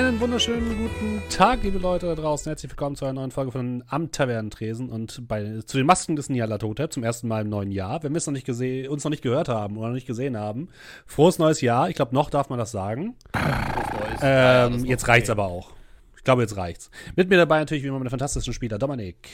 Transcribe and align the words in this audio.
Einen 0.00 0.18
wunderschönen 0.18 0.78
guten 0.78 1.22
Tag, 1.28 1.62
liebe 1.62 1.76
Leute 1.76 2.06
da 2.06 2.14
draußen. 2.14 2.48
Herzlich 2.48 2.72
willkommen 2.72 2.96
zu 2.96 3.04
einer 3.04 3.12
neuen 3.12 3.30
Folge 3.30 3.52
von 3.52 3.84
Am 3.86 4.10
Tavernentresen 4.10 4.88
und 4.88 5.28
bei, 5.28 5.60
zu 5.66 5.76
den 5.76 5.84
Masken 5.84 6.16
des 6.16 6.30
Nialatotep 6.30 6.90
zum 6.90 7.04
ersten 7.04 7.28
Mal 7.28 7.42
im 7.42 7.50
neuen 7.50 7.70
Jahr. 7.70 8.02
Wenn 8.02 8.14
wir 8.14 8.22
noch 8.24 8.32
nicht 8.32 8.46
gesehen, 8.46 8.88
uns 8.88 9.04
noch 9.04 9.10
nicht 9.10 9.22
gehört 9.22 9.50
haben 9.50 9.76
oder 9.76 9.88
noch 9.88 9.94
nicht 9.94 10.06
gesehen 10.06 10.38
haben, 10.38 10.70
frohes 11.04 11.38
neues 11.38 11.60
Jahr. 11.60 11.90
Ich 11.90 11.96
glaube, 11.96 12.14
noch 12.14 12.30
darf 12.30 12.48
man 12.48 12.58
das 12.58 12.70
sagen. 12.70 13.14
Ähm, 13.34 14.22
ja, 14.22 14.68
das 14.70 14.84
jetzt 14.84 15.06
reicht's 15.06 15.28
okay. 15.28 15.38
aber 15.38 15.52
auch. 15.52 15.72
Ich 16.16 16.24
glaube, 16.24 16.40
jetzt 16.40 16.56
reicht's. 16.56 16.90
Mit 17.14 17.28
mir 17.28 17.36
dabei 17.36 17.58
natürlich 17.58 17.84
wie 17.84 17.88
immer 17.88 17.98
meine 17.98 18.08
fantastischen 18.08 18.54
Spieler 18.54 18.78
Dominik. 18.78 19.28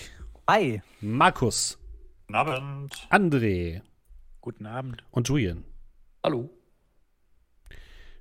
Hi. 0.50 0.82
Markus. 1.00 1.78
Guten 2.26 2.34
Abend. 2.34 3.08
André. 3.10 3.82
Guten 4.40 4.66
Abend. 4.66 5.04
Und 5.12 5.28
Julian. 5.28 5.62
Hallo. 6.24 6.50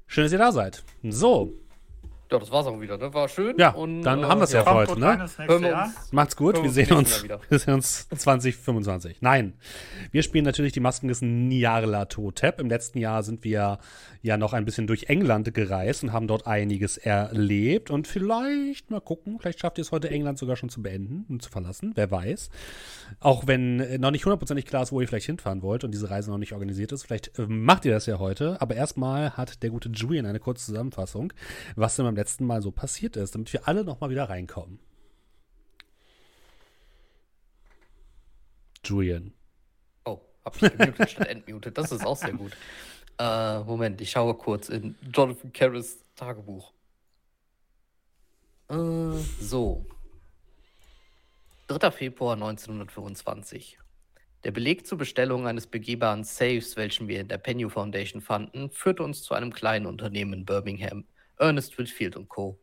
Schön, 0.06 0.26
dass 0.26 0.32
ihr 0.32 0.38
da 0.38 0.52
seid. 0.52 0.84
So, 1.02 1.56
ja, 2.32 2.40
das 2.40 2.52
war's 2.52 2.66
auch 2.66 2.82
wieder. 2.82 2.98
Das 2.98 3.10
ne? 3.10 3.14
war 3.14 3.30
schön. 3.30 3.56
Ja, 3.58 3.70
und, 3.72 4.02
dann 4.02 4.24
äh, 4.24 4.24
haben 4.24 4.40
wir 4.40 4.46
es 4.46 4.52
ja, 4.52 4.60
ja 4.60 4.66
für 4.66 4.74
heute. 4.74 5.00
Ne? 5.00 5.22
Uns, 5.48 6.12
Macht's 6.12 6.36
gut. 6.36 6.56
Wir 6.64 6.72
sehen 6.72 6.94
uns, 6.94 7.24
wir 7.24 7.60
sehen 7.60 7.76
uns 7.76 8.10
2025. 8.10 9.22
Nein, 9.22 9.54
wir 10.12 10.24
spielen 10.24 10.46
natürlich 10.46 10.72
die 10.72 10.80
Masken 10.80 11.08
des 11.08 11.22
Nyarla 11.22 12.06
Totep. 12.06 12.60
Im 12.60 12.70
letzten 12.70 12.98
Jahr 12.98 13.24
sind 13.24 13.44
wir 13.44 13.80
ja 14.22 14.38
noch 14.38 14.54
ein 14.54 14.66
bisschen 14.66 14.88
durch 14.88 15.04
England 15.10 15.54
gereist 15.54 16.04
und 16.04 16.12
haben 16.12 16.28
dort 16.28 16.48
einiges 16.48 16.98
erlebt. 16.98 17.92
Und 17.92 18.08
vielleicht, 18.08 18.90
mal 18.90 19.02
gucken, 19.02 19.38
vielleicht 19.40 19.60
schafft 19.60 19.78
ihr 19.78 19.84
es 19.84 19.92
heute, 19.92 20.10
England 20.10 20.40
sogar 20.40 20.56
schon 20.56 20.70
zu 20.70 20.82
beenden 20.82 21.26
und 21.30 21.44
zu 21.44 21.52
verlassen. 21.52 21.92
Wer 21.96 22.10
weiß. 22.10 22.50
Auch 23.20 23.46
wenn 23.46 24.00
noch 24.00 24.12
nicht 24.12 24.26
hundertprozentig 24.26 24.66
klar 24.66 24.84
ist, 24.84 24.92
wo 24.92 25.00
ihr 25.02 25.08
vielleicht 25.08 25.28
hinfahren 25.28 25.62
wollt 25.62 25.84
und 25.84 25.92
diese 25.92 26.10
Reise 26.10 26.32
noch 26.32 26.40
nicht 26.40 26.54
organisiert 26.54 26.92
ist. 26.92 27.04
Vielleicht 27.04 27.38
äh, 27.38 27.46
macht 27.48 27.86
ihr 27.86 27.92
das 27.92 28.08
ja 28.08 28.18
heute. 28.18 28.60
Aber 28.62 28.76
erstmal 28.76 29.32
hat 29.32 29.62
der 29.62 29.70
gute 29.70 29.90
Julian 29.90 30.26
eine 30.26 30.40
kurze 30.40 30.66
Zusammenfassung, 30.66 31.32
was 31.76 31.96
denn 31.96 32.06
beim 32.06 32.15
letzten 32.16 32.46
Mal 32.46 32.62
so 32.62 32.72
passiert 32.72 33.16
ist, 33.16 33.36
damit 33.36 33.52
wir 33.54 33.68
alle 33.68 33.84
nochmal 33.84 34.10
wieder 34.10 34.30
reinkommen. 34.30 34.80
Julian. 38.84 39.34
Oh, 40.06 40.22
hab 40.44 40.62
ich 40.62 40.78
gemutet 40.78 41.10
statt 41.10 41.28
entmutet. 41.28 41.78
Das 41.78 41.92
ist 41.92 42.06
auch 42.06 42.18
sehr 42.18 42.34
gut. 42.34 42.52
Äh, 43.18 43.60
Moment, 43.60 44.02
ich 44.02 44.12
schaue 44.12 44.36
kurz 44.36 44.70
in 44.70 44.96
Jonathan 45.14 45.52
Carris 45.54 46.04
Tagebuch. 46.16 46.74
Äh, 48.70 48.76
so. 49.40 49.86
3. 51.68 51.92
Februar 51.92 52.34
1925. 52.34 53.80
Der 54.44 54.52
Beleg 54.52 54.86
zur 54.86 55.00
Bestellung 55.00 55.48
eines 55.48 55.66
begehbaren 55.66 56.24
Safes, 56.24 56.78
welchen 56.78 57.08
wir 57.08 57.20
in 57.20 57.28
der 57.28 57.40
Penny 57.40 57.68
Foundation 57.68 58.22
fanden, 58.22 58.70
führte 58.70 59.02
uns 59.02 59.24
zu 59.24 59.34
einem 59.34 59.52
kleinen 59.52 59.88
Unternehmen 59.88 60.34
in 60.34 60.46
Birmingham, 60.46 61.06
Ernest 61.38 61.78
Whitfield 61.78 62.18
Co. 62.30 62.60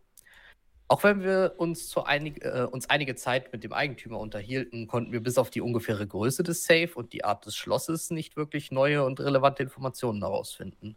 Auch 0.89 1.05
wenn 1.05 1.23
wir 1.23 1.55
uns, 1.57 1.89
zu 1.89 2.05
einig, 2.05 2.45
äh, 2.45 2.67
uns 2.71 2.91
einige 2.91 3.15
Zeit 3.15 3.51
mit 3.53 3.65
dem 3.65 3.73
Eigentümer 3.73 4.19
unterhielten, 4.19 4.87
konnten 4.87 5.11
wir 5.11 5.23
bis 5.23 5.39
auf 5.39 5.49
die 5.49 5.63
ungefähre 5.63 6.07
Größe 6.07 6.43
des 6.43 6.65
Safe 6.65 6.91
und 6.95 7.15
die 7.15 7.25
Art 7.25 7.47
des 7.47 7.57
Schlosses 7.57 8.11
nicht 8.11 8.37
wirklich 8.37 8.71
neue 8.71 9.03
und 9.05 9.19
relevante 9.19 9.63
Informationen 9.63 10.21
herausfinden. 10.21 10.97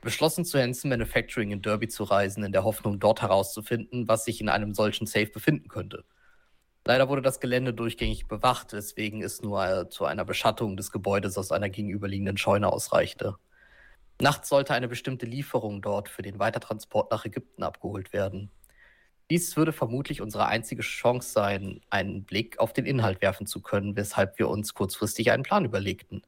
Wir 0.00 0.02
beschlossen 0.02 0.44
zu 0.44 0.60
Hanson 0.60 0.90
Manufacturing 0.90 1.50
in 1.50 1.62
Derby 1.62 1.88
zu 1.88 2.04
reisen, 2.04 2.44
in 2.44 2.52
der 2.52 2.64
Hoffnung, 2.64 3.00
dort 3.00 3.22
herauszufinden, 3.22 4.06
was 4.06 4.26
sich 4.26 4.40
in 4.42 4.50
einem 4.50 4.74
solchen 4.74 5.06
Safe 5.06 5.28
befinden 5.28 5.68
könnte. 5.68 6.04
Leider 6.84 7.08
wurde 7.08 7.22
das 7.22 7.40
Gelände 7.40 7.72
durchgängig 7.72 8.28
bewacht, 8.28 8.74
weswegen 8.74 9.22
es 9.22 9.42
nur 9.42 9.66
äh, 9.66 9.88
zu 9.88 10.04
einer 10.04 10.26
Beschattung 10.26 10.76
des 10.76 10.92
Gebäudes 10.92 11.38
aus 11.38 11.52
einer 11.52 11.70
gegenüberliegenden 11.70 12.36
Scheune 12.36 12.70
ausreichte. 12.70 13.36
Nachts 14.20 14.48
sollte 14.48 14.72
eine 14.72 14.88
bestimmte 14.88 15.26
Lieferung 15.26 15.82
dort 15.82 16.08
für 16.08 16.22
den 16.22 16.38
Weitertransport 16.38 17.10
nach 17.10 17.24
Ägypten 17.26 17.62
abgeholt 17.62 18.12
werden. 18.14 18.50
Dies 19.30 19.56
würde 19.56 19.72
vermutlich 19.72 20.22
unsere 20.22 20.46
einzige 20.46 20.82
Chance 20.82 21.32
sein, 21.32 21.80
einen 21.90 22.24
Blick 22.24 22.58
auf 22.58 22.72
den 22.72 22.86
Inhalt 22.86 23.20
werfen 23.20 23.46
zu 23.46 23.60
können, 23.60 23.96
weshalb 23.96 24.38
wir 24.38 24.48
uns 24.48 24.72
kurzfristig 24.72 25.32
einen 25.32 25.42
Plan 25.42 25.64
überlegten. 25.64 26.22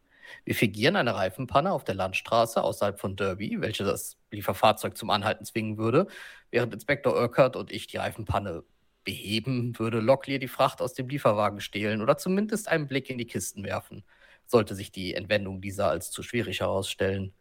Wir 0.45 0.55
fingieren 0.55 0.97
eine 0.97 1.15
Reifenpanne 1.15 1.73
auf 1.73 1.85
der 1.85 1.95
Landstraße 1.95 2.63
außerhalb 2.63 3.01
von 3.01 3.17
Derby, 3.17 3.61
welche 3.61 3.85
das 3.85 4.19
Lieferfahrzeug 4.31 4.97
zum 4.97 5.11
Anhalten 5.11 5.45
zwingen 5.47 5.79
würde. 5.79 6.09
Während 6.51 6.75
Inspektor 6.75 7.15
Urquhart 7.15 7.57
und 7.57 7.73
ich 7.73 7.87
die 7.87 7.97
Reifenpanne 7.97 8.65
beheben, 9.05 9.79
würde 9.79 10.01
Locklear 10.01 10.39
die 10.39 10.49
Fracht 10.49 10.83
aus 10.83 10.93
dem 10.93 11.09
Lieferwagen 11.09 11.61
stehlen 11.61 12.03
oder 12.03 12.19
zumindest 12.19 12.69
einen 12.69 12.89
Blick 12.89 13.09
in 13.09 13.17
die 13.17 13.27
Kisten 13.27 13.65
werfen, 13.65 14.05
sollte 14.45 14.75
sich 14.75 14.93
die 14.93 15.15
Entwendung 15.15 15.63
dieser 15.63 15.89
als 15.89 16.11
zu 16.11 16.23
schwierig 16.23 16.61
herausstellen. 16.61 17.33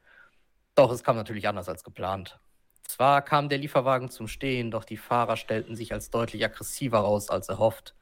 Doch 0.77 0.91
es 0.91 1.03
kam 1.03 1.15
natürlich 1.15 1.47
anders 1.47 1.69
als 1.69 1.83
geplant. 1.83 2.39
Zwar 2.83 3.23
kam 3.23 3.49
der 3.49 3.57
Lieferwagen 3.57 4.11
zum 4.11 4.27
Stehen, 4.27 4.69
doch 4.69 4.85
die 4.85 4.95
Fahrer 4.95 5.35
stellten 5.35 5.75
sich 5.75 5.91
als 5.91 6.11
deutlich 6.11 6.45
aggressiver 6.45 6.99
raus 6.99 7.31
als 7.31 7.49
erhofft. 7.49 7.95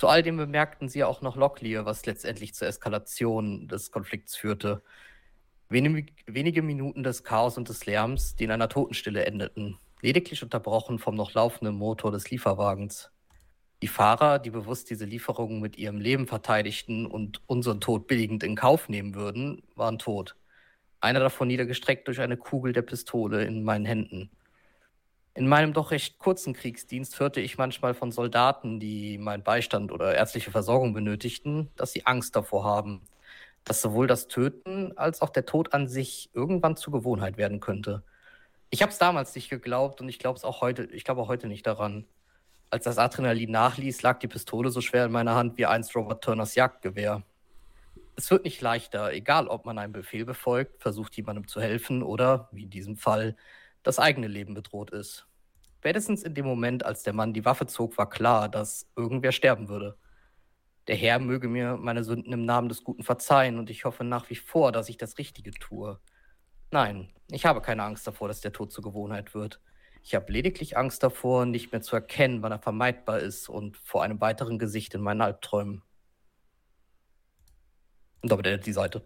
Zu 0.00 0.08
all 0.08 0.24
dem 0.24 0.36
bemerkten 0.36 0.88
sie 0.88 1.04
auch 1.04 1.22
noch 1.22 1.36
Locklear, 1.36 1.86
was 1.86 2.04
letztendlich 2.04 2.54
zur 2.54 2.66
Eskalation 2.66 3.68
des 3.68 3.92
Konflikts 3.92 4.34
führte. 4.34 4.82
Wenig, 5.68 6.12
wenige 6.26 6.60
Minuten 6.60 7.04
des 7.04 7.22
Chaos 7.22 7.56
und 7.56 7.68
des 7.68 7.86
Lärms, 7.86 8.34
die 8.34 8.44
in 8.44 8.50
einer 8.50 8.68
Totenstille 8.68 9.24
endeten, 9.24 9.78
lediglich 10.00 10.42
unterbrochen 10.42 10.98
vom 10.98 11.14
noch 11.14 11.34
laufenden 11.34 11.76
Motor 11.76 12.10
des 12.10 12.28
Lieferwagens. 12.32 13.12
Die 13.80 13.86
Fahrer, 13.86 14.40
die 14.40 14.50
bewusst 14.50 14.90
diese 14.90 15.04
Lieferungen 15.04 15.60
mit 15.60 15.78
ihrem 15.78 16.00
Leben 16.00 16.26
verteidigten 16.26 17.06
und 17.06 17.42
unseren 17.46 17.80
Tod 17.80 18.08
billigend 18.08 18.42
in 18.42 18.56
Kauf 18.56 18.88
nehmen 18.88 19.14
würden, 19.14 19.62
waren 19.76 20.00
tot 20.00 20.34
einer 21.02 21.20
davon 21.20 21.48
niedergestreckt 21.48 22.06
durch 22.06 22.20
eine 22.20 22.36
Kugel 22.36 22.72
der 22.72 22.82
Pistole 22.82 23.44
in 23.44 23.64
meinen 23.64 23.84
Händen. 23.84 24.30
In 25.34 25.48
meinem 25.48 25.72
doch 25.72 25.90
recht 25.90 26.18
kurzen 26.18 26.52
Kriegsdienst 26.52 27.18
hörte 27.18 27.40
ich 27.40 27.58
manchmal 27.58 27.94
von 27.94 28.12
Soldaten, 28.12 28.78
die 28.78 29.18
meinen 29.18 29.42
Beistand 29.42 29.90
oder 29.90 30.14
ärztliche 30.14 30.50
Versorgung 30.50 30.92
benötigten, 30.92 31.70
dass 31.76 31.92
sie 31.92 32.06
Angst 32.06 32.36
davor 32.36 32.64
haben, 32.64 33.02
dass 33.64 33.82
sowohl 33.82 34.06
das 34.06 34.28
Töten 34.28 34.96
als 34.96 35.22
auch 35.22 35.30
der 35.30 35.46
Tod 35.46 35.72
an 35.72 35.88
sich 35.88 36.30
irgendwann 36.34 36.76
zur 36.76 36.92
Gewohnheit 36.92 37.36
werden 37.36 37.60
könnte. 37.60 38.04
Ich 38.70 38.82
habe 38.82 38.92
es 38.92 38.98
damals 38.98 39.34
nicht 39.34 39.48
geglaubt 39.48 40.00
und 40.00 40.08
ich 40.08 40.18
glaube 40.18 40.36
es 40.36 40.44
auch 40.44 40.60
heute, 40.60 40.84
ich 40.84 41.04
glaube 41.04 41.22
auch 41.22 41.28
heute 41.28 41.48
nicht 41.48 41.66
daran. 41.66 42.06
Als 42.70 42.84
das 42.84 42.98
Adrenalin 42.98 43.50
nachließ, 43.50 44.02
lag 44.02 44.18
die 44.18 44.28
Pistole 44.28 44.70
so 44.70 44.80
schwer 44.80 45.06
in 45.06 45.12
meiner 45.12 45.34
Hand 45.34 45.58
wie 45.58 45.66
einst 45.66 45.96
Robert 45.96 46.22
Turners 46.22 46.54
Jagdgewehr 46.54 47.22
es 48.16 48.30
wird 48.30 48.44
nicht 48.44 48.60
leichter, 48.60 49.12
egal 49.12 49.48
ob 49.48 49.64
man 49.64 49.78
einen 49.78 49.92
Befehl 49.92 50.24
befolgt, 50.24 50.82
versucht 50.82 51.16
jemandem 51.16 51.48
zu 51.48 51.60
helfen 51.60 52.02
oder, 52.02 52.48
wie 52.52 52.64
in 52.64 52.70
diesem 52.70 52.96
Fall, 52.96 53.36
das 53.82 53.98
eigene 53.98 54.28
Leben 54.28 54.54
bedroht 54.54 54.90
ist. 54.90 55.26
Spätestens 55.78 56.22
in 56.22 56.34
dem 56.34 56.46
Moment, 56.46 56.84
als 56.84 57.02
der 57.02 57.12
Mann 57.12 57.32
die 57.32 57.44
Waffe 57.44 57.66
zog, 57.66 57.98
war 57.98 58.08
klar, 58.08 58.48
dass 58.48 58.88
irgendwer 58.96 59.32
sterben 59.32 59.68
würde. 59.68 59.98
Der 60.86 60.96
Herr 60.96 61.18
möge 61.18 61.48
mir 61.48 61.76
meine 61.76 62.04
Sünden 62.04 62.32
im 62.32 62.44
Namen 62.44 62.68
des 62.68 62.84
Guten 62.84 63.02
verzeihen 63.02 63.58
und 63.58 63.70
ich 63.70 63.84
hoffe 63.84 64.04
nach 64.04 64.30
wie 64.30 64.36
vor, 64.36 64.72
dass 64.72 64.88
ich 64.88 64.96
das 64.96 65.18
Richtige 65.18 65.52
tue. 65.52 66.00
Nein, 66.70 67.12
ich 67.30 67.46
habe 67.46 67.60
keine 67.60 67.82
Angst 67.84 68.06
davor, 68.06 68.28
dass 68.28 68.40
der 68.40 68.52
Tod 68.52 68.72
zur 68.72 68.84
Gewohnheit 68.84 69.34
wird. 69.34 69.60
Ich 70.02 70.14
habe 70.14 70.32
lediglich 70.32 70.76
Angst 70.76 71.02
davor, 71.02 71.46
nicht 71.46 71.72
mehr 71.72 71.82
zu 71.82 71.94
erkennen, 71.94 72.42
wann 72.42 72.52
er 72.52 72.58
vermeidbar 72.58 73.20
ist 73.20 73.48
und 73.48 73.76
vor 73.76 74.02
einem 74.02 74.20
weiteren 74.20 74.58
Gesicht 74.58 74.94
in 74.94 75.00
meinen 75.00 75.20
Albträumen. 75.20 75.82
Und 78.22 78.30
damit 78.30 78.46
endet 78.46 78.66
die 78.66 78.72
Seite. 78.72 79.02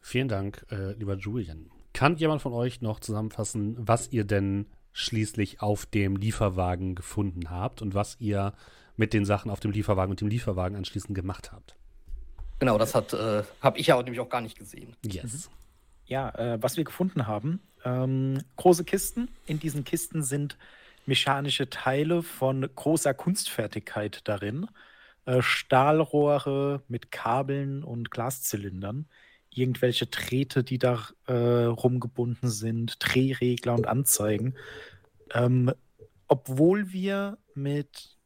Vielen 0.00 0.28
Dank, 0.28 0.64
äh, 0.70 0.92
lieber 0.92 1.16
Julian. 1.16 1.70
Kann 1.92 2.16
jemand 2.16 2.42
von 2.42 2.52
euch 2.52 2.80
noch 2.80 3.00
zusammenfassen, 3.00 3.76
was 3.78 4.12
ihr 4.12 4.24
denn 4.24 4.66
schließlich 4.92 5.60
auf 5.60 5.86
dem 5.86 6.16
Lieferwagen 6.16 6.94
gefunden 6.94 7.50
habt 7.50 7.82
und 7.82 7.94
was 7.94 8.16
ihr 8.20 8.52
mit 8.96 9.12
den 9.12 9.24
Sachen 9.24 9.50
auf 9.50 9.60
dem 9.60 9.70
Lieferwagen 9.70 10.10
und 10.10 10.20
dem 10.20 10.28
Lieferwagen 10.28 10.76
anschließend 10.76 11.14
gemacht 11.14 11.52
habt? 11.52 11.76
Genau, 12.58 12.78
das 12.78 12.94
hat 12.94 13.12
äh, 13.12 13.44
habe 13.60 13.78
ich 13.78 13.88
ja 13.88 13.96
auch 13.96 14.02
nämlich 14.02 14.20
auch 14.20 14.28
gar 14.28 14.40
nicht 14.40 14.58
gesehen. 14.58 14.96
Yes. 15.04 15.48
Mhm. 15.48 15.54
Ja, 16.06 16.30
äh, 16.30 16.58
was 16.60 16.76
wir 16.76 16.84
gefunden 16.84 17.26
haben, 17.26 17.60
ähm, 17.84 18.42
große 18.56 18.84
Kisten. 18.84 19.28
In 19.46 19.60
diesen 19.60 19.84
Kisten 19.84 20.22
sind 20.22 20.56
mechanische 21.06 21.70
Teile 21.70 22.22
von 22.22 22.68
großer 22.74 23.14
Kunstfertigkeit 23.14 24.20
darin. 24.24 24.66
Äh, 25.28 25.42
Stahlrohre 25.42 26.82
mit 26.88 27.12
Kabeln 27.12 27.84
und 27.84 28.10
Glaszylindern, 28.10 29.06
irgendwelche 29.50 30.06
Drähte, 30.06 30.64
die 30.64 30.78
da 30.78 31.00
äh, 31.26 31.64
rumgebunden 31.64 32.48
sind, 32.48 32.96
Drehregler 32.98 33.74
und 33.74 33.86
Anzeigen. 33.86 34.54
Ähm, 35.34 35.70
obwohl 36.28 36.94
wir 36.94 37.36
mit 37.54 38.16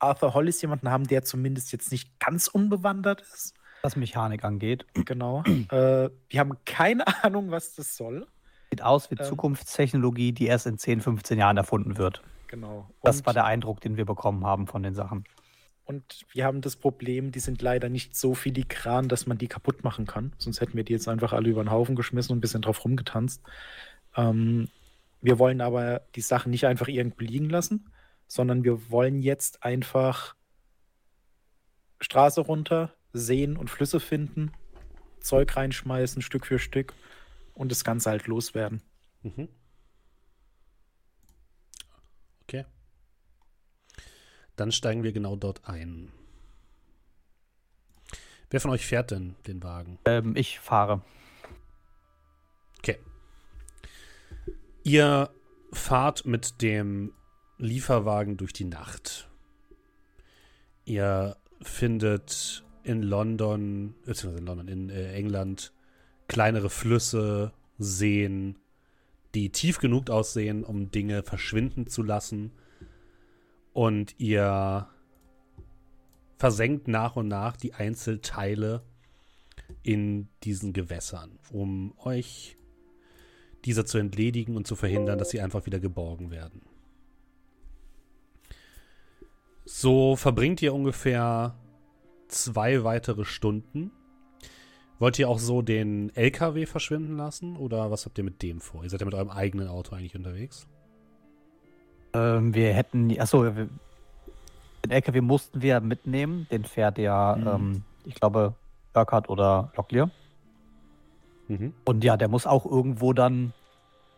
Arthur 0.00 0.34
Hollis 0.34 0.60
jemanden 0.60 0.90
haben, 0.90 1.06
der 1.06 1.22
zumindest 1.22 1.72
jetzt 1.72 1.90
nicht 1.92 2.20
ganz 2.20 2.46
unbewandert 2.46 3.22
ist. 3.22 3.54
Was 3.80 3.96
Mechanik 3.96 4.44
angeht. 4.44 4.84
Genau. 5.06 5.42
äh, 5.46 6.10
wir 6.28 6.40
haben 6.40 6.58
keine 6.66 7.06
Ahnung, 7.24 7.50
was 7.50 7.74
das 7.74 7.96
soll. 7.96 8.26
Sieht 8.70 8.82
aus 8.82 9.10
wie 9.10 9.14
ähm, 9.14 9.24
Zukunftstechnologie, 9.24 10.32
die 10.32 10.44
erst 10.44 10.66
in 10.66 10.76
10, 10.76 11.00
15 11.00 11.38
Jahren 11.38 11.56
erfunden 11.56 11.96
wird. 11.96 12.22
Genau. 12.48 12.80
Und 12.80 12.94
das 13.00 13.24
war 13.24 13.32
der 13.32 13.46
Eindruck, 13.46 13.80
den 13.80 13.96
wir 13.96 14.04
bekommen 14.04 14.44
haben 14.44 14.66
von 14.66 14.82
den 14.82 14.94
Sachen. 14.94 15.24
Und 15.90 16.24
wir 16.30 16.44
haben 16.44 16.60
das 16.60 16.76
Problem, 16.76 17.32
die 17.32 17.40
sind 17.40 17.62
leider 17.62 17.88
nicht 17.88 18.14
so 18.14 18.32
filigran, 18.36 19.08
dass 19.08 19.26
man 19.26 19.38
die 19.38 19.48
kaputt 19.48 19.82
machen 19.82 20.06
kann. 20.06 20.32
Sonst 20.38 20.60
hätten 20.60 20.76
wir 20.76 20.84
die 20.84 20.92
jetzt 20.92 21.08
einfach 21.08 21.32
alle 21.32 21.48
über 21.48 21.64
den 21.64 21.72
Haufen 21.72 21.96
geschmissen 21.96 22.30
und 22.30 22.38
ein 22.38 22.40
bisschen 22.40 22.62
drauf 22.62 22.84
rumgetanzt. 22.84 23.42
Ähm, 24.14 24.68
wir 25.20 25.40
wollen 25.40 25.60
aber 25.60 26.02
die 26.14 26.20
Sachen 26.20 26.50
nicht 26.50 26.64
einfach 26.64 26.86
irgendwo 26.86 27.24
liegen 27.24 27.50
lassen, 27.50 27.90
sondern 28.28 28.62
wir 28.62 28.92
wollen 28.92 29.20
jetzt 29.20 29.64
einfach 29.64 30.36
Straße 32.00 32.42
runter, 32.42 32.94
Seen 33.12 33.56
und 33.56 33.68
Flüsse 33.68 33.98
finden, 33.98 34.52
Zeug 35.18 35.56
reinschmeißen, 35.56 36.22
Stück 36.22 36.46
für 36.46 36.60
Stück 36.60 36.94
und 37.52 37.72
das 37.72 37.82
Ganze 37.82 38.10
halt 38.10 38.28
loswerden. 38.28 38.80
Mhm. 39.24 39.48
Okay. 42.42 42.64
Dann 44.60 44.72
steigen 44.72 45.04
wir 45.04 45.12
genau 45.12 45.36
dort 45.36 45.66
ein. 45.66 46.12
Wer 48.50 48.60
von 48.60 48.70
euch 48.72 48.84
fährt 48.84 49.10
denn 49.10 49.34
den 49.46 49.62
Wagen? 49.62 49.98
Ähm, 50.04 50.36
ich 50.36 50.58
fahre. 50.58 51.00
Okay. 52.78 52.98
Ihr 54.82 55.30
fahrt 55.72 56.26
mit 56.26 56.60
dem 56.60 57.14
Lieferwagen 57.56 58.36
durch 58.36 58.52
die 58.52 58.66
Nacht. 58.66 59.30
Ihr 60.84 61.38
findet 61.62 62.62
in 62.82 63.02
London, 63.02 63.94
beziehungsweise 64.04 64.40
in 64.40 64.46
London, 64.46 64.68
in 64.68 64.90
äh, 64.90 65.14
England, 65.14 65.72
kleinere 66.28 66.68
Flüsse, 66.68 67.54
Seen, 67.78 68.58
die 69.34 69.48
tief 69.52 69.78
genug 69.78 70.10
aussehen, 70.10 70.64
um 70.64 70.90
Dinge 70.90 71.22
verschwinden 71.22 71.86
zu 71.86 72.02
lassen. 72.02 72.52
Und 73.72 74.14
ihr 74.18 74.88
versenkt 76.36 76.88
nach 76.88 77.16
und 77.16 77.28
nach 77.28 77.56
die 77.56 77.74
Einzelteile 77.74 78.82
in 79.82 80.28
diesen 80.42 80.72
Gewässern, 80.72 81.38
um 81.52 81.94
euch 81.98 82.56
dieser 83.64 83.84
zu 83.84 83.98
entledigen 83.98 84.56
und 84.56 84.66
zu 84.66 84.74
verhindern, 84.74 85.18
dass 85.18 85.30
sie 85.30 85.40
einfach 85.40 85.66
wieder 85.66 85.80
geborgen 85.80 86.30
werden. 86.30 86.62
So 89.64 90.16
verbringt 90.16 90.62
ihr 90.62 90.74
ungefähr 90.74 91.56
zwei 92.28 92.84
weitere 92.84 93.24
Stunden. 93.24 93.92
Wollt 94.98 95.18
ihr 95.18 95.28
auch 95.28 95.38
so 95.38 95.62
den 95.62 96.14
LKW 96.14 96.66
verschwinden 96.66 97.16
lassen 97.16 97.56
oder 97.56 97.90
was 97.90 98.04
habt 98.04 98.18
ihr 98.18 98.24
mit 98.24 98.42
dem 98.42 98.60
vor? 98.60 98.82
Ihr 98.82 98.90
seid 98.90 99.00
ja 99.00 99.06
mit 99.06 99.14
eurem 99.14 99.30
eigenen 99.30 99.68
Auto 99.68 99.94
eigentlich 99.94 100.16
unterwegs. 100.16 100.66
Ähm, 102.12 102.54
wir 102.54 102.72
hätten, 102.72 103.18
achso, 103.20 103.44
den 103.44 104.90
LKW 104.90 105.20
mussten 105.20 105.62
wir 105.62 105.80
mitnehmen. 105.80 106.46
Den 106.50 106.64
fährt 106.64 106.98
ja, 106.98 107.36
mhm. 107.36 107.46
ähm, 107.46 107.84
ich 108.04 108.14
glaube, 108.14 108.54
Burkhardt 108.92 109.28
oder 109.28 109.72
Locklear. 109.76 110.10
Mhm. 111.48 111.74
Und 111.84 112.04
ja, 112.04 112.16
der 112.16 112.28
muss 112.28 112.46
auch 112.46 112.64
irgendwo 112.64 113.12
dann 113.12 113.52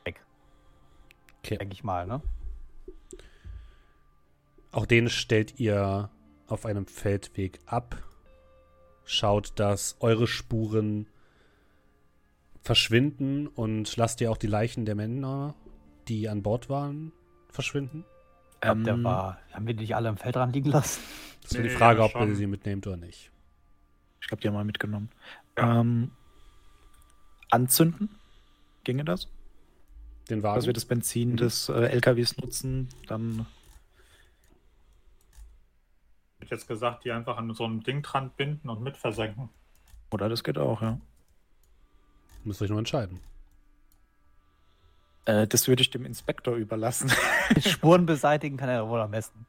weg. 0.05 0.21
Okay. 1.43 1.59
Denke 1.59 1.75
ich 1.75 1.85
mal, 1.85 2.06
ne? 2.06 2.21
Auch 4.71 4.87
den 4.87 5.11
stellt 5.11 5.61
ihr 5.61 6.09
auf 6.47 6.65
einem 6.65 6.87
Feldweg 6.87 7.59
ab. 7.67 7.97
Schaut, 9.05 9.53
dass 9.56 9.97
eure 10.00 10.27
Spuren 10.27 11.06
verschwinden 12.62 13.49
und 13.49 13.97
lasst 13.97 14.21
ihr 14.21 14.31
auch 14.31 14.37
die 14.37 14.47
Leichen 14.47 14.85
der 14.85 14.95
Männer, 14.95 15.55
die 16.09 16.29
an 16.29 16.43
Bord 16.43 16.69
waren, 16.69 17.12
verschwinden? 17.52 18.04
Ich 18.54 18.60
glaube, 18.60 18.78
ähm, 18.78 18.84
der 18.84 19.02
war. 19.02 19.38
Haben 19.52 19.66
wir 19.66 19.75
die 19.75 19.81
nicht 19.81 19.96
alle 19.96 20.08
am 20.08 20.16
Feldrand 20.16 20.54
liegen 20.54 20.70
lassen? 20.70 21.00
Das 21.43 21.52
ist 21.52 21.58
nee, 21.58 21.64
die 21.64 21.70
Frage, 21.70 22.02
ob 22.02 22.14
ihr 22.14 22.34
sie 22.37 22.46
mitnehmt 22.46 22.87
oder 22.87 22.96
nicht. 22.96 23.31
Ich 24.20 24.28
glaube, 24.28 24.40
die 24.40 24.49
haben 24.49 24.54
wir 24.54 24.64
mitgenommen. 24.64 25.10
Ja. 25.58 25.81
Ähm, 25.81 26.12
anzünden? 27.50 28.08
Ginge 28.84 29.04
das? 29.04 29.28
Den 30.31 30.43
Wagen? 30.43 30.56
Dass 30.56 30.66
wir 30.66 30.72
das 30.72 30.84
Benzin 30.84 31.32
mhm. 31.32 31.37
des 31.37 31.69
äh, 31.69 31.87
LKWs 31.87 32.37
nutzen, 32.37 32.88
dann 33.08 33.46
Ich 36.38 36.46
hätte 36.46 36.54
jetzt 36.54 36.69
gesagt, 36.69 37.04
die 37.04 37.12
einfach 37.12 37.37
an 37.37 37.52
so 37.54 37.64
einem 37.64 37.82
Ding 37.82 38.02
dran 38.02 38.31
binden 38.37 38.69
und 38.69 38.82
mit 38.82 38.96
versenken. 38.96 39.49
Oder 40.10 40.28
das 40.28 40.44
geht 40.44 40.58
auch, 40.58 40.82
ja. 40.82 40.99
Müsst 42.44 42.60
ihr 42.60 42.64
euch 42.64 42.70
nur 42.70 42.78
entscheiden. 42.78 43.20
Äh, 45.25 45.47
das 45.47 45.69
würde 45.69 45.83
ich 45.83 45.91
dem 45.91 46.05
Inspektor 46.05 46.55
überlassen. 46.57 47.11
Spuren 47.67 48.07
beseitigen 48.07 48.57
kann 48.57 48.69
er 48.69 48.89
wohl 48.89 49.01
am 49.01 49.11
besten. 49.13 49.47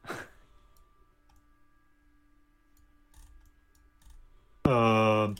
Äh, 4.66 4.70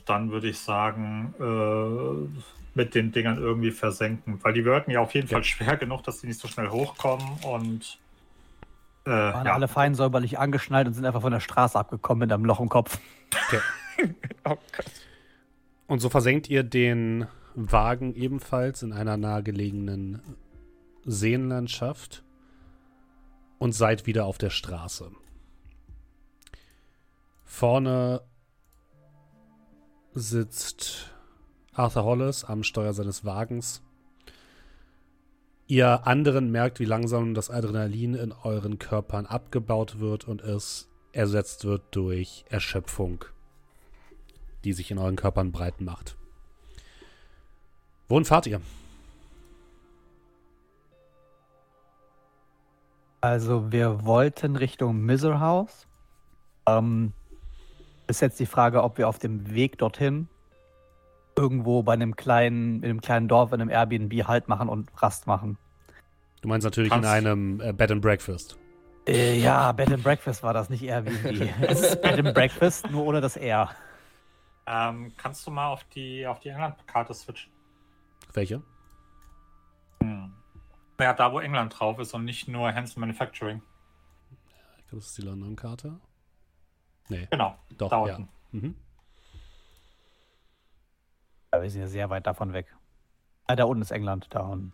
dann 0.05 0.31
würde 0.31 0.49
ich 0.49 0.59
sagen, 0.59 1.35
äh, 1.41 2.41
mit 2.75 2.95
den 2.95 3.13
Dingern 3.13 3.39
irgendwie 3.39 3.71
versenken. 3.71 4.39
Weil 4.43 4.53
die 4.53 4.65
wirken 4.65 4.91
ja 4.91 5.01
auf 5.01 5.15
jeden 5.15 5.29
ja. 5.29 5.37
Fall 5.37 5.45
schwer 5.45 5.77
genug, 5.77 6.03
dass 6.03 6.21
die 6.21 6.27
nicht 6.27 6.41
so 6.41 6.49
schnell 6.49 6.71
hochkommen 6.71 7.27
und 7.45 7.99
äh, 9.07 9.11
waren 9.11 9.47
ja. 9.47 9.55
alle 9.55 9.69
fein 9.69 9.95
säuberlich 9.95 10.39
angeschnallt 10.39 10.87
und 10.87 10.95
sind 10.95 11.05
einfach 11.05 11.21
von 11.21 11.33
der 11.33 11.41
Straße 11.41 11.79
abgekommen 11.79 12.21
mit 12.21 12.33
einem 12.33 12.45
Loch 12.45 12.61
im 12.61 12.69
Kopf. 12.69 12.99
Okay. 13.47 13.61
oh 14.45 14.57
und 15.87 16.01
so 16.01 16.09
versenkt 16.09 16.49
ihr 16.49 16.63
den 16.63 17.27
Wagen 17.55 18.15
ebenfalls 18.15 18.83
in 18.83 18.93
einer 18.93 19.17
nahegelegenen 19.17 20.21
Seenlandschaft 21.05 22.25
und 23.59 23.73
seid 23.73 24.07
wieder 24.07 24.27
auf 24.27 24.39
der 24.39 24.51
Straße. 24.51 25.11
Vorne 27.45 28.23
sitzt 30.13 31.15
Arthur 31.73 32.05
Hollis 32.05 32.45
am 32.45 32.63
Steuer 32.63 32.93
seines 32.93 33.25
Wagens 33.25 33.83
ihr 35.67 36.07
anderen 36.07 36.51
merkt, 36.51 36.81
wie 36.81 36.85
langsam 36.85 37.35
das 37.35 37.51
Adrenalin 37.51 38.15
in 38.15 38.33
euren 38.33 38.79
Körpern 38.79 39.27
abgebaut 39.27 39.99
wird 39.99 40.29
und 40.29 40.43
es 40.43 40.89
ersetzt 41.13 41.65
wird 41.65 41.83
durch 41.93 42.45
Erschöpfung, 42.49 43.25
die 44.65 44.73
sich 44.73 44.91
in 44.91 44.99
euren 44.99 45.17
Körpern 45.17 45.53
breit 45.53 45.81
macht. 45.81 46.17
Wohin 48.09 48.25
fahrt 48.25 48.47
ihr? 48.47 48.61
Also 53.21 53.73
wir 53.73 54.05
wollten 54.05 54.57
Richtung 54.57 55.01
Miserhouse. 55.01 55.87
Ähm, 56.67 57.13
ist 58.07 58.21
jetzt 58.21 58.39
die 58.39 58.47
Frage, 58.47 58.83
ob 58.83 58.99
wir 58.99 59.09
auf 59.09 59.19
dem 59.19 59.55
Weg 59.55 59.79
dorthin 59.79 60.29
irgendwo 61.37 61.83
bei 61.83 61.95
einem 61.95 62.17
kleinen, 62.17 62.83
in 62.83 62.91
einem 62.91 63.01
kleinen 63.01 63.29
Dorf, 63.29 63.53
in 63.53 63.61
einem 63.61 63.71
Airbnb 63.71 64.13
Halt 64.29 64.49
machen 64.49 64.69
und 64.69 64.91
Rast 65.03 65.27
machen. 65.27 65.57
Du 66.43 66.49
meinst 66.49 66.65
natürlich 66.67 66.91
Kannst. 66.91 67.09
in 67.09 67.11
einem 67.11 67.61
äh, 67.63 67.73
Bed 67.73 67.91
and 67.91 68.03
Breakfast. 68.03 68.59
Äh, 69.07 69.39
ja, 69.39 69.73
Bed 69.73 69.91
and 69.91 70.03
Breakfast 70.03 70.43
war 70.43 70.53
das, 70.53 70.69
nicht 70.69 70.83
Airbnb. 70.83 71.49
es 71.63 71.81
ist 71.81 72.03
Bed 72.03 72.19
and 72.19 72.35
Breakfast, 72.35 72.91
nur 72.91 73.05
ohne 73.05 73.23
das 73.23 73.37
R. 73.37 73.71
Ähm, 74.67 75.13
kannst 75.17 75.47
du 75.47 75.51
mal 75.51 75.69
auf 75.69 75.85
die, 75.95 76.27
auf 76.27 76.41
die 76.41 76.51
England-Karte 76.51 77.15
switchen? 77.15 77.54
Welche? 78.35 78.63
Hm. 80.03 80.33
Ja, 81.01 81.15
da 81.15 81.33
wo 81.33 81.39
England 81.39 81.79
drauf 81.79 81.99
ist 81.99 82.13
und 82.15 82.25
nicht 82.25 82.49
nur 82.49 82.73
Hanson 82.73 83.01
Manufacturing. 83.01 83.63
Ich 84.79 84.87
glaube, 84.89 85.01
das 85.01 85.07
ist 85.07 85.19
die 85.19 85.23
London-Karte. 85.23 86.01
Nee. 87.09 87.29
Genau. 87.31 87.57
Doch, 87.79 87.91
da 87.91 88.07
ja. 88.07 88.19
Mhm. 88.51 88.75
Ja, 91.53 91.63
wir 91.63 91.71
sind 91.71 91.83
ja 91.83 91.87
sehr 91.87 92.11
weit 92.11 92.27
davon 92.27 92.53
weg. 92.53 92.75
Ah, 93.47 93.57
da 93.57 93.65
unten 93.65 93.83
ist 93.83 93.93
England, 93.93 94.27
da 94.31 94.41
unten. 94.41 94.73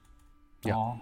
Ja. 0.64 0.76
Oh. 0.76 1.00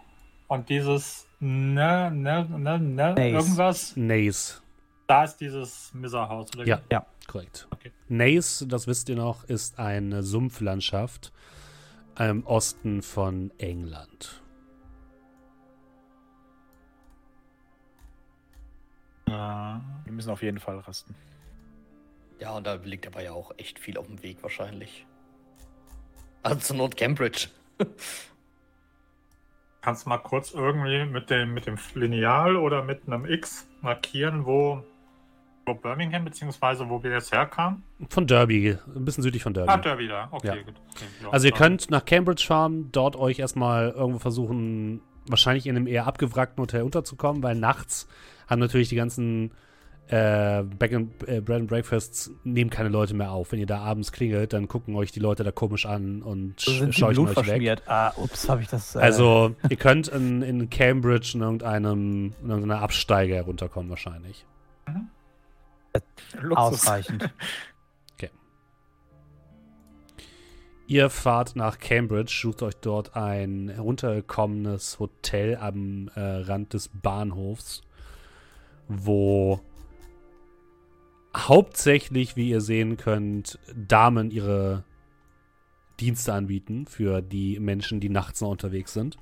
Und 0.48 0.68
dieses 0.70 1.28
ne, 1.38 2.10
ne, 2.10 2.44
ne, 2.48 2.78
ne, 2.78 3.14
Nace. 3.14 3.18
irgendwas. 3.18 3.96
Nace. 3.96 4.62
Da 5.06 5.24
ist 5.24 5.36
dieses 5.36 5.92
Miserhaus, 5.94 6.54
oder? 6.54 6.66
Ja, 6.66 6.80
ja, 6.90 7.06
korrekt. 7.26 7.68
Okay. 7.70 7.92
Nace, 8.08 8.66
das 8.66 8.86
wisst 8.86 9.08
ihr 9.08 9.16
noch, 9.16 9.44
ist 9.44 9.78
eine 9.78 10.22
Sumpflandschaft 10.22 11.32
im 12.18 12.44
Osten 12.46 13.02
von 13.02 13.52
England. 13.58 14.42
Wir 19.26 20.12
müssen 20.12 20.30
auf 20.30 20.42
jeden 20.42 20.58
Fall 20.58 20.78
rasten. 20.78 21.14
Ja, 22.40 22.56
und 22.56 22.66
da 22.66 22.74
liegt 22.74 23.06
aber 23.06 23.22
ja 23.22 23.32
auch 23.32 23.52
echt 23.56 23.78
viel 23.78 23.98
auf 23.98 24.06
dem 24.06 24.22
Weg 24.22 24.42
wahrscheinlich. 24.42 25.06
Also 26.42 26.60
zur 26.60 26.76
Not 26.76 26.96
Cambridge. 26.96 27.48
Kannst 29.80 30.06
du 30.06 30.08
mal 30.08 30.18
kurz 30.18 30.52
irgendwie 30.54 31.04
mit 31.04 31.30
dem, 31.30 31.54
mit 31.54 31.66
dem 31.66 31.78
Lineal 31.94 32.56
oder 32.56 32.82
mit 32.82 33.06
einem 33.06 33.26
X 33.26 33.68
markieren, 33.80 34.44
wo, 34.44 34.82
wo 34.97 34.97
Birmingham 35.74 36.24
bzw. 36.24 36.88
wo 36.88 37.02
wir 37.02 37.12
jetzt 37.12 37.32
herkamen? 37.32 37.82
Von 38.08 38.26
Derby, 38.26 38.76
ein 38.94 39.04
bisschen 39.04 39.22
südlich 39.22 39.42
von 39.42 39.54
Derby. 39.54 39.70
Ah, 39.70 39.76
Derby 39.76 40.08
da, 40.08 40.28
okay. 40.30 40.48
Ja. 40.48 40.54
Gut. 40.54 40.74
okay 40.90 41.28
also 41.30 41.46
ihr 41.46 41.52
könnt 41.52 41.90
nach 41.90 42.04
Cambridge 42.04 42.44
fahren, 42.46 42.90
dort 42.92 43.16
euch 43.16 43.38
erstmal 43.38 43.90
irgendwo 43.90 44.18
versuchen, 44.18 45.00
wahrscheinlich 45.26 45.66
in 45.66 45.76
einem 45.76 45.86
eher 45.86 46.06
abgewrackten 46.06 46.62
Hotel 46.62 46.82
unterzukommen, 46.82 47.42
weil 47.42 47.54
nachts 47.54 48.08
haben 48.48 48.60
natürlich 48.60 48.88
die 48.88 48.96
ganzen 48.96 49.52
äh, 50.08 50.62
Back 50.62 50.94
and, 50.94 51.28
äh, 51.28 51.40
Bread 51.40 51.60
and 51.60 51.68
Breakfasts 51.68 52.30
nehmen 52.42 52.70
keine 52.70 52.88
Leute 52.88 53.14
mehr 53.14 53.30
auf. 53.30 53.52
Wenn 53.52 53.60
ihr 53.60 53.66
da 53.66 53.80
abends 53.80 54.10
klingelt, 54.10 54.54
dann 54.54 54.66
gucken 54.66 54.96
euch 54.96 55.12
die 55.12 55.20
Leute 55.20 55.44
da 55.44 55.50
komisch 55.50 55.84
an 55.84 56.22
und 56.22 56.58
so 56.60 56.72
sind 56.72 56.94
scheuchen 56.94 57.28
euch 57.28 57.46
weg. 57.46 57.82
Ah, 57.86 58.12
ups, 58.16 58.48
habe 58.48 58.62
ich 58.62 58.68
das. 58.68 58.96
Äh 58.96 59.00
also, 59.00 59.54
ihr 59.68 59.76
könnt 59.76 60.08
in, 60.08 60.42
in 60.42 60.70
Cambridge 60.70 61.32
in 61.34 61.42
irgendeinem 61.42 62.32
in 62.42 62.48
irgendeiner 62.48 62.80
Absteige 62.80 63.34
herunterkommen, 63.34 63.90
wahrscheinlich. 63.90 64.46
Mhm. 66.40 66.52
Ausreichend. 66.52 67.30
Okay. 68.14 68.30
Ihr 70.88 71.08
fahrt 71.10 71.54
nach 71.54 71.78
Cambridge, 71.78 72.36
sucht 72.42 72.62
euch 72.62 72.74
dort 72.76 73.14
ein 73.14 73.68
heruntergekommenes 73.68 74.98
Hotel 74.98 75.56
am 75.56 76.10
äh, 76.14 76.20
Rand 76.20 76.74
des 76.74 76.88
Bahnhofs, 76.88 77.82
wo 78.88 79.60
hauptsächlich, 81.36 82.36
wie 82.36 82.50
ihr 82.50 82.60
sehen 82.60 82.96
könnt, 82.96 83.58
Damen 83.74 84.30
ihre 84.30 84.84
Dienste 86.00 86.32
anbieten 86.32 86.86
für 86.86 87.22
die 87.22 87.60
Menschen, 87.60 88.00
die 88.00 88.08
nachts 88.08 88.40
noch 88.40 88.50
unterwegs 88.50 88.92
sind. 88.92 89.16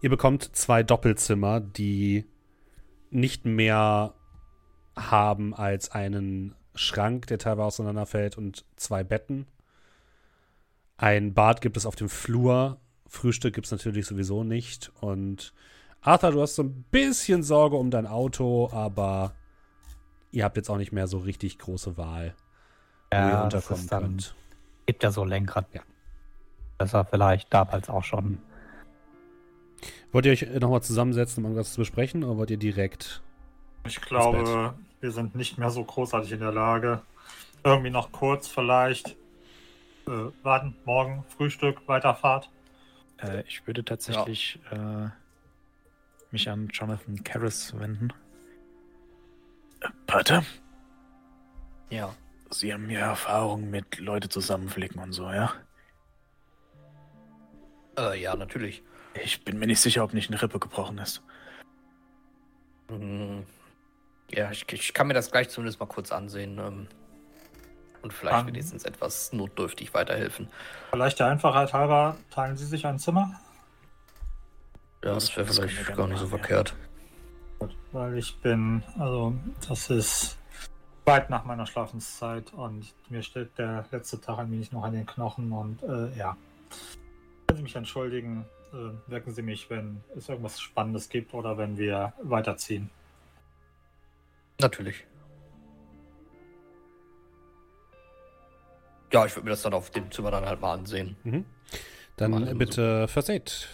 Ihr 0.00 0.10
bekommt 0.10 0.56
zwei 0.56 0.82
Doppelzimmer, 0.82 1.60
die 1.60 2.26
nicht 3.10 3.44
mehr 3.44 4.14
haben 4.96 5.54
als 5.54 5.90
einen 5.90 6.54
Schrank, 6.74 7.26
der 7.26 7.38
teilweise 7.38 7.66
auseinanderfällt, 7.66 8.38
und 8.38 8.64
zwei 8.76 9.04
Betten. 9.04 9.46
Ein 10.96 11.34
Bad 11.34 11.60
gibt 11.60 11.76
es 11.76 11.86
auf 11.86 11.96
dem 11.96 12.08
Flur. 12.08 12.78
Frühstück 13.06 13.54
gibt 13.54 13.66
es 13.66 13.72
natürlich 13.72 14.06
sowieso 14.06 14.44
nicht. 14.44 14.90
Und 15.00 15.52
Arthur, 16.00 16.32
du 16.32 16.42
hast 16.42 16.54
so 16.54 16.62
ein 16.62 16.84
bisschen 16.90 17.42
Sorge 17.42 17.76
um 17.76 17.90
dein 17.90 18.06
Auto, 18.06 18.70
aber 18.72 19.34
ihr 20.30 20.44
habt 20.44 20.56
jetzt 20.56 20.70
auch 20.70 20.78
nicht 20.78 20.92
mehr 20.92 21.06
so 21.06 21.18
richtig 21.18 21.58
große 21.58 21.96
Wahl, 21.96 22.34
ja, 23.12 23.26
wo 23.26 23.36
ihr 23.36 23.44
unterkommen 23.44 23.88
könnt. 23.88 24.34
Gibt 24.86 25.02
ja 25.02 25.10
so 25.10 25.24
Lenkrad. 25.24 25.66
Ja. 25.74 25.82
Besser 26.78 27.04
vielleicht 27.04 27.52
damals 27.52 27.88
auch 27.88 28.04
schon. 28.04 28.38
Wollt 30.12 30.26
ihr 30.26 30.32
euch 30.32 30.46
nochmal 30.60 30.82
zusammensetzen, 30.82 31.44
um 31.44 31.50
irgendwas 31.50 31.72
zu 31.72 31.80
besprechen, 31.80 32.24
oder 32.24 32.36
wollt 32.36 32.50
ihr 32.50 32.56
direkt? 32.56 33.22
Ich 33.86 34.00
glaube, 34.00 34.74
wir 35.00 35.10
sind 35.10 35.34
nicht 35.34 35.58
mehr 35.58 35.70
so 35.70 35.84
großartig 35.84 36.32
in 36.32 36.40
der 36.40 36.52
Lage. 36.52 37.02
Irgendwie 37.64 37.90
noch 37.90 38.12
kurz 38.12 38.48
vielleicht. 38.48 39.16
Äh, 40.06 40.30
warten, 40.42 40.76
morgen 40.84 41.24
Frühstück, 41.36 41.86
Weiterfahrt. 41.86 42.50
Äh, 43.18 43.42
ich 43.46 43.66
würde 43.66 43.84
tatsächlich 43.84 44.58
ja. 44.70 45.06
äh, 45.06 45.10
mich 46.30 46.48
an 46.48 46.68
Jonathan 46.72 47.24
Karras 47.24 47.78
wenden. 47.78 48.12
Äh, 49.80 49.88
Pater? 50.06 50.44
Ja. 51.90 52.14
Sie 52.50 52.72
haben 52.72 52.88
ja 52.88 53.00
Erfahrung 53.00 53.70
mit 53.70 53.98
Leute 53.98 54.28
zusammenflicken 54.28 55.02
und 55.02 55.12
so, 55.12 55.24
ja? 55.24 55.52
Äh, 57.98 58.20
ja, 58.20 58.36
natürlich. 58.36 58.82
Ich 59.24 59.44
bin 59.44 59.58
mir 59.58 59.66
nicht 59.66 59.80
sicher, 59.80 60.04
ob 60.04 60.14
nicht 60.14 60.30
eine 60.30 60.40
Rippe 60.40 60.60
gebrochen 60.60 60.98
ist. 60.98 61.22
Hm, 62.88 63.44
ja, 64.30 64.50
ich, 64.50 64.64
ich, 64.72 64.94
kann 64.94 65.06
mir 65.06 65.14
das 65.14 65.30
gleich 65.30 65.48
zumindest 65.48 65.80
mal 65.80 65.86
kurz 65.86 66.12
ansehen. 66.12 66.58
Ähm, 66.58 66.88
und 68.02 68.12
vielleicht 68.12 68.42
um, 68.42 68.46
wenigstens 68.46 68.84
etwas 68.84 69.32
notdürftig 69.32 69.92
weiterhelfen. 69.92 70.48
Vielleicht 70.90 71.18
der 71.18 71.26
Einfachheit 71.26 71.72
halber, 71.72 72.16
teilen 72.30 72.56
Sie 72.56 72.66
sich 72.66 72.86
ein 72.86 72.98
Zimmer? 72.98 73.40
Ja, 75.02 75.14
das, 75.14 75.36
wäre 75.36 75.46
vielleicht 75.46 75.96
gar 75.96 76.06
nicht 76.06 76.18
so 76.18 76.26
verkehrt. 76.26 76.74
Gut, 77.58 77.76
weil 77.92 78.16
ich 78.18 78.36
bin, 78.40 78.82
also 78.98 79.34
das 79.68 79.90
ist 79.90 80.38
weit 81.04 81.30
nach 81.30 81.44
meiner 81.44 81.66
Schlafenszeit 81.66 82.52
und 82.52 82.92
mir 83.08 83.22
steht 83.22 83.58
der 83.58 83.86
letzte 83.90 84.20
Tag 84.20 84.38
ein 84.38 84.50
wenig 84.50 84.72
noch 84.72 84.84
an 84.84 84.92
den 84.92 85.06
Knochen 85.06 85.52
und 85.52 85.82
äh, 85.82 86.16
ja. 86.16 86.36
Wenn 87.48 87.56
Sie 87.56 87.62
mich 87.62 87.76
entschuldigen, 87.76 88.44
äh, 88.72 89.10
wecken 89.10 89.32
Sie 89.32 89.42
mich, 89.42 89.70
wenn 89.70 90.02
es 90.16 90.28
irgendwas 90.28 90.60
Spannendes 90.60 91.08
gibt 91.08 91.34
oder 91.34 91.56
wenn 91.58 91.78
wir 91.78 92.12
weiterziehen. 92.22 92.90
Natürlich. 94.60 95.04
Ja, 99.12 99.24
ich 99.24 99.34
würde 99.36 99.44
mir 99.44 99.50
das 99.50 99.62
dann 99.62 99.74
auf 99.74 99.90
dem 99.90 100.10
Zimmer 100.10 100.30
dann 100.30 100.44
halt 100.44 100.60
mal 100.60 100.74
ansehen. 100.74 101.16
Mhm. 101.24 101.44
Dann 102.16 102.30
mal 102.30 102.54
bitte 102.54 103.02
so. 103.02 103.12
First 103.12 103.30
Aid. 103.30 103.68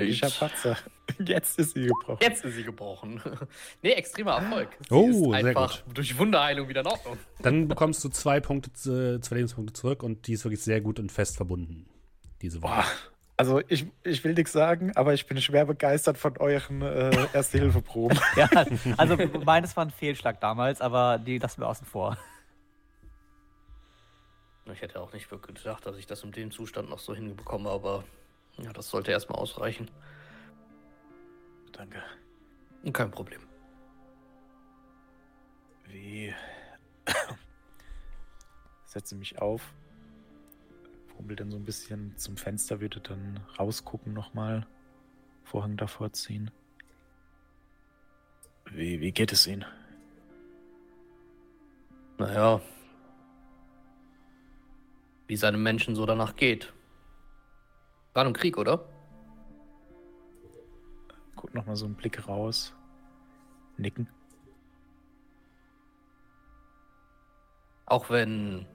Ich 0.00 0.22
hab 0.22 0.38
Patze. 0.38 0.76
Jetzt 1.24 1.58
ist 1.58 1.74
sie 1.74 1.86
gebrochen. 1.86 2.18
Jetzt 2.20 2.44
ist 2.44 2.54
sie 2.54 2.64
gebrochen. 2.64 3.20
nee, 3.82 3.92
extremer 3.92 4.32
Erfolg. 4.32 4.68
Sie 4.88 4.94
oh, 4.94 5.32
ist 5.32 5.44
einfach 5.44 5.84
gut. 5.84 5.96
durch 5.96 6.18
Wunderheilung 6.18 6.68
wieder 6.68 6.82
in 6.82 6.86
Ordnung. 6.86 7.18
Dann 7.42 7.68
bekommst 7.68 8.04
du 8.04 8.08
zwei 8.10 8.40
Punkte, 8.40 8.72
zwei 8.72 9.36
Lebenspunkte 9.36 9.72
zurück 9.72 10.02
und 10.02 10.26
die 10.26 10.34
ist 10.34 10.44
wirklich 10.44 10.62
sehr 10.62 10.80
gut 10.80 10.98
und 10.98 11.10
fest 11.10 11.36
verbunden. 11.36 11.86
Diese 12.42 12.62
Woche. 12.62 12.84
Also 13.40 13.62
ich, 13.68 13.86
ich 14.02 14.22
will 14.22 14.34
nichts 14.34 14.52
sagen, 14.52 14.94
aber 14.96 15.14
ich 15.14 15.26
bin 15.26 15.40
schwer 15.40 15.64
begeistert 15.64 16.18
von 16.18 16.36
euren 16.36 16.82
äh, 16.82 17.26
Erste-Hilfe-Proben. 17.32 18.20
ja, 18.36 18.50
also 18.98 19.16
meines 19.46 19.74
war 19.78 19.86
ein 19.86 19.90
Fehlschlag 19.90 20.42
damals, 20.42 20.82
aber 20.82 21.16
die 21.16 21.38
lassen 21.38 21.62
wir 21.62 21.68
außen 21.68 21.86
vor. 21.86 22.18
Ich 24.70 24.82
hätte 24.82 25.00
auch 25.00 25.14
nicht 25.14 25.30
wirklich 25.30 25.56
gedacht, 25.56 25.86
dass 25.86 25.96
ich 25.96 26.06
das 26.06 26.22
in 26.22 26.32
dem 26.32 26.50
Zustand 26.50 26.90
noch 26.90 26.98
so 26.98 27.14
hinbekomme, 27.14 27.70
aber 27.70 28.04
ja, 28.58 28.74
das 28.74 28.90
sollte 28.90 29.10
erstmal 29.10 29.38
ausreichen. 29.38 29.90
Danke. 31.72 32.02
Kein 32.92 33.10
Problem. 33.10 33.40
Wie 35.86 36.34
setze 38.84 39.14
mich 39.14 39.40
auf, 39.40 39.72
rumpel 41.20 41.36
dann 41.36 41.50
so 41.50 41.58
ein 41.58 41.64
bisschen 41.66 42.16
zum 42.16 42.38
Fenster, 42.38 42.80
würde 42.80 42.98
dann 43.00 43.40
rausgucken 43.58 44.14
nochmal, 44.14 44.66
Vorhang 45.44 45.76
davor 45.76 46.12
ziehen. 46.12 46.50
Wie, 48.70 49.00
wie 49.00 49.12
geht 49.12 49.32
es 49.32 49.46
Ihnen? 49.46 49.66
Naja, 52.16 52.62
wie 55.26 55.34
es 55.34 55.44
einem 55.44 55.62
Menschen 55.62 55.94
so 55.94 56.06
danach 56.06 56.36
geht. 56.36 56.72
War 58.14 58.24
im 58.24 58.32
Krieg, 58.32 58.56
oder? 58.56 58.88
Guck 61.36 61.54
nochmal 61.54 61.76
so 61.76 61.84
einen 61.84 61.96
Blick 61.96 62.26
raus. 62.28 62.72
Nicken. 63.76 64.08
Auch 67.86 68.08
wenn 68.08 68.66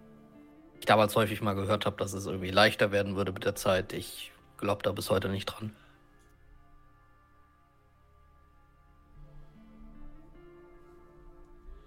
ich 0.85 0.87
damals 0.87 1.15
häufig 1.15 1.41
mal 1.41 1.55
gehört 1.55 1.87
habe, 1.87 1.97
dass 1.97 2.13
es 2.13 2.27
irgendwie 2.27 2.51
leichter 2.51 2.91
werden 2.91 3.15
würde 3.15 3.31
mit 3.31 3.43
der 3.43 3.55
Zeit. 3.55 3.91
Ich 3.91 4.31
glaube 4.57 4.83
da 4.83 4.91
bis 4.91 5.09
heute 5.09 5.29
nicht 5.29 5.47
dran. 5.47 5.75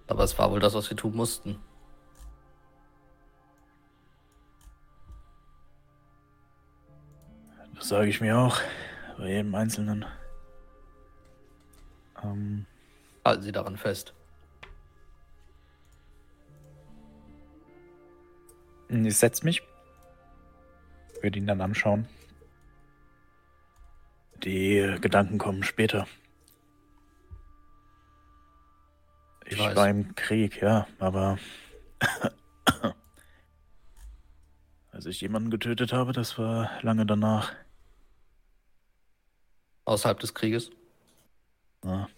Aber 0.09 0.25
es 0.25 0.37
war 0.37 0.51
wohl 0.51 0.59
das, 0.59 0.75
was 0.75 0.91
wir 0.91 0.97
tun 0.97 1.15
mussten. 1.15 1.61
Das 7.77 7.91
sage 7.91 8.09
ich 8.09 8.21
mir 8.21 8.37
auch. 8.37 8.61
Bei 9.17 9.29
jedem 9.29 9.55
Einzelnen. 9.55 10.07
Ähm. 12.25 12.67
Halten 13.25 13.43
Sie 13.43 13.53
daran 13.53 13.77
fest. 13.77 14.13
Ich 18.89 19.17
setze 19.17 19.45
mich. 19.45 19.63
Würde 21.21 21.39
ihn 21.39 21.47
dann 21.47 21.61
anschauen. 21.61 22.09
Die 24.45 24.97
Gedanken 25.01 25.39
kommen 25.39 25.63
später. 25.63 26.07
Ich, 29.45 29.59
ich 29.59 29.77
war 29.77 29.89
im 29.89 30.15
Krieg, 30.15 30.61
ja, 30.61 30.87
aber 30.99 31.39
als 34.91 35.07
ich 35.07 35.21
jemanden 35.21 35.51
getötet 35.51 35.93
habe, 35.93 36.13
das 36.13 36.39
war 36.39 36.71
lange 36.83 37.07
danach. 37.07 37.53
Außerhalb 39.87 40.21
des 40.21 40.35
Krieges? 40.35 40.71
Ja. 41.83 42.09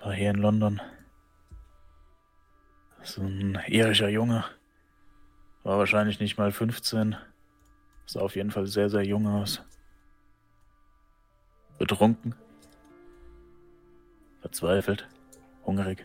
War 0.00 0.12
hier 0.12 0.30
in 0.30 0.36
London. 0.36 0.80
So 3.06 3.22
ein 3.22 3.58
irischer 3.68 4.08
Junge. 4.08 4.44
War 5.62 5.78
wahrscheinlich 5.78 6.18
nicht 6.18 6.38
mal 6.38 6.50
15. 6.50 7.14
Sah 8.04 8.20
auf 8.20 8.34
jeden 8.34 8.50
Fall 8.50 8.66
sehr, 8.66 8.90
sehr 8.90 9.04
jung 9.04 9.28
aus. 9.28 9.62
Betrunken. 11.78 12.34
Verzweifelt. 14.40 15.06
Hungrig. 15.64 16.04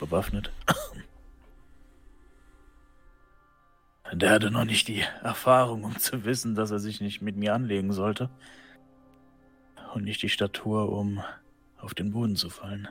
Bewaffnet. 0.00 0.50
Der 4.14 4.30
hatte 4.30 4.50
noch 4.50 4.64
nicht 4.64 4.88
die 4.88 5.04
Erfahrung, 5.22 5.84
um 5.84 5.98
zu 5.98 6.24
wissen, 6.24 6.54
dass 6.54 6.70
er 6.70 6.78
sich 6.78 7.02
nicht 7.02 7.20
mit 7.20 7.36
mir 7.36 7.52
anlegen 7.52 7.92
sollte. 7.92 8.30
Und 9.92 10.04
nicht 10.04 10.22
die 10.22 10.30
Statur, 10.30 10.90
um 10.92 11.22
auf 11.76 11.92
den 11.92 12.12
Boden 12.12 12.36
zu 12.36 12.48
fallen. 12.48 12.88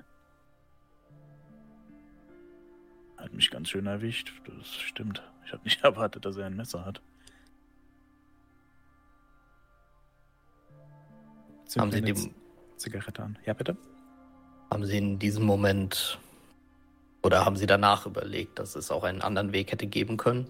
Hat 3.26 3.34
mich 3.34 3.50
ganz 3.50 3.70
schön 3.70 3.88
erwischt, 3.88 4.32
das 4.46 4.72
stimmt. 4.76 5.24
Ich 5.46 5.52
habe 5.52 5.64
nicht 5.64 5.82
erwartet, 5.84 6.26
dass 6.26 6.38
er 6.38 6.46
ein 6.46 6.56
Messer 6.56 6.86
hat. 6.86 7.02
Haben 11.76 11.92
Sie 11.92 12.02
die 12.04 12.32
Zigarette 12.78 13.24
an? 13.24 13.40
Ja, 13.44 13.54
bitte? 13.54 13.76
Haben 14.72 14.86
Sie 14.86 14.98
in 15.00 15.18
diesem 15.18 15.44
Moment 15.44 16.20
oder 17.24 17.44
haben 17.44 17.58
Sie 17.58 17.66
danach 17.66 18.06
überlegt, 18.06 18.60
dass 18.60 18.76
es 18.76 18.92
auch 18.92 19.04
einen 19.04 19.24
anderen 19.24 19.52
Weg 19.54 19.72
hätte 19.72 19.88
geben 19.88 20.18
können? 20.18 20.48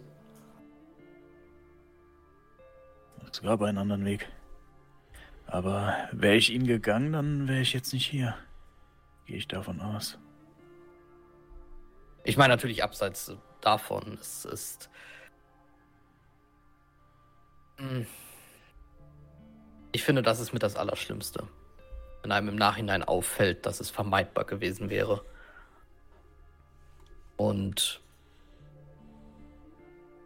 Es 3.31 3.41
gab 3.41 3.61
einen 3.61 3.77
anderen 3.77 4.03
Weg. 4.03 4.29
Aber 5.47 5.95
wäre 6.11 6.35
ich 6.35 6.51
ihn 6.51 6.67
gegangen, 6.67 7.13
dann 7.13 7.47
wäre 7.47 7.61
ich 7.61 7.71
jetzt 7.71 7.93
nicht 7.93 8.05
hier. 8.05 8.35
Gehe 9.25 9.37
ich 9.37 9.47
davon 9.47 9.79
aus. 9.79 10.19
Ich 12.25 12.37
meine 12.37 12.53
natürlich 12.53 12.83
abseits 12.83 13.31
davon. 13.61 14.17
Es 14.19 14.45
ist. 14.45 14.89
Hm. 17.77 18.05
Ich 19.91 20.03
finde, 20.03 20.21
das 20.21 20.39
ist 20.39 20.51
mit 20.51 20.63
das 20.63 20.75
Allerschlimmste. 20.75 21.47
Wenn 22.21 22.31
einem 22.31 22.49
im 22.49 22.55
Nachhinein 22.55 23.03
auffällt, 23.03 23.65
dass 23.65 23.79
es 23.79 23.89
vermeidbar 23.89 24.43
gewesen 24.43 24.89
wäre. 24.89 25.23
Und 27.37 28.01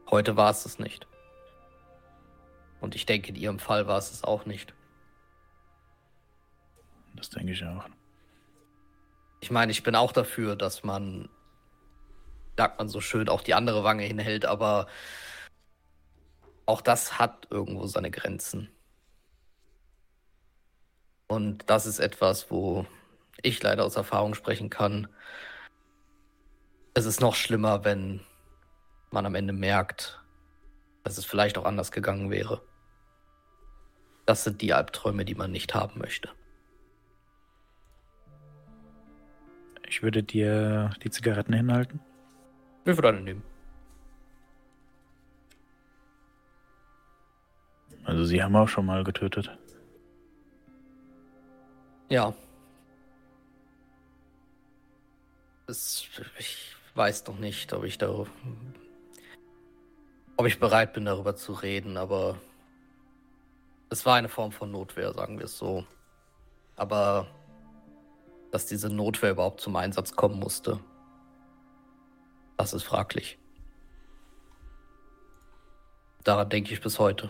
heute 0.10 0.38
war 0.38 0.50
es 0.52 0.66
es 0.66 0.80
nicht. 0.80 1.06
Und 2.80 2.96
ich 2.96 3.06
denke, 3.06 3.30
in 3.30 3.36
Ihrem 3.36 3.60
Fall 3.60 3.88
war 3.88 3.98
es 3.98 4.12
es 4.12 4.24
auch 4.24 4.46
nicht. 4.46 4.74
Das 7.16 7.30
denke 7.30 7.52
ich 7.52 7.64
auch. 7.66 7.86
Ich 9.42 9.52
meine, 9.52 9.72
ich 9.72 9.84
bin 9.84 9.96
auch 9.96 10.14
dafür, 10.14 10.56
dass 10.56 10.84
man, 10.84 11.30
sagt 12.60 12.78
man 12.78 12.90
so 12.90 13.00
schön, 13.00 13.30
auch 13.30 13.42
die 13.42 13.54
andere 13.54 13.86
Wange 13.86 14.04
hinhält, 14.04 14.44
aber 14.44 14.88
auch 16.66 16.82
das 16.82 17.18
hat 17.18 17.48
irgendwo 17.50 17.88
seine 17.88 18.12
Grenzen. 18.12 18.70
Und 21.30 21.70
das 21.70 21.86
ist 21.86 22.00
etwas, 22.00 22.52
wo 22.52 22.86
ich 23.42 23.64
leider 23.64 23.86
aus 23.86 23.96
Erfahrung 23.96 24.34
sprechen 24.34 24.70
kann. 24.70 25.08
Es 26.94 27.06
ist 27.06 27.22
noch 27.22 27.36
schlimmer, 27.36 27.86
wenn 27.86 28.20
man 29.10 29.26
am 29.26 29.36
Ende 29.36 29.54
merkt, 29.54 30.22
dass 31.06 31.18
es 31.18 31.24
vielleicht 31.24 31.58
auch 31.58 31.64
anders 31.64 31.94
gegangen 31.94 32.30
wäre. 32.30 32.62
Das 34.26 34.44
sind 34.44 34.62
die 34.62 34.74
Albträume, 34.74 35.24
die 35.24 35.36
man 35.36 35.54
nicht 35.54 35.74
haben 35.74 35.98
möchte. 35.98 36.28
Ich 39.88 40.04
würde 40.04 40.24
dir 40.24 40.90
die 41.02 41.10
Zigaretten 41.10 41.54
hinhalten. 41.54 42.02
Ich 42.90 42.98
würde 42.98 43.10
eine 43.10 43.22
nehmen. 43.22 43.44
Also 48.04 48.24
sie 48.24 48.42
haben 48.42 48.56
auch 48.56 48.68
schon 48.68 48.88
mal 48.88 49.04
getötet. 49.04 49.56
Ja. 52.10 52.34
Das, 55.68 56.08
ich 56.40 56.76
weiß 56.96 57.28
noch 57.28 57.38
nicht, 57.38 57.72
ob 57.74 57.84
ich 57.84 58.00
da, 58.00 58.26
ob 60.36 60.48
ich 60.48 60.60
bereit 60.60 60.94
bin, 60.94 61.06
darüber 61.06 61.36
zu 61.36 61.54
reden, 61.54 61.96
aber 61.96 62.40
es 63.92 64.04
war 64.08 64.16
eine 64.16 64.30
Form 64.30 64.52
von 64.52 64.72
Notwehr, 64.72 65.14
sagen 65.14 65.38
wir 65.38 65.46
es 65.46 65.56
so. 65.56 65.86
Aber 66.76 67.28
dass 68.50 68.66
diese 68.66 68.90
Notwehr 68.90 69.32
überhaupt 69.32 69.62
zum 69.62 69.76
Einsatz 69.76 70.16
kommen 70.16 70.40
musste. 70.40 70.80
Das 72.60 72.74
ist 72.74 72.84
fraglich. 72.84 73.40
Daran 76.26 76.50
denke 76.50 76.74
ich 76.74 76.82
bis 76.82 77.00
heute. 77.00 77.30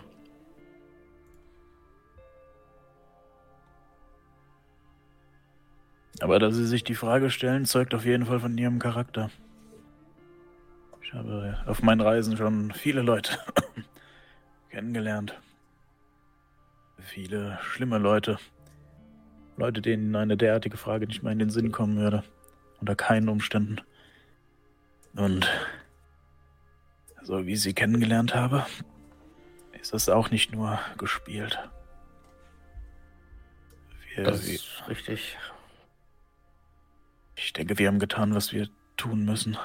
Aber 6.20 6.40
dass 6.40 6.56
Sie 6.56 6.66
sich 6.66 6.82
die 6.82 6.96
Frage 6.96 7.30
stellen, 7.30 7.64
zeugt 7.64 7.94
auf 7.94 8.04
jeden 8.04 8.26
Fall 8.26 8.40
von 8.40 8.58
Ihrem 8.58 8.80
Charakter. 8.80 9.30
Ich 11.00 11.14
habe 11.14 11.62
auf 11.64 11.80
meinen 11.80 12.00
Reisen 12.00 12.36
schon 12.36 12.72
viele 12.72 13.02
Leute 13.02 13.38
kennengelernt. 14.70 15.40
Viele 16.98 17.56
schlimme 17.62 17.98
Leute. 17.98 18.36
Leute, 19.56 19.80
denen 19.80 20.16
eine 20.16 20.36
derartige 20.36 20.76
Frage 20.76 21.06
nicht 21.06 21.22
mehr 21.22 21.32
in 21.32 21.38
den 21.38 21.50
Sinn 21.50 21.70
kommen 21.70 21.98
würde. 21.98 22.24
Unter 22.80 22.96
keinen 22.96 23.28
Umständen. 23.28 23.80
Und 25.14 25.48
so 27.22 27.46
wie 27.46 27.52
ich 27.52 27.62
sie 27.62 27.74
kennengelernt 27.74 28.34
habe, 28.34 28.66
ist 29.80 29.92
das 29.92 30.08
auch 30.08 30.30
nicht 30.30 30.52
nur 30.52 30.78
gespielt. 30.98 31.58
Wir, 34.14 34.24
das 34.24 34.44
ist 34.46 34.82
richtig. 34.88 35.38
Ich 37.36 37.52
denke, 37.52 37.78
wir 37.78 37.88
haben 37.88 37.98
getan, 37.98 38.34
was 38.34 38.52
wir 38.52 38.68
tun 38.96 39.24
müssen. 39.24 39.56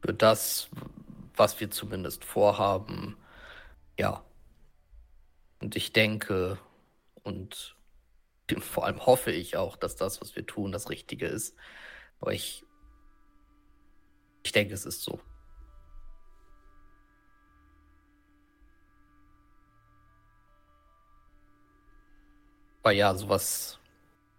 Für 0.00 0.14
das, 0.14 0.70
was 1.34 1.60
wir 1.60 1.70
zumindest 1.70 2.24
vorhaben, 2.24 3.16
ja. 3.98 4.24
Und 5.60 5.76
ich 5.76 5.92
denke, 5.92 6.58
und 7.22 7.76
vor 8.60 8.86
allem 8.86 9.04
hoffe 9.04 9.32
ich 9.32 9.56
auch, 9.56 9.76
dass 9.76 9.96
das, 9.96 10.20
was 10.20 10.36
wir 10.36 10.46
tun, 10.46 10.72
das 10.72 10.90
Richtige 10.90 11.26
ist. 11.26 11.56
Aber 12.20 12.32
ich, 12.32 12.64
ich 14.42 14.52
denke, 14.52 14.74
es 14.74 14.86
ist 14.86 15.02
so. 15.02 15.20
Aber 22.82 22.92
ja, 22.92 23.14
sowas 23.16 23.80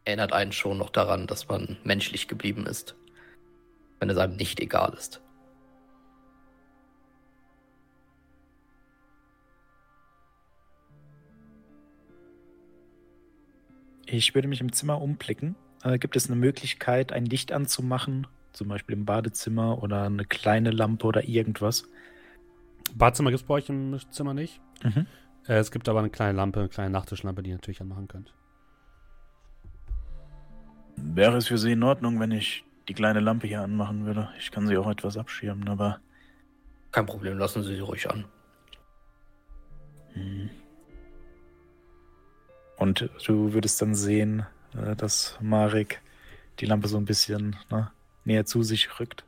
erinnert 0.06 0.32
einen 0.32 0.54
schon 0.54 0.78
noch 0.78 0.90
daran, 0.90 1.28
dass 1.28 1.50
man 1.50 1.78
menschlich 1.84 2.30
geblieben 2.30 2.66
ist, 2.66 2.96
wenn 4.00 4.10
es 4.10 4.18
einem 4.18 4.38
nicht 4.38 4.62
egal 4.62 4.94
ist. 4.94 5.22
Ich 14.06 14.34
würde 14.34 14.48
mich 14.48 14.62
im 14.62 14.72
Zimmer 14.72 15.02
umblicken. 15.02 15.58
Äh, 15.84 15.98
gibt 15.98 16.16
es 16.16 16.28
eine 16.28 16.36
Möglichkeit, 16.36 17.12
ein 17.12 17.26
Licht 17.26 17.52
anzumachen? 17.52 18.28
Zum 18.54 18.68
Beispiel 18.68 18.96
im 18.96 19.06
Badezimmer 19.06 19.84
oder 19.84 20.04
eine 20.04 20.26
kleine 20.26 20.72
Lampe 20.72 21.06
oder 21.06 21.28
irgendwas? 21.28 21.88
Badezimmer 22.96 23.30
gibt 23.30 23.42
es 23.42 23.48
bei 23.48 23.56
euch 23.56 23.70
im 23.70 24.00
Zimmer 24.10 24.34
nicht. 24.34 24.60
Mhm. 24.84 25.06
Äh, 25.48 25.58
es 25.58 25.72
gibt 25.72 25.88
aber 25.90 26.00
eine 26.00 26.10
kleine 26.10 26.36
Lampe, 26.36 26.62
eine 26.62 26.70
kleine 26.70 26.90
Nachttischlampe, 26.92 27.44
die 27.44 27.52
ihr 27.52 27.56
natürlich 27.56 27.82
anmachen 27.82 28.08
könnt. 28.08 28.34
Wäre 30.96 31.38
es 31.38 31.48
für 31.48 31.58
Sie 31.58 31.74
in 31.74 31.84
Ordnung, 31.84 32.20
wenn 32.20 32.32
ich 32.32 32.66
die 32.88 32.94
kleine 32.94 33.20
Lampe 33.20 33.48
hier 33.48 33.62
anmachen 33.62 34.06
würde? 34.06 34.30
Ich 34.40 34.52
kann 34.52 34.68
sie 34.68 34.78
auch 34.78 34.90
etwas 34.90 35.18
abschirmen, 35.18 35.70
aber. 35.70 36.00
Kein 36.92 37.06
Problem, 37.06 37.38
lassen 37.38 37.62
Sie 37.63 37.76
sie 37.76 37.82
ruhig 37.82 38.10
an. 38.10 38.26
Hm. 40.13 40.50
Und 42.78 43.10
du 43.26 43.54
würdest 43.54 43.82
dann 43.82 43.94
sehen, 43.94 44.46
äh, 44.75 44.95
dass 44.95 45.38
Marek 45.41 46.01
die 46.60 46.65
Lampe 46.65 46.88
so 46.88 46.97
ein 46.97 47.06
bisschen 47.06 47.56
ne, 47.69 47.91
näher 48.25 48.45
zu 48.45 48.63
sich 48.63 48.99
rückt. 48.99 49.23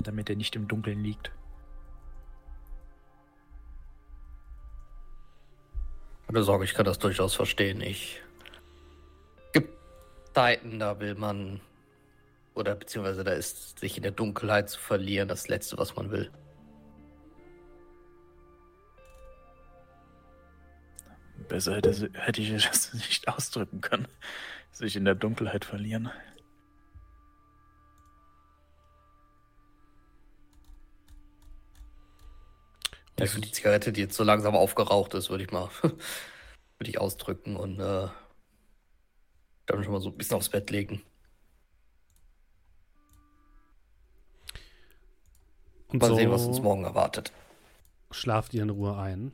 Damit 0.00 0.30
er 0.30 0.36
nicht 0.36 0.54
im 0.56 0.68
Dunkeln 0.68 1.02
liegt. 1.02 1.30
Keine 6.26 6.42
Sorge, 6.42 6.64
ich 6.64 6.74
kann 6.74 6.84
das 6.84 6.98
durchaus 6.98 7.34
verstehen. 7.34 7.80
Ich. 7.80 8.20
Gibt 9.52 9.72
Zeiten, 10.34 10.78
da 10.78 10.98
will 10.98 11.14
man. 11.14 11.60
Oder 12.54 12.74
beziehungsweise 12.74 13.22
da 13.22 13.32
ist 13.32 13.78
sich 13.78 13.96
in 13.96 14.02
der 14.02 14.12
Dunkelheit 14.12 14.70
zu 14.70 14.80
verlieren 14.80 15.28
das 15.28 15.48
Letzte, 15.48 15.78
was 15.78 15.94
man 15.94 16.10
will. 16.10 16.30
Besser 21.48 21.76
hätte, 21.76 22.10
hätte 22.14 22.40
ich 22.40 22.64
das 22.64 22.92
nicht 22.94 23.28
ausdrücken 23.28 23.80
können. 23.80 24.08
Sich 24.72 24.96
in 24.96 25.04
der 25.04 25.14
Dunkelheit 25.14 25.64
verlieren. 25.64 26.10
Ja, 33.18 33.26
für 33.26 33.40
die 33.40 33.50
Zigarette, 33.50 33.92
die 33.92 34.02
jetzt 34.02 34.16
so 34.16 34.24
langsam 34.24 34.54
aufgeraucht 34.54 35.14
ist, 35.14 35.30
würde 35.30 35.44
ich 35.44 35.50
mal 35.50 35.70
würde 35.82 36.90
ich 36.90 37.00
ausdrücken 37.00 37.56
und 37.56 37.80
äh, 37.80 38.08
dann 39.66 39.82
schon 39.82 39.92
mal 39.92 40.00
so 40.00 40.10
ein 40.10 40.16
bisschen 40.16 40.36
aufs 40.36 40.50
Bett 40.50 40.70
legen. 40.70 41.02
Und 45.88 46.02
mal 46.02 46.08
so 46.08 46.16
sehen, 46.16 46.30
was 46.30 46.44
uns 46.44 46.60
morgen 46.60 46.84
erwartet. 46.84 47.32
Schlaft 48.10 48.52
ihr 48.54 48.62
in 48.62 48.70
Ruhe 48.70 48.98
ein. 48.98 49.32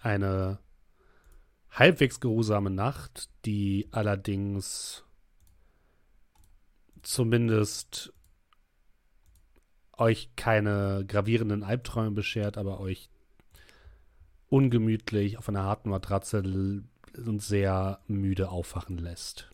Eine 0.00 0.58
halbwegs 1.74 2.20
geruhsame 2.20 2.70
Nacht, 2.70 3.28
die 3.44 3.88
allerdings 3.90 5.04
zumindest 7.02 8.12
euch 9.96 10.34
keine 10.36 11.04
gravierenden 11.06 11.62
Albträume 11.62 12.12
beschert, 12.12 12.56
aber 12.56 12.80
euch 12.80 13.10
ungemütlich 14.48 15.36
auf 15.36 15.48
einer 15.48 15.64
harten 15.64 15.90
Matratze 15.90 16.38
und 16.38 17.42
sehr 17.42 18.00
müde 18.06 18.48
aufwachen 18.48 18.98
lässt. 18.98 19.50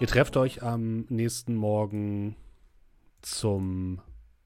Ihr 0.00 0.06
trefft 0.06 0.36
euch 0.36 0.62
am 0.62 1.06
nächsten 1.08 1.54
Morgen 1.54 2.36
zum 3.20 4.00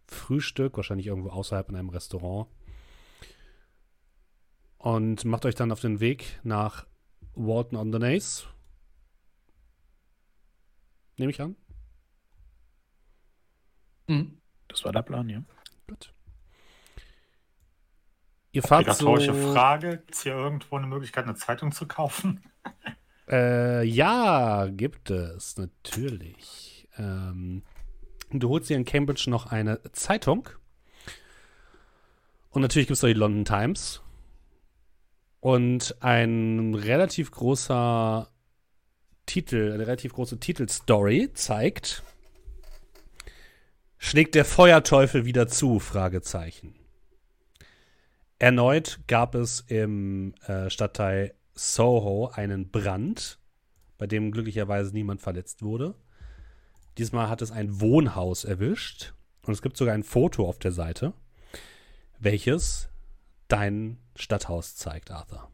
Frühstück, 0.07 0.77
wahrscheinlich 0.77 1.07
irgendwo 1.07 1.31
außerhalb 1.31 1.69
in 1.69 1.77
einem 1.77 1.89
Restaurant. 1.89 2.49
Und 4.79 5.25
macht 5.25 5.47
euch 5.47 5.55
dann 5.55 5.73
auf 5.73 5.81
den 5.81 6.01
Weg 6.01 6.39
nach 6.43 6.87
Walton 7.35 7.79
on 7.79 7.93
the 7.93 7.99
Nace. 7.99 8.47
Nehme 11.17 11.31
ich 11.31 11.41
an. 11.41 11.57
Mhm. 14.07 14.39
Das 14.69 14.85
war 14.85 14.93
der 14.93 15.03
Plan, 15.03 15.29
ja. 15.29 15.43
Gut. 15.89 16.13
Ihr 18.53 18.63
fahrt 18.63 18.95
so... 18.97 19.17
Frage, 19.17 19.99
gibt 19.99 20.15
es 20.15 20.23
hier 20.23 20.33
irgendwo 20.33 20.77
eine 20.77 20.87
Möglichkeit, 20.87 21.25
eine 21.25 21.35
Zeitung 21.35 21.73
zu 21.73 21.87
kaufen? 21.87 22.43
Äh, 23.29 23.83
ja, 23.83 24.69
gibt 24.69 25.11
es, 25.11 25.57
natürlich. 25.57 26.89
Ähm, 26.97 27.63
du 28.31 28.49
holst 28.49 28.71
dir 28.71 28.77
in 28.77 28.85
Cambridge 28.85 29.29
noch 29.29 29.47
eine 29.47 29.81
Zeitung. 29.91 30.49
Und 32.51 32.63
natürlich 32.63 32.87
gibt 32.87 32.95
es 32.95 33.01
da 33.01 33.09
die 33.09 33.15
London 33.15 33.45
Times. 33.45 34.01
Und 35.47 36.03
ein 36.03 36.75
relativ 36.75 37.31
großer 37.31 38.29
Titel, 39.27 39.71
eine 39.73 39.87
relativ 39.87 40.13
große 40.13 40.41
Titelstory 40.41 41.31
zeigt, 41.35 42.03
schlägt 43.97 44.35
der 44.35 44.45
Feuerteufel 44.45 45.25
wieder 45.25 45.47
zu? 45.47 45.79
Fragezeichen. 45.79 46.75
Erneut 48.41 48.99
gab 49.07 49.37
es 49.37 49.61
im 49.69 50.35
äh, 50.49 50.69
Stadtteil 50.69 51.33
Soho 51.55 52.27
einen 52.27 52.73
Brand, 52.73 53.39
bei 53.99 54.09
dem 54.09 54.33
glücklicherweise 54.33 54.93
niemand 54.93 55.23
verletzt 55.23 55.63
wurde. 55.63 55.95
Diesmal 56.99 57.29
hat 57.29 57.41
es 57.41 57.53
ein 57.53 57.81
Wohnhaus 57.81 58.43
erwischt 58.43 59.15
und 59.43 59.53
es 59.53 59.63
gibt 59.63 59.77
sogar 59.77 59.95
ein 59.95 60.03
Foto 60.03 60.49
auf 60.49 60.59
der 60.59 60.73
Seite, 60.73 61.13
welches 62.19 62.89
dein 63.47 63.99
Stadthaus 64.17 64.77
zeigt, 64.77 65.11
Arthur. 65.11 65.51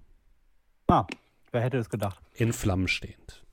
Ah, 0.88 1.06
wer 1.50 1.60
hätte 1.60 1.78
es 1.78 1.88
gedacht? 1.88 2.20
In 2.34 2.52
Flammen 2.52 2.88
stehend. 2.88 3.44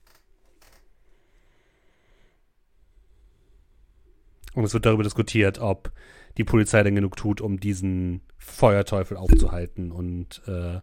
Und 4.54 4.64
es 4.64 4.74
wird 4.74 4.86
darüber 4.86 5.04
diskutiert, 5.04 5.58
ob 5.58 5.92
die 6.36 6.44
Polizei 6.44 6.82
denn 6.82 6.94
genug 6.94 7.16
tut, 7.16 7.40
um 7.40 7.60
diesen 7.60 8.22
Feuerteufel 8.38 9.16
aufzuhalten 9.16 9.92
und 9.92 10.42
äh, 10.46 10.80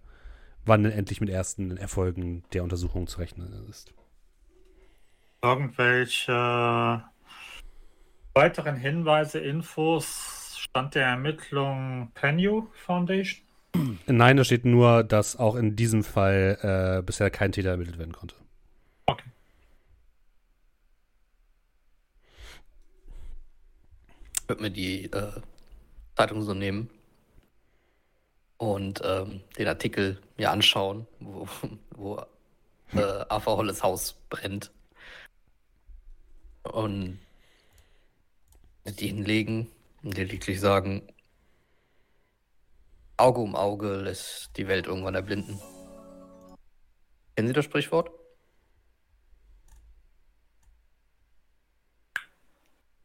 wann 0.66 0.84
denn 0.84 0.92
endlich 0.92 1.22
mit 1.22 1.30
ersten 1.30 1.78
Erfolgen 1.78 2.44
der 2.54 2.63
Untersuchung 2.63 3.08
zu 3.08 3.20
rechnen 3.20 3.68
ist. 3.70 3.94
Irgendwelche 5.42 7.04
weiteren 8.34 8.76
Hinweise, 8.76 9.40
Infos, 9.40 10.58
Stand 10.60 10.96
der 10.96 11.06
Ermittlung 11.06 12.12
Penny 12.13 12.62
Foundation? 12.74 13.47
Nein, 14.06 14.38
da 14.38 14.43
steht 14.43 14.65
nur, 14.65 15.03
dass 15.03 15.36
auch 15.36 15.56
in 15.56 15.75
diesem 15.75 16.03
Fall 16.03 16.58
äh, 16.99 17.01
bisher 17.03 17.30
kein 17.30 17.51
Täter 17.51 17.71
ermittelt 17.71 17.97
werden 17.97 18.13
konnte. 18.13 18.36
Okay. 19.06 19.30
Ich 24.41 24.49
würde 24.49 24.62
mir 24.62 24.71
die 24.71 25.06
äh, 25.06 25.41
Zeitung 26.15 26.41
so 26.41 26.53
nehmen 26.53 26.89
und 28.58 29.01
ähm, 29.03 29.41
den 29.58 29.67
Artikel 29.67 30.19
mir 30.38 30.51
anschauen, 30.51 31.06
wo, 31.19 31.47
wo 31.91 32.17
äh, 32.93 33.25
Arthur 33.30 33.58
Holles 33.58 33.84
Haus 33.84 34.15
brennt. 34.30 34.71
Und 36.63 37.19
die 38.86 39.08
hinlegen 39.08 39.67
und 40.03 40.17
lediglich 40.17 40.60
sagen, 40.60 41.01
Auge 43.17 43.41
um 43.41 43.56
Auge 43.56 43.95
lässt 43.95 44.56
die 44.58 44.67
Welt 44.67 44.86
irgendwann 44.86 45.15
erblinden. 45.15 45.60
Kennen 47.36 47.47
Sie 47.47 47.53
das 47.53 47.65
Sprichwort? 47.65 48.12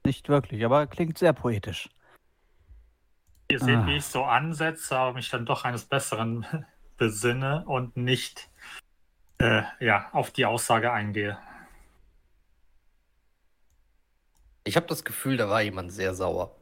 Nicht 0.04 0.28
wirklich, 0.28 0.64
aber 0.64 0.86
klingt 0.86 1.16
sehr 1.16 1.32
poetisch. 1.32 1.88
Ihr 3.50 3.58
seht, 3.58 3.76
ah. 3.76 3.86
wie 3.86 3.96
ich 3.96 4.04
so 4.04 4.24
ansetze, 4.24 4.96
aber 4.96 5.14
mich 5.14 5.30
dann 5.30 5.46
doch 5.46 5.64
eines 5.64 5.84
Besseren 5.84 6.46
besinne 6.96 7.64
und 7.66 7.96
nicht 7.96 8.50
äh, 9.38 9.62
ja, 9.80 10.08
auf 10.12 10.30
die 10.30 10.46
Aussage 10.46 10.92
eingehe. 10.92 11.38
Ich 14.64 14.76
habe 14.76 14.86
das 14.86 15.04
Gefühl, 15.04 15.36
da 15.36 15.48
war 15.48 15.62
jemand 15.62 15.92
sehr 15.92 16.14
sauer. 16.14 16.54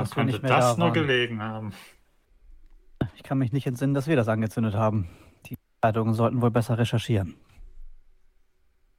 Woran 0.00 0.28
könnte 0.28 0.40
das 0.40 0.76
da 0.76 0.84
nur 0.84 0.92
gelegen 0.92 1.42
haben? 1.42 1.72
Ich 3.14 3.22
kann 3.22 3.38
mich 3.38 3.52
nicht 3.52 3.66
entsinnen, 3.66 3.94
dass 3.94 4.06
wir 4.06 4.16
das 4.16 4.28
angezündet 4.28 4.74
haben. 4.74 5.08
Die 5.46 5.56
Zeitungen 5.82 6.14
sollten 6.14 6.40
wohl 6.42 6.50
besser 6.50 6.78
recherchieren. 6.78 7.36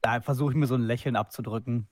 Da 0.02 0.22
versuche 0.22 0.52
ich 0.52 0.58
mir 0.58 0.68
so 0.68 0.76
ein 0.76 0.82
Lächeln 0.82 1.16
abzudrücken. 1.16 1.88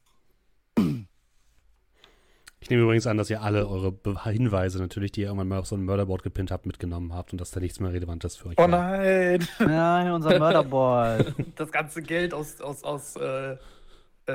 Ich 2.61 2.69
nehme 2.69 2.83
übrigens 2.83 3.07
an, 3.07 3.17
dass 3.17 3.29
ihr 3.29 3.41
alle 3.41 3.67
eure 3.67 3.93
Hinweise 4.25 4.79
natürlich, 4.79 5.11
die 5.11 5.21
ihr 5.21 5.27
irgendwann 5.27 5.47
mal 5.47 5.59
auf 5.59 5.65
so 5.65 5.75
ein 5.75 5.85
Murderboard 5.85 6.23
gepinnt 6.23 6.51
habt, 6.51 6.65
mitgenommen 6.65 7.13
habt 7.13 7.31
und 7.31 7.39
dass 7.39 7.51
da 7.51 7.59
nichts 7.59 7.79
mehr 7.79 7.93
Relevantes 7.93 8.35
für 8.35 8.49
euch 8.49 8.59
Oh 8.59 8.67
nein! 8.67 9.47
nein, 9.59 10.11
unser 10.11 10.37
Murderboard. 10.37 11.33
Das 11.55 11.71
ganze 11.71 12.01
Geld 12.01 12.33
aus, 12.33 12.59
aus, 12.59 12.83
aus 12.83 13.15
äh, 13.15 13.53
äh 13.53 13.57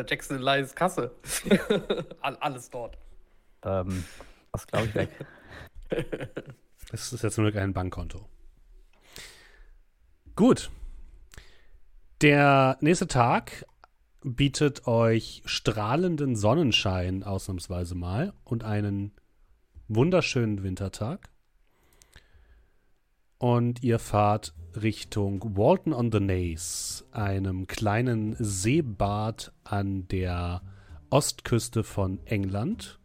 Jackson 0.08 0.40
Lyes 0.40 0.74
Kasse. 0.74 1.10
Alles 2.20 2.70
dort. 2.70 2.96
Ähm, 3.62 4.04
das 4.54 4.66
glaube 4.66 4.86
ich 4.86 4.94
weg. 4.94 5.10
Das 6.90 7.12
ist 7.12 7.22
jetzt 7.22 7.38
nur 7.38 7.54
ein 7.54 7.72
Bankkonto. 7.72 8.28
Gut. 10.36 10.70
Der 12.20 12.78
nächste 12.80 13.08
Tag 13.08 13.66
bietet 14.22 14.86
euch 14.86 15.42
strahlenden 15.44 16.36
Sonnenschein 16.36 17.22
ausnahmsweise 17.24 17.94
mal 17.94 18.32
und 18.44 18.64
einen 18.64 19.12
wunderschönen 19.88 20.62
Wintertag. 20.62 21.28
Und 23.38 23.82
ihr 23.82 23.98
fahrt 23.98 24.54
Richtung 24.74 25.56
Walton 25.56 25.92
on 25.92 26.10
the 26.10 26.20
Naze, 26.20 27.04
einem 27.12 27.66
kleinen 27.66 28.36
Seebad 28.38 29.52
an 29.64 30.08
der 30.08 30.62
Ostküste 31.10 31.84
von 31.84 32.24
England. 32.26 32.98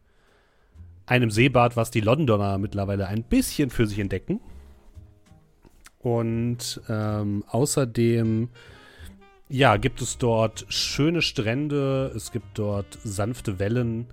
Einem 1.09 1.31
Seebad, 1.31 1.75
was 1.75 1.89
die 1.89 2.01
Londoner 2.01 2.59
mittlerweile 2.59 3.07
ein 3.07 3.23
bisschen 3.23 3.71
für 3.71 3.87
sich 3.87 3.97
entdecken. 3.97 4.39
Und 5.97 6.79
ähm, 6.87 7.43
außerdem 7.47 8.49
ja, 9.49 9.77
gibt 9.77 10.03
es 10.03 10.19
dort 10.19 10.67
schöne 10.69 11.23
Strände, 11.23 12.11
es 12.15 12.31
gibt 12.31 12.59
dort 12.59 12.99
sanfte 13.03 13.57
Wellen, 13.57 14.05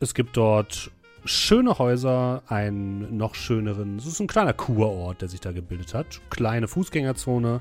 es 0.00 0.12
gibt 0.12 0.36
dort 0.36 0.90
schöne 1.24 1.78
Häuser, 1.78 2.42
einen 2.48 3.16
noch 3.16 3.36
schöneren, 3.36 3.98
es 3.98 4.06
ist 4.06 4.18
ein 4.18 4.26
kleiner 4.26 4.52
Kurort, 4.52 5.22
der 5.22 5.28
sich 5.28 5.38
da 5.38 5.52
gebildet 5.52 5.94
hat. 5.94 6.20
Kleine 6.30 6.66
Fußgängerzone, 6.66 7.60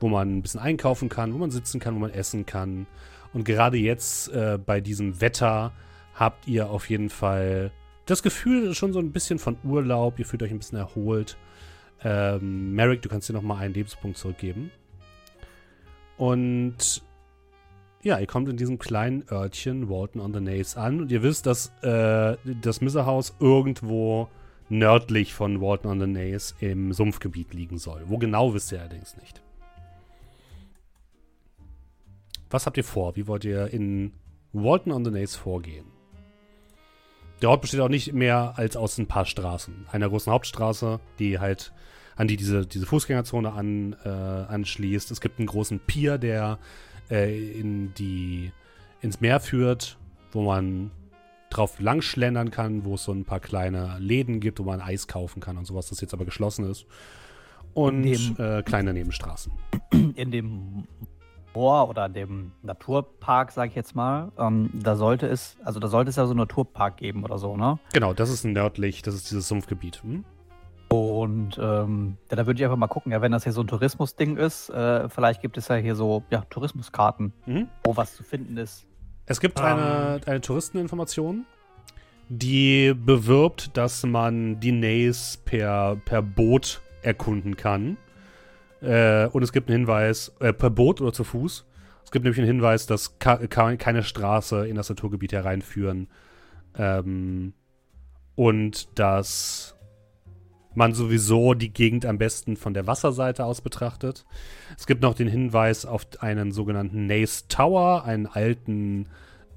wo 0.00 0.08
man 0.08 0.38
ein 0.38 0.42
bisschen 0.42 0.60
einkaufen 0.60 1.10
kann, 1.10 1.34
wo 1.34 1.38
man 1.38 1.50
sitzen 1.50 1.80
kann, 1.80 1.96
wo 1.96 1.98
man 1.98 2.12
essen 2.12 2.46
kann. 2.46 2.86
Und 3.34 3.44
gerade 3.44 3.76
jetzt 3.76 4.32
äh, 4.32 4.58
bei 4.58 4.80
diesem 4.80 5.20
Wetter 5.20 5.72
habt 6.14 6.48
ihr 6.48 6.70
auf 6.70 6.88
jeden 6.88 7.10
Fall 7.10 7.72
das 8.10 8.22
Gefühl 8.22 8.74
schon 8.74 8.92
so 8.92 8.98
ein 8.98 9.12
bisschen 9.12 9.38
von 9.38 9.56
Urlaub. 9.64 10.18
Ihr 10.18 10.26
fühlt 10.26 10.42
euch 10.42 10.50
ein 10.50 10.58
bisschen 10.58 10.78
erholt. 10.78 11.36
Ähm, 12.02 12.74
Merrick, 12.74 13.02
du 13.02 13.08
kannst 13.08 13.28
dir 13.28 13.34
noch 13.34 13.42
mal 13.42 13.58
einen 13.58 13.74
Lebenspunkt 13.74 14.16
zurückgeben. 14.16 14.70
Und 16.16 17.02
ja, 18.02 18.18
ihr 18.18 18.26
kommt 18.26 18.48
in 18.48 18.56
diesem 18.56 18.78
kleinen 18.78 19.24
Örtchen 19.30 19.88
Walton 19.88 20.20
on 20.22 20.32
the 20.32 20.40
Naze 20.40 20.78
an 20.78 21.00
und 21.00 21.12
ihr 21.12 21.22
wisst, 21.22 21.46
dass 21.46 21.68
äh, 21.82 22.36
das 22.62 22.80
Misserhaus 22.80 23.34
irgendwo 23.40 24.28
nördlich 24.70 25.34
von 25.34 25.60
Walton 25.60 25.90
on 25.90 26.00
the 26.00 26.06
Naze 26.06 26.54
im 26.60 26.92
Sumpfgebiet 26.92 27.52
liegen 27.52 27.78
soll. 27.78 28.02
Wo 28.06 28.18
genau 28.18 28.54
wisst 28.54 28.72
ihr 28.72 28.80
allerdings 28.80 29.16
nicht. 29.16 29.42
Was 32.48 32.66
habt 32.66 32.76
ihr 32.76 32.84
vor? 32.84 33.16
Wie 33.16 33.26
wollt 33.26 33.44
ihr 33.44 33.72
in 33.72 34.12
Walton 34.52 34.92
on 34.92 35.04
the 35.04 35.10
Naze 35.10 35.38
vorgehen? 35.38 35.89
Der 37.42 37.50
Ort 37.50 37.62
besteht 37.62 37.80
auch 37.80 37.88
nicht 37.88 38.12
mehr 38.12 38.54
als 38.56 38.76
aus 38.76 38.98
ein 38.98 39.06
paar 39.06 39.24
Straßen. 39.24 39.86
Einer 39.90 40.08
großen 40.08 40.32
Hauptstraße, 40.32 41.00
die 41.18 41.38
halt 41.38 41.72
an 42.16 42.28
die 42.28 42.36
diese, 42.36 42.66
diese 42.66 42.84
Fußgängerzone 42.84 43.52
an, 43.52 43.96
äh, 44.04 44.08
anschließt. 44.08 45.10
Es 45.10 45.22
gibt 45.22 45.38
einen 45.38 45.46
großen 45.46 45.80
Pier, 45.80 46.18
der 46.18 46.58
äh, 47.10 47.58
in 47.58 47.94
die, 47.94 48.52
ins 49.00 49.20
Meer 49.22 49.40
führt, 49.40 49.96
wo 50.32 50.42
man 50.42 50.90
drauf 51.48 51.80
langschlendern 51.80 52.50
kann, 52.50 52.84
wo 52.84 52.94
es 52.94 53.04
so 53.04 53.12
ein 53.12 53.24
paar 53.24 53.40
kleine 53.40 53.96
Läden 53.98 54.40
gibt, 54.40 54.58
wo 54.58 54.64
man 54.64 54.82
Eis 54.82 55.08
kaufen 55.08 55.40
kann 55.40 55.56
und 55.56 55.66
sowas, 55.66 55.88
das 55.88 56.00
jetzt 56.00 56.12
aber 56.12 56.26
geschlossen 56.26 56.70
ist. 56.70 56.84
Und 57.72 58.02
dem, 58.02 58.36
äh, 58.38 58.62
kleine 58.62 58.92
Nebenstraßen. 58.92 59.52
In 60.14 60.30
dem 60.30 60.86
Moor 61.54 61.88
oder 61.88 62.08
dem 62.08 62.52
Naturpark, 62.62 63.52
sag 63.52 63.70
ich 63.70 63.74
jetzt 63.74 63.94
mal, 63.94 64.32
ähm, 64.38 64.70
da 64.72 64.96
sollte 64.96 65.26
es, 65.26 65.56
also 65.64 65.80
da 65.80 65.88
sollte 65.88 66.10
es 66.10 66.16
ja 66.16 66.24
so 66.24 66.30
einen 66.30 66.38
Naturpark 66.38 66.96
geben 66.96 67.24
oder 67.24 67.38
so, 67.38 67.56
ne? 67.56 67.78
Genau, 67.92 68.12
das 68.12 68.30
ist 68.30 68.44
nördlich, 68.44 69.02
das 69.02 69.14
ist 69.14 69.30
dieses 69.30 69.48
Sumpfgebiet. 69.48 70.02
Hm? 70.02 70.24
Und 70.88 71.56
ähm, 71.62 72.16
ja, 72.30 72.36
da 72.36 72.46
würde 72.46 72.58
ich 72.58 72.64
einfach 72.64 72.76
mal 72.76 72.88
gucken, 72.88 73.12
ja, 73.12 73.22
wenn 73.22 73.30
das 73.30 73.44
hier 73.44 73.52
so 73.52 73.60
ein 73.60 73.68
Tourismusding 73.68 74.36
ist, 74.36 74.70
äh, 74.70 75.08
vielleicht 75.08 75.40
gibt 75.40 75.56
es 75.56 75.68
ja 75.68 75.76
hier 75.76 75.94
so 75.94 76.24
ja, 76.30 76.42
Tourismuskarten, 76.50 77.32
mhm. 77.46 77.68
wo 77.84 77.96
was 77.96 78.16
zu 78.16 78.24
finden 78.24 78.56
ist. 78.56 78.86
Es 79.26 79.38
gibt 79.38 79.60
um. 79.60 79.66
eine, 79.66 80.16
ähm. 80.16 80.20
eine 80.26 80.40
Touristeninformation, 80.40 81.46
die 82.28 82.92
bewirbt, 82.94 83.76
dass 83.76 84.04
man 84.04 84.58
die 84.58 84.72
Nays 84.72 85.40
per, 85.44 85.96
per 86.04 86.22
Boot 86.22 86.80
erkunden 87.02 87.56
kann. 87.56 87.96
Äh, 88.80 89.26
und 89.26 89.42
es 89.42 89.52
gibt 89.52 89.68
einen 89.68 89.80
Hinweis, 89.80 90.32
äh, 90.40 90.52
per 90.52 90.70
Boot 90.70 91.00
oder 91.00 91.12
zu 91.12 91.24
Fuß. 91.24 91.66
Es 92.04 92.10
gibt 92.10 92.24
nämlich 92.24 92.38
einen 92.38 92.48
Hinweis, 92.48 92.86
dass 92.86 93.18
keine 93.18 94.02
Straße 94.02 94.66
in 94.66 94.76
das 94.76 94.88
Naturgebiet 94.88 95.32
hereinführen. 95.32 96.08
Ähm, 96.76 97.52
und 98.34 98.98
dass 98.98 99.76
man 100.74 100.94
sowieso 100.94 101.54
die 101.54 101.72
Gegend 101.72 102.06
am 102.06 102.18
besten 102.18 102.56
von 102.56 102.74
der 102.74 102.86
Wasserseite 102.86 103.44
aus 103.44 103.60
betrachtet. 103.60 104.24
Es 104.78 104.86
gibt 104.86 105.02
noch 105.02 105.14
den 105.14 105.28
Hinweis 105.28 105.84
auf 105.84 106.06
einen 106.20 106.52
sogenannten 106.52 107.06
Nace 107.06 107.48
Tower, 107.48 108.04
einen 108.04 108.26
alten 108.26 109.08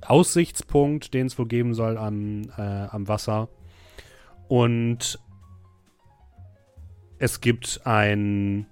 Aussichtspunkt, 0.01 1.13
den 1.13 1.27
es 1.27 1.38
wohl 1.38 1.47
geben 1.47 1.73
soll 1.73 1.97
am, 1.97 2.43
äh, 2.57 2.62
am 2.62 3.07
Wasser. 3.07 3.47
Und 4.47 5.19
es 7.19 7.41
gibt 7.41 7.81
ein, 7.86 8.65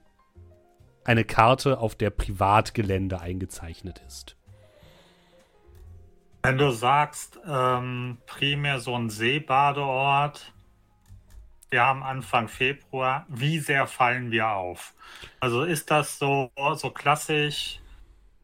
eine 1.03 1.23
Karte, 1.23 1.79
auf 1.79 1.95
der 1.95 2.09
Privatgelände 2.09 3.19
eingezeichnet 3.19 4.01
ist. 4.07 4.35
Wenn 6.43 6.57
du 6.57 6.71
sagst, 6.71 7.39
ähm, 7.47 8.17
primär 8.25 8.79
so 8.79 8.95
ein 8.95 9.09
Seebadeort, 9.09 10.53
wir 11.69 11.85
haben 11.85 12.03
Anfang 12.03 12.49
Februar. 12.49 13.25
Wie 13.29 13.59
sehr 13.59 13.87
fallen 13.87 14.31
wir 14.31 14.49
auf? 14.49 14.93
Also 15.39 15.63
ist 15.63 15.89
das 15.89 16.19
so, 16.19 16.51
so 16.75 16.89
klassisch 16.89 17.79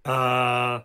äh, 0.06 0.80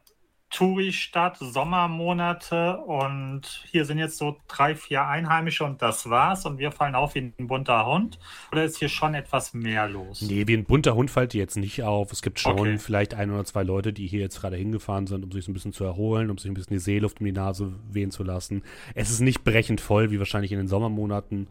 Touri-Stadt, 0.52 1.38
Sommermonate 1.40 2.76
und 2.76 3.64
hier 3.70 3.86
sind 3.86 3.98
jetzt 3.98 4.18
so 4.18 4.36
drei, 4.48 4.74
vier 4.74 5.06
Einheimische 5.06 5.64
und 5.64 5.80
das 5.80 6.10
war's 6.10 6.44
und 6.44 6.58
wir 6.58 6.70
fallen 6.70 6.94
auf 6.94 7.14
wie 7.14 7.32
ein 7.38 7.46
bunter 7.48 7.86
Hund? 7.86 8.18
Oder 8.52 8.64
ist 8.64 8.76
hier 8.76 8.90
schon 8.90 9.14
etwas 9.14 9.54
mehr 9.54 9.88
los? 9.88 10.20
Nee, 10.20 10.46
wie 10.46 10.54
ein 10.54 10.64
bunter 10.64 10.94
Hund 10.94 11.10
fällt 11.10 11.32
jetzt 11.32 11.56
nicht 11.56 11.82
auf. 11.82 12.12
Es 12.12 12.20
gibt 12.20 12.38
schon 12.38 12.58
okay. 12.60 12.78
vielleicht 12.78 13.14
ein 13.14 13.30
oder 13.30 13.44
zwei 13.46 13.62
Leute, 13.62 13.94
die 13.94 14.06
hier 14.06 14.20
jetzt 14.20 14.40
gerade 14.40 14.56
hingefahren 14.56 15.06
sind, 15.06 15.24
um 15.24 15.32
sich 15.32 15.46
so 15.46 15.50
ein 15.50 15.54
bisschen 15.54 15.72
zu 15.72 15.84
erholen, 15.84 16.30
um 16.30 16.36
sich 16.36 16.50
ein 16.50 16.54
bisschen 16.54 16.74
die 16.74 16.80
Seeluft 16.80 17.20
um 17.20 17.26
die 17.26 17.32
Nase 17.32 17.72
wehen 17.90 18.10
zu 18.10 18.22
lassen. 18.22 18.62
Es 18.94 19.10
ist 19.10 19.20
nicht 19.20 19.44
brechend 19.44 19.80
voll, 19.80 20.10
wie 20.10 20.18
wahrscheinlich 20.18 20.52
in 20.52 20.58
den 20.58 20.68
Sommermonaten. 20.68 21.48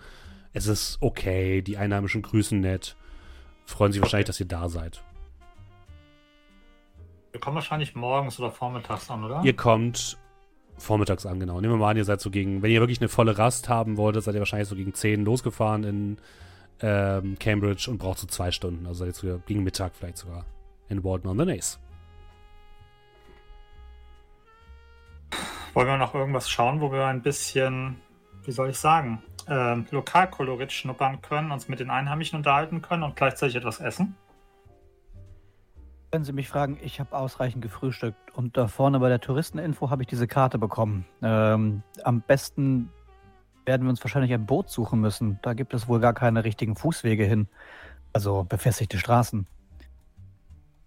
Es 0.54 0.68
ist 0.68 0.98
okay, 1.02 1.64
die 1.64 1.78
Einheimischen 1.78 2.22
grüßen 2.22 2.60
nett. 2.60 2.96
Freuen 3.66 3.94
sich 3.94 4.02
wahrscheinlich, 4.02 4.28
dass 4.28 4.40
ihr 4.40 4.48
da 4.48 4.70
seid. 4.70 5.02
Wir 7.32 7.40
kommen 7.40 7.56
wahrscheinlich 7.56 7.96
morgens 7.96 8.40
oder 8.40 8.52
vormittags 8.52 9.10
an, 9.10 9.24
oder? 9.24 9.42
Ihr 9.44 9.56
kommt 9.56 10.18
vormittags 10.78 11.26
an, 11.26 11.40
genau. 11.40 11.62
Nehmen 11.62 11.74
wir 11.74 11.78
mal 11.78 11.92
an, 11.92 11.98
ihr 11.98 12.06
seid 12.06 12.20
so 12.20 12.30
gegen, 12.30 12.62
wenn 12.62 12.72
ihr 12.72 12.82
wirklich 12.82 13.00
eine 13.00 13.10
volle 13.10 13.38
Rast 13.38 13.70
haben 13.70 13.98
wolltet, 13.98 14.24
seid 14.24 14.36
ihr 14.36 14.42
wahrscheinlich 14.42 14.68
so 14.68 14.76
gegen 14.76 14.94
10 14.94 15.24
losgefahren 15.24 15.84
in 15.84 16.18
ähm, 16.82 17.38
Cambridge 17.40 17.90
und 17.90 18.00
braucht 18.00 18.20
so 18.20 18.28
zwei 18.28 18.52
Stunden. 18.52 18.86
Also 18.86 19.06
seid 19.06 19.24
ihr 19.24 19.42
gegen 19.46 19.64
Mittag 19.64 19.96
vielleicht 19.96 20.18
sogar 20.18 20.46
in 20.90 21.04
Walton 21.04 21.32
on 21.32 21.40
the 21.40 21.46
Nace. 21.46 21.80
Wollen 25.74 25.88
wir 25.88 25.98
noch 25.98 26.14
irgendwas 26.14 26.50
schauen, 26.50 26.82
wo 26.82 26.92
wir 26.92 27.06
ein 27.06 27.22
bisschen, 27.22 28.02
wie 28.44 28.52
soll 28.52 28.72
ich 28.72 28.78
sagen, 28.78 29.24
äh, 29.48 29.76
Lokalkolorit 29.92 30.74
schnuppern 30.74 31.22
können, 31.22 31.52
uns 31.52 31.70
mit 31.70 31.80
den 31.80 31.90
Einheimischen 31.90 32.38
unterhalten 32.38 32.82
können 32.82 33.04
und 33.04 33.16
gleichzeitig 33.16 33.56
etwas 33.56 33.80
essen? 33.80 34.18
Wenn 36.12 36.26
Sie 36.26 36.34
mich 36.34 36.50
fragen, 36.50 36.78
ich 36.82 37.00
habe 37.00 37.16
ausreichend 37.16 37.62
gefrühstückt 37.62 38.36
und 38.36 38.58
da 38.58 38.68
vorne 38.68 39.00
bei 39.00 39.08
der 39.08 39.22
Touristeninfo 39.22 39.90
habe 39.90 40.04
ich 40.04 40.08
diese 40.08 40.28
Karte 40.28 40.58
bekommen. 40.58 41.06
Ähm, 41.22 41.84
am 42.04 42.20
besten 42.20 42.90
werden 43.66 43.84
wir 43.84 43.92
uns 43.92 44.04
wahrscheinlich 44.04 44.34
ein 44.34 44.46
Boot 44.46 44.70
suchen 44.70 45.00
müssen. 45.00 45.40
Da 45.42 45.54
gibt 45.54 45.74
es 45.74 45.88
wohl 45.88 46.02
gar 46.02 46.14
keine 46.14 46.44
richtigen 46.44 46.76
Fußwege 46.76 47.24
hin. 47.24 47.48
Also 48.12 48.44
befestigte 48.44 48.98
Straßen. 48.98 49.48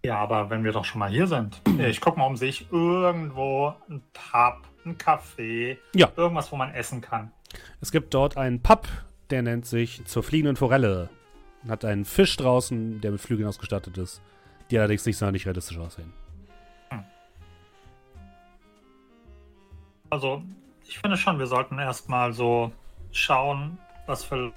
Ja, 0.05 0.19
aber 0.19 0.51
wenn 0.51 0.63
wir 0.63 0.73
doch 0.73 0.85
schon 0.85 0.99
mal 0.99 1.09
hier 1.09 1.27
sind. 1.27 1.63
Ich 1.79 2.03
gucke 2.03 2.19
mal 2.19 2.27
um 2.27 2.37
sich 2.37 2.71
irgendwo 2.71 3.73
ein 3.89 4.03
Pub, 4.13 4.69
ein 4.85 4.99
Café, 4.99 5.79
ja. 5.95 6.13
irgendwas, 6.17 6.53
wo 6.53 6.57
man 6.57 6.75
essen 6.75 7.01
kann. 7.01 7.33
Es 7.81 7.91
gibt 7.91 8.13
dort 8.13 8.37
einen 8.37 8.61
Pub, 8.61 8.87
der 9.31 9.41
nennt 9.41 9.65
sich 9.65 10.05
zur 10.05 10.23
fliegenden 10.23 10.57
Forelle. 10.57 11.09
Hat 11.67 11.87
einen 11.87 12.05
Fisch 12.05 12.37
draußen, 12.37 13.01
der 13.01 13.13
mit 13.13 13.23
Flügeln 13.23 13.49
ausgestattet 13.49 13.97
ist, 13.97 14.21
die 14.71 14.79
allerdings 14.79 15.05
nicht 15.07 15.17
sonderlich 15.17 15.47
realistisch 15.47 15.79
aussehen. 15.79 16.13
Also, 20.11 20.45
ich 20.87 20.99
finde 20.99 21.17
schon, 21.17 21.39
wir 21.39 21.47
sollten 21.47 21.79
erstmal 21.79 22.33
so 22.33 22.73
schauen, 23.11 23.79
was 24.07 24.23
für. 24.23 24.53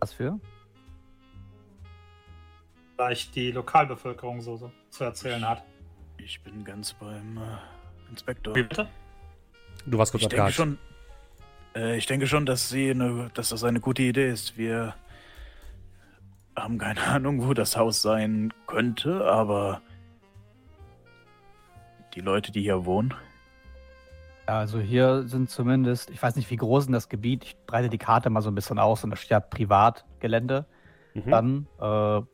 Was 0.00 0.12
für? 0.12 0.38
Vielleicht 2.94 3.34
die 3.34 3.50
Lokalbevölkerung 3.50 4.40
so, 4.40 4.56
so 4.56 4.70
zu 4.90 5.04
erzählen 5.04 5.48
hat. 5.48 5.64
Ich 6.18 6.40
bin 6.42 6.64
ganz 6.64 6.92
beim 6.92 7.38
äh, 7.38 8.10
Inspektor. 8.10 8.54
Wie 8.54 8.62
bitte? 8.62 8.88
Du 9.86 9.98
warst 9.98 10.12
kurz 10.12 10.22
ich 10.22 10.28
denke 10.28 10.52
schon, 10.52 10.78
äh, 11.74 11.96
Ich 11.96 12.06
denke 12.06 12.26
schon, 12.26 12.46
dass, 12.46 12.68
sie 12.68 12.90
eine, 12.90 13.30
dass 13.34 13.48
das 13.48 13.64
eine 13.64 13.80
gute 13.80 14.02
Idee 14.02 14.30
ist. 14.30 14.56
Wir 14.56 14.94
haben 16.62 16.78
keine 16.78 17.02
Ahnung, 17.02 17.46
wo 17.46 17.54
das 17.54 17.76
Haus 17.76 18.02
sein 18.02 18.52
könnte, 18.66 19.24
aber 19.24 19.80
die 22.14 22.20
Leute, 22.20 22.52
die 22.52 22.62
hier 22.62 22.84
wohnen. 22.84 23.14
Ja, 24.46 24.60
also 24.60 24.80
hier 24.80 25.28
sind 25.28 25.50
zumindest, 25.50 26.10
ich 26.10 26.22
weiß 26.22 26.36
nicht, 26.36 26.50
wie 26.50 26.56
groß 26.56 26.84
ist 26.84 26.92
das 26.92 27.08
Gebiet, 27.08 27.44
ich 27.44 27.56
breite 27.66 27.88
die 27.88 27.98
Karte 27.98 28.30
mal 28.30 28.40
so 28.40 28.50
ein 28.50 28.54
bisschen 28.54 28.78
aus 28.78 29.04
und 29.04 29.10
da 29.10 29.16
steht 29.16 29.30
ja 29.30 29.40
Privatgelände. 29.40 30.66
Mhm. 31.14 31.30
Dann, 31.30 31.66
äh, 31.80 32.18
ist 32.18 32.26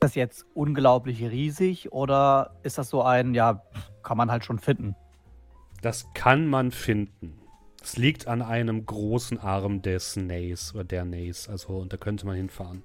das 0.00 0.14
jetzt 0.14 0.46
unglaublich 0.54 1.22
riesig 1.22 1.92
oder 1.92 2.56
ist 2.62 2.78
das 2.78 2.88
so 2.90 3.02
ein, 3.02 3.34
ja, 3.34 3.62
kann 4.02 4.16
man 4.16 4.30
halt 4.30 4.44
schon 4.44 4.58
finden? 4.58 4.94
Das 5.82 6.06
kann 6.14 6.46
man 6.46 6.70
finden. 6.70 7.38
Es 7.82 7.98
liegt 7.98 8.28
an 8.28 8.40
einem 8.40 8.86
großen 8.86 9.38
Arm 9.38 9.82
des 9.82 10.16
Nays 10.16 10.74
oder 10.74 10.84
der 10.84 11.04
Nays. 11.04 11.48
Also, 11.50 11.76
und 11.76 11.92
da 11.92 11.98
könnte 11.98 12.24
man 12.24 12.36
hinfahren. 12.36 12.82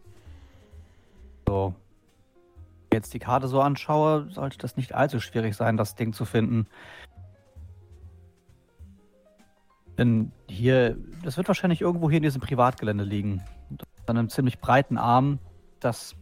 So. 1.50 1.74
Wenn 2.92 2.98
ich 3.00 3.06
jetzt 3.06 3.14
die 3.16 3.20
Karte 3.20 3.48
so 3.48 3.60
anschaue, 3.60 4.30
sollte 4.30 4.60
das 4.60 4.78
nicht 4.78 4.94
allzu 4.94 5.20
schwierig 5.20 5.56
sein, 5.56 5.78
das 5.78 5.96
Ding 5.96 6.14
zu 6.14 6.26
finden. 6.26 6.68
Denn 9.98 10.32
hier, 10.48 10.96
das 11.24 11.38
wird 11.38 11.48
wahrscheinlich 11.48 11.82
irgendwo 11.82 12.08
hier 12.08 12.18
in 12.18 12.24
diesem 12.24 12.40
Privatgelände 12.40 13.04
liegen. 13.04 13.44
An 14.06 14.18
einem 14.18 14.30
ziemlich 14.30 14.60
breiten 14.60 15.00
Arm, 15.00 15.40
das 15.80 16.16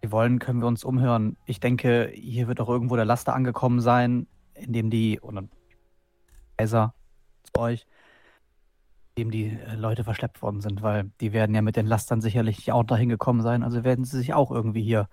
wir 0.00 0.10
wollen, 0.10 0.38
können 0.38 0.62
wir 0.62 0.68
uns 0.68 0.84
umhören. 0.84 1.36
Ich 1.44 1.60
denke, 1.60 2.10
hier 2.14 2.48
wird 2.48 2.62
auch 2.62 2.70
irgendwo 2.70 2.96
der 2.96 3.04
Laster 3.04 3.34
angekommen 3.34 3.82
sein, 3.82 4.26
in 4.54 4.72
dem 4.72 4.88
die, 4.88 5.20
oder 5.20 5.42
Kaiser 6.56 6.94
zu 7.42 7.60
euch, 7.60 7.86
dem 9.18 9.30
die 9.32 9.48
äh, 9.48 9.74
Leute 9.74 10.04
verschleppt 10.04 10.40
worden 10.42 10.60
sind, 10.60 10.82
weil 10.82 11.10
die 11.20 11.32
werden 11.32 11.54
ja 11.54 11.60
mit 11.60 11.76
den 11.76 11.86
Lastern 11.86 12.20
sicherlich 12.20 12.70
auch 12.70 12.84
dahin 12.84 13.08
gekommen 13.08 13.42
sein, 13.42 13.62
also 13.62 13.82
werden 13.82 14.04
sie 14.04 14.16
sich 14.16 14.32
auch 14.32 14.50
irgendwie 14.50 14.82
hier 14.82 15.08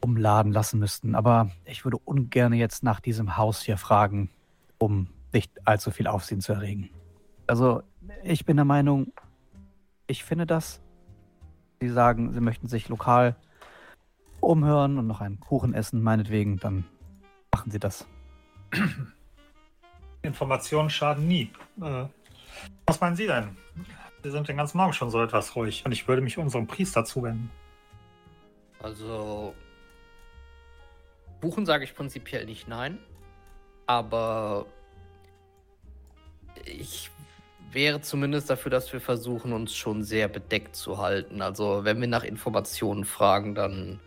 umladen 0.00 0.52
lassen 0.52 0.80
müssten. 0.80 1.14
Aber 1.14 1.50
ich 1.64 1.84
würde 1.84 1.98
ungern 1.98 2.52
jetzt 2.52 2.82
nach 2.82 3.00
diesem 3.00 3.36
Haus 3.36 3.62
hier 3.62 3.78
fragen, 3.78 4.28
um 4.78 5.08
nicht 5.32 5.66
allzu 5.66 5.90
viel 5.92 6.08
Aufsehen 6.08 6.40
zu 6.40 6.52
erregen. 6.52 6.90
Also, 7.46 7.82
ich 8.22 8.44
bin 8.44 8.56
der 8.56 8.64
Meinung, 8.64 9.12
ich 10.06 10.24
finde 10.24 10.46
das. 10.46 10.80
Sie 11.80 11.88
sagen, 11.88 12.32
sie 12.32 12.40
möchten 12.40 12.68
sich 12.68 12.88
lokal 12.88 13.36
umhören 14.40 14.98
und 14.98 15.06
noch 15.06 15.20
einen 15.20 15.40
Kuchen 15.40 15.74
essen, 15.74 16.02
meinetwegen, 16.02 16.58
dann 16.58 16.84
machen 17.52 17.70
Sie 17.70 17.78
das. 17.78 18.06
Informationen 20.22 20.90
schaden 20.90 21.28
nie. 21.28 21.50
Äh, 21.80 22.06
Was 22.86 23.00
meinen 23.00 23.16
Sie 23.16 23.26
denn? 23.26 23.56
Wir 24.22 24.30
sind 24.30 24.48
den 24.48 24.56
ganzen 24.56 24.78
Morgen 24.78 24.92
schon 24.92 25.10
so 25.10 25.22
etwas 25.22 25.54
ruhig 25.54 25.84
und 25.84 25.92
ich 25.92 26.08
würde 26.08 26.22
mich 26.22 26.38
unserem 26.38 26.66
Priester 26.66 27.04
zuwenden. 27.04 27.50
Also, 28.82 29.54
buchen 31.40 31.66
sage 31.66 31.84
ich 31.84 31.94
prinzipiell 31.94 32.46
nicht 32.46 32.68
nein, 32.68 32.98
aber 33.86 34.66
ich 36.64 37.10
wäre 37.70 38.00
zumindest 38.00 38.48
dafür, 38.48 38.70
dass 38.70 38.92
wir 38.92 39.00
versuchen, 39.00 39.52
uns 39.52 39.74
schon 39.74 40.04
sehr 40.04 40.28
bedeckt 40.28 40.76
zu 40.76 40.98
halten. 40.98 41.42
Also, 41.42 41.84
wenn 41.84 42.00
wir 42.00 42.08
nach 42.08 42.24
Informationen 42.24 43.04
fragen, 43.04 43.54
dann 43.54 44.00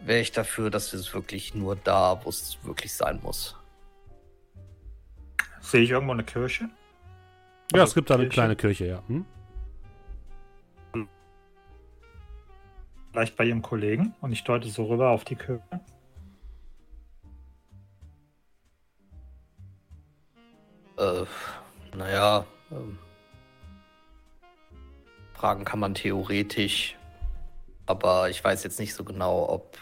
wäre 0.00 0.20
ich 0.20 0.32
dafür, 0.32 0.70
dass 0.70 0.92
wir 0.92 1.00
es 1.00 1.12
wirklich 1.14 1.54
nur 1.54 1.76
da, 1.76 2.24
wo 2.24 2.28
es 2.28 2.58
wirklich 2.62 2.94
sein 2.94 3.20
muss. 3.22 3.56
Sehe 5.60 5.82
ich 5.82 5.90
irgendwo 5.90 6.12
eine 6.12 6.24
Kirche? 6.24 6.68
Ja, 7.72 7.80
also 7.80 7.90
es 7.90 7.94
gibt 7.94 8.08
da 8.08 8.14
eine 8.14 8.28
kleine 8.28 8.56
Kirche, 8.56 8.86
ja. 8.86 9.02
Hm? 9.08 9.26
Vielleicht 13.12 13.36
bei 13.36 13.44
Ihrem 13.44 13.62
Kollegen 13.62 14.14
und 14.20 14.32
ich 14.32 14.44
deute 14.44 14.68
so 14.68 14.86
rüber 14.86 15.10
auf 15.10 15.24
die 15.24 15.36
Kirche. 15.36 15.62
Äh, 20.96 21.24
naja, 21.96 22.46
ähm, 22.70 22.98
fragen 25.34 25.64
kann 25.64 25.78
man 25.78 25.94
theoretisch, 25.94 26.96
aber 27.86 28.30
ich 28.30 28.42
weiß 28.42 28.64
jetzt 28.64 28.80
nicht 28.80 28.94
so 28.94 29.04
genau, 29.04 29.48
ob 29.48 29.78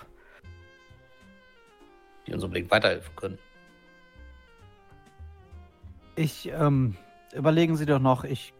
die 2.27 2.35
uns 2.35 2.43
unbedingt 2.45 2.71
weiterhelfen 2.71 3.15
können. 3.17 3.39
Ich, 6.17 6.49
ähm, 6.49 6.97
überlegen 7.35 7.77
Sie 7.77 7.87
doch 7.87 8.01
noch, 8.01 8.25
ich. 8.25 8.53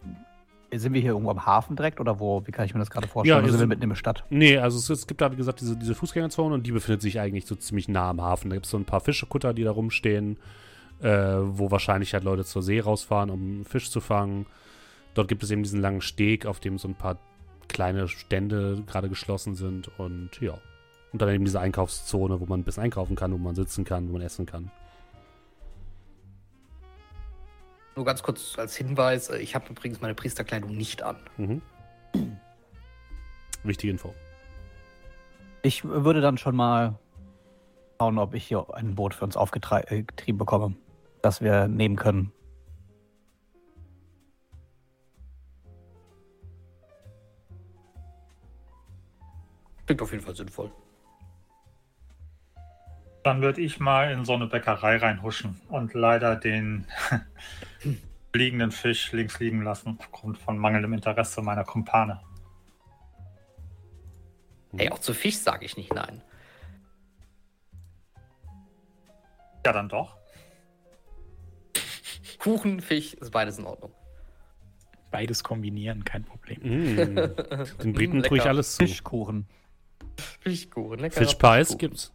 Sind 0.73 0.93
wir 0.93 0.99
hier 0.99 1.11
irgendwo 1.11 1.31
am 1.31 1.45
Hafen 1.45 1.77
direkt 1.77 2.01
oder 2.01 2.19
wo? 2.19 2.45
Wie 2.45 2.51
kann 2.51 2.65
ich 2.65 2.73
mir 2.73 2.81
das 2.81 2.89
gerade 2.89 3.07
vorstellen? 3.07 3.37
Ja, 3.37 3.41
oder 3.41 3.49
sind 3.49 3.61
wir 3.61 3.67
mitten 3.67 3.83
in 3.83 3.89
der 3.89 3.95
Stadt? 3.95 4.25
Nee, 4.29 4.57
also 4.57 4.77
es, 4.77 4.89
es, 4.89 5.07
gibt 5.07 5.21
da, 5.21 5.31
wie 5.31 5.37
gesagt, 5.37 5.61
diese, 5.61 5.77
diese 5.77 5.95
Fußgängerzone 5.95 6.53
und 6.53 6.67
die 6.67 6.73
befindet 6.73 7.01
sich 7.01 7.21
eigentlich 7.21 7.45
so 7.45 7.55
ziemlich 7.55 7.87
nah 7.87 8.09
am 8.09 8.21
Hafen. 8.21 8.49
Da 8.49 8.57
gibt 8.57 8.65
es 8.65 8.71
so 8.71 8.77
ein 8.77 8.83
paar 8.83 8.99
Fischekutter, 8.99 9.53
die 9.53 9.63
da 9.63 9.71
rumstehen, 9.71 10.35
äh, 11.01 11.07
wo 11.07 11.71
wahrscheinlich 11.71 12.13
halt 12.13 12.25
Leute 12.25 12.43
zur 12.43 12.63
See 12.63 12.81
rausfahren, 12.81 13.29
um 13.29 13.63
Fisch 13.63 13.89
zu 13.89 14.01
fangen. 14.01 14.45
Dort 15.13 15.29
gibt 15.29 15.41
es 15.41 15.51
eben 15.51 15.63
diesen 15.63 15.79
langen 15.79 16.01
Steg, 16.01 16.45
auf 16.45 16.59
dem 16.59 16.77
so 16.77 16.89
ein 16.89 16.95
paar 16.95 17.17
kleine 17.69 18.09
Stände 18.09 18.83
gerade 18.87 19.07
geschlossen 19.07 19.55
sind 19.55 19.89
und 19.97 20.31
ja. 20.41 20.53
Und 21.13 21.21
dann 21.21 21.29
eben 21.29 21.45
diese 21.45 21.61
Einkaufszone, 21.61 22.41
wo 22.41 22.45
man 22.45 22.59
ein 22.59 22.63
bisschen 22.63 22.83
einkaufen 22.83 23.15
kann, 23.15 23.31
wo 23.31 23.37
man 23.37 23.55
sitzen 23.55 23.85
kann, 23.85 24.09
wo 24.09 24.13
man 24.13 24.21
essen 24.21 24.45
kann. 24.45 24.69
Nur 27.97 28.05
ganz 28.05 28.21
kurz 28.21 28.59
als 28.59 28.75
Hinweis, 28.75 29.29
äh, 29.29 29.39
ich 29.39 29.55
habe 29.55 29.71
übrigens 29.71 30.01
meine 30.01 30.13
Priesterkleidung 30.13 30.69
nicht 30.77 31.01
an. 31.01 31.15
Mhm. 31.37 31.63
Wichtige 33.63 33.89
Info. 33.89 34.13
Ich 35.63 35.83
würde 35.83 36.21
dann 36.21 36.37
schon 36.37 36.55
mal 36.55 36.99
schauen, 37.99 38.19
ob 38.19 38.35
ich 38.35 38.45
hier 38.45 38.67
ein 38.75 38.93
Boot 38.93 39.15
für 39.15 39.25
uns 39.25 39.35
aufgetrieben 39.35 40.37
bekomme, 40.37 40.75
das 41.23 41.41
wir 41.41 41.67
nehmen 41.67 41.95
können. 41.95 42.31
Klingt 49.87 50.03
auf 50.03 50.11
jeden 50.11 50.23
Fall 50.23 50.35
sinnvoll. 50.35 50.71
Dann 53.23 53.41
würde 53.41 53.59
ich 53.59 53.79
mal 53.79 54.11
in 54.11 54.23
so 54.23 54.35
eine 54.35 54.45
Bäckerei 54.45 54.97
reinhuschen 54.97 55.59
und 55.67 55.93
leider 55.95 56.35
den 56.35 56.85
liegenden 58.37 58.71
Fisch 58.71 59.11
links 59.11 59.39
liegen 59.39 59.61
lassen, 59.63 59.97
aufgrund 59.99 60.37
von 60.37 60.57
mangelndem 60.57 60.93
Interesse 60.93 61.41
meiner 61.41 61.63
Kumpane. 61.63 62.21
Ey, 64.77 64.89
auch 64.89 64.99
zu 64.99 65.13
Fisch 65.13 65.37
sage 65.37 65.65
ich 65.65 65.77
nicht 65.77 65.93
nein. 65.93 66.21
Ja, 69.65 69.73
dann 69.73 69.89
doch. 69.89 70.15
Kuchen, 72.39 72.79
Fisch, 72.79 73.13
ist 73.15 73.31
beides 73.31 73.57
in 73.57 73.65
Ordnung. 73.65 73.91
Beides 75.11 75.43
kombinieren, 75.43 76.03
kein 76.03 76.23
Problem. 76.23 76.59
Mm, 76.61 77.05
den 77.81 77.93
Briten 77.93 78.23
tue 78.23 78.37
ich 78.37 78.45
alles 78.45 78.75
zu. 78.75 78.85
Fischkuchen. 78.85 79.47
Fischkuchen, 80.41 80.99
lecker. 80.99 81.15
Fish 81.15 81.35
Pies 81.35 81.77
gibt's. 81.77 82.13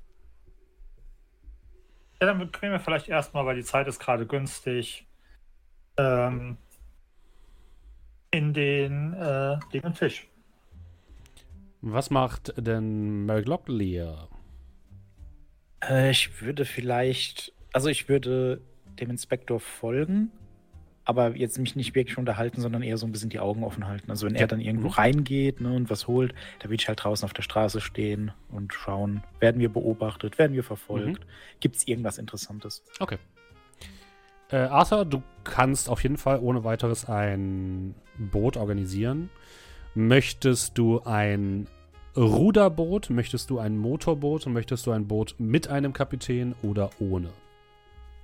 Ja, 2.21 2.27
dann 2.27 2.53
kriegen 2.53 2.73
wir 2.73 2.81
vielleicht 2.81 3.09
erstmal, 3.09 3.45
weil 3.47 3.57
die 3.57 3.65
Zeit 3.65 3.89
ist 3.89 3.99
gerade 3.99 4.27
günstig, 4.27 5.07
ähm, 5.97 6.57
in 8.31 8.53
den 8.53 9.13
äh, 9.15 9.59
den 9.73 9.95
Fisch. 9.95 10.29
Was 11.81 12.11
macht 12.11 12.55
denn 12.57 13.27
Mary 13.27 13.43
Locklear? 13.43 14.29
Äh, 15.83 16.11
ich 16.11 16.41
würde 16.41 16.65
vielleicht, 16.65 17.53
also 17.73 17.89
ich 17.89 18.09
würde 18.09 18.61
dem 19.01 19.11
Inspektor 19.11 19.59
folgen 19.59 20.31
aber 21.05 21.37
jetzt 21.37 21.59
mich 21.59 21.77
nicht 21.77 21.95
wirklich 21.95 22.19
unterhalten, 22.19 22.61
sondern 22.61 22.83
eher 22.83 22.97
so 22.97 23.07
ein 23.07 23.13
bisschen 23.13 23.31
die 23.31 23.41
Augen 23.41 23.65
offen 23.65 23.87
halten. 23.87 24.11
Also 24.11 24.27
wenn 24.27 24.35
er 24.35 24.47
dann 24.47 24.61
irgendwo 24.61 24.89
mhm. 24.89 24.95
reingeht 24.95 25.61
ne, 25.61 25.73
und 25.73 25.91
was 25.91 26.07
holt, 26.07 26.35
da 26.61 26.69
will 26.69 26.77
ich 26.79 26.89
halt 26.89 27.03
draußen 27.03 27.25
auf 27.25 27.33
der 27.33 27.43
Straße 27.43 27.81
stehen 27.81 28.33
und 28.51 28.73
schauen, 28.73 29.25
werden 29.41 29.61
wir 29.61 29.73
beobachtet, 29.73 30.39
werden 30.39 30.55
wir 30.55 30.65
verfolgt, 30.65 31.21
mhm. 31.21 31.61
gibt 31.61 31.77
es 31.77 31.89
irgendwas 31.89 32.19
Interessantes. 32.19 32.85
Okay. 33.01 33.19
Äh, 34.53 34.67
Arthur, 34.67 35.07
du 35.07 35.23
kannst 35.45 35.89
auf 35.89 36.03
jeden 36.03 36.19
Fall 36.19 36.39
ohne 36.39 36.63
weiteres 36.63 37.09
ein 37.09 37.95
Boot 38.19 38.59
organisieren. 38.59 39.31
Möchtest 39.95 40.77
du 40.77 41.01
ein 41.05 41.67
Ruderboot, 42.15 43.09
möchtest 43.09 43.49
du 43.49 43.59
ein 43.59 43.79
Motorboot 43.79 44.47
und 44.47 44.53
möchtest 44.53 44.87
du 44.87 44.93
ein 44.93 45.09
Boot 45.09 45.37
mit 45.39 45.69
einem 45.69 45.95
Kapitän 45.95 46.55
oder 46.63 46.91
ohne? 47.01 47.31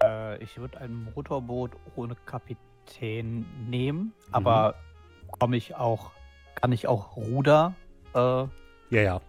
Äh, 0.03 0.43
ich 0.43 0.59
würde 0.59 0.79
ein 0.79 1.09
Motorboot 1.15 1.71
ohne 1.97 2.15
Kapitän 2.27 3.47
nehmen, 3.71 4.01
mhm. 4.01 4.13
aber 4.35 4.75
komme 5.39 5.57
ich 5.57 5.77
auch, 5.77 6.11
kann 6.57 6.73
ich 6.73 6.87
auch 6.89 7.17
Ruder 7.17 7.75
äh, 8.15 8.19
ja, 8.19 8.51
ja. 8.91 9.21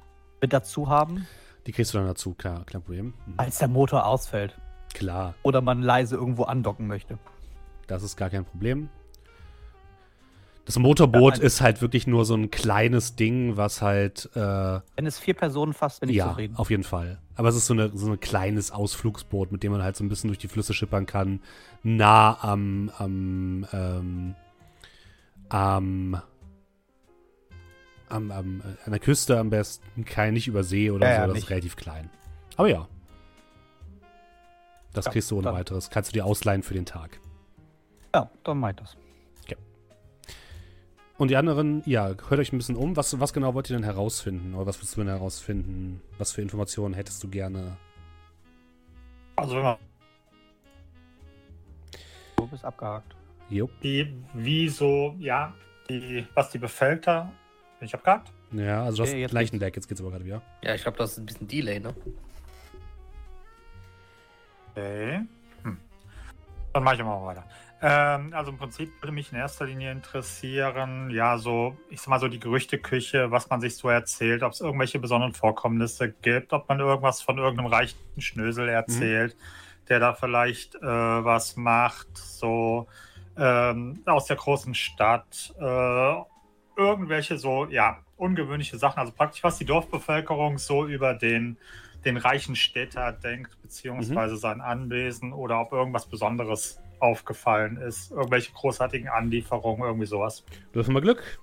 mit 0.42 0.52
dazu 0.52 0.90
haben? 0.90 1.26
Die 1.66 1.72
kriegst 1.72 1.94
du 1.94 1.98
dann 1.98 2.08
dazu, 2.08 2.34
klar, 2.34 2.66
kein 2.66 2.82
Problem. 2.82 3.14
Mhm. 3.26 3.36
Als 3.38 3.60
der 3.60 3.70
Motor 3.70 4.06
ausfällt. 4.06 4.60
Klar. 4.94 5.36
Oder 5.44 5.62
man 5.62 5.82
leise 5.82 6.16
irgendwo 6.16 6.44
andocken 6.44 6.88
möchte. 6.88 7.18
Das 7.88 8.04
ist 8.04 8.16
gar 8.18 8.30
kein 8.30 8.46
Problem. 8.46 8.90
Das 10.66 10.78
Motorboot 10.78 11.40
ja, 11.40 11.44
ist 11.44 11.62
halt 11.62 11.82
wirklich 11.82 12.06
nur 12.06 12.26
so 12.26 12.36
ein 12.36 12.52
kleines 12.52 13.16
Ding, 13.16 13.58
was 13.58 13.82
halt. 13.82 14.30
Äh, 14.36 14.40
Wenn 14.40 15.06
es 15.08 15.18
vier 15.18 15.34
Personen 15.34 15.74
fasst, 15.74 16.02
bin 16.02 16.10
ich 16.10 16.18
ja, 16.18 16.30
zufrieden. 16.30 16.56
auf 16.58 16.70
jeden 16.70 16.84
Fall. 16.84 17.20
Aber 17.36 17.50
es 17.50 17.56
ist 17.56 17.66
so, 17.66 17.74
eine, 17.74 17.90
so 17.96 18.12
ein 18.12 18.20
kleines 18.20 18.70
Ausflugsboot, 18.70 19.52
mit 19.52 19.64
dem 19.64 19.72
man 19.72 19.82
halt 19.82 19.96
so 19.96 20.04
ein 20.04 20.10
bisschen 20.10 20.28
durch 20.28 20.38
die 20.38 20.48
Flüsse 20.48 20.74
schippern 20.74 21.06
kann. 21.08 21.42
Nah 21.82 22.38
am. 22.42 22.92
am. 22.98 23.66
Ähm, 23.74 24.36
am 25.50 26.22
am, 28.10 28.32
am, 28.32 28.62
an 28.86 28.92
der 28.92 29.00
Küste 29.00 29.40
am 29.40 29.50
besten, 29.50 30.04
kein 30.06 30.34
nicht 30.34 30.48
über 30.48 30.64
See 30.64 30.92
oder 30.92 31.08
ja, 31.10 31.22
so, 31.22 31.28
das 31.28 31.34
nicht. 31.36 31.44
ist 31.44 31.50
relativ 31.50 31.76
klein. 31.76 32.10
Aber 32.58 32.70
ja. 32.70 32.88
Das 35.00 35.06
ja, 35.06 35.12
kriegst 35.12 35.32
du 35.32 35.36
ohne 35.36 35.46
dann. 35.46 35.56
weiteres. 35.56 35.90
Kannst 35.90 36.12
du 36.12 36.14
dir 36.14 36.26
ausleihen 36.26 36.64
für 36.64 36.74
den 36.74 36.86
Tag. 36.86 37.20
Ja, 38.14 38.30
dann 38.44 38.60
meint 38.60 38.80
das. 38.80 38.98
Und 41.20 41.28
die 41.28 41.36
anderen, 41.36 41.84
ja, 41.86 42.16
hört 42.30 42.40
euch 42.40 42.54
ein 42.54 42.58
bisschen 42.58 42.78
um. 42.78 42.96
Was, 42.96 43.20
was 43.20 43.34
genau 43.34 43.54
wollt 43.54 43.70
ihr 43.70 43.76
denn 43.76 43.84
herausfinden? 43.84 44.56
Oder 44.56 44.68
was 44.68 44.80
willst 44.80 44.96
du 44.96 45.02
denn 45.02 45.10
herausfinden? 45.10 46.02
Was 46.18 46.32
für 46.32 46.42
Informationen 46.42 46.94
hättest 46.94 47.22
du 47.22 47.28
gerne? 47.28 47.76
Also, 49.36 49.58
wenn 49.58 49.64
man. 49.64 49.78
Du 52.38 52.48
bist 52.48 52.64
abgehakt. 52.64 53.18
Jupp. 53.50 53.70
Die, 53.82 54.14
wie 54.34 54.70
so, 54.70 55.14
ja, 55.20 55.54
die, 55.90 56.26
was 56.36 56.52
die. 56.52 56.58
Bin 56.58 56.70
ich 57.82 57.94
abgehakt? 57.94 58.32
Ja, 58.54 58.86
also 58.86 58.98
du 58.98 59.04
hast 59.04 59.14
jetzt 59.14 59.32
gleich 59.32 59.52
einen 59.52 59.60
Deck, 59.60 59.76
jetzt 59.76 59.90
geht's 59.90 60.00
aber 60.00 60.12
gerade 60.12 60.24
wieder. 60.24 60.42
Ja, 60.64 60.74
ich 60.74 60.84
glaube, 60.84 60.98
du 60.98 61.04
hast 61.04 61.18
ein 61.18 61.26
bisschen 61.26 61.50
Delay, 61.50 61.82
ne? 61.82 61.94
Okay. 64.72 65.22
Hm. 65.64 65.78
Dann 66.74 66.84
mache 66.84 66.96
ich 66.96 67.04
mal 67.04 67.26
weiter. 67.26 67.44
Ähm, 67.82 68.34
also 68.34 68.52
im 68.52 68.58
Prinzip 68.58 68.92
würde 69.02 69.14
mich 69.14 69.32
in 69.32 69.38
erster 69.38 69.66
Linie 69.66 69.92
interessieren, 69.92 71.10
ja, 71.12 71.38
so, 71.38 71.78
ich 71.90 72.02
sag 72.02 72.10
mal 72.10 72.20
so 72.20 72.28
die 72.28 72.40
Gerüchteküche, 72.40 73.32
was 73.32 73.50
man 73.50 73.62
sich 73.62 73.78
so 73.78 73.88
erzählt, 73.88 74.44
ob 74.44 74.52
es 74.52 74.60
irgendwelche 74.60 75.00
besonderen 75.00 75.34
Vorkommnisse 75.34 76.12
gibt, 76.12 76.52
ob 76.52 76.68
man 76.68 76.80
irgendwas 76.82 77.22
von 77.22 77.38
irgendeinem 77.38 77.72
reichen 77.72 77.98
Schnösel 78.18 78.66
mhm. 78.66 78.74
erzählt, 78.74 79.36
mhm. 79.36 79.86
der 79.88 80.00
da 80.00 80.14
vielleicht 80.14 80.76
äh, 80.76 80.82
was 80.82 81.56
macht, 81.56 82.18
so 82.18 82.88
ähm, 83.38 84.02
aus 84.06 84.26
der 84.26 84.36
großen 84.36 84.76
Stadt, 84.76 85.54
äh, 85.58 86.16
irgendwelche 86.76 87.38
so, 87.38 87.66
ja, 87.68 88.00
ungewöhnliche 88.18 88.78
Sachen, 88.78 89.00
also 89.00 89.14
praktisch 89.14 89.42
was 89.44 89.58
die 89.58 89.66
Dorfbevölkerung 89.66 90.58
so 90.58 90.86
über 90.86 91.14
den 91.14 91.58
den 92.06 92.18
reichen 92.18 92.56
Städter 92.56 93.12
denkt, 93.12 93.62
beziehungsweise 93.62 94.36
mhm. 94.36 94.40
sein 94.40 94.62
Anwesen 94.62 95.34
oder 95.34 95.60
ob 95.62 95.72
irgendwas 95.74 96.08
Besonderes 96.08 96.82
aufgefallen 97.00 97.78
ist. 97.78 98.12
Irgendwelche 98.12 98.52
großartigen 98.54 99.08
Anlieferungen, 99.10 99.84
irgendwie 99.84 100.06
sowas. 100.08 100.44
Du 100.72 100.80
hast 100.80 100.90
mal 100.90 101.02
Glück. 101.02 101.40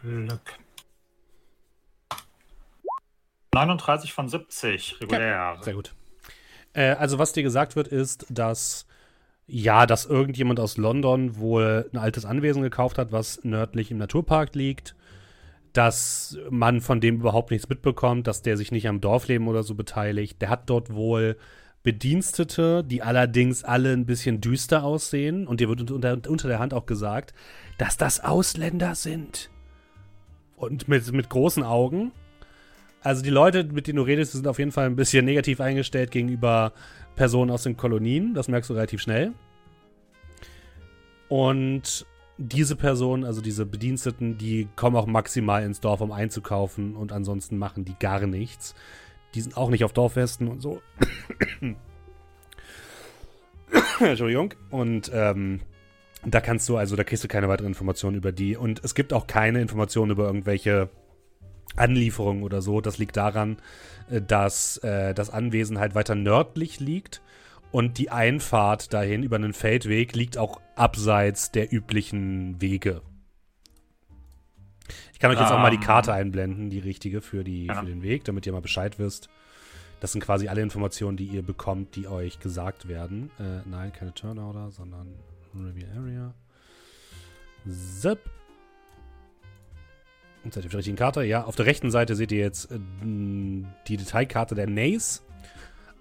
Glück. 0.00 0.58
39 3.54 4.12
von 4.12 4.28
70, 4.28 5.00
regulär. 5.00 5.28
Ja, 5.28 5.62
sehr 5.62 5.74
gut. 5.74 5.94
Äh, 6.78 6.92
also, 6.92 7.18
was 7.18 7.32
dir 7.32 7.42
gesagt 7.42 7.74
wird, 7.74 7.88
ist, 7.88 8.26
dass 8.30 8.86
ja, 9.48 9.86
dass 9.86 10.04
irgendjemand 10.04 10.60
aus 10.60 10.76
London 10.76 11.38
wohl 11.38 11.88
ein 11.92 11.98
altes 11.98 12.26
Anwesen 12.26 12.62
gekauft 12.62 12.98
hat, 12.98 13.12
was 13.12 13.42
nördlich 13.44 13.90
im 13.90 13.96
Naturpark 13.96 14.54
liegt. 14.54 14.94
Dass 15.72 16.38
man 16.50 16.80
von 16.80 17.00
dem 17.00 17.16
überhaupt 17.16 17.50
nichts 17.50 17.68
mitbekommt, 17.68 18.26
dass 18.26 18.42
der 18.42 18.56
sich 18.56 18.72
nicht 18.72 18.86
am 18.88 19.00
Dorfleben 19.00 19.48
oder 19.48 19.62
so 19.62 19.74
beteiligt. 19.74 20.40
Der 20.42 20.50
hat 20.50 20.68
dort 20.70 20.92
wohl 20.92 21.36
Bedienstete, 21.82 22.84
die 22.84 23.02
allerdings 23.02 23.64
alle 23.64 23.92
ein 23.92 24.04
bisschen 24.04 24.40
düster 24.40 24.84
aussehen. 24.84 25.46
Und 25.46 25.60
dir 25.60 25.68
wird 25.68 25.90
unter, 25.90 26.18
unter 26.28 26.48
der 26.48 26.58
Hand 26.58 26.74
auch 26.74 26.86
gesagt, 26.86 27.32
dass 27.78 27.96
das 27.96 28.20
Ausländer 28.20 28.94
sind. 28.94 29.50
Und 30.56 30.88
mit, 30.88 31.10
mit 31.12 31.30
großen 31.30 31.62
Augen. 31.62 32.12
Also 33.02 33.22
die 33.22 33.30
Leute, 33.30 33.64
mit 33.64 33.86
denen 33.86 33.96
du 33.96 34.02
redest, 34.02 34.32
sind 34.32 34.46
auf 34.46 34.58
jeden 34.58 34.72
Fall 34.72 34.86
ein 34.86 34.96
bisschen 34.96 35.24
negativ 35.24 35.60
eingestellt 35.60 36.10
gegenüber 36.10 36.72
Personen 37.16 37.50
aus 37.50 37.62
den 37.62 37.76
Kolonien. 37.76 38.34
Das 38.34 38.48
merkst 38.48 38.70
du 38.70 38.74
relativ 38.74 39.00
schnell. 39.00 39.32
Und 41.28 42.06
diese 42.38 42.76
Personen, 42.76 43.24
also 43.24 43.40
diese 43.40 43.66
Bediensteten, 43.66 44.38
die 44.38 44.68
kommen 44.76 44.96
auch 44.96 45.06
maximal 45.06 45.62
ins 45.64 45.80
Dorf, 45.80 46.00
um 46.00 46.12
einzukaufen 46.12 46.94
und 46.94 47.12
ansonsten 47.12 47.58
machen 47.58 47.84
die 47.84 47.96
gar 47.98 48.26
nichts. 48.26 48.74
Die 49.34 49.40
sind 49.40 49.56
auch 49.56 49.70
nicht 49.70 49.84
auf 49.84 49.92
Dorffesten 49.92 50.48
und 50.48 50.60
so. 50.60 50.80
Entschuldigung. 54.00 54.54
Und 54.70 55.10
ähm, 55.12 55.60
da 56.24 56.40
kannst 56.40 56.68
du, 56.68 56.76
also 56.76 56.96
da 56.96 57.04
kriegst 57.04 57.24
du 57.24 57.28
keine 57.28 57.48
weiteren 57.48 57.68
Informationen 57.68 58.16
über 58.16 58.32
die. 58.32 58.56
Und 58.56 58.82
es 58.84 58.94
gibt 58.94 59.12
auch 59.12 59.26
keine 59.26 59.60
Informationen 59.60 60.12
über 60.12 60.26
irgendwelche 60.26 60.88
Anlieferungen 61.76 62.42
oder 62.42 62.62
so. 62.62 62.80
Das 62.80 62.98
liegt 62.98 63.16
daran, 63.16 63.58
äh, 64.10 64.20
dass 64.20 64.78
äh, 64.78 65.14
das 65.14 65.30
Anwesen 65.30 65.78
halt 65.78 65.94
weiter 65.94 66.14
nördlich 66.14 66.80
liegt 66.80 67.22
und 67.70 67.98
die 67.98 68.10
Einfahrt 68.10 68.92
dahin 68.92 69.22
über 69.22 69.36
einen 69.36 69.52
Feldweg 69.52 70.14
liegt 70.14 70.38
auch 70.38 70.60
abseits 70.74 71.52
der 71.52 71.72
üblichen 71.72 72.60
Wege. 72.60 73.02
Ich 75.12 75.18
kann 75.18 75.30
euch 75.30 75.40
jetzt 75.40 75.50
um, 75.50 75.56
auch 75.56 75.62
mal 75.62 75.70
die 75.70 75.78
Karte 75.78 76.12
einblenden, 76.12 76.70
die 76.70 76.78
richtige 76.78 77.20
für, 77.20 77.44
die, 77.44 77.66
ja. 77.66 77.74
für 77.74 77.86
den 77.86 78.02
Weg, 78.02 78.24
damit 78.24 78.46
ihr 78.46 78.52
mal 78.52 78.62
Bescheid 78.62 78.98
wisst. 78.98 79.28
Das 80.00 80.12
sind 80.12 80.22
quasi 80.22 80.48
alle 80.48 80.62
Informationen, 80.62 81.16
die 81.16 81.24
ihr 81.24 81.42
bekommt, 81.42 81.96
die 81.96 82.06
euch 82.06 82.38
gesagt 82.38 82.86
werden. 82.86 83.30
Äh, 83.38 83.68
nein, 83.68 83.92
keine 83.92 84.14
Turnorder, 84.14 84.70
sondern 84.70 85.12
Review 85.54 85.86
Area. 85.96 86.34
Zip. 87.68 88.20
Seid 90.44 90.64
ihr 90.64 90.66
auf 90.66 90.70
der 90.70 90.78
richtigen 90.78 90.96
Karte? 90.96 91.22
Ja, 91.24 91.44
auf 91.44 91.56
der 91.56 91.66
rechten 91.66 91.90
Seite 91.90 92.14
seht 92.16 92.32
ihr 92.32 92.38
jetzt 92.38 92.70
äh, 92.70 92.78
die 93.02 93.96
Detailkarte 93.96 94.54
der 94.54 94.66
Nace. 94.66 95.22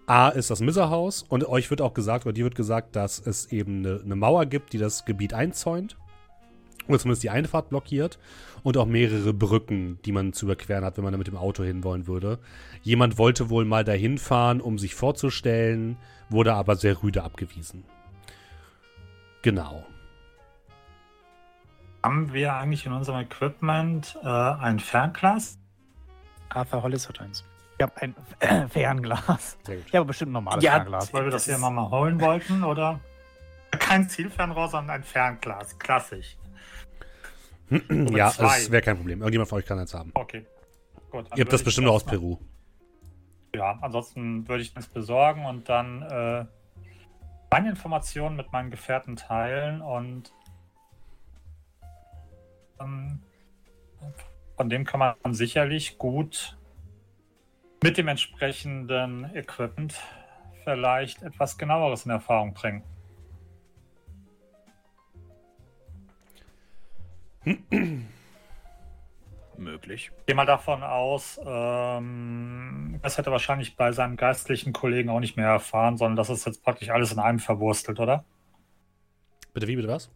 A 0.05 0.29
ist 0.29 0.49
das 0.49 0.61
Miserhaus 0.61 1.23
und 1.23 1.45
euch 1.49 1.69
wird 1.69 1.81
auch 1.81 1.93
gesagt, 1.93 2.25
oder 2.25 2.33
dir 2.33 2.45
wird 2.45 2.55
gesagt, 2.55 2.95
dass 2.95 3.19
es 3.19 3.51
eben 3.51 3.85
eine, 3.85 4.01
eine 4.03 4.15
Mauer 4.15 4.45
gibt, 4.45 4.71
die 4.71 4.77
das 4.77 5.03
Gebiet 5.03 5.33
einzäunt. 5.33 5.97
Oder 6.88 6.99
zumindest 6.99 7.23
die 7.23 7.29
Einfahrt 7.29 7.69
blockiert. 7.69 8.17
Und 8.63 8.77
auch 8.77 8.85
mehrere 8.85 9.33
Brücken, 9.33 9.99
die 10.05 10.11
man 10.11 10.33
zu 10.33 10.45
überqueren 10.45 10.85
hat, 10.85 10.97
wenn 10.97 11.03
man 11.03 11.11
da 11.13 11.17
mit 11.17 11.27
dem 11.27 11.35
Auto 11.38 11.63
hinwollen 11.63 12.07
würde. 12.07 12.39
Jemand 12.83 13.17
wollte 13.17 13.49
wohl 13.49 13.65
mal 13.65 13.83
dahin 13.83 14.17
fahren, 14.17 14.61
um 14.61 14.77
sich 14.77 14.95
vorzustellen, 14.95 15.97
wurde 16.29 16.53
aber 16.53 16.75
sehr 16.75 17.01
rüde 17.03 17.23
abgewiesen. 17.23 17.83
Genau. 19.41 19.85
Haben 22.08 22.32
wir 22.32 22.53
eigentlich 22.53 22.86
in 22.86 22.93
unserem 22.93 23.20
Equipment 23.20 24.18
äh, 24.24 24.28
ein 24.30 24.80
Fernglas? 24.80 25.60
Arthur 26.47 26.82
Hollis 26.82 27.10
hat 27.10 27.20
eins. 27.20 27.43
Ich 27.78 27.84
habe 27.84 28.01
ein 28.01 28.16
äh, 28.39 28.66
Fernglas. 28.70 29.58
Ich 29.68 29.93
habe 29.93 30.05
bestimmt 30.05 30.30
ein 30.30 30.36
normales 30.36 30.64
ja, 30.64 30.76
Fernglas. 30.76 31.14
Weil 31.14 31.26
wir 31.26 31.32
das 31.32 31.43
hier 31.43 31.58
mal 31.58 31.89
holen 31.89 32.22
wollten, 32.22 32.64
oder? 32.64 33.01
Kein 33.72 34.08
Zielfernrohr, 34.08 34.70
sondern 34.70 34.95
ein 34.95 35.03
Fernglas. 35.03 35.78
Klassisch. 35.80 36.38
ja, 37.89 38.30
es 38.30 38.72
wäre 38.72 38.82
kein 38.82 38.95
Problem. 38.95 39.20
Irgendjemand 39.20 39.49
von 39.49 39.58
euch 39.58 39.66
kann 39.66 39.78
eins 39.78 39.93
haben. 39.93 40.12
Okay. 40.14 40.45
Gut, 41.12 41.28
Ihr 41.36 41.41
habt 41.41 41.51
das 41.51 41.62
bestimmt 41.62 41.88
nur 41.88 41.93
aus 41.93 42.05
Peru. 42.05 42.38
Ja, 43.53 43.80
ansonsten 43.82 44.47
würde 44.47 44.64
ich 44.64 44.74
das 44.74 44.88
besorgen 44.88 45.45
und 45.45 45.68
dann 45.68 46.03
äh, 46.03 46.45
meine 47.51 47.70
Informationen 47.70 48.38
mit 48.38 48.53
meinen 48.53 48.72
Gefährten 48.72 49.18
teilen 49.18 49.82
und 49.82 50.32
von 52.78 54.69
dem 54.69 54.86
kann 54.86 54.99
man 54.99 55.34
sicherlich 55.34 55.97
gut 55.97 56.57
mit 57.84 57.97
dem 57.97 58.07
entsprechenden 58.07 59.34
Equipment 59.36 59.95
vielleicht 60.63 61.21
etwas 61.21 61.57
genaueres 61.57 62.05
in 62.05 62.11
Erfahrung 62.11 62.53
bringen. 62.53 62.84
Möglich. 69.57 70.11
Ich 70.19 70.25
gehe 70.25 70.36
mal 70.36 70.45
davon 70.45 70.84
aus, 70.84 71.39
ähm, 71.43 72.99
das 73.01 73.17
hätte 73.17 73.32
wahrscheinlich 73.32 73.75
bei 73.75 73.91
seinem 73.91 74.17
geistlichen 74.17 74.73
Kollegen 74.73 75.09
auch 75.09 75.19
nicht 75.19 75.38
mehr 75.38 75.47
erfahren, 75.47 75.97
sondern 75.97 76.15
das 76.17 76.30
ist 76.30 76.45
jetzt 76.45 76.63
praktisch 76.63 76.89
alles 76.89 77.11
in 77.11 77.19
einem 77.19 77.39
verwurstelt, 77.39 77.99
oder? 77.99 78.23
Bitte 79.53 79.67
wie, 79.67 79.75
bitte 79.75 79.88
was? 79.88 80.11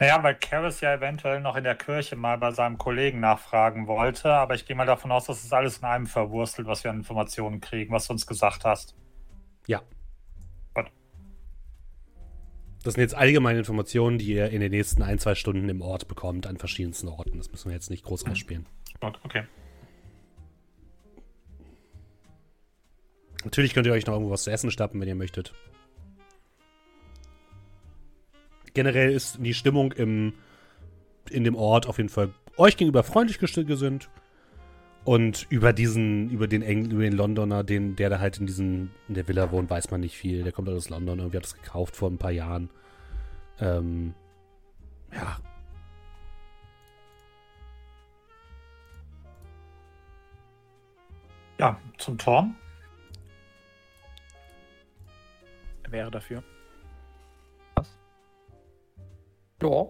Naja, 0.00 0.22
weil 0.22 0.34
Karis 0.34 0.80
ja 0.80 0.94
eventuell 0.94 1.40
noch 1.40 1.56
in 1.56 1.64
der 1.64 1.74
Kirche 1.74 2.16
mal 2.16 2.38
bei 2.38 2.52
seinem 2.52 2.78
Kollegen 2.78 3.20
nachfragen 3.20 3.86
wollte, 3.86 4.32
aber 4.32 4.54
ich 4.54 4.64
gehe 4.64 4.74
mal 4.74 4.86
davon 4.86 5.12
aus, 5.12 5.26
dass 5.26 5.44
es 5.44 5.52
alles 5.52 5.78
in 5.78 5.84
einem 5.84 6.06
verwurstelt, 6.06 6.66
was 6.66 6.82
wir 6.84 6.90
an 6.90 6.96
Informationen 6.96 7.60
kriegen, 7.60 7.92
was 7.92 8.06
du 8.06 8.14
uns 8.14 8.26
gesagt 8.26 8.64
hast. 8.64 8.96
Ja. 9.66 9.82
Gut. 10.72 10.86
Das 12.82 12.94
sind 12.94 13.02
jetzt 13.02 13.14
allgemeine 13.14 13.58
Informationen, 13.58 14.16
die 14.16 14.32
ihr 14.32 14.48
in 14.48 14.62
den 14.62 14.70
nächsten 14.70 15.02
ein, 15.02 15.18
zwei 15.18 15.34
Stunden 15.34 15.68
im 15.68 15.82
Ort 15.82 16.08
bekommt, 16.08 16.46
an 16.46 16.56
verschiedensten 16.56 17.08
Orten. 17.08 17.36
Das 17.36 17.50
müssen 17.50 17.68
wir 17.68 17.74
jetzt 17.74 17.90
nicht 17.90 18.02
groß 18.02 18.26
ausspielen. 18.26 18.64
Gut, 19.02 19.20
okay. 19.22 19.42
Natürlich 23.44 23.74
könnt 23.74 23.86
ihr 23.86 23.92
euch 23.92 24.06
noch 24.06 24.14
irgendwo 24.14 24.32
was 24.32 24.44
zu 24.44 24.50
essen 24.50 24.70
stappen, 24.70 24.98
wenn 24.98 25.08
ihr 25.08 25.14
möchtet 25.14 25.52
generell 28.74 29.12
ist 29.12 29.38
die 29.40 29.54
Stimmung 29.54 29.92
im, 29.92 30.34
in 31.30 31.44
dem 31.44 31.54
Ort 31.54 31.86
auf 31.86 31.98
jeden 31.98 32.08
Fall 32.08 32.30
euch 32.56 32.76
gegenüber 32.76 33.02
freundlich 33.02 33.38
gesinnt. 33.38 34.08
Und 35.02 35.46
über 35.48 35.72
diesen, 35.72 36.28
über 36.28 36.46
den 36.46 36.60
Engl 36.60 36.92
über 36.92 37.02
den 37.02 37.14
Londoner, 37.14 37.64
den, 37.64 37.96
der 37.96 38.10
da 38.10 38.20
halt 38.20 38.38
in 38.38 38.46
diesen, 38.46 38.90
in 39.08 39.14
der 39.14 39.26
Villa 39.26 39.50
wohnt, 39.50 39.70
weiß 39.70 39.90
man 39.90 40.00
nicht 40.00 40.16
viel. 40.16 40.42
Der 40.42 40.52
kommt 40.52 40.68
aus 40.68 40.90
London, 40.90 41.18
irgendwie 41.18 41.38
hat 41.38 41.44
das 41.44 41.54
gekauft 41.54 41.96
vor 41.96 42.10
ein 42.10 42.18
paar 42.18 42.30
Jahren. 42.30 42.68
Ähm, 43.60 44.14
ja. 45.12 45.38
Ja, 51.58 51.78
zum 51.98 52.18
Turm. 52.18 52.56
Wäre 55.88 56.10
dafür. 56.10 56.42
Ja. 59.62 59.86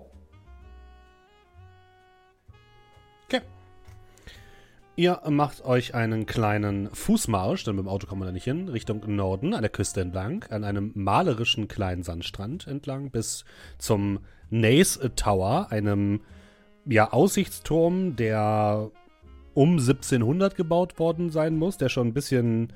Okay. 3.27 3.41
Ihr 4.97 5.21
macht 5.29 5.65
euch 5.65 5.95
einen 5.95 6.27
kleinen 6.27 6.91
Fußmarsch, 6.91 7.65
denn 7.65 7.77
mit 7.77 7.85
dem 7.85 7.89
Auto 7.89 8.07
kommt 8.07 8.19
man 8.19 8.27
da 8.27 8.33
nicht 8.33 8.45
hin, 8.45 8.69
Richtung 8.69 9.03
Norden, 9.07 9.55
an 9.55 9.63
der 9.63 9.71
Küste 9.71 10.01
entlang, 10.01 10.45
an 10.51 10.65
einem 10.65 10.93
malerischen 10.95 11.69
kleinen 11.69 12.03
Sandstrand 12.03 12.67
entlang, 12.67 13.11
bis 13.11 13.45
zum 13.79 14.21
Nace 14.51 15.15
Tower, 15.15 15.69
einem 15.71 16.21
ja, 16.87 17.13
Aussichtsturm, 17.13 18.17
der 18.17 18.91
um 19.55 19.73
1700 19.79 20.57
gebaut 20.57 20.99
worden 20.99 21.31
sein 21.31 21.57
muss, 21.57 21.77
der 21.77 21.89
schon 21.89 22.09
ein 22.09 22.15
bisschen 22.15 22.73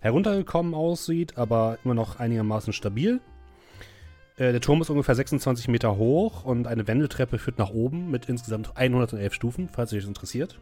heruntergekommen 0.00 0.74
aussieht, 0.74 1.38
aber 1.38 1.78
immer 1.84 1.94
noch 1.94 2.18
einigermaßen 2.18 2.72
stabil. 2.72 3.20
Äh, 4.36 4.50
der 4.50 4.60
Turm 4.60 4.80
ist 4.80 4.90
ungefähr 4.90 5.14
26 5.14 5.68
Meter 5.68 5.96
hoch 5.96 6.44
und 6.44 6.66
eine 6.66 6.86
Wendeltreppe 6.88 7.38
führt 7.38 7.58
nach 7.58 7.70
oben 7.70 8.10
mit 8.10 8.26
insgesamt 8.28 8.76
111 8.76 9.32
Stufen, 9.32 9.68
falls 9.68 9.92
euch 9.92 10.00
das 10.00 10.08
interessiert. 10.08 10.60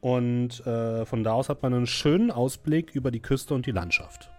Und 0.00 0.66
äh, 0.66 1.06
von 1.06 1.24
da 1.24 1.32
aus 1.32 1.48
hat 1.48 1.62
man 1.62 1.72
einen 1.72 1.86
schönen 1.86 2.30
Ausblick 2.30 2.94
über 2.94 3.10
die 3.10 3.20
Küste 3.20 3.54
und 3.54 3.66
die 3.66 3.70
Landschaft. 3.70 4.30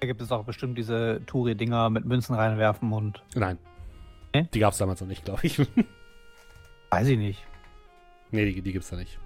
Da 0.00 0.06
gibt 0.06 0.20
es 0.20 0.30
auch 0.30 0.44
bestimmt 0.44 0.78
diese 0.78 1.22
Touri-Dinger 1.26 1.90
mit 1.90 2.04
Münzen 2.04 2.34
reinwerfen 2.34 2.92
und. 2.92 3.22
Nein. 3.34 3.58
Äh? 4.32 4.44
Die 4.54 4.60
gab 4.60 4.72
es 4.72 4.78
damals 4.78 5.00
noch 5.00 5.08
nicht, 5.08 5.24
glaube 5.24 5.40
ich. 5.44 5.58
Weiß 6.90 7.08
ich 7.08 7.18
nicht. 7.18 7.44
Nee, 8.30 8.52
die, 8.52 8.60
die 8.60 8.76
es 8.76 8.90
da 8.90 8.96
nicht. 8.96 9.18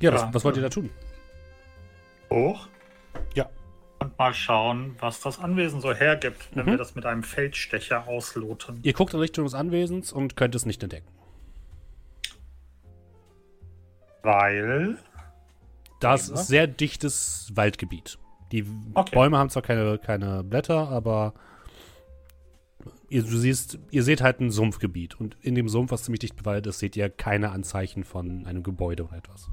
Ja, 0.00 0.12
was, 0.12 0.32
was 0.32 0.44
wollt 0.44 0.56
ihr 0.56 0.62
da 0.62 0.68
tun? 0.68 0.90
Hoch. 2.30 2.68
Ja. 3.34 3.48
Und 3.98 4.18
mal 4.18 4.34
schauen, 4.34 4.94
was 5.00 5.20
das 5.20 5.38
Anwesen 5.38 5.80
so 5.80 5.94
hergibt, 5.94 6.48
wenn 6.54 6.66
mhm. 6.66 6.70
wir 6.72 6.78
das 6.78 6.94
mit 6.94 7.06
einem 7.06 7.22
Feldstecher 7.22 8.06
ausloten. 8.06 8.80
Ihr 8.82 8.92
guckt 8.92 9.14
in 9.14 9.20
Richtung 9.20 9.44
des 9.44 9.54
Anwesens 9.54 10.12
und 10.12 10.36
könnt 10.36 10.54
es 10.54 10.66
nicht 10.66 10.82
entdecken. 10.82 11.08
Weil. 14.22 14.98
Das 16.00 16.28
ist 16.28 16.48
sehr 16.48 16.66
dichtes 16.66 17.50
Waldgebiet. 17.54 18.18
Die 18.52 18.66
okay. 18.94 19.14
Bäume 19.14 19.38
haben 19.38 19.48
zwar 19.48 19.62
keine, 19.62 19.98
keine 19.98 20.44
Blätter, 20.44 20.88
aber 20.88 21.32
ihr, 23.08 23.22
du 23.22 23.36
siehst, 23.36 23.78
ihr 23.90 24.02
seht 24.02 24.20
halt 24.20 24.40
ein 24.40 24.50
Sumpfgebiet. 24.50 25.18
Und 25.18 25.36
in 25.40 25.54
dem 25.54 25.68
Sumpf, 25.68 25.92
was 25.92 26.04
ziemlich 26.04 26.20
dicht 26.20 26.36
bewaldet 26.36 26.66
ist, 26.66 26.80
seht 26.80 26.96
ihr 26.96 27.08
keine 27.08 27.50
Anzeichen 27.50 28.04
von 28.04 28.46
einem 28.46 28.62
Gebäude 28.62 29.04
oder 29.04 29.16
etwas. 29.16 29.48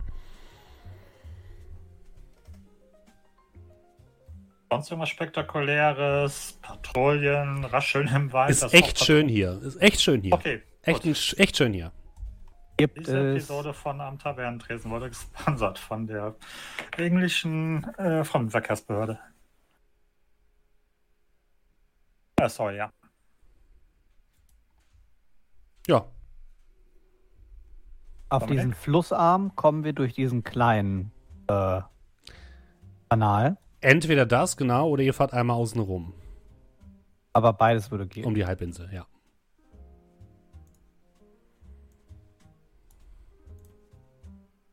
Sonst 4.74 4.91
irgendwas 4.91 5.09
Spektakuläres? 5.09 6.57
Patrouillen, 6.61 7.65
Rascheln 7.65 8.07
im 8.07 8.34
Wald? 8.34 8.49
Ist 8.49 8.74
echt 8.74 9.03
schön 9.03 9.28
hier. 9.28 9.61
Ist 9.61 9.82
echt 9.82 10.01
schön 10.01 10.21
hier. 10.21 10.34
Okay. 10.34 10.61
Echt, 10.82 11.05
ein, 11.05 11.15
echt 11.38 11.57
schön 11.57 11.74
hier. 11.74 11.91
Gibt 12.78 12.97
Diese 12.97 13.32
Episode 13.32 13.74
von 13.74 14.01
Am 14.01 14.17
Tavernentresen 14.17 14.89
wurde 14.89 15.09
gesponsert 15.09 15.78
von 15.78 16.07
der 16.07 16.36
englischen 16.97 17.84
äh, 17.97 18.24
Fremdenverkehrsbehörde. 18.24 19.19
Äh, 22.38 22.49
sorry, 22.49 22.78
ja. 22.78 22.91
Ja. 25.88 26.05
Auf 28.30 28.47
diesen 28.47 28.74
Flussarm 28.74 29.55
kommen 29.55 29.84
wir 29.84 29.93
durch 29.93 30.13
diesen 30.13 30.43
kleinen 30.43 31.11
äh, 31.47 31.82
Kanal. 33.09 33.57
Entweder 33.84 34.25
das, 34.25 34.55
genau, 34.55 34.88
oder 34.88 35.03
ihr 35.03 35.13
fahrt 35.13 35.34
einmal 35.34 35.57
außen 35.57 35.81
rum. 35.81 36.13
Aber 37.34 37.51
beides 37.51 37.91
würde 37.91 38.07
gehen. 38.07 38.23
Um 38.23 38.34
die 38.34 38.45
Halbinsel, 38.45 38.89
ja. 38.93 39.05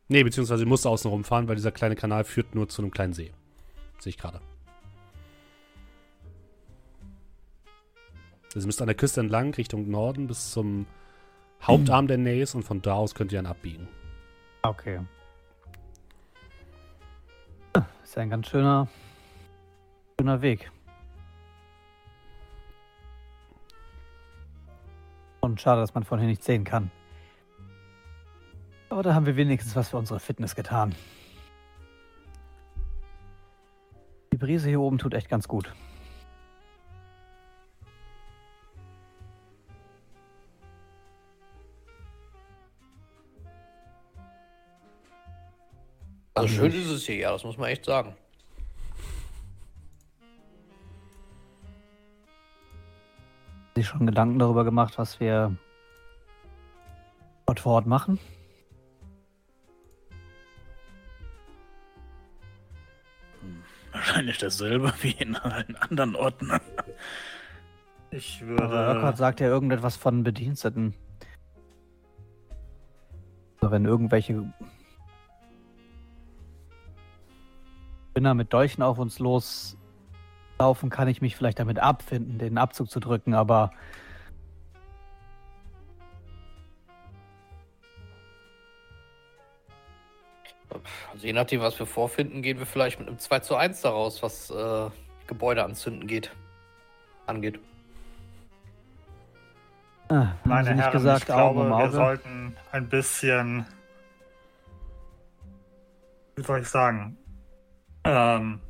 Nee, 0.06 0.22
beziehungsweise 0.22 0.62
ihr 0.62 0.68
musst 0.68 0.86
außen 0.86 1.11
rumfahren, 1.11 1.48
weil 1.48 1.56
dieser 1.56 1.72
kleine 1.72 1.96
Kanal 1.96 2.22
führt 2.22 2.54
nur 2.54 2.68
zu 2.68 2.82
einem 2.82 2.92
kleinen 2.92 3.12
See. 3.12 3.32
Sehe 3.98 4.11
ich 4.11 4.18
gerade. 4.18 4.40
Also 8.54 8.61
ihr 8.61 8.66
müsst 8.66 8.80
an 8.80 8.86
der 8.86 8.96
Küste 8.96 9.20
entlang, 9.20 9.52
Richtung 9.54 9.90
Norden, 9.90 10.28
bis 10.28 10.52
zum 10.52 10.86
Hauptarm 11.62 12.04
hm. 12.04 12.08
der 12.08 12.18
Nays 12.18 12.54
und 12.54 12.62
von 12.62 12.80
da 12.80 12.94
aus 12.94 13.16
könnt 13.16 13.32
ihr 13.32 13.38
dann 13.38 13.46
abbiegen. 13.46 13.88
Okay. 14.62 15.00
Ist 18.11 18.18
ein 18.18 18.28
ganz 18.28 18.48
schöner, 18.48 18.88
schöner 20.18 20.42
Weg. 20.42 20.68
Und 25.38 25.61
schade, 25.61 25.80
dass 25.80 25.94
man 25.94 26.02
von 26.02 26.18
hier 26.18 26.26
nicht 26.26 26.42
sehen 26.42 26.64
kann. 26.64 26.90
Aber 28.88 29.04
da 29.04 29.14
haben 29.14 29.26
wir 29.26 29.36
wenigstens 29.36 29.76
was 29.76 29.90
für 29.90 29.96
unsere 29.96 30.18
Fitness 30.18 30.56
getan. 30.56 30.92
Die 34.32 34.38
Brise 34.38 34.68
hier 34.68 34.80
oben 34.80 34.98
tut 34.98 35.14
echt 35.14 35.28
ganz 35.28 35.46
gut. 35.46 35.72
Also 46.41 46.55
schön 46.55 46.72
ist 46.72 46.88
es 46.88 47.07
hier, 47.07 47.16
ja, 47.16 47.32
das 47.32 47.45
muss 47.45 47.59
man 47.59 47.68
echt 47.68 47.84
sagen. 47.84 48.14
sich 53.80 53.88
schon 53.88 54.07
Gedanken 54.07 54.38
darüber 54.38 54.64
gemacht, 54.64 54.99
was 54.99 55.20
wir 55.20 55.57
dort 57.47 57.61
vor 57.61 57.74
Ort 57.74 57.86
machen? 57.86 58.18
Wahrscheinlich 63.93 64.38
dasselbe 64.38 64.93
wie 65.03 65.12
in 65.12 65.36
allen 65.36 65.76
anderen 65.76 66.14
Orten. 66.14 66.53
Ich 68.11 68.41
würde. 68.45 68.64
Aber 68.64 68.95
Urquhart 68.95 69.16
sagt 69.16 69.41
ja 69.41 69.49
irgendetwas 69.49 69.97
von 69.97 70.22
Bediensteten. 70.22 70.95
Also 73.61 73.70
wenn 73.72 73.84
irgendwelche 73.84 74.53
Spinner 78.20 78.34
mit 78.34 78.52
Dolchen 78.52 78.82
auf 78.82 78.98
uns 78.98 79.18
loslaufen, 79.18 80.90
kann 80.90 81.08
ich 81.08 81.22
mich 81.22 81.36
vielleicht 81.36 81.58
damit 81.58 81.78
abfinden, 81.78 82.36
den 82.36 82.58
Abzug 82.58 82.90
zu 82.90 83.00
drücken, 83.00 83.32
aber 83.32 83.70
Also 91.14 91.26
je 91.26 91.32
nachdem, 91.32 91.62
was 91.62 91.78
wir 91.78 91.86
vorfinden, 91.86 92.42
gehen 92.42 92.58
wir 92.58 92.66
vielleicht 92.66 92.98
mit 92.98 93.08
einem 93.08 93.18
2 93.18 93.40
zu 93.40 93.56
1 93.56 93.80
daraus, 93.80 94.22
was 94.22 94.50
äh, 94.50 94.90
Gebäude 95.26 95.64
anzünden 95.64 96.06
geht, 96.06 96.30
angeht. 97.26 97.58
Ah, 100.10 100.34
Meine 100.44 100.74
Herren, 100.74 100.92
gesagt, 100.92 101.20
ich 101.20 101.26
glaube, 101.26 101.70
wir 101.70 101.90
sollten 101.90 102.54
ein 102.70 102.86
bisschen, 102.86 103.64
wie 106.36 106.42
soll 106.42 106.60
ich 106.60 106.68
sagen, 106.68 107.16
ähm, 108.05 108.61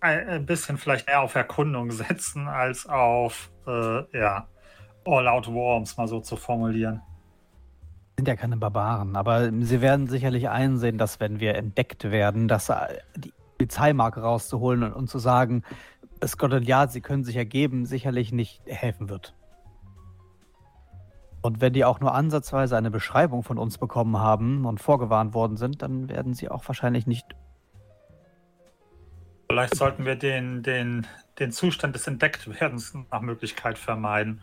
ein 0.00 0.46
bisschen 0.46 0.78
vielleicht 0.78 1.08
eher 1.08 1.22
auf 1.22 1.34
Erkundung 1.34 1.90
setzen, 1.90 2.48
als 2.48 2.86
auf, 2.86 3.50
äh, 3.66 4.18
ja, 4.18 4.46
All-Out 5.04 5.48
War, 5.48 5.76
um 5.76 5.82
es 5.82 5.96
mal 5.96 6.08
so 6.08 6.20
zu 6.20 6.36
formulieren. 6.36 7.00
Sind 8.16 8.28
ja 8.28 8.36
keine 8.36 8.56
Barbaren, 8.56 9.16
aber 9.16 9.50
sie 9.60 9.80
werden 9.80 10.08
sicherlich 10.08 10.48
einsehen, 10.48 10.98
dass 10.98 11.20
wenn 11.20 11.40
wir 11.40 11.54
entdeckt 11.54 12.10
werden, 12.10 12.48
dass 12.48 12.68
äh, 12.68 12.98
die 13.16 13.32
Polizeimarke 13.56 14.20
rauszuholen 14.20 14.82
und, 14.82 14.92
und 14.92 15.08
zu 15.08 15.18
sagen, 15.18 15.62
Scotland 16.24 16.66
Yard, 16.66 16.92
sie 16.92 17.00
können 17.00 17.24
sich 17.24 17.36
ergeben, 17.36 17.86
sicherlich 17.86 18.32
nicht 18.32 18.60
helfen 18.66 19.08
wird. 19.08 19.34
Und 21.40 21.60
wenn 21.60 21.72
die 21.72 21.84
auch 21.84 22.00
nur 22.00 22.14
ansatzweise 22.14 22.76
eine 22.76 22.90
Beschreibung 22.90 23.42
von 23.42 23.58
uns 23.58 23.78
bekommen 23.78 24.18
haben 24.18 24.64
und 24.64 24.80
vorgewarnt 24.80 25.34
worden 25.34 25.56
sind, 25.56 25.82
dann 25.82 26.08
werden 26.08 26.34
sie 26.34 26.48
auch 26.48 26.66
wahrscheinlich 26.66 27.06
nicht. 27.06 27.26
Vielleicht 29.48 29.76
sollten 29.76 30.04
wir 30.04 30.16
den, 30.16 30.62
den, 30.62 31.06
den 31.38 31.52
Zustand 31.52 31.94
des 31.94 32.06
Entdecktwerdens 32.06 32.94
nach 33.10 33.20
Möglichkeit 33.20 33.78
vermeiden. 33.78 34.42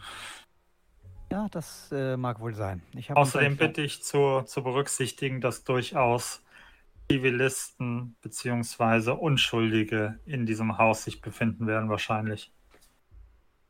Ja, 1.32 1.48
das 1.52 1.91
äh, 1.91 2.18
mag 2.18 2.39
wohl 2.39 2.56
sein. 2.56 2.82
Außerdem 3.14 3.58
bitte 3.58 3.82
ich 3.82 4.04
zu, 4.04 4.43
zu 4.43 4.64
berücksichtigen, 4.64 5.41
dass 5.41 5.64
durchaus 5.64 6.43
Zivilisten 7.12 8.16
bzw. 8.22 9.12
Unschuldige 9.12 10.18
in 10.26 10.46
diesem 10.46 10.78
Haus 10.78 11.04
sich 11.04 11.22
befinden 11.22 11.68
werden, 11.68 11.89
wahrscheinlich. 11.89 12.52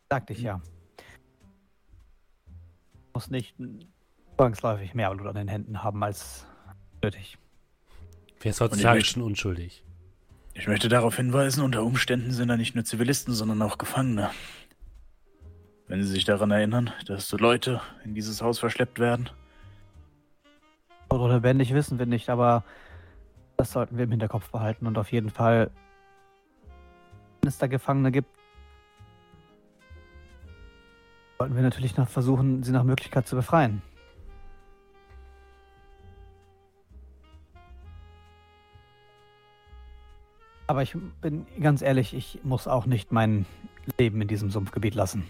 Sagte 0.09 0.33
ich 0.33 0.41
ja 0.41 0.61
muss 3.15 3.29
nicht 3.29 3.55
zwangsläufig 4.35 4.93
mehr 4.93 5.09
Blut 5.15 5.27
an 5.27 5.35
den 5.35 5.47
Händen 5.47 5.81
haben 5.81 6.03
als 6.03 6.45
nötig. 7.01 7.37
Wer 8.41 8.51
ist 8.51 8.59
heutzutage 8.59 9.03
schon 9.05 9.23
unschuldig? 9.23 9.83
Ich 10.53 10.67
möchte 10.67 10.89
darauf 10.89 11.15
hinweisen, 11.15 11.63
unter 11.63 11.83
Umständen 11.83 12.31
sind 12.31 12.49
da 12.49 12.57
nicht 12.57 12.75
nur 12.75 12.83
Zivilisten, 12.83 13.33
sondern 13.33 13.61
auch 13.61 13.77
Gefangene. 13.77 14.29
Wenn 15.87 16.03
Sie 16.03 16.09
sich 16.09 16.25
daran 16.25 16.51
erinnern, 16.51 16.91
dass 17.07 17.29
so 17.29 17.37
Leute 17.37 17.81
in 18.03 18.15
dieses 18.15 18.41
Haus 18.41 18.59
verschleppt 18.59 18.99
werden. 18.99 19.29
Oder 21.09 21.35
lebendig 21.35 21.73
wissen 21.73 21.99
wir 21.99 22.05
nicht, 22.05 22.29
aber 22.29 22.63
das 23.55 23.71
sollten 23.71 23.97
wir 23.97 24.03
im 24.03 24.11
Hinterkopf 24.11 24.49
behalten 24.49 24.87
und 24.87 24.97
auf 24.97 25.11
jeden 25.11 25.29
Fall, 25.29 25.71
wenn 27.41 27.47
es 27.47 27.57
da 27.57 27.67
Gefangene 27.67 28.11
gibt, 28.11 28.29
Sollten 31.37 31.55
wir 31.55 31.63
natürlich 31.63 31.97
noch 31.97 32.07
versuchen, 32.07 32.63
sie 32.63 32.71
nach 32.71 32.83
Möglichkeit 32.83 33.27
zu 33.27 33.35
befreien. 33.35 33.81
Aber 40.67 40.81
ich 40.81 40.95
bin 41.21 41.45
ganz 41.61 41.81
ehrlich, 41.81 42.13
ich 42.13 42.39
muss 42.43 42.67
auch 42.67 42.85
nicht 42.85 43.11
mein 43.11 43.45
Leben 43.99 44.21
in 44.21 44.27
diesem 44.27 44.49
Sumpfgebiet 44.49 44.95
lassen. 44.95 45.27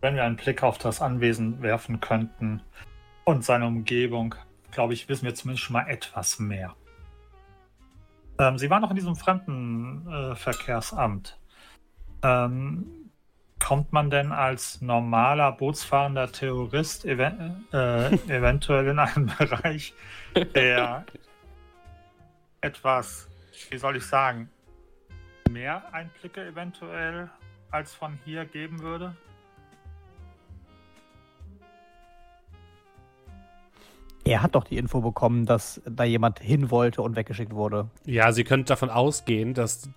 Wenn 0.00 0.14
wir 0.14 0.24
einen 0.24 0.36
Blick 0.36 0.62
auf 0.62 0.78
das 0.78 1.02
Anwesen 1.02 1.60
werfen 1.62 2.00
könnten 2.00 2.62
und 3.24 3.44
seine 3.44 3.66
Umgebung, 3.66 4.36
glaube 4.70 4.94
ich, 4.94 5.08
wissen 5.08 5.24
wir 5.24 5.34
zumindest 5.34 5.64
schon 5.64 5.74
mal 5.74 5.88
etwas 5.88 6.38
mehr. 6.38 6.76
Ähm, 8.38 8.58
Sie 8.58 8.70
waren 8.70 8.82
noch 8.82 8.90
in 8.90 8.96
diesem 8.96 9.16
Fremdenverkehrsamt. 9.16 11.38
Äh, 12.22 12.44
ähm, 12.44 13.06
kommt 13.58 13.92
man 13.92 14.10
denn 14.10 14.32
als 14.32 14.80
normaler 14.80 15.52
bootsfahrender 15.52 16.30
Terrorist 16.30 17.04
ev 17.04 17.20
äh, 17.20 18.14
eventuell 18.28 18.88
in 18.88 18.98
einen 18.98 19.26
Bereich, 19.38 19.94
der 20.54 21.06
etwas, 22.60 23.28
wie 23.70 23.78
soll 23.78 23.96
ich 23.96 24.04
sagen, 24.04 24.50
mehr 25.50 25.94
Einblicke 25.94 26.46
eventuell 26.46 27.30
als 27.70 27.94
von 27.94 28.18
hier 28.24 28.44
geben 28.44 28.80
würde? 28.80 29.16
Er 34.26 34.42
hat 34.42 34.56
doch 34.56 34.64
die 34.64 34.76
Info 34.76 35.00
bekommen, 35.00 35.46
dass 35.46 35.80
da 35.88 36.02
jemand 36.02 36.40
hin 36.40 36.72
wollte 36.72 37.00
und 37.00 37.14
weggeschickt 37.14 37.54
wurde. 37.54 37.88
Ja, 38.06 38.32
Sie 38.32 38.42
können 38.42 38.64
davon 38.64 38.90
ausgehen, 38.90 39.54
dass 39.54 39.88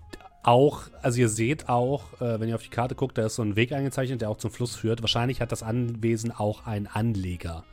auch, 0.44 0.84
also 1.02 1.20
ihr 1.20 1.30
seht 1.30 1.68
auch, 1.68 2.22
äh, 2.22 2.40
wenn 2.40 2.48
ihr 2.48 2.54
auf 2.54 2.62
die 2.62 2.70
Karte 2.70 2.94
guckt, 2.94 3.18
da 3.18 3.26
ist 3.26 3.36
so 3.36 3.42
ein 3.42 3.56
Weg 3.56 3.72
eingezeichnet, 3.72 4.22
der 4.22 4.30
auch 4.30 4.38
zum 4.38 4.52
Fluss 4.52 4.76
führt. 4.76 5.02
Wahrscheinlich 5.02 5.42
hat 5.42 5.52
das 5.52 5.64
Anwesen 5.64 6.32
auch 6.32 6.68
einen 6.68 6.86
Anleger. 6.86 7.64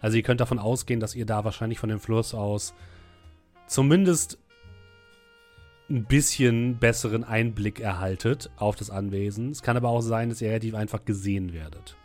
Also 0.00 0.16
ihr 0.16 0.24
könnt 0.24 0.40
davon 0.40 0.58
ausgehen, 0.58 0.98
dass 0.98 1.14
ihr 1.14 1.26
da 1.26 1.44
wahrscheinlich 1.44 1.78
von 1.78 1.88
dem 1.88 2.00
Fluss 2.00 2.34
aus 2.34 2.74
zumindest 3.68 4.38
ein 5.88 6.04
bisschen 6.04 6.78
besseren 6.78 7.22
Einblick 7.22 7.78
erhaltet 7.78 8.50
auf 8.56 8.74
das 8.74 8.90
Anwesen. 8.90 9.52
Es 9.52 9.62
kann 9.62 9.76
aber 9.76 9.90
auch 9.90 10.00
sein, 10.00 10.28
dass 10.28 10.42
ihr 10.42 10.48
relativ 10.48 10.74
einfach 10.74 11.04
gesehen 11.04 11.52
werdet. 11.52 11.96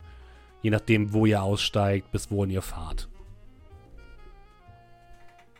Je 0.62 0.70
nachdem, 0.70 1.12
wo 1.12 1.26
ihr 1.26 1.42
aussteigt, 1.42 2.12
bis 2.12 2.30
wohin 2.30 2.50
ihr 2.50 2.62
fahrt. 2.62 3.09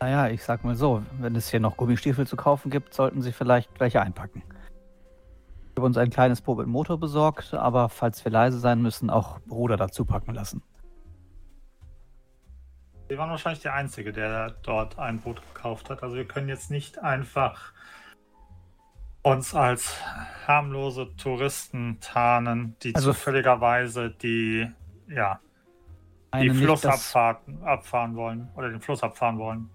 Naja, 0.03 0.29
ich 0.29 0.43
sag 0.43 0.65
mal 0.65 0.75
so, 0.75 1.03
wenn 1.19 1.37
es 1.37 1.51
hier 1.51 1.61
noch 1.61 1.77
Gummistiefel 1.77 2.27
zu 2.27 2.35
kaufen 2.35 2.71
gibt, 2.71 2.95
sollten 2.95 3.21
Sie 3.21 3.33
vielleicht 3.33 3.69
welche 3.79 4.01
einpacken. 4.01 4.43
Ich 4.47 5.77
habe 5.77 5.85
uns 5.85 5.99
ein 5.99 6.09
kleines 6.09 6.41
Boot 6.41 6.57
mit 6.57 6.69
Motor 6.69 6.99
besorgt, 6.99 7.53
aber 7.53 7.91
falls 7.91 8.25
wir 8.25 8.33
leise 8.33 8.59
sein 8.59 8.81
müssen, 8.81 9.11
auch 9.11 9.41
Bruder 9.41 9.77
dazu 9.77 10.07
packen 10.07 10.35
lassen. 10.35 10.63
Sie 13.11 13.19
waren 13.19 13.29
wahrscheinlich 13.29 13.61
der 13.61 13.75
Einzige, 13.75 14.11
der 14.13 14.53
dort 14.63 14.99
ein 14.99 15.21
Boot 15.21 15.43
gekauft 15.53 15.91
hat. 15.91 16.03
Also 16.03 16.17
wir 16.17 16.27
können 16.27 16.49
jetzt 16.49 16.71
nicht 16.71 16.99
einfach 17.03 17.75
uns 19.23 19.55
als 19.55 20.01
harmlose 20.47 21.15
Touristen 21.17 21.99
tarnen, 22.01 22.75
die 22.83 22.95
also 22.95 23.13
zufälligerweise 23.13 24.11
die, 24.11 24.67
ja, 25.09 25.41
die 26.35 26.49
Fluss 26.51 26.87
abfahren, 26.87 27.63
abfahren 27.65 28.17
wollen 28.17 28.49
oder 28.55 28.71
den 28.71 28.81
Fluss 28.81 29.03
abfahren 29.03 29.39
wollen. 29.39 29.69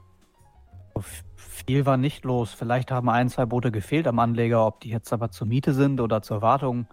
Viel 1.01 1.85
war 1.85 1.97
nicht 1.97 2.25
los. 2.25 2.53
Vielleicht 2.53 2.91
haben 2.91 3.09
ein, 3.09 3.29
zwei 3.29 3.45
Boote 3.45 3.71
gefehlt 3.71 4.07
am 4.07 4.19
Anleger, 4.19 4.65
ob 4.65 4.81
die 4.81 4.89
jetzt 4.89 5.11
aber 5.13 5.31
zur 5.31 5.47
Miete 5.47 5.73
sind 5.73 5.99
oder 5.99 6.21
zur 6.21 6.41
Wartung. 6.41 6.87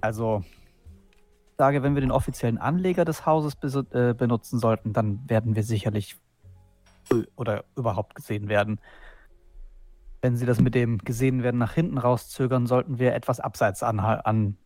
Also, 0.00 0.42
ich 0.44 1.56
sage, 1.58 1.82
wenn 1.82 1.94
wir 1.94 2.00
den 2.00 2.10
offiziellen 2.10 2.58
Anleger 2.58 3.04
des 3.04 3.24
Hauses 3.24 3.54
äh, 3.92 4.14
benutzen 4.14 4.58
sollten, 4.58 4.92
dann 4.92 5.28
werden 5.28 5.54
wir 5.54 5.62
sicherlich 5.62 6.16
oder 7.36 7.64
überhaupt 7.76 8.14
gesehen 8.14 8.48
werden. 8.48 8.80
Wenn 10.20 10.36
Sie 10.36 10.46
das 10.46 10.60
mit 10.60 10.74
dem 10.74 10.98
gesehen 10.98 11.42
werden 11.42 11.58
nach 11.58 11.74
hinten 11.74 11.98
rauszögern, 11.98 12.66
sollten 12.66 12.98
wir 12.98 13.14
etwas 13.14 13.40
abseits 13.40 13.82
an, 13.82 14.00
an 14.00 14.56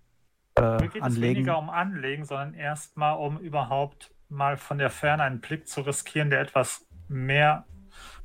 äh, 0.56 0.60
Mir 0.60 0.88
geht 0.88 1.02
anlegen. 1.02 1.04
es 1.04 1.20
weniger 1.20 1.58
um 1.58 1.70
Anlegen, 1.70 2.24
sondern 2.24 2.54
erstmal 2.54 3.16
um 3.16 3.38
überhaupt 3.38 4.14
mal 4.28 4.56
von 4.56 4.78
der 4.78 4.90
Ferne 4.90 5.22
einen 5.22 5.40
Blick 5.40 5.68
zu 5.68 5.82
riskieren, 5.82 6.30
der 6.30 6.40
etwas 6.40 6.85
mehr 7.08 7.64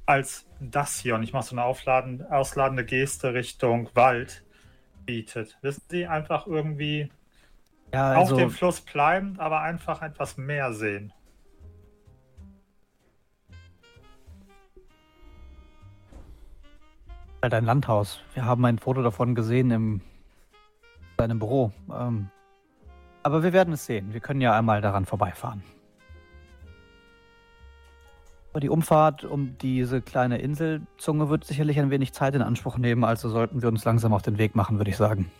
als 0.05 0.45
das 0.59 0.99
hier, 0.99 1.15
und 1.15 1.23
ich 1.23 1.33
mache 1.33 1.45
so 1.45 1.55
eine 1.55 1.63
aufladen, 1.63 2.25
ausladende 2.29 2.85
Geste 2.85 3.33
Richtung 3.33 3.89
Wald 3.93 4.43
bietet. 5.05 5.57
Wissen 5.61 5.83
Sie, 5.89 6.07
einfach 6.07 6.47
irgendwie 6.47 7.09
ja, 7.93 8.11
also, 8.11 8.35
auf 8.35 8.39
dem 8.39 8.51
Fluss 8.51 8.81
bleiben, 8.81 9.39
aber 9.39 9.61
einfach 9.61 10.01
etwas 10.01 10.37
mehr 10.37 10.73
sehen. 10.73 11.13
Halt 17.41 17.53
ein 17.53 17.65
Landhaus. 17.65 18.21
Wir 18.35 18.45
haben 18.45 18.63
ein 18.65 18.77
Foto 18.77 19.01
davon 19.01 19.33
gesehen 19.33 19.71
im 19.71 20.01
seinem 21.21 21.39
Büro. 21.39 21.71
Ähm, 21.93 22.29
aber 23.23 23.43
wir 23.43 23.53
werden 23.53 23.73
es 23.73 23.85
sehen. 23.85 24.13
Wir 24.13 24.19
können 24.19 24.41
ja 24.41 24.57
einmal 24.57 24.81
daran 24.81 25.05
vorbeifahren. 25.05 25.63
Die 28.59 28.69
Umfahrt 28.69 29.23
um 29.23 29.57
diese 29.59 30.01
kleine 30.01 30.39
Inselzunge 30.39 31.29
wird 31.29 31.45
sicherlich 31.45 31.79
ein 31.79 31.89
wenig 31.89 32.11
Zeit 32.11 32.35
in 32.35 32.41
Anspruch 32.41 32.77
nehmen, 32.77 33.05
also 33.05 33.29
sollten 33.29 33.61
wir 33.61 33.69
uns 33.69 33.85
langsam 33.85 34.13
auf 34.13 34.23
den 34.23 34.37
Weg 34.37 34.55
machen, 34.55 34.77
würde 34.77 34.91
ich 34.91 34.97
sagen. 34.97 35.31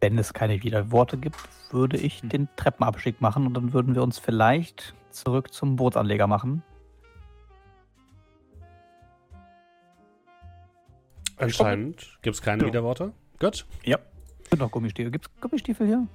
Wenn 0.00 0.16
es 0.16 0.32
keine 0.32 0.62
Widerworte 0.62 1.18
gibt, 1.18 1.36
würde 1.70 1.98
ich 1.98 2.22
hm. 2.22 2.30
den 2.30 2.48
Treppenabstieg 2.56 3.20
machen 3.20 3.46
und 3.46 3.52
dann 3.52 3.74
würden 3.74 3.94
wir 3.94 4.02
uns 4.02 4.18
vielleicht 4.18 4.94
zurück 5.10 5.52
zum 5.52 5.76
Bootsanleger 5.76 6.26
machen. 6.26 6.62
Anscheinend 11.40 12.18
gibt 12.22 12.36
es 12.36 12.42
keine 12.42 12.62
ja. 12.62 12.68
Widerworte. 12.68 13.12
Gut. 13.38 13.66
Ja. 13.84 13.98
Sind 14.48 14.58
noch 14.58 14.70
Gummistiefel. 14.70 15.10
Gibt 15.10 15.26
es 15.26 15.40
Gummistiefel 15.40 15.86
hier? 15.86 16.06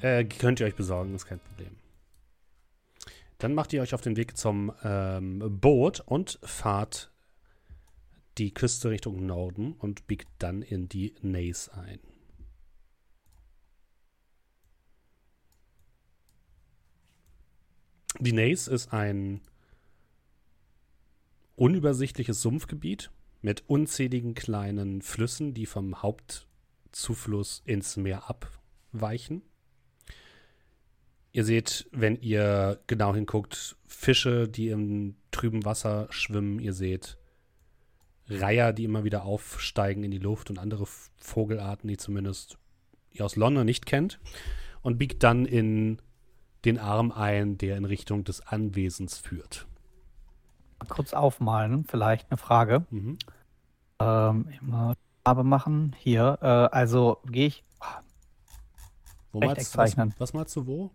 Äh, 0.00 0.24
könnt 0.24 0.60
ihr 0.60 0.66
euch 0.66 0.74
besorgen, 0.74 1.14
ist 1.14 1.26
kein 1.26 1.40
Problem. 1.40 1.76
Dann 3.38 3.54
macht 3.54 3.72
ihr 3.72 3.82
euch 3.82 3.94
auf 3.94 4.00
den 4.00 4.16
Weg 4.16 4.36
zum 4.36 4.72
ähm, 4.84 5.58
Boot 5.60 6.00
und 6.00 6.38
fahrt 6.42 7.10
die 8.38 8.52
Küste 8.52 8.90
Richtung 8.90 9.26
Norden 9.26 9.72
und 9.72 10.06
biegt 10.06 10.28
dann 10.38 10.62
in 10.62 10.88
die 10.88 11.14
Nace 11.22 11.70
ein. 11.74 12.00
Die 18.20 18.32
Nace 18.32 18.68
ist 18.68 18.92
ein 18.92 19.40
unübersichtliches 21.56 22.40
Sumpfgebiet 22.40 23.10
mit 23.44 23.62
unzähligen 23.68 24.34
kleinen 24.34 25.02
Flüssen, 25.02 25.52
die 25.52 25.66
vom 25.66 26.02
Hauptzufluss 26.02 27.60
ins 27.66 27.98
Meer 27.98 28.30
abweichen. 28.30 29.42
Ihr 31.30 31.44
seht, 31.44 31.86
wenn 31.92 32.16
ihr 32.16 32.80
genau 32.86 33.14
hinguckt, 33.14 33.76
Fische, 33.86 34.48
die 34.48 34.68
im 34.68 35.16
trüben 35.30 35.66
Wasser 35.66 36.06
schwimmen. 36.08 36.58
Ihr 36.58 36.72
seht 36.72 37.18
Reiher, 38.28 38.72
die 38.72 38.84
immer 38.84 39.04
wieder 39.04 39.24
aufsteigen 39.24 40.04
in 40.04 40.10
die 40.10 40.18
Luft 40.18 40.48
und 40.48 40.58
andere 40.58 40.86
Vogelarten, 41.18 41.88
die 41.88 41.98
zumindest 41.98 42.56
ihr 43.10 43.26
aus 43.26 43.36
London 43.36 43.66
nicht 43.66 43.84
kennt. 43.84 44.20
Und 44.80 44.96
biegt 44.96 45.22
dann 45.22 45.44
in 45.44 46.00
den 46.64 46.78
Arm 46.78 47.12
ein, 47.12 47.58
der 47.58 47.76
in 47.76 47.84
Richtung 47.84 48.24
des 48.24 48.40
Anwesens 48.40 49.18
führt 49.18 49.66
kurz 50.88 51.12
aufmalen, 51.12 51.84
vielleicht 51.84 52.30
eine 52.30 52.38
Frage. 52.38 52.84
Mhm. 52.90 53.18
Ähm, 54.00 54.48
immer 54.60 54.94
Farbe 55.24 55.44
machen. 55.44 55.96
Hier, 55.98 56.38
äh, 56.42 56.46
also 56.46 57.18
gehe 57.26 57.46
ich. 57.46 57.64
Wo 59.32 59.40
malst, 59.40 59.76
was, 59.76 59.96
was 60.18 60.32
malst 60.32 60.54
du 60.54 60.66
wo? 60.66 60.90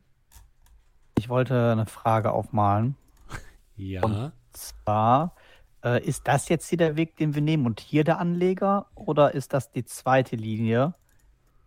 Ich 1.18 1.28
wollte 1.28 1.72
eine 1.72 1.86
Frage 1.86 2.32
aufmalen. 2.32 2.96
ja. 3.76 4.02
Und 4.04 4.32
zwar, 4.54 5.36
äh, 5.84 6.02
ist 6.06 6.28
das 6.28 6.48
jetzt 6.48 6.70
hier 6.70 6.78
der 6.78 6.96
Weg, 6.96 7.18
den 7.18 7.36
wir 7.36 7.42
nehmen 7.42 7.66
und 7.66 7.80
hier 7.80 8.04
der 8.04 8.20
Anleger? 8.20 8.88
Oder 8.96 9.34
ist 9.34 9.54
das 9.54 9.72
die 9.72 9.84
zweite 9.84 10.36
Linie? 10.36 10.96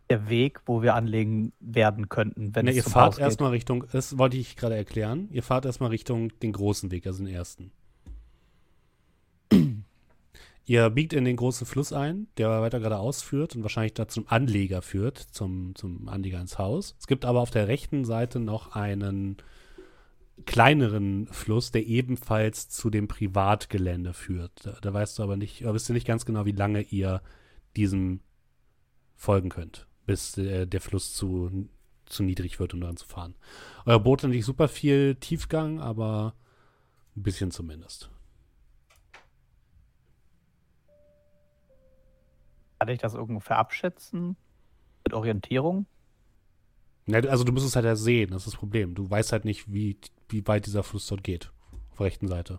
Der 0.09 0.29
Weg, 0.29 0.61
wo 0.67 0.83
wir 0.83 0.95
anlegen 0.95 1.53
werden 1.61 2.09
könnten, 2.09 2.55
wenn 2.55 2.67
ne, 2.67 2.73
es 2.73 2.77
ihr 2.79 2.83
fahrt 2.83 3.19
erstmal 3.19 3.51
Richtung, 3.51 3.87
das 3.93 4.19
wollte 4.19 4.37
ich 4.37 4.57
gerade 4.57 4.77
erklären, 4.77 5.29
ihr 5.31 5.43
fahrt 5.43 5.65
erstmal 5.65 5.89
Richtung 5.89 6.39
den 6.41 6.53
großen 6.53 6.91
Weg, 6.91 7.07
also 7.07 7.25
den 7.25 7.33
ersten. 7.33 7.73
Ihr 10.65 10.89
biegt 10.91 11.13
in 11.13 11.25
den 11.25 11.37
großen 11.37 11.67
Fluss 11.67 11.93
ein, 11.93 12.29
der 12.37 12.63
weiter 12.63 12.79
geradeaus 12.79 13.23
führt 13.23 13.57
und 13.57 13.63
wahrscheinlich 13.63 13.95
da 13.95 14.07
zum 14.07 14.29
Anleger 14.29 14.81
führt, 14.81 15.19
zum, 15.19 15.75
zum 15.75 16.09
Anleger 16.09 16.41
ins 16.41 16.59
Haus. 16.59 16.95
Es 17.01 17.07
gibt 17.07 17.25
aber 17.25 17.41
auf 17.41 17.51
der 17.51 17.67
rechten 17.67 18.05
Seite 18.05 18.39
noch 18.39 18.77
einen 18.77 19.39
kleineren 20.47 21.27
Fluss, 21.27 21.73
der 21.73 21.87
ebenfalls 21.87 22.69
zu 22.69 22.91
dem 22.91 23.09
Privatgelände 23.09 24.15
führt. 24.15 24.53
Da, 24.65 24.79
da 24.81 24.93
weißt 24.93 25.19
du 25.19 25.25
aber 25.25 25.37
nicht, 25.37 25.65
wisst 25.65 25.91
ihr 25.91 25.95
nicht 25.95 26.07
ganz 26.07 26.25
genau, 26.25 26.47
wie 26.47 26.53
lange 26.53 26.83
ihr 26.83 27.23
diesem 27.77 28.21
folgen 29.17 29.51
könnt, 29.51 29.87
bis 30.07 30.37
äh, 30.39 30.67
der 30.67 30.81
Fluss 30.81 31.15
zu, 31.15 31.69
zu 32.07 32.23
niedrig 32.23 32.61
wird, 32.61 32.75
um 32.75 32.81
daran 32.81 32.97
zu 32.97 33.07
fahren. 33.07 33.35
Euer 33.85 34.01
Boot 34.01 34.23
hat 34.23 34.31
nicht 34.31 34.45
super 34.45 34.69
viel 34.69 35.17
Tiefgang, 35.17 35.81
aber 35.81 36.35
ein 37.17 37.23
bisschen 37.23 37.51
zumindest. 37.51 38.11
Kann 42.83 42.95
ich 42.95 42.99
das 42.99 43.15
irgendwo 43.15 43.55
abschätzen? 43.55 44.35
Mit 45.05 45.15
Orientierung? 45.15 45.87
Also 47.07 47.45
du 47.45 47.53
musst 47.53 47.65
es 47.65 47.77
halt 47.77 47.85
ja 47.85 47.95
sehen, 47.95 48.31
das 48.31 48.39
ist 48.43 48.55
das 48.55 48.59
Problem. 48.59 48.97
Du 48.97 49.09
weißt 49.09 49.31
halt 49.31 49.45
nicht, 49.45 49.73
wie, 49.73 50.01
wie 50.29 50.45
weit 50.49 50.67
dieser 50.67 50.83
Fluss 50.83 51.07
dort 51.07 51.23
geht. 51.23 51.53
Auf 51.93 51.99
der 51.99 52.07
rechten 52.07 52.27
Seite. 52.27 52.59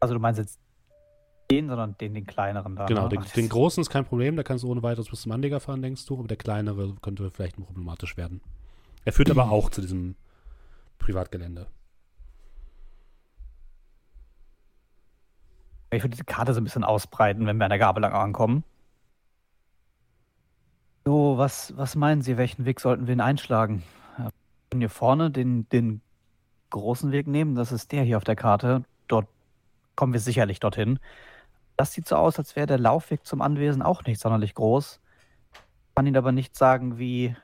Also 0.00 0.12
du 0.12 0.20
meinst 0.20 0.38
jetzt 0.38 0.60
den, 1.50 1.68
sondern 1.68 1.96
den, 1.96 2.12
den 2.12 2.26
kleineren 2.26 2.76
da. 2.76 2.84
Genau, 2.84 3.04
ne? 3.04 3.08
den, 3.08 3.22
den, 3.34 3.48
großen 3.48 3.80
ist 3.80 3.88
kein 3.88 4.04
Problem, 4.04 4.36
da 4.36 4.42
kannst 4.42 4.64
du 4.64 4.68
ohne 4.70 4.82
weiteres 4.82 5.08
bis 5.08 5.22
zum 5.22 5.32
Anleger 5.32 5.60
fahren, 5.60 5.80
denkst 5.80 6.04
du, 6.04 6.18
aber 6.18 6.28
der 6.28 6.36
kleinere 6.36 6.94
könnte 7.00 7.30
vielleicht 7.30 7.56
problematisch 7.56 8.18
werden. 8.18 8.42
Er 9.06 9.14
führt 9.14 9.30
aber 9.30 9.50
auch 9.50 9.70
zu 9.70 9.80
diesem 9.80 10.14
Privatgelände. 10.98 11.66
Ich 15.92 16.02
würde 16.02 16.10
diese 16.10 16.24
Karte 16.24 16.54
so 16.54 16.60
ein 16.60 16.64
bisschen 16.64 16.84
ausbreiten, 16.84 17.46
wenn 17.46 17.56
wir 17.58 17.64
an 17.64 17.70
der 17.70 17.78
Gabel 17.78 18.02
lang 18.02 18.12
ankommen. 18.12 18.64
So, 21.04 21.38
was, 21.38 21.76
was 21.76 21.96
meinen 21.96 22.22
Sie, 22.22 22.36
welchen 22.36 22.64
Weg 22.64 22.78
sollten 22.78 23.06
wir 23.06 23.14
denn 23.14 23.20
einschlagen? 23.20 23.82
Wir 24.16 24.30
können 24.70 24.80
hier 24.82 24.90
vorne 24.90 25.30
den, 25.30 25.68
den 25.70 26.00
großen 26.70 27.10
Weg 27.10 27.26
nehmen, 27.26 27.56
das 27.56 27.72
ist 27.72 27.90
der 27.90 28.04
hier 28.04 28.16
auf 28.16 28.24
der 28.24 28.36
Karte. 28.36 28.84
Dort 29.08 29.26
kommen 29.96 30.12
wir 30.12 30.20
sicherlich 30.20 30.60
dorthin. 30.60 31.00
Das 31.76 31.92
sieht 31.92 32.06
so 32.06 32.16
aus, 32.16 32.38
als 32.38 32.54
wäre 32.54 32.66
der 32.66 32.78
Laufweg 32.78 33.26
zum 33.26 33.42
Anwesen 33.42 33.82
auch 33.82 34.04
nicht 34.04 34.20
sonderlich 34.20 34.54
groß. 34.54 35.00
Ich 35.52 35.94
kann 35.94 36.06
Ihnen 36.06 36.16
aber 36.16 36.30
nicht 36.30 36.56
sagen, 36.56 36.98
wie 36.98 37.34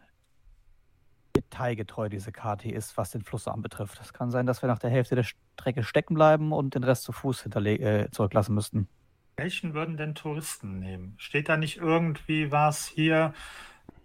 detailgetreu 1.37 2.09
diese 2.09 2.33
Karte 2.33 2.71
ist, 2.71 2.97
was 2.97 3.11
den 3.11 3.23
Fluss 3.23 3.47
anbetrifft. 3.49 4.01
Es 4.01 4.13
kann 4.13 4.31
sein, 4.31 4.47
dass 4.47 4.63
wir 4.63 4.69
nach 4.69 4.79
der 4.79 4.91
Hälfte 4.91 5.15
der 5.15 5.25
Strecke 5.25 5.83
stecken 5.83 6.15
bleiben 6.15 6.53
und 6.53 6.75
den 6.75 6.85
Rest 6.85 7.05
zu 7.05 7.13
Fuß 7.13 7.47
äh, 7.47 8.09
zurücklassen 8.11 8.55
müssten. 8.55 8.89
Welchen 9.37 9.75
würden 9.75 9.97
denn 9.97 10.15
Touristen 10.15 10.81
nehmen? 10.81 11.15
Steht 11.19 11.49
da 11.49 11.57
nicht 11.57 11.77
irgendwie 11.77 12.51
was 12.51 12.87
hier? 12.87 13.35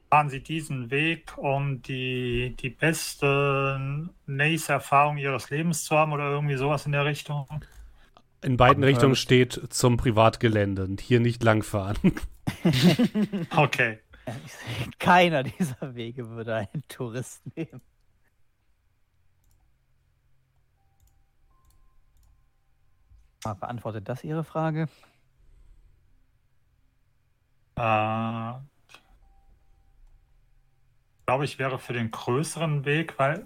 Fahren 0.09 0.29
Sie 0.29 0.43
diesen 0.43 0.91
Weg, 0.91 1.38
um 1.38 1.82
die, 1.82 2.53
die 2.59 2.69
beste 2.69 4.09
nächste 4.25 4.73
Erfahrung 4.73 5.17
Ihres 5.17 5.49
Lebens 5.49 5.86
zu 5.86 5.95
haben 5.95 6.11
oder 6.11 6.29
irgendwie 6.29 6.57
sowas 6.57 6.86
in 6.86 6.91
der 6.91 7.05
Richtung? 7.05 7.47
In 8.43 8.57
beiden 8.57 8.84
Richtungen 8.84 9.15
steht 9.15 9.53
zum 9.69 9.95
Privatgelände 9.95 10.84
und 10.84 10.99
hier 10.99 11.21
nicht 11.21 11.43
langfahren. 11.43 11.97
okay. 13.55 13.99
Keiner 14.99 15.43
dieser 15.43 15.95
Wege 15.95 16.30
würde 16.30 16.55
einen 16.55 16.84
Tourist 16.88 17.41
nehmen. 17.55 17.82
Beantwortet 23.43 24.07
das 24.07 24.24
Ihre 24.24 24.43
Frage? 24.43 24.88
Äh, 27.76 28.53
glaube 31.26 31.45
ich, 31.45 31.57
wäre 31.57 31.80
für 31.80 31.93
den 31.93 32.11
größeren 32.11 32.86
Weg, 32.86 33.17
weil 33.17 33.45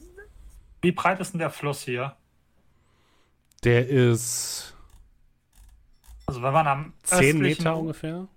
wie 0.82 0.91
breit 0.91 1.19
ist 1.19 1.32
denn 1.32 1.39
der 1.39 1.49
Fluss 1.49 1.84
hier? 1.84 2.15
Der 3.63 3.88
ist. 3.88 4.76
Also 6.26 6.41
wenn 6.43 6.53
man 6.53 6.67
am 6.67 6.93
10 7.03 7.39
Meter 7.39 7.78
ungefähr. 7.78 8.28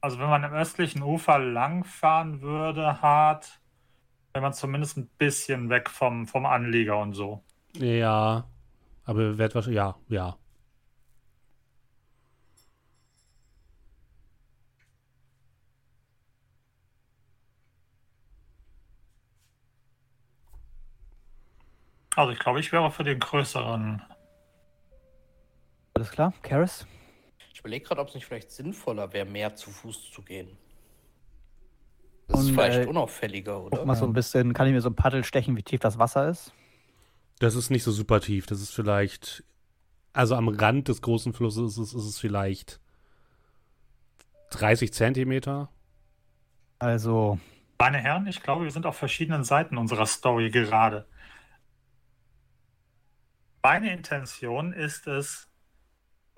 Also 0.00 0.18
wenn 0.20 0.28
man 0.28 0.44
am 0.44 0.52
östlichen 0.52 1.02
Ufer 1.02 1.38
langfahren 1.38 2.40
würde, 2.40 3.02
hart, 3.02 3.60
wäre 4.32 4.42
man 4.42 4.52
zumindest 4.52 4.96
ein 4.96 5.08
bisschen 5.18 5.70
weg 5.70 5.90
vom, 5.90 6.26
vom 6.26 6.46
Anlieger 6.46 6.98
und 6.98 7.14
so. 7.14 7.42
Ja, 7.74 8.48
aber 9.04 9.38
wird 9.38 9.54
wahrscheinlich, 9.54 9.76
ja, 9.76 9.96
ja. 10.08 10.36
Also 22.14 22.32
ich 22.32 22.38
glaube, 22.38 22.60
ich 22.60 22.72
wäre 22.72 22.90
für 22.90 23.04
den 23.04 23.18
größeren. 23.20 24.02
Alles 25.94 26.10
klar, 26.10 26.32
Karis? 26.42 26.86
Ich 27.68 27.70
überlege 27.70 27.86
gerade, 27.86 28.00
ob 28.00 28.08
es 28.08 28.14
nicht 28.14 28.24
vielleicht 28.24 28.50
sinnvoller 28.50 29.12
wäre, 29.12 29.26
mehr 29.26 29.54
zu 29.54 29.70
Fuß 29.70 30.10
zu 30.10 30.22
gehen. 30.22 30.48
Das 32.26 32.40
Und, 32.40 32.46
ist 32.46 32.52
vielleicht 32.52 32.78
äh, 32.80 32.86
unauffälliger, 32.86 33.62
oder? 33.62 33.76
Guck 33.76 33.86
mal 33.86 33.94
so 33.94 34.06
ein 34.06 34.14
bisschen, 34.14 34.54
kann 34.54 34.66
ich 34.66 34.72
mir 34.72 34.80
so 34.80 34.88
ein 34.88 34.94
Paddel 34.94 35.22
stechen, 35.22 35.54
wie 35.54 35.62
tief 35.62 35.80
das 35.80 35.98
Wasser 35.98 36.30
ist? 36.30 36.54
Das 37.40 37.54
ist 37.54 37.68
nicht 37.68 37.82
so 37.82 37.92
super 37.92 38.22
tief. 38.22 38.46
Das 38.46 38.62
ist 38.62 38.70
vielleicht, 38.70 39.44
also 40.14 40.34
am 40.34 40.48
Rand 40.48 40.88
des 40.88 41.02
großen 41.02 41.34
Flusses 41.34 41.72
ist 41.72 41.78
es, 41.78 41.94
ist 41.94 42.04
es 42.04 42.18
vielleicht 42.18 42.80
30 44.50 44.90
Zentimeter. 44.94 45.68
Also. 46.78 47.38
Meine 47.78 47.98
Herren, 47.98 48.26
ich 48.28 48.42
glaube, 48.42 48.64
wir 48.64 48.70
sind 48.70 48.86
auf 48.86 48.96
verschiedenen 48.96 49.44
Seiten 49.44 49.76
unserer 49.76 50.06
Story 50.06 50.48
gerade. 50.48 51.06
Meine 53.62 53.92
Intention 53.92 54.72
ist 54.72 55.06
es, 55.06 55.48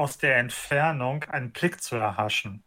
aus 0.00 0.16
der 0.16 0.38
Entfernung 0.38 1.24
einen 1.24 1.52
Blick 1.52 1.82
zu 1.82 1.96
erhaschen. 1.96 2.62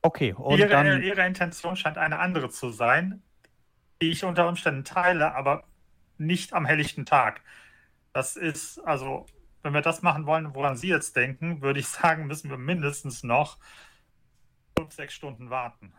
Okay, 0.00 0.32
und 0.32 0.58
ihre, 0.58 0.70
dann... 0.70 1.02
ihre 1.02 1.26
Intention 1.26 1.76
scheint 1.76 1.98
eine 1.98 2.18
andere 2.18 2.48
zu 2.48 2.70
sein, 2.70 3.22
die 4.00 4.10
ich 4.10 4.24
unter 4.24 4.48
Umständen 4.48 4.82
teile, 4.82 5.34
aber 5.34 5.64
nicht 6.16 6.54
am 6.54 6.64
helllichten 6.64 7.04
Tag. 7.04 7.42
Das 8.14 8.36
ist, 8.36 8.78
also, 8.80 9.26
wenn 9.62 9.74
wir 9.74 9.82
das 9.82 10.02
machen 10.02 10.26
wollen, 10.26 10.54
woran 10.54 10.76
Sie 10.76 10.88
jetzt 10.88 11.14
denken, 11.16 11.60
würde 11.60 11.80
ich 11.80 11.88
sagen, 11.88 12.26
müssen 12.26 12.50
wir 12.50 12.58
mindestens 12.58 13.22
noch 13.22 13.58
fünf, 14.76 14.92
sechs 14.92 15.14
Stunden 15.14 15.50
warten. 15.50 15.92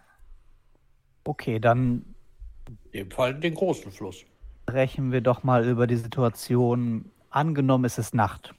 Okay, 1.25 1.59
dann. 1.59 2.15
Dem 2.93 3.11
Fall 3.11 3.35
den 3.35 3.53
großen 3.53 3.91
Fluss. 3.91 4.25
Sprechen 4.63 5.11
wir 5.11 5.21
doch 5.21 5.43
mal 5.43 5.67
über 5.67 5.87
die 5.87 5.95
Situation. 5.95 7.11
Angenommen, 7.29 7.85
es 7.85 7.97
ist 7.97 8.13
Nacht. 8.13 8.53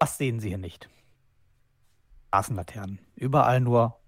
Was 0.00 0.16
sehen 0.16 0.40
Sie 0.40 0.48
hier 0.48 0.58
nicht? 0.58 0.88
Straßenlaternen. 2.28 3.00
Überall 3.16 3.60
nur 3.60 4.00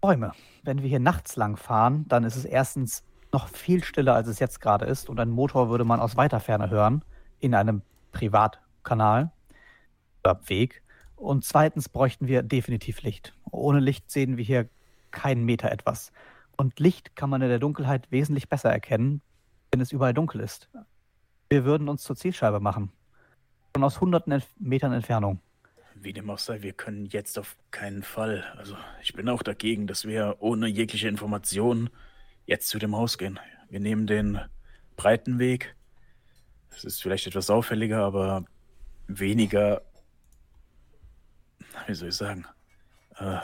Bäume. 0.00 0.32
Wenn 0.62 0.82
wir 0.82 0.88
hier 0.88 1.00
nachts 1.00 1.34
lang 1.34 1.56
fahren, 1.56 2.06
dann 2.06 2.22
ist 2.22 2.36
es 2.36 2.44
erstens 2.44 3.02
noch 3.32 3.48
viel 3.48 3.82
stiller, 3.82 4.14
als 4.14 4.28
es 4.28 4.38
jetzt 4.38 4.60
gerade 4.60 4.84
ist. 4.84 5.08
Und 5.08 5.18
ein 5.18 5.30
Motor 5.30 5.68
würde 5.68 5.84
man 5.84 5.98
aus 5.98 6.16
weiter 6.16 6.38
Ferne 6.38 6.70
hören, 6.70 7.04
in 7.40 7.56
einem 7.56 7.82
Privatkanal 8.12 9.32
oder 10.22 10.48
Weg. 10.48 10.82
Und 11.16 11.44
zweitens 11.44 11.88
bräuchten 11.88 12.28
wir 12.28 12.44
definitiv 12.44 13.02
Licht. 13.02 13.34
Ohne 13.50 13.80
Licht 13.80 14.08
sehen 14.12 14.36
wir 14.36 14.44
hier 14.44 14.68
keinen 15.10 15.44
Meter 15.44 15.72
etwas. 15.72 16.12
Und 16.56 16.78
Licht 16.78 17.16
kann 17.16 17.30
man 17.30 17.42
in 17.42 17.48
der 17.48 17.58
Dunkelheit 17.58 18.12
wesentlich 18.12 18.48
besser 18.48 18.70
erkennen, 18.70 19.22
wenn 19.72 19.80
es 19.80 19.90
überall 19.90 20.14
dunkel 20.14 20.40
ist. 20.40 20.68
Wir 21.48 21.64
würden 21.64 21.88
uns 21.88 22.04
zur 22.04 22.14
Zielscheibe 22.14 22.60
machen. 22.60 22.92
Schon 23.74 23.84
aus 23.84 24.00
hunderten 24.00 24.42
Metern 24.58 24.92
Entfernung. 24.92 25.40
Wie 25.94 26.12
dem 26.12 26.30
auch 26.30 26.38
sei, 26.38 26.62
wir 26.62 26.72
können 26.72 27.06
jetzt 27.06 27.38
auf 27.38 27.56
keinen 27.70 28.02
Fall. 28.02 28.44
Also 28.56 28.76
ich 29.02 29.14
bin 29.14 29.28
auch 29.28 29.42
dagegen, 29.42 29.86
dass 29.86 30.04
wir 30.04 30.36
ohne 30.38 30.68
jegliche 30.68 31.08
Information 31.08 31.90
jetzt 32.46 32.68
zu 32.68 32.78
dem 32.78 32.96
Haus 32.96 33.18
gehen. 33.18 33.38
Wir 33.68 33.80
nehmen 33.80 34.06
den 34.06 34.40
breiten 34.96 35.38
Weg. 35.38 35.74
Es 36.70 36.84
ist 36.84 37.02
vielleicht 37.02 37.26
etwas 37.26 37.50
auffälliger, 37.50 38.04
aber 38.04 38.44
weniger, 39.08 39.82
wie 41.86 41.94
soll 41.94 42.08
ich 42.08 42.14
sagen, 42.14 42.46
äh, 43.16 43.38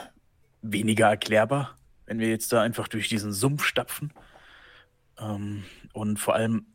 weniger 0.61 1.09
erklärbar, 1.09 1.75
wenn 2.05 2.19
wir 2.19 2.29
jetzt 2.29 2.51
da 2.53 2.61
einfach 2.61 2.87
durch 2.87 3.09
diesen 3.09 3.33
Sumpf 3.33 3.63
stapfen. 3.63 4.13
Ähm, 5.19 5.65
und 5.93 6.19
vor 6.19 6.35
allem, 6.35 6.65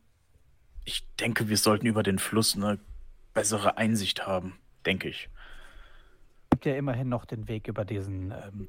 ich 0.85 1.07
denke, 1.19 1.49
wir 1.49 1.57
sollten 1.57 1.87
über 1.87 2.03
den 2.03 2.19
Fluss 2.19 2.55
eine 2.55 2.79
bessere 3.33 3.77
Einsicht 3.77 4.25
haben, 4.27 4.59
denke 4.85 5.09
ich. 5.09 5.29
Es 6.43 6.49
gibt 6.51 6.65
ja 6.65 6.75
immerhin 6.75 7.09
noch 7.09 7.25
den 7.25 7.47
Weg 7.47 7.67
über 7.67 7.85
diesen, 7.85 8.31
ähm, 8.31 8.67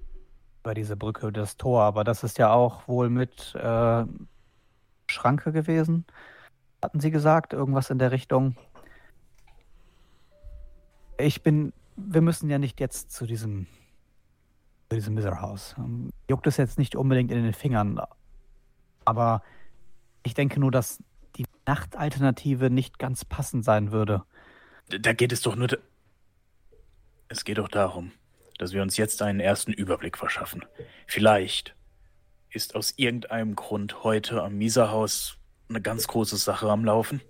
über 0.63 0.75
diese 0.75 0.97
Brücke, 0.97 1.33
das 1.33 1.57
Tor, 1.57 1.83
aber 1.83 2.05
das 2.05 2.23
ist 2.23 2.39
ja 2.39 2.53
auch 2.53 2.87
wohl 2.87 3.11
mit 3.11 3.55
äh, 3.55 4.05
Schranke 5.09 5.53
gewesen. 5.53 6.05
Hatten 6.81 7.01
Sie 7.01 7.11
gesagt, 7.11 7.53
irgendwas 7.53 7.91
in 7.91 7.99
der 7.99 8.13
Richtung? 8.13 8.57
Ich 11.19 11.43
bin, 11.43 11.73
wir 11.97 12.21
müssen 12.21 12.51
ja 12.51 12.59
nicht 12.59 12.81
jetzt 12.81 13.13
zu 13.13 13.27
diesem, 13.27 13.67
zu 14.89 14.97
diesem 14.97 15.15
Miserhaus. 15.15 15.75
Ähm, 15.79 16.11
juckt 16.29 16.47
es 16.47 16.57
jetzt 16.57 16.79
nicht 16.79 16.97
unbedingt 16.97 17.31
in 17.31 17.43
den 17.43 17.53
Fingern, 17.53 18.01
aber 19.05 19.43
ich 20.23 20.35
denke 20.35 20.61
nur, 20.61 20.71
dass 20.71 21.03
die 21.37 21.47
Nachtalternative 21.67 22.71
nicht 22.71 22.99
ganz 22.99 23.25
passend 23.25 23.65
sein 23.65 23.91
würde. 23.93 24.23
Da 24.89 25.13
geht 25.13 25.33
es 25.33 25.41
doch 25.43 25.57
nur. 25.57 25.69
Es 27.29 27.45
geht 27.45 27.59
doch 27.59 27.69
darum, 27.69 28.13
dass 28.59 28.73
wir 28.73 28.83
uns 28.83 28.97
jetzt 28.97 29.23
einen 29.23 29.41
ersten 29.41 29.73
Überblick 29.73 30.19
verschaffen. 30.19 30.65
Vielleicht 31.07 31.75
ist 32.51 32.75
aus 32.75 32.93
irgendeinem 32.97 33.57
Grund 33.57 34.05
heute 34.05 34.43
am 34.43 34.57
Mieserhaus 34.57 35.39
eine 35.69 35.81
ganz 35.81 36.07
große 36.07 36.37
Sache 36.37 36.69
am 36.69 36.85
Laufen 36.85 37.23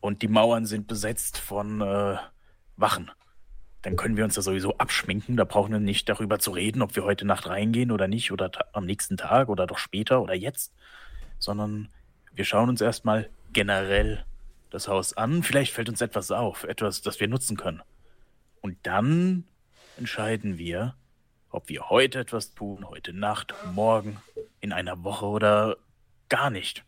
und 0.00 0.22
die 0.22 0.28
Mauern 0.28 0.66
sind 0.66 0.86
besetzt 0.86 1.38
von 1.38 1.80
äh, 1.80 2.16
Wachen. 2.76 3.10
Dann 3.82 3.96
können 3.96 4.16
wir 4.16 4.24
uns 4.24 4.34
da 4.34 4.42
sowieso 4.42 4.76
abschminken. 4.76 5.36
Da 5.36 5.44
brauchen 5.44 5.72
wir 5.72 5.80
nicht 5.80 6.08
darüber 6.08 6.38
zu 6.38 6.50
reden, 6.50 6.82
ob 6.82 6.96
wir 6.96 7.04
heute 7.04 7.24
Nacht 7.24 7.46
reingehen 7.46 7.90
oder 7.90 8.08
nicht 8.08 8.32
oder 8.32 8.50
am 8.72 8.84
nächsten 8.84 9.16
Tag 9.16 9.48
oder 9.48 9.66
doch 9.66 9.78
später 9.78 10.20
oder 10.20 10.34
jetzt, 10.34 10.74
sondern 11.38 11.88
wir 12.32 12.44
schauen 12.44 12.68
uns 12.68 12.80
erstmal 12.80 13.30
generell 13.52 14.24
das 14.70 14.88
Haus 14.88 15.16
an. 15.16 15.42
Vielleicht 15.42 15.72
fällt 15.72 15.88
uns 15.88 16.00
etwas 16.00 16.30
auf, 16.30 16.64
etwas, 16.64 17.02
das 17.02 17.20
wir 17.20 17.28
nutzen 17.28 17.56
können. 17.56 17.82
Und 18.60 18.78
dann 18.82 19.44
entscheiden 19.96 20.58
wir, 20.58 20.94
ob 21.50 21.68
wir 21.68 21.90
heute 21.90 22.20
etwas 22.20 22.54
tun, 22.54 22.88
heute 22.88 23.12
Nacht, 23.12 23.54
morgen, 23.72 24.18
in 24.60 24.72
einer 24.72 25.02
Woche 25.04 25.26
oder 25.26 25.76
gar 26.28 26.50
nicht. 26.50 26.84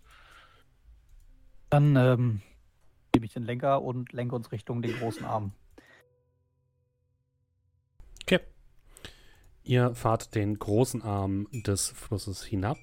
Dann 1.71 1.97
ähm, 1.97 2.43
gebe 3.13 3.27
ich 3.27 3.33
den 3.33 3.45
Lenker 3.45 3.83
und 3.83 4.13
lenke 4.13 4.35
uns 4.35 4.53
Richtung 4.53 4.83
den 4.83 4.97
großen 4.99 5.25
Arm. 5.25 5.53
Okay. 8.23 8.41
Ihr 9.63 9.95
fahrt 9.95 10.35
den 10.35 10.59
großen 10.59 11.03
Arm 11.03 11.47
des 11.53 11.89
Flusses 11.89 12.43
hinab. 12.45 12.79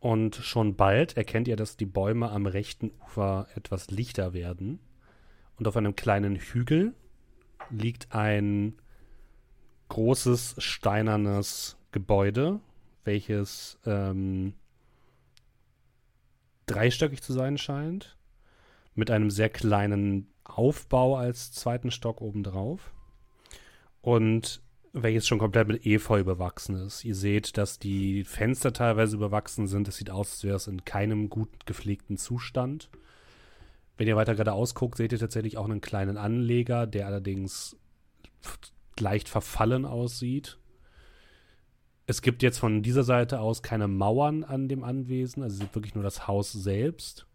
Und 0.00 0.34
schon 0.36 0.76
bald 0.76 1.16
erkennt 1.16 1.46
ihr, 1.46 1.56
dass 1.56 1.76
die 1.76 1.86
Bäume 1.86 2.30
am 2.30 2.46
rechten 2.46 2.90
Ufer 3.04 3.46
etwas 3.54 3.90
lichter 3.90 4.32
werden. 4.32 4.80
Und 5.56 5.68
auf 5.68 5.76
einem 5.76 5.94
kleinen 5.94 6.36
Hügel 6.36 6.94
liegt 7.68 8.14
ein 8.14 8.80
großes 9.90 10.56
steinernes 10.58 11.76
Gebäude, 11.92 12.60
welches 13.04 13.78
ähm, 13.84 14.54
dreistöckig 16.66 17.22
zu 17.22 17.34
sein 17.34 17.58
scheint, 17.58 18.16
mit 18.94 19.10
einem 19.10 19.30
sehr 19.30 19.50
kleinen 19.50 20.32
Aufbau 20.44 21.16
als 21.16 21.52
zweiten 21.52 21.90
Stock 21.90 22.20
obendrauf 22.20 22.94
und 24.00 24.62
welches 24.92 25.26
schon 25.26 25.38
komplett 25.38 25.68
mit 25.68 25.86
Efeu 25.86 26.24
bewachsen 26.24 26.74
ist. 26.86 27.04
Ihr 27.04 27.14
seht, 27.14 27.56
dass 27.56 27.78
die 27.78 28.24
Fenster 28.24 28.72
teilweise 28.72 29.16
überwachsen 29.16 29.66
sind. 29.66 29.86
Es 29.88 29.96
sieht 29.96 30.10
aus, 30.10 30.32
als 30.32 30.44
wäre 30.44 30.56
es 30.56 30.66
in 30.66 30.84
keinem 30.84 31.28
gut 31.30 31.66
gepflegten 31.66 32.16
Zustand. 32.16 32.90
Wenn 33.96 34.08
ihr 34.08 34.16
weiter 34.16 34.32
geradeaus 34.32 34.74
guckt, 34.74 34.96
seht 34.96 35.12
ihr 35.12 35.18
tatsächlich 35.18 35.58
auch 35.58 35.66
einen 35.66 35.80
kleinen 35.80 36.16
Anleger, 36.16 36.86
der 36.86 37.06
allerdings 37.06 37.76
leicht 38.98 39.28
verfallen 39.28 39.84
aussieht. 39.84 40.58
Es 42.06 42.22
gibt 42.22 42.42
jetzt 42.42 42.58
von 42.58 42.82
dieser 42.82 43.04
Seite 43.04 43.40
aus 43.40 43.62
keine 43.62 43.86
Mauern 43.86 44.42
an 44.42 44.68
dem 44.68 44.82
Anwesen, 44.82 45.42
also 45.42 45.62
wirklich 45.72 45.94
nur 45.94 46.02
das 46.02 46.26
Haus 46.26 46.52
selbst. 46.52 47.26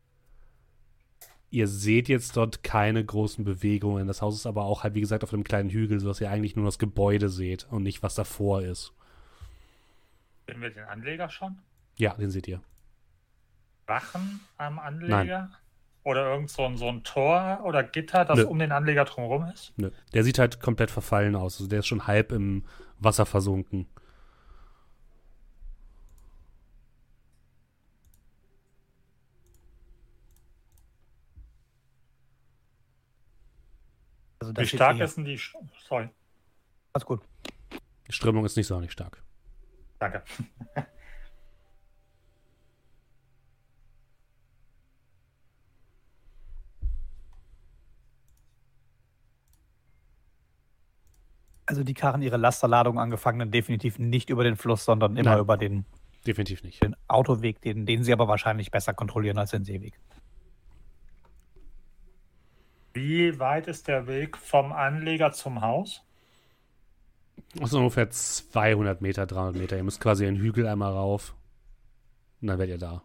Ihr 1.55 1.69
seht 1.69 2.09
jetzt 2.09 2.35
dort 2.35 2.63
keine 2.63 3.05
großen 3.05 3.45
Bewegungen. 3.45 4.07
Das 4.07 4.21
Haus 4.21 4.35
ist 4.35 4.45
aber 4.45 4.65
auch 4.65 4.83
halt, 4.83 4.93
wie 4.93 4.99
gesagt, 4.99 5.23
auf 5.23 5.33
einem 5.33 5.45
kleinen 5.45 5.69
Hügel, 5.69 6.01
sodass 6.01 6.19
ihr 6.19 6.29
eigentlich 6.29 6.57
nur 6.57 6.65
das 6.65 6.79
Gebäude 6.79 7.29
seht 7.29 7.65
und 7.71 7.83
nicht, 7.83 8.03
was 8.03 8.13
davor 8.13 8.61
ist. 8.61 8.91
Sehen 10.47 10.59
wir 10.59 10.69
den 10.69 10.83
Anleger 10.83 11.29
schon? 11.29 11.57
Ja, 11.95 12.13
den 12.15 12.29
seht 12.29 12.49
ihr. 12.49 12.59
Wachen 13.87 14.41
am 14.57 14.79
Anleger? 14.79 15.23
Nein. 15.23 15.55
Oder 16.03 16.29
irgend 16.29 16.49
so 16.49 16.65
ein, 16.65 16.75
so 16.75 16.89
ein 16.89 17.05
Tor 17.05 17.61
oder 17.63 17.83
Gitter, 17.83 18.25
das 18.25 18.39
Nö. 18.39 18.47
um 18.47 18.59
den 18.59 18.73
Anleger 18.73 19.05
drumherum 19.05 19.45
ist? 19.45 19.71
Nö. 19.77 19.91
Der 20.13 20.25
sieht 20.25 20.39
halt 20.39 20.59
komplett 20.59 20.91
verfallen 20.91 21.37
aus. 21.37 21.55
Also 21.55 21.69
der 21.69 21.79
ist 21.79 21.87
schon 21.87 22.05
halb 22.05 22.33
im 22.33 22.65
Wasser 22.99 23.25
versunken. 23.25 23.87
Also 34.45 34.61
Wie 34.61 34.67
stark 34.67 34.99
ist 34.99 35.17
denn 35.17 35.25
die. 35.25 35.39
Sorry. 35.87 36.09
Alles 36.93 37.05
gut. 37.05 37.21
Die 38.07 38.11
Strömung 38.11 38.45
ist 38.45 38.55
nicht 38.55 38.67
so 38.67 38.79
nicht 38.79 38.93
stark. 38.93 39.21
Danke. 39.99 40.23
Also 51.67 51.83
die 51.83 51.95
karren 51.95 52.21
ihre 52.21 52.37
Lasterladung 52.37 52.99
angefangen, 52.99 53.49
definitiv 53.49 53.97
nicht 53.97 54.29
über 54.29 54.43
den 54.43 54.55
Fluss, 54.55 54.85
sondern 54.85 55.17
immer 55.17 55.31
Nein, 55.31 55.39
über 55.39 55.57
den, 55.57 55.85
definitiv 56.27 56.63
nicht. 56.63 56.83
den 56.83 56.95
Autoweg, 57.07 57.59
den, 57.61 57.87
den 57.87 58.03
sie 58.03 58.13
aber 58.13 58.27
wahrscheinlich 58.27 58.69
besser 58.69 58.93
kontrollieren 58.93 59.39
als 59.39 59.49
den 59.49 59.63
Seeweg. 59.63 59.99
Wie 62.95 63.39
weit 63.39 63.67
ist 63.67 63.87
der 63.89 64.07
Weg 64.07 64.37
vom 64.37 64.71
Anleger 64.71 65.33
zum 65.33 65.59
Haus? 65.59 66.01
Das 67.55 67.71
sind 67.71 67.79
ungefähr 67.79 68.09
200 68.09 69.01
Meter, 69.01 69.25
300 69.25 69.57
Meter. 69.57 69.75
Ihr 69.75 69.83
müsst 69.83 69.99
quasi 69.99 70.25
einen 70.25 70.37
Hügel 70.37 70.65
einmal 70.65 70.93
rauf. 70.93 71.35
Und 72.41 72.47
dann 72.47 72.57
werdet 72.57 72.75
ihr 72.75 72.79
da. 72.79 73.01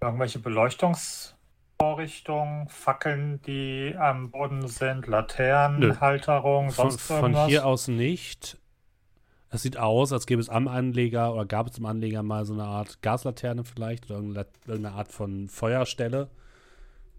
Irgendwelche 0.00 0.38
Beleuchtungsvorrichtungen, 0.38 2.68
Fackeln, 2.68 3.42
die 3.42 3.96
am 3.98 4.30
Boden 4.30 4.68
sind, 4.68 5.08
Laternenhalterung, 5.08 6.70
sonst 6.70 7.00
von, 7.00 7.16
irgendwas? 7.16 7.42
Von 7.42 7.48
hier 7.48 7.66
aus 7.66 7.88
nicht. 7.88 8.58
Es 9.50 9.62
sieht 9.62 9.76
aus, 9.76 10.12
als 10.12 10.26
gäbe 10.26 10.40
es 10.40 10.48
am 10.48 10.68
Anleger 10.68 11.34
oder 11.34 11.46
gab 11.46 11.66
es 11.66 11.78
im 11.78 11.86
Anleger 11.86 12.22
mal 12.22 12.44
so 12.44 12.54
eine 12.54 12.62
Art 12.62 13.02
Gaslaterne 13.02 13.64
vielleicht 13.64 14.08
oder 14.08 14.18
irgendeine 14.18 14.92
Art 14.92 15.10
von 15.10 15.48
Feuerstelle. 15.48 16.30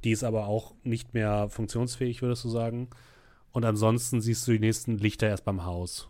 Die 0.04 0.12
ist 0.12 0.24
aber 0.24 0.48
auch 0.48 0.74
nicht 0.84 1.14
mehr 1.14 1.50
funktionsfähig, 1.50 2.22
würdest 2.22 2.44
du 2.44 2.50
sagen. 2.50 2.90
Und 3.52 3.66
ansonsten 3.66 4.22
siehst 4.22 4.48
du 4.48 4.54
die 4.54 4.60
nächsten 4.60 4.98
Lichter 4.98 5.28
erst 5.28 5.46
beim 5.46 5.66
Haus. 5.66 6.10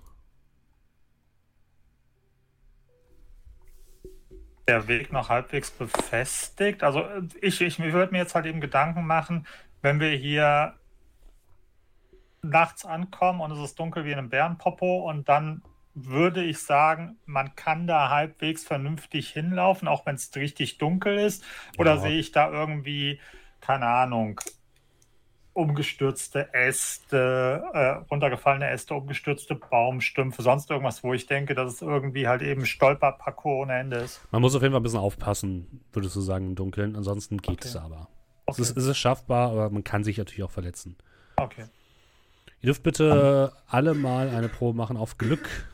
Der 4.68 4.88
Weg 4.88 5.12
noch 5.12 5.30
halbwegs 5.30 5.72
befestigt. 5.72 6.84
Also 6.84 7.04
ich, 7.42 7.60
ich 7.62 7.80
würde 7.80 8.12
mir 8.12 8.20
jetzt 8.20 8.36
halt 8.36 8.46
eben 8.46 8.62
Gedanken 8.62 9.06
machen, 9.06 9.48
wenn 9.82 10.00
wir 10.00 10.12
hier 10.12 10.76
nachts 12.44 12.86
ankommen 12.86 13.42
und 13.42 13.52
es 13.52 13.60
ist 13.60 13.80
dunkel 13.80 14.06
wie 14.06 14.12
in 14.12 14.18
einem 14.18 14.30
Bärenpopo 14.30 15.10
und 15.10 15.28
dann 15.30 15.64
würde 15.94 16.44
ich 16.44 16.60
sagen, 16.60 17.18
man 17.26 17.56
kann 17.56 17.86
da 17.86 18.10
halbwegs 18.10 18.64
vernünftig 18.64 19.30
hinlaufen, 19.30 19.88
auch 19.88 20.06
wenn 20.06 20.16
es 20.16 20.34
richtig 20.36 20.78
dunkel 20.78 21.18
ist. 21.18 21.44
Oder 21.78 21.96
ja. 21.96 22.02
sehe 22.02 22.20
ich 22.20 22.32
da 22.32 22.50
irgendwie 22.50 23.20
keine 23.62 23.86
Ahnung, 23.86 24.39
umgestürzte 25.53 26.53
Äste, 26.53 27.64
äh, 27.74 27.88
runtergefallene 28.09 28.70
Äste, 28.70 28.93
umgestürzte 28.93 29.55
Baumstümpfe, 29.55 30.41
sonst 30.41 30.70
irgendwas, 30.70 31.03
wo 31.03 31.14
ich 31.14 31.26
denke, 31.28 31.55
dass 31.55 31.74
es 31.74 31.82
irgendwie 31.82 32.28
halt 32.28 32.41
eben 32.41 32.66
Stolperparcours 32.66 33.64
ohne 33.64 33.80
Ende 33.80 33.97
ist. 33.97 34.22
Man 34.32 34.41
muss 34.41 34.55
auf 34.55 34.62
jeden 34.62 34.74
Fall 34.74 34.80
ein 34.80 34.84
bisschen 34.84 34.99
aufpassen, 34.99 35.82
würdest 35.91 36.16
du 36.16 36.22
sagen, 36.22 36.47
im 36.47 36.55
Dunkeln. 36.55 36.95
Ansonsten 36.95 37.38
geht 37.38 37.59
okay. 37.59 37.68
es 37.68 37.76
aber. 37.76 38.07
Okay. 38.45 38.62
Es, 38.62 38.70
ist, 38.70 38.78
es 38.78 38.86
ist 38.86 38.97
schaffbar, 38.97 39.51
aber 39.51 39.70
man 39.70 39.84
kann 39.84 40.03
sich 40.03 40.18
natürlich 40.18 40.43
auch 40.43 40.51
verletzen. 40.51 40.95
Okay. 41.36 41.66
Ihr 42.62 42.68
dürft 42.68 42.84
bitte 42.84 43.51
um, 43.51 43.57
alle 43.68 43.93
mal 43.93 44.30
eine 44.30 44.47
Probe 44.47 44.78
machen 44.78 44.95
auf 44.95 45.18
Glück. 45.18 45.68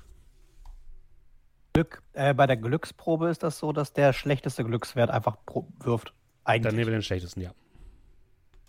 Glück. 1.73 2.01
Äh, 2.13 2.33
bei 2.33 2.47
der 2.47 2.57
Glücksprobe 2.57 3.29
ist 3.29 3.43
das 3.43 3.59
so, 3.59 3.73
dass 3.73 3.93
der 3.93 4.13
schlechteste 4.13 4.63
Glückswert 4.63 5.11
einfach 5.11 5.37
wirft. 5.79 6.13
Eigentlich. 6.43 6.63
Dann 6.63 6.75
nehmen 6.75 6.87
wir 6.87 6.97
den 6.97 7.03
schlechtesten, 7.03 7.41
ja. 7.41 7.51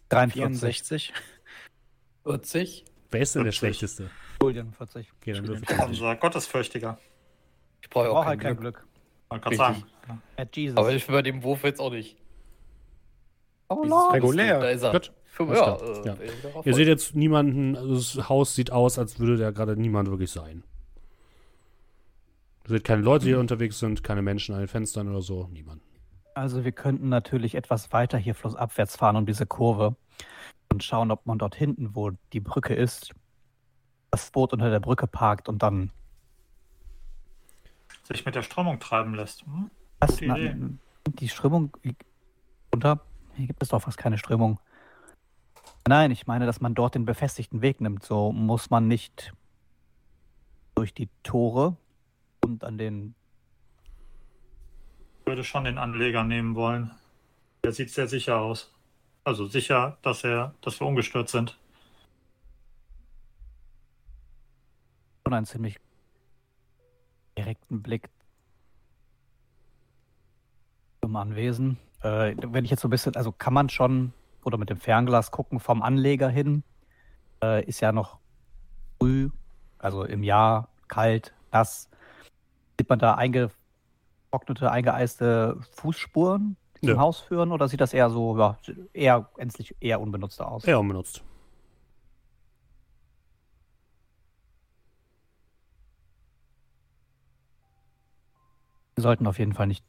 43. 0.09 1.13
40. 2.25 2.85
Wer 3.11 3.21
ist 3.21 3.35
denn 3.35 3.43
40. 3.43 3.45
der 3.45 3.53
schlechteste? 3.53 4.11
Julian, 4.43 4.73
40. 4.73 5.13
Okay, 5.21 5.33
dann 5.33 5.49
würfel 5.49 5.65
ich 5.69 5.85
Unser 5.85 6.17
Gottesfürchtiger. 6.17 6.99
Ich 7.83 7.91
brauche 7.91 8.11
auch 8.11 8.25
halt 8.25 8.41
kein 8.41 8.57
Glück. 8.57 8.77
Glück. 8.77 8.89
Man 9.31 9.41
kann 9.41 9.55
sagen. 9.55 9.85
Ja. 10.09 10.73
Aber 10.77 10.93
ich 10.93 11.07
bei 11.07 11.23
dem 11.23 11.43
Wurf 11.43 11.65
jetzt 11.65 11.81
auch 11.81 11.91
nicht. 11.91 12.17
Oh 13.69 13.85
no. 13.85 14.09
Regulär. 14.09 14.61
Da 14.61 14.69
ist 14.71 14.83
er. 14.83 14.93
Gut. 14.93 15.13
Ja, 15.39 15.77
äh, 15.77 16.07
ja. 16.07 16.17
Ihr 16.65 16.75
seht 16.75 16.89
jetzt 16.89 17.15
niemanden, 17.15 17.77
also 17.77 17.95
das 17.95 18.29
Haus 18.29 18.57
sieht 18.57 18.73
aus, 18.73 18.99
als 18.99 19.21
würde 19.21 19.37
da 19.37 19.53
gerade 19.53 19.77
niemand 19.77 20.11
wirklich 20.11 20.33
sein. 20.33 20.65
Ihr 22.65 22.71
seht 22.71 22.85
keine 22.85 23.03
Leute, 23.03 23.25
die 23.25 23.31
hier 23.31 23.39
unterwegs 23.39 23.79
sind, 23.79 24.03
keine 24.03 24.23
Menschen 24.23 24.55
an 24.55 24.63
den 24.63 24.69
Fenstern 24.69 25.09
oder 25.09 25.23
so, 25.23 25.49
niemand. 25.53 25.81
Also 26.39 26.65
wir 26.65 26.71
könnten 26.71 27.09
natürlich 27.09 27.57
etwas 27.57 27.93
weiter 27.93 28.17
hier 28.17 28.33
flussabwärts 28.33 28.95
fahren 28.95 29.17
um 29.17 29.27
diese 29.27 29.45
Kurve 29.45 29.97
und 30.73 30.85
schauen, 30.85 31.11
ob 31.11 31.27
man 31.27 31.37
dort 31.37 31.57
hinten, 31.57 31.97
wo 31.97 32.13
die 32.33 32.39
Brücke 32.39 32.75
ist, 32.75 33.13
das 34.13 34.31
Boot 34.31 34.53
unter 34.53 34.71
der 34.71 34.79
Brücke 34.79 35.09
parkt 35.09 35.49
und 35.49 35.65
dann 35.65 35.91
sich 38.05 38.25
mit 38.25 38.37
der 38.37 38.43
Strömung 38.43 38.79
treiben 38.79 39.15
lässt. 39.15 39.43
Hm? 39.47 39.69
Das, 39.99 40.21
na, 40.21 40.37
die 41.09 41.29
Strömung 41.29 41.77
unter. 42.71 43.01
Hier 43.35 43.49
gibt 43.49 43.61
es 43.61 43.71
doch 43.71 43.83
fast 43.83 43.99
keine 43.99 44.17
Strömung. 44.17 44.61
Nein, 45.89 46.13
ich 46.13 46.29
meine, 46.29 46.47
dass 46.47 46.61
man 46.61 46.73
dort 46.73 46.95
den 46.95 47.05
befestigten 47.05 47.63
Weg 47.63 47.81
nimmt. 47.81 48.05
So 48.05 48.31
muss 48.31 48.71
man 48.71 48.87
nicht 48.87 49.33
durch 50.77 50.95
die 50.95 51.09
Tore 51.25 51.77
und 52.45 52.63
an 52.63 52.79
den. 52.79 53.17
Würde 55.29 55.45
schon 55.45 55.65
den 55.65 55.77
Anleger 55.77 56.25
nehmen 56.25 56.55
wollen. 56.55 56.91
Der 57.63 57.73
sieht 57.73 57.91
sehr 57.91 58.09
sicher 58.09 58.39
aus. 58.39 58.73
Also 59.25 59.45
sicher, 59.45 59.99
dass 60.01 60.25
er, 60.25 60.55
dass 60.63 60.81
wir 60.81 60.87
ungestört 60.87 61.29
sind. 61.29 61.59
Schon 65.27 65.35
einen 65.35 65.45
ziemlich 65.45 65.77
direkten 67.37 67.83
Blick 67.83 68.09
zum 71.03 71.15
Anwesen. 71.15 71.77
Äh, 72.01 72.35
wenn 72.39 72.65
ich 72.65 72.71
jetzt 72.71 72.81
so 72.81 72.89
ein 72.89 72.91
bisschen, 72.91 73.15
also 73.15 73.31
kann 73.31 73.53
man 73.53 73.69
schon 73.69 74.15
oder 74.45 74.57
mit 74.57 74.71
dem 74.71 74.79
Fernglas 74.79 75.31
gucken 75.31 75.61
vom 75.61 75.83
Anleger 75.83 76.31
hin. 76.31 76.63
Äh, 77.43 77.67
ist 77.67 77.81
ja 77.81 77.93
noch 77.93 78.19
früh, 78.99 79.29
also 79.79 80.05
im 80.05 80.23
Jahr 80.23 80.71
kalt, 80.89 81.35
nass. 81.53 81.91
Sieht 82.81 82.89
man 82.89 82.99
da 82.99 83.17
eingetrocknete, 84.31 84.71
eingeeiste 84.71 85.59
Fußspuren, 85.73 86.57
die 86.81 86.87
ja. 86.87 86.95
zum 86.95 87.01
Haus 87.01 87.21
führen, 87.21 87.53
oder 87.53 87.69
sieht 87.69 87.81
das 87.81 87.93
eher 87.93 88.11
so, 88.11 88.39
ja, 88.39 88.59
eher 88.93 89.29
endlich 89.37 89.75
eher 89.81 90.01
unbenutzt 90.01 90.41
aus? 90.41 90.65
Eher 90.65 90.81
unbenutzt. 90.81 91.25
Wir 98.97 99.03
sollten 99.03 99.27
auf 99.29 99.39
jeden 99.39 99.55
Fall 99.55 99.69
nicht 99.69 99.85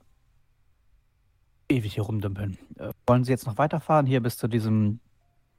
ewig 1.68 1.96
hier 1.96 2.04
rumdümpeln. 2.04 2.60
Äh, 2.78 2.92
wollen 3.08 3.24
Sie 3.24 3.32
jetzt 3.32 3.48
noch 3.48 3.58
weiterfahren 3.58 4.06
hier 4.06 4.22
bis 4.22 4.38
zu 4.38 4.48
diesem 4.48 5.00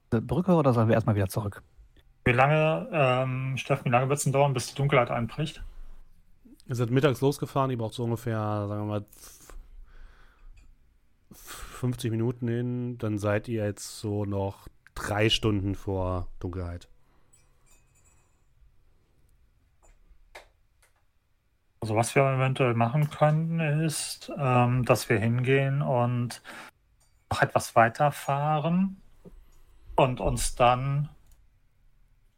Brücke 0.09 0.53
oder 0.53 0.73
sollen 0.73 0.87
wir 0.87 0.95
erstmal 0.95 1.15
wieder 1.15 1.27
zurück? 1.27 1.61
Wie 2.23 2.31
lange, 2.31 2.87
ähm, 2.91 3.57
Steffen, 3.57 3.85
wie 3.85 3.89
lange 3.89 4.07
wird 4.07 4.19
es 4.19 4.23
denn 4.23 4.33
dauern, 4.33 4.53
bis 4.53 4.67
die 4.67 4.75
Dunkelheit 4.75 5.09
einbricht? 5.09 5.63
Ihr 6.71 6.75
seid 6.75 6.89
mittags 6.89 7.19
losgefahren, 7.19 7.69
ihr 7.69 7.77
braucht 7.77 7.95
so 7.95 8.05
ungefähr, 8.05 8.39
sagen 8.39 8.83
wir 8.83 8.85
mal, 8.85 9.05
50 11.33 12.11
Minuten 12.11 12.47
hin, 12.47 12.97
dann 12.97 13.17
seid 13.17 13.49
ihr 13.49 13.65
jetzt 13.65 13.99
so 13.99 14.23
noch 14.23 14.69
drei 14.95 15.29
Stunden 15.29 15.75
vor 15.75 16.29
Dunkelheit. 16.39 16.87
Also 21.81 21.97
was 21.97 22.15
wir 22.15 22.23
eventuell 22.23 22.73
machen 22.73 23.09
können, 23.09 23.59
ist, 23.85 24.31
ähm, 24.37 24.85
dass 24.85 25.09
wir 25.09 25.19
hingehen 25.19 25.81
und 25.81 26.41
noch 27.29 27.41
etwas 27.41 27.75
weiterfahren 27.75 29.01
und 29.97 30.21
uns 30.21 30.55
dann, 30.55 31.09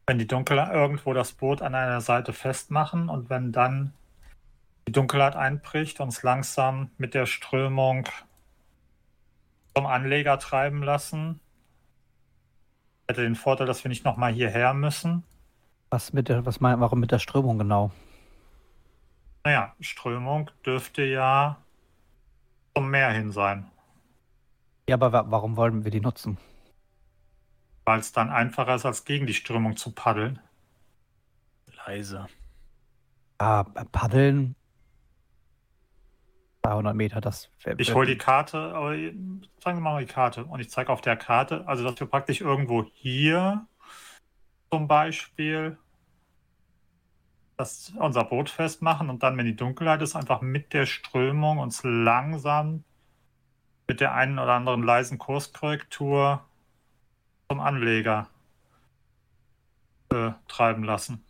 wenn 0.08 0.18
die 0.18 0.26
Dunkelheit 0.26 0.74
irgendwo 0.74 1.14
das 1.14 1.34
Boot 1.34 1.62
an 1.62 1.76
einer 1.76 2.02
Seite 2.02 2.34
festmachen 2.34 3.10
und 3.10 3.30
wenn 3.30 3.52
dann 3.52 3.94
die 4.88 4.92
Dunkelheit 4.92 5.36
einbricht, 5.36 6.00
uns 6.00 6.24
langsam 6.24 6.92
mit 6.98 7.14
der 7.14 7.26
Strömung 7.26 8.08
zum 9.76 9.86
Anleger 9.86 10.38
treiben 10.40 10.84
lassen. 10.84 11.40
Hätte 13.08 13.22
den 13.22 13.36
Vorteil, 13.36 13.68
dass 13.68 13.84
wir 13.84 13.90
nicht 13.90 14.06
nochmal 14.06 14.34
hierher 14.34 14.74
müssen. 14.74 15.24
Was 15.90 16.14
mit 16.14 16.30
der, 16.30 16.46
was 16.46 16.60
mein, 16.60 16.80
warum 16.80 17.00
mit 17.00 17.12
der 17.12 17.20
Strömung 17.20 17.58
genau? 17.58 17.92
Naja, 19.44 19.76
Strömung 19.80 20.50
dürfte 20.66 21.04
ja 21.04 21.58
zum 22.76 22.90
Meer 22.90 23.10
hin 23.12 23.32
sein. 23.32 23.70
Ja, 24.88 24.96
aber 24.96 25.12
wa 25.14 25.26
warum 25.28 25.56
wollen 25.56 25.84
wir 25.84 25.92
die 25.92 26.02
nutzen? 26.02 26.38
Weil 27.86 28.00
es 28.00 28.12
dann 28.14 28.30
einfacher 28.30 28.76
ist, 28.76 28.86
als 28.86 29.06
gegen 29.06 29.28
die 29.28 29.34
Strömung 29.34 29.76
zu 29.76 29.92
paddeln. 29.92 30.40
Leise. 31.86 32.28
Ah, 33.38 33.64
paddeln 33.64 34.56
200 36.66 36.96
Meter, 36.96 37.20
das. 37.20 37.50
Ich 37.78 37.94
hole 37.94 38.08
die 38.08 38.18
Karte, 38.18 38.74
aber 38.74 38.96
sagen 39.60 39.78
wir 39.78 39.82
mal 39.82 40.06
die 40.06 40.12
Karte. 40.12 40.46
Und 40.46 40.62
ich 40.62 40.70
zeige 40.70 40.92
auf 40.92 41.02
der 41.02 41.18
Karte, 41.18 41.68
also 41.68 41.84
dass 41.84 42.00
wir 42.00 42.08
praktisch 42.08 42.40
irgendwo 42.40 42.86
hier 42.94 43.68
zum 44.72 44.88
Beispiel 44.88 45.78
das, 47.58 47.94
unser 47.98 48.24
Boot 48.24 48.50
festmachen 48.50 49.10
und 49.10 49.24
dann, 49.24 49.38
wenn 49.38 49.46
die 49.46 49.56
Dunkelheit 49.56 50.02
ist, 50.02 50.16
einfach 50.16 50.42
mit 50.42 50.74
der 50.74 50.86
Strömung 50.86 51.60
uns 51.60 51.82
langsam 51.84 52.84
mit 53.88 54.00
der 54.00 54.14
einen 54.14 54.40
oder 54.40 54.54
anderen 54.54 54.84
leisen 54.84 55.18
Kurskorrektur 55.18 56.46
zum 57.50 57.60
Anleger 57.60 58.30
äh, 60.14 60.32
treiben 60.48 60.84
lassen. 60.84 61.24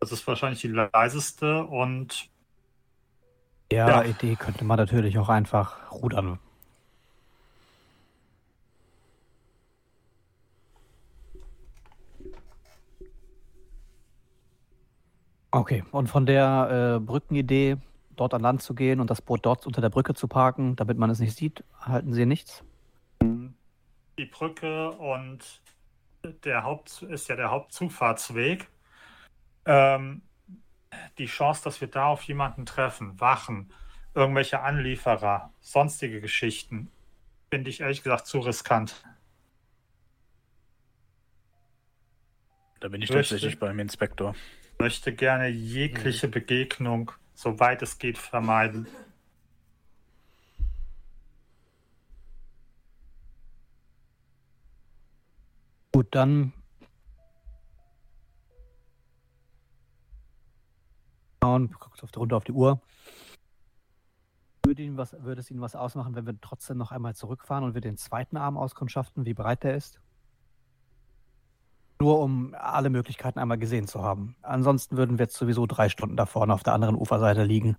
Das 0.00 0.12
ist 0.12 0.26
wahrscheinlich 0.26 0.62
die 0.62 0.68
leiseste 0.68 1.64
und 1.64 2.30
ja, 3.72 3.88
ja, 3.88 4.04
Idee 4.04 4.36
könnte 4.36 4.64
man 4.64 4.76
natürlich 4.78 5.18
auch 5.18 5.28
einfach 5.28 5.90
rudern. 5.90 6.38
Okay, 15.50 15.84
und 15.90 16.08
von 16.08 16.26
der 16.26 16.96
äh, 16.96 17.00
Brückenidee, 17.00 17.78
dort 18.14 18.34
an 18.34 18.42
Land 18.42 18.62
zu 18.62 18.74
gehen 18.74 19.00
und 19.00 19.08
das 19.08 19.22
Boot 19.22 19.46
dort 19.46 19.66
unter 19.66 19.80
der 19.80 19.88
Brücke 19.88 20.14
zu 20.14 20.28
parken, 20.28 20.76
damit 20.76 20.98
man 20.98 21.08
es 21.08 21.18
nicht 21.18 21.36
sieht, 21.36 21.64
halten 21.80 22.12
Sie 22.12 22.26
nichts? 22.26 22.62
Die 24.18 24.26
Brücke 24.26 24.90
und 24.90 25.62
der 26.44 26.62
Haupt 26.62 27.02
ist 27.02 27.28
ja 27.28 27.36
der 27.36 27.50
Hauptzufahrtsweg. 27.50 28.68
Ähm, 29.64 30.22
die 31.18 31.26
Chance, 31.26 31.62
dass 31.64 31.80
wir 31.80 31.88
da 31.88 32.06
auf 32.06 32.22
jemanden 32.22 32.66
treffen, 32.66 33.20
Wachen, 33.20 33.72
irgendwelche 34.14 34.60
Anlieferer, 34.60 35.52
sonstige 35.60 36.20
Geschichten, 36.20 36.90
finde 37.50 37.70
ich 37.70 37.80
ehrlich 37.80 38.02
gesagt 38.02 38.26
zu 38.26 38.40
riskant. 38.40 39.04
Da 42.80 42.88
bin 42.88 43.02
ich 43.02 43.10
möchte, 43.10 43.34
tatsächlich 43.34 43.58
beim 43.58 43.78
Inspektor. 43.78 44.34
Möchte 44.78 45.14
gerne 45.14 45.48
jegliche 45.48 46.28
Begegnung, 46.28 47.12
soweit 47.34 47.82
es 47.82 47.98
geht, 47.98 48.18
vermeiden. 48.18 48.86
Gut, 55.92 56.08
dann 56.14 56.52
schauen, 61.46 61.70
guckt 61.78 62.02
auf, 62.02 62.10
runter 62.16 62.36
auf 62.36 62.44
die 62.44 62.52
Uhr. 62.52 62.80
Würde, 64.64 64.82
ihn 64.82 64.96
was, 64.96 65.12
würde 65.22 65.40
es 65.40 65.50
Ihnen 65.50 65.60
was 65.60 65.76
ausmachen, 65.76 66.16
wenn 66.16 66.26
wir 66.26 66.40
trotzdem 66.40 66.76
noch 66.76 66.90
einmal 66.90 67.14
zurückfahren 67.14 67.62
und 67.64 67.74
wir 67.74 67.80
den 67.80 67.96
zweiten 67.96 68.36
Arm 68.36 68.56
auskundschaften, 68.56 69.24
wie 69.24 69.34
bereit 69.34 69.62
der 69.62 69.76
ist? 69.76 70.00
Nur 72.00 72.20
um 72.20 72.54
alle 72.58 72.90
Möglichkeiten 72.90 73.38
einmal 73.38 73.58
gesehen 73.58 73.86
zu 73.86 74.02
haben. 74.02 74.36
Ansonsten 74.42 74.96
würden 74.96 75.18
wir 75.18 75.26
jetzt 75.26 75.36
sowieso 75.36 75.66
drei 75.66 75.88
Stunden 75.88 76.16
da 76.16 76.26
vorne 76.26 76.52
auf 76.52 76.62
der 76.62 76.74
anderen 76.74 76.96
Uferseite 76.96 77.44
liegen. 77.44 77.76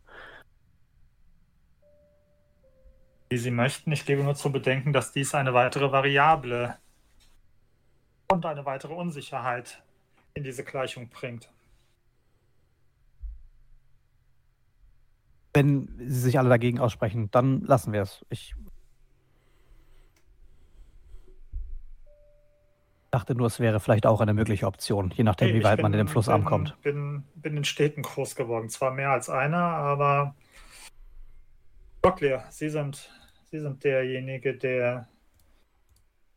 Wie 3.29 3.37
Sie 3.37 3.51
möchten, 3.51 3.91
ich 3.91 4.05
gebe 4.05 4.23
nur 4.23 4.35
zu 4.35 4.51
bedenken, 4.51 4.93
dass 4.93 5.11
dies 5.11 5.35
eine 5.35 5.53
weitere 5.53 5.91
Variable 5.91 6.77
und 8.31 8.45
eine 8.45 8.65
weitere 8.65 8.93
Unsicherheit 8.93 9.83
in 10.33 10.43
diese 10.45 10.63
Gleichung 10.63 11.09
bringt. 11.09 11.49
Wenn 15.57 15.89
sie 15.97 16.19
sich 16.19 16.37
alle 16.37 16.49
dagegen 16.49 16.77
aussprechen, 16.77 17.31
dann 17.31 17.61
lassen 17.61 17.91
wir 17.91 18.03
es. 18.03 18.23
Ich 18.29 18.53
dachte 23.09 23.33
nur, 23.33 23.47
es 23.47 23.59
wäre 23.59 23.79
vielleicht 23.79 24.05
auch 24.05 24.21
eine 24.21 24.35
mögliche 24.35 24.67
Option, 24.67 25.09
je 25.15 25.23
nachdem, 25.23 25.55
wie 25.55 25.63
weit 25.63 25.77
bin, 25.77 25.81
man 25.81 25.93
in 25.93 25.97
den 25.97 26.07
Fluss 26.07 26.29
ankommt. 26.29 26.75
Ich 26.77 26.83
bin, 26.83 27.23
bin 27.33 27.57
in 27.57 27.63
Städten 27.63 28.03
groß 28.03 28.35
geworden. 28.35 28.69
Zwar 28.69 28.91
mehr 28.91 29.09
als 29.09 29.31
einer, 29.31 29.57
aber 29.57 30.35
Locklear, 32.03 32.45
Sie 32.51 32.69
sind, 32.69 33.09
Sie 33.49 33.59
sind 33.59 33.83
derjenige, 33.83 34.53
der, 34.55 35.07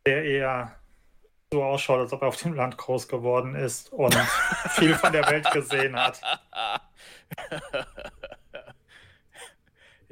der 0.06 0.24
eher 0.24 0.76
so 1.52 1.62
ausschaut, 1.62 2.00
als 2.00 2.14
ob 2.14 2.22
er 2.22 2.28
auf 2.28 2.36
dem 2.36 2.54
Land 2.54 2.78
groß 2.78 3.06
geworden 3.06 3.54
ist 3.54 3.92
und 3.92 4.14
viel 4.70 4.94
von 4.94 5.12
der 5.12 5.28
Welt 5.28 5.50
gesehen 5.50 5.94
hat. 5.94 6.22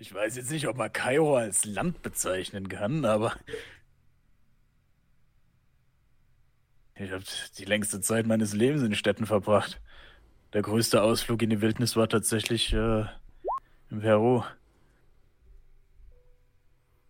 Ich 0.01 0.15
weiß 0.15 0.37
jetzt 0.37 0.53
nicht, 0.53 0.69
ob 0.69 0.77
man 0.77 0.93
Kairo 0.93 1.37
als 1.37 1.65
Land 1.65 2.03
bezeichnen 2.03 2.69
kann, 2.69 3.05
aber 3.05 3.35
ich 6.95 7.11
habe 7.11 7.25
die 7.59 7.65
längste 7.65 8.01
Zeit 8.01 8.25
meines 8.25 8.55
Lebens 8.55 8.83
in 8.85 8.95
Städten 8.95 9.27
verbracht. 9.27 9.81
Der 10.53 10.63
größte 10.63 11.03
Ausflug 11.03 11.43
in 11.43 11.51
die 11.51 11.61
Wildnis 11.61 11.97
war 11.97 12.09
tatsächlich 12.09 12.73
äh, 12.73 13.07
in 13.91 14.01
Peru. 14.01 14.45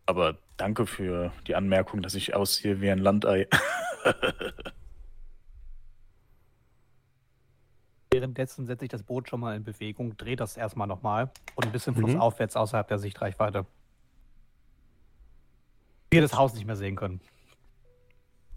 Aber 0.06 0.38
danke 0.56 0.86
für 0.86 1.30
die 1.46 1.56
Anmerkung, 1.56 2.00
dass 2.00 2.14
ich 2.14 2.34
aussehe 2.34 2.80
wie 2.80 2.90
ein 2.90 2.98
Landei. 2.98 3.48
Währenddessen 8.18 8.66
setze 8.66 8.84
ich 8.84 8.90
das 8.90 9.04
Boot 9.04 9.28
schon 9.28 9.38
mal 9.38 9.54
in 9.54 9.62
Bewegung, 9.62 10.16
drehe 10.16 10.34
das 10.34 10.56
erstmal 10.56 10.88
nochmal 10.88 11.30
und 11.54 11.66
ein 11.66 11.70
bisschen 11.70 11.94
flussaufwärts 11.94 12.56
mhm. 12.56 12.62
außerhalb 12.62 12.88
der 12.88 12.98
Sichtreichweite. 12.98 13.64
Wir 16.10 16.20
das 16.20 16.36
Haus 16.36 16.52
nicht 16.54 16.66
mehr 16.66 16.74
sehen 16.74 16.96
können. 16.96 17.20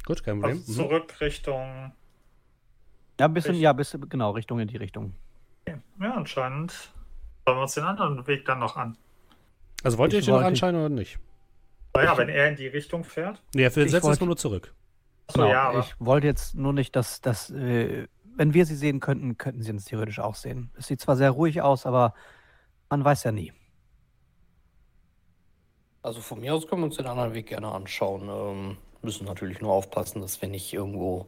Gut, 0.04 0.24
kein 0.24 0.40
Problem. 0.40 0.58
Also 0.58 0.74
zurück 0.74 1.22
Richtung. 1.22 1.94
Ja, 3.20 3.28
ein 3.28 3.34
bisschen, 3.36 3.52
Richtung. 3.52 3.64
ja, 3.64 3.74
bisschen, 3.74 4.10
genau, 4.10 4.32
Richtung 4.32 4.60
in 4.60 4.68
die 4.68 4.78
Richtung. 4.78 5.14
Okay. 5.68 5.78
Ja, 6.02 6.16
anscheinend 6.16 6.72
schauen 7.46 7.58
wir 7.58 7.62
uns 7.62 7.76
den 7.76 7.84
anderen 7.84 8.26
Weg 8.26 8.46
dann 8.46 8.58
noch 8.58 8.78
an. 8.78 8.98
Also 9.84 10.00
wollt 10.00 10.12
ihr 10.14 10.20
euch 10.20 10.26
den 10.26 10.34
noch 10.34 10.42
anschauen 10.42 10.74
oder 10.74 10.90
nicht? 10.90 11.20
Naja, 11.94 12.18
wenn 12.18 12.30
er 12.30 12.50
in 12.50 12.56
die 12.56 12.68
Richtung 12.68 13.04
fährt. 13.04 13.44
Nee, 13.54 13.62
er 13.62 13.70
setzt 13.70 13.94
erstmal 13.94 14.26
nur 14.26 14.38
zurück. 14.38 14.74
Achso, 15.28 15.42
genau, 15.42 15.52
ja, 15.52 15.80
ich 15.80 15.94
wollte 16.00 16.26
jetzt 16.26 16.56
nur 16.56 16.74
nicht, 16.74 16.96
dass, 16.96 17.22
dass 17.22 17.52
äh, 17.52 18.08
wenn 18.42 18.56
wir 18.56 18.66
sie 18.66 18.76
sehen 18.76 19.00
könnten, 19.00 19.38
könnten 19.38 19.62
sie 19.62 19.70
uns 19.70 19.86
theoretisch 19.86 20.18
auch 20.18 20.34
sehen. 20.34 20.72
Es 20.76 20.88
sieht 20.88 21.00
zwar 21.00 21.16
sehr 21.16 21.30
ruhig 21.30 21.62
aus, 21.62 21.86
aber 21.86 22.16
man 22.90 23.06
weiß 23.06 23.26
ja 23.26 23.32
nie. 23.32 23.54
Also 26.02 26.22
von 26.22 26.40
mir 26.40 26.56
aus 26.56 26.66
können 26.66 26.82
wir 26.82 26.86
uns 26.88 26.98
den 26.98 27.06
anderen 27.06 27.36
Weg 27.36 27.50
gerne 27.50 27.72
anschauen. 27.72 28.28
Ähm, 28.28 28.78
müssen 29.04 29.26
natürlich 29.26 29.62
nur 29.62 29.72
aufpassen, 29.72 30.22
dass 30.22 30.42
wir 30.42 30.50
nicht 30.50 30.74
irgendwo 30.74 31.28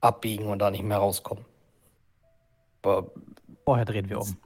abbiegen 0.00 0.46
und 0.46 0.60
da 0.60 0.70
nicht 0.70 0.82
mehr 0.82 0.96
rauskommen. 0.96 1.44
Aber 2.80 3.10
vorher 3.66 3.84
drehen 3.84 4.08
wir 4.08 4.18
um. 4.18 4.38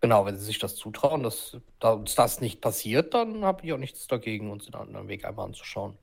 Genau, 0.00 0.24
wenn 0.24 0.38
sie 0.38 0.44
sich 0.44 0.60
das 0.60 0.76
zutrauen, 0.76 1.24
dass, 1.24 1.56
dass 1.80 2.14
das 2.14 2.40
nicht 2.40 2.60
passiert, 2.60 3.12
dann 3.12 3.44
habe 3.44 3.66
ich 3.66 3.72
auch 3.72 3.78
nichts 3.78 4.06
dagegen, 4.06 4.52
uns 4.52 4.66
den 4.66 4.76
anderen 4.76 5.08
Weg 5.08 5.24
einmal 5.24 5.46
anzuschauen. 5.46 5.98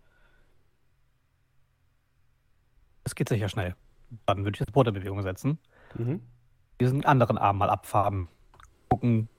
Es 3.06 3.16
geht 3.16 3.30
sicher 3.30 3.48
schnell. 3.48 3.78
Dann 4.26 4.40
würde 4.40 4.56
ich 4.56 4.60
das 4.60 4.72
Boot 4.72 4.88
in 4.88 4.94
Bewegung 4.94 5.22
setzen. 5.22 5.60
Mhm. 5.96 6.22
Diesen 6.80 7.06
anderen 7.06 7.38
Arm 7.38 7.58
mal 7.58 7.70
abfahren. 7.70 8.28
Gucken. 8.90 9.30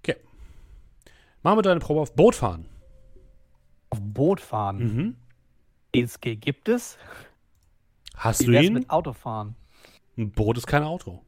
Okay. 0.00 0.16
Machen 1.42 1.58
wir 1.58 1.62
deine 1.62 1.80
Probe 1.80 2.00
auf 2.00 2.14
Boot 2.14 2.34
fahren. 2.34 2.66
Auf 3.90 4.00
Boot 4.02 4.40
fahren? 4.40 4.78
Mhm. 4.78 5.16
ESG 5.92 6.36
gibt 6.36 6.68
es. 6.68 6.98
Hast 8.16 8.40
Wie 8.40 8.46
du 8.46 8.60
ihn? 8.62 8.72
mit 8.74 8.90
Autofahren? 8.90 9.54
Ein 10.16 10.30
Boot 10.32 10.58
ist 10.58 10.66
kein 10.66 10.82
Auto. 10.82 11.22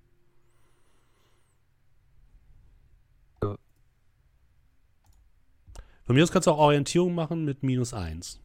Von 6.11 6.17
mir 6.17 6.25
aus 6.25 6.33
kannst 6.33 6.49
du 6.49 6.51
auch 6.51 6.59
Orientierung 6.59 7.15
machen 7.15 7.45
mit 7.45 7.63
minus 7.63 7.95
1. 7.95 8.41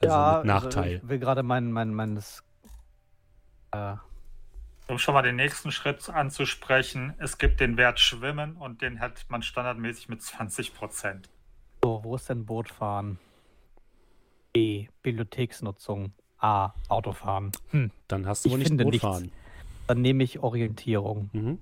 Also 0.00 0.14
ja, 0.14 0.36
mit 0.38 0.46
Nachteil. 0.46 0.82
Also 0.82 0.96
ich 1.04 1.08
will 1.08 1.18
gerade 1.18 1.42
mein, 1.42 1.72
mein, 1.72 1.92
meines. 1.92 2.42
Äh, 3.72 3.96
um 4.88 4.98
schon 4.98 5.12
mal 5.12 5.22
den 5.22 5.36
nächsten 5.36 5.70
Schritt 5.70 6.08
anzusprechen, 6.08 7.14
es 7.18 7.36
gibt 7.36 7.60
den 7.60 7.76
Wert 7.76 8.00
Schwimmen 8.00 8.56
und 8.56 8.80
den 8.80 9.00
hat 9.00 9.26
man 9.28 9.42
standardmäßig 9.42 10.08
mit 10.08 10.22
20 10.22 10.74
Prozent. 10.74 11.28
So, 11.84 12.00
wo 12.02 12.16
ist 12.16 12.30
denn 12.30 12.46
Bootfahren? 12.46 13.18
B. 14.54 14.88
Bibliotheksnutzung. 15.02 16.14
A. 16.38 16.72
Autofahren. 16.88 17.52
Hm. 17.70 17.90
Dann 18.06 18.26
hast 18.26 18.44
du 18.44 18.50
wohl 18.50 18.58
nicht 18.58 18.76
Bootfahren. 18.76 19.24
Nichts. 19.24 19.36
Dann 19.88 20.00
nehme 20.00 20.24
ich 20.24 20.38
Orientierung. 20.38 21.30
Mhm. 21.32 21.58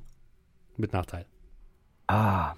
Mit 0.76 0.93
Nachteil. 0.93 1.26
Ah. 2.07 2.55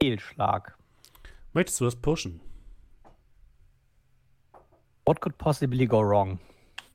Fehlschlag. 0.00 0.76
Möchtest 1.52 1.80
du 1.80 1.84
das 1.84 1.96
pushen? 1.96 2.40
What 5.04 5.20
could 5.20 5.38
possibly 5.38 5.86
go 5.86 6.00
wrong? 6.00 6.38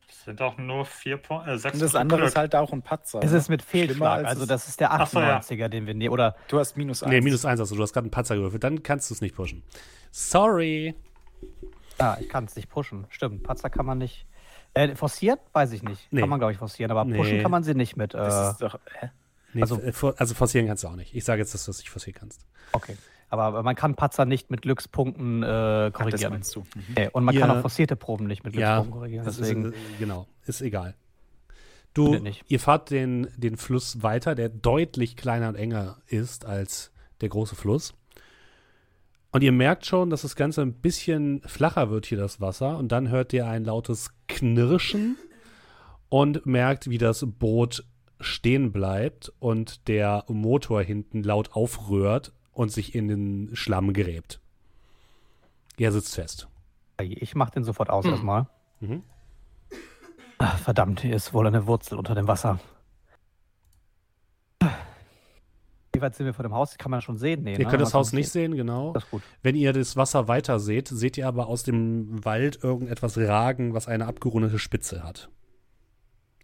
Das 0.08 0.24
sind 0.26 0.42
auch 0.42 0.58
nur 0.58 0.86
vier 0.86 1.18
Punkte. 1.18 1.52
Äh, 1.52 1.58
sechs 1.58 1.80
das 1.80 1.96
andere 1.96 2.20
Glück. 2.20 2.30
ist 2.30 2.38
halt 2.38 2.56
auch 2.56 2.72
ein 2.72 2.82
Patzer. 2.82 3.20
Es 3.24 3.32
ne? 3.32 3.38
ist 3.38 3.50
mit 3.50 3.62
Fehlschlag. 3.62 4.26
Also, 4.26 4.46
das 4.46 4.70
ist 4.70 4.80
der 4.80 4.94
98er, 4.94 5.56
ja. 5.56 5.68
den 5.68 5.88
wir 5.88 5.94
nehmen. 5.94 6.14
Oder 6.14 6.36
du 6.48 6.60
hast 6.60 6.78
minus 6.78 7.04
1. 7.04 7.12
Nee, 7.12 7.22
minus 7.22 7.44
1 7.44 7.60
hast 7.60 7.72
du. 7.72 7.76
Du 7.76 7.82
hast 7.82 7.92
gerade 7.92 8.06
einen 8.06 8.12
Patzer 8.12 8.36
gewürfelt. 8.36 8.64
Dann 8.64 8.84
kannst 8.84 9.10
du 9.10 9.16
es 9.16 9.22
nicht 9.22 9.36
pushen. 9.36 9.64
Sorry. 10.12 10.96
Ja, 12.00 12.18
ich 12.22 12.30
kann 12.30 12.46
es 12.46 12.56
nicht 12.56 12.70
pushen. 12.70 13.06
Stimmt. 13.10 13.44
Patzer 13.44 13.70
kann 13.70 13.86
man 13.86 13.98
nicht. 13.98 14.26
Äh, 14.76 14.96
forciert? 14.96 15.40
Weiß 15.52 15.72
ich 15.72 15.84
nicht. 15.84 16.08
Nee. 16.12 16.22
Kann 16.22 16.30
man, 16.30 16.40
glaube 16.40 16.54
ich, 16.54 16.58
forcieren. 16.60 16.92
Aber 16.92 17.04
nee. 17.04 17.18
pushen 17.18 17.42
kann 17.42 17.52
man 17.52 17.64
sie 17.64 17.74
nicht 17.74 17.98
mit. 17.98 18.14
Äh, 18.14 18.18
das 18.18 18.52
ist 18.52 18.62
doch. 18.62 18.80
Hä? 19.00 19.10
Nee, 19.54 19.62
also, 19.62 19.80
also 20.18 20.34
forcieren 20.34 20.68
kannst 20.68 20.84
du 20.84 20.88
auch 20.88 20.96
nicht. 20.96 21.14
Ich 21.14 21.24
sage 21.24 21.42
jetzt, 21.42 21.54
dass 21.54 21.66
du 21.66 21.72
es 21.72 21.80
nicht 21.80 21.90
forcieren 21.90 22.20
kannst. 22.20 22.46
Okay. 22.72 22.98
Aber 23.30 23.64
man 23.64 23.76
kann 23.76 23.96
Patzer 23.96 24.26
nicht 24.26 24.52
mit 24.52 24.62
Glückspunkten 24.62 25.42
äh, 25.42 25.92
korrigieren. 25.92 26.42
Ach, 26.44 26.56
mhm. 26.56 26.84
okay. 26.92 27.10
Und 27.14 27.24
man 27.24 27.34
ja, 27.34 27.42
kann 27.42 27.58
auch 27.58 27.62
forcierte 27.62 27.96
Proben 27.96 28.28
nicht 28.28 28.44
mit 28.44 28.54
Glückspunkten 28.54 28.92
ja, 28.92 28.98
korrigieren. 28.98 29.26
Deswegen. 29.26 29.66
Ist, 29.66 29.74
äh, 29.74 30.00
genau, 30.00 30.28
ist 30.46 30.62
egal. 30.62 30.96
Du, 31.94 32.20
ihr 32.48 32.60
fahrt 32.60 32.90
den, 32.90 33.28
den 33.38 33.56
Fluss 33.56 34.02
weiter, 34.02 34.34
der 34.34 34.50
deutlich 34.50 35.16
kleiner 35.16 35.50
und 35.50 35.56
enger 35.56 35.98
ist 36.08 36.46
als 36.46 36.92
der 37.22 37.30
große 37.30 37.56
Fluss. 37.56 37.94
Und 39.32 39.42
ihr 39.42 39.52
merkt 39.52 39.86
schon, 39.86 40.10
dass 40.10 40.22
das 40.22 40.36
Ganze 40.36 40.62
ein 40.62 40.74
bisschen 40.74 41.42
flacher 41.42 41.90
wird 41.90 42.06
hier, 42.06 42.20
das 42.20 42.40
Wasser. 42.40 42.78
Und 42.78 42.92
dann 42.92 43.10
hört 43.10 43.34
ihr 43.34 43.48
ein 43.48 43.64
lautes 43.64 44.12
Knirschen 44.28 45.18
und 46.10 46.46
merkt, 46.46 46.88
wie 46.90 47.00
das 47.00 47.26
Boot 47.28 47.84
stehen 48.24 48.72
bleibt 48.72 49.32
und 49.40 49.88
der 49.88 50.26
Motor 50.28 50.82
hinten 50.82 51.24
laut 51.24 51.54
aufrührt 51.54 52.34
und 52.52 52.72
sich 52.72 52.96
in 52.96 53.08
den 53.08 53.56
Schlamm 53.56 53.94
gräbt. 53.94 54.40
Er 55.78 55.92
sitzt 55.92 56.16
fest. 56.16 56.48
Ich 57.00 57.36
mach 57.36 57.50
den 57.50 57.64
sofort 57.64 57.90
aus 57.90 58.06
hm. 58.06 58.12
erstmal. 58.12 58.48
Mhm. 58.80 59.04
Ach, 60.38 60.58
verdammt, 60.60 61.02
hier 61.02 61.16
ist 61.16 61.34
wohl 61.34 61.48
eine 61.48 61.68
Wurzel 61.68 61.98
unter 61.98 62.16
dem 62.16 62.28
Wasser. 62.28 62.60
Wie 65.94 66.02
weit 66.02 66.16
sind 66.16 66.26
wir 66.26 66.34
vor 66.34 66.44
dem 66.44 66.54
Haus? 66.54 66.78
Kann 66.78 66.90
man 66.90 67.02
schon 67.02 67.18
sehen? 67.18 67.44
Nee, 67.44 67.54
ihr 67.54 67.60
ne? 67.60 67.66
könnt 67.66 67.82
das 67.82 67.94
Haus 67.94 68.14
nicht 68.14 68.30
sehen, 68.30 68.52
sehen 68.52 68.58
genau. 68.58 68.94
Wenn 69.44 69.56
ihr 69.56 69.74
das 69.74 69.96
Wasser 69.96 70.28
weiter 70.28 70.60
seht, 70.60 70.88
seht 70.88 71.18
ihr 71.18 71.28
aber 71.28 71.48
aus 71.48 71.64
dem 71.64 72.26
Wald 72.26 72.64
irgendetwas 72.64 73.18
ragen, 73.18 73.74
was 73.74 73.88
eine 73.88 74.08
abgerundete 74.08 74.58
Spitze 74.58 75.04
hat. 75.04 75.30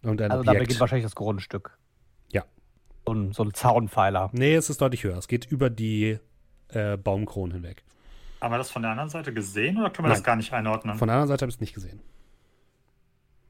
Irgendein 0.02 0.30
also 0.30 0.40
Objekt. 0.40 0.56
da 0.56 0.60
beginnt 0.60 0.80
wahrscheinlich 0.80 1.04
das 1.04 1.14
Grundstück. 1.14 1.78
Ja. 2.32 2.44
So 3.06 3.12
ein, 3.12 3.32
so 3.32 3.42
ein 3.42 3.54
Zaunpfeiler. 3.54 4.30
Nee, 4.32 4.54
es 4.54 4.70
ist 4.70 4.80
deutlich 4.80 5.04
höher. 5.04 5.18
Es 5.18 5.28
geht 5.28 5.46
über 5.46 5.70
die 5.70 6.18
äh, 6.68 6.96
Baumkronen 6.96 7.52
hinweg. 7.52 7.82
Haben 8.40 8.54
wir 8.54 8.58
das 8.58 8.70
von 8.70 8.82
der 8.82 8.92
anderen 8.92 9.10
Seite 9.10 9.34
gesehen 9.34 9.78
oder 9.78 9.90
können 9.90 10.06
wir 10.06 10.10
Nein. 10.10 10.18
das 10.18 10.24
gar 10.24 10.36
nicht 10.36 10.52
einordnen? 10.52 10.96
Von 10.96 11.08
der 11.08 11.16
anderen 11.16 11.28
Seite 11.28 11.42
habe 11.42 11.50
ich 11.50 11.56
es 11.56 11.60
nicht 11.60 11.74
gesehen. 11.74 12.00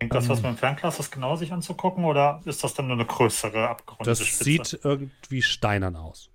Denkt 0.01 0.15
das 0.15 0.29
was 0.29 0.39
ähm. 0.39 0.47
mit 0.47 0.55
dem 0.55 0.59
Fernglas, 0.59 0.97
das 0.97 1.11
genau 1.11 1.37
sich 1.37 1.53
anzugucken 1.53 2.05
oder 2.05 2.41
ist 2.45 2.65
das 2.65 2.75
dann 2.75 2.87
nur 2.87 2.97
eine 2.97 3.05
größere 3.05 3.69
abgerundete 3.69 4.11
Das 4.11 4.27
Spitze? 4.27 4.45
sieht 4.45 4.81
irgendwie 4.83 5.43
steinern 5.43 5.95
aus. 5.95 6.31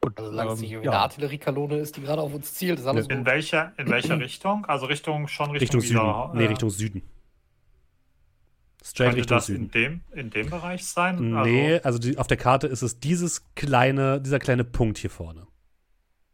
Gut, 0.00 0.18
also 0.18 0.30
solange 0.30 0.52
es 0.52 0.60
nicht 0.60 0.76
eine 0.76 0.92
Artilleriekanone 0.92 1.78
ist, 1.78 1.96
die 1.96 2.00
gerade 2.00 2.22
auf 2.22 2.32
uns 2.32 2.54
zielt, 2.54 2.78
ist 2.78 2.86
alles 2.86 3.06
in 3.08 3.18
gut. 3.18 3.26
Welcher, 3.26 3.72
in 3.76 3.90
welcher 3.90 4.18
Richtung? 4.20 4.64
Also 4.66 4.86
Richtung 4.86 5.28
schon 5.28 5.50
Richtung, 5.50 5.80
Richtung 5.80 5.80
Süden. 5.80 6.00
Wieder, 6.00 6.30
nee, 6.34 6.46
Richtung 6.46 6.70
Süden. 6.70 7.02
Straight 8.86 9.14
Könnte 9.14 9.26
das 9.26 9.46
Süden. 9.46 9.64
in 9.64 9.70
dem, 9.72 10.00
in 10.12 10.30
dem 10.30 10.48
Bereich 10.48 10.86
sein? 10.86 11.16
Nee, 11.18 11.74
also, 11.74 11.86
also 11.86 11.98
die, 11.98 12.18
auf 12.18 12.28
der 12.28 12.36
Karte 12.36 12.68
ist 12.68 12.82
es 12.82 13.00
dieses 13.00 13.52
kleine, 13.56 14.20
dieser 14.20 14.38
kleine 14.38 14.62
Punkt 14.62 14.98
hier 14.98 15.10
vorne. 15.10 15.48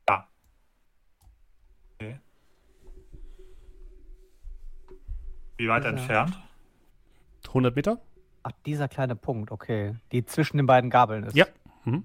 Ja. 0.06 0.28
Okay. 1.94 2.20
Wie 5.56 5.66
weit 5.66 5.84
ja. 5.84 5.90
entfernt? 5.90 6.38
100 7.46 7.74
Meter. 7.74 8.02
Ach, 8.42 8.52
dieser 8.66 8.86
kleine 8.86 9.16
Punkt, 9.16 9.50
okay. 9.50 9.96
Die 10.12 10.26
zwischen 10.26 10.58
den 10.58 10.66
beiden 10.66 10.90
Gabeln 10.90 11.24
ist. 11.24 11.34
Ja. 11.34 11.46
Mhm. 11.86 12.04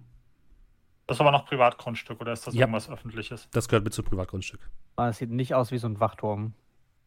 Das 1.07 1.17
ist 1.17 1.21
aber 1.21 1.31
noch 1.31 1.45
Privatgrundstück 1.45 2.21
oder 2.21 2.31
ist 2.31 2.47
das 2.47 2.53
ja. 2.53 2.61
irgendwas 2.61 2.89
öffentliches? 2.89 3.49
Das 3.51 3.67
gehört 3.67 3.83
mit 3.83 3.93
zum 3.93 4.05
Privatgrundstück. 4.05 4.61
Ah, 4.95 5.07
das 5.07 5.17
sieht 5.17 5.29
nicht 5.29 5.55
aus 5.55 5.71
wie 5.71 5.77
so 5.77 5.87
ein 5.89 5.99
Wachturm. 5.99 6.53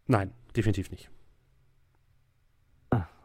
Nein, 0.07 0.35
definitiv 0.55 0.91
nicht. 0.91 1.11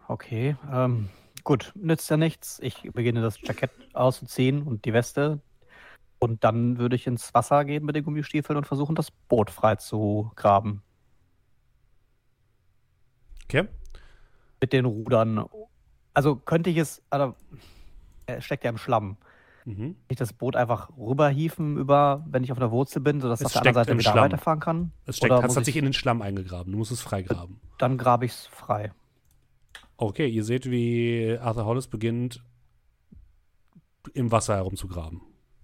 Okay, 0.07 0.56
ähm, 0.72 1.10
gut, 1.44 1.72
nützt 1.76 2.10
ja 2.10 2.18
nichts. 2.18 2.60
Ich 2.61 2.82
beginne 2.94 3.22
das 3.22 3.41
Jackett 3.41 3.72
auszuziehen 3.94 4.64
und 4.64 4.86
die 4.86 4.94
Weste. 4.94 5.41
Und 6.19 6.44
dann 6.44 6.77
würde 6.77 6.95
ich 6.95 7.07
ins 7.07 7.34
Wasser 7.34 7.65
gehen 7.65 7.86
mit 7.86 7.95
den 7.95 8.03
Gummistiefeln 8.03 8.57
und 8.57 8.65
versuchen, 8.65 8.95
das 8.95 9.11
Boot 9.11 9.49
frei 9.49 9.76
zu 9.76 10.32
graben. 10.36 10.82
Okay. 13.44 13.68
Mit 14.61 14.73
den 14.73 14.86
Rudern. 14.86 15.45
Also 16.14 16.36
könnte 16.36 16.69
ich 16.69 16.77
es, 16.77 17.02
also, 17.10 17.36
er 18.26 18.41
steckt 18.41 18.64
ja 18.64 18.69
im 18.69 18.77
Schlamm. 18.77 19.18
Mhm. 19.65 19.95
Ich 20.07 20.18
das 20.18 20.32
Boot 20.32 20.56
einfach 20.56 20.90
rüberhieven 20.98 21.77
über, 21.77 22.23
wenn 22.30 22.44
ich 22.44 22.52
auf 22.52 22.60
der 22.60 22.72
Wurzel 22.72 23.02
bin, 23.02 23.19
sodass 23.19 23.41
es 23.41 23.48
auf 23.48 23.52
der 23.53 23.61
anderen 23.61 23.76
Seite 23.76 23.98
wieder 23.98 24.11
Schlamm. 24.11 24.26
weiterfahren 24.26 24.60
kann? 24.60 24.91
Es 25.06 25.18
steckt, 25.18 25.34
hat 25.34 25.52
sich 25.52 25.76
in 25.76 25.84
den 25.84 25.94
Schlamm 25.94 26.22
eingegraben. 26.22 26.72
Du 26.72 26.77
musst 26.77 26.91
es 26.91 27.02
freigraben. 27.02 27.60
Dann 27.80 27.98
grabe 27.98 28.26
ich 28.26 28.32
es 28.32 28.45
frei. 28.48 28.91
Okay, 29.98 30.28
ihr 30.28 30.44
seht, 30.44 30.70
wie 30.70 31.38
Arthur 31.40 31.66
Hollis 31.66 31.88
beginnt, 31.88 32.44
im 34.14 34.32
Wasser 34.32 34.56
herumzugraben. 34.56 35.22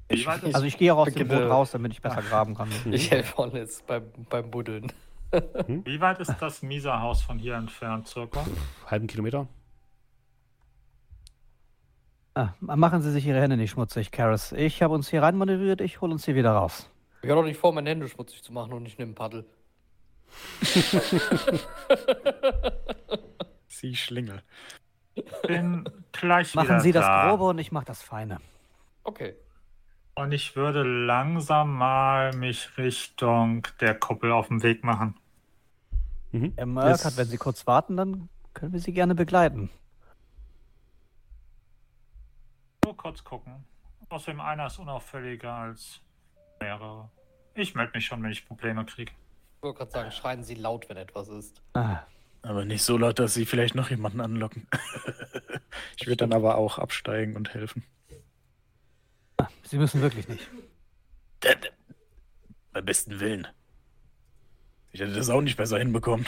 Ich, 0.08 0.28
also 0.28 0.64
ich 0.64 0.78
gehe 0.78 0.94
auch 0.94 1.08
aus 1.08 1.14
dem 1.14 1.28
Boot 1.28 1.42
raus, 1.42 1.72
damit 1.72 1.94
ich 1.94 2.02
besser 2.02 2.22
graben 2.22 2.56
kann. 2.56 2.70
Ich 2.92 3.12
helfe 3.12 3.38
Honest 3.38 3.86
beim, 3.88 4.04
beim 4.30 4.52
Buddeln. 4.52 4.92
Hm? 5.66 5.86
Wie 5.86 6.02
weit 6.02 6.20
ist 6.20 6.36
das 6.40 6.62
Mieserhaus 6.62 7.22
von 7.22 7.40
hier 7.40 7.56
entfernt, 7.56 8.08
circa? 8.08 8.46
Halben 8.88 9.08
Kilometer. 9.08 9.48
Ah, 12.34 12.50
machen 12.60 13.02
Sie 13.02 13.12
sich 13.12 13.26
Ihre 13.26 13.42
Hände 13.42 13.58
nicht 13.58 13.72
schmutzig, 13.72 14.12
Karis. 14.12 14.52
Ich 14.54 14.82
habe 14.82 14.94
uns 14.94 15.10
hier 15.10 15.22
reinmanövriert, 15.22 15.82
ich 15.82 16.02
hole 16.02 16.12
uns 16.14 16.26
hier 16.26 16.36
wieder 16.36 16.52
raus. 16.52 16.90
Ich 17.22 17.30
habe 17.30 17.42
doch 17.42 17.48
nicht 17.48 17.60
vor, 17.60 17.74
meine 17.74 17.90
Hände 17.90 18.08
schmutzig 18.08 18.44
zu 18.44 18.52
machen 18.52 18.74
und 18.74 18.86
ich 18.86 18.98
nehme 18.98 19.14
Paddel. 19.14 19.46
Sie 23.82 23.96
Schlingel. 23.96 24.44
Bin 25.46 25.90
gleich 26.12 26.54
Machen 26.56 26.80
Sie 26.80 26.92
das 26.92 27.06
Grobe 27.06 27.46
und 27.46 27.58
ich 27.58 27.72
mache 27.72 27.86
das 27.86 28.02
Feine. 28.02 28.40
Okay. 29.04 29.36
Und 30.14 30.32
ich 30.32 30.56
würde 30.56 30.84
langsam 30.84 31.74
mal 31.74 32.32
mich 32.34 32.78
Richtung 32.78 33.68
der 33.80 33.96
Kuppel 33.96 34.32
auf 34.32 34.50
den 34.50 34.62
Weg 34.62 34.84
machen. 34.84 35.18
Mhm. 36.32 36.54
Herr 36.56 36.66
Merck, 36.68 37.18
wenn 37.18 37.26
Sie 37.26 37.38
kurz 37.38 37.66
warten, 37.66 37.98
dann 37.98 38.30
können 38.54 38.72
wir 38.72 38.80
Sie 38.80 38.94
gerne 38.94 39.16
begleiten. 39.16 39.72
Nur 42.86 42.96
kurz 42.96 43.24
gucken. 43.24 43.66
Außerdem 44.10 44.42
einer 44.42 44.68
ist 44.68 44.78
unauffälliger 44.78 45.54
als 45.54 46.02
mehrere. 46.60 47.10
Ich 47.56 47.74
melde 47.74 47.94
mich 47.96 48.06
schon, 48.06 48.22
wenn 48.22 48.32
ich 48.32 48.48
Probleme 48.48 48.86
kriege. 48.86 49.12
Ich 49.58 49.64
wollte 49.64 49.80
gerade 49.80 49.92
sagen, 49.92 50.12
schreien 50.12 50.44
Sie 50.44 50.56
laut, 50.56 50.88
wenn 50.90 50.98
etwas 50.98 51.30
ist. 51.30 51.62
Ah. 51.74 52.02
Aber 52.44 52.66
nicht 52.66 52.84
so 52.84 52.98
laut, 52.98 53.20
dass 53.20 53.34
Sie 53.34 53.46
vielleicht 53.46 53.76
noch 53.76 53.90
jemanden 53.90 54.20
anlocken. 54.20 54.68
ich 55.98 56.08
würde 56.08 56.18
dann 56.18 56.34
aber 56.34 56.58
auch 56.58 56.80
absteigen 56.80 57.36
und 57.36 57.54
helfen. 57.54 57.84
Sie 59.64 59.78
müssen 59.78 60.02
wirklich 60.02 60.28
nicht. 60.28 60.50
Beim 62.74 62.86
besten 62.86 63.20
Willen. 63.20 63.48
Ich 64.92 65.00
hätte 65.00 65.14
das 65.14 65.30
auch 65.30 65.42
nicht 65.42 65.58
besser 65.58 65.78
hinbekommen. 65.78 66.28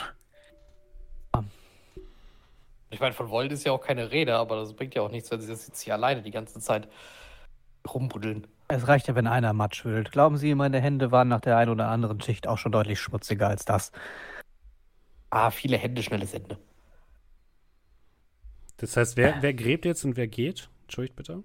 Ich 2.90 3.00
meine, 3.00 3.12
von 3.12 3.28
Wollen 3.28 3.50
ist 3.50 3.64
ja 3.64 3.72
auch 3.72 3.80
keine 3.80 4.12
Rede, 4.12 4.36
aber 4.36 4.56
das 4.56 4.72
bringt 4.72 4.94
ja 4.94 5.02
auch 5.02 5.10
nichts, 5.10 5.30
wenn 5.30 5.40
sie 5.40 5.48
das 5.48 5.66
jetzt 5.66 5.80
hier 5.80 5.94
alleine 5.94 6.22
die 6.22 6.30
ganze 6.30 6.60
Zeit 6.60 6.88
rumbuddeln. 7.92 8.46
Es 8.68 8.86
reicht 8.86 9.08
ja, 9.08 9.14
wenn 9.14 9.26
einer 9.26 9.52
Matsch 9.52 9.84
wühlt. 9.84 10.12
Glauben 10.12 10.36
Sie, 10.36 10.54
meine 10.54 10.80
Hände 10.80 11.10
waren 11.10 11.28
nach 11.28 11.40
der 11.40 11.56
einen 11.56 11.70
oder 11.70 11.88
anderen 11.88 12.20
Schicht 12.20 12.46
auch 12.46 12.56
schon 12.56 12.72
deutlich 12.72 13.00
schmutziger 13.00 13.48
als 13.48 13.64
das. 13.64 13.92
Ah, 15.34 15.50
viele 15.50 15.76
Hände, 15.76 16.00
schnelles 16.00 16.32
Ende. 16.32 16.56
Das 18.76 18.96
heißt, 18.96 19.16
wer, 19.16 19.42
wer 19.42 19.52
gräbt 19.52 19.84
jetzt 19.84 20.04
und 20.04 20.16
wer 20.16 20.28
geht? 20.28 20.70
Entschuldigt 20.82 21.16
bitte. 21.16 21.42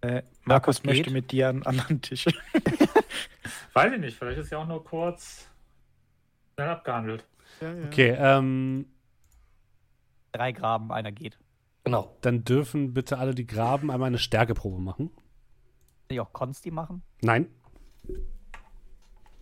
Äh, 0.00 0.22
Markus 0.42 0.82
möchte 0.82 1.12
mit 1.12 1.30
dir 1.30 1.50
an 1.50 1.62
einen 1.62 1.66
anderen 1.66 2.02
Tisch. 2.02 2.26
Weiß 3.74 3.92
ich 3.92 4.00
nicht, 4.00 4.18
vielleicht 4.18 4.40
ist 4.40 4.50
ja 4.50 4.58
auch 4.58 4.66
nur 4.66 4.82
kurz 4.82 5.48
schnell 6.54 6.70
abgehandelt. 6.70 7.24
Ja, 7.60 7.72
ja. 7.72 7.86
Okay, 7.86 8.16
ähm. 8.18 8.86
Drei 10.32 10.50
Graben, 10.50 10.90
einer 10.90 11.12
geht. 11.12 11.38
Genau. 11.84 12.16
Dann 12.22 12.42
dürfen 12.42 12.92
bitte 12.92 13.18
alle, 13.18 13.36
die 13.36 13.46
graben, 13.46 13.92
einmal 13.92 14.08
eine 14.08 14.18
Stärkeprobe 14.18 14.80
machen. 14.80 15.10
Kann 15.14 15.22
ich 16.08 16.20
auch 16.20 16.32
Konsti 16.32 16.72
machen? 16.72 17.02
Nein. 17.22 17.46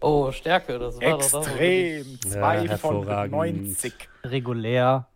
Oh, 0.00 0.30
Stärke, 0.30 0.78
das 0.78 1.00
war 1.00 1.16
Extrem. 1.16 2.18
doch 2.20 2.30
Zwei 2.30 2.64
ja, 2.64 2.76
von 2.76 3.06
90. 3.06 3.94
Regulär. 4.24 5.08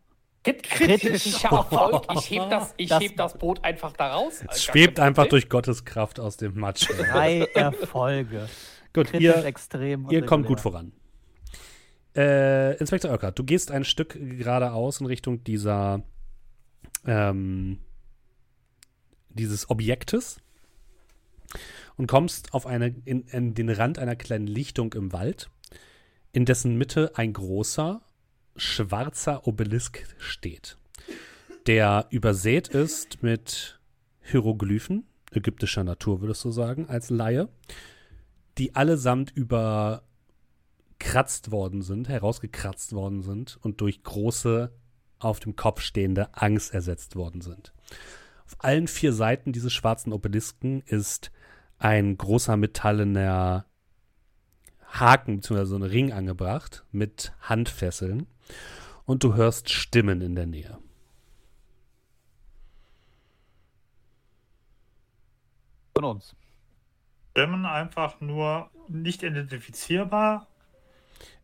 Kritischer 0.42 1.48
Erfolg. 1.50 2.06
Ich 2.14 2.30
heb 2.30 2.48
das, 2.48 2.72
ich 2.78 2.88
das, 2.88 3.02
heb 3.02 3.16
das 3.16 3.36
Boot 3.36 3.62
einfach 3.62 3.92
da 3.92 4.14
raus. 4.14 4.42
Es 4.48 4.64
schwebt 4.64 4.98
einfach 4.98 5.26
durch 5.26 5.50
Gottes 5.50 5.84
Kraft 5.84 6.18
aus 6.18 6.38
dem 6.38 6.58
Matsch. 6.58 6.88
Drei 6.88 7.40
Erfolge. 7.54 8.48
gut, 8.94 9.08
Kritisch, 9.08 9.20
ihr, 9.20 9.44
extrem 9.44 10.08
ihr 10.10 10.24
kommt 10.24 10.46
gut 10.46 10.60
voran. 10.60 10.92
Äh, 12.16 12.76
Inspektor 12.78 13.10
Oeckert, 13.12 13.38
du 13.38 13.44
gehst 13.44 13.70
ein 13.70 13.84
Stück 13.84 14.16
geradeaus 14.18 15.00
in 15.00 15.06
Richtung 15.06 15.44
dieser 15.44 16.02
ähm, 17.06 17.78
dieses 19.28 19.68
Objektes 19.70 20.40
und 22.00 22.06
kommst 22.06 22.54
auf 22.54 22.66
eine, 22.66 22.94
in, 23.04 23.24
in 23.26 23.52
den 23.52 23.68
Rand 23.68 23.98
einer 23.98 24.16
kleinen 24.16 24.46
Lichtung 24.46 24.94
im 24.94 25.12
Wald, 25.12 25.50
in 26.32 26.46
dessen 26.46 26.78
Mitte 26.78 27.12
ein 27.16 27.34
großer, 27.34 28.00
schwarzer 28.56 29.46
Obelisk 29.46 30.06
steht, 30.16 30.78
der 31.66 32.06
übersät 32.08 32.68
ist 32.68 33.22
mit 33.22 33.78
Hieroglyphen, 34.22 35.04
ägyptischer 35.30 35.84
Natur 35.84 36.22
würdest 36.22 36.42
du 36.42 36.50
sagen, 36.50 36.88
als 36.88 37.10
Laie, 37.10 37.50
die 38.56 38.74
allesamt 38.74 39.30
überkratzt 39.36 40.00
worden 41.50 41.82
sind, 41.82 42.08
herausgekratzt 42.08 42.94
worden 42.94 43.20
sind 43.20 43.58
und 43.60 43.82
durch 43.82 44.02
große, 44.02 44.72
auf 45.18 45.38
dem 45.38 45.54
Kopf 45.54 45.82
stehende 45.82 46.32
Angst 46.32 46.72
ersetzt 46.72 47.14
worden 47.14 47.42
sind. 47.42 47.74
Auf 48.46 48.56
allen 48.60 48.88
vier 48.88 49.12
Seiten 49.12 49.52
dieses 49.52 49.74
schwarzen 49.74 50.14
Obelisken 50.14 50.80
ist 50.86 51.30
ein 51.80 52.16
großer 52.16 52.56
metallener 52.56 53.64
Haken 54.86 55.36
bzw. 55.36 55.64
so 55.64 55.76
ein 55.76 55.82
Ring 55.82 56.12
angebracht 56.12 56.84
mit 56.92 57.32
Handfesseln 57.40 58.26
und 59.06 59.24
du 59.24 59.34
hörst 59.34 59.70
Stimmen 59.70 60.20
in 60.20 60.34
der 60.34 60.46
Nähe. 60.46 60.78
Von 65.94 66.04
uns. 66.04 66.36
Stimmen 67.32 67.64
einfach 67.64 68.20
nur 68.20 68.70
nicht 68.88 69.22
identifizierbar. 69.22 70.46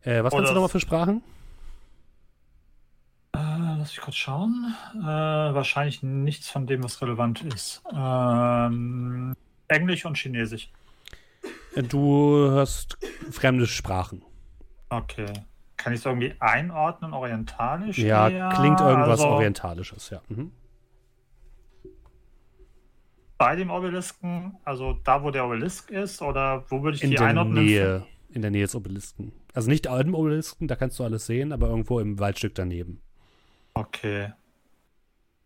Äh, 0.01 0.23
was 0.23 0.33
kannst 0.33 0.51
du 0.51 0.53
nochmal 0.53 0.69
für 0.69 0.79
Sprachen? 0.79 1.23
Äh, 3.33 3.39
lass 3.79 3.91
ich 3.91 4.01
kurz 4.01 4.15
schauen. 4.15 4.75
Äh, 4.95 5.01
wahrscheinlich 5.05 6.03
nichts 6.03 6.49
von 6.49 6.67
dem, 6.67 6.83
was 6.83 7.01
relevant 7.01 7.41
ist. 7.43 7.81
Ähm, 7.93 9.33
Englisch 9.67 10.05
und 10.05 10.17
Chinesisch. 10.17 10.71
Du 11.75 12.37
hörst 12.49 12.97
fremde 13.31 13.67
Sprachen. 13.67 14.23
Okay. 14.89 15.31
Kann 15.75 15.93
ich 15.93 15.99
es 15.99 16.05
irgendwie 16.05 16.33
einordnen, 16.39 17.13
orientalisch? 17.13 17.97
Ja, 17.99 18.29
eher? 18.29 18.49
klingt 18.49 18.79
irgendwas 18.79 19.21
also, 19.21 19.27
Orientalisches, 19.27 20.09
ja. 20.09 20.21
Mhm. 20.27 20.51
Bei 23.37 23.55
dem 23.55 23.69
Obelisken, 23.69 24.57
also 24.63 24.93
da, 25.03 25.21
wo 25.21 25.29
der 25.29 25.45
Obelisk 25.45 25.91
ist, 25.91 26.23
oder 26.23 26.65
wo 26.69 26.81
würde 26.81 26.97
ich 26.97 27.03
in 27.03 27.11
die 27.11 27.19
einordnen? 27.19 27.63
Nähe, 27.63 28.03
in 28.29 28.41
der 28.41 28.49
Nähe 28.49 28.63
des 28.63 28.73
Obelisken. 28.73 29.31
Also 29.53 29.69
nicht 29.69 29.85
im 29.85 30.15
Obelisken, 30.15 30.67
da 30.67 30.75
kannst 30.75 30.97
du 30.97 31.03
alles 31.03 31.27
sehen, 31.27 31.51
aber 31.51 31.67
irgendwo 31.67 31.99
im 31.99 32.17
Waldstück 32.17 32.55
daneben. 32.55 32.99
Okay. 33.75 34.33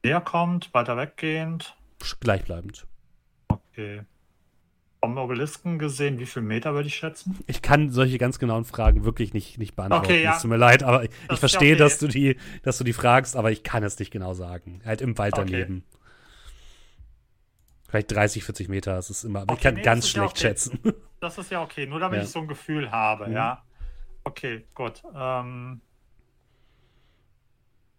Näher 0.03 0.21
kommt, 0.21 0.73
weiter 0.73 0.95
weggehend. 0.95 1.75
Gleichbleibend. 2.21 2.87
Okay. 3.49 4.03
Vom 5.03 5.17
Obelisken 5.17 5.79
gesehen, 5.79 6.19
wie 6.19 6.27
viele 6.27 6.45
Meter 6.45 6.75
würde 6.75 6.87
ich 6.87 6.95
schätzen? 6.95 7.39
Ich 7.47 7.63
kann 7.63 7.89
solche 7.89 8.19
ganz 8.19 8.37
genauen 8.37 8.65
Fragen 8.65 9.03
wirklich 9.03 9.33
nicht, 9.33 9.57
nicht 9.57 9.75
beantworten. 9.75 10.05
Okay, 10.05 10.21
ja. 10.21 10.35
Es 10.35 10.43
tut 10.43 10.51
mir 10.51 10.57
leid, 10.57 10.83
aber 10.83 11.05
ich, 11.05 11.09
ich 11.31 11.39
verstehe, 11.39 11.73
okay. 11.73 11.79
dass, 11.79 11.97
du 11.97 12.07
die, 12.07 12.37
dass 12.61 12.77
du 12.77 12.83
die 12.83 12.93
fragst, 12.93 13.35
aber 13.35 13.51
ich 13.51 13.63
kann 13.63 13.83
es 13.83 13.97
nicht 13.97 14.11
genau 14.11 14.35
sagen. 14.35 14.81
Halt 14.85 15.01
im 15.01 15.17
Wald 15.17 15.35
daneben. 15.35 15.83
Okay. 15.89 16.01
Vielleicht 17.89 18.11
30, 18.11 18.43
40 18.43 18.69
Meter, 18.69 18.93
das 18.93 19.09
ist 19.09 19.23
immer. 19.23 19.45
Ich 19.51 19.59
kann 19.59 19.73
nee, 19.73 19.81
ganz 19.81 20.07
schlecht 20.07 20.39
ja 20.39 20.49
schätzen. 20.49 20.79
Das 21.19 21.37
ist 21.37 21.51
ja 21.51 21.61
okay, 21.61 21.85
nur 21.85 21.99
damit 21.99 22.17
ja. 22.17 22.23
ich 22.23 22.29
so 22.29 22.39
ein 22.39 22.47
Gefühl 22.47 22.89
habe, 22.91 23.27
mhm. 23.27 23.33
ja. 23.33 23.63
Okay, 24.23 24.65
gut. 24.73 25.03
Ähm, 25.15 25.81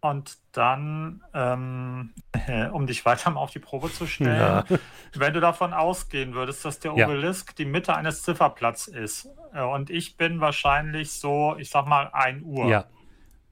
und 0.02 0.36
dann, 0.50 1.22
ähm, 1.32 2.12
um 2.72 2.86
dich 2.86 3.06
weiter 3.06 3.30
mal 3.30 3.40
auf 3.40 3.52
die 3.52 3.60
Probe 3.60 3.90
zu 3.90 4.06
stellen, 4.06 4.36
ja. 4.68 4.78
wenn 5.14 5.32
du 5.32 5.40
davon 5.40 5.72
ausgehen 5.72 6.34
würdest, 6.34 6.64
dass 6.64 6.80
der 6.80 6.92
Obelisk 6.92 7.50
ja. 7.50 7.54
die 7.58 7.64
Mitte 7.64 7.94
eines 7.94 8.22
Zifferplatz 8.22 8.88
ist 8.88 9.28
äh, 9.54 9.62
und 9.62 9.90
ich 9.90 10.16
bin 10.16 10.40
wahrscheinlich 10.40 11.12
so, 11.12 11.56
ich 11.56 11.70
sag 11.70 11.86
mal, 11.86 12.10
1 12.12 12.42
Uhr. 12.44 12.66
Ja. 12.66 12.84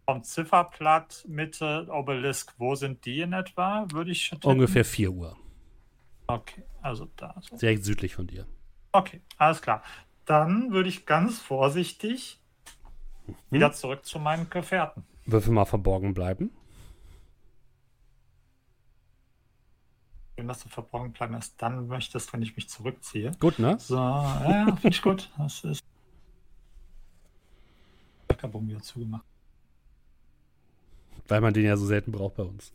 Vom 0.06 0.24
Zifferblatt, 0.24 1.24
Mitte, 1.28 1.86
Obelisk, 1.88 2.54
wo 2.58 2.74
sind 2.74 3.04
die 3.04 3.20
in 3.20 3.32
etwa, 3.32 3.86
würde 3.92 4.10
ich 4.10 4.30
tippen? 4.30 4.50
Ungefähr 4.50 4.84
4 4.84 5.10
Uhr. 5.12 5.36
Okay, 6.26 6.64
also 6.82 7.08
da. 7.16 7.36
So. 7.42 7.56
Direkt 7.58 7.84
südlich 7.84 8.16
von 8.16 8.26
dir. 8.26 8.44
Okay, 8.90 9.20
alles 9.36 9.62
klar. 9.62 9.84
Dann 10.24 10.72
würde 10.72 10.88
ich 10.88 11.06
ganz 11.06 11.38
vorsichtig 11.38 12.40
hm? 13.26 13.36
wieder 13.50 13.70
zurück 13.70 14.04
zu 14.04 14.18
meinen 14.18 14.50
Gefährten. 14.50 15.04
Würfel 15.32 15.52
mal 15.52 15.64
verborgen 15.64 16.14
bleiben. 16.14 16.50
Wenn 20.36 20.48
dass 20.48 20.62
du 20.62 20.68
verborgen 20.68 21.12
bleiben 21.12 21.34
erst 21.34 21.60
dann 21.60 21.86
möchtest, 21.86 22.32
wenn 22.32 22.42
ich 22.42 22.56
mich 22.56 22.68
zurückziehe. 22.68 23.32
Gut, 23.40 23.58
ne? 23.58 23.78
So, 23.78 23.96
ja, 23.96 24.66
finde 24.80 24.96
ich 24.96 25.02
gut. 25.02 25.30
Das 25.36 25.64
ist. 25.64 25.84
Backerbomb 28.26 28.68
wieder 28.68 28.80
zugemacht. 28.80 29.24
Weil 31.28 31.40
man 31.40 31.52
den 31.52 31.64
ja 31.64 31.76
so 31.76 31.86
selten 31.86 32.10
braucht 32.10 32.36
bei 32.36 32.42
uns. 32.42 32.72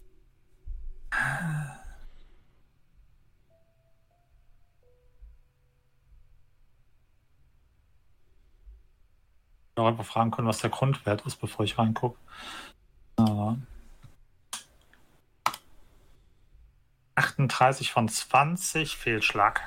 Auch 9.80 9.88
einfach 9.88 10.06
fragen 10.06 10.32
können, 10.32 10.48
was 10.48 10.60
der 10.60 10.70
Grundwert 10.70 11.26
ist, 11.26 11.38
bevor 11.38 11.66
ich 11.66 11.78
reingucke. 11.78 12.18
Aber 13.18 13.58
38 17.16 17.92
von 17.92 18.08
20, 18.10 18.96
Fehlschlag. 18.96 19.62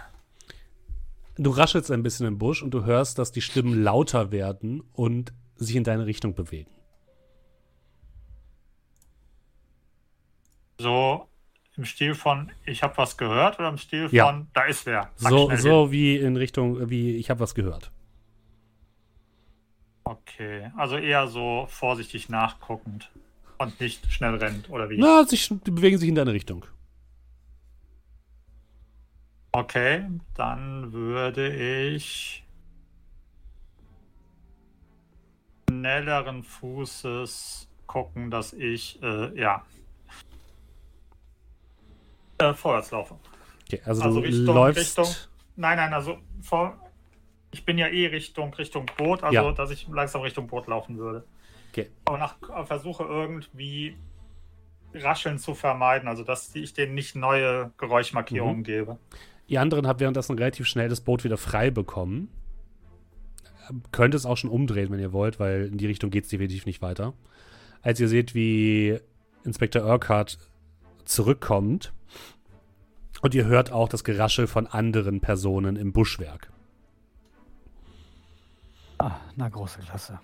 Du 1.37 1.51
raschelst 1.51 1.91
ein 1.91 2.03
bisschen 2.03 2.27
im 2.27 2.39
Busch 2.39 2.63
und 2.63 2.73
du 2.73 2.85
hörst, 2.85 3.19
dass 3.19 3.33
die 3.33 3.41
Stimmen 3.41 3.83
lauter 3.83 4.33
werden 4.33 4.83
und 4.93 5.33
sich 5.57 5.77
in 5.77 5.85
deine 5.85 6.05
Richtung 6.07 6.35
bewegen. 6.35 6.71
So 10.79 11.29
im 11.77 11.85
Stil 11.85 12.15
von 12.15 12.51
ich 12.67 12.83
habe 12.83 12.97
was 12.97 13.17
gehört 13.17 13.59
oder 13.59 13.69
im 13.69 13.79
Stil 13.79 14.09
ja. 14.11 14.27
von 14.27 14.49
da 14.53 14.65
ist 14.65 14.85
wer? 14.87 15.11
so 15.17 15.51
so 15.57 15.93
wie 15.93 16.17
in 16.17 16.37
Richtung 16.37 16.91
wie 16.91 17.17
ich 17.17 17.31
habe 17.31 17.41
was 17.41 17.55
gehört. 17.55 17.93
Okay, 20.09 20.71
also 20.75 20.97
eher 20.97 21.29
so 21.29 21.67
vorsichtig 21.69 22.31
nachguckend 22.31 23.11
und 23.59 23.79
nicht 23.79 24.11
schnell 24.11 24.37
rennt 24.37 24.71
oder 24.71 24.89
wie? 24.89 24.97
Na, 24.97 25.23
sich, 25.25 25.51
die 25.67 25.71
bewegen 25.71 25.99
sich 25.99 26.09
in 26.09 26.15
deine 26.15 26.33
Richtung. 26.33 26.65
Okay, 29.53 30.07
dann 30.35 30.93
würde 30.95 31.55
ich 31.55 32.43
schnelleren 35.69 36.43
Fußes 36.43 37.69
gucken, 37.87 38.31
dass 38.31 38.55
ich, 38.55 39.03
äh, 39.03 39.39
ja, 39.39 39.63
äh, 42.39 42.55
vorwärts 42.55 42.93
laufe. 42.93 43.19
Okay, 43.67 43.83
also, 43.85 44.03
also 44.05 44.21
du 44.21 44.27
Richtung, 44.27 44.55
läufst... 44.55 44.99
Richtung, 44.99 45.15
nein, 45.57 45.77
nein, 45.77 45.93
also 45.93 46.17
vor, 46.41 46.88
ich 47.51 47.65
bin 47.65 47.79
ja 47.79 47.89
eh 47.89 48.07
Richtung, 48.07 48.53
Richtung 48.55 48.87
Boot, 48.97 49.23
also 49.23 49.35
ja. 49.35 49.53
dass 49.53 49.71
ich 49.71 49.89
langsam 49.89 50.23
Richtung 50.23 50.47
Boot 50.47 50.67
laufen 50.67 50.99
würde. 50.99 51.25
Okay. 51.73 51.91
Aber 52.05 52.19
nach, 52.19 52.37
versuche 52.67 53.05
irgendwie 53.05 53.97
Rascheln 54.95 55.39
zu 55.39 55.55
vermeiden, 55.55 56.09
also 56.09 56.25
dass 56.25 56.55
ich 56.55 56.73
denen 56.75 56.95
nicht 56.95 57.15
neue 57.15 57.73
Geräuschmarkierungen 57.79 58.59
mhm. 58.59 58.65
gebe. 58.65 58.99
Ihr 59.47 59.61
anderen 59.61 59.87
habt 59.87 60.01
währenddessen 60.01 60.37
relativ 60.37 60.67
schnell 60.67 60.89
das 60.89 61.01
Boot 61.01 61.25
wieder 61.25 61.39
frei 61.39 61.71
bekommen. 61.71 62.29
Könnt 63.93 64.15
es 64.15 64.27
auch 64.27 64.37
schon 64.37 64.51
umdrehen, 64.51 64.91
wenn 64.91 65.01
ihr 65.01 65.13
wollt, 65.13 65.41
weil 65.41 65.67
in 65.67 65.79
die 65.79 65.87
Richtung 65.87 66.11
geht 66.11 66.25
es 66.25 66.31
definitiv 66.31 66.67
nicht 66.67 66.81
weiter. 66.83 67.15
Als 67.83 68.01
ihr 68.01 68.09
seht, 68.09 68.35
wie 68.35 68.99
Inspektor 69.45 69.85
Urquhart 69.85 70.39
zurückkommt 71.05 71.93
und 73.23 73.35
ihr 73.35 73.47
hört 73.47 73.73
auch 73.73 73.89
das 73.89 74.05
Geraschel 74.05 74.47
von 74.47 74.67
anderen 74.67 75.21
Personen 75.21 75.77
im 75.77 75.93
Buschwerk. 75.93 76.51
Ah, 78.99 79.17
na 79.37 79.49
große 79.49 79.81
Klasse. 79.81 80.19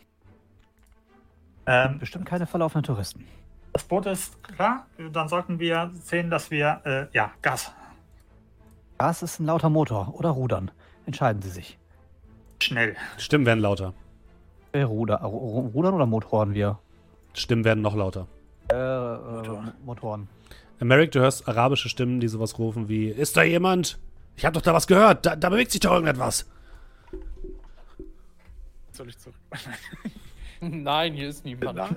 Ähm, 1.67 1.99
Bestimmt 1.99 2.27
keine 2.27 2.47
verlaufenden 2.47 2.85
Touristen. 2.85 3.27
Das 3.73 3.85
Boot 3.85 4.07
ist 4.07 4.43
klar. 4.43 4.87
Dann 5.13 5.29
sollten 5.29 5.59
wir 5.59 5.91
sehen, 5.95 6.31
dass 6.31 6.51
wir, 6.51 6.81
äh, 6.85 7.07
ja, 7.17 7.33
Gas 7.43 7.73
Gas 8.99 9.23
ist 9.23 9.41
ein 9.41 9.47
lauter 9.47 9.71
Motor 9.71 10.15
oder 10.15 10.31
Rudern. 10.31 10.71
Entscheiden 11.07 11.43
Sie 11.43 11.51
sich. 11.51 11.79
Schnell. 12.63 12.97
Stimmen 13.19 13.45
werden 13.47 13.61
lauter. 13.61 13.93
Äh, 14.73 14.83
Ruder, 14.83 15.17
Rudern 15.19 15.95
oder 15.95 16.07
Motoren 16.07 16.55
wir? 16.55 16.79
Stimmen 17.35 17.65
werden 17.65 17.83
noch 17.83 17.95
lauter. 17.95 18.27
Äh, 18.73 18.75
äh 18.75 19.59
Motoren. 19.85 20.29
Merrick, 20.81 21.13
du 21.13 21.21
hörst 21.21 21.49
arabische 21.49 21.89
Stimmen, 21.89 22.21
die 22.21 22.29
sowas 22.29 22.59
rufen 22.59 22.89
wie: 22.89 23.09
Ist 23.09 23.37
da 23.37 23.43
jemand? 23.43 23.99
Ich 24.37 24.45
habe 24.45 24.55
doch 24.55 24.63
da 24.63 24.73
was 24.73 24.87
gehört. 24.87 25.27
Da, 25.27 25.37
da, 25.37 25.49
bewegt 25.49 25.71
sich 25.71 25.81
doch 25.81 25.93
irgendetwas. 25.93 26.49
Soll 28.95 29.09
ich 29.09 29.19
zurück? 29.19 29.37
Nein, 30.61 31.15
hier 31.15 31.29
ist 31.29 31.45
niemand. 31.45 31.77
Nein, 31.77 31.97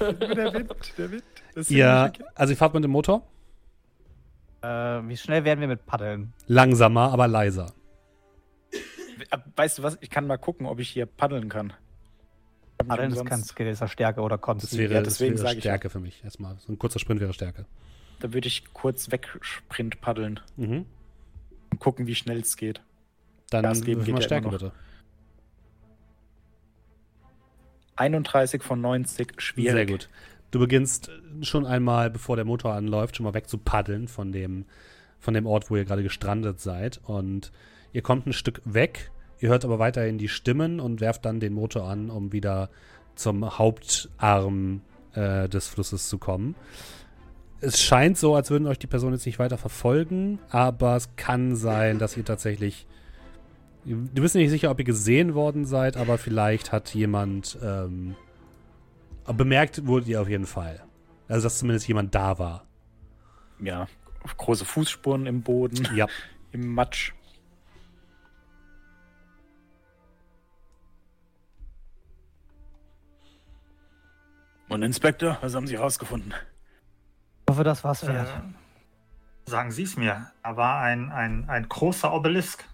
der 0.00 0.54
Wind, 0.54 0.74
der 0.96 1.10
Wind. 1.10 1.24
Ja, 1.68 2.10
also 2.34 2.52
ich 2.52 2.58
fahrt 2.58 2.72
mit 2.72 2.82
dem 2.82 2.90
Motor. 2.90 3.22
Äh, 4.62 4.66
wie 4.66 5.16
schnell 5.16 5.44
werden 5.44 5.60
wir 5.60 5.68
mit 5.68 5.84
Paddeln? 5.84 6.32
Langsamer, 6.46 7.12
aber 7.12 7.28
leiser. 7.28 7.74
Äh, 9.30 9.38
weißt 9.54 9.78
du 9.78 9.82
was? 9.82 9.98
Ich 10.00 10.08
kann 10.08 10.26
mal 10.26 10.38
gucken, 10.38 10.66
ob 10.66 10.80
ich 10.80 10.88
hier 10.88 11.04
paddeln 11.04 11.50
kann. 11.50 11.74
Paddeln 12.78 13.12
ist 13.12 13.26
kein 13.26 13.44
Skill, 13.44 13.66
ist 13.66 13.86
Stärke 13.90 14.22
oder 14.22 14.38
Konst. 14.38 14.64
Das 14.64 14.78
wäre, 14.78 14.94
ja, 14.94 15.02
deswegen 15.02 15.36
das 15.36 15.44
wäre 15.44 15.60
Stärke 15.60 15.90
für 15.90 16.00
mich 16.00 16.24
erstmal. 16.24 16.56
So 16.58 16.72
ein 16.72 16.78
kurzer 16.78 16.98
Sprint 16.98 17.20
wäre 17.20 17.34
Stärke. 17.34 17.66
Da 18.20 18.32
würde 18.32 18.48
ich 18.48 18.72
kurz 18.72 19.10
wegsprint 19.10 20.00
paddeln. 20.00 20.40
Mhm. 20.56 20.86
Und 21.70 21.78
gucken, 21.78 22.06
wie 22.06 22.14
schnell 22.14 22.40
es 22.40 22.56
geht. 22.56 22.80
Dann 23.50 23.62
Gas 23.62 23.82
geben 23.82 24.04
geht 24.04 24.14
mal 24.14 24.22
Stärke 24.22 24.48
bitte. 24.48 24.72
31 27.96 28.62
von 28.62 28.80
90, 28.80 29.40
schwierig. 29.40 29.72
Sehr 29.72 29.86
gut. 29.86 30.08
Du 30.50 30.58
beginnst 30.58 31.10
schon 31.42 31.64
einmal, 31.64 32.10
bevor 32.10 32.36
der 32.36 32.44
Motor 32.44 32.74
anläuft, 32.74 33.16
schon 33.16 33.24
mal 33.24 33.34
weg 33.34 33.48
zu 33.48 33.58
paddeln 33.58 34.08
von 34.08 34.32
dem, 34.32 34.64
von 35.18 35.34
dem 35.34 35.46
Ort, 35.46 35.70
wo 35.70 35.76
ihr 35.76 35.84
gerade 35.84 36.02
gestrandet 36.02 36.60
seid. 36.60 37.00
Und 37.04 37.52
ihr 37.92 38.02
kommt 38.02 38.26
ein 38.26 38.32
Stück 38.32 38.60
weg. 38.64 39.10
Ihr 39.38 39.48
hört 39.48 39.64
aber 39.64 39.78
weiterhin 39.78 40.18
die 40.18 40.28
Stimmen 40.28 40.80
und 40.80 41.00
werft 41.00 41.24
dann 41.24 41.40
den 41.40 41.52
Motor 41.52 41.84
an, 41.88 42.10
um 42.10 42.32
wieder 42.32 42.68
zum 43.14 43.58
Hauptarm 43.58 44.82
äh, 45.14 45.48
des 45.48 45.68
Flusses 45.68 46.08
zu 46.08 46.18
kommen. 46.18 46.56
Es 47.60 47.80
scheint 47.80 48.16
so, 48.16 48.34
als 48.34 48.50
würden 48.50 48.66
euch 48.66 48.78
die 48.78 48.86
Personen 48.86 49.14
jetzt 49.14 49.26
nicht 49.26 49.38
weiter 49.38 49.58
verfolgen, 49.58 50.38
aber 50.48 50.96
es 50.96 51.14
kann 51.16 51.54
sein, 51.56 51.98
dass 51.98 52.16
ihr 52.16 52.24
tatsächlich. 52.24 52.86
Du 53.84 54.22
bist 54.22 54.34
nicht 54.34 54.50
sicher, 54.50 54.70
ob 54.70 54.78
ihr 54.78 54.84
gesehen 54.84 55.34
worden 55.34 55.64
seid, 55.64 55.96
aber 55.96 56.18
vielleicht 56.18 56.70
hat 56.70 56.94
jemand 56.94 57.58
ähm, 57.62 58.14
aber 59.24 59.38
bemerkt 59.38 59.86
wurde 59.86 60.10
ihr 60.10 60.20
auf 60.20 60.28
jeden 60.28 60.46
Fall. 60.46 60.82
Also, 61.28 61.46
dass 61.46 61.58
zumindest 61.58 61.86
jemand 61.86 62.14
da 62.16 62.40
war. 62.40 62.66
Ja, 63.60 63.86
große 64.36 64.64
Fußspuren 64.64 65.26
im 65.26 65.42
Boden. 65.42 65.86
Ja. 65.94 66.06
Im 66.52 66.74
Matsch. 66.74 67.12
Und 74.68 74.82
Inspektor, 74.82 75.38
was 75.42 75.54
haben 75.54 75.68
Sie 75.68 75.76
herausgefunden? 75.76 76.32
Ich 76.32 77.50
hoffe, 77.50 77.62
das 77.62 77.84
war's 77.84 78.04
wert. 78.04 78.28
Äh, 78.28 79.48
sagen 79.48 79.70
Sie 79.70 79.84
es 79.84 79.96
mir. 79.96 80.32
Da 80.42 80.56
war 80.56 80.80
ein, 80.80 81.12
ein, 81.12 81.48
ein 81.48 81.68
großer 81.68 82.12
Obelisk. 82.12 82.64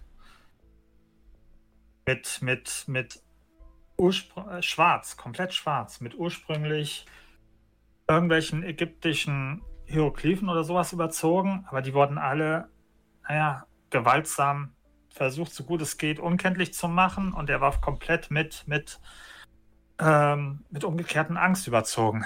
Mit, 2.07 2.41
mit, 2.41 2.85
mit 2.87 3.21
äh, 3.99 4.61
schwarz, 4.61 5.17
komplett 5.17 5.53
schwarz, 5.53 5.99
mit 5.99 6.15
ursprünglich 6.15 7.05
irgendwelchen 8.07 8.63
ägyptischen 8.63 9.61
Hieroglyphen 9.85 10.47
oder 10.47 10.63
sowas 10.63 10.93
überzogen, 10.93 11.65
aber 11.67 11.81
die 11.81 11.93
wurden 11.93 12.17
alle, 12.17 12.69
naja, 13.27 13.65
gewaltsam 13.89 14.73
versucht, 15.09 15.53
so 15.53 15.65
gut 15.65 15.81
es 15.81 15.97
geht, 15.97 16.19
unkenntlich 16.19 16.73
zu 16.73 16.87
machen 16.87 17.33
und 17.33 17.49
er 17.49 17.59
war 17.59 17.79
komplett 17.81 18.31
mit, 18.31 18.65
mit, 18.67 19.01
ähm, 19.99 20.63
mit 20.69 20.85
umgekehrten 20.85 21.35
Angst 21.35 21.67
überzogen. 21.67 22.23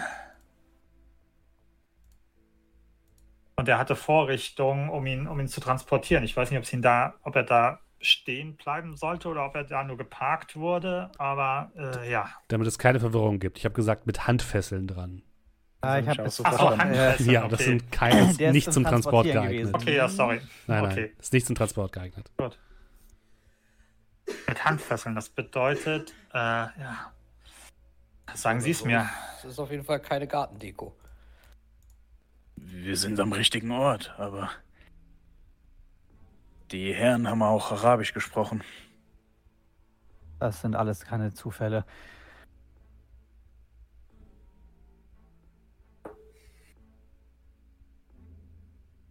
Und 3.55 3.67
er 3.67 3.77
hatte 3.77 3.95
Vorrichtungen, 3.95 4.89
um 4.89 5.05
ihn, 5.05 5.27
um 5.27 5.39
ihn 5.39 5.47
zu 5.47 5.61
transportieren. 5.61 6.23
Ich 6.23 6.35
weiß 6.35 6.51
nicht, 6.51 6.59
ob, 6.59 6.71
ihn 6.73 6.81
da, 6.81 7.15
ob 7.23 7.35
er 7.35 7.43
da 7.43 7.79
stehen 8.01 8.55
bleiben 8.55 8.95
sollte 8.95 9.27
oder 9.27 9.45
ob 9.45 9.55
er 9.55 9.63
da 9.63 9.83
nur 9.83 9.97
geparkt 9.97 10.55
wurde. 10.55 11.11
Aber 11.17 11.71
äh, 11.75 12.11
ja. 12.11 12.29
Damit 12.47 12.67
es 12.67 12.77
keine 12.77 12.99
Verwirrung 12.99 13.39
gibt. 13.39 13.57
Ich 13.57 13.65
habe 13.65 13.75
gesagt, 13.75 14.07
mit 14.07 14.27
Handfesseln 14.27 14.87
dran. 14.87 15.23
Ah, 15.81 15.97
ich 15.97 16.07
habe 16.07 16.23
es 16.23 16.35
so 16.35 16.43
Ach, 16.45 16.77
Handfesseln, 16.77 17.31
Ja, 17.31 17.41
okay. 17.41 17.51
das 17.51 17.59
sind 17.61 17.91
keine, 17.91 18.51
nicht 18.51 18.71
zum 18.71 18.83
Transport 18.83 19.25
geeignet. 19.25 19.51
Gewesen. 19.51 19.75
Okay, 19.75 19.95
ja, 19.95 20.07
sorry. 20.07 20.41
Nein, 20.67 20.83
nein, 20.83 20.91
okay. 20.91 21.11
ist 21.19 21.33
nicht 21.33 21.45
zum 21.47 21.55
Transport 21.55 21.91
geeignet. 21.91 22.31
Gut. 22.37 22.59
Mit 24.47 24.63
Handfesseln, 24.63 25.15
das 25.15 25.29
bedeutet, 25.29 26.13
äh, 26.33 26.37
ja. 26.37 27.11
Sagen 28.33 28.61
Sie 28.61 28.71
es 28.71 28.85
mir. 28.85 29.09
Das 29.41 29.53
ist 29.53 29.59
auf 29.59 29.71
jeden 29.71 29.83
Fall 29.83 29.99
keine 29.99 30.27
Gartendeko. 30.27 30.95
Wir 32.55 32.95
sind 32.95 33.19
am 33.19 33.33
richtigen 33.33 33.71
Ort, 33.71 34.13
aber 34.17 34.51
die 36.71 36.93
Herren 36.93 37.27
haben 37.27 37.43
auch 37.43 37.71
Arabisch 37.71 38.13
gesprochen. 38.13 38.63
Das 40.39 40.61
sind 40.61 40.75
alles 40.75 41.01
keine 41.01 41.33
Zufälle. 41.33 41.85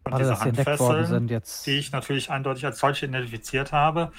Und 0.05 0.15
Alle, 0.15 0.25
diese 0.25 0.41
Handfesseln, 0.41 1.07
sind 1.07 1.31
jetzt... 1.31 1.67
die 1.67 1.79
ich 1.79 1.93
natürlich 1.93 2.31
eindeutig 2.31 2.65
als 2.65 2.81
solche 2.81 3.07
identifiziert 3.07 3.71
habe, 3.71 4.11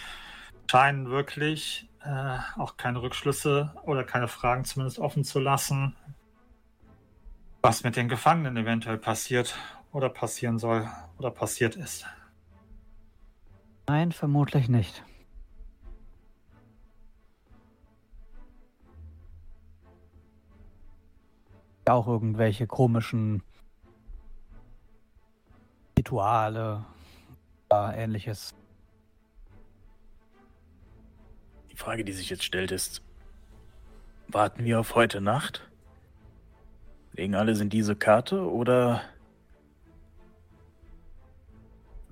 scheinen 0.70 1.10
wirklich 1.10 1.90
äh, 2.04 2.38
auch 2.58 2.78
keine 2.78 3.02
Rückschlüsse 3.02 3.74
oder 3.84 4.06
keine 4.06 4.30
Fragen 4.30 4.64
zumindest 4.64 5.00
offen 5.00 5.26
zu 5.26 5.40
lassen, 5.40 5.96
was 7.62 7.84
mit 7.84 7.98
den 7.98 8.08
Gefangenen 8.08 8.56
eventuell 8.56 8.98
passiert 8.98 9.56
oder 9.92 10.08
passieren 10.08 10.60
soll 10.60 10.90
oder 11.18 11.30
passiert 11.30 11.76
ist. 11.76 12.06
Nein, 13.88 14.12
vermutlich 14.12 14.70
nicht. 14.70 15.04
auch 21.92 22.08
irgendwelche 22.08 22.68
komischen 22.68 23.44
Rituale 25.98 26.86
oder 27.70 27.96
ähnliches. 27.96 28.56
Die 31.72 31.76
Frage, 31.76 32.04
die 32.04 32.14
sich 32.14 32.30
jetzt 32.30 32.44
stellt, 32.44 32.72
ist, 32.72 33.02
warten 34.28 34.64
wir 34.64 34.80
auf 34.80 34.96
heute 34.96 35.22
Nacht? 35.22 35.70
Legen 37.14 37.36
alles 37.36 37.60
in 37.60 37.70
diese 37.70 37.96
Karte 37.96 38.50
oder 38.50 39.02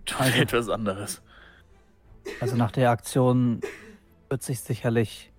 tun 0.06 0.28
wir 0.34 0.42
etwas 0.42 0.70
anderes? 0.70 1.22
Also 2.40 2.56
nach 2.56 2.72
der 2.72 2.92
Aktion 2.92 3.62
wird 4.30 4.44
sich 4.44 4.62
sicherlich 4.62 5.32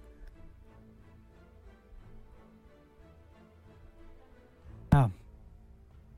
ja 4.92 5.10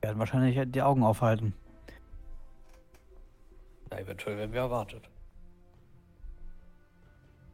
werden 0.01 0.19
wahrscheinlich 0.19 0.59
die 0.71 0.81
Augen 0.81 1.03
aufhalten. 1.03 1.53
Ja, 3.91 3.99
eventuell 3.99 4.37
werden 4.37 4.53
wir 4.53 4.61
erwartet. 4.61 5.09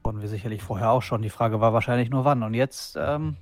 Wurden 0.04 0.22
wir 0.22 0.30
sicherlich 0.30 0.64
vorher 0.64 0.90
auch 0.92 1.04
schon. 1.04 1.22
Die 1.22 1.30
Frage 1.30 1.62
war 1.62 1.74
wahrscheinlich 1.74 2.10
nur 2.10 2.26
wann. 2.26 2.42
Und 2.42 2.54
jetzt 2.54 2.98
ähm, 3.00 3.38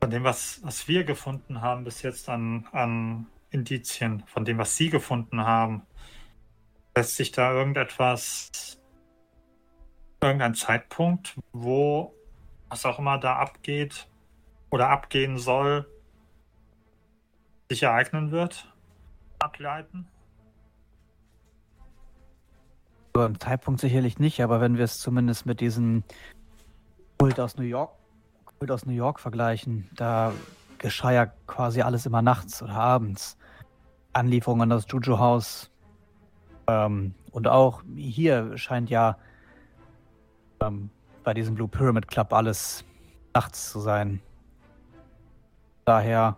von 0.00 0.10
dem, 0.10 0.24
was, 0.24 0.60
was 0.62 0.88
wir 0.88 1.04
gefunden 1.04 1.60
haben 1.60 1.84
bis 1.84 2.02
jetzt 2.02 2.28
an, 2.28 2.66
an 2.72 3.26
Indizien, 3.50 4.22
von 4.26 4.44
dem, 4.44 4.58
was 4.58 4.76
Sie 4.76 4.90
gefunden 4.90 5.44
haben, 5.44 5.82
lässt 6.98 7.14
sich 7.14 7.30
da 7.30 7.52
irgendetwas, 7.52 8.76
irgendein 10.20 10.56
Zeitpunkt, 10.56 11.38
wo 11.52 12.12
was 12.70 12.84
auch 12.84 12.98
immer 12.98 13.18
da 13.18 13.36
abgeht 13.36 14.08
oder 14.70 14.88
abgehen 14.90 15.38
soll, 15.38 15.86
sich 17.68 17.84
ereignen 17.84 18.32
wird, 18.32 18.74
ableiten? 19.38 20.08
Beim 23.12 23.38
Zeitpunkt 23.38 23.80
sicherlich 23.80 24.18
nicht, 24.18 24.42
aber 24.42 24.60
wenn 24.60 24.76
wir 24.76 24.84
es 24.84 24.98
zumindest 24.98 25.46
mit 25.46 25.60
diesem 25.60 26.02
Kult 27.16 27.38
aus 27.38 27.56
New 27.56 27.62
York 27.62 27.92
Kult 28.58 28.72
aus 28.72 28.86
New 28.86 28.92
York 28.92 29.20
vergleichen, 29.20 29.88
da 29.94 30.32
geschah 30.78 31.12
ja 31.12 31.26
quasi 31.46 31.80
alles 31.80 32.06
immer 32.06 32.22
nachts 32.22 32.60
oder 32.60 32.72
abends. 32.72 33.38
Anlieferungen 34.14 34.62
an 34.62 34.70
das 34.70 34.86
Juju-Haus. 34.88 35.70
Ähm, 36.68 37.14
und 37.32 37.48
auch 37.48 37.82
hier 37.96 38.56
scheint 38.56 38.90
ja 38.90 39.16
ähm, 40.60 40.90
bei 41.24 41.34
diesem 41.34 41.54
Blue 41.54 41.68
Pyramid 41.68 42.08
Club 42.08 42.32
alles 42.32 42.84
nachts 43.34 43.70
zu 43.70 43.80
sein. 43.80 44.20
Daher 45.84 46.36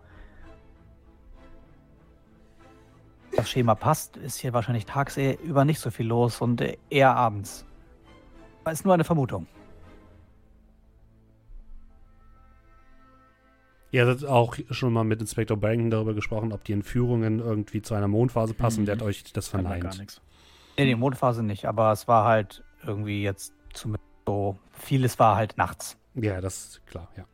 das 3.37 3.51
Schema 3.51 3.75
passt, 3.75 4.17
ist 4.17 4.39
hier 4.39 4.53
wahrscheinlich 4.53 4.87
tagsüber 4.87 5.65
nicht 5.65 5.81
so 5.81 5.91
viel 5.91 6.07
los 6.07 6.41
und 6.41 6.63
eher 6.91 7.17
abends. 7.17 7.65
Das 8.65 8.75
ist 8.75 8.85
nur 8.85 8.95
eine 8.95 9.05
Vermutung. 9.05 9.47
Ihr 13.93 14.07
hattet 14.07 14.25
auch 14.25 14.57
schon 14.71 14.93
mal 14.93 15.05
mit 15.05 15.21
Inspektor 15.21 15.57
Barrington 15.57 15.91
darüber 15.91 16.15
gesprochen, 16.15 16.53
ob 16.53 16.63
die 16.65 16.73
Entführungen 16.73 17.41
irgendwie 17.41 17.83
zu 17.83 17.95
einer 17.95 18.09
Mondphase 18.09 18.55
passen. 18.55 18.83
Mhm. 18.83 18.87
Der 18.87 18.97
hat 18.97 19.03
euch 19.03 19.33
das 19.33 19.49
verneint. 19.49 19.83
Gar 19.83 19.97
nichts. 19.97 20.21
Nee, 20.79 20.87
die 20.87 20.95
Mondphase 20.95 21.43
nicht, 21.43 21.67
aber 21.67 21.93
es 21.93 22.07
war 22.07 22.25
halt 22.25 22.63
irgendwie 22.87 23.23
jetzt 23.23 23.53
zumindest 23.73 24.09
so, 24.27 24.57
vieles 24.71 25.19
war 25.19 25.37
halt 25.37 25.59
nachts. 25.59 25.99
Ja, 26.15 26.41
das 26.41 26.67
ist 26.67 26.87
klar, 26.87 27.09
ja. 27.17 27.25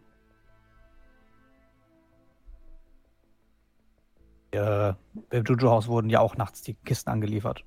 Äh, 4.52 4.94
Im 5.30 5.44
Juju-Haus 5.44 5.88
wurden 5.88 6.08
ja 6.08 6.20
auch 6.20 6.36
nachts 6.36 6.62
die 6.62 6.74
Kisten 6.74 7.10
angeliefert. 7.10 7.64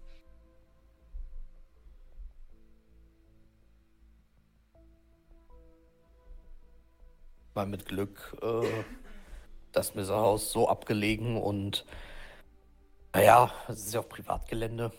Mal 7.56 7.66
mit 7.66 7.86
Glück 7.86 8.38
äh, 8.42 8.84
das 9.72 9.96
Messerhaus 9.96 10.52
so 10.52 10.68
abgelegen 10.68 11.38
und 11.38 11.86
naja, 13.14 13.52
es 13.68 13.86
ist 13.86 13.94
ja 13.94 14.02
auch 14.02 14.10
Privatgelände, 14.10 14.92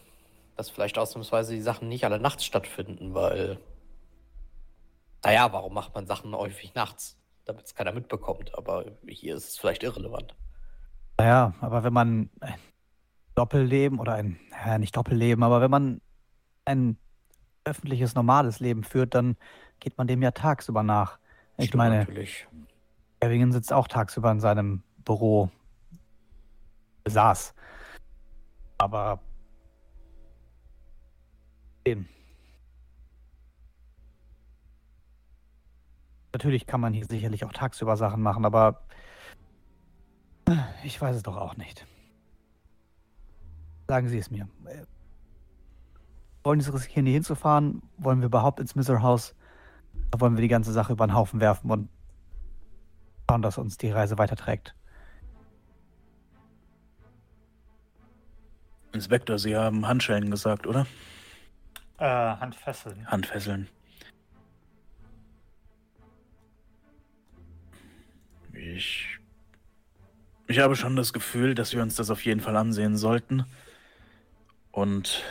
dass 0.56 0.70
vielleicht 0.70 0.98
ausnahmsweise 0.98 1.54
die 1.54 1.62
Sachen 1.62 1.88
nicht 1.88 2.04
alle 2.04 2.18
nachts 2.18 2.44
stattfinden, 2.44 3.14
weil 3.14 3.58
naja, 5.24 5.52
warum 5.52 5.74
macht 5.74 5.94
man 5.94 6.06
Sachen 6.06 6.34
häufig 6.34 6.74
nachts? 6.74 7.16
Damit 7.44 7.66
es 7.66 7.74
keiner 7.74 7.92
mitbekommt, 7.92 8.56
aber 8.56 8.84
hier 9.06 9.36
ist 9.36 9.48
es 9.48 9.58
vielleicht 9.58 9.82
irrelevant. 9.82 10.34
Naja, 11.18 11.54
aber 11.60 11.84
wenn 11.84 11.92
man 11.92 12.30
ein 12.40 12.54
Doppelleben 13.34 13.98
oder 13.98 14.14
ein, 14.14 14.38
ja, 14.50 14.78
nicht 14.78 14.96
Doppelleben, 14.96 15.42
aber 15.42 15.60
wenn 15.60 15.70
man 15.70 16.00
ein 16.64 16.98
öffentliches, 17.64 18.14
normales 18.14 18.60
Leben 18.60 18.84
führt, 18.84 19.14
dann 19.14 19.36
geht 19.80 19.98
man 19.98 20.06
dem 20.06 20.22
ja 20.22 20.30
tagsüber 20.30 20.82
nach. 20.82 21.19
Ich 21.60 21.68
Stimmt 21.68 21.78
meine, 21.78 21.98
natürlich. 21.98 22.48
Erwingen 23.20 23.52
sitzt 23.52 23.70
auch 23.72 23.86
tagsüber 23.86 24.30
in 24.32 24.40
seinem 24.40 24.82
Büro. 25.04 25.50
Saß. 27.06 27.54
Aber. 28.78 29.20
Den. 31.86 32.08
Natürlich 36.32 36.66
kann 36.66 36.80
man 36.80 36.94
hier 36.94 37.04
sicherlich 37.04 37.44
auch 37.44 37.52
tagsüber 37.52 37.96
Sachen 37.96 38.22
machen, 38.22 38.46
aber 38.46 38.82
ich 40.82 41.00
weiß 41.00 41.16
es 41.16 41.22
doch 41.22 41.36
auch 41.36 41.56
nicht. 41.56 41.86
Sagen 43.88 44.08
Sie 44.08 44.18
es 44.18 44.30
mir. 44.30 44.48
Wollen 46.42 46.60
Sie 46.60 46.68
es 46.68 46.74
riskieren, 46.74 47.04
hier 47.04 47.14
hinzufahren? 47.14 47.82
Wollen 47.98 48.20
wir 48.20 48.26
überhaupt 48.26 48.60
ins 48.60 48.74
Miser 48.74 49.02
House? 49.02 49.34
Da 50.10 50.20
wollen 50.20 50.36
wir 50.36 50.42
die 50.42 50.48
ganze 50.48 50.72
Sache 50.72 50.92
über 50.92 51.06
den 51.06 51.14
Haufen 51.14 51.40
werfen 51.40 51.70
und 51.70 51.88
schauen, 53.28 53.42
dass 53.42 53.58
uns 53.58 53.76
die 53.78 53.90
Reise 53.90 54.18
weiterträgt. 54.18 54.74
Inspektor, 58.92 59.38
Sie 59.38 59.56
haben 59.56 59.86
Handschellen 59.86 60.30
gesagt, 60.30 60.66
oder? 60.66 60.86
Äh, 61.98 62.04
Handfesseln. 62.04 63.06
Handfesseln. 63.06 63.68
Ich. 68.52 69.18
Ich 70.48 70.58
habe 70.58 70.74
schon 70.74 70.96
das 70.96 71.12
Gefühl, 71.12 71.54
dass 71.54 71.72
wir 71.72 71.82
uns 71.82 71.94
das 71.94 72.10
auf 72.10 72.24
jeden 72.24 72.40
Fall 72.40 72.56
ansehen 72.56 72.96
sollten. 72.96 73.44
Und 74.72 75.22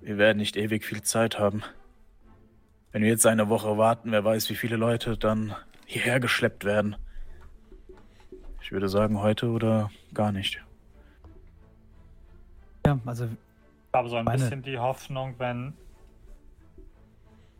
wir 0.00 0.18
werden 0.18 0.38
nicht 0.38 0.56
ewig 0.56 0.84
viel 0.84 1.02
Zeit 1.02 1.40
haben. 1.40 1.64
Wenn 2.92 3.02
wir 3.02 3.08
jetzt 3.08 3.26
eine 3.26 3.48
Woche 3.48 3.78
warten, 3.78 4.12
wer 4.12 4.22
weiß, 4.22 4.50
wie 4.50 4.54
viele 4.54 4.76
Leute 4.76 5.16
dann 5.16 5.54
hierher 5.86 6.20
geschleppt 6.20 6.64
werden. 6.64 6.96
Ich 8.60 8.70
würde 8.70 8.88
sagen, 8.88 9.20
heute 9.20 9.48
oder 9.48 9.90
gar 10.12 10.30
nicht. 10.30 10.62
Ja, 12.86 12.98
also. 13.06 13.24
Ich 13.24 13.30
habe 13.94 14.08
so 14.08 14.16
ein 14.16 14.24
meine... 14.24 14.38
bisschen 14.38 14.62
die 14.62 14.78
Hoffnung, 14.78 15.34
wenn 15.38 15.72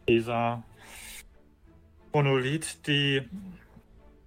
dieser 0.09 0.63
Monolith, 2.13 2.87
die 2.87 3.23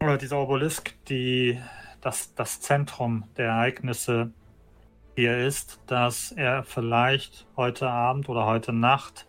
oder 0.02 0.18
dieser 0.18 0.40
Obelisk, 0.40 0.96
die 1.06 1.60
das, 2.02 2.34
das 2.34 2.62
Zentrum 2.62 3.26
der 3.38 3.48
Ereignisse 3.48 4.32
hier 5.16 5.38
ist, 5.38 5.80
dass 5.88 6.32
er 6.32 6.64
vielleicht 6.64 7.46
heute 7.56 7.90
Abend 7.90 8.28
oder 8.28 8.46
heute 8.46 8.74
Nacht 8.74 9.28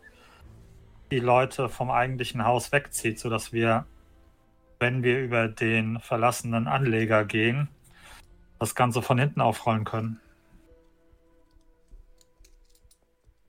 die 1.11 1.21
Leute 1.21 1.69
vom 1.69 1.91
eigentlichen 1.91 2.45
Haus 2.45 2.73
wegzieht, 2.73 3.19
sodass 3.19 3.53
wir, 3.53 3.87
wenn 4.79 5.03
wir 5.03 5.23
über 5.23 5.49
den 5.49 6.01
verlassenen 6.01 6.67
Anleger 6.67 7.25
gehen, 7.25 7.69
das 8.59 8.75
Ganze 8.75 9.03
von 9.03 9.19
hinten 9.19 9.41
aufrollen 9.41 9.85
können. 9.85 10.21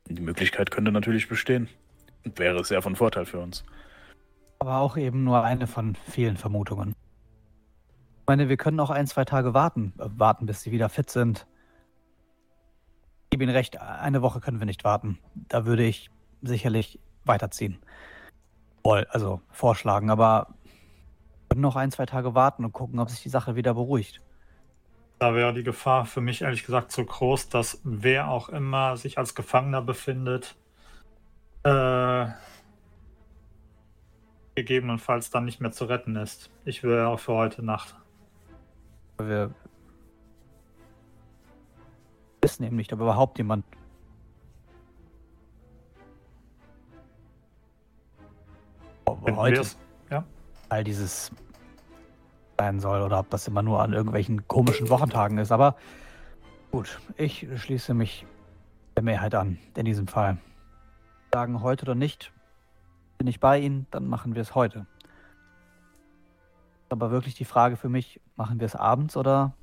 Die 0.10 0.22
Möglichkeit 0.22 0.72
könnte 0.72 0.92
natürlich 0.92 1.28
bestehen. 1.28 1.68
Und 2.24 2.40
wäre 2.40 2.64
sehr 2.64 2.82
von 2.82 2.96
Vorteil 2.96 3.26
für 3.26 3.40
uns. 3.40 3.64
Aber 4.60 4.78
auch 4.78 4.98
eben 4.98 5.24
nur 5.24 5.44
eine 5.44 5.68
von 5.68 5.96
vielen 6.10 6.38
Vermutungen. 6.38 6.90
Ich 6.90 8.28
meine, 8.28 8.50
wir 8.50 8.58
können 8.58 8.80
auch 8.80 8.90
ein, 8.90 9.08
zwei 9.08 9.26
Tage 9.26 9.54
warten. 9.54 9.94
Äh, 10.00 10.06
warten, 10.18 10.46
bis 10.46 10.62
sie 10.62 10.72
wieder 10.72 10.90
fit 10.90 11.10
sind. 11.10 11.48
Ich 13.26 13.32
gebe 13.32 13.44
Ihnen 13.44 13.54
recht, 13.54 13.80
eine 13.80 14.22
Woche 14.22 14.40
können 14.40 14.60
wir 14.60 14.66
nicht 14.66 14.84
warten. 14.84 15.20
Da 15.36 15.66
würde 15.66 15.84
ich 15.84 16.10
sicherlich 16.42 17.00
weiterziehen. 17.28 17.80
Also 18.84 19.42
vorschlagen, 19.52 20.10
aber 20.10 20.48
noch 21.54 21.76
ein, 21.76 21.92
zwei 21.92 22.06
Tage 22.06 22.36
warten 22.36 22.64
und 22.64 22.72
gucken, 22.72 23.00
ob 23.00 23.10
sich 23.10 23.22
die 23.22 23.30
Sache 23.30 23.56
wieder 23.56 23.74
beruhigt. 23.74 24.22
Da 25.20 25.34
wäre 25.34 25.54
die 25.54 25.64
Gefahr 25.64 26.06
für 26.06 26.22
mich 26.22 26.44
ehrlich 26.44 26.66
gesagt 26.66 26.92
so 26.92 27.04
groß, 27.04 27.50
dass 27.50 27.82
wer 27.84 28.30
auch 28.30 28.50
immer 28.50 28.96
sich 28.96 29.18
als 29.18 29.36
Gefangener 29.36 29.82
befindet, 29.82 30.56
äh, 31.64 32.28
gegebenenfalls 34.56 35.32
dann 35.32 35.46
nicht 35.46 35.60
mehr 35.60 35.72
zu 35.72 35.86
retten 35.86 36.16
ist. 36.16 36.50
Ich 36.66 36.84
will 36.84 37.00
auch 37.02 37.20
für 37.20 37.34
heute 37.34 37.66
Nacht. 37.66 37.96
Wir 39.18 39.54
wissen 42.42 42.64
eben 42.64 42.76
nicht, 42.76 42.94
ob 42.94 43.02
überhaupt 43.02 43.38
jemand 43.38 43.66
heute 49.08 49.64
ja. 50.10 50.24
all 50.70 50.84
dieses 50.84 51.32
sein 52.58 52.80
soll 52.80 53.02
oder 53.02 53.20
ob 53.20 53.30
das 53.30 53.48
immer 53.48 53.62
nur 53.62 53.82
an 53.82 53.94
irgendwelchen 53.94 54.48
komischen 54.48 54.90
Wochentagen 54.90 55.38
ist. 55.38 55.52
Aber 55.52 55.76
gut, 56.72 57.00
ich 57.16 57.48
schließe 57.56 57.94
mich 57.94 58.26
der 58.96 59.04
Mehrheit 59.04 59.36
an 59.36 59.60
in 59.76 59.86
diesem 59.86 60.08
Fall. 60.08 60.38
Sagen 61.32 61.62
heute 61.62 61.84
oder 61.84 61.96
nicht, 61.96 62.32
bin 63.18 63.28
ich 63.28 63.40
bei 63.40 63.60
Ihnen, 63.60 63.86
dann 63.92 64.08
machen 64.08 64.36
wir 64.36 64.42
es 64.42 64.56
heute. 64.56 64.88
Aber 66.90 67.12
wirklich 67.12 67.36
die 67.36 67.46
Frage 67.46 67.76
für 67.76 67.90
mich, 67.90 68.22
machen 68.36 68.60
wir 68.60 68.66
es 68.66 68.76
abends 68.76 69.18
oder? 69.18 69.54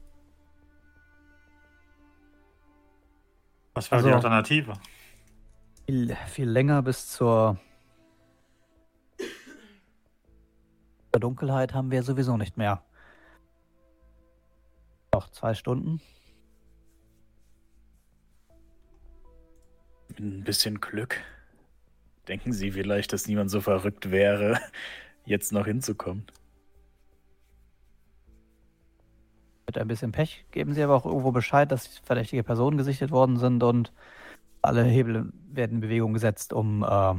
Was 3.74 3.90
wäre 3.90 3.96
also, 3.96 4.08
die 4.08 4.14
Alternative? 4.14 4.74
Viel, 5.86 6.16
viel 6.28 6.48
länger 6.48 6.82
bis 6.82 7.08
zur 7.08 7.58
Dunkelheit 11.20 11.74
haben 11.74 11.91
wir 11.91 12.03
sowieso 12.03 12.36
nicht 12.36 12.57
mehr. 12.57 12.82
Noch 15.12 15.31
zwei 15.31 15.55
Stunden. 15.55 16.01
Ein 20.19 20.45
bisschen 20.45 20.81
Glück. 20.81 21.20
Denken 22.28 22.53
Sie 22.53 22.73
vielleicht, 22.73 23.12
dass 23.12 23.27
niemand 23.27 23.51
so 23.51 23.61
verrückt 23.61 24.11
wäre, 24.11 24.59
jetzt 25.24 25.53
noch 25.53 25.66
hinzukommen? 25.66 26.27
Mit 29.66 29.78
ein 29.78 29.89
bisschen 29.89 30.12
Pech 30.12 30.45
geben 30.51 30.73
Sie 30.73 30.82
aber 30.82 30.95
auch 30.95 31.07
irgendwo 31.07 31.32
Bescheid, 31.32 31.70
dass 31.70 31.99
verdächtige 31.99 32.45
Personen 32.45 32.77
gesichtet 32.77 33.11
worden 33.11 33.39
sind 33.39 33.62
und 33.62 33.93
alle 34.62 34.85
Hebel 34.85 35.32
werden 35.51 35.77
in 35.77 35.81
Bewegung 35.81 36.15
gesetzt, 36.15 36.53
um 36.53 36.82
äh, 36.82 37.15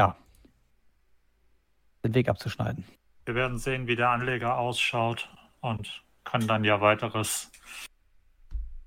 ja, 0.00 0.16
den 2.04 2.14
Weg 2.14 2.28
abzuschneiden. 2.28 2.84
Wir 3.24 3.34
werden 3.34 3.58
sehen, 3.58 3.86
wie 3.86 3.96
der 3.96 4.10
Anleger 4.10 4.56
ausschaut 4.56 5.28
und 5.60 6.02
können 6.24 6.48
dann 6.48 6.64
ja 6.64 6.80
weiteres 6.80 7.50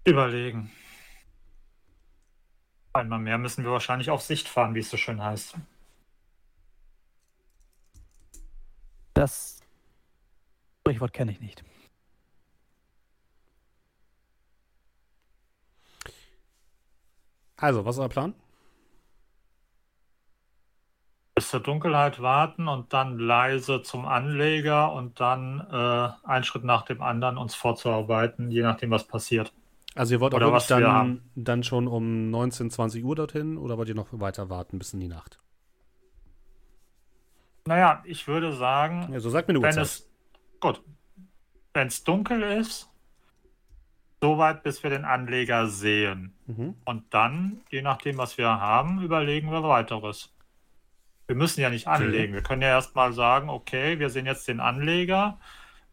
überlegen. 0.03 0.71
Einmal 2.93 3.19
mehr 3.19 3.37
müssen 3.37 3.63
wir 3.63 3.71
wahrscheinlich 3.71 4.09
auf 4.09 4.21
Sicht 4.21 4.47
fahren, 4.47 4.75
wie 4.75 4.79
es 4.79 4.89
so 4.89 4.97
schön 4.97 5.23
heißt. 5.23 5.55
Das 9.13 9.59
Sprichwort 10.79 11.13
kenne 11.13 11.31
ich 11.31 11.39
nicht. 11.39 11.63
Also, 17.55 17.85
was 17.85 17.95
ist 17.95 17.99
euer 17.99 18.09
Plan? 18.09 18.33
Bis 21.41 21.49
zur 21.49 21.59
Dunkelheit 21.61 22.21
warten 22.21 22.67
und 22.67 22.93
dann 22.93 23.17
leise 23.17 23.81
zum 23.81 24.05
Anleger 24.05 24.93
und 24.93 25.19
dann 25.19 25.59
äh, 25.71 26.09
einen 26.23 26.43
Schritt 26.43 26.63
nach 26.63 26.83
dem 26.83 27.01
anderen 27.01 27.39
uns 27.39 27.55
vorzuarbeiten, 27.55 28.51
je 28.51 28.61
nachdem, 28.61 28.91
was 28.91 29.07
passiert. 29.07 29.51
Also 29.95 30.13
ihr 30.13 30.19
wollt 30.19 30.35
auch 30.35 30.39
wirklich 30.39 30.67
dann, 30.67 31.23
dann 31.33 31.63
schon 31.63 31.87
um 31.87 32.29
19, 32.29 32.69
20 32.69 33.03
Uhr 33.03 33.15
dorthin 33.15 33.57
oder 33.57 33.79
wollt 33.79 33.89
ihr 33.89 33.95
noch 33.95 34.09
weiter 34.11 34.51
warten 34.51 34.77
bis 34.77 34.93
in 34.93 34.99
die 34.99 35.07
Nacht? 35.07 35.39
Naja, 37.65 38.03
ich 38.05 38.27
würde 38.27 38.53
sagen, 38.53 39.11
ja, 39.11 39.19
so 39.19 39.31
sagt 39.31 39.47
mir 39.47 39.55
eine 39.55 39.63
wenn 39.63 39.79
es 39.79 40.07
gut, 40.59 40.79
wenn 41.73 41.87
es 41.87 42.03
dunkel 42.03 42.43
ist, 42.43 42.87
so 44.21 44.37
weit, 44.37 44.61
bis 44.61 44.83
wir 44.83 44.91
den 44.91 45.05
Anleger 45.05 45.65
sehen. 45.65 46.35
Mhm. 46.45 46.75
Und 46.85 47.11
dann, 47.15 47.61
je 47.71 47.81
nachdem, 47.81 48.19
was 48.19 48.37
wir 48.37 48.47
haben, 48.47 49.01
überlegen 49.01 49.49
wir 49.49 49.63
weiteres. 49.63 50.31
Wir 51.31 51.37
müssen 51.37 51.61
ja 51.61 51.69
nicht 51.69 51.87
anlegen. 51.87 52.33
Wir 52.33 52.43
können 52.43 52.61
ja 52.61 52.67
erstmal 52.67 53.13
sagen, 53.13 53.49
okay, 53.49 53.99
wir 53.99 54.09
sehen 54.09 54.25
jetzt 54.25 54.49
den 54.49 54.59
Anleger 54.59 55.37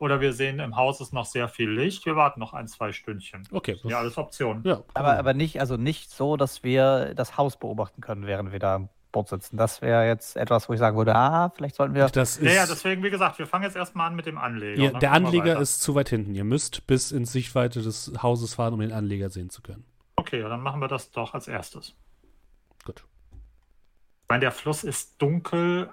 oder 0.01 0.20
wir 0.20 0.32
sehen, 0.32 0.59
im 0.59 0.74
Haus 0.74 1.01
ist 1.01 1.12
noch 1.12 1.27
sehr 1.27 1.47
viel 1.47 1.70
Licht. 1.70 2.05
Wir 2.06 2.16
warten 2.16 2.40
noch 2.40 2.55
ein, 2.55 2.66
zwei 2.66 2.90
Stündchen. 2.90 3.44
Okay. 3.52 3.77
Ja, 3.85 3.98
alles 4.01 4.19
Optionen. 4.19 4.65
Ja, 4.65 4.82
aber, 4.94 5.16
aber 5.16 5.35
nicht, 5.35 5.60
also 5.60 5.77
nicht 5.77 6.10
so, 6.10 6.36
dass 6.36 6.65
wir 6.65 7.15
das 7.15 7.36
Haus 7.36 7.56
beobachten 7.56 8.01
können, 8.01 8.27
während 8.27 8.51
wir 8.51 8.59
da 8.59 8.74
im 8.74 8.89
Boot 9.12 9.28
sitzen. 9.28 9.56
Das 9.56 9.81
wäre 9.81 10.09
jetzt 10.09 10.36
etwas, 10.36 10.69
wo 10.69 10.73
ich 10.73 10.81
sagen 10.81 10.97
würde, 10.97 11.15
ah, 11.15 11.52
vielleicht 11.55 11.77
sollten 11.77 11.94
wir. 11.94 12.09
Das 12.09 12.39
ist, 12.39 12.43
ja, 12.43 12.51
ja, 12.51 12.66
deswegen, 12.66 13.05
wie 13.05 13.10
gesagt, 13.10 13.39
wir 13.39 13.47
fangen 13.47 13.62
jetzt 13.62 13.77
erstmal 13.77 14.09
an 14.09 14.16
mit 14.16 14.27
dem 14.27 14.39
Anleger. 14.39 14.82
Ja, 14.82 14.98
der 14.98 15.12
Anleger 15.12 15.60
ist 15.60 15.82
zu 15.82 15.94
weit 15.94 16.09
hinten. 16.09 16.35
Ihr 16.35 16.43
müsst 16.43 16.89
bis 16.89 17.12
in 17.12 17.27
Sichtweite 17.27 17.81
des 17.81 18.10
Hauses 18.24 18.55
fahren, 18.55 18.74
um 18.74 18.81
den 18.81 18.90
Anleger 18.90 19.31
sehen 19.31 19.51
zu 19.51 19.62
können. 19.62 19.85
Okay, 20.16 20.43
dann 20.43 20.62
machen 20.62 20.81
wir 20.81 20.89
das 20.89 21.12
doch 21.12 21.32
als 21.32 21.47
erstes. 21.47 21.94
Ich 24.28 24.30
meine, 24.30 24.42
der 24.42 24.52
Fluss 24.52 24.84
ist 24.84 25.22
dunkel 25.22 25.90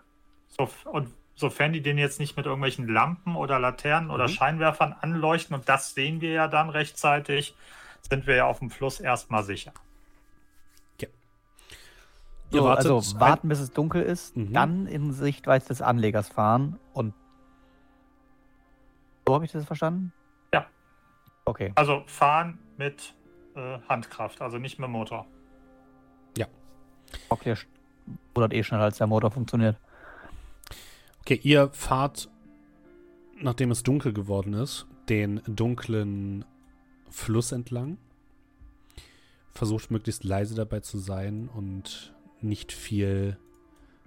so, 0.50 0.68
und 0.92 1.10
sofern 1.36 1.72
die 1.72 1.80
den 1.80 1.98
jetzt 1.98 2.20
nicht 2.20 2.36
mit 2.36 2.46
irgendwelchen 2.46 2.86
Lampen 2.86 3.38
oder 3.38 3.60
Laternen 3.60 4.12
oder 4.12 4.26
mhm. 4.26 4.34
Scheinwerfern 4.34 4.92
anleuchten, 4.92 5.56
und 5.56 5.70
das 5.70 5.94
sehen 5.94 6.20
wir 6.20 6.32
ja 6.32 6.50
dann 6.50 6.70
rechtzeitig, 6.70 7.56
sind 8.02 8.28
wir 8.28 8.36
ja 8.36 8.46
auf 8.46 8.60
dem 8.60 8.72
Fluss 8.72 9.00
erstmal 9.00 9.46
sicher. 9.46 9.72
Ja. 11.00 11.08
So, 12.52 12.68
also 12.68 13.02
warten, 13.22 13.48
bis 13.48 13.62
es 13.62 13.72
dunkel 13.72 14.02
ist, 14.02 14.36
mhm. 14.36 14.52
dann 14.52 14.88
in 14.88 15.14
Sichtweite 15.14 15.68
des 15.68 15.82
Anlegers 15.82 16.28
fahren 16.28 16.78
und. 16.92 17.14
So 19.26 19.34
habe 19.34 19.46
ich 19.46 19.52
das 19.54 19.64
verstanden? 19.64 20.12
Ja. 20.54 20.66
Okay. 21.46 21.72
Also 21.76 22.04
fahren 22.06 22.60
mit 22.76 23.14
äh, 23.56 23.80
Handkraft, 23.88 24.42
also 24.42 24.58
nicht 24.58 24.78
mit 24.78 24.90
Motor. 24.90 25.26
Ja. 26.38 26.48
Okay, 27.30 27.56
rudert 28.36 28.54
eh 28.54 28.64
schneller 28.64 28.84
als 28.84 28.98
der 28.98 29.08
Motor 29.08 29.32
funktioniert. 29.32 29.78
Okay, 31.22 31.40
ihr 31.42 31.70
fahrt, 31.74 32.30
nachdem 33.40 33.72
es 33.72 33.84
dunkel 33.84 34.14
geworden 34.14 34.54
ist, 34.54 34.86
den 35.10 35.42
dunklen 35.48 36.46
Fluss 37.10 37.52
entlang. 37.52 37.98
Versucht 39.54 39.90
möglichst 39.90 40.24
leise 40.24 40.54
dabei 40.56 40.82
zu 40.82 40.98
sein 40.98 41.50
und 41.54 42.14
nicht 42.42 42.72
viel 42.72 43.38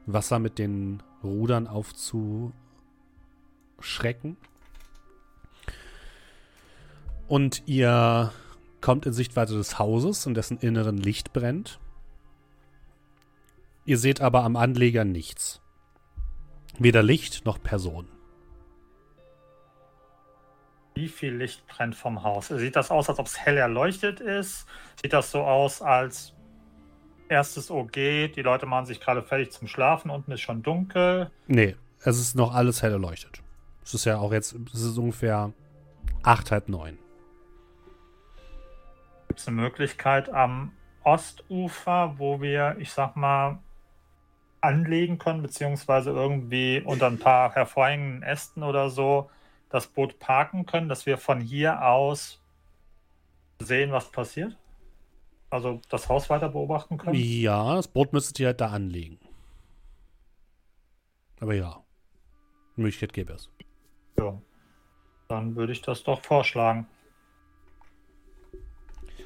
Wasser 0.07 0.39
mit 0.39 0.59
den 0.59 1.03
Rudern 1.23 1.67
aufzuschrecken. 1.67 2.53
Und 7.27 7.63
ihr 7.67 8.33
kommt 8.81 9.07
in 9.07 9.13
Sichtweite 9.13 9.55
des 9.55 9.79
Hauses, 9.79 10.25
in 10.27 10.35
dessen 10.35 10.59
inneren 10.59 10.97
Licht 10.97 11.33
brennt. 11.33 11.79
Ihr 13.89 13.97
seht 13.97 14.21
aber 14.21 14.45
am 14.45 14.57
Anleger 14.57 15.07
nichts. 15.07 15.63
Weder 16.79 17.03
Licht 17.03 17.47
noch 17.47 17.59
Person. 17.63 18.07
Wie 20.95 21.09
viel 21.09 21.35
Licht 21.35 21.67
brennt 21.67 21.95
vom 21.95 22.23
Haus? 22.23 22.49
Sieht 22.49 22.77
das 22.77 22.91
aus, 22.91 23.09
als 23.09 23.19
ob 23.19 23.25
es 23.25 23.39
hell 23.39 23.57
erleuchtet 23.57 24.21
ist? 24.21 24.67
Sieht 25.01 25.15
das 25.15 25.31
so 25.31 25.41
aus, 25.41 25.81
als 25.81 26.35
erstes 27.31 27.71
OG, 27.71 27.93
die 27.93 28.43
Leute 28.43 28.67
machen 28.67 28.85
sich 28.85 29.01
gerade 29.01 29.23
fertig 29.23 29.53
zum 29.53 29.69
Schlafen, 29.69 30.11
unten 30.11 30.33
ist 30.33 30.43
schon 30.43 30.63
dunkel? 30.63 31.31
Nee, 31.47 31.75
es 32.01 32.19
ist 32.19 32.35
noch 32.35 32.53
alles 32.55 32.83
hell 32.83 32.93
erleuchtet. 32.93 33.41
Es 33.83 33.95
ist 33.95 34.05
ja 34.05 34.19
auch 34.19 34.35
jetzt, 34.35 34.55
es 34.75 34.83
ist 34.83 34.99
ungefähr 34.99 35.55
acht, 36.23 36.51
halb 36.51 36.69
neun. 36.69 36.99
Gibt 39.29 39.41
es 39.41 39.49
eine 39.49 39.57
Möglichkeit 39.57 40.29
am 40.29 40.73
Ostufer, 41.05 42.17
wo 42.19 42.43
wir, 42.43 42.77
ich 42.81 42.93
sag 42.93 43.17
mal, 43.17 43.61
anlegen 44.61 45.19
können, 45.19 45.43
beziehungsweise 45.43 46.11
irgendwie 46.11 46.83
unter 46.85 47.07
ein 47.07 47.19
paar 47.19 47.55
hervorhängenden 47.55 48.23
Ästen 48.23 48.63
oder 48.63 48.91
so 48.91 49.31
das 49.71 49.87
Boot 49.87 50.19
parken 50.19 50.67
können, 50.67 50.89
dass 50.89 51.07
wir 51.07 51.19
von 51.19 51.41
hier 51.41 51.85
aus 51.85 52.41
sehen, 53.61 53.93
was 53.93 54.11
passiert? 54.11 54.57
Also 55.51 55.81
das 55.89 56.09
Haus 56.09 56.31
weiter 56.31 56.49
beobachten 56.49 56.99
können? 56.99 57.15
Ja, 57.17 57.75
das 57.75 57.89
Boot 57.89 58.13
müsstet 58.13 58.39
ihr 58.41 58.49
halt 58.49 58.61
da 58.61 58.69
anlegen. 58.69 59.19
Aber 61.41 61.55
ja, 61.55 61.83
Möglichkeit 62.77 63.13
gäbe 63.13 63.35
es. 63.35 63.51
Ja, 64.19 64.41
dann 65.29 65.55
würde 65.57 65.73
ich 65.73 65.83
das 65.83 66.03
doch 66.03 66.23
vorschlagen. 66.23 66.87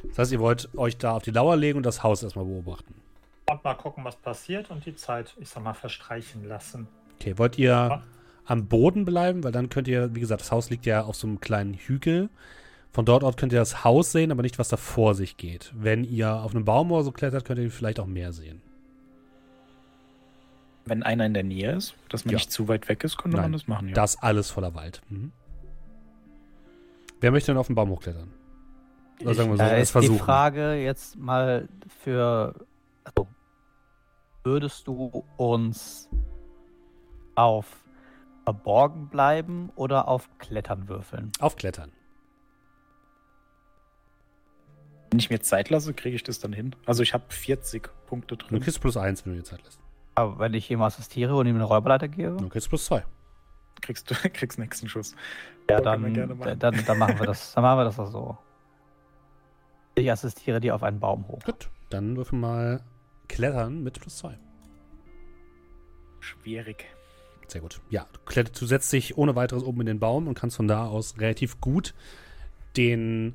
Das 0.09 0.19
heißt, 0.19 0.33
ihr 0.33 0.41
wollt 0.41 0.69
euch 0.77 0.99
da 0.99 1.13
auf 1.13 1.23
die 1.23 1.31
Lauer 1.31 1.57
legen 1.57 1.79
und 1.79 1.87
das 1.87 2.03
Haus 2.03 2.23
erstmal 2.23 2.45
beobachten 2.45 2.95
und 3.51 3.65
mal 3.65 3.75
gucken, 3.75 4.05
was 4.05 4.17
passiert 4.17 4.71
und 4.71 4.87
die 4.87 4.95
Zeit, 4.95 5.35
ich 5.39 5.49
sag 5.49 5.63
mal, 5.63 5.75
verstreichen 5.75 6.47
lassen. 6.47 6.89
Okay, 7.15 7.39
wollt 7.39 7.59
ihr 7.59 7.71
ja. 7.71 8.03
am 8.47 8.67
Boden 8.67 9.05
bleiben? 9.05 9.45
Weil 9.45 9.53
dann 9.53 9.69
könnt 9.69 9.89
ihr, 9.89 10.15
wie 10.15 10.21
gesagt, 10.21 10.41
das 10.41 10.53
Haus 10.53 10.71
liegt 10.71 10.87
ja 10.87 11.03
auf 11.03 11.17
so 11.17 11.27
einem 11.27 11.41
kleinen 11.41 11.75
Hügel. 11.75 12.31
Von 12.93 13.05
dort 13.05 13.25
aus 13.25 13.37
könnt 13.37 13.53
ihr 13.53 13.59
das 13.59 13.85
Haus 13.85 14.13
sehen, 14.13 14.31
aber 14.31 14.43
nicht, 14.43 14.59
was 14.59 14.69
da 14.69 14.77
vor 14.77 15.15
sich 15.15 15.37
geht. 15.37 15.73
Wenn 15.75 16.05
ihr 16.05 16.35
auf 16.35 16.55
einem 16.55 16.65
Baum 16.65 16.93
oder 16.93 17.05
so 17.05 17.13
klettert, 17.13 17.45
könnt 17.45 17.59
ihr 17.59 17.71
vielleicht 17.71 18.01
auch 18.01 18.07
mehr 18.07 18.33
sehen. 18.33 18.61
Wenn 20.85 21.03
einer 21.03 21.27
in 21.27 21.35
der 21.35 21.45
Nähe 21.45 21.73
ist, 21.73 21.95
dass 22.09 22.25
man 22.25 22.33
ja. 22.33 22.37
nicht 22.37 22.51
zu 22.51 22.69
weit 22.69 22.89
weg 22.89 23.05
ist, 23.05 23.17
könnte 23.17 23.37
Nein, 23.37 23.45
man 23.45 23.53
das 23.53 23.69
machen. 23.69 23.89
Ja. 23.89 23.95
Das 23.95 24.21
alles 24.21 24.51
voller 24.51 24.75
Wald. 24.75 25.01
Mhm. 25.09 25.33
Wer 27.21 27.31
möchte 27.31 27.53
denn 27.53 27.57
auf 27.57 27.69
den 27.69 27.77
Baum 27.77 27.91
hochklettern? 27.91 28.33
Oder 29.23 29.35
sagen 29.35 29.51
wir 29.51 29.57
so, 29.57 29.63
äh, 29.63 29.81
ist 29.81 29.93
versuchen. 29.93 30.15
die 30.15 30.23
Frage 30.23 30.75
jetzt 30.75 31.17
mal 31.17 31.69
für. 32.03 32.55
Also, 33.05 33.29
würdest 34.45 34.87
du 34.87 35.25
uns 35.37 36.09
auf 37.35 37.83
verborgen 38.45 39.09
bleiben 39.09 39.71
oder 39.77 40.09
auf 40.09 40.29
Klettern 40.39 40.89
würfeln? 40.89 41.33
Auf 41.39 41.57
Klettern. 41.57 41.93
Wenn 45.11 45.19
ich 45.19 45.31
mir 45.31 45.41
Zeit 45.41 45.69
lasse, 45.71 45.93
kriege 45.93 46.17
ich 46.17 46.23
das 46.23 46.41
dann 46.41 46.53
hin. 46.53 46.75
Also 46.87 47.03
ich 47.03 47.13
habe 47.13 47.25
40 47.29 47.89
Punkte 48.07 48.37
drin. 48.37 48.59
Du 48.59 48.65
kriegst 48.65 48.81
plus 48.81 48.97
1, 48.97 49.27
wenn 49.27 49.35
du 49.35 49.39
dir 49.41 49.45
Zeit 49.45 49.63
lässt. 49.63 49.79
Aber 50.15 50.39
wenn 50.39 50.55
ich 50.55 50.71
ihm 50.71 50.83
assistiere 50.83 51.37
und 51.37 51.47
ihm 51.47 51.57
eine 51.57 51.65
Räuberleiter 51.65 52.09
gebe? 52.09 52.37
Du 52.37 52.49
kriegst 52.49 52.69
plus 52.69 52.87
2. 52.87 53.05
Kriegst 53.81 54.11
du 54.11 54.15
kriegst 54.33 54.59
nächsten 54.59 54.89
Schuss. 54.89 55.15
Ja, 55.71 55.81
dann, 55.81 56.15
dann, 56.15 56.59
dann, 56.59 56.85
dann, 56.85 56.99
machen 56.99 57.19
wir 57.19 57.27
das. 57.27 57.53
Dann 57.55 57.63
machen 57.63 57.79
wir 57.79 57.85
das 57.85 57.99
auch 57.99 58.11
so. 58.11 58.39
Ich 59.95 60.11
assistiere 60.11 60.61
dir 60.61 60.75
auf 60.75 60.83
einen 60.83 60.99
Baum 60.99 61.29
hoch. 61.29 61.41
Gut, 61.45 61.69
dann 61.91 62.17
würfen 62.17 62.41
mal 62.41 62.83
Klettern 63.33 63.83
mit 63.83 63.99
plus 63.99 64.19
2. 64.19 64.39
Schwierig. 66.21 66.85
Sehr 67.49 67.63
gut. 67.63 67.81
Ja, 67.89 68.07
du, 68.13 68.45
du 68.45 68.67
setzt 68.67 68.93
dich 68.93 69.17
ohne 69.17 69.35
weiteres 69.35 69.65
oben 69.65 69.81
in 69.81 69.87
den 69.87 70.01
Baum 70.01 70.29
und 70.29 70.35
kannst 70.39 70.57
von 70.57 70.69
da 70.69 70.87
aus 70.87 71.19
relativ 71.19 71.59
gut 71.59 71.95
den, 72.77 73.35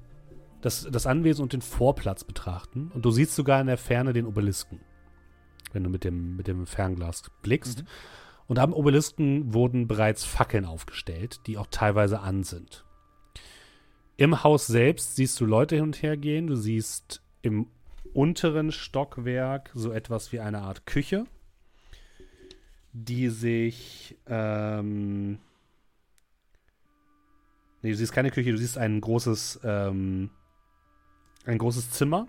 das, 0.62 0.88
das 0.92 1.08
Anwesen 1.08 1.42
und 1.42 1.54
den 1.54 1.64
Vorplatz 1.64 2.24
betrachten. 2.24 2.92
Und 2.94 3.06
du 3.06 3.12
siehst 3.12 3.34
sogar 3.34 3.60
in 3.60 3.66
der 3.66 3.78
Ferne 3.78 4.14
den 4.14 4.28
Obelisken, 4.28 4.82
wenn 5.74 5.84
du 5.84 5.90
mit 5.90 6.04
dem, 6.04 6.38
mit 6.38 6.48
dem 6.48 6.68
Fernglas 6.68 7.24
blickst. 7.42 7.82
Mhm. 7.82 7.88
Und 8.46 8.60
am 8.60 8.74
Obelisken 8.74 9.52
wurden 9.52 9.88
bereits 9.88 10.24
Fackeln 10.24 10.66
aufgestellt, 10.66 11.42
die 11.48 11.58
auch 11.58 11.68
teilweise 11.72 12.20
an 12.20 12.44
sind. 12.44 12.86
Im 14.16 14.44
Haus 14.44 14.68
selbst 14.68 15.16
siehst 15.16 15.40
du 15.42 15.46
Leute 15.46 15.76
hin 15.76 15.86
und 15.86 16.04
her 16.04 16.18
gehen. 16.18 16.46
Du 16.46 16.56
siehst 16.56 17.24
im 17.42 17.68
unteren 18.18 18.72
Stockwerk 18.72 19.70
so 19.76 19.92
etwas 19.92 20.32
wie 20.32 20.40
eine 20.40 20.64
Art 20.64 20.88
Küche, 20.88 21.28
die 22.92 23.30
sich. 23.30 24.18
Ähm 24.26 25.38
nee, 27.84 27.92
du 27.92 27.96
siehst 27.96 28.14
keine 28.14 28.32
Küche, 28.32 28.52
du 28.52 28.58
siehst 28.58 28.80
ein 28.80 29.00
großes, 29.02 29.60
ähm, 29.64 30.32
ein 31.46 31.60
großes 31.60 31.92
Zimmer, 31.92 32.28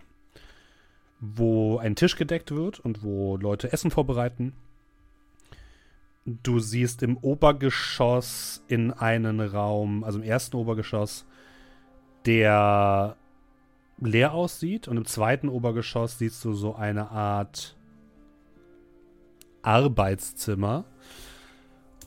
wo 1.20 1.78
ein 1.78 1.96
Tisch 1.96 2.16
gedeckt 2.16 2.50
wird 2.50 2.80
und 2.80 3.02
wo 3.02 3.38
Leute 3.38 3.72
Essen 3.72 3.90
vorbereiten. 3.90 4.52
Du 6.26 6.58
siehst 6.58 7.02
im 7.02 7.16
Obergeschoss 7.16 8.62
in 8.68 8.92
einen 8.92 9.40
Raum, 9.40 10.04
also 10.04 10.18
im 10.18 10.24
ersten 10.24 10.56
Obergeschoss, 10.56 11.24
der 12.26 13.16
leer 14.00 14.32
aussieht. 14.32 14.88
Und 14.88 14.96
im 14.96 15.04
zweiten 15.04 15.48
Obergeschoss 15.48 16.18
siehst 16.18 16.44
du 16.44 16.52
so 16.52 16.74
eine 16.74 17.10
Art 17.10 17.76
Arbeitszimmer. 19.62 20.84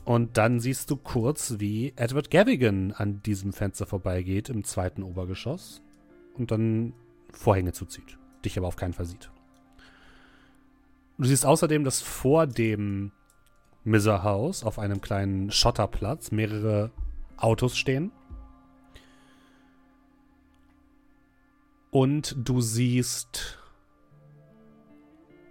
Und 0.04 0.36
dann 0.36 0.58
siehst 0.58 0.90
du 0.90 0.96
kurz, 0.96 1.56
wie 1.58 1.92
Edward 1.96 2.30
Gavigan 2.30 2.92
an 2.92 3.22
diesem 3.22 3.52
Fenster 3.52 3.86
vorbeigeht 3.86 4.48
im 4.48 4.64
zweiten 4.64 5.02
Obergeschoss 5.02 5.80
und 6.34 6.50
dann 6.50 6.92
Vorhänge 7.30 7.72
zuzieht. 7.72 8.18
Dich 8.44 8.58
aber 8.58 8.66
auf 8.66 8.76
keinen 8.76 8.94
Fall 8.94 9.06
sieht. 9.06 9.30
Du 11.18 11.24
siehst 11.24 11.46
außerdem, 11.46 11.84
dass 11.84 12.00
vor 12.02 12.48
dem 12.48 13.12
Miser 13.84 14.24
House 14.24 14.64
auf 14.64 14.78
einem 14.78 15.00
kleinen 15.00 15.52
Schotterplatz 15.52 16.32
mehrere 16.32 16.90
Autos 17.36 17.76
stehen. 17.76 18.10
Und 21.92 22.34
du 22.38 22.62
siehst, 22.62 23.58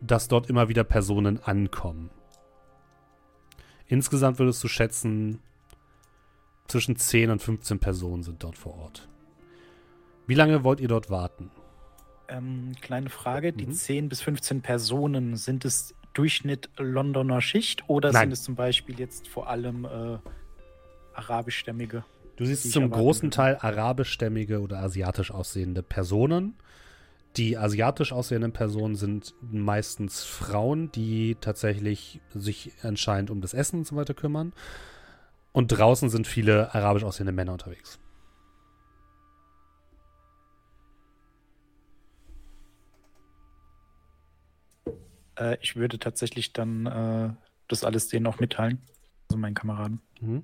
dass 0.01 0.27
dort 0.27 0.49
immer 0.49 0.69
wieder 0.69 0.83
Personen 0.83 1.37
ankommen. 1.43 2.09
Insgesamt 3.87 4.39
würdest 4.39 4.63
du 4.63 4.67
schätzen, 4.67 5.39
zwischen 6.67 6.95
10 6.95 7.29
und 7.29 7.43
15 7.43 7.77
Personen 7.77 8.23
sind 8.23 8.43
dort 8.43 8.57
vor 8.57 8.75
Ort. 8.79 9.07
Wie 10.25 10.33
lange 10.33 10.63
wollt 10.63 10.79
ihr 10.79 10.87
dort 10.87 11.11
warten? 11.11 11.51
Ähm, 12.27 12.71
kleine 12.81 13.09
Frage, 13.09 13.53
die 13.53 13.67
mhm. 13.67 13.73
10 13.73 14.09
bis 14.09 14.21
15 14.21 14.61
Personen, 14.61 15.35
sind 15.35 15.63
es 15.63 15.93
Durchschnitt 16.13 16.69
Londoner 16.77 17.41
Schicht 17.41 17.83
oder 17.87 18.11
Nein. 18.11 18.21
sind 18.21 18.31
es 18.31 18.43
zum 18.43 18.55
Beispiel 18.55 18.99
jetzt 18.99 19.27
vor 19.27 19.47
allem 19.47 19.85
äh, 19.85 20.17
arabischstämmige? 21.13 22.03
Du 22.35 22.45
siehst 22.45 22.71
zum 22.71 22.89
großen 22.89 23.29
Teil 23.29 23.57
arabischstämmige 23.57 24.61
oder 24.61 24.79
asiatisch 24.79 25.31
aussehende 25.31 25.83
Personen. 25.83 26.55
Die 27.37 27.57
asiatisch 27.57 28.11
aussehenden 28.11 28.51
Personen 28.51 28.95
sind 28.95 29.33
meistens 29.41 30.23
Frauen, 30.23 30.91
die 30.91 31.37
tatsächlich 31.39 32.19
sich 32.33 32.71
anscheinend 32.83 33.29
um 33.29 33.41
das 33.41 33.53
Essen 33.53 33.79
und 33.79 33.87
so 33.87 33.95
weiter 33.95 34.13
kümmern. 34.13 34.53
Und 35.53 35.67
draußen 35.67 36.09
sind 36.09 36.27
viele 36.27 36.73
arabisch 36.73 37.03
aussehende 37.03 37.31
Männer 37.31 37.53
unterwegs. 37.53 37.99
Äh, 45.37 45.57
ich 45.61 45.75
würde 45.75 45.99
tatsächlich 45.99 46.53
dann 46.53 46.85
äh, 46.85 47.29
das 47.67 47.83
alles 47.83 48.07
denen 48.07 48.27
auch 48.27 48.39
mitteilen. 48.39 48.81
Also 49.29 49.39
meinen 49.39 49.55
Kameraden. 49.55 50.01
Mhm. 50.19 50.43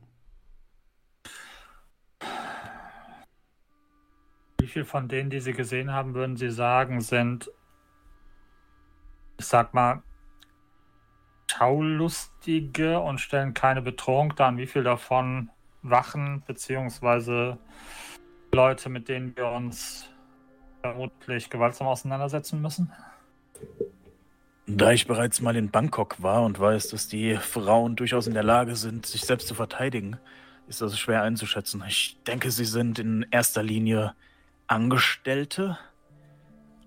Wie 4.67 4.71
viel 4.71 4.83
von 4.83 5.07
denen, 5.07 5.29
die 5.29 5.39
Sie 5.39 5.53
gesehen 5.53 5.93
haben, 5.93 6.13
würden 6.13 6.35
Sie 6.35 6.49
sagen, 6.49 6.99
sind, 6.99 7.49
ich 9.39 9.45
sag 9.45 9.73
mal, 9.73 10.03
Schaulustige 11.49 12.99
und 12.99 13.21
stellen 13.21 13.53
keine 13.53 13.81
Bedrohung 13.81 14.35
dar? 14.35 14.57
Wie 14.57 14.67
viel 14.67 14.83
davon 14.83 15.49
Wachen 15.83 16.43
beziehungsweise 16.45 17.59
Leute, 18.51 18.89
mit 18.89 19.07
denen 19.07 19.37
wir 19.37 19.47
uns 19.47 20.09
vermutlich 20.81 21.49
gewaltsam 21.49 21.87
auseinandersetzen 21.87 22.61
müssen? 22.61 22.91
Da 24.65 24.91
ich 24.91 25.07
bereits 25.07 25.39
mal 25.39 25.55
in 25.55 25.71
Bangkok 25.71 26.21
war 26.21 26.43
und 26.43 26.59
weiß, 26.59 26.89
dass 26.89 27.07
die 27.07 27.37
Frauen 27.37 27.95
durchaus 27.95 28.27
in 28.27 28.33
der 28.33 28.43
Lage 28.43 28.75
sind, 28.75 29.05
sich 29.05 29.21
selbst 29.21 29.47
zu 29.47 29.55
verteidigen, 29.55 30.17
ist 30.67 30.81
das 30.81 30.99
schwer 30.99 31.21
einzuschätzen. 31.21 31.81
Ich 31.87 32.21
denke, 32.27 32.51
sie 32.51 32.65
sind 32.65 32.99
in 32.99 33.25
erster 33.31 33.63
Linie 33.63 34.13
Angestellte, 34.67 35.77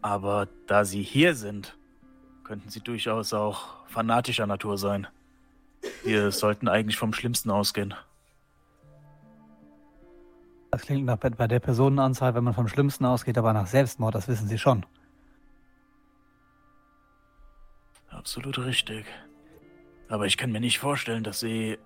aber 0.02 0.48
da 0.66 0.84
sie 0.84 1.02
hier 1.02 1.34
sind, 1.34 1.76
könnten 2.44 2.68
sie 2.68 2.80
durchaus 2.80 3.32
auch 3.32 3.86
fanatischer 3.86 4.46
Natur 4.46 4.76
sein. 4.76 5.06
Wir 6.04 6.30
sollten 6.30 6.68
eigentlich 6.68 6.98
vom 6.98 7.12
Schlimmsten 7.12 7.50
ausgehen. 7.50 7.94
Das 10.70 10.82
klingt 10.82 11.04
nach 11.04 11.16
bei 11.16 11.48
der 11.48 11.58
Personenanzahl, 11.58 12.34
wenn 12.34 12.44
man 12.44 12.54
vom 12.54 12.68
Schlimmsten 12.68 13.04
ausgeht, 13.04 13.36
aber 13.38 13.52
nach 13.52 13.66
Selbstmord, 13.66 14.14
das 14.14 14.28
wissen 14.28 14.46
Sie 14.46 14.58
schon. 14.58 14.86
Absolut 18.08 18.58
richtig. 18.58 19.06
Aber 20.08 20.26
ich 20.26 20.36
kann 20.36 20.52
mir 20.52 20.60
nicht 20.60 20.78
vorstellen, 20.78 21.24
dass 21.24 21.40
Sie 21.40 21.78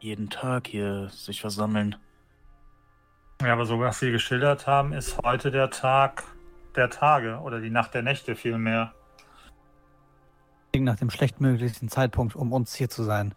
jeden 0.00 0.30
Tag 0.30 0.66
hier 0.66 1.08
sich 1.10 1.40
versammeln. 1.40 1.96
Ja, 3.44 3.54
aber 3.54 3.66
so 3.66 3.80
was 3.80 3.98
Sie 3.98 4.12
geschildert 4.12 4.66
haben, 4.66 4.92
ist 4.92 5.18
heute 5.24 5.50
der 5.50 5.70
Tag 5.70 6.22
der 6.76 6.90
Tage 6.90 7.38
oder 7.38 7.60
die 7.60 7.70
Nacht 7.70 7.92
der 7.92 8.02
Nächte 8.02 8.36
vielmehr. 8.36 8.92
Nach 10.76 10.96
dem 10.96 11.10
schlechtmöglichsten 11.10 11.88
Zeitpunkt, 11.88 12.36
um 12.36 12.52
uns 12.52 12.74
hier 12.74 12.88
zu 12.88 13.02
sein. 13.02 13.34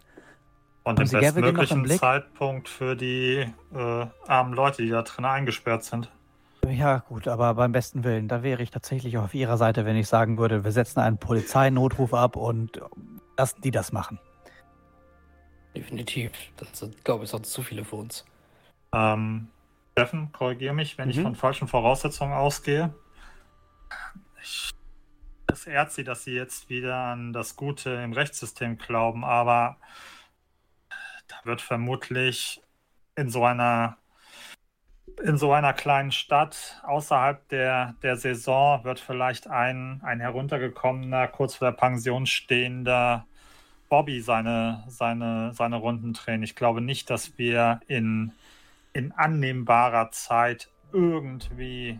Und 0.84 1.00
den 1.00 1.10
bestmöglichen 1.10 1.88
Zeitpunkt 1.88 2.70
für 2.70 2.96
die 2.96 3.52
äh, 3.74 4.06
armen 4.28 4.54
Leute, 4.54 4.84
die 4.84 4.90
da 4.90 5.02
drin 5.02 5.26
eingesperrt 5.26 5.84
sind. 5.84 6.12
Ja, 6.70 7.00
gut, 7.00 7.28
aber 7.28 7.56
beim 7.56 7.72
besten 7.72 8.04
Willen, 8.04 8.28
da 8.28 8.44
wäre 8.44 8.62
ich 8.62 8.70
tatsächlich 8.70 9.18
auf 9.18 9.34
Ihrer 9.34 9.58
Seite, 9.58 9.86
wenn 9.86 9.96
ich 9.96 10.08
sagen 10.08 10.38
würde, 10.38 10.64
wir 10.64 10.72
setzen 10.72 11.00
einen 11.00 11.18
Polizeinotruf 11.18 12.14
ab 12.14 12.36
und 12.36 12.80
lassen 13.38 13.62
die 13.62 13.72
das 13.72 13.92
machen. 13.92 14.20
Definitiv. 15.76 16.32
Das 16.58 16.68
sind, 16.74 17.04
glaube 17.04 17.24
ich, 17.26 17.32
sonst 17.32 17.52
zu 17.52 17.64
viele 17.64 17.84
für 17.84 17.98
uns. 17.98 18.24
Ähm, 18.94 19.48
Steffen, 19.98 20.34
korrigiere 20.34 20.74
mich, 20.74 20.98
wenn 20.98 21.06
mhm. 21.06 21.12
ich 21.12 21.22
von 21.22 21.36
falschen 21.36 21.70
Voraussetzungen 21.70 22.34
ausgehe. 22.34 22.94
Ich, 24.44 24.72
es 25.48 25.66
ehrt 25.68 25.94
sie, 25.94 26.04
dass 26.04 26.26
sie 26.26 26.34
jetzt 26.34 26.70
wieder 26.70 26.98
an 26.98 27.32
das 27.32 27.56
Gute 27.56 27.92
im 27.92 28.12
Rechtssystem 28.12 28.78
glauben, 28.78 29.24
aber 29.24 29.78
da 31.30 31.36
wird 31.46 31.62
vermutlich 31.62 32.62
in 33.16 33.30
so 33.30 33.46
einer 33.46 33.98
in 35.24 35.38
so 35.38 35.54
einer 35.54 35.72
kleinen 35.72 36.12
Stadt 36.12 36.82
außerhalb 36.84 37.48
der, 37.48 37.96
der 38.04 38.18
Saison 38.18 38.84
wird 38.84 39.00
vielleicht 39.00 39.48
ein, 39.48 40.02
ein 40.04 40.20
heruntergekommener, 40.20 41.30
kurz 41.30 41.56
vor 41.56 41.72
der 41.72 41.78
Pension 41.78 42.26
stehender 42.26 43.26
Bobby 43.88 44.20
seine, 44.20 44.84
seine, 44.90 45.54
seine 45.54 45.78
Runden 45.78 46.12
drehen. 46.12 46.44
Ich 46.44 46.58
glaube 46.58 46.82
nicht, 46.82 47.10
dass 47.10 47.38
wir 47.38 47.80
in, 47.88 48.34
in 48.96 49.12
annehmbarer 49.12 50.10
Zeit 50.12 50.72
irgendwie 50.94 52.00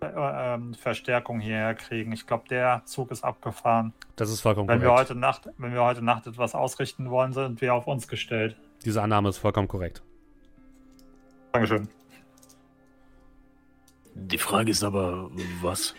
äh, 0.00 0.06
ähm, 0.14 0.74
Verstärkung 0.74 1.40
hierher 1.40 1.74
kriegen. 1.74 2.12
Ich 2.12 2.26
glaube, 2.26 2.46
der 2.48 2.82
Zug 2.84 3.10
ist 3.10 3.24
abgefahren. 3.24 3.94
Das 4.16 4.30
ist 4.30 4.42
vollkommen 4.42 4.68
wenn 4.68 4.80
korrekt. 4.80 4.92
Wir 4.92 5.00
heute 5.00 5.14
Nacht, 5.14 5.48
wenn 5.56 5.72
wir 5.72 5.82
heute 5.82 6.02
Nacht 6.02 6.26
etwas 6.26 6.54
ausrichten 6.54 7.10
wollen, 7.10 7.32
sind 7.32 7.62
wir 7.62 7.74
auf 7.74 7.86
uns 7.86 8.08
gestellt. 8.08 8.56
Diese 8.84 9.02
Annahme 9.02 9.30
ist 9.30 9.38
vollkommen 9.38 9.68
korrekt. 9.68 10.02
Dankeschön. 11.52 11.88
Die 14.14 14.38
Frage 14.38 14.70
ist 14.70 14.84
aber, 14.84 15.30
was? 15.62 15.94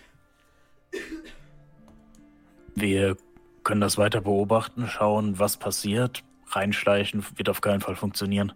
Wir 2.76 3.18
können 3.64 3.81
das 3.81 3.97
weiter 3.97 4.22
beobachten, 4.22 4.88
schauen, 4.88 5.39
was 5.39 5.57
passiert. 5.57 6.23
Reinschleichen 6.49 7.26
wird 7.35 7.49
auf 7.49 7.61
keinen 7.61 7.81
Fall 7.81 7.95
funktionieren. 7.95 8.53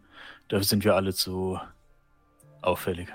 Dafür 0.47 0.63
sind 0.63 0.83
wir 0.83 0.95
alle 0.95 1.13
zu 1.13 1.59
auffällig. 2.61 3.07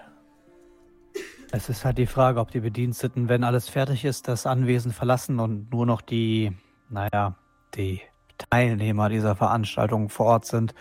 Es 1.50 1.68
ist 1.68 1.84
halt 1.84 1.96
die 1.98 2.06
Frage, 2.06 2.40
ob 2.40 2.50
die 2.50 2.60
Bediensteten, 2.60 3.28
wenn 3.28 3.42
alles 3.42 3.68
fertig 3.68 4.04
ist, 4.04 4.28
das 4.28 4.46
Anwesen 4.46 4.92
verlassen 4.92 5.40
und 5.40 5.70
nur 5.72 5.86
noch 5.86 6.02
die, 6.02 6.52
naja, 6.90 7.36
die 7.74 8.02
Teilnehmer 8.50 9.08
dieser 9.08 9.34
Veranstaltung 9.34 10.10
vor 10.10 10.26
Ort 10.26 10.44
sind, 10.44 10.74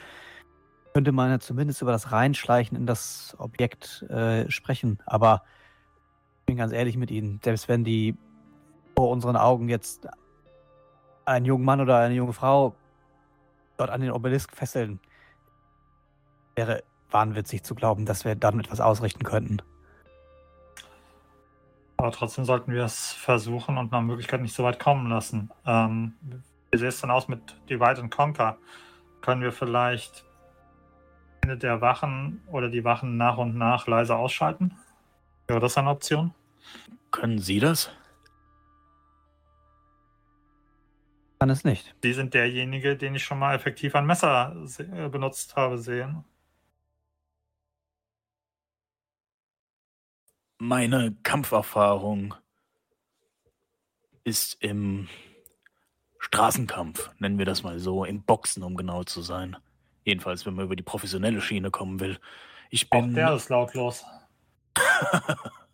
könnte 0.94 1.12
man 1.12 1.30
ja 1.30 1.40
zumindest 1.40 1.82
über 1.82 1.92
das 1.92 2.12
Reinschleichen 2.12 2.78
in 2.78 2.86
das 2.86 3.36
Objekt 3.40 4.04
äh, 4.10 4.50
sprechen. 4.50 5.00
Aber 5.06 5.44
ich 6.40 6.46
bin 6.48 6.58
ganz 6.58 6.74
ehrlich 6.74 6.98
mit 6.98 7.12
Ihnen, 7.12 7.40
selbst 7.44 7.70
wenn 7.70 7.84
die 7.84 8.18
vor 8.96 9.10
unseren 9.10 9.38
Augen 9.38 9.70
jetzt 9.70 10.08
einen 11.26 11.46
jungen 11.46 11.64
Mann 11.64 11.80
oder 11.80 12.00
eine 12.00 12.16
junge 12.16 12.34
Frau 12.34 12.76
dort 13.78 13.90
an 13.90 14.02
den 14.02 14.12
Obelisk 14.12 14.56
fesseln, 14.56 15.00
wäre 16.56 16.84
wahnwitzig 17.10 17.64
zu 17.64 17.76
glauben, 17.76 18.06
dass 18.06 18.26
wir 18.26 18.36
dann 18.36 18.60
etwas 18.60 18.82
ausrichten 18.82 19.24
könnten. 19.24 19.62
Aber 21.98 22.12
trotzdem 22.12 22.46
sollten 22.46 22.74
wir 22.74 22.84
es 22.84 23.14
versuchen 23.14 23.78
und 23.78 23.92
nach 23.92 24.02
Möglichkeit 24.02 24.42
nicht 24.42 24.54
so 24.54 24.64
weit 24.64 24.80
kommen 24.80 25.10
lassen. 25.10 25.50
Ähm, 25.66 26.14
wie 26.72 26.78
sieht 26.78 26.90
es 26.90 27.02
denn 27.02 27.12
aus 27.12 27.28
mit 27.28 27.56
Divide 27.70 28.02
and 28.02 28.12
Conquer? 28.12 28.58
Können 29.22 29.42
wir 29.42 29.52
vielleicht 29.52 30.26
eine 31.42 31.58
der 31.58 31.82
Wachen 31.82 32.42
oder 32.48 32.70
die 32.70 32.84
Wachen 32.84 33.18
nach 33.18 33.38
und 33.38 33.58
nach 33.58 33.88
leise 33.88 34.16
ausschalten? 34.16 34.78
Wäre 35.48 35.60
das 35.60 35.78
eine 35.78 35.90
Option? 35.90 36.34
Können 37.12 37.40
Sie 37.40 37.60
das? 37.60 37.90
Kann 41.40 41.50
es 41.50 41.64
nicht. 41.64 41.94
Sie 42.02 42.14
sind 42.14 42.34
derjenige, 42.34 42.98
den 42.98 43.16
ich 43.16 43.24
schon 43.24 43.40
mal 43.40 43.56
effektiv 43.56 43.96
ein 43.96 44.06
Messer 44.06 44.56
äh, 44.80 45.10
benutzt 45.10 45.56
habe, 45.56 45.78
sehen. 45.78 46.24
Meine 50.58 51.16
Kampferfahrung 51.22 52.34
ist 54.24 54.58
im 54.62 55.08
Straßenkampf, 56.20 57.12
nennen 57.20 57.38
wir 57.38 57.46
das 57.46 57.62
mal 57.62 57.78
so, 57.78 58.04
im 58.04 58.24
Boxen, 58.24 58.64
um 58.64 58.76
genau 58.76 59.04
zu 59.04 59.22
sein. 59.22 59.56
Jedenfalls, 60.04 60.46
wenn 60.46 60.56
man 60.56 60.66
über 60.66 60.76
die 60.76 60.84
professionelle 60.84 61.42
Schiene 61.42 61.70
kommen 61.70 62.00
will. 62.00 62.20
Ich 62.72 62.90
bin. 62.90 63.12
Auch 63.12 63.14
der 63.14 63.34
ist 63.36 63.50
lautlos. 63.50 64.04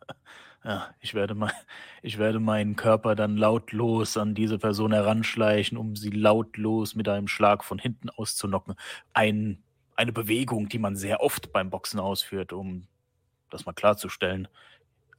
ja, 0.63 0.89
ich 1.01 1.13
werde, 1.13 1.35
mein, 1.35 1.51
ich 2.01 2.17
werde 2.17 2.39
meinen 2.39 2.75
Körper 2.75 3.15
dann 3.15 3.37
lautlos 3.37 4.17
an 4.17 4.33
diese 4.33 4.57
Person 4.57 4.93
heranschleichen, 4.93 5.77
um 5.77 5.95
sie 5.95 6.09
lautlos 6.09 6.95
mit 6.95 7.09
einem 7.09 7.27
Schlag 7.27 7.63
von 7.63 7.79
hinten 7.79 8.09
auszunocken. 8.09 8.75
Ein, 9.13 9.61
eine 9.95 10.13
Bewegung, 10.13 10.69
die 10.69 10.79
man 10.79 10.95
sehr 10.95 11.21
oft 11.21 11.51
beim 11.51 11.69
Boxen 11.69 11.99
ausführt, 11.99 12.53
um 12.53 12.87
das 13.49 13.65
mal 13.65 13.73
klarzustellen. 13.73 14.47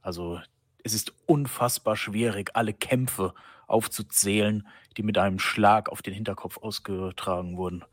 Also 0.01 0.39
es 0.83 0.93
ist 0.93 1.13
unfassbar 1.25 1.95
schwierig, 1.95 2.51
alle 2.53 2.73
Kämpfe 2.73 3.33
aufzuzählen, 3.67 4.67
die 4.97 5.03
mit 5.03 5.17
einem 5.17 5.39
Schlag 5.39 5.89
auf 5.89 6.01
den 6.01 6.13
Hinterkopf 6.13 6.57
ausgetragen 6.57 7.57
wurden. 7.57 7.83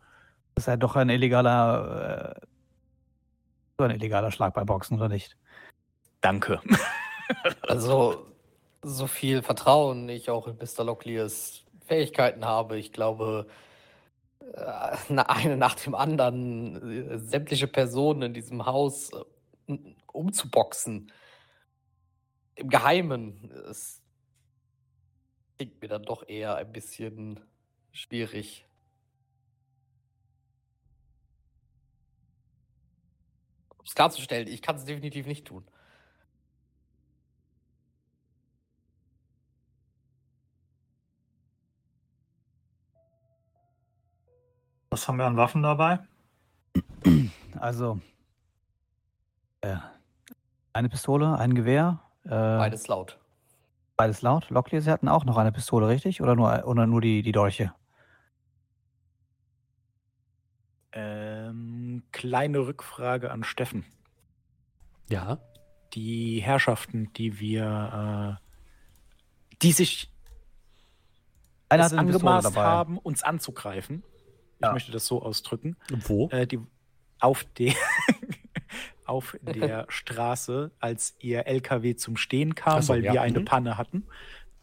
Das 0.55 0.65
ist 0.65 0.69
ja 0.69 0.77
doch 0.77 0.97
ein 0.97 1.09
illegaler, 1.09 2.37
äh, 2.37 2.47
so 3.79 3.85
ein 3.85 3.91
illegaler 3.91 4.31
Schlag 4.31 4.53
beim 4.55 4.67
Boxen, 4.67 4.97
oder 4.97 5.09
nicht? 5.09 5.37
Danke. 6.21 6.61
also, 7.63 8.27
so 8.83 9.07
viel 9.07 9.43
Vertrauen 9.43 10.09
ich 10.09 10.31
auch 10.31 10.49
in 10.49 10.57
Mr. 10.57 10.85
Locklears 10.85 11.63
Fähigkeiten 11.87 12.45
habe, 12.45 12.79
ich 12.79 12.93
glaube, 12.93 13.47
äh, 14.55 14.97
eine 15.09 15.57
nach 15.57 15.75
dem 15.75 15.95
anderen 15.95 17.11
äh, 17.11 17.19
sämtliche 17.19 17.69
Personen 17.69 18.23
in 18.23 18.35
diesem 18.35 18.67
Haus 18.67 19.11
äh, 19.13 19.77
umzuboxen 20.13 21.13
im 22.55 22.69
Geheimen. 22.69 23.51
Es 23.71 24.03
klingt 25.57 25.81
mir 25.81 25.89
dann 25.89 26.03
doch 26.03 26.29
eher 26.29 26.57
ein 26.57 26.73
bisschen 26.73 27.41
schwierig. 27.93 28.67
Um 33.79 33.85
es 33.85 33.95
klarzustellen, 33.95 34.49
ich 34.49 34.63
kann 34.63 34.77
es 34.77 34.85
definitiv 34.85 35.27
nicht 35.27 35.47
tun. 35.47 35.65
Was 44.93 45.09
haben 45.09 45.17
wir 45.17 45.25
an 45.25 45.39
Waffen 45.39 45.63
dabei? 45.63 46.01
Also, 47.59 48.01
äh, 49.61 49.77
eine 50.73 50.89
Pistole, 50.89 51.39
ein 51.39 51.55
Gewehr, 51.55 52.01
äh, 52.25 52.29
beides 52.29 52.89
laut. 52.89 53.19
Beides 53.97 54.23
laut. 54.23 54.51
Locklear, 54.51 54.83
Sie 54.83 54.91
hatten 54.91 55.09
auch 55.09 55.25
noch 55.25 55.37
eine 55.37 55.53
Pistole, 55.53 55.87
richtig? 55.87 56.23
Oder 56.23 56.35
nur, 56.35 56.67
oder 56.67 56.87
nur 56.87 57.01
die, 57.01 57.23
die 57.23 57.31
Dolche? 57.31 57.73
Ähm, 60.93 62.03
kleine 62.11 62.67
Rückfrage 62.67 63.31
an 63.31 63.45
Steffen. 63.45 63.85
Ja. 65.09 65.39
Die 65.95 66.41
Herrschaften, 66.41 67.13
die 67.13 67.39
wir, 67.39 68.39
äh, 68.43 69.57
die 69.63 69.73
sich 69.73 70.13
Einer 71.69 71.87
es 71.87 71.93
angemaßt 71.93 72.57
haben, 72.57 72.99
uns 72.99 73.23
anzugreifen. 73.23 74.03
Ich 74.63 74.67
ja. 74.67 74.73
möchte 74.73 74.93
das 74.93 75.07
so 75.07 75.21
ausdrücken. 75.23 75.77
Wo? 75.91 76.29
Äh, 76.29 76.47
die, 76.47 76.61
auf 77.19 77.45
der 77.59 77.75
auf 79.05 79.37
der 79.43 79.87
Straße, 79.89 80.71
als 80.79 81.17
ihr 81.19 81.47
LKW 81.49 81.97
zum 81.97 82.17
Stehen 82.17 82.55
kam, 82.55 82.81
so, 82.81 82.93
weil 82.93 83.05
ja. 83.05 83.13
wir 83.13 83.23
eine 83.23 83.41
mhm. 83.41 83.45
Panne 83.45 83.77
hatten. 83.77 84.05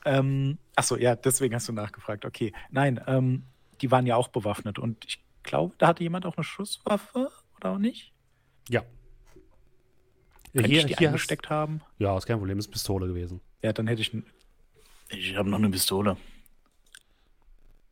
Ähm, 0.05 0.57
achso, 0.76 0.95
ja, 0.95 1.17
deswegen 1.17 1.53
hast 1.53 1.67
du 1.67 1.73
nachgefragt. 1.73 2.23
Okay, 2.23 2.53
nein, 2.71 3.01
ähm, 3.07 3.43
die 3.81 3.91
waren 3.91 4.05
ja 4.05 4.15
auch 4.15 4.30
bewaffnet 4.30 4.80
und 4.80 5.03
ich 5.05 5.21
glaube, 5.43 5.76
da 5.77 5.88
hatte 5.88 6.01
jemand 6.01 6.26
auch 6.26 6.38
eine 6.38 6.45
Schusswaffe 6.45 7.30
oder 7.57 7.71
auch 7.71 7.77
nicht? 7.77 8.13
Ja. 8.69 8.84
Könnte 10.53 10.69
hier, 10.69 10.80
ich 10.80 10.85
die 10.85 10.95
hier 10.95 11.09
eingesteckt 11.09 11.47
hast... 11.47 11.55
haben? 11.55 11.81
Ja, 11.97 12.17
ist 12.17 12.26
kein 12.26 12.38
Problem, 12.38 12.57
ist 12.57 12.69
Pistole 12.69 13.05
gewesen. 13.05 13.41
Ja, 13.61 13.73
dann 13.73 13.88
hätte 13.88 14.01
ich. 14.01 14.15
Ich 15.09 15.35
habe 15.35 15.49
noch 15.49 15.57
eine 15.57 15.69
Pistole. 15.69 16.15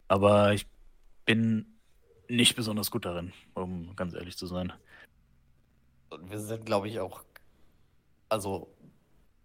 Aber 0.07 0.53
ich 0.53 0.65
bin 1.25 1.76
nicht 2.27 2.55
besonders 2.55 2.91
gut 2.91 3.05
darin, 3.05 3.33
um 3.53 3.95
ganz 3.95 4.13
ehrlich 4.13 4.37
zu 4.37 4.47
sein. 4.47 4.73
Und 6.09 6.29
wir 6.29 6.39
sind, 6.39 6.65
glaube 6.65 6.87
ich, 6.87 6.99
auch, 6.99 7.23
also, 8.29 8.73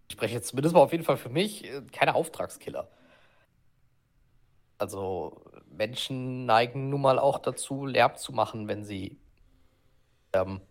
ich 0.07 0.13
spreche 0.13 0.35
jetzt 0.35 0.49
zumindest 0.49 0.75
mal 0.75 0.81
auf 0.81 0.91
jeden 0.91 1.03
Fall 1.03 1.17
für 1.17 1.29
mich, 1.29 1.65
äh, 1.65 1.81
keine 1.91 2.15
Auftragskiller. 2.15 2.89
Also, 4.77 5.43
Menschen 5.69 6.45
neigen 6.45 6.89
nun 6.89 7.01
mal 7.01 7.19
auch 7.19 7.39
dazu, 7.39 7.85
Lärm 7.85 8.15
zu 8.15 8.33
machen, 8.33 8.67
wenn 8.67 8.83
sie 8.83 9.17
ähm, 10.33 10.61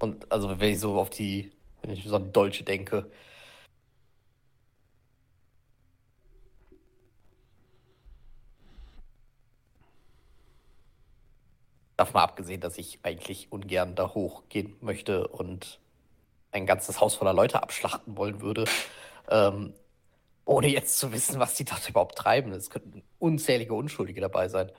und 0.00 0.32
also 0.32 0.58
wenn 0.58 0.72
ich 0.72 0.80
so 0.80 0.98
auf 0.98 1.10
die, 1.10 1.52
wenn 1.82 1.90
ich 1.90 2.04
so 2.04 2.16
an 2.16 2.32
Deutsche 2.32 2.64
denke, 2.64 3.10
Davon 12.00 12.14
mal 12.14 12.22
abgesehen, 12.24 12.62
dass 12.62 12.78
ich 12.78 12.98
eigentlich 13.02 13.52
ungern 13.52 13.94
da 13.94 14.14
hochgehen 14.14 14.74
möchte 14.80 15.28
und 15.28 15.80
ein 16.50 16.64
ganzes 16.64 16.98
Haus 16.98 17.14
voller 17.14 17.34
Leute 17.34 17.62
abschlachten 17.62 18.16
wollen 18.16 18.40
würde, 18.40 18.64
ähm, 19.28 19.74
ohne 20.46 20.68
jetzt 20.68 20.98
zu 20.98 21.12
wissen, 21.12 21.38
was 21.38 21.56
die 21.56 21.66
dort 21.66 21.86
überhaupt 21.86 22.16
treiben. 22.16 22.52
Es 22.52 22.70
könnten 22.70 23.02
unzählige 23.18 23.74
Unschuldige 23.74 24.22
dabei 24.22 24.48
sein. 24.48 24.72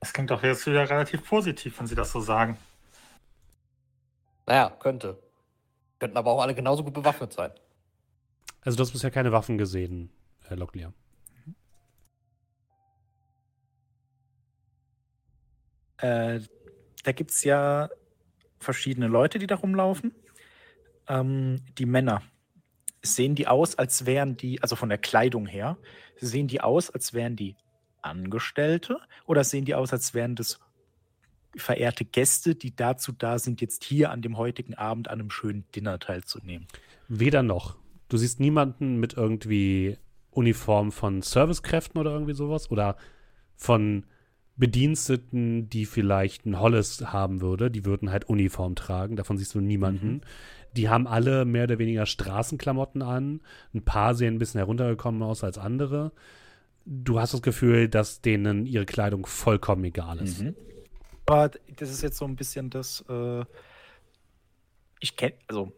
Das 0.00 0.14
klingt 0.14 0.30
doch 0.30 0.42
jetzt 0.42 0.64
wieder 0.64 0.88
relativ 0.88 1.22
positiv, 1.28 1.78
wenn 1.78 1.86
Sie 1.86 1.94
das 1.94 2.12
so 2.12 2.20
sagen. 2.22 2.56
Naja, 4.46 4.70
könnte. 4.70 5.22
Könnten 5.98 6.16
aber 6.16 6.30
auch 6.30 6.40
alle 6.40 6.54
genauso 6.54 6.82
gut 6.82 6.94
bewaffnet 6.94 7.34
sein. 7.34 7.50
Also 8.62 8.78
du 8.78 8.84
hast 8.84 8.92
bisher 8.92 9.10
keine 9.10 9.32
Waffen 9.32 9.58
gesehen, 9.58 10.10
Herr 10.44 10.56
Locklear. 10.56 10.94
Äh, 16.00 16.40
da 17.04 17.12
gibt 17.12 17.30
es 17.30 17.44
ja 17.44 17.88
verschiedene 18.58 19.08
Leute, 19.08 19.38
die 19.38 19.46
da 19.46 19.56
rumlaufen. 19.56 20.14
Ähm, 21.08 21.60
die 21.78 21.86
Männer, 21.86 22.22
sehen 23.02 23.34
die 23.34 23.46
aus, 23.46 23.76
als 23.76 24.06
wären 24.06 24.36
die, 24.36 24.62
also 24.62 24.76
von 24.76 24.88
der 24.88 24.98
Kleidung 24.98 25.46
her, 25.46 25.78
sehen 26.20 26.48
die 26.48 26.60
aus, 26.60 26.90
als 26.90 27.14
wären 27.14 27.36
die 27.36 27.56
Angestellte 28.02 28.98
oder 29.26 29.44
sehen 29.44 29.64
die 29.64 29.74
aus, 29.74 29.92
als 29.92 30.14
wären 30.14 30.36
das 30.36 30.60
verehrte 31.56 32.04
Gäste, 32.04 32.54
die 32.54 32.74
dazu 32.76 33.12
da 33.12 33.38
sind, 33.38 33.60
jetzt 33.60 33.84
hier 33.84 34.10
an 34.10 34.22
dem 34.22 34.36
heutigen 34.36 34.74
Abend 34.74 35.08
an 35.08 35.20
einem 35.20 35.30
schönen 35.30 35.64
Dinner 35.74 35.98
teilzunehmen? 35.98 36.68
Weder 37.08 37.42
noch. 37.42 37.76
Du 38.08 38.16
siehst 38.16 38.40
niemanden 38.40 39.00
mit 39.00 39.14
irgendwie 39.14 39.96
Uniform 40.30 40.92
von 40.92 41.22
Servicekräften 41.22 42.00
oder 42.00 42.12
irgendwie 42.12 42.34
sowas 42.34 42.70
oder 42.70 42.96
von 43.56 44.06
Bediensteten, 44.60 45.70
die 45.70 45.86
vielleicht 45.86 46.46
ein 46.46 46.60
Hollis 46.60 47.00
haben 47.06 47.40
würde, 47.40 47.70
die 47.70 47.84
würden 47.84 48.12
halt 48.12 48.28
Uniform 48.28 48.74
tragen. 48.76 49.16
Davon 49.16 49.38
siehst 49.38 49.54
du 49.54 49.60
niemanden. 49.60 50.12
Mhm. 50.12 50.20
Die 50.76 50.88
haben 50.88 51.08
alle 51.08 51.44
mehr 51.44 51.64
oder 51.64 51.78
weniger 51.78 52.06
Straßenklamotten 52.06 53.02
an. 53.02 53.40
Ein 53.74 53.82
paar 53.82 54.14
sehen 54.14 54.34
ein 54.34 54.38
bisschen 54.38 54.58
heruntergekommen 54.58 55.22
aus 55.22 55.42
als 55.42 55.58
andere. 55.58 56.12
Du 56.84 57.18
hast 57.18 57.34
das 57.34 57.42
Gefühl, 57.42 57.88
dass 57.88 58.20
denen 58.20 58.66
ihre 58.66 58.86
Kleidung 58.86 59.26
vollkommen 59.26 59.82
egal 59.84 60.18
ist. 60.18 60.42
Mhm. 60.42 60.54
Aber 61.26 61.50
das 61.76 61.90
ist 61.90 62.02
jetzt 62.02 62.18
so 62.18 62.24
ein 62.26 62.36
bisschen 62.36 62.70
das. 62.70 63.04
Äh, 63.08 63.44
ich 65.00 65.16
kenne, 65.16 65.34
also 65.48 65.72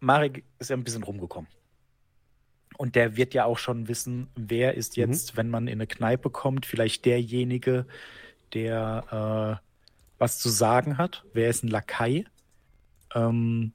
Marek 0.00 0.44
ist 0.58 0.70
ja 0.70 0.76
ein 0.76 0.84
bisschen 0.84 1.02
rumgekommen. 1.02 1.50
Und 2.80 2.94
der 2.96 3.14
wird 3.14 3.34
ja 3.34 3.44
auch 3.44 3.58
schon 3.58 3.88
wissen, 3.88 4.28
wer 4.36 4.72
ist 4.72 4.96
mhm. 4.96 5.02
jetzt, 5.02 5.34
mhm. 5.34 5.36
wenn 5.36 5.50
man 5.50 5.66
in 5.66 5.74
eine 5.74 5.86
Kneipe 5.86 6.30
kommt, 6.30 6.64
vielleicht 6.64 7.04
derjenige, 7.04 7.84
der 8.54 9.60
äh, 9.60 9.66
was 10.18 10.38
zu 10.38 10.48
sagen 10.48 10.96
hat. 10.96 11.22
Wer 11.34 11.50
ist 11.50 11.62
ein 11.62 11.68
Lakai? 11.68 12.24
Ähm, 13.14 13.72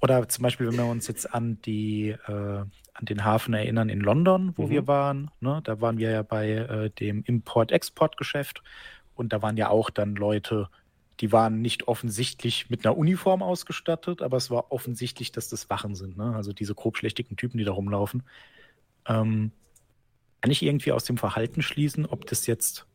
oder 0.00 0.28
zum 0.28 0.44
Beispiel, 0.44 0.68
wenn 0.68 0.76
wir 0.76 0.86
uns 0.86 1.08
jetzt 1.08 1.34
an 1.34 1.60
die 1.62 2.10
äh, 2.10 2.64
an 2.94 3.04
den 3.04 3.24
Hafen 3.24 3.52
erinnern 3.52 3.88
in 3.88 3.98
London, 3.98 4.52
wo 4.54 4.66
mhm. 4.66 4.70
wir 4.70 4.86
waren, 4.86 5.32
ne? 5.40 5.60
da 5.64 5.80
waren 5.80 5.98
wir 5.98 6.10
ja 6.10 6.22
bei 6.22 6.50
äh, 6.52 6.90
dem 6.90 7.24
Import-Export-Geschäft 7.24 8.62
und 9.16 9.32
da 9.32 9.42
waren 9.42 9.56
ja 9.56 9.70
auch 9.70 9.90
dann 9.90 10.14
Leute, 10.14 10.68
die 11.20 11.32
waren 11.32 11.62
nicht 11.62 11.88
offensichtlich 11.88 12.68
mit 12.70 12.84
einer 12.84 12.96
Uniform 12.96 13.42
ausgestattet, 13.42 14.22
aber 14.22 14.36
es 14.36 14.50
war 14.50 14.70
offensichtlich, 14.70 15.32
dass 15.32 15.48
das 15.48 15.70
Wachen 15.70 15.94
sind. 15.94 16.16
Ne? 16.16 16.34
Also 16.34 16.52
diese 16.52 16.74
grobschlächtigen 16.74 17.36
Typen, 17.36 17.58
die 17.58 17.64
da 17.64 17.72
rumlaufen. 17.72 18.22
Ähm, 19.06 19.52
kann 20.40 20.50
ich 20.50 20.62
irgendwie 20.62 20.92
aus 20.92 21.04
dem 21.04 21.16
Verhalten 21.16 21.62
schließen, 21.62 22.06
ob 22.06 22.26
das 22.26 22.46
jetzt 22.46 22.86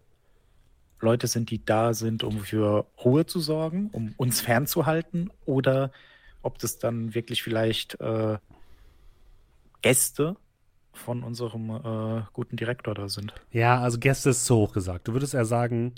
Leute 0.99 1.27
sind, 1.27 1.49
die 1.49 1.65
da 1.65 1.93
sind, 1.93 2.23
um 2.23 2.39
für 2.39 2.85
Ruhe 3.03 3.25
zu 3.25 3.39
sorgen, 3.39 3.89
um 3.91 4.13
uns 4.17 4.41
fernzuhalten, 4.41 5.31
oder 5.45 5.91
ob 6.43 6.59
das 6.59 6.77
dann 6.77 7.13
wirklich 7.13 7.43
vielleicht 7.43 7.99
äh, 7.99 8.37
Gäste 9.81 10.35
von 10.93 11.23
unserem 11.23 11.69
äh, 11.69 12.23
guten 12.33 12.55
Direktor 12.55 12.93
da 12.93 13.09
sind. 13.09 13.33
Ja, 13.51 13.81
also 13.81 13.97
Gäste 13.97 14.29
ist 14.29 14.45
zu 14.45 14.55
hoch 14.55 14.73
gesagt. 14.73 15.07
Du 15.07 15.13
würdest 15.13 15.33
eher 15.33 15.45
sagen, 15.45 15.95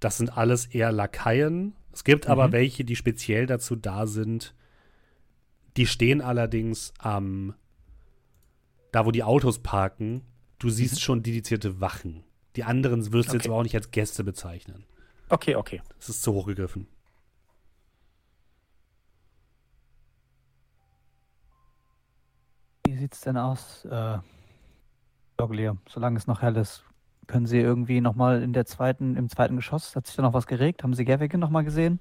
das 0.00 0.18
sind 0.18 0.36
alles 0.36 0.66
eher 0.66 0.92
Lakaien. 0.92 1.74
Es 1.92 2.04
gibt 2.04 2.26
mhm. 2.26 2.32
aber 2.32 2.52
welche, 2.52 2.84
die 2.84 2.96
speziell 2.96 3.46
dazu 3.46 3.76
da 3.76 4.06
sind. 4.06 4.54
Die 5.76 5.86
stehen 5.86 6.20
allerdings 6.20 6.92
am, 6.98 7.54
da 8.92 9.06
wo 9.06 9.10
die 9.10 9.24
Autos 9.24 9.60
parken. 9.60 10.22
Du 10.58 10.70
siehst 10.70 10.94
mhm. 10.94 11.00
schon 11.00 11.22
dedizierte 11.22 11.80
Wachen. 11.80 12.24
Die 12.56 12.64
anderen 12.64 13.12
wirst 13.12 13.28
du 13.28 13.32
okay. 13.32 13.36
jetzt 13.38 13.46
aber 13.46 13.56
auch 13.56 13.62
nicht 13.62 13.76
als 13.76 13.90
Gäste 13.90 14.24
bezeichnen. 14.24 14.84
Okay, 15.28 15.56
okay. 15.56 15.82
Das 15.98 16.08
ist 16.08 16.22
zu 16.22 16.32
hoch 16.32 16.46
gegriffen. 16.46 16.88
Wie 22.86 22.96
sieht 22.96 23.12
es 23.12 23.20
denn 23.20 23.36
aus, 23.36 23.84
äh, 23.84 24.18
Doglier, 25.36 25.76
solange 25.88 26.16
es 26.16 26.26
noch 26.26 26.40
hell 26.40 26.56
ist? 26.56 26.87
Können 27.28 27.46
Sie 27.46 27.58
irgendwie 27.58 28.00
nochmal 28.00 28.42
in 28.42 28.54
der 28.54 28.64
zweiten, 28.64 29.14
im 29.14 29.28
zweiten 29.28 29.54
Geschoss, 29.56 29.94
hat 29.94 30.06
sich 30.06 30.16
da 30.16 30.22
noch 30.22 30.32
was 30.32 30.46
geregt? 30.46 30.82
Haben 30.82 30.94
Sie 30.94 31.04
Gerwicke 31.04 31.36
nochmal 31.36 31.62
gesehen? 31.62 32.00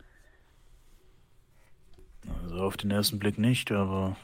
Also 2.44 2.62
auf 2.62 2.78
den 2.78 2.92
ersten 2.92 3.20
Blick 3.20 3.38
nicht, 3.38 3.72
aber. 3.74 4.16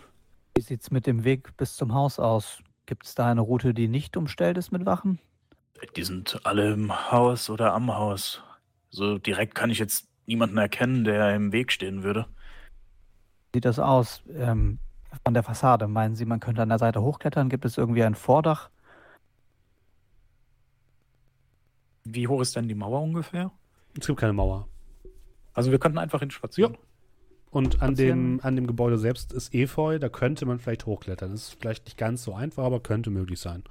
Wie 0.55 0.61
sieht 0.61 0.81
es 0.81 0.91
mit 0.91 1.05
dem 1.05 1.25
Weg 1.25 1.57
bis 1.57 1.75
zum 1.75 1.93
Haus 1.93 2.19
aus? 2.19 2.63
Gibt 2.85 3.05
es 3.05 3.15
da 3.15 3.29
eine 3.29 3.41
Route, 3.41 3.73
die 3.73 3.89
nicht 3.89 4.15
umstellt 4.15 4.57
ist 4.57 4.71
mit 4.71 4.85
Wachen? 4.85 5.19
Die 5.97 6.03
sind 6.03 6.39
alle 6.45 6.71
im 6.71 7.11
Haus 7.11 7.49
oder 7.49 7.73
am 7.73 7.93
Haus. 7.93 8.41
So 8.89 9.17
direkt 9.17 9.55
kann 9.55 9.69
ich 9.69 9.79
jetzt 9.79 10.07
niemanden 10.25 10.57
erkennen, 10.57 11.03
der 11.03 11.35
im 11.35 11.51
Weg 11.51 11.73
stehen 11.73 12.03
würde. 12.03 12.27
Sieht 13.53 13.65
das 13.65 13.77
aus 13.77 14.23
ähm, 14.33 14.79
von 15.25 15.33
der 15.33 15.43
Fassade? 15.43 15.89
Meinen 15.89 16.15
Sie, 16.15 16.23
man 16.23 16.39
könnte 16.39 16.61
an 16.61 16.69
der 16.69 16.79
Seite 16.79 17.01
hochklettern? 17.01 17.49
Gibt 17.49 17.65
es 17.65 17.77
irgendwie 17.77 18.03
ein 18.03 18.15
Vordach? 18.15 18.69
Wie 22.05 22.27
hoch 22.27 22.41
ist 22.41 22.55
denn 22.55 22.67
die 22.67 22.75
Mauer 22.75 23.01
ungefähr? 23.01 23.51
Es 23.99 24.07
gibt 24.07 24.19
keine 24.19 24.33
Mauer. 24.33 24.67
Also 25.53 25.71
wir 25.71 25.79
könnten 25.79 25.97
einfach 25.97 26.19
hinspazieren. 26.19 26.73
Ja. 26.73 26.79
Und 27.51 27.83
an 27.83 27.93
dem, 27.93 28.39
an 28.41 28.55
dem 28.55 28.65
Gebäude 28.65 28.97
selbst 28.97 29.31
ist 29.31 29.53
Efeu, 29.53 29.99
da 29.99 30.09
könnte 30.09 30.47
man 30.47 30.57
vielleicht 30.57 30.87
hochklettern. 30.87 31.31
Das 31.31 31.49
ist 31.49 31.59
vielleicht 31.59 31.85
nicht 31.85 31.97
ganz 31.97 32.23
so 32.23 32.33
einfach, 32.33 32.63
aber 32.63 32.79
könnte 32.79 33.11
möglich 33.11 33.39
sein. 33.39 33.63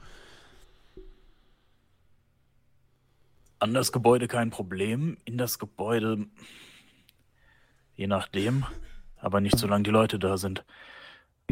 An 3.59 3.75
das 3.75 3.91
Gebäude 3.91 4.29
kein 4.29 4.51
Problem. 4.51 5.17
In 5.25 5.37
das 5.37 5.59
Gebäude, 5.59 6.27
je 7.97 8.07
nachdem, 8.07 8.65
aber 9.17 9.41
nicht 9.41 9.59
solange 9.59 9.83
die 9.83 9.91
Leute 9.91 10.21
da 10.21 10.37
sind. 10.39 10.65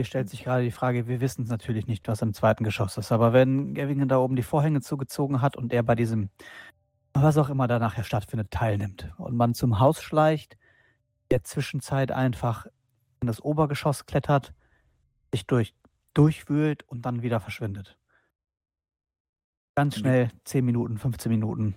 Hier 0.00 0.06
stellt 0.06 0.30
sich 0.30 0.44
gerade 0.44 0.64
die 0.64 0.70
Frage, 0.70 1.08
wir 1.08 1.20
wissen 1.20 1.44
natürlich 1.44 1.86
nicht, 1.86 2.08
was 2.08 2.22
im 2.22 2.32
zweiten 2.32 2.64
Geschoss 2.64 2.96
ist, 2.96 3.12
aber 3.12 3.34
wenn 3.34 3.74
Gavingen 3.74 4.08
da 4.08 4.16
oben 4.16 4.34
die 4.34 4.42
Vorhänge 4.42 4.80
zugezogen 4.80 5.42
hat 5.42 5.58
und 5.58 5.74
er 5.74 5.82
bei 5.82 5.94
diesem, 5.94 6.30
was 7.12 7.36
auch 7.36 7.50
immer 7.50 7.68
da 7.68 7.78
nachher 7.78 8.02
stattfindet, 8.02 8.50
teilnimmt 8.50 9.12
und 9.18 9.36
man 9.36 9.52
zum 9.52 9.78
Haus 9.78 10.00
schleicht, 10.02 10.56
der 11.30 11.44
Zwischenzeit 11.44 12.12
einfach 12.12 12.64
in 13.20 13.26
das 13.26 13.42
Obergeschoss 13.44 14.06
klettert, 14.06 14.54
sich 15.34 15.46
durch, 15.46 15.74
durchwühlt 16.14 16.82
und 16.88 17.04
dann 17.04 17.20
wieder 17.20 17.38
verschwindet. 17.38 17.98
Ganz 19.74 19.98
schnell, 19.98 20.30
10 20.44 20.64
Minuten, 20.64 20.96
15 20.96 21.30
Minuten. 21.30 21.74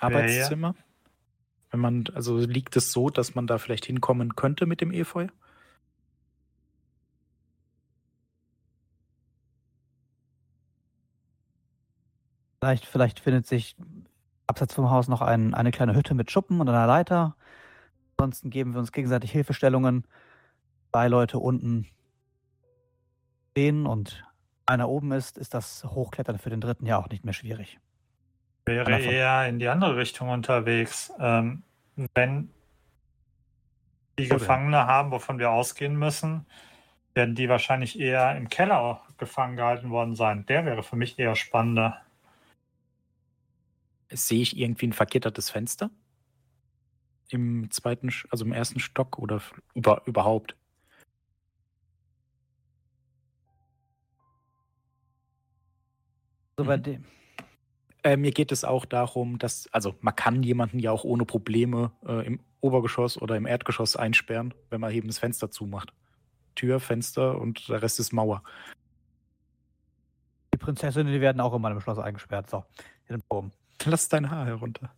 Arbeitszimmer? 0.00 0.74
Wenn 1.70 1.78
man, 1.78 2.06
also 2.12 2.38
liegt 2.38 2.74
es 2.74 2.90
so, 2.90 3.08
dass 3.08 3.36
man 3.36 3.46
da 3.46 3.58
vielleicht 3.58 3.86
hinkommen 3.86 4.34
könnte 4.34 4.66
mit 4.66 4.80
dem 4.80 4.90
Efeu? 4.90 5.28
Vielleicht, 12.60 12.86
vielleicht 12.86 13.20
findet 13.20 13.46
sich 13.46 13.76
abseits 14.46 14.74
vom 14.74 14.90
Haus 14.90 15.08
noch 15.08 15.22
ein, 15.22 15.54
eine 15.54 15.70
kleine 15.70 15.94
Hütte 15.94 16.14
mit 16.14 16.30
Schuppen 16.30 16.60
und 16.60 16.68
einer 16.68 16.86
Leiter. 16.86 17.36
Ansonsten 18.16 18.50
geben 18.50 18.72
wir 18.72 18.80
uns 18.80 18.92
gegenseitig 18.92 19.30
Hilfestellungen. 19.30 20.04
Zwei 20.90 21.08
Leute 21.08 21.38
unten 21.38 21.86
stehen 23.52 23.86
und 23.86 24.24
einer 24.66 24.88
oben 24.88 25.12
ist, 25.12 25.38
ist 25.38 25.54
das 25.54 25.84
Hochklettern 25.84 26.38
für 26.38 26.50
den 26.50 26.60
dritten 26.60 26.86
ja 26.86 26.98
auch 26.98 27.08
nicht 27.08 27.24
mehr 27.24 27.34
schwierig. 27.34 27.78
Wäre 28.66 28.98
eher 29.00 29.48
in 29.48 29.58
die 29.58 29.68
andere 29.68 29.96
Richtung 29.96 30.28
unterwegs. 30.28 31.12
Ähm, 31.18 31.62
wenn 32.14 32.50
die? 34.18 34.28
Gefangene 34.28 34.86
haben, 34.86 35.10
wovon 35.10 35.38
wir 35.38 35.50
ausgehen 35.50 35.96
müssen, 35.96 36.46
werden 37.14 37.34
die 37.34 37.48
wahrscheinlich 37.48 37.98
eher 37.98 38.36
im 38.36 38.48
Keller 38.48 39.02
gefangen 39.16 39.56
gehalten 39.56 39.90
worden 39.90 40.14
sein. 40.14 40.44
Der 40.46 40.64
wäre 40.64 40.82
für 40.82 40.96
mich 40.96 41.18
eher 41.18 41.34
spannender. 41.34 42.02
Sehe 44.10 44.42
ich 44.42 44.56
irgendwie 44.56 44.88
ein 44.88 44.92
vergittertes 44.92 45.50
Fenster? 45.50 45.90
Im 47.30 47.70
zweiten, 47.70 48.10
also 48.30 48.44
im 48.44 48.52
ersten 48.52 48.80
Stock 48.80 49.18
oder 49.18 49.42
über, 49.74 50.02
überhaupt? 50.06 50.56
So 56.56 56.64
mhm. 56.64 56.82
dem. 56.82 57.04
Äh, 58.02 58.16
mir 58.16 58.32
geht 58.32 58.52
es 58.52 58.64
auch 58.64 58.84
darum, 58.84 59.38
dass, 59.38 59.68
also 59.72 59.94
man 60.00 60.14
kann 60.14 60.42
jemanden 60.42 60.78
ja 60.78 60.92
auch 60.92 61.04
ohne 61.04 61.24
Probleme 61.24 61.92
äh, 62.06 62.26
im 62.26 62.40
Obergeschoss 62.60 63.20
oder 63.20 63.36
im 63.36 63.46
Erdgeschoss 63.46 63.96
einsperren, 63.96 64.54
wenn 64.70 64.80
man 64.80 64.92
eben 64.92 65.08
das 65.08 65.18
Fenster 65.18 65.50
zumacht. 65.50 65.92
Tür, 66.54 66.80
Fenster 66.80 67.38
und 67.38 67.68
der 67.68 67.82
Rest 67.82 68.00
ist 68.00 68.12
Mauer. 68.12 68.42
Die 70.52 70.58
Prinzessinnen, 70.58 71.12
die 71.12 71.20
werden 71.20 71.40
auch 71.40 71.54
immer 71.54 71.70
im 71.70 71.80
Schloss 71.80 71.98
eingesperrt. 71.98 72.50
So, 72.50 72.64
in 73.06 73.16
den 73.16 73.22
Baum. 73.28 73.52
Lass 73.84 74.08
dein 74.08 74.30
Haar 74.30 74.46
herunter. 74.46 74.90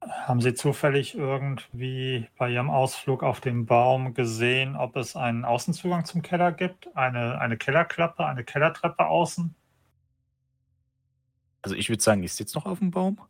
Haben 0.00 0.40
Sie 0.40 0.54
zufällig 0.54 1.14
irgendwie 1.14 2.28
bei 2.38 2.50
Ihrem 2.50 2.70
Ausflug 2.70 3.22
auf 3.22 3.40
den 3.40 3.66
Baum 3.66 4.14
gesehen, 4.14 4.76
ob 4.76 4.96
es 4.96 5.14
einen 5.14 5.44
Außenzugang 5.44 6.06
zum 6.06 6.22
Keller 6.22 6.52
gibt? 6.52 6.94
Eine, 6.96 7.38
eine 7.38 7.58
Kellerklappe, 7.58 8.24
eine 8.24 8.44
Kellertreppe 8.44 9.06
außen? 9.06 9.54
Also 11.62 11.76
ich 11.76 11.90
würde 11.90 12.02
sagen, 12.02 12.22
ich 12.22 12.32
sitze 12.32 12.56
noch 12.56 12.64
auf 12.64 12.78
dem 12.78 12.90
Baum. 12.90 13.20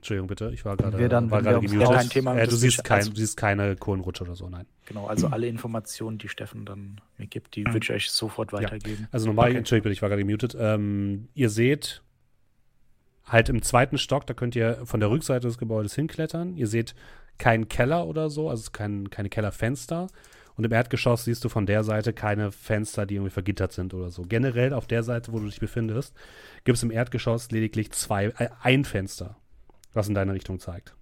Entschuldigung, 0.00 0.28
bitte. 0.28 0.50
Ich 0.54 0.64
war 0.64 0.78
gerade 0.78 0.98
war 1.30 1.42
gerade 1.42 1.60
gemutet. 1.60 2.10
Thema, 2.10 2.34
äh, 2.34 2.48
du, 2.48 2.56
siehst 2.56 2.82
kein, 2.84 3.00
also, 3.00 3.10
du 3.10 3.16
siehst 3.18 3.36
keine 3.36 3.76
Kohlenrutsche 3.76 4.24
oder 4.24 4.34
so, 4.34 4.48
nein. 4.48 4.64
Genau, 4.86 5.06
also 5.06 5.26
alle 5.26 5.46
Informationen, 5.46 6.16
die 6.16 6.30
Steffen 6.30 6.64
dann 6.64 7.02
mir 7.18 7.26
gibt, 7.26 7.54
die 7.54 7.64
mhm. 7.64 7.74
würde 7.74 7.84
ich 7.84 7.90
euch 7.90 8.10
sofort 8.10 8.54
weitergeben. 8.54 9.02
Ja. 9.02 9.08
Also 9.12 9.26
nochmal, 9.26 9.50
okay. 9.50 9.58
Entschuldigung, 9.58 9.84
bitte, 9.84 9.92
ich 9.92 10.00
war 10.00 10.08
gerade 10.08 10.24
gemutet. 10.24 10.56
Ähm, 10.58 11.28
ihr 11.34 11.50
seht 11.50 12.02
halt 13.26 13.50
im 13.50 13.60
zweiten 13.60 13.98
Stock, 13.98 14.26
da 14.26 14.32
könnt 14.32 14.56
ihr 14.56 14.80
von 14.84 15.00
der 15.00 15.10
Rückseite 15.10 15.46
des 15.46 15.58
Gebäudes 15.58 15.94
hinklettern. 15.94 16.56
Ihr 16.56 16.66
seht 16.66 16.94
keinen 17.36 17.68
Keller 17.68 18.06
oder 18.06 18.30
so, 18.30 18.48
also 18.48 18.70
kein, 18.70 19.10
keine 19.10 19.28
Kellerfenster. 19.28 20.06
Und 20.56 20.64
im 20.64 20.72
Erdgeschoss 20.72 21.24
siehst 21.24 21.44
du 21.44 21.50
von 21.50 21.66
der 21.66 21.84
Seite 21.84 22.14
keine 22.14 22.52
Fenster, 22.52 23.04
die 23.04 23.16
irgendwie 23.16 23.30
vergittert 23.30 23.72
sind 23.72 23.92
oder 23.92 24.10
so. 24.10 24.22
Generell 24.22 24.72
auf 24.72 24.86
der 24.86 25.02
Seite, 25.02 25.32
wo 25.32 25.38
du 25.38 25.46
dich 25.46 25.60
befindest, 25.60 26.14
gibt 26.64 26.76
es 26.76 26.82
im 26.82 26.90
Erdgeschoss 26.90 27.50
lediglich 27.50 27.92
zwei, 27.92 28.26
äh, 28.38 28.48
ein 28.62 28.84
Fenster, 28.84 29.36
was 29.92 30.08
in 30.08 30.14
deine 30.14 30.32
Richtung 30.32 30.60
zeigt. 30.60 30.94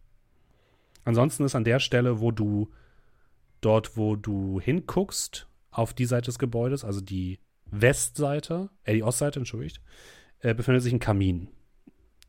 Ansonsten 1.05 1.45
ist 1.45 1.55
an 1.55 1.65
der 1.65 1.81
Stelle, 1.81 2.21
wo 2.21 2.31
du 2.31 2.71
dort, 3.61 3.97
wo 3.97 4.17
du 4.17 4.61
hinguckst, 4.61 5.49
auf 5.71 5.95
die 5.95 6.07
Seite 6.07 6.27
des 6.27 6.39
Gebäudes, 6.39 6.85
also 6.85 7.01
die 7.01 7.39
Westseite, 7.67 8.71
äh, 8.85 8.95
die 8.95 9.03
Ostseite, 9.03 9.39
entschuldigt, 9.39 9.81
äh, 10.41 10.55
befindet 10.55 10.83
sich 10.83 10.93
ein 10.93 10.99
Kamin. 10.99 11.49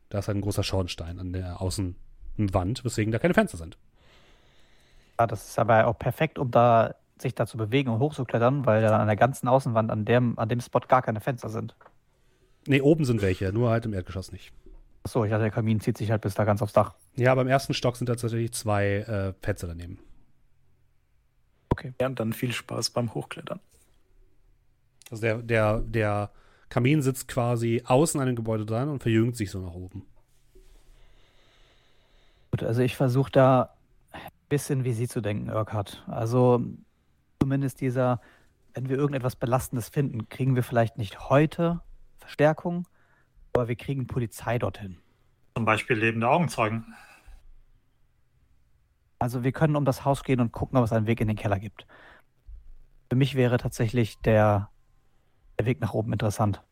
Da 0.08 0.18
ist 0.18 0.28
halt 0.28 0.38
ein 0.38 0.42
großer 0.42 0.62
Schornstein 0.62 1.18
an 1.18 1.32
der 1.32 1.60
Außenwand, 1.60 2.84
weswegen 2.84 3.12
da 3.12 3.18
keine 3.18 3.34
Fenster 3.34 3.56
sind. 3.56 3.78
Ja, 5.18 5.26
das 5.26 5.48
ist 5.48 5.58
aber 5.58 5.86
auch 5.86 5.98
perfekt, 5.98 6.38
um 6.38 6.50
da 6.50 6.94
sich 7.18 7.34
da 7.34 7.46
zu 7.46 7.56
bewegen 7.56 7.90
und 7.90 8.00
hochzuklettern, 8.00 8.66
weil 8.66 8.82
da 8.82 8.98
an 8.98 9.06
der 9.06 9.16
ganzen 9.16 9.48
Außenwand 9.48 9.90
an 9.90 10.04
dem, 10.04 10.38
an 10.38 10.48
dem 10.48 10.60
Spot 10.60 10.80
gar 10.80 11.02
keine 11.02 11.20
Fenster 11.20 11.48
sind. 11.48 11.76
Nee, 12.66 12.80
oben 12.80 13.04
sind 13.04 13.22
welche, 13.22 13.52
nur 13.52 13.70
halt 13.70 13.84
im 13.84 13.92
Erdgeschoss 13.92 14.32
nicht. 14.32 14.52
Achso, 15.02 15.24
ich 15.24 15.32
hatte 15.32 15.42
der 15.42 15.50
Kamin 15.50 15.80
zieht 15.80 15.98
sich 15.98 16.10
halt 16.10 16.22
bis 16.22 16.34
da 16.34 16.44
ganz 16.44 16.62
aufs 16.62 16.72
Dach. 16.72 16.94
Ja, 17.16 17.34
beim 17.34 17.48
ersten 17.48 17.74
Stock 17.74 17.96
sind 17.96 18.06
tatsächlich 18.06 18.52
zwei 18.52 18.96
äh, 18.96 19.32
Plätze 19.32 19.66
daneben. 19.66 19.98
Okay. 21.70 21.94
Ja, 22.00 22.08
und 22.08 22.20
dann 22.20 22.32
viel 22.32 22.52
Spaß 22.52 22.90
beim 22.90 23.14
Hochklettern. 23.14 23.60
Also 25.10 25.22
der, 25.22 25.38
der, 25.38 25.80
der 25.80 26.30
Kamin 26.68 27.02
sitzt 27.02 27.28
quasi 27.28 27.82
außen 27.84 28.20
an 28.20 28.26
dem 28.26 28.36
Gebäude 28.36 28.66
dran 28.66 28.88
und 28.88 29.02
verjüngt 29.02 29.36
sich 29.36 29.50
so 29.50 29.60
nach 29.60 29.74
oben. 29.74 30.06
Gut, 32.50 32.62
also 32.62 32.82
ich 32.82 32.96
versuche 32.96 33.30
da 33.30 33.74
ein 34.12 34.20
bisschen 34.48 34.84
wie 34.84 34.92
Sie 34.92 35.08
zu 35.08 35.20
denken, 35.20 35.50
Urquhart. 35.50 36.04
Also 36.06 36.62
zumindest 37.40 37.80
dieser, 37.80 38.20
wenn 38.74 38.88
wir 38.88 38.96
irgendetwas 38.96 39.36
Belastendes 39.36 39.88
finden, 39.88 40.28
kriegen 40.28 40.56
wir 40.56 40.62
vielleicht 40.62 40.98
nicht 40.98 41.28
heute 41.30 41.80
Verstärkung, 42.18 42.86
aber 43.52 43.68
wir 43.68 43.76
kriegen 43.76 44.06
Polizei 44.06 44.58
dorthin. 44.58 44.98
Zum 45.56 45.64
Beispiel 45.64 45.96
lebende 45.96 46.28
Augenzeugen. 46.28 46.94
Also 49.18 49.44
wir 49.44 49.52
können 49.52 49.76
um 49.76 49.84
das 49.84 50.04
Haus 50.04 50.24
gehen 50.24 50.40
und 50.40 50.52
gucken, 50.52 50.78
ob 50.78 50.84
es 50.84 50.92
einen 50.92 51.06
Weg 51.06 51.20
in 51.20 51.28
den 51.28 51.36
Keller 51.36 51.58
gibt. 51.58 51.86
Für 53.10 53.16
mich 53.16 53.34
wäre 53.34 53.58
tatsächlich 53.58 54.18
der, 54.20 54.70
der 55.58 55.66
Weg 55.66 55.80
nach 55.80 55.92
oben 55.92 56.12
interessant. 56.12 56.62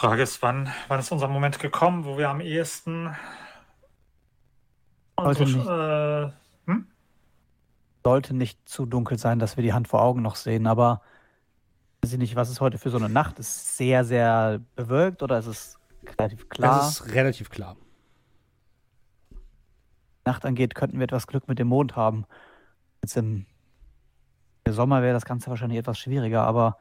Frage 0.00 0.22
ist, 0.22 0.40
wann, 0.42 0.70
wann 0.86 1.00
ist 1.00 1.10
unser 1.10 1.26
Moment 1.26 1.58
gekommen, 1.58 2.04
wo 2.04 2.18
wir 2.18 2.28
am 2.28 2.40
ehesten 2.40 3.16
Sollte 5.20 5.42
nicht, 5.42 5.66
äh, 5.66 6.30
hm? 6.66 6.86
sollte 8.04 8.34
nicht 8.34 8.68
zu 8.68 8.86
dunkel 8.86 9.18
sein, 9.18 9.40
dass 9.40 9.56
wir 9.56 9.64
die 9.64 9.72
Hand 9.72 9.88
vor 9.88 10.02
Augen 10.02 10.22
noch 10.22 10.36
sehen, 10.36 10.68
aber 10.68 11.02
weiß 12.08 12.14
ich 12.14 12.18
nicht, 12.20 12.36
was 12.36 12.48
ist 12.48 12.62
heute 12.62 12.78
für 12.78 12.88
so 12.88 12.96
eine 12.96 13.10
Nacht? 13.10 13.38
Ist 13.38 13.48
es 13.48 13.76
sehr, 13.76 14.02
sehr 14.02 14.62
bewölkt 14.76 15.22
oder 15.22 15.38
ist 15.38 15.46
es 15.46 15.78
relativ 16.18 16.48
klar? 16.48 16.80
Es 16.80 17.00
ist 17.00 17.12
relativ 17.12 17.50
klar. 17.50 17.76
Nacht 20.24 20.46
angeht, 20.46 20.74
könnten 20.74 20.98
wir 20.98 21.04
etwas 21.04 21.26
Glück 21.26 21.48
mit 21.48 21.58
dem 21.58 21.68
Mond 21.68 21.96
haben. 21.96 22.24
Jetzt 23.02 23.18
im 23.18 23.44
Sommer 24.66 25.02
wäre 25.02 25.12
das 25.12 25.26
Ganze 25.26 25.50
wahrscheinlich 25.50 25.78
etwas 25.78 25.98
schwieriger, 25.98 26.44
aber 26.44 26.78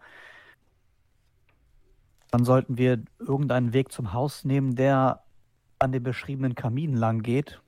dann 2.31 2.45
sollten 2.45 2.77
wir 2.77 3.03
irgendeinen 3.19 3.73
Weg 3.73 3.91
zum 3.91 4.13
Haus 4.13 4.45
nehmen, 4.45 4.77
der 4.77 5.23
an 5.77 5.91
den 5.91 6.03
beschriebenen 6.03 6.55
Kamin 6.55 6.95
lang 6.95 7.21
geht. 7.21 7.61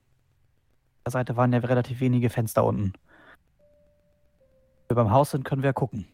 Auf 1.04 1.04
der 1.04 1.12
Seite 1.12 1.36
waren 1.36 1.52
ja 1.52 1.58
relativ 1.58 2.00
wenige 2.00 2.30
Fenster 2.30 2.64
unten. 2.64 2.94
Wenn 4.88 4.96
wir 4.96 5.04
beim 5.04 5.12
Haus 5.12 5.32
sind, 5.32 5.44
können 5.44 5.62
wir 5.62 5.74
gucken. 5.74 6.08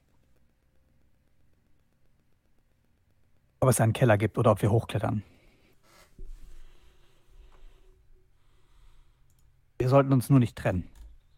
Ob 3.60 3.68
es 3.68 3.80
einen 3.80 3.92
Keller 3.92 4.18
gibt 4.18 4.38
oder 4.38 4.52
ob 4.52 4.62
wir 4.62 4.70
hochklettern. 4.70 5.22
Wir 9.78 9.88
sollten 9.88 10.12
uns 10.12 10.30
nur 10.30 10.38
nicht 10.38 10.56
trennen. 10.56 10.88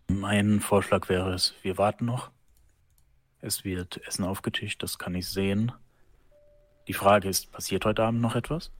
Mein 0.08 0.60
Vorschlag 0.60 1.08
wäre 1.08 1.34
es, 1.34 1.54
wir 1.62 1.76
warten 1.76 2.06
noch. 2.06 2.30
Es 3.40 3.64
wird 3.64 4.00
Essen 4.06 4.24
aufgetischt, 4.24 4.82
das 4.82 4.98
kann 4.98 5.14
ich 5.14 5.28
sehen. 5.28 5.72
Die 6.88 6.94
Frage 6.94 7.28
ist, 7.28 7.52
passiert 7.52 7.84
heute 7.84 8.02
Abend 8.02 8.20
noch 8.20 8.34
etwas? 8.34 8.72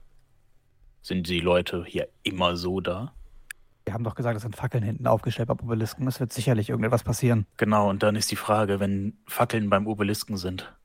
Sind 1.01 1.27
die 1.27 1.39
Leute 1.39 1.85
hier 1.85 2.09
immer 2.23 2.57
so 2.57 2.81
da? 2.81 3.13
Wir 3.85 3.93
haben 3.93 4.03
doch 4.03 4.15
gesagt, 4.15 4.35
es 4.35 4.41
sind 4.41 4.55
Fackeln 4.55 4.83
hinten 4.83 5.07
aufgestellt 5.07 5.47
beim 5.47 5.59
Obelisken. 5.59 6.07
Es 6.07 6.19
wird 6.19 6.33
sicherlich 6.33 6.69
irgendetwas 6.69 7.03
passieren. 7.03 7.45
Genau, 7.57 7.89
und 7.89 8.03
dann 8.03 8.15
ist 8.15 8.31
die 8.31 8.35
Frage, 8.35 8.79
wenn 8.79 9.17
Fackeln 9.27 9.69
beim 9.69 9.87
Obelisken 9.87 10.37
sind, 10.37 10.75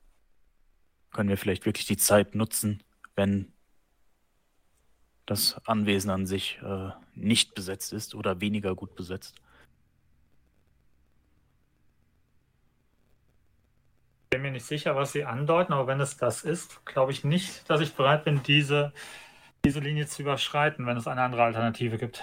können 1.15 1.29
wir 1.29 1.37
vielleicht 1.37 1.65
wirklich 1.65 1.85
die 1.85 1.95
Zeit 1.95 2.35
nutzen, 2.35 2.83
wenn 3.15 3.53
das 5.25 5.65
Anwesen 5.65 6.11
an 6.11 6.25
sich 6.25 6.59
äh, 6.61 6.89
nicht 7.15 7.55
besetzt 7.55 7.93
ist 7.93 8.13
oder 8.15 8.41
weniger 8.41 8.75
gut 8.75 8.95
besetzt. 8.95 9.33
bin 14.29 14.41
mir 14.41 14.51
nicht 14.51 14.65
sicher, 14.65 14.97
was 14.97 15.13
Sie 15.13 15.23
andeuten, 15.23 15.71
aber 15.71 15.87
wenn 15.87 16.01
es 16.01 16.17
das 16.17 16.43
ist, 16.43 16.85
glaube 16.85 17.13
ich 17.13 17.23
nicht, 17.23 17.69
dass 17.69 17.79
ich 17.79 17.93
bereit 17.93 18.25
bin, 18.25 18.43
diese, 18.43 18.91
diese 19.63 19.79
Linie 19.79 20.07
zu 20.07 20.23
überschreiten, 20.23 20.85
wenn 20.85 20.97
es 20.97 21.07
eine 21.07 21.21
andere 21.21 21.43
Alternative 21.43 21.97
gibt. 21.97 22.21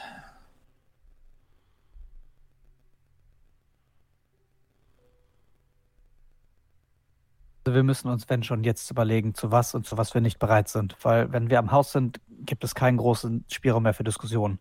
Wir 7.65 7.83
müssen 7.83 8.09
uns, 8.09 8.29
wenn 8.29 8.43
schon, 8.43 8.65
jetzt 8.65 8.91
überlegen, 8.91 9.35
zu 9.35 9.53
was 9.53 9.75
und 9.75 9.87
zu 9.87 9.97
was 9.97 10.15
wir 10.15 10.21
nicht 10.21 10.39
bereit 10.39 10.69
sind. 10.69 10.97
Weil 11.03 11.33
wenn 11.33 11.51
wir 11.51 11.59
am 11.59 11.71
Haus 11.71 11.93
sind, 11.93 12.21
gibt 12.41 12.65
es 12.65 12.75
keinen 12.75 12.97
großen 12.97 13.45
Spielraum 13.51 13.85
mehr 13.85 13.95
für 13.95 14.05
Diskussionen. 14.05 14.59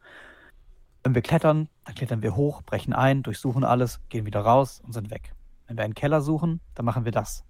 Wenn 1.04 1.16
wir 1.16 1.22
klettern, 1.22 1.68
dann 1.86 1.96
klettern 1.96 2.22
wir 2.22 2.36
hoch, 2.36 2.62
brechen 2.62 2.94
ein, 2.94 3.24
durchsuchen 3.24 3.64
alles, 3.64 4.00
gehen 4.10 4.26
wieder 4.26 4.42
raus 4.42 4.82
und 4.86 4.94
sind 4.94 5.10
weg. 5.10 5.34
Wenn 5.68 5.78
wir 5.78 5.84
einen 5.84 5.96
Keller 5.96 6.22
suchen, 6.22 6.62
dann 6.76 6.86
machen 6.86 7.06
wir 7.06 7.12
das. 7.12 7.44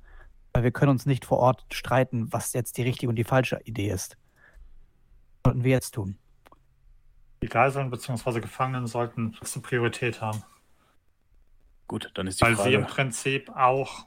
Weil 0.54 0.64
wir 0.64 0.72
können 0.72 0.92
uns 0.92 1.06
nicht 1.06 1.26
vor 1.26 1.40
Ort 1.40 1.66
streiten, 1.72 2.32
was 2.32 2.54
jetzt 2.54 2.78
die 2.78 2.84
richtige 2.84 3.10
und 3.10 3.16
die 3.16 3.24
falsche 3.24 3.60
Idee 3.66 3.90
ist. 3.90 4.18
Was 5.44 5.52
sollten 5.52 5.64
wir 5.64 5.72
jetzt 5.72 5.92
tun? 5.92 6.18
Die 7.44 7.48
Geiseln 7.48 7.90
bzw. 7.90 8.40
Gefangenen 8.40 8.88
sollten 8.88 9.36
eine 9.42 9.62
Priorität 9.64 10.22
haben. 10.22 10.44
Gut, 11.88 12.12
dann 12.14 12.28
ist 12.28 12.40
die 12.40 12.46
Weil 12.46 12.56
Frage... 12.56 12.70
sie 12.70 12.76
im 12.76 12.86
Prinzip 12.86 13.50
auch 13.50 14.06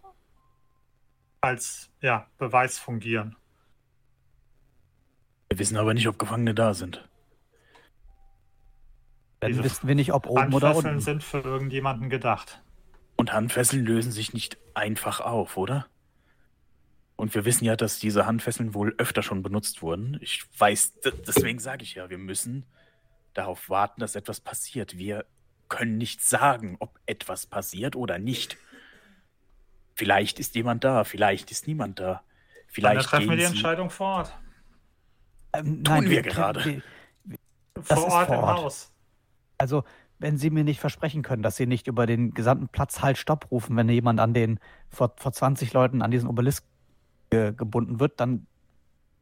als 1.44 1.90
ja, 2.00 2.26
Beweis 2.38 2.78
fungieren. 2.78 3.36
Wir 5.48 5.58
wissen 5.58 5.76
aber 5.76 5.94
nicht, 5.94 6.08
ob 6.08 6.18
Gefangene 6.18 6.54
da 6.54 6.74
sind. 6.74 7.08
Dann 9.40 9.62
wissen 9.62 9.86
wir 9.86 9.94
nicht, 9.94 10.12
ob 10.12 10.26
oben 10.26 10.54
oder 10.54 10.74
unten. 10.74 11.00
sind 11.00 11.22
für 11.22 11.40
irgendjemanden 11.40 12.08
gedacht. 12.08 12.62
Und 13.16 13.32
Handfesseln 13.32 13.84
lösen 13.84 14.10
sich 14.10 14.32
nicht 14.32 14.56
einfach 14.72 15.20
auf, 15.20 15.56
oder? 15.56 15.86
Und 17.16 17.34
wir 17.34 17.44
wissen 17.44 17.64
ja, 17.64 17.76
dass 17.76 17.98
diese 17.98 18.26
Handfesseln 18.26 18.74
wohl 18.74 18.94
öfter 18.98 19.22
schon 19.22 19.42
benutzt 19.42 19.82
wurden. 19.82 20.18
Ich 20.20 20.44
weiß, 20.58 20.94
deswegen 21.26 21.60
sage 21.60 21.84
ich 21.84 21.94
ja, 21.94 22.10
wir 22.10 22.18
müssen 22.18 22.64
darauf 23.34 23.68
warten, 23.68 24.00
dass 24.00 24.16
etwas 24.16 24.40
passiert. 24.40 24.98
Wir 24.98 25.24
können 25.68 25.98
nicht 25.98 26.22
sagen, 26.22 26.76
ob 26.80 26.98
etwas 27.06 27.46
passiert 27.46 27.94
oder 27.96 28.18
nicht. 28.18 28.56
Vielleicht 29.94 30.40
ist 30.40 30.54
jemand 30.54 30.84
da, 30.84 31.04
vielleicht 31.04 31.50
ist 31.50 31.66
niemand 31.66 32.00
da. 32.00 32.22
Vielleicht 32.66 32.96
Dann 32.96 33.04
treffen 33.04 33.30
wir 33.30 33.36
die 33.36 33.44
Entscheidung 33.44 33.90
vor 33.90 34.16
Ort. 34.16 34.38
Ähm, 35.52 35.64
Tun 35.64 35.82
nein, 35.84 36.10
wir, 36.10 36.22
gerade. 36.22 36.64
Wir, 36.64 36.82
wir, 37.24 37.38
vor 37.82 38.08
Ort 38.08 38.26
vor 38.26 38.36
im 38.36 38.42
Ort. 38.42 38.58
Haus. 38.58 38.92
Also 39.58 39.84
wenn 40.18 40.38
Sie 40.38 40.50
mir 40.50 40.64
nicht 40.64 40.80
versprechen 40.80 41.22
können, 41.22 41.42
dass 41.42 41.56
Sie 41.56 41.66
nicht 41.66 41.86
über 41.86 42.06
den 42.06 42.34
gesamten 42.34 42.68
Platz 42.68 43.02
halt 43.02 43.18
Stopp 43.18 43.50
rufen, 43.50 43.76
wenn 43.76 43.88
jemand 43.88 44.20
an 44.20 44.34
den 44.34 44.58
vor, 44.88 45.14
vor 45.16 45.32
20 45.32 45.72
Leuten 45.72 46.02
an 46.02 46.10
diesen 46.10 46.28
Obelisk 46.28 46.64
ge, 47.30 47.52
gebunden 47.52 48.00
wird, 48.00 48.20
dann 48.20 48.46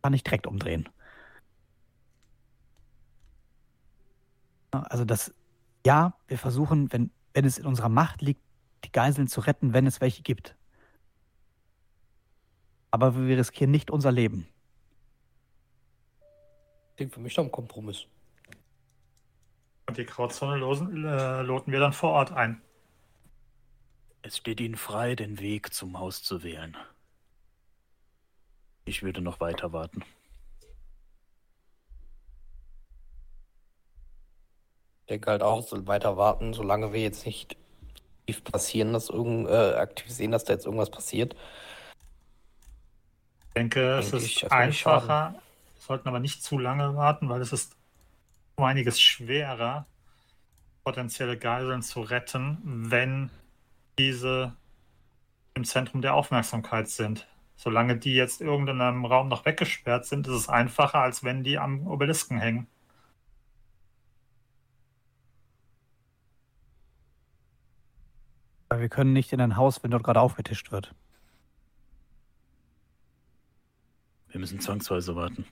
kann 0.02 0.14
ich 0.14 0.22
direkt 0.22 0.46
umdrehen. 0.46 0.88
Also 4.70 5.04
das, 5.04 5.34
ja, 5.84 6.14
wir 6.28 6.38
versuchen, 6.38 6.92
wenn, 6.92 7.10
wenn 7.34 7.44
es 7.44 7.58
in 7.58 7.66
unserer 7.66 7.90
Macht 7.90 8.22
liegt, 8.22 8.40
die 8.84 8.92
Geiseln 8.92 9.28
zu 9.28 9.40
retten, 9.40 9.74
wenn 9.74 9.86
es 9.86 10.00
welche 10.00 10.22
gibt. 10.22 10.56
Aber 12.92 13.16
wir 13.16 13.38
riskieren 13.38 13.70
nicht 13.70 13.90
unser 13.90 14.12
Leben. 14.12 14.46
Klingt 16.96 17.12
für 17.12 17.20
mich 17.20 17.34
doch 17.34 17.42
ein 17.42 17.50
Kompromiss. 17.50 18.04
Und 19.86 19.96
die 19.96 20.04
Grauzone 20.04 20.58
losen, 20.58 21.04
äh, 21.04 21.42
loten 21.42 21.72
wir 21.72 21.80
dann 21.80 21.94
vor 21.94 22.10
Ort 22.12 22.32
ein. 22.32 22.60
Es 24.20 24.36
steht 24.36 24.60
Ihnen 24.60 24.76
frei, 24.76 25.16
den 25.16 25.40
Weg 25.40 25.72
zum 25.74 25.98
Haus 25.98 26.22
zu 26.22 26.42
wählen. 26.44 26.76
Ich 28.84 29.02
würde 29.02 29.22
noch 29.22 29.40
weiter 29.40 29.72
warten. 29.72 30.04
Ich 35.00 35.06
denke 35.08 35.30
halt 35.30 35.42
auch, 35.42 35.66
so 35.66 35.86
weiter 35.86 36.16
warten, 36.16 36.52
solange 36.52 36.92
wir 36.92 37.00
jetzt 37.00 37.24
nicht 37.26 37.56
passieren, 38.44 38.92
dass 38.92 39.08
irgend, 39.08 39.48
äh, 39.48 39.74
aktiv 39.74 40.10
sehen, 40.10 40.30
dass 40.30 40.44
da 40.44 40.52
jetzt 40.52 40.66
irgendwas 40.66 40.90
passiert. 40.90 41.34
Ich 43.52 43.60
denke, 43.60 43.98
es 43.98 44.14
ist 44.14 44.50
einfacher, 44.50 45.34
wir 45.34 45.42
sollten 45.78 46.08
aber 46.08 46.20
nicht 46.20 46.42
zu 46.42 46.58
lange 46.58 46.96
warten, 46.96 47.28
weil 47.28 47.42
es 47.42 47.52
ist 47.52 47.76
um 48.56 48.64
einiges 48.64 48.98
schwerer, 48.98 49.84
potenzielle 50.84 51.36
Geiseln 51.36 51.82
zu 51.82 52.00
retten, 52.00 52.56
wenn 52.64 53.28
diese 53.98 54.56
im 55.52 55.64
Zentrum 55.64 56.00
der 56.00 56.14
Aufmerksamkeit 56.14 56.88
sind. 56.88 57.26
Solange 57.56 57.98
die 57.98 58.14
jetzt 58.14 58.40
irgendeinem 58.40 59.04
Raum 59.04 59.28
noch 59.28 59.44
weggesperrt 59.44 60.06
sind, 60.06 60.26
ist 60.26 60.32
es 60.32 60.48
einfacher, 60.48 61.00
als 61.00 61.22
wenn 61.22 61.44
die 61.44 61.58
am 61.58 61.86
Obelisken 61.86 62.38
hängen. 62.38 62.66
Wir 68.74 68.88
können 68.88 69.12
nicht 69.12 69.34
in 69.34 69.42
ein 69.42 69.56
Haus, 69.56 69.82
wenn 69.82 69.90
dort 69.90 70.04
gerade 70.04 70.22
aufgetischt 70.22 70.72
wird. 70.72 70.94
Wir 74.32 74.40
müssen 74.40 74.60
zwangsweise 74.60 75.14
warten. 75.14 75.46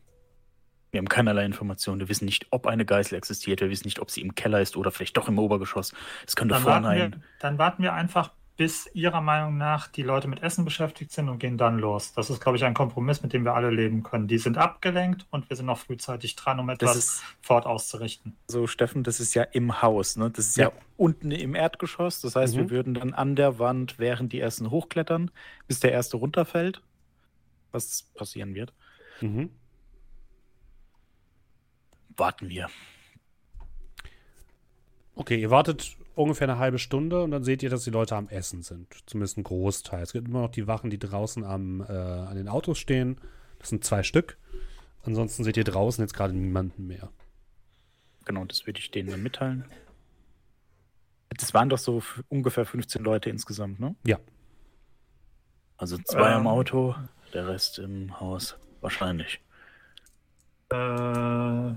Wir 0.90 0.98
haben 0.98 1.08
keinerlei 1.08 1.44
Informationen. 1.44 2.00
Wir 2.00 2.08
wissen 2.08 2.24
nicht, 2.24 2.46
ob 2.50 2.66
eine 2.66 2.84
Geißel 2.84 3.16
existiert. 3.16 3.60
Wir 3.60 3.70
wissen 3.70 3.86
nicht, 3.86 4.00
ob 4.00 4.10
sie 4.10 4.22
im 4.22 4.34
Keller 4.34 4.60
ist 4.60 4.76
oder 4.76 4.90
vielleicht 4.90 5.16
doch 5.16 5.28
im 5.28 5.38
Obergeschoss. 5.38 5.92
Es 6.26 6.34
könnte 6.34 6.54
dann 6.54 6.62
vorne 6.62 6.86
warten 6.88 7.12
wir, 7.12 7.20
Dann 7.38 7.58
warten 7.58 7.82
wir 7.82 7.92
einfach, 7.92 8.32
bis 8.56 8.90
Ihrer 8.92 9.22
Meinung 9.22 9.56
nach 9.56 9.88
die 9.88 10.02
Leute 10.02 10.28
mit 10.28 10.42
Essen 10.42 10.66
beschäftigt 10.66 11.12
sind 11.12 11.30
und 11.30 11.38
gehen 11.38 11.56
dann 11.56 11.78
los. 11.78 12.12
Das 12.12 12.28
ist, 12.28 12.42
glaube 12.42 12.58
ich, 12.58 12.64
ein 12.64 12.74
Kompromiss, 12.74 13.22
mit 13.22 13.32
dem 13.32 13.44
wir 13.44 13.54
alle 13.54 13.70
leben 13.70 14.02
können. 14.02 14.28
Die 14.28 14.36
sind 14.36 14.58
abgelenkt 14.58 15.26
und 15.30 15.48
wir 15.48 15.56
sind 15.56 15.64
noch 15.64 15.78
frühzeitig 15.78 16.36
dran, 16.36 16.60
um 16.60 16.68
etwas 16.68 16.96
ist, 16.96 17.22
fort 17.40 17.64
auszurichten. 17.64 18.36
So, 18.48 18.66
Steffen, 18.66 19.02
das 19.02 19.18
ist 19.18 19.32
ja 19.32 19.44
im 19.44 19.80
Haus. 19.80 20.16
Ne? 20.16 20.30
Das 20.30 20.46
ist 20.46 20.58
ja, 20.58 20.66
ja 20.66 20.72
unten 20.98 21.30
im 21.30 21.54
Erdgeschoss. 21.54 22.20
Das 22.20 22.36
heißt, 22.36 22.54
mhm. 22.54 22.58
wir 22.58 22.70
würden 22.70 22.94
dann 22.94 23.14
an 23.14 23.34
der 23.34 23.58
Wand, 23.58 23.98
während 23.98 24.32
die 24.34 24.40
ersten 24.40 24.70
hochklettern, 24.70 25.30
bis 25.66 25.80
der 25.80 25.92
erste 25.92 26.18
runterfällt. 26.18 26.82
Was 27.72 28.02
passieren 28.14 28.54
wird. 28.54 28.72
Mhm 29.20 29.50
warten 32.20 32.48
wir. 32.48 32.68
Okay, 35.16 35.40
ihr 35.40 35.50
wartet 35.50 35.96
ungefähr 36.14 36.48
eine 36.48 36.58
halbe 36.58 36.78
Stunde 36.78 37.22
und 37.24 37.32
dann 37.32 37.42
seht 37.42 37.62
ihr, 37.62 37.70
dass 37.70 37.82
die 37.82 37.90
Leute 37.90 38.14
am 38.14 38.28
Essen 38.28 38.62
sind. 38.62 38.94
Zumindest 39.06 39.38
ein 39.38 39.42
Großteil. 39.42 40.02
Es 40.02 40.12
gibt 40.12 40.28
immer 40.28 40.42
noch 40.42 40.50
die 40.50 40.66
Wachen, 40.66 40.90
die 40.90 40.98
draußen 40.98 41.44
am, 41.44 41.80
äh, 41.80 41.92
an 41.92 42.36
den 42.36 42.48
Autos 42.48 42.78
stehen. 42.78 43.20
Das 43.58 43.70
sind 43.70 43.84
zwei 43.84 44.02
Stück. 44.02 44.38
Ansonsten 45.02 45.44
seht 45.44 45.56
ihr 45.56 45.64
draußen 45.64 46.04
jetzt 46.04 46.14
gerade 46.14 46.34
niemanden 46.34 46.86
mehr. 46.86 47.10
Genau, 48.26 48.44
das 48.44 48.66
würde 48.66 48.78
ich 48.78 48.90
denen 48.90 49.10
dann 49.10 49.22
mitteilen. 49.22 49.64
Das 51.30 51.54
waren 51.54 51.70
doch 51.70 51.78
so 51.78 52.02
ungefähr 52.28 52.66
15 52.66 53.02
Leute 53.02 53.30
insgesamt, 53.30 53.80
ne? 53.80 53.94
Ja. 54.04 54.18
Also 55.78 55.96
zwei 55.98 56.30
ähm, 56.30 56.40
am 56.40 56.46
Auto, 56.46 56.94
der 57.34 57.48
Rest 57.48 57.78
im 57.78 58.18
Haus. 58.20 58.58
Wahrscheinlich. 58.80 59.40
Äh, 60.70 61.74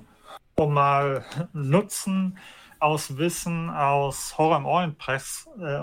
um 0.56 0.74
mal 0.74 1.26
Nutzen 1.54 2.38
aus 2.80 3.18
Wissen 3.18 3.70
aus 3.70 4.38
Horror 4.38 4.58
im 4.58 4.66
Orient, 4.66 4.98
Press, 4.98 5.48
äh, 5.58 5.78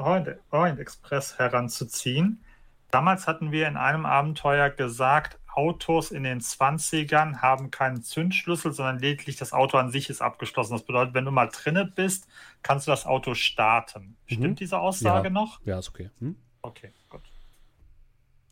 Orient 0.50 0.78
Express 0.78 1.38
heranzuziehen. 1.38 2.44
Damals 2.90 3.26
hatten 3.26 3.52
wir 3.52 3.68
in 3.68 3.76
einem 3.76 4.04
Abenteuer 4.04 4.70
gesagt, 4.70 5.38
Autos 5.54 6.10
in 6.10 6.22
den 6.22 6.40
20ern 6.40 7.40
haben 7.40 7.70
keinen 7.70 8.02
Zündschlüssel, 8.02 8.72
sondern 8.72 8.98
lediglich 8.98 9.36
das 9.36 9.52
Auto 9.52 9.78
an 9.78 9.90
sich 9.90 10.10
ist 10.10 10.20
abgeschlossen. 10.20 10.74
Das 10.74 10.84
bedeutet, 10.84 11.14
wenn 11.14 11.24
du 11.24 11.30
mal 11.30 11.48
drinne 11.48 11.84
bist, 11.84 12.28
kannst 12.62 12.86
du 12.86 12.90
das 12.90 13.06
Auto 13.06 13.34
starten. 13.34 14.16
Mhm. 14.28 14.34
Stimmt 14.34 14.60
diese 14.60 14.78
Aussage 14.78 15.28
ja. 15.28 15.30
noch? 15.32 15.60
Ja, 15.64 15.78
ist 15.78 15.88
okay. 15.88 16.10
Hm? 16.20 16.36
Okay, 16.62 16.92
gut. 17.08 17.22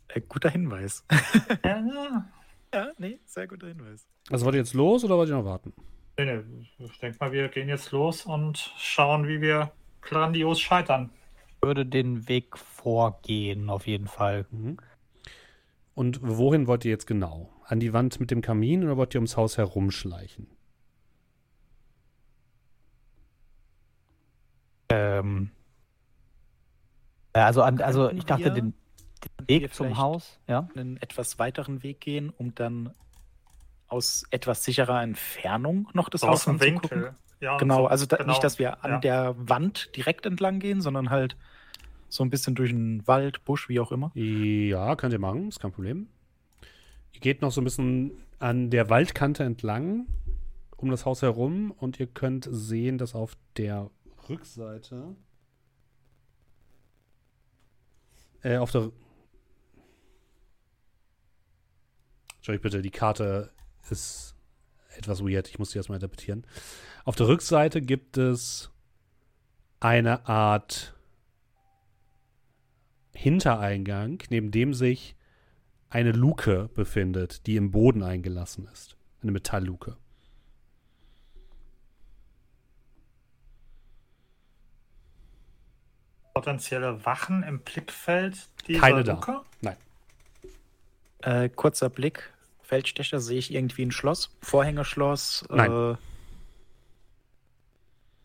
Äh, 0.09 0.21
guter 0.23 0.51
Hinweis. 0.51 1.05
ja, 1.65 1.81
ja. 1.87 2.29
ja, 2.75 2.89
nee, 2.99 3.19
sehr 3.27 3.47
guter 3.47 3.69
Hinweis. 3.69 4.07
Also 4.31 4.45
wollt 4.45 4.55
ihr 4.55 4.61
jetzt 4.61 4.75
los 4.75 5.05
oder 5.05 5.17
wollt 5.17 5.29
ihr 5.29 5.37
noch 5.37 5.45
warten? 5.45 5.73
Nee, 6.19 6.25
nee, 6.25 6.67
ich 6.79 6.99
denke 6.99 7.17
mal, 7.21 7.33
wir 7.33 7.49
gehen 7.49 7.69
jetzt 7.69 7.93
los 7.93 8.27
und 8.27 8.73
schauen, 8.79 9.29
wie 9.29 9.41
wir 9.41 9.73
grandios 10.01 10.61
scheitern. 10.61 11.11
Ich 11.49 11.63
würde 11.63 11.87
den 11.87 12.29
Weg 12.29 12.59
vorgehen, 12.59 13.71
auf 13.71 13.87
jeden 13.87 14.09
Fall. 14.09 14.47
Mhm. 14.51 14.79
Und 15.95 16.21
wohin 16.23 16.67
wollt 16.67 16.85
ihr 16.85 16.91
jetzt 16.91 17.07
genau? 17.07 17.51
An 17.65 17.81
die 17.81 17.93
Wand 17.93 18.21
mit 18.21 18.31
dem 18.31 18.41
Kamin 18.41 18.85
oder 18.85 18.97
wollt 18.97 19.15
ihr 19.15 19.19
ums 19.19 19.37
Haus 19.37 19.59
herumschleichen? 19.59 20.47
Ähm. 24.89 25.51
Also, 27.33 27.63
an, 27.63 27.81
also 27.81 28.11
ich 28.11 28.25
dachte, 28.25 28.53
den 28.53 28.75
Weg 29.47 29.73
zum 29.75 29.99
Haus, 29.99 30.39
ja? 30.47 30.69
Einen 30.75 30.97
etwas 30.99 31.39
weiteren 31.39 31.83
Weg 31.83 32.01
gehen, 32.01 32.31
um 32.37 32.55
dann 32.55 32.95
aus 33.89 34.25
etwas 34.31 34.65
sicherer 34.65 35.03
Entfernung 35.03 35.89
noch 35.95 36.09
das 36.09 36.23
aus 36.23 36.31
Haus 36.31 36.45
dem 36.45 36.61
Winkel. 36.61 37.15
Ja, 37.41 37.57
genau, 37.57 37.83
so, 37.83 37.87
also 37.87 38.07
da, 38.07 38.17
genau. 38.17 38.31
nicht, 38.31 38.43
dass 38.43 38.59
wir 38.59 38.85
an 38.85 38.93
ja. 38.93 38.99
der 38.99 39.35
Wand 39.39 39.97
direkt 39.97 40.27
entlang 40.27 40.59
gehen, 40.59 40.81
sondern 40.81 41.11
halt 41.11 41.37
so 42.09 42.25
ein 42.25 42.31
bisschen 42.31 42.55
durch 42.55 42.71
den 42.71 43.07
Wald, 43.07 43.45
Busch, 43.45 43.69
wie 43.69 43.81
auch 43.81 43.93
immer. 43.93 44.11
Ja, 44.15 44.97
könnt 44.97 45.13
ihr 45.13 45.19
machen, 45.19 45.49
ist 45.49 45.61
kein 45.61 45.73
Problem. 45.73 46.09
Ihr 47.13 47.21
geht 47.21 47.43
noch 47.43 47.53
so 47.53 47.61
ein 47.61 47.65
bisschen 47.65 48.13
an 48.39 48.71
der 48.71 48.91
Waldkante 48.91 49.45
entlang, 49.45 50.07
um 50.77 50.91
das 50.91 51.05
Haus 51.07 51.23
herum, 51.23 51.71
und 51.71 52.01
ihr 52.01 52.07
könnt 52.07 52.49
sehen, 52.51 52.99
dass 52.99 53.15
auf 53.15 53.37
der 53.57 53.91
Rückseite, 54.29 55.17
äh, 58.43 58.57
auf 58.57 58.71
der 58.71 58.91
Entschuldigung 62.49 62.63
bitte, 62.63 62.83
die 62.83 62.91
Karte 62.91 63.51
ist 63.91 64.35
etwas 64.97 65.23
weird. 65.23 65.49
Ich 65.49 65.59
muss 65.59 65.71
die 65.71 65.77
erstmal 65.77 65.97
interpretieren. 65.97 66.47
Auf 67.05 67.15
der 67.15 67.29
Rückseite 67.29 67.83
gibt 67.83 68.17
es 68.17 68.71
eine 69.81 70.27
Art 70.27 70.95
Hintereingang, 73.13 74.23
neben 74.31 74.51
dem 74.51 74.73
sich 74.73 75.15
eine 75.91 76.13
Luke 76.13 76.71
befindet, 76.73 77.47
die 77.47 77.57
im 77.57 77.71
Boden 77.71 78.03
eingelassen 78.03 78.67
ist. 78.73 78.97
Eine 79.21 79.33
Metallluke. 79.33 79.99
Potenzielle 86.33 87.05
Wachen 87.05 87.43
im 87.43 87.61
Blickfeld 87.61 88.49
dieser 88.67 88.81
Keine 88.81 89.03
Luke? 89.03 89.33
Da. 89.33 89.45
Nein. 89.61 89.77
Äh, 91.21 91.51
kurzer 91.51 91.91
Blick 91.91 92.33
Feldstecher 92.69 93.19
sehe 93.19 93.39
ich 93.39 93.51
irgendwie 93.51 93.87
ein 93.87 93.91
Schloss, 93.91 94.29
Vorhängerschloss. 94.43 95.47
Nein. 95.49 95.73
Äh, 95.73 95.97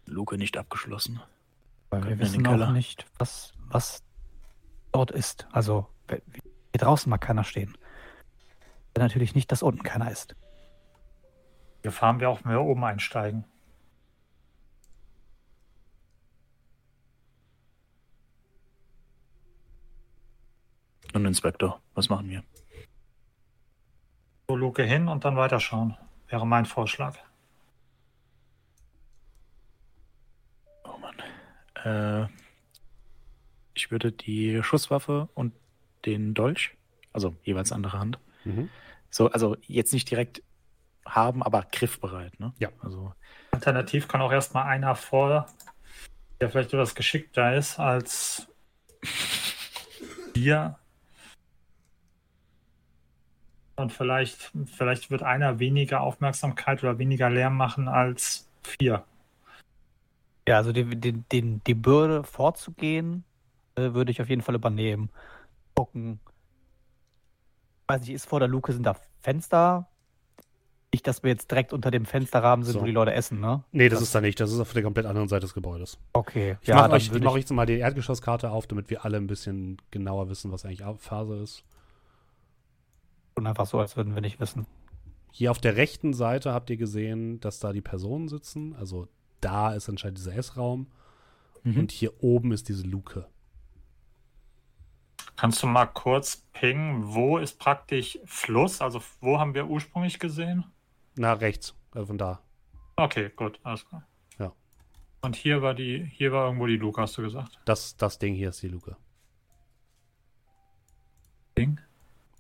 Luke 0.06 0.38
nicht 0.38 0.58
abgeschlossen. 0.58 1.22
Weil 1.90 2.04
wir 2.04 2.20
wissen 2.20 2.46
auch 2.46 2.72
nicht, 2.72 3.06
was, 3.18 3.54
was 3.70 4.04
dort 4.92 5.12
ist. 5.12 5.48
Also 5.54 5.88
hier 6.10 6.22
draußen 6.74 7.10
mag 7.10 7.22
keiner 7.22 7.46
stehen. 7.46 7.78
Natürlich 8.98 9.34
nicht, 9.34 9.50
dass 9.50 9.64
unten 9.64 9.82
keiner 9.82 10.12
ist. 10.12 10.36
Hier 11.82 11.94
fahren 11.94 12.20
wir 12.20 12.30
auch 12.30 12.44
mehr 12.44 12.62
oben 12.62 12.84
einsteigen. 12.84 13.46
Und 21.14 21.26
Inspektor, 21.26 21.82
was 21.94 22.10
machen 22.10 22.30
wir? 22.30 22.44
So 24.48 24.56
Luke 24.56 24.84
hin 24.84 25.08
und 25.08 25.26
dann 25.26 25.38
weiterschauen. 25.38 25.98
Wäre 26.28 26.46
mein 26.46 26.66
Vorschlag. 26.66 27.18
Oh 30.84 30.98
Mann. 30.98 31.16
Äh, 31.84 32.28
ich 33.74 33.92
würde 33.92 34.12
die 34.12 34.62
Schusswaffe 34.64 35.30
und 35.34 35.54
den 36.06 36.34
Dolch, 36.34 36.76
also 37.12 37.36
jeweils 37.44 37.72
andere 37.72 38.00
Hand, 38.00 38.20
mhm. 38.44 38.70
so, 39.10 39.30
also 39.32 39.56
jetzt 39.68 39.94
nicht 39.94 40.10
direkt 40.10 40.44
haben, 41.06 41.44
aber 41.44 41.66
griffbereit, 41.72 42.40
ne? 42.40 42.54
Ja. 42.60 42.70
Also. 42.82 43.14
Alternativ 43.52 44.08
kann 44.08 44.22
auch 44.22 44.32
erstmal 44.32 44.66
einer 44.66 44.96
vor, 44.96 45.48
der 46.40 46.50
vielleicht 46.50 46.74
etwas 46.74 46.96
geschickter 46.96 47.56
ist 47.56 47.80
als 47.80 48.48
wir 50.34 50.78
Und 53.76 53.92
vielleicht, 53.92 54.52
vielleicht 54.66 55.10
wird 55.10 55.24
einer 55.24 55.60
weniger 55.60 56.02
Aufmerksamkeit 56.02 56.84
oder 56.84 57.00
weniger 57.00 57.30
Lärm 57.30 57.58
machen 57.58 57.88
als 57.88 58.48
vier. 58.62 59.04
Ja, 60.48 60.58
also 60.58 60.72
die, 60.72 60.84
die, 60.96 61.14
die, 61.14 61.60
die 61.66 61.74
Bürde 61.74 62.24
vorzugehen, 62.24 63.24
äh, 63.76 63.94
würde 63.94 64.12
ich 64.12 64.22
auf 64.22 64.30
jeden 64.30 64.42
Fall 64.42 64.56
übernehmen. 64.56 65.10
Gucken. 65.74 66.20
Ich 67.82 67.96
weiß 67.96 68.02
nicht, 68.02 68.12
ist 68.12 68.26
vor 68.28 68.40
der 68.40 68.50
Luke, 68.50 68.72
sind 68.74 68.86
da 68.86 68.96
Fenster? 69.22 69.88
Nicht, 70.94 71.08
dass 71.08 71.24
wir 71.24 71.32
jetzt 71.32 71.50
direkt 71.50 71.74
unter 71.74 71.90
dem 71.90 72.06
Fensterrahmen 72.06 72.64
sind, 72.64 72.74
so. 72.74 72.82
wo 72.82 72.86
die 72.86 72.92
Leute 72.92 73.14
essen, 73.14 73.40
ne? 73.40 73.64
Nee, 73.72 73.90
das, 73.90 73.98
das, 73.98 74.10
ist 74.10 74.16
da 74.16 74.22
nicht. 74.22 74.40
Das 74.40 74.52
ist 74.52 74.60
auf 74.60 74.74
der 74.74 74.84
komplett 74.84 75.08
anderen 75.08 75.28
Seite 75.28 75.42
des 75.42 75.56
Gebäudes. 75.56 75.98
Okay. 76.14 76.58
Ich 76.62 76.68
ja, 76.68 76.76
mache 76.76 76.92
euch, 76.92 77.12
mach 77.20 77.36
jetzt 77.36 77.52
mal 77.52 77.66
die 77.66 77.80
Erdgeschosskarte 77.80 78.52
auf, 78.52 78.68
damit 78.68 78.92
wir 78.92 79.04
alle 79.04 79.18
ein 79.18 79.26
bisschen 79.26 79.78
genauer 79.90 80.30
wissen, 80.30 80.52
was 80.52 80.66
eigentlich 80.66 80.84
Phase 81.00 81.38
ist. 81.38 81.64
Und 83.36 83.48
einfach 83.48 83.66
so, 83.66 83.80
als 83.80 83.98
würden 83.98 84.14
wir 84.14 84.22
nicht 84.22 84.40
wissen. 84.40 84.68
Hier 85.32 85.50
auf 85.52 85.60
der 85.60 85.76
rechten 85.76 86.14
Seite 86.14 86.54
habt 86.54 86.70
ihr 86.70 86.78
gesehen, 86.78 87.40
dass 87.40 87.60
da 87.60 87.74
die 87.74 87.82
Personen 87.82 88.28
sitzen. 88.28 88.76
Also 88.76 89.08
da 89.42 89.74
ist 89.74 89.90
anscheinend 89.90 90.20
dieser 90.20 90.36
S-Raum. 90.36 90.88
Mhm. 91.64 91.80
Und 91.80 91.92
hier 91.92 92.24
oben 92.24 92.52
ist 92.52 92.70
diese 92.70 92.84
Luke. 92.84 93.28
Kannst 95.36 95.64
du 95.64 95.68
mal 95.68 95.88
kurz 95.88 96.46
pingen, 96.54 97.14
wo 97.14 97.38
ist 97.38 97.58
praktisch 97.58 98.20
Fluss? 98.26 98.82
Also 98.82 99.02
wo 99.20 99.40
haben 99.40 99.56
wir 99.56 99.68
ursprünglich 99.68 100.20
gesehen? 100.20 100.66
Na, 101.16 101.34
rechts, 101.34 101.76
also 101.92 102.08
von 102.08 102.18
da. 102.18 102.42
Okay, 102.96 103.32
gut, 103.36 103.60
alles 103.64 103.88
klar. 103.88 104.06
Ja. 104.38 104.54
Und 105.22 105.36
hier 105.36 105.62
war 105.62 105.74
die, 105.74 106.06
hier 106.14 106.32
war 106.32 106.46
irgendwo 106.46 106.68
die 106.68 106.78
Luke, 106.78 107.02
hast 107.02 107.18
du 107.18 107.24
gesagt? 107.24 107.60
Das, 107.66 107.98
das 107.98 108.20
Ding 108.20 108.36
hier 108.36 108.50
ist 108.50 108.62
die 108.62 108.68
Luke. 108.68 108.96
Ding? 111.58 111.80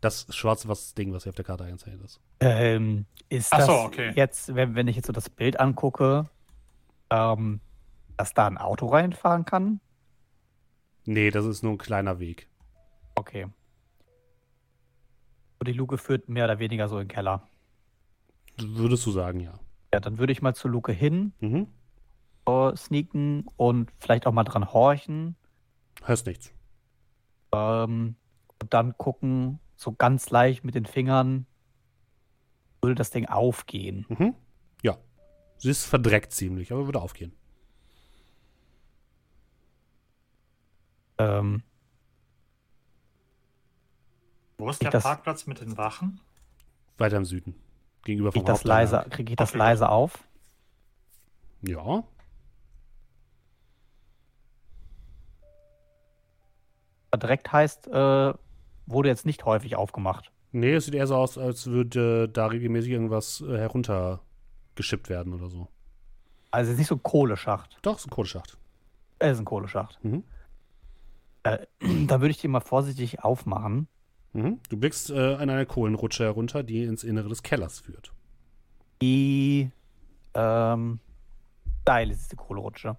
Das 0.04 0.28
schwarze 0.36 0.68
was 0.68 0.96
Ding, 0.96 1.14
was 1.14 1.24
hier 1.24 1.30
auf 1.30 1.36
der 1.36 1.46
Karte 1.46 1.64
eingezeichnet 1.64 2.04
ist. 2.04 2.20
Ähm, 2.42 3.06
ist 3.30 3.54
Ach 3.54 3.60
das 3.60 3.68
so, 3.68 3.74
okay. 3.74 4.12
jetzt, 4.16 4.54
wenn, 4.54 4.76
wenn 4.76 4.90
ich 4.90 4.98
jetzt 4.98 5.08
so 5.08 5.14
das 5.14 5.30
Bild 5.30 5.62
angucke, 5.62 6.30
ähm, 7.10 7.62
dass 8.18 8.34
da 8.34 8.46
ein 8.48 8.58
Auto 8.58 8.88
reinfahren 8.88 9.46
kann? 9.46 9.80
Nee, 11.06 11.32
das 11.32 11.46
ist 11.46 11.64
nur 11.64 11.72
ein 11.72 11.78
kleiner 11.78 12.20
Weg. 12.20 12.50
Okay. 13.16 13.46
Und 15.60 15.68
die 15.70 15.72
Luke 15.74 15.98
führt 15.98 16.28
mehr 16.28 16.44
oder 16.44 16.60
weniger 16.60 16.90
so 16.90 16.98
in 16.98 17.08
den 17.08 17.14
Keller. 17.14 17.48
Würdest 18.58 19.06
du 19.06 19.12
sagen, 19.12 19.40
ja. 19.40 19.54
Ja, 19.94 20.02
dann 20.02 20.18
würde 20.18 20.34
ich 20.34 20.42
mal 20.42 20.54
zur 20.54 20.72
Luke 20.72 20.92
hin, 20.92 21.32
mhm. 21.40 21.68
uh, 22.46 22.76
sneaken 22.76 23.46
und 23.56 23.90
vielleicht 24.00 24.28
auch 24.28 24.34
mal 24.34 24.44
dran 24.44 24.74
horchen. 24.74 25.38
Hörst 26.04 26.28
nichts. 26.28 26.52
Ähm, 27.54 28.18
und 28.62 28.74
dann 28.74 28.98
gucken, 28.98 29.60
so 29.76 29.94
ganz 29.94 30.30
leicht 30.30 30.64
mit 30.64 30.76
den 30.76 30.86
Fingern, 30.86 31.46
würde 32.82 32.96
das 32.96 33.10
Ding 33.12 33.26
aufgehen. 33.28 34.06
Mhm. 34.10 34.36
Ja. 34.82 34.98
Sie 35.58 35.70
ist 35.70 35.86
verdreckt 35.86 36.34
ziemlich, 36.34 36.72
aber 36.72 36.86
würde 36.86 37.02
aufgehen. 37.02 37.34
Ähm, 41.18 41.64
Wo 44.58 44.70
ist 44.70 44.82
der 44.82 44.92
das, 44.92 45.04
Parkplatz 45.04 45.46
mit 45.46 45.62
den 45.62 45.78
Wachen? 45.78 46.20
Weiter 46.98 47.18
im 47.18 47.26
Süden. 47.26 47.56
Gegenüber 48.04 48.32
vom 48.32 48.46
das 48.46 48.64
leise, 48.64 49.06
Kriege 49.10 49.34
ich 49.34 49.38
das 49.38 49.50
okay. 49.50 49.58
leise 49.58 49.90
auf? 49.90 50.24
Ja. 51.62 52.04
Verdreckt 57.10 57.52
heißt, 57.52 57.88
äh, 57.88 58.34
wurde 58.86 59.10
jetzt 59.10 59.26
nicht 59.26 59.46
häufig 59.46 59.76
aufgemacht. 59.76 60.32
Nee, 60.52 60.74
es 60.74 60.86
sieht 60.86 60.94
eher 60.94 61.08
so 61.08 61.16
aus, 61.16 61.38
als 61.38 61.68
würde 61.68 62.30
da 62.30 62.48
regelmäßig 62.48 62.92
irgendwas 62.92 63.42
äh, 63.42 63.58
heruntergeschippt 63.58 65.10
werden 65.10 65.34
oder 65.34 65.50
so. 65.50 65.68
Also 66.52 66.70
es 66.70 66.74
ist 66.74 66.80
nicht 66.80 66.88
so 66.88 66.96
ein 66.96 67.04
Kohleschacht. 67.04 67.80
Doch, 67.82 67.96
es 67.96 68.02
ist 68.02 68.08
ein 68.08 68.12
Kohleschacht. 68.12 68.58
Es 69.18 69.34
ist 69.34 69.40
ein 69.40 69.46
Kohleschacht. 69.46 70.00
Mhm. 70.04 70.24
Äh, 71.44 71.66
da 72.08 72.22
würde 72.22 72.30
ich 72.32 72.42
den 72.42 72.52
mal 72.52 72.60
vorsichtig 72.60 73.24
aufmachen. 73.24 73.88
Mhm. 74.34 74.60
Du 74.70 74.78
blickst 74.78 75.10
äh, 75.10 75.36
an 75.36 75.50
eine 75.50 75.66
Kohlenrutsche 75.66 76.24
herunter, 76.24 76.64
die 76.64 76.84
ins 76.84 77.04
Innere 77.04 77.30
des 77.30 77.42
Kellers 77.44 77.80
führt. 77.80 78.12
Wie 79.00 79.72
ähm, 80.34 81.00
steil 81.82 82.12
ist 82.12 82.32
die 82.32 82.36
Kohlenrutsche? 82.36 82.98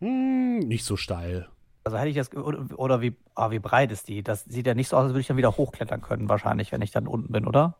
Hm, 0.00 0.58
nicht 0.60 0.84
so 0.84 0.96
steil. 0.96 1.48
Also 1.84 1.98
hätte 1.98 2.08
ich 2.10 2.16
das, 2.16 2.32
oder, 2.34 3.00
wie, 3.00 3.16
ah, 3.34 3.50
wie 3.50 3.58
breit 3.58 3.90
ist 3.90 4.08
die? 4.08 4.22
Das 4.22 4.44
sieht 4.44 4.66
ja 4.66 4.74
nicht 4.74 4.88
so 4.88 4.96
aus, 4.96 5.04
als 5.04 5.12
würde 5.12 5.20
ich 5.20 5.26
dann 5.26 5.36
wieder 5.36 5.56
hochklettern 5.56 6.00
können, 6.00 6.28
wahrscheinlich, 6.28 6.70
wenn 6.70 6.82
ich 6.82 6.92
dann 6.92 7.08
unten 7.08 7.32
bin, 7.32 7.46
oder? 7.46 7.76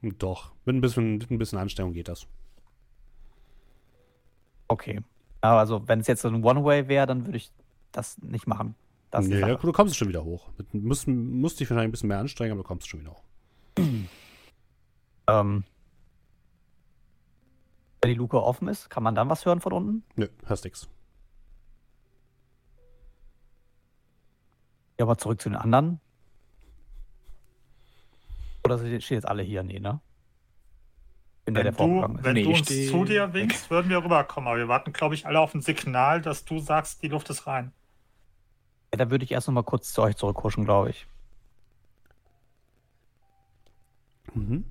Doch, 0.00 0.52
mit 0.64 0.74
ein 0.74 0.80
bisschen, 0.80 1.18
mit 1.18 1.30
ein 1.30 1.38
bisschen 1.38 1.58
Anstrengung 1.58 1.92
geht 1.92 2.08
das. 2.08 2.26
Okay. 4.68 5.00
Also, 5.42 5.86
wenn 5.86 6.00
es 6.00 6.06
jetzt 6.06 6.22
so 6.22 6.28
ein 6.28 6.42
One-Way 6.42 6.88
wäre, 6.88 7.06
dann 7.06 7.26
würde 7.26 7.36
ich 7.36 7.52
das 7.92 8.18
nicht 8.18 8.46
machen. 8.46 8.74
Das 9.10 9.26
nee, 9.26 9.40
du 9.40 9.72
kommst 9.72 9.96
schon 9.96 10.08
wieder 10.08 10.24
hoch. 10.24 10.48
Du 10.56 10.64
musst, 10.78 11.06
musst 11.06 11.60
dich 11.60 11.68
wahrscheinlich 11.68 11.88
ein 11.88 11.92
bisschen 11.92 12.08
mehr 12.08 12.18
anstrengen, 12.18 12.52
aber 12.52 12.62
du 12.62 12.68
kommst 12.68 12.88
schon 12.88 13.00
wieder 13.00 13.10
hoch. 13.10 13.22
ähm, 15.28 15.64
wenn 18.00 18.10
die 18.10 18.14
Luke 18.14 18.42
offen 18.42 18.68
ist, 18.68 18.88
kann 18.88 19.02
man 19.02 19.14
dann 19.14 19.28
was 19.28 19.44
hören 19.44 19.60
von 19.60 19.72
unten? 19.72 20.04
Nö, 20.16 20.28
hörst 20.46 20.64
nix. 20.64 20.88
Ja, 25.02 25.06
aber 25.06 25.18
zurück 25.18 25.40
zu 25.40 25.48
den 25.48 25.58
anderen. 25.58 26.00
Oder 28.62 28.78
stehen 28.78 29.16
jetzt 29.16 29.26
alle 29.26 29.42
hier? 29.42 29.64
Nee, 29.64 29.80
ne? 29.80 30.00
Bin 31.44 31.56
wenn 31.56 31.64
der, 31.64 31.72
der 31.72 31.72
du, 31.72 32.22
Wenn 32.22 32.34
nee, 32.34 32.44
du 32.44 32.50
uns 32.50 32.68
zu 32.68 33.04
dir 33.04 33.32
winkst, 33.32 33.68
würden 33.68 33.90
wir 33.90 34.04
rüberkommen. 34.04 34.46
Aber 34.46 34.58
wir 34.58 34.68
warten, 34.68 34.92
glaube 34.92 35.16
ich, 35.16 35.26
alle 35.26 35.40
auf 35.40 35.54
ein 35.54 35.60
Signal, 35.60 36.22
dass 36.22 36.44
du 36.44 36.60
sagst, 36.60 37.02
die 37.02 37.08
Luft 37.08 37.30
ist 37.30 37.48
rein. 37.48 37.72
Ja, 38.92 38.98
da 38.98 39.10
würde 39.10 39.24
ich 39.24 39.32
erst 39.32 39.48
noch 39.48 39.54
mal 39.54 39.64
kurz 39.64 39.92
zu 39.92 40.02
euch 40.02 40.14
zurückhuschen, 40.14 40.64
glaube 40.64 40.90
ich. 40.90 41.08
Mhm. 44.34 44.64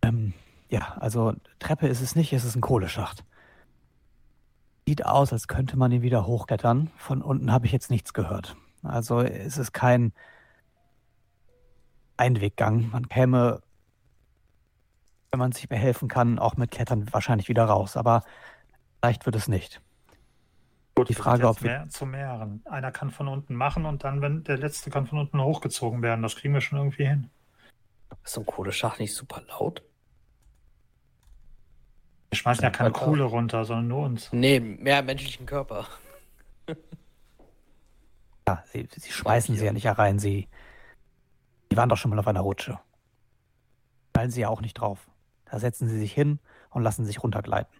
Ähm, 0.00 0.32
ja, 0.70 0.96
also 0.98 1.34
Treppe 1.58 1.88
ist 1.88 2.00
es 2.00 2.16
nicht, 2.16 2.32
es 2.32 2.44
ist 2.44 2.56
ein 2.56 2.62
Kohleschacht. 2.62 3.22
Sieht 4.88 5.04
aus, 5.04 5.34
als 5.34 5.48
könnte 5.48 5.76
man 5.76 5.92
ihn 5.92 6.00
wieder 6.00 6.26
hochklettern. 6.26 6.90
Von 6.96 7.20
unten 7.20 7.52
habe 7.52 7.66
ich 7.66 7.72
jetzt 7.72 7.90
nichts 7.90 8.14
gehört. 8.14 8.56
Also 8.82 9.20
es 9.20 9.58
ist 9.58 9.72
kein 9.74 10.14
Einweggang. 12.16 12.88
Man 12.90 13.06
käme, 13.06 13.60
wenn 15.30 15.40
man 15.40 15.52
sich 15.52 15.68
behelfen 15.68 16.08
kann, 16.08 16.38
auch 16.38 16.56
mit 16.56 16.70
Klettern 16.70 17.06
wahrscheinlich 17.12 17.50
wieder 17.50 17.66
raus. 17.66 17.98
Aber 17.98 18.22
leicht 19.02 19.26
wird 19.26 19.36
es 19.36 19.46
nicht. 19.46 19.82
Gut, 20.94 21.10
die 21.10 21.14
Frage, 21.14 21.46
ob 21.46 21.62
wir 21.62 21.70
mehr, 21.70 21.88
zu 21.90 22.06
mehreren. 22.06 22.62
Einer 22.64 22.90
kann 22.90 23.10
von 23.10 23.28
unten 23.28 23.56
machen 23.56 23.84
und 23.84 24.04
dann, 24.04 24.22
wenn 24.22 24.42
der 24.44 24.56
letzte 24.56 24.88
kann 24.88 25.06
von 25.06 25.18
unten 25.18 25.38
hochgezogen 25.38 26.00
werden. 26.00 26.22
Das 26.22 26.34
kriegen 26.36 26.54
wir 26.54 26.62
schon 26.62 26.78
irgendwie 26.78 27.04
hin. 27.04 27.28
Ist 28.24 28.32
so 28.32 28.40
ein 28.40 28.46
Kohleschacht 28.46 29.00
nicht 29.00 29.14
super 29.14 29.42
laut? 29.50 29.82
Wir 32.30 32.36
schmeißen 32.36 32.62
ja 32.62 32.70
keine 32.70 32.90
Kohle 32.90 33.24
runter, 33.24 33.64
sondern 33.64 33.88
nur 33.88 34.04
uns. 34.04 34.32
Nee, 34.32 34.60
mehr 34.60 35.02
menschlichen 35.02 35.46
Körper. 35.46 35.86
ja, 38.48 38.62
sie, 38.72 38.88
sie 38.94 39.10
schmeißen 39.10 39.56
sie 39.56 39.64
ja 39.64 39.72
nicht 39.72 39.86
herein. 39.86 40.18
Sie, 40.18 40.48
sie 41.70 41.76
waren 41.76 41.88
doch 41.88 41.96
schon 41.96 42.10
mal 42.10 42.18
auf 42.18 42.26
einer 42.26 42.40
Rutsche. 42.40 42.78
Fallen 44.14 44.30
sie 44.30 44.42
ja 44.42 44.48
auch 44.48 44.60
nicht 44.60 44.74
drauf. 44.74 45.08
Da 45.50 45.58
setzen 45.58 45.88
sie 45.88 45.98
sich 45.98 46.12
hin 46.12 46.38
und 46.70 46.82
lassen 46.82 47.06
sich 47.06 47.22
runtergleiten. 47.22 47.74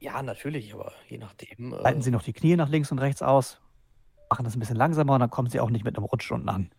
Ja, 0.00 0.20
natürlich, 0.20 0.74
aber 0.74 0.92
je 1.08 1.18
nachdem. 1.18 1.72
Äh... 1.72 1.76
Leiten 1.76 2.02
Sie 2.02 2.10
noch 2.10 2.24
die 2.24 2.32
Knie 2.32 2.56
nach 2.56 2.68
links 2.68 2.90
und 2.90 2.98
rechts 2.98 3.22
aus, 3.22 3.60
machen 4.28 4.44
das 4.44 4.56
ein 4.56 4.58
bisschen 4.58 4.76
langsamer 4.76 5.14
und 5.14 5.20
dann 5.20 5.30
kommen 5.30 5.48
Sie 5.48 5.60
auch 5.60 5.70
nicht 5.70 5.84
mit 5.84 5.96
einem 5.96 6.06
Rutsch 6.06 6.32
unten 6.32 6.48
an. 6.48 6.70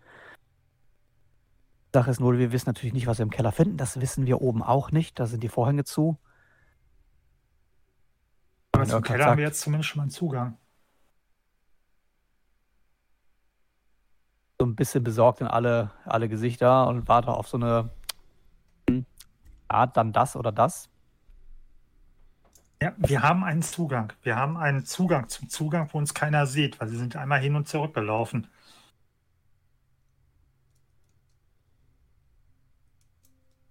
Sache 1.94 2.12
ist 2.12 2.20
nur, 2.20 2.38
wir 2.38 2.52
wissen 2.52 2.68
natürlich 2.68 2.94
nicht, 2.94 3.08
was 3.08 3.20
wir 3.20 3.24
im 3.24 3.30
Keller 3.30 3.54
finden. 3.54 3.78
Das 3.78 4.02
wissen 4.02 4.26
wir 4.26 4.42
oben 4.42 4.62
auch 4.62 4.92
nicht. 4.92 5.20
Da 5.20 5.28
sind 5.28 5.42
die 5.44 5.48
Vorhänge 5.48 5.86
zu. 5.86 6.18
Aber 8.84 8.98
zum 8.98 9.04
Keller 9.04 9.18
sagt, 9.20 9.30
haben 9.32 9.38
wir 9.38 9.46
jetzt 9.46 9.62
zumindest 9.62 9.90
schon 9.90 9.98
mal 9.98 10.04
einen 10.04 10.12
Zugang. 10.12 10.58
So 14.60 14.66
ein 14.66 14.76
bisschen 14.76 15.04
besorgt 15.04 15.42
in 15.42 15.48
alle, 15.48 15.92
alle 16.06 16.30
Gesichter 16.30 16.88
und 16.88 17.08
warte 17.08 17.30
auf 17.30 17.48
so 17.48 17.58
eine 17.58 17.90
Art, 19.68 19.98
dann 19.98 20.14
das 20.14 20.36
oder 20.36 20.52
das. 20.52 20.90
Ja, 22.82 22.94
wir 22.98 23.22
haben 23.22 23.44
einen 23.44 23.62
Zugang. 23.62 24.14
Wir 24.24 24.36
haben 24.36 24.58
einen 24.58 24.86
Zugang 24.86 25.30
zum 25.30 25.50
Zugang, 25.50 25.90
wo 25.94 25.98
uns 25.98 26.14
keiner 26.14 26.46
sieht, 26.46 26.80
weil 26.80 26.90
sie 26.90 26.98
sind 26.98 27.16
einmal 27.16 27.40
hin 27.40 27.56
und 27.56 27.68
zurück 27.68 27.94
gelaufen. 27.94 28.48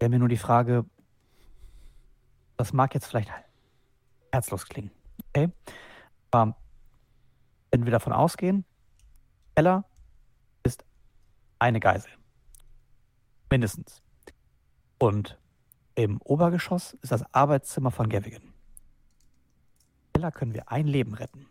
Wäre 0.01 0.09
mir 0.09 0.18
nur 0.18 0.28
die 0.28 0.39
Frage, 0.39 0.84
das 2.56 2.72
mag 2.72 2.94
jetzt 2.94 3.06
vielleicht 3.06 3.30
herzlos 4.32 4.66
klingen. 4.66 4.90
Okay? 5.28 5.50
Aber 6.30 6.56
wenn 7.70 7.84
wir 7.84 7.92
davon 7.92 8.12
ausgehen, 8.12 8.64
Ella 9.54 9.84
ist 10.62 10.84
eine 11.58 11.80
Geisel. 11.80 12.10
Mindestens. 13.50 14.02
Und 14.98 15.38
im 15.94 16.20
Obergeschoss 16.22 16.94
ist 16.94 17.12
das 17.12 17.24
Arbeitszimmer 17.34 17.90
von 17.90 18.08
Gavigan. 18.08 18.52
Keller 20.14 20.30
können 20.30 20.54
wir 20.54 20.70
ein 20.70 20.86
Leben 20.86 21.14
retten. 21.14 21.46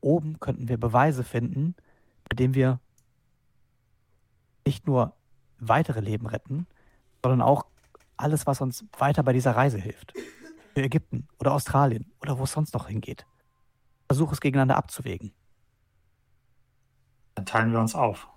Oben 0.00 0.40
könnten 0.40 0.68
wir 0.68 0.78
Beweise 0.78 1.24
finden, 1.24 1.74
mit 2.28 2.38
denen 2.38 2.54
wir 2.54 2.80
nicht 4.66 4.86
nur 4.86 5.14
weitere 5.58 6.00
Leben 6.00 6.26
retten, 6.26 6.66
sondern 7.22 7.40
auch 7.40 7.66
alles, 8.16 8.46
was 8.46 8.60
uns 8.60 8.84
weiter 8.98 9.22
bei 9.22 9.32
dieser 9.32 9.56
Reise 9.56 9.78
hilft. 9.78 10.12
Für 10.74 10.82
Ägypten 10.82 11.28
oder 11.38 11.52
Australien 11.52 12.10
oder 12.20 12.38
wo 12.38 12.44
es 12.44 12.52
sonst 12.52 12.74
noch 12.74 12.88
hingeht. 12.88 13.26
Versuch 14.08 14.32
es 14.32 14.40
gegeneinander 14.40 14.76
abzuwägen. 14.76 15.32
Dann 17.34 17.46
teilen 17.46 17.72
wir 17.72 17.80
uns 17.80 17.94
auf. 17.94 18.28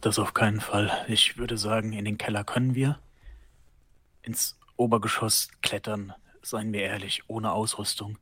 Das 0.00 0.18
auf 0.18 0.34
keinen 0.34 0.60
Fall. 0.60 0.90
Ich 1.08 1.38
würde 1.38 1.56
sagen, 1.56 1.92
in 1.92 2.04
den 2.04 2.18
Keller 2.18 2.44
können 2.44 2.74
wir. 2.74 2.98
Ins 4.22 4.58
Obergeschoss 4.76 5.48
klettern, 5.62 6.12
seien 6.42 6.72
wir 6.72 6.82
ehrlich, 6.82 7.22
ohne 7.28 7.52
Ausrüstung. 7.52 8.18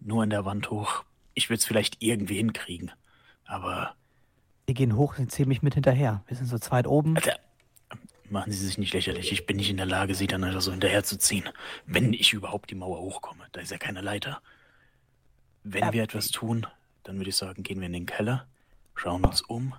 Nur 0.00 0.24
in 0.24 0.30
der 0.30 0.44
Wand 0.44 0.70
hoch. 0.70 1.04
Ich 1.34 1.50
würde 1.50 1.58
es 1.58 1.64
vielleicht 1.64 2.02
irgendwie 2.02 2.36
hinkriegen. 2.36 2.90
Aber. 3.44 3.94
Wir 4.66 4.74
gehen 4.74 4.96
hoch 4.96 5.18
und 5.18 5.30
ziehen 5.30 5.48
mich 5.48 5.62
mit 5.62 5.74
hinterher. 5.74 6.22
Wir 6.26 6.36
sind 6.36 6.46
so 6.46 6.58
zweit 6.58 6.86
oben. 6.86 7.16
Alter, 7.16 7.38
machen 8.34 8.52
Sie 8.52 8.58
sich 8.58 8.76
nicht 8.76 8.92
lächerlich. 8.92 9.32
Ich 9.32 9.46
bin 9.46 9.56
nicht 9.56 9.70
in 9.70 9.78
der 9.78 9.86
Lage, 9.86 10.14
Sie 10.14 10.26
dann 10.26 10.44
einfach 10.44 10.60
so 10.60 10.70
hinterherzuziehen. 10.70 11.48
Wenn 11.86 12.12
ich 12.12 12.34
überhaupt 12.34 12.70
die 12.70 12.74
Mauer 12.74 13.00
hochkomme. 13.00 13.46
Da 13.52 13.62
ist 13.62 13.70
ja 13.70 13.78
keine 13.78 14.02
Leiter. 14.02 14.42
Wenn 15.62 15.84
ja, 15.84 15.92
wir 15.94 16.02
etwas 16.02 16.28
tun, 16.28 16.66
dann 17.04 17.16
würde 17.16 17.30
ich 17.30 17.36
sagen, 17.36 17.62
gehen 17.62 17.80
wir 17.80 17.86
in 17.86 17.94
den 17.94 18.06
Keller, 18.06 18.46
schauen 18.94 19.24
uns 19.24 19.40
um 19.40 19.74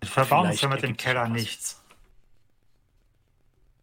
wir 0.00 0.08
verbauen 0.08 0.50
uns 0.50 0.60
ja 0.60 0.68
mit 0.68 0.82
dem 0.82 0.96
Keller 0.96 1.28
nichts. 1.28 1.82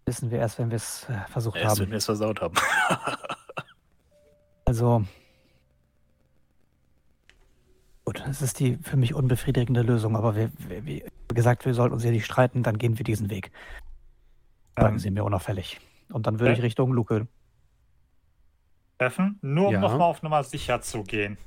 Wissen 0.05 0.31
wir 0.31 0.39
erst, 0.39 0.59
wenn 0.59 0.69
wir 0.69 0.77
es 0.77 1.07
äh, 1.09 1.17
versucht 1.29 1.57
erst, 1.57 1.71
haben. 1.71 1.79
wenn 1.81 1.91
wir 1.91 1.97
es 1.97 2.05
versaut 2.05 2.41
haben. 2.41 2.55
also. 4.65 5.05
Gut, 8.05 8.21
das 8.25 8.41
ist 8.41 8.59
die 8.59 8.77
für 8.77 8.97
mich 8.97 9.13
unbefriedigende 9.13 9.81
Lösung, 9.81 10.17
aber 10.17 10.35
wir, 10.35 10.51
wir, 10.57 10.85
wie 10.85 11.05
gesagt, 11.34 11.65
wir 11.65 11.73
sollten 11.73 11.93
uns 11.93 12.03
hier 12.03 12.11
nicht 12.11 12.26
streiten, 12.26 12.64
dann 12.64 12.77
gehen 12.77 12.97
wir 12.97 13.03
diesen 13.03 13.30
Weg. 13.30 13.51
Sagen 14.76 14.95
ähm, 14.95 14.99
Sie 14.99 15.11
mir 15.11 15.23
unauffällig. 15.23 15.80
Und 16.10 16.27
dann 16.27 16.39
würde 16.39 16.51
äh, 16.51 16.55
ich 16.55 16.61
Richtung 16.61 16.91
Luke. 16.91 17.27
Treffen, 18.99 19.39
nur 19.41 19.68
um 19.68 19.73
ja. 19.73 19.80
nochmal 19.80 20.10
auf 20.10 20.23
Nummer 20.23 20.43
sicher 20.43 20.81
zu 20.81 21.03
gehen. 21.03 21.38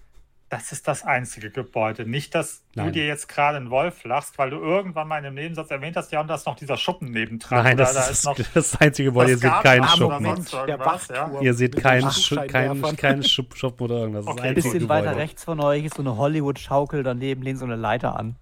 Das 0.48 0.70
ist 0.70 0.86
das 0.86 1.04
einzige 1.04 1.50
Gebäude. 1.50 2.08
Nicht, 2.08 2.32
dass 2.36 2.62
Nein. 2.74 2.86
du 2.86 2.92
dir 2.92 3.06
jetzt 3.06 3.28
gerade 3.28 3.56
einen 3.56 3.70
Wolf 3.70 4.04
lachst, 4.04 4.38
weil 4.38 4.50
du 4.50 4.58
irgendwann 4.58 5.08
mal 5.08 5.18
in 5.18 5.26
einem 5.26 5.34
Nebensatz 5.34 5.72
erwähnt 5.72 5.96
hast, 5.96 6.12
ja, 6.12 6.20
und 6.20 6.28
da 6.28 6.36
ist 6.36 6.46
noch 6.46 6.54
dieser 6.54 6.76
Schuppen 6.76 7.10
nebendran. 7.10 7.64
Nein, 7.64 7.76
das 7.76 7.94
da 7.94 8.06
ist, 8.06 8.24
noch 8.24 8.38
das 8.54 8.80
einzige 8.80 9.08
Gebäude. 9.08 9.32
Ihr 9.32 9.38
seht 9.38 9.52
keinen 9.62 9.88
Schuppen. 9.88 10.24
Ja? 10.24 11.40
Ihr 11.40 11.54
seht 11.54 11.76
keinen 11.76 12.08
kein, 12.48 12.96
kein 12.96 13.22
Schuppen 13.24 13.84
oder 13.84 13.96
irgendwas. 13.96 14.26
Okay. 14.28 14.40
Ein 14.42 14.54
bisschen 14.54 14.72
Gebäude. 14.74 14.88
weiter 14.88 15.16
rechts 15.16 15.42
von 15.42 15.58
euch 15.58 15.84
ist 15.84 15.96
so 15.96 16.02
eine 16.02 16.16
Hollywood-Schaukel, 16.16 17.02
daneben 17.02 17.42
lehnt 17.42 17.58
so 17.58 17.64
eine 17.64 17.76
Leiter 17.76 18.16
an. 18.16 18.36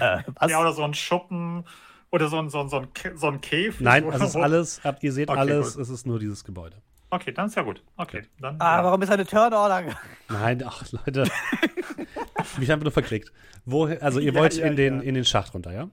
Äh, 0.00 0.22
ja, 0.48 0.60
oder 0.60 0.72
so 0.72 0.82
ein 0.82 0.94
Schuppen 0.94 1.64
oder 2.10 2.28
so 2.28 2.38
ein, 2.38 2.48
so 2.48 2.60
ein, 2.60 2.68
so 2.68 2.78
ein, 2.78 2.88
so 3.14 3.28
ein 3.28 3.40
Käfig. 3.40 3.80
Nein, 3.80 4.08
es 4.08 4.22
ist 4.22 4.36
alles, 4.36 4.80
ihr 5.00 5.12
seht 5.12 5.28
okay, 5.28 5.38
alles, 5.38 5.74
gut. 5.74 5.82
es 5.82 5.88
ist 5.88 6.06
nur 6.06 6.18
dieses 6.18 6.44
Gebäude. 6.44 6.80
Okay, 7.10 7.32
dann 7.32 7.46
ist 7.46 7.54
ja 7.54 7.62
gut. 7.62 7.82
Okay, 7.96 8.22
dann. 8.40 8.56
Ah, 8.60 8.78
ja. 8.78 8.84
warum 8.84 9.00
ist 9.02 9.10
eine 9.10 9.24
Turnorder? 9.24 9.96
Nein, 10.28 10.62
ach 10.66 10.84
Leute. 10.90 11.24
Mich 12.58 12.70
haben 12.70 12.80
wir 12.80 12.84
nur 12.84 12.92
verklickt. 12.92 13.32
Wo, 13.64 13.86
also 13.86 14.18
ihr 14.18 14.32
ja, 14.32 14.40
wollt 14.40 14.54
ja, 14.54 14.66
in, 14.66 14.76
den, 14.76 15.00
in 15.00 15.14
den 15.14 15.24
Schacht 15.24 15.54
runter, 15.54 15.72
ja? 15.72 15.88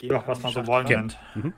Ja, 0.00 0.26
was 0.26 0.42
man 0.42 0.52
so 0.52 0.66
wollen 0.66 0.86
nennt. 0.86 1.18
Mhm. 1.34 1.54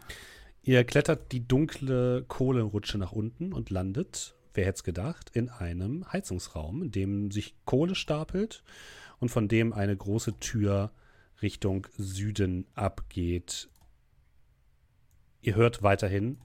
Ihr 0.62 0.84
klettert 0.84 1.32
die 1.32 1.46
dunkle 1.46 2.24
Kohlerutsche 2.26 2.98
nach 2.98 3.12
unten 3.12 3.52
und 3.52 3.70
landet, 3.70 4.34
wer 4.54 4.64
hätte 4.64 4.76
es 4.76 4.84
gedacht, 4.84 5.30
in 5.32 5.48
einem 5.48 6.10
Heizungsraum, 6.12 6.82
in 6.82 6.90
dem 6.90 7.30
sich 7.30 7.54
Kohle 7.64 7.94
stapelt 7.94 8.62
und 9.20 9.28
von 9.30 9.48
dem 9.48 9.72
eine 9.72 9.96
große 9.96 10.38
Tür 10.40 10.90
Richtung 11.42 11.86
Süden 11.96 12.66
abgeht. 12.74 13.68
Ihr 15.40 15.54
hört 15.54 15.82
weiterhin 15.82 16.38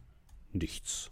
nichts. 0.51 1.09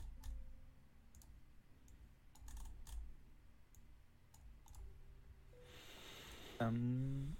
Ähm, 6.59 7.35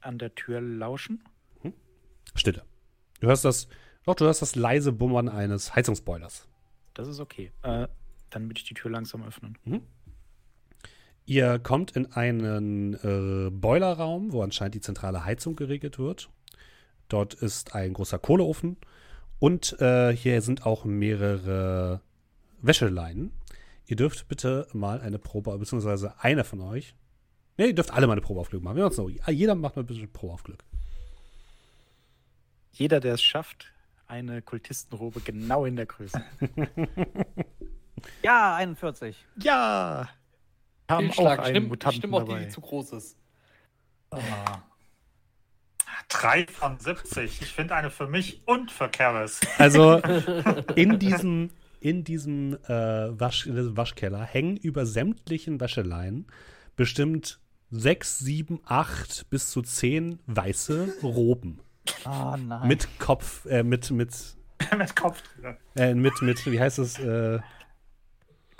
an 0.00 0.18
der 0.18 0.34
Tür 0.34 0.60
lauschen. 0.60 1.22
Hm? 1.60 1.74
Stille. 2.34 2.64
Du 3.20 3.26
hörst 3.26 3.44
das, 3.44 3.68
doch, 4.04 4.14
du 4.14 4.24
hörst 4.24 4.40
das 4.40 4.54
leise 4.54 4.92
Bummern 4.92 5.28
eines 5.28 5.74
Heizungsboilers. 5.74 6.48
Das 6.94 7.08
ist 7.08 7.20
okay. 7.20 7.52
Äh, 7.62 7.88
dann 8.30 8.44
würde 8.44 8.58
ich 8.58 8.64
die 8.64 8.74
Tür 8.74 8.90
langsam 8.90 9.22
öffnen. 9.22 9.58
Mhm. 9.64 9.82
Ihr 11.30 11.60
kommt 11.60 11.92
in 11.92 12.10
einen 12.10 12.94
äh, 12.94 13.50
Boilerraum, 13.52 14.32
wo 14.32 14.42
anscheinend 14.42 14.74
die 14.74 14.80
zentrale 14.80 15.24
Heizung 15.24 15.54
geregelt 15.54 15.96
wird. 15.96 16.28
Dort 17.06 17.34
ist 17.34 17.72
ein 17.72 17.92
großer 17.92 18.18
Kohleofen 18.18 18.76
und 19.38 19.80
äh, 19.80 20.10
hier 20.12 20.42
sind 20.42 20.66
auch 20.66 20.84
mehrere 20.84 22.00
Wäscheleinen. 22.62 23.30
Ihr 23.86 23.94
dürft 23.94 24.26
bitte 24.26 24.66
mal 24.72 25.00
eine 25.00 25.20
Probe, 25.20 25.56
beziehungsweise 25.56 26.18
einer 26.18 26.42
von 26.42 26.62
euch. 26.62 26.96
Ne, 27.58 27.66
ihr 27.68 27.74
dürft 27.76 27.92
alle 27.92 28.08
mal 28.08 28.14
eine 28.14 28.22
Probe 28.22 28.40
auf 28.40 28.50
Glück 28.50 28.64
machen. 28.64 28.78
Wir 28.78 28.82
machen 28.82 28.94
so. 28.94 29.08
Jeder 29.08 29.54
macht 29.54 29.76
mal 29.76 29.82
ein 29.84 29.86
bisschen 29.86 30.12
Probe 30.12 30.32
auf 30.32 30.42
Glück. 30.42 30.64
Jeder, 32.72 32.98
der 32.98 33.14
es 33.14 33.22
schafft, 33.22 33.72
eine 34.08 34.42
Kultistenrobe 34.42 35.20
genau 35.20 35.64
in 35.64 35.76
der 35.76 35.86
Größe. 35.86 36.20
ja, 38.24 38.56
41. 38.56 39.14
Ja! 39.40 40.08
Haben 40.90 41.10
auch 41.12 41.38
einen 41.38 41.68
Mutanten 41.68 41.98
stimmt 42.00 42.14
auch, 42.14 42.20
dabei. 42.20 42.40
die, 42.40 42.44
die 42.46 42.50
zu 42.50 42.60
groß 42.60 42.92
ist. 42.92 43.16
Ah. 44.10 44.18
3 46.08 46.46
von 46.48 46.78
70. 46.78 47.40
Ich 47.40 47.52
finde 47.52 47.74
eine 47.74 47.90
für 47.90 48.06
mich 48.06 48.42
und 48.46 48.70
für 48.70 48.88
Karis. 48.88 49.40
Also 49.58 49.96
in 50.74 50.98
diesem, 50.98 51.50
in 51.80 52.04
diesem 52.04 52.54
äh, 52.64 52.68
Wasch, 52.68 53.48
Waschkeller 53.48 54.22
hängen 54.22 54.56
über 54.56 54.86
sämtlichen 54.86 55.60
Wäscheleien 55.60 56.26
bestimmt 56.76 57.40
6, 57.70 58.18
7, 58.18 58.60
8 58.64 59.30
bis 59.30 59.50
zu 59.50 59.62
10 59.62 60.18
weiße 60.26 60.94
Roben. 61.02 61.60
Oh 62.04 62.36
nein. 62.36 62.68
Mit 62.68 62.88
Kopf, 62.98 63.46
äh, 63.46 63.62
mit, 63.62 63.90
mit. 63.90 64.12
mit 64.76 64.96
Kopf 64.96 65.22
äh, 65.76 65.94
mit, 65.94 66.20
mit, 66.22 66.44
wie 66.46 66.60
heißt 66.60 66.78
es? 66.80 66.98
Äh, 66.98 67.38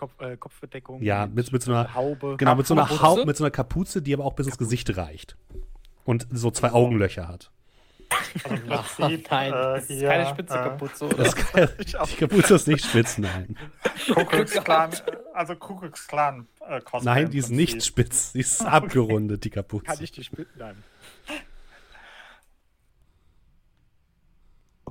Kopf, 0.00 0.18
äh, 0.18 0.36
Kopfbedeckung. 0.38 1.02
Ja, 1.02 1.26
mit, 1.26 1.52
mit 1.52 1.62
so 1.62 1.72
einer 1.72 1.94
Haube. 1.94 2.36
Genau, 2.38 2.54
mit 2.54 2.66
so 2.66 2.72
einer, 2.72 2.88
Haube, 3.02 3.26
mit 3.26 3.36
so 3.36 3.44
einer 3.44 3.50
Kapuze, 3.50 4.00
die 4.00 4.14
aber 4.14 4.24
auch 4.24 4.32
bis 4.32 4.46
ins 4.46 4.56
Gesicht 4.56 4.96
reicht 4.96 5.36
und 6.04 6.26
so 6.30 6.50
zwei 6.50 6.72
Augenlöcher 6.72 7.28
hat. 7.28 7.50
Also 8.42 8.56
Prinzip, 8.96 9.26
nein, 9.30 9.52
das 9.52 9.90
ist 9.90 10.02
keine 10.02 10.26
spitze 10.26 10.54
äh, 10.54 10.62
Kapuze, 10.62 11.04
oder? 11.04 11.16
Das 11.16 11.36
kann, 11.52 11.68
die 11.78 12.16
Kapuze 12.16 12.54
ist 12.54 12.66
nicht 12.66 12.84
spitz, 12.84 13.18
nein. 13.18 13.56
Kuckucksklan, 14.12 14.90
also 15.34 15.54
Kuckucksklan 15.54 16.48
äh, 16.66 16.80
Nein, 17.02 17.30
die 17.30 17.38
ist 17.38 17.50
nicht 17.50 17.84
spitz, 17.84 18.32
die 18.32 18.40
ist 18.40 18.62
abgerundet, 18.66 19.44
die 19.44 19.50
Kapuze. 19.50 19.84
Kann 19.84 19.98
ich 20.00 20.12
die 20.12 20.24
spitz? 20.24 20.48
Nein. 20.56 20.76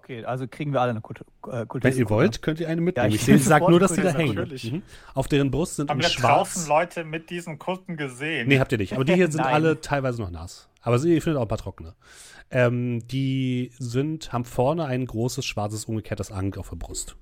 Okay, 0.09 0.25
also 0.25 0.47
kriegen 0.47 0.73
wir 0.73 0.81
alle 0.81 0.89
eine 0.89 1.01
Kult 1.01 1.21
äh, 1.45 1.65
Wenn 1.71 1.95
ihr 1.95 2.09
wollt, 2.09 2.41
könnt 2.41 2.59
ihr 2.59 2.67
eine 2.67 2.81
mitnehmen. 2.81 3.11
Ja, 3.11 3.15
ich, 3.15 3.29
ich 3.29 3.45
sage 3.45 3.69
nur, 3.69 3.79
dass 3.79 3.93
die 3.93 4.01
da 4.01 4.09
hängen. 4.09 4.49
Mhm. 4.63 4.81
Auf 5.13 5.27
deren 5.27 5.51
Brust 5.51 5.75
sind 5.75 5.91
Haben 5.91 6.01
wir 6.01 6.09
schwarz. 6.09 6.53
draußen 6.55 6.67
Leute 6.67 7.03
mit 7.03 7.29
diesen 7.29 7.59
Kutten 7.59 7.95
gesehen? 7.95 8.47
Nee, 8.47 8.57
habt 8.57 8.71
ihr 8.71 8.79
nicht. 8.79 8.93
Aber 8.93 9.05
die 9.05 9.13
hier 9.13 9.29
sind 9.31 9.41
alle 9.41 9.81
teilweise 9.81 10.19
noch 10.19 10.31
nass. 10.31 10.67
Aber 10.81 10.97
ihr 10.97 11.21
findet 11.21 11.37
auch 11.37 11.43
ein 11.43 11.47
paar 11.47 11.59
trockene. 11.59 11.93
Ähm, 12.49 13.07
die 13.07 13.71
sind, 13.77 14.33
haben 14.33 14.45
vorne 14.45 14.85
ein 14.85 15.05
großes 15.05 15.45
schwarzes 15.45 15.85
umgekehrtes 15.85 16.31
Ankh 16.31 16.59
auf 16.59 16.69
der 16.69 16.77
Brust. 16.77 17.15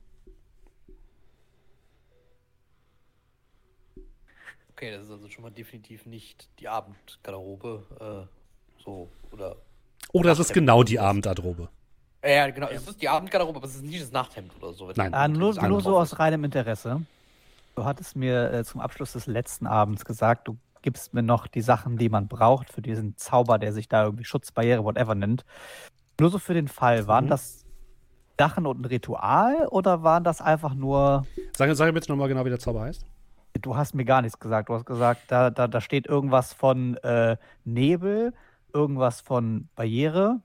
Okay, 4.72 4.92
das 4.92 5.04
ist 5.04 5.12
also 5.12 5.28
schon 5.28 5.42
mal 5.42 5.52
definitiv 5.52 6.06
nicht 6.06 6.48
die 6.62 6.70
Abendgarderobe. 6.70 8.28
Äh, 8.30 8.82
so, 8.82 9.10
oder. 9.32 9.58
Oder 10.14 10.32
es 10.32 10.40
ist 10.40 10.54
genau 10.54 10.84
die 10.84 11.00
Abendgarderobe. 11.00 11.68
Ja, 12.24 12.50
genau. 12.50 12.68
Es 12.68 12.88
ist 12.88 13.02
die 13.02 13.08
Abendgarderobe, 13.08 13.58
aber 13.58 13.68
es 13.68 13.76
ist 13.76 13.84
nicht 13.84 14.02
das 14.02 14.12
Nachthemd 14.12 14.52
oder 14.60 14.74
so. 14.74 14.92
Nein. 14.96 15.14
Ah, 15.14 15.28
nur, 15.28 15.54
nur 15.68 15.82
so 15.82 15.98
aus 15.98 16.20
reinem 16.20 16.44
Interesse. 16.44 17.02
Du 17.76 17.86
hattest 17.86 18.16
mir 18.16 18.52
äh, 18.52 18.64
zum 18.64 18.82
Abschluss 18.82 19.14
des 19.14 19.28
letzten 19.28 19.68
Abends 19.68 20.04
gesagt, 20.04 20.48
du 20.48 20.58
gibst 20.82 21.14
mir 21.14 21.22
noch 21.22 21.48
die 21.48 21.62
Sachen, 21.62 21.98
die 21.98 22.10
man 22.10 22.28
braucht 22.28 22.72
für 22.72 22.82
diesen 22.82 23.18
Zauber, 23.18 23.60
der 23.60 23.72
sich 23.74 23.88
da 23.88 24.06
irgendwie 24.06 24.24
Schutzbarriere, 24.24 24.84
whatever 24.84 25.16
nennt. 25.16 25.46
Nur 26.20 26.30
so 26.30 26.40
für 26.40 26.54
den 26.54 26.68
Fall, 26.68 27.08
waren 27.08 27.26
mhm. 27.26 27.30
das 27.30 27.66
Sachen 28.40 28.66
und 28.66 28.82
ein 28.82 28.86
Ritual 28.86 29.68
oder 29.68 30.04
waren 30.04 30.24
das 30.24 30.42
einfach 30.42 30.74
nur. 30.74 31.26
Sag, 31.56 31.76
sag 31.76 31.88
mir 31.88 31.94
bitte 31.94 32.12
nochmal 32.12 32.28
genau, 32.28 32.46
wie 32.46 32.50
der 32.50 32.60
Zauber 32.60 32.82
heißt. 32.82 33.06
Du 33.62 33.76
hast 33.76 33.96
mir 33.96 34.06
gar 34.06 34.22
nichts 34.22 34.40
gesagt. 34.40 34.70
Du 34.70 34.74
hast 34.74 34.86
gesagt, 34.86 35.22
da, 35.28 35.50
da, 35.50 35.68
da 35.68 35.82
steht 35.82 36.08
irgendwas 36.08 36.54
von 36.54 36.98
äh, 36.98 37.38
Nebel, 37.64 38.34
irgendwas 38.74 39.22
von 39.22 39.70
Barriere. 39.76 40.40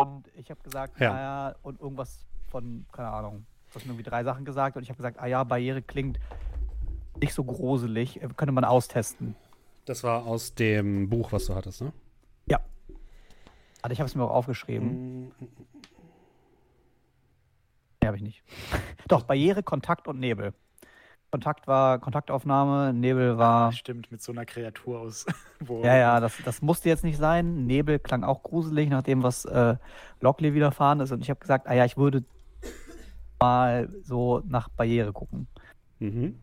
Und 0.00 0.28
ich 0.34 0.50
habe 0.50 0.60
gesagt, 0.62 1.00
ja. 1.00 1.12
naja, 1.12 1.54
und 1.62 1.80
irgendwas 1.80 2.26
von, 2.48 2.86
keine 2.92 3.08
Ahnung, 3.08 3.46
du 3.70 3.74
hast 3.76 3.86
mir 3.86 3.92
irgendwie 3.92 4.08
drei 4.08 4.24
Sachen 4.24 4.44
gesagt 4.44 4.76
und 4.76 4.82
ich 4.82 4.88
habe 4.88 4.96
gesagt, 4.96 5.18
ah 5.20 5.26
ja, 5.26 5.44
Barriere 5.44 5.82
klingt 5.82 6.18
nicht 7.20 7.34
so 7.34 7.44
gruselig, 7.44 8.22
äh, 8.22 8.28
könnte 8.36 8.52
man 8.52 8.64
austesten. 8.64 9.34
Das 9.84 10.04
war 10.04 10.26
aus 10.26 10.54
dem 10.54 11.08
Buch, 11.08 11.32
was 11.32 11.46
du 11.46 11.54
hattest, 11.54 11.82
ne? 11.82 11.92
Ja. 12.46 12.60
Also 13.80 13.92
ich 13.92 14.00
habe 14.00 14.08
es 14.08 14.14
mir 14.14 14.24
auch 14.24 14.30
aufgeschrieben. 14.30 15.28
Mm. 15.28 15.32
Nee, 18.00 18.06
habe 18.06 18.16
ich 18.16 18.22
nicht. 18.22 18.42
Doch, 19.08 19.24
Barriere, 19.24 19.62
Kontakt 19.62 20.08
und 20.08 20.20
Nebel. 20.20 20.54
Kontakt 21.32 21.66
war 21.66 21.98
Kontaktaufnahme, 21.98 22.92
Nebel 22.92 23.38
war. 23.38 23.68
Ah, 23.68 23.72
stimmt, 23.72 24.12
mit 24.12 24.20
so 24.20 24.32
einer 24.32 24.44
Kreatur 24.44 25.00
aus. 25.00 25.24
ja, 25.82 25.96
ja, 25.96 26.20
das, 26.20 26.34
das 26.44 26.60
musste 26.60 26.90
jetzt 26.90 27.04
nicht 27.04 27.16
sein. 27.16 27.64
Nebel 27.64 27.98
klang 27.98 28.22
auch 28.22 28.42
gruselig, 28.42 28.90
nach 28.90 29.02
dem, 29.02 29.22
was 29.22 29.46
äh, 29.46 29.76
Lockley 30.20 30.52
widerfahren 30.52 31.00
ist. 31.00 31.10
Und 31.10 31.22
ich 31.22 31.30
habe 31.30 31.40
gesagt, 31.40 31.66
ah 31.68 31.72
ja, 31.72 31.86
ich 31.86 31.96
würde 31.96 32.22
mal 33.40 33.88
so 34.02 34.42
nach 34.46 34.68
Barriere 34.68 35.14
gucken. 35.14 35.46
Mhm. 36.00 36.38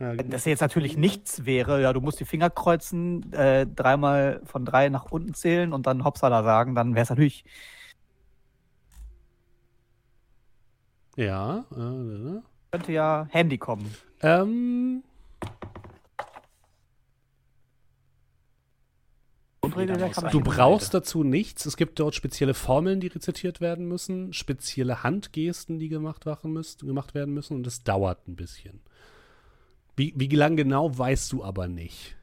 Ja, 0.00 0.18
Wenn 0.18 0.30
das 0.30 0.44
jetzt 0.46 0.62
natürlich 0.62 0.96
nichts 0.96 1.46
wäre, 1.46 1.80
ja, 1.80 1.92
du 1.92 2.00
musst 2.00 2.18
die 2.18 2.24
Finger 2.24 2.50
kreuzen, 2.50 3.32
äh, 3.32 3.68
dreimal 3.68 4.40
von 4.46 4.64
drei 4.64 4.88
nach 4.88 5.12
unten 5.12 5.34
zählen 5.34 5.72
und 5.72 5.86
dann 5.86 6.02
Hopsala 6.02 6.42
sagen, 6.42 6.74
dann 6.74 6.96
wäre 6.96 7.04
es 7.04 7.10
natürlich. 7.10 7.44
Ja, 11.14 11.64
äh, 11.70 12.40
könnte 12.72 12.90
ja 12.90 13.28
Handy 13.30 13.58
kommen. 13.58 13.94
Ähm. 14.24 15.02
Du 20.30 20.40
brauchst 20.40 20.94
dazu 20.94 21.24
nichts. 21.24 21.66
Es 21.66 21.76
gibt 21.76 21.98
dort 21.98 22.14
spezielle 22.14 22.54
Formeln, 22.54 23.00
die 23.00 23.08
rezitiert 23.08 23.60
werden 23.60 23.86
müssen, 23.86 24.32
spezielle 24.32 25.02
Handgesten, 25.02 25.78
die 25.78 25.88
gemacht, 25.88 26.24
müssen, 26.44 26.86
gemacht 26.86 27.14
werden 27.14 27.34
müssen 27.34 27.56
und 27.56 27.66
es 27.66 27.82
dauert 27.82 28.26
ein 28.26 28.36
bisschen. 28.36 28.80
Wie, 29.96 30.14
wie 30.16 30.28
lang 30.28 30.56
genau, 30.56 30.96
weißt 30.96 31.30
du 31.32 31.44
aber 31.44 31.68
nicht. 31.68 32.16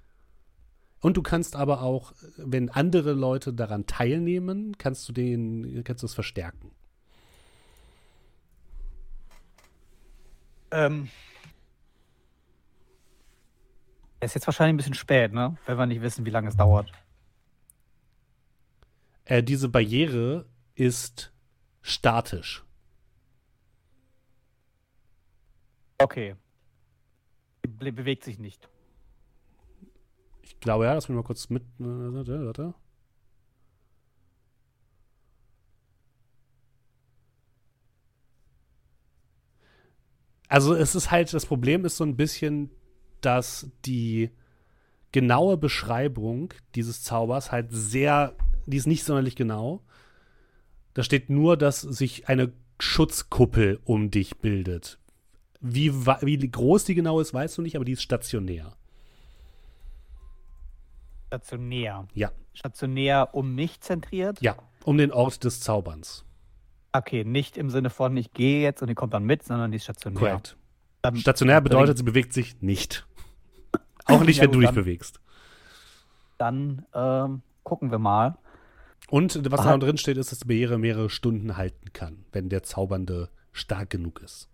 Und 1.02 1.18
du 1.18 1.22
kannst 1.22 1.56
aber 1.56 1.82
auch, 1.82 2.14
wenn 2.38 2.70
andere 2.70 3.14
Leute 3.14 3.54
daran 3.54 3.86
teilnehmen, 3.86 4.78
kannst 4.78 5.08
du 5.10 5.14
den, 5.14 5.84
kannst 5.84 6.04
du 6.04 6.08
es 6.08 6.14
verstärken. 6.14 6.72
Ähm, 10.72 11.10
ist 14.22 14.36
jetzt 14.36 14.48
wahrscheinlich 14.48 14.74
ein 14.74 14.78
bisschen 14.78 14.94
spät, 14.94 15.34
ne? 15.34 15.58
Wenn 15.66 15.78
wir 15.78 15.86
nicht 15.86 16.02
wissen, 16.02 16.26
wie 16.26 16.30
lange 16.30 16.48
es 16.48 16.56
dauert. 16.56 16.92
Äh, 19.26 19.44
diese 19.44 19.70
Barriere 19.70 20.46
ist 20.76 21.34
statisch. 21.82 22.64
Okay. 25.98 26.36
Be 27.62 27.92
bewegt 27.92 28.24
sich 28.24 28.40
nicht. 28.40 28.70
Ich 30.42 30.60
glaube 30.60 30.86
ja, 30.86 30.94
lass 30.94 31.10
mich 31.10 31.16
mal 31.16 31.24
kurz 31.24 31.50
mit. 31.50 31.64
Äh, 31.80 31.84
warte, 31.84 32.46
warte. 32.46 32.74
Also 40.48 40.76
es 40.76 40.96
ist 40.96 41.12
halt, 41.12 41.34
das 41.34 41.46
Problem 41.46 41.86
ist 41.86 41.96
so 41.96 42.04
ein 42.04 42.18
bisschen, 42.18 42.72
dass 43.22 43.70
die 43.86 44.32
genaue 45.12 45.58
Beschreibung 45.58 46.54
dieses 46.76 47.04
Zaubers 47.04 47.52
halt 47.52 47.68
sehr, 47.72 48.34
die 48.66 48.78
ist 48.78 48.88
nicht 48.88 49.04
sonderlich 49.04 49.36
genau. 49.36 49.82
Da 50.94 51.04
steht 51.04 51.30
nur, 51.30 51.58
dass 51.58 51.82
sich 51.82 52.28
eine 52.28 52.52
Schutzkuppel 52.80 53.80
um 53.86 54.12
dich 54.12 54.38
bildet. 54.38 55.00
Wie, 55.60 55.94
wie 55.94 56.52
groß 56.52 56.86
die 56.86 56.96
genau 56.96 57.20
ist, 57.20 57.34
weißt 57.34 57.58
du 57.58 57.62
nicht, 57.62 57.76
aber 57.76 57.86
die 57.86 57.92
ist 57.92 58.02
stationär. 58.02 58.76
Stationär? 61.28 62.08
Ja. 62.14 62.32
Stationär 62.54 63.30
um 63.34 63.56
mich 63.56 63.80
zentriert? 63.80 64.42
Ja, 64.42 64.58
um 64.84 64.98
den 64.98 65.12
Ort 65.12 65.44
des 65.44 65.62
Zauberns. 65.62 66.26
Okay, 66.92 67.24
nicht 67.24 67.58
im 67.58 67.70
Sinne 67.70 67.90
von, 67.90 68.18
ich 68.18 68.34
gehe 68.34 68.62
jetzt 68.62 68.82
und 68.82 68.90
die 68.90 68.96
kommt 68.96 69.14
dann 69.14 69.24
mit, 69.24 69.44
sondern 69.44 69.72
die 69.72 69.78
ist 69.78 69.84
stationär. 69.84 70.20
Korrekt. 70.20 70.58
Dann 71.04 71.16
stationär 71.16 71.62
bedeutet, 71.62 71.98
sie 71.98 72.04
bewegt 72.04 72.34
sich 72.34 72.62
nicht. 72.62 73.08
Auch 74.12 74.24
nicht, 74.24 74.38
ja, 74.38 74.44
wenn 74.44 74.50
gut, 74.50 74.56
du 74.56 74.60
dich 74.60 74.70
dann, 74.70 74.76
bewegst. 74.76 75.20
Dann 76.38 76.86
ähm, 76.94 77.42
gucken 77.64 77.92
wir 77.92 78.00
mal. 78.00 78.38
Und 79.10 79.52
was 79.52 79.64
da 79.64 79.78
drin 79.78 79.98
steht, 79.98 80.18
ist, 80.18 80.32
dass 80.32 80.40
die 80.40 80.48
Barriere 80.48 80.78
mehrere 80.78 81.10
Stunden 81.10 81.58
halten 81.58 81.92
kann, 81.94 82.26
wenn 82.32 82.50
der 82.50 82.64
Zaubernde 82.64 83.30
stark 83.52 83.90
genug 83.90 84.22
ist. 84.22 84.48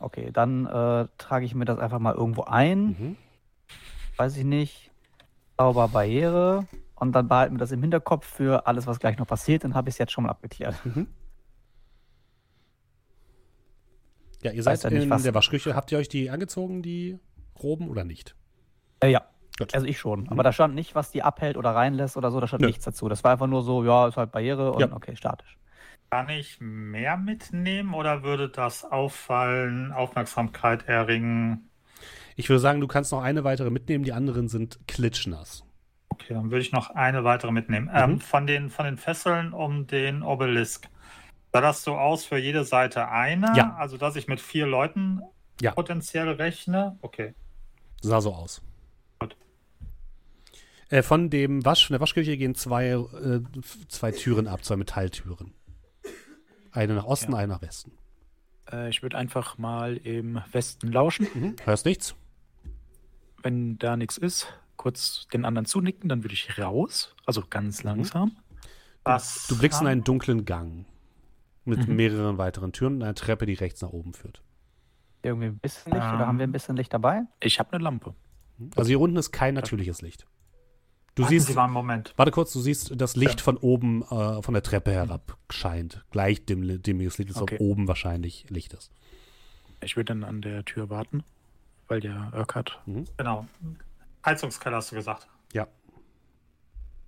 Okay, 0.00 0.30
dann 0.32 0.66
äh, 0.66 1.08
trage 1.16 1.46
ich 1.46 1.54
mir 1.54 1.64
das 1.64 1.78
einfach 1.78 1.98
mal 1.98 2.14
irgendwo 2.14 2.42
ein. 2.42 2.86
Mhm. 2.86 3.16
Weiß 4.16 4.36
ich 4.36 4.44
nicht. 4.44 4.90
Zauberbarriere. 5.56 6.66
Und 6.96 7.12
dann 7.12 7.28
behalten 7.28 7.54
wir 7.54 7.58
das 7.58 7.72
im 7.72 7.80
Hinterkopf 7.80 8.26
für 8.26 8.66
alles, 8.66 8.86
was 8.86 8.98
gleich 8.98 9.18
noch 9.18 9.26
passiert. 9.26 9.64
Dann 9.64 9.74
habe 9.74 9.88
ich 9.88 9.94
es 9.94 9.98
jetzt 9.98 10.12
schon 10.12 10.24
mal 10.24 10.30
abgeklärt. 10.30 10.74
Mhm. 10.84 11.06
Ja, 14.42 14.52
ihr 14.52 14.62
seid 14.62 14.84
in 14.84 15.08
nicht, 15.08 15.24
der 15.24 15.34
Waschküche. 15.34 15.74
Habt 15.74 15.90
ihr 15.90 15.98
euch 15.98 16.08
die 16.08 16.30
angezogen, 16.30 16.82
die 16.82 17.18
Roben, 17.60 17.88
oder 17.88 18.04
nicht? 18.04 18.36
Äh, 19.00 19.10
ja. 19.10 19.22
Gut. 19.58 19.74
Also 19.74 19.86
ich 19.86 19.98
schon. 19.98 20.22
Mhm. 20.22 20.28
Aber 20.30 20.42
da 20.42 20.52
stand 20.52 20.74
nicht, 20.74 20.94
was 20.94 21.10
die 21.10 21.22
abhält 21.22 21.56
oder 21.56 21.70
reinlässt 21.70 22.16
oder 22.16 22.30
so. 22.30 22.40
Da 22.40 22.46
stand 22.46 22.62
Nö. 22.62 22.68
nichts 22.68 22.84
dazu. 22.84 23.08
Das 23.08 23.24
war 23.24 23.32
einfach 23.32 23.48
nur 23.48 23.62
so, 23.62 23.84
ja, 23.84 24.06
ist 24.06 24.16
halt 24.16 24.30
Barriere 24.30 24.72
und 24.72 24.80
ja. 24.80 24.92
okay, 24.92 25.16
statisch. 25.16 25.56
Kann 26.10 26.28
ich 26.28 26.58
mehr 26.60 27.16
mitnehmen 27.16 27.92
oder 27.92 28.22
würde 28.22 28.48
das 28.48 28.84
auffallen, 28.84 29.92
Aufmerksamkeit 29.92 30.88
erringen? 30.88 31.68
Ich 32.36 32.48
würde 32.48 32.60
sagen, 32.60 32.80
du 32.80 32.86
kannst 32.86 33.12
noch 33.12 33.22
eine 33.22 33.44
weitere 33.44 33.70
mitnehmen. 33.70 34.04
Die 34.04 34.12
anderen 34.12 34.48
sind 34.48 34.78
klitschnass. 34.86 35.64
Okay, 36.08 36.34
dann 36.34 36.50
würde 36.50 36.62
ich 36.62 36.72
noch 36.72 36.90
eine 36.90 37.24
weitere 37.24 37.50
mitnehmen. 37.50 37.86
Mhm. 37.86 37.94
Ähm, 37.94 38.20
von, 38.20 38.46
den, 38.46 38.70
von 38.70 38.86
den 38.86 38.96
Fesseln 38.96 39.52
um 39.52 39.86
den 39.86 40.22
Obelisk. 40.22 40.88
Sah 41.52 41.60
das 41.60 41.82
so 41.82 41.96
aus 41.96 42.24
für 42.24 42.38
jede 42.38 42.64
Seite 42.64 43.08
eine? 43.08 43.52
Ja. 43.56 43.74
Also, 43.76 43.96
dass 43.96 44.16
ich 44.16 44.28
mit 44.28 44.40
vier 44.40 44.66
Leuten 44.66 45.20
ja. 45.60 45.72
potenziell 45.72 46.28
rechne? 46.28 46.96
Okay. 47.02 47.34
Sah 48.00 48.20
so 48.20 48.32
aus. 48.32 48.62
Äh, 50.90 51.02
von 51.02 51.30
dem 51.30 51.64
Wasch, 51.64 51.86
von 51.86 51.94
der 51.94 52.00
Waschküche 52.00 52.36
gehen 52.36 52.54
zwei, 52.54 52.90
äh, 52.90 53.40
zwei 53.88 54.12
Türen 54.12 54.46
ab, 54.46 54.64
zwei 54.64 54.76
Metalltüren. 54.76 55.52
Eine 56.72 56.94
nach 56.94 57.04
Osten, 57.04 57.32
ja. 57.32 57.38
eine 57.38 57.52
nach 57.52 57.62
Westen. 57.62 57.92
Äh, 58.70 58.88
ich 58.88 59.02
würde 59.02 59.16
einfach 59.18 59.58
mal 59.58 59.96
im 59.96 60.40
Westen 60.52 60.90
lauschen. 60.92 61.26
Mhm. 61.34 61.56
Hörst 61.64 61.84
nichts? 61.84 62.14
Wenn 63.42 63.78
da 63.78 63.96
nichts 63.96 64.18
ist, 64.18 64.48
kurz 64.76 65.26
den 65.32 65.44
anderen 65.44 65.66
zunicken, 65.66 66.08
dann 66.08 66.24
würde 66.24 66.34
ich 66.34 66.58
raus. 66.58 67.14
Also 67.26 67.42
ganz 67.48 67.82
mhm. 67.82 67.90
langsam. 67.90 68.36
Was 69.04 69.46
du 69.46 69.58
blickst 69.58 69.80
in 69.80 69.86
einen 69.86 70.04
dunklen 70.04 70.44
Gang 70.44 70.86
mit 71.64 71.86
mhm. 71.86 71.96
mehreren 71.96 72.38
weiteren 72.38 72.72
Türen 72.72 72.96
und 72.96 73.02
einer 73.02 73.14
Treppe, 73.14 73.46
die 73.46 73.54
rechts 73.54 73.80
nach 73.82 73.90
oben 73.90 74.14
führt. 74.14 74.42
Irgendwie 75.22 75.46
ein 75.46 75.58
bisschen 75.58 75.92
Licht 75.92 76.04
ähm, 76.04 76.14
oder 76.14 76.26
haben 76.26 76.38
wir 76.38 76.46
ein 76.46 76.52
bisschen 76.52 76.76
Licht 76.76 76.92
dabei? 76.92 77.22
Ich 77.40 77.58
habe 77.58 77.72
eine 77.72 77.84
Lampe. 77.84 78.14
Also 78.76 78.88
hier 78.88 79.00
unten 79.00 79.16
ist 79.16 79.32
kein 79.32 79.54
natürliches 79.54 80.02
Licht. 80.02 80.26
Du 81.18 81.24
Warten 81.24 81.34
siehst, 81.34 81.48
Sie 81.48 81.54
mal 81.54 81.64
einen 81.64 81.72
Moment. 81.72 82.14
Warte 82.16 82.30
kurz, 82.30 82.52
du 82.52 82.60
siehst 82.60 82.92
das 82.94 83.16
Licht 83.16 83.40
ja. 83.40 83.44
von 83.44 83.56
oben 83.56 84.02
äh, 84.02 84.40
von 84.40 84.54
der 84.54 84.62
Treppe 84.62 84.92
herab 84.92 85.36
scheint. 85.50 86.04
Gleich 86.12 86.44
dem, 86.44 86.80
dem 86.80 87.00
Licht 87.00 87.18
ist, 87.18 87.42
okay. 87.42 87.56
oben 87.58 87.88
wahrscheinlich 87.88 88.48
Licht 88.50 88.72
ist. 88.72 88.92
Ich 89.80 89.96
würde 89.96 90.14
dann 90.14 90.22
an 90.22 90.42
der 90.42 90.64
Tür 90.64 90.90
warten, 90.90 91.24
weil 91.88 91.98
der 91.98 92.30
Urquhart. 92.36 92.80
Mhm. 92.86 93.06
Genau. 93.16 93.48
Heizungskeller 94.24 94.76
hast 94.76 94.92
du 94.92 94.94
gesagt. 94.94 95.26
Ja. 95.52 95.66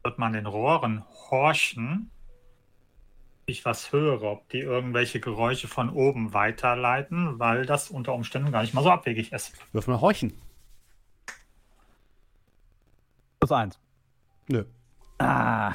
Wird 0.02 0.18
man 0.18 0.32
den 0.32 0.46
Rohren 0.46 1.04
horchen, 1.30 2.10
ich 3.46 3.64
was 3.64 3.92
höre, 3.92 4.24
ob 4.24 4.48
die 4.48 4.58
irgendwelche 4.58 5.20
Geräusche 5.20 5.68
von 5.68 5.88
oben 5.88 6.34
weiterleiten, 6.34 7.38
weil 7.38 7.64
das 7.64 7.90
unter 7.90 8.14
Umständen 8.14 8.50
gar 8.50 8.62
nicht 8.62 8.74
mal 8.74 8.82
so 8.82 8.90
abwegig 8.90 9.30
ist. 9.30 9.52
Wirf 9.72 9.86
mal 9.86 10.00
horchen. 10.00 10.32
Plus 13.38 13.52
eins. 13.52 13.78
Nö. 14.50 14.64
Ah. 15.18 15.72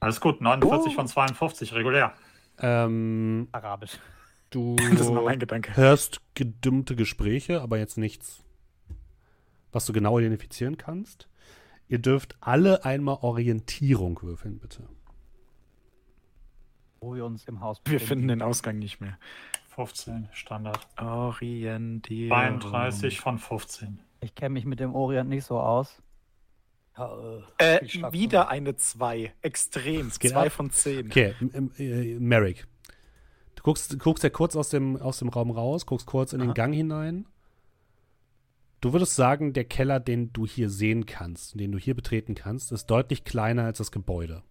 Alles 0.00 0.20
gut, 0.20 0.40
49 0.40 0.92
oh. 0.92 0.94
von 0.94 1.08
52, 1.08 1.74
regulär. 1.74 2.14
Ähm, 2.58 3.48
Arabisch. 3.52 3.98
Du 4.50 4.76
das 4.92 5.00
ist 5.00 5.10
mein 5.10 5.38
Gedanke. 5.38 5.76
hörst 5.76 6.20
gedümmte 6.34 6.94
Gespräche, 6.94 7.60
aber 7.62 7.78
jetzt 7.78 7.98
nichts, 7.98 8.44
was 9.72 9.86
du 9.86 9.92
genau 9.92 10.18
identifizieren 10.18 10.76
kannst. 10.76 11.28
Ihr 11.88 11.98
dürft 11.98 12.36
alle 12.40 12.84
einmal 12.84 13.18
Orientierung 13.20 14.20
würfeln, 14.22 14.58
bitte 14.58 14.84
wo 17.04 17.14
wir 17.14 17.24
uns 17.24 17.44
im 17.44 17.60
Haus 17.60 17.80
befinden. 17.80 18.00
Wir 18.00 18.06
finden 18.06 18.28
den 18.28 18.42
Ausgang 18.42 18.78
nicht 18.78 19.00
mehr. 19.00 19.18
15 19.74 20.28
Standard. 20.32 20.86
Orientierung. 20.98 22.60
32 22.60 23.20
von 23.20 23.38
15. 23.38 23.98
Ich 24.20 24.34
kenne 24.34 24.54
mich 24.54 24.64
mit 24.64 24.80
dem 24.80 24.94
Orient 24.94 25.28
nicht 25.28 25.44
so 25.44 25.60
aus. 25.60 26.02
Ja, 26.96 27.42
äh, 27.58 27.76
äh 27.84 28.12
wieder 28.12 28.48
eine 28.48 28.76
2. 28.76 29.32
Extrem. 29.42 30.10
2 30.10 30.50
von 30.50 30.70
10. 30.70 31.06
Okay, 31.06 31.34
äh, 31.78 32.18
Merrick. 32.18 32.66
Du 33.56 33.62
guckst, 33.62 33.98
guckst 33.98 34.22
ja 34.22 34.30
kurz 34.30 34.54
aus 34.56 34.68
dem, 34.68 34.96
aus 34.96 35.18
dem 35.18 35.28
Raum 35.28 35.50
raus, 35.50 35.86
guckst 35.86 36.06
kurz 36.06 36.32
in 36.32 36.40
Aha. 36.40 36.48
den 36.48 36.54
Gang 36.54 36.74
hinein. 36.74 37.26
Du 38.80 38.92
würdest 38.92 39.16
sagen, 39.16 39.54
der 39.54 39.64
Keller, 39.64 39.98
den 39.98 40.32
du 40.32 40.46
hier 40.46 40.68
sehen 40.68 41.06
kannst, 41.06 41.58
den 41.58 41.72
du 41.72 41.78
hier 41.78 41.94
betreten 41.94 42.34
kannst, 42.34 42.70
ist 42.70 42.86
deutlich 42.86 43.24
kleiner 43.24 43.64
als 43.64 43.78
das 43.78 43.90
Gebäude. 43.90 44.42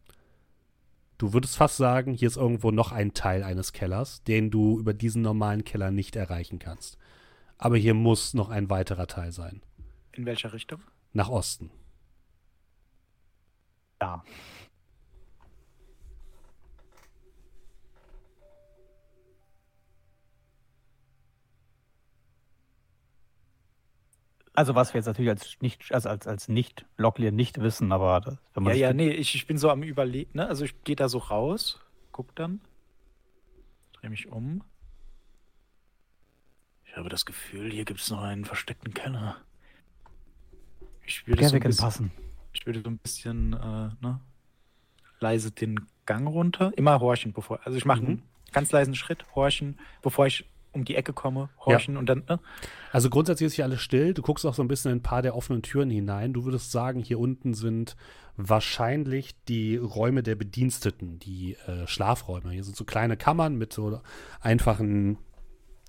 Du 1.19 1.33
würdest 1.33 1.55
fast 1.55 1.77
sagen, 1.77 2.13
hier 2.13 2.27
ist 2.27 2.37
irgendwo 2.37 2.71
noch 2.71 2.91
ein 2.91 3.13
Teil 3.13 3.43
eines 3.43 3.71
Kellers, 3.73 4.23
den 4.23 4.49
du 4.49 4.79
über 4.79 4.93
diesen 4.93 5.21
normalen 5.21 5.63
Keller 5.63 5.91
nicht 5.91 6.15
erreichen 6.15 6.59
kannst. 6.59 6.97
Aber 7.57 7.77
hier 7.77 7.93
muss 7.93 8.33
noch 8.33 8.49
ein 8.49 8.69
weiterer 8.69 9.07
Teil 9.07 9.31
sein. 9.31 9.61
In 10.11 10.25
welcher 10.25 10.51
Richtung? 10.51 10.81
Nach 11.13 11.29
Osten. 11.29 11.69
Ja. 14.03 14.21
Also 24.55 24.75
was 24.75 24.93
wir 24.93 24.99
jetzt 24.99 25.05
natürlich 25.07 25.29
als 25.29 25.57
nicht, 25.61 25.91
also 25.93 26.09
als, 26.09 26.27
als 26.27 26.49
nicht 26.49 26.85
Locklear 26.97 27.31
nicht 27.31 27.61
wissen, 27.61 27.93
aber 27.93 28.19
das, 28.19 28.37
wenn 28.53 28.63
man. 28.63 28.73
Ja, 28.73 28.89
ja, 28.89 28.93
nee, 28.93 29.09
ich, 29.09 29.33
ich 29.35 29.47
bin 29.47 29.57
so 29.57 29.69
am 29.69 29.81
überlegen, 29.83 30.31
ne? 30.33 30.47
Also 30.47 30.65
ich 30.65 30.83
gehe 30.83 30.97
da 30.97 31.07
so 31.07 31.17
raus, 31.17 31.79
guck 32.11 32.35
dann, 32.35 32.59
drehe 33.93 34.09
mich 34.09 34.27
um. 34.27 34.63
Ich 36.85 36.97
habe 36.97 37.07
das 37.07 37.25
Gefühl, 37.25 37.71
hier 37.71 37.85
gibt 37.85 38.01
es 38.01 38.11
noch 38.11 38.21
einen 38.21 38.43
versteckten 38.43 38.93
Keller. 38.93 39.37
Ich 41.05 41.25
würde, 41.25 41.47
so 41.47 41.55
ein 41.55 41.61
bisschen, 41.61 41.83
passen. 41.83 42.11
Ich 42.53 42.65
würde 42.65 42.81
so 42.81 42.89
ein 42.89 42.97
bisschen 42.97 43.53
äh, 43.53 43.89
ne, 44.01 44.19
leise 45.19 45.51
den 45.51 45.87
Gang 46.05 46.27
runter, 46.27 46.71
immer 46.75 46.99
horchen, 46.99 47.33
bevor. 47.33 47.59
Also 47.63 47.77
ich 47.77 47.85
mache 47.85 48.01
mhm. 48.01 48.07
einen 48.07 48.23
ganz 48.51 48.71
leisen 48.71 48.95
Schritt, 48.95 49.25
horchen, 49.35 49.79
bevor 50.01 50.27
ich 50.27 50.45
um 50.73 50.85
die 50.85 50.95
Ecke 50.95 51.13
komme, 51.13 51.49
horchen 51.65 51.93
ja. 51.93 51.99
und 51.99 52.07
dann. 52.07 52.23
Ne? 52.27 52.39
Also 52.91 53.09
grundsätzlich 53.09 53.47
ist 53.47 53.53
hier 53.53 53.65
alles 53.65 53.81
still. 53.81 54.13
Du 54.13 54.21
guckst 54.21 54.45
auch 54.45 54.53
so 54.53 54.63
ein 54.63 54.67
bisschen 54.67 54.91
in 54.91 54.97
ein 54.97 55.03
paar 55.03 55.21
der 55.21 55.35
offenen 55.35 55.61
Türen 55.61 55.89
hinein. 55.89 56.33
Du 56.33 56.45
würdest 56.45 56.71
sagen, 56.71 56.99
hier 56.99 57.19
unten 57.19 57.53
sind 57.53 57.95
wahrscheinlich 58.35 59.35
die 59.47 59.77
Räume 59.77 60.23
der 60.23 60.35
Bediensteten, 60.35 61.19
die 61.19 61.55
äh, 61.67 61.85
Schlafräume. 61.87 62.51
Hier 62.51 62.63
sind 62.63 62.75
so 62.75 62.83
kleine 62.83 63.17
Kammern 63.17 63.55
mit 63.55 63.71
so 63.71 64.01
einfachen 64.41 65.19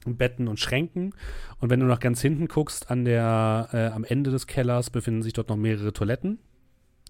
Betten 0.04 0.48
und 0.48 0.60
Schränken. 0.60 1.14
Und 1.60 1.70
wenn 1.70 1.80
du 1.80 1.86
nach 1.86 2.00
ganz 2.00 2.20
hinten 2.20 2.48
guckst, 2.48 2.90
an 2.90 3.06
der, 3.06 3.68
äh, 3.72 3.86
am 3.86 4.04
Ende 4.04 4.30
des 4.30 4.46
Kellers 4.46 4.90
befinden 4.90 5.22
sich 5.22 5.32
dort 5.32 5.48
noch 5.48 5.56
mehrere 5.56 5.94
Toiletten. 5.94 6.38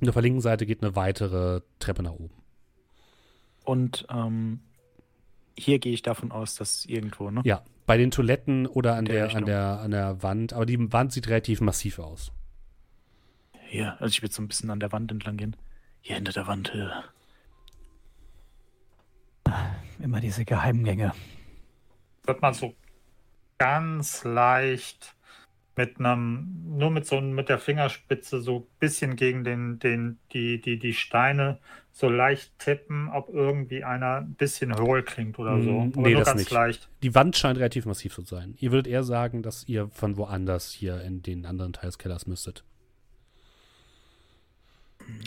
Und 0.00 0.08
auf 0.08 0.14
der 0.14 0.22
linken 0.22 0.40
Seite 0.40 0.66
geht 0.66 0.82
eine 0.82 0.96
weitere 0.96 1.60
Treppe 1.78 2.02
nach 2.02 2.12
oben. 2.12 2.30
Und 3.64 4.06
ähm, 4.10 4.60
hier 5.56 5.78
gehe 5.78 5.92
ich 5.92 6.02
davon 6.02 6.32
aus, 6.32 6.54
dass 6.56 6.84
irgendwo, 6.84 7.30
ne? 7.30 7.42
Ja, 7.44 7.62
bei 7.86 7.96
den 7.96 8.10
Toiletten 8.10 8.66
oder 8.66 8.96
an 8.96 9.04
der, 9.04 9.28
der 9.28 9.36
an 9.36 9.46
der, 9.46 9.80
an 9.80 9.90
der 9.90 10.22
Wand. 10.22 10.52
Aber 10.52 10.66
die 10.66 10.92
Wand 10.92 11.12
sieht 11.12 11.28
relativ 11.28 11.60
massiv 11.60 11.98
aus. 11.98 12.32
Hier, 13.68 13.92
also 14.00 14.06
ich 14.06 14.22
würde 14.22 14.34
so 14.34 14.42
ein 14.42 14.48
bisschen 14.48 14.70
an 14.70 14.80
der 14.80 14.92
Wand 14.92 15.10
entlang 15.10 15.36
gehen. 15.36 15.56
Hier 16.00 16.16
hinter 16.16 16.32
der 16.32 16.46
Wand. 16.46 16.72
Ja. 16.74 17.04
Immer 19.98 20.20
diese 20.20 20.44
Geheimgänge. 20.44 21.12
Wird 22.24 22.42
man 22.42 22.54
so 22.54 22.74
ganz 23.58 24.24
leicht 24.24 25.13
mit 25.76 25.98
einem, 25.98 26.76
nur 26.78 26.90
mit 26.90 27.06
so 27.06 27.20
mit 27.20 27.48
der 27.48 27.58
Fingerspitze 27.58 28.40
so 28.40 28.58
ein 28.58 28.78
bisschen 28.78 29.16
gegen 29.16 29.44
den, 29.44 29.78
den, 29.78 30.18
die, 30.32 30.60
die, 30.60 30.78
die 30.78 30.92
Steine 30.92 31.58
so 31.92 32.08
leicht 32.08 32.58
tippen, 32.58 33.08
ob 33.08 33.28
irgendwie 33.28 33.84
einer 33.84 34.16
ein 34.16 34.34
bisschen 34.34 34.76
hohl 34.78 35.02
klingt 35.02 35.38
oder 35.38 35.60
so. 35.60 35.80
Mm, 35.80 35.92
nee, 35.96 36.14
das 36.14 36.34
nicht. 36.34 36.50
Leicht. 36.50 36.88
Die 37.02 37.14
Wand 37.14 37.36
scheint 37.36 37.58
relativ 37.58 37.86
massiv 37.86 38.14
zu 38.14 38.22
sein. 38.22 38.54
Ihr 38.58 38.72
würdet 38.72 38.86
eher 38.86 39.04
sagen, 39.04 39.42
dass 39.42 39.68
ihr 39.68 39.88
von 39.88 40.16
woanders 40.16 40.72
hier 40.72 41.00
in 41.02 41.22
den 41.22 41.46
anderen 41.46 41.72
Teil 41.72 41.86
des 41.86 41.98
Kellers 41.98 42.26
müsstet. 42.26 42.64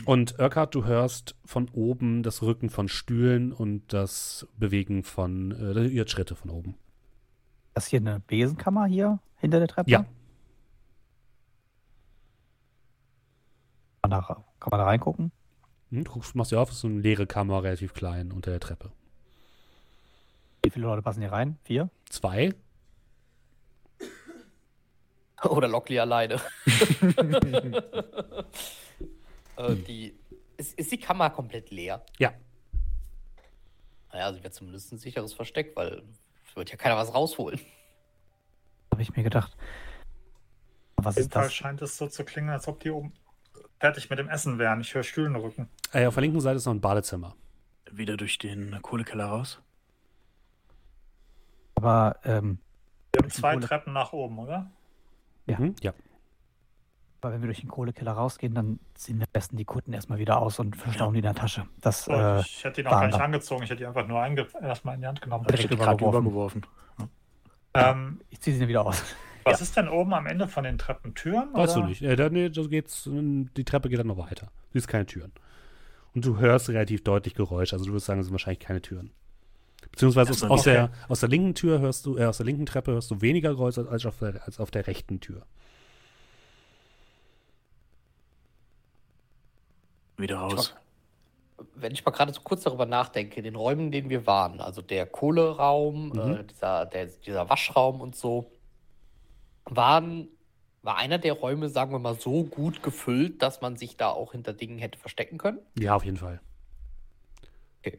Und 0.04 0.38
Urquhart, 0.38 0.74
du 0.74 0.84
hörst 0.84 1.36
von 1.44 1.68
oben 1.72 2.22
das 2.22 2.42
Rücken 2.42 2.68
von 2.68 2.88
Stühlen 2.88 3.52
und 3.52 3.92
das 3.92 4.46
Bewegen 4.58 5.04
von, 5.04 5.52
äh, 5.52 5.86
ihr 5.86 6.08
Schritte 6.08 6.34
von 6.34 6.50
oben. 6.50 6.74
Ist 7.74 7.88
hier 7.88 8.00
eine 8.00 8.20
Besenkammer 8.26 8.86
hier 8.86 9.20
hinter 9.36 9.58
der 9.60 9.68
Treppe? 9.68 9.90
Ja, 9.90 10.04
man 14.08 14.20
da, 14.20 14.44
kann 14.60 14.70
man 14.70 14.80
da 14.80 14.86
reingucken? 14.86 15.32
Hm, 15.90 16.04
du 16.04 16.12
guckst, 16.12 16.34
machst 16.34 16.52
ja 16.52 16.60
auf, 16.60 16.70
ist 16.70 16.80
so 16.80 16.88
eine 16.88 17.00
leere 17.00 17.26
Kammer, 17.26 17.62
relativ 17.62 17.94
klein 17.94 18.32
unter 18.32 18.50
der 18.50 18.60
Treppe. 18.60 18.92
Wie 20.62 20.70
viele 20.70 20.86
Leute 20.86 21.02
passen 21.02 21.20
hier 21.20 21.32
rein? 21.32 21.58
Vier? 21.64 21.90
Zwei. 22.08 22.54
Oder 25.42 25.68
Lockley 25.68 25.98
alleine. 25.98 26.34
äh, 29.56 29.74
die, 29.74 30.18
ist, 30.56 30.78
ist 30.78 30.92
die 30.92 30.98
Kammer 30.98 31.30
komplett 31.30 31.70
leer? 31.70 32.04
Ja. 32.18 32.32
Naja, 34.12 34.32
sie 34.32 34.42
wäre 34.42 34.50
zumindest 34.50 34.92
ein 34.92 34.98
sicheres 34.98 35.34
Versteck, 35.34 35.76
weil 35.76 36.02
es 36.46 36.56
wird 36.56 36.70
ja 36.70 36.76
keiner 36.76 36.96
was 36.96 37.14
rausholen. 37.14 37.60
Habe 38.90 39.02
ich 39.02 39.14
mir 39.14 39.22
gedacht. 39.22 39.56
Was 40.96 41.14
Auf 41.14 41.16
jeden 41.18 41.30
Fall 41.30 41.44
das? 41.44 41.54
scheint 41.54 41.82
es 41.82 41.96
so 41.96 42.08
zu 42.08 42.24
klingen, 42.24 42.48
als 42.48 42.66
ob 42.66 42.80
die 42.80 42.90
oben 42.90 43.12
fertig 43.78 44.10
mit 44.10 44.18
dem 44.18 44.28
Essen 44.28 44.58
wären. 44.58 44.80
Ich 44.80 44.94
höre 44.94 45.02
Stühlen 45.02 45.36
rücken. 45.36 45.68
Äh, 45.92 46.06
auf 46.06 46.14
der 46.14 46.22
linken 46.22 46.40
Seite 46.40 46.56
ist 46.56 46.66
noch 46.66 46.74
ein 46.74 46.80
Badezimmer. 46.80 47.34
Wieder 47.90 48.16
durch 48.16 48.38
den 48.38 48.80
Kohlekeller 48.82 49.26
raus? 49.26 49.60
Aber, 51.74 52.16
ähm. 52.24 52.58
Wir 53.12 53.22
haben 53.22 53.30
zwei 53.30 53.56
Treppen 53.56 53.92
nach 53.92 54.12
oben, 54.12 54.38
oder? 54.38 54.70
Ja. 55.46 55.58
Mhm, 55.58 55.74
ja. 55.80 55.92
Aber 57.20 57.32
wenn 57.32 57.40
wir 57.40 57.46
durch 57.46 57.60
den 57.60 57.68
Kohlekeller 57.68 58.12
rausgehen, 58.12 58.54
dann 58.54 58.78
ziehen 58.94 59.18
wir 59.18 59.26
am 59.26 59.32
besten 59.32 59.56
die 59.56 59.64
Kutten 59.64 59.92
erstmal 59.92 60.18
wieder 60.18 60.40
aus 60.40 60.60
und 60.60 60.76
verstauen 60.76 61.14
die 61.14 61.18
in 61.18 61.24
der 61.24 61.34
Tasche. 61.34 61.66
Das, 61.80 62.08
oh, 62.08 62.12
äh, 62.12 62.40
ich 62.40 62.62
hätte 62.62 62.82
die 62.82 62.84
noch 62.84 62.92
gar 62.92 63.06
nicht 63.06 63.20
angezogen, 63.20 63.64
ich 63.64 63.70
hätte 63.70 63.78
die 63.78 63.86
einfach 63.86 64.06
nur 64.06 64.24
erstmal 64.62 64.94
in 64.94 65.00
die 65.00 65.06
Hand 65.06 65.20
genommen. 65.20 65.44
Ich 65.48 65.64
hätte 65.64 65.68
die 65.68 65.76
gerade 65.76 66.04
übergeworfen. 66.04 66.64
Ähm, 67.74 68.20
ich 68.30 68.40
ziehe 68.40 68.54
sie 68.54 68.60
dann 68.60 68.68
wieder 68.68 68.86
aus. 68.86 69.02
Was 69.50 69.60
ja. 69.60 69.64
ist 69.64 69.76
denn 69.76 69.88
oben 69.88 70.14
am 70.14 70.26
Ende 70.26 70.48
von 70.48 70.64
den 70.64 70.78
Treppentüren? 70.78 71.52
Weißt 71.52 71.76
du 71.76 71.82
nicht. 71.82 72.02
Äh, 72.02 72.16
da, 72.16 72.28
nee, 72.28 72.48
das 72.48 72.68
geht's, 72.68 73.08
die 73.10 73.64
Treppe 73.64 73.88
geht 73.88 73.98
dann 73.98 74.06
noch 74.06 74.18
weiter. 74.18 74.46
Du 74.72 74.78
siehst 74.78 74.88
keine 74.88 75.06
Türen. 75.06 75.32
Und 76.14 76.24
du 76.24 76.38
hörst 76.38 76.68
relativ 76.68 77.04
deutlich 77.04 77.34
Geräusch. 77.34 77.72
Also 77.72 77.84
du 77.84 77.92
würdest 77.92 78.06
sagen, 78.06 78.20
es 78.20 78.26
sind 78.26 78.32
wahrscheinlich 78.32 78.60
keine 78.60 78.82
Türen. 78.82 79.10
Beziehungsweise 79.90 80.30
aus, 80.30 80.42
aus, 80.42 80.62
der, 80.64 80.90
aus 81.08 81.20
der 81.20 81.28
linken 81.28 81.54
Tür 81.54 81.80
hörst 81.80 82.06
du, 82.06 82.18
äh, 82.18 82.24
aus 82.24 82.38
der 82.38 82.46
linken 82.46 82.66
Treppe 82.66 82.92
hörst 82.92 83.10
du 83.10 83.20
weniger 83.20 83.50
Geräusch 83.50 83.78
als 83.78 84.06
auf 84.06 84.18
der, 84.18 84.42
als 84.44 84.60
auf 84.60 84.70
der 84.70 84.86
rechten 84.86 85.20
Tür. 85.20 85.46
Wieder 90.16 90.38
raus. 90.38 90.74
Wenn 91.74 91.92
ich 91.92 92.04
mal 92.04 92.10
gerade 92.10 92.32
so 92.32 92.40
kurz 92.40 92.62
darüber 92.62 92.86
nachdenke, 92.86 93.36
in 93.36 93.44
den 93.44 93.56
Räumen, 93.56 93.86
in 93.86 93.92
denen 93.92 94.10
wir 94.10 94.26
waren, 94.26 94.60
also 94.60 94.82
der 94.82 95.06
Kohleraum, 95.06 96.10
mhm. 96.10 96.18
äh, 96.18 96.44
dieser, 96.44 96.86
der, 96.86 97.06
dieser 97.06 97.48
Waschraum 97.48 98.00
und 98.00 98.16
so, 98.16 98.50
waren, 99.68 100.28
war 100.82 100.96
einer 100.96 101.18
der 101.18 101.34
Räume, 101.34 101.68
sagen 101.68 101.92
wir 101.92 101.98
mal, 101.98 102.14
so 102.14 102.44
gut 102.44 102.82
gefüllt, 102.82 103.42
dass 103.42 103.60
man 103.60 103.76
sich 103.76 103.96
da 103.96 104.08
auch 104.08 104.32
hinter 104.32 104.52
Dingen 104.52 104.78
hätte 104.78 104.98
verstecken 104.98 105.38
können? 105.38 105.58
Ja, 105.78 105.94
auf 105.94 106.04
jeden 106.04 106.16
Fall. 106.16 106.40
Okay. 107.80 107.98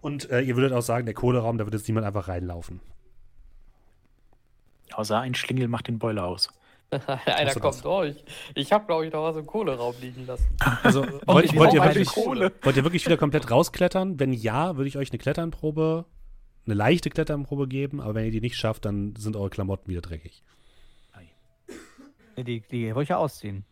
Und 0.00 0.30
äh, 0.30 0.40
ihr 0.40 0.56
würdet 0.56 0.72
auch 0.72 0.82
sagen, 0.82 1.06
der 1.06 1.14
Kohleraum, 1.14 1.58
da 1.58 1.64
wird 1.64 1.74
jetzt 1.74 1.88
niemand 1.88 2.06
einfach 2.06 2.28
reinlaufen. 2.28 2.80
Außer 4.92 5.18
ein 5.20 5.34
Schlingel 5.34 5.68
macht 5.68 5.88
den 5.88 5.98
Boiler 5.98 6.26
aus. 6.26 6.50
Einer 7.24 7.54
kommt 7.54 7.84
durch. 7.84 8.22
Ich 8.54 8.70
habe, 8.72 8.84
glaube 8.84 9.06
ich, 9.06 9.12
noch 9.12 9.22
was 9.22 9.36
im 9.36 9.46
Kohleraum 9.46 9.94
liegen 10.00 10.26
lassen. 10.26 10.46
Also, 10.82 11.00
wollt, 11.26 11.56
wollt, 11.56 11.72
ihr 11.72 11.82
wirklich, 11.82 12.08
wollt 12.08 12.76
ihr 12.76 12.84
wirklich 12.84 13.06
wieder 13.06 13.16
komplett 13.16 13.50
rausklettern? 13.50 14.20
Wenn 14.20 14.34
ja, 14.34 14.76
würde 14.76 14.88
ich 14.88 14.98
euch 14.98 15.10
eine 15.10 15.18
Kletternprobe 15.18 16.04
eine 16.66 16.74
leichte 16.74 17.10
Kletterprobe 17.10 17.68
geben, 17.68 18.00
aber 18.00 18.14
wenn 18.14 18.24
ihr 18.26 18.30
die 18.30 18.40
nicht 18.40 18.56
schafft, 18.56 18.84
dann 18.84 19.16
sind 19.16 19.36
eure 19.36 19.50
Klamotten 19.50 19.90
wieder 19.90 20.00
dreckig. 20.00 20.42
Die, 22.36 22.60
die 22.60 22.94
wollte 22.94 23.02
ich 23.02 23.08
ja 23.10 23.18
ausziehen. 23.18 23.64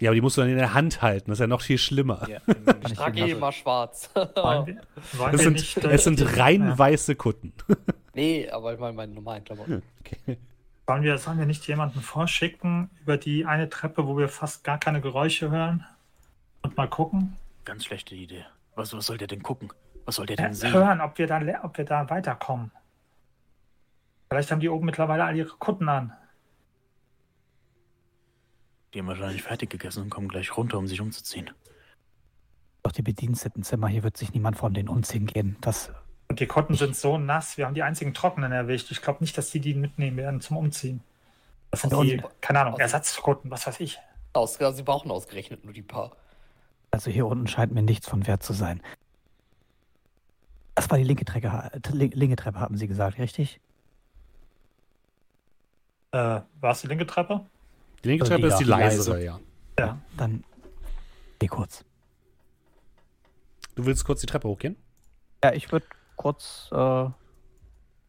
Ja, 0.00 0.10
aber 0.10 0.14
die 0.14 0.20
musst 0.20 0.36
du 0.36 0.42
dann 0.42 0.50
in 0.50 0.56
der 0.56 0.74
Hand 0.74 1.00
halten. 1.00 1.30
Das 1.30 1.36
ist 1.38 1.40
ja 1.40 1.46
noch 1.46 1.62
viel 1.62 1.78
schlimmer. 1.78 2.28
Ja, 2.28 2.38
ich 2.86 2.92
trage 2.92 3.20
eh 3.20 3.30
immer 3.30 3.52
schwarz. 3.52 4.10
Wollen 4.14 4.78
es, 5.32 5.42
sind, 5.42 5.84
es 5.84 6.04
sind 6.04 6.36
rein 6.36 6.62
ja. 6.62 6.78
weiße 6.78 7.14
Kutten. 7.16 7.54
nee, 8.14 8.48
aber 8.50 8.74
ich 8.74 8.80
meine 8.80 8.92
meine 8.92 9.14
normalen 9.14 9.44
Klamotten. 9.44 9.82
Okay. 10.00 10.38
Sollen 10.86 11.02
wir, 11.02 11.18
sollen 11.18 11.38
wir 11.38 11.46
nicht 11.46 11.66
jemanden 11.66 12.00
vorschicken 12.00 12.90
über 13.02 13.16
die 13.16 13.46
eine 13.46 13.70
Treppe, 13.70 14.06
wo 14.06 14.18
wir 14.18 14.28
fast 14.28 14.64
gar 14.64 14.78
keine 14.78 15.00
Geräusche 15.00 15.50
hören? 15.50 15.84
Und 16.62 16.76
mal 16.76 16.88
gucken? 16.88 17.36
Ganz 17.64 17.86
schlechte 17.86 18.14
Idee. 18.14 18.44
Was, 18.74 18.92
was 18.92 19.06
soll 19.06 19.16
der 19.16 19.28
denn 19.28 19.42
gucken? 19.42 19.72
Was 20.06 20.14
soll 20.14 20.26
der 20.26 20.36
denn 20.36 20.54
sehen? 20.54 20.72
Hören, 20.72 21.00
ob 21.00 21.18
wir, 21.18 21.26
da, 21.26 21.40
ob 21.62 21.76
wir 21.76 21.84
da 21.84 22.08
weiterkommen. 22.08 22.70
Vielleicht 24.30 24.50
haben 24.50 24.60
die 24.60 24.68
oben 24.68 24.86
mittlerweile 24.86 25.24
all 25.24 25.36
ihre 25.36 25.56
Kutten 25.56 25.88
an. 25.88 26.12
Die 28.94 29.00
haben 29.00 29.08
wahrscheinlich 29.08 29.42
fertig 29.42 29.68
gegessen 29.68 30.04
und 30.04 30.10
kommen 30.10 30.28
gleich 30.28 30.56
runter, 30.56 30.78
um 30.78 30.86
sich 30.86 31.00
umzuziehen. 31.00 31.50
Doch 32.82 32.92
die 32.92 33.02
Bedienstetenzimmer, 33.02 33.88
hier 33.88 34.04
wird 34.04 34.16
sich 34.16 34.32
niemand 34.32 34.56
von 34.56 34.72
denen 34.72 34.88
umziehen 34.88 35.26
gehen. 35.26 35.56
Das 35.60 35.90
und 36.28 36.40
die 36.40 36.46
Kotten 36.46 36.74
sind 36.74 36.96
so 36.96 37.18
nass, 37.18 37.56
wir 37.56 37.66
haben 37.66 37.74
die 37.74 37.82
einzigen 37.82 38.14
trockenen 38.14 38.52
erwischt. 38.52 38.90
Ich 38.90 39.00
glaube 39.02 39.22
nicht, 39.22 39.38
dass 39.38 39.50
die 39.50 39.60
die 39.60 39.74
mitnehmen 39.74 40.16
werden 40.16 40.40
zum 40.40 40.56
Umziehen. 40.56 41.02
Das 41.70 41.82
sind 41.82 41.92
die, 41.92 42.22
keine 42.40 42.60
Ahnung, 42.60 42.78
Ersatzkotten, 42.78 43.50
was 43.50 43.66
weiß 43.66 43.80
ich. 43.80 43.98
Aus, 44.32 44.58
sie 44.58 44.82
brauchen 44.82 45.10
ausgerechnet 45.10 45.64
nur 45.64 45.72
die 45.72 45.82
paar. 45.82 46.12
Also 46.90 47.10
hier 47.10 47.26
unten 47.26 47.46
scheint 47.46 47.72
mir 47.72 47.82
nichts 47.82 48.08
von 48.08 48.26
Wert 48.26 48.42
zu 48.42 48.52
sein. 48.52 48.82
Das 50.76 50.90
war 50.90 50.98
die 50.98 51.04
linke 51.04 51.24
Treppe, 51.24 51.70
linke 51.90 52.36
Treppe, 52.36 52.60
haben 52.60 52.76
Sie 52.76 52.86
gesagt, 52.86 53.18
richtig? 53.18 53.60
Äh, 56.12 56.42
war 56.60 56.72
es 56.72 56.82
die 56.82 56.86
linke 56.86 57.06
Treppe? 57.06 57.46
Die 58.04 58.08
linke 58.08 58.26
Treppe 58.26 58.42
die, 58.42 58.48
ist 58.48 58.58
die 58.58 58.64
leisere, 58.64 59.24
ja. 59.24 59.40
Ja, 59.78 59.98
dann 60.18 60.44
geh 61.38 61.46
kurz. 61.46 61.82
Du 63.74 63.86
willst 63.86 64.04
kurz 64.04 64.20
die 64.20 64.26
Treppe 64.26 64.48
hochgehen? 64.48 64.76
Ja, 65.42 65.54
ich 65.54 65.72
würde 65.72 65.86
kurz 66.16 66.68
äh, 66.72 67.08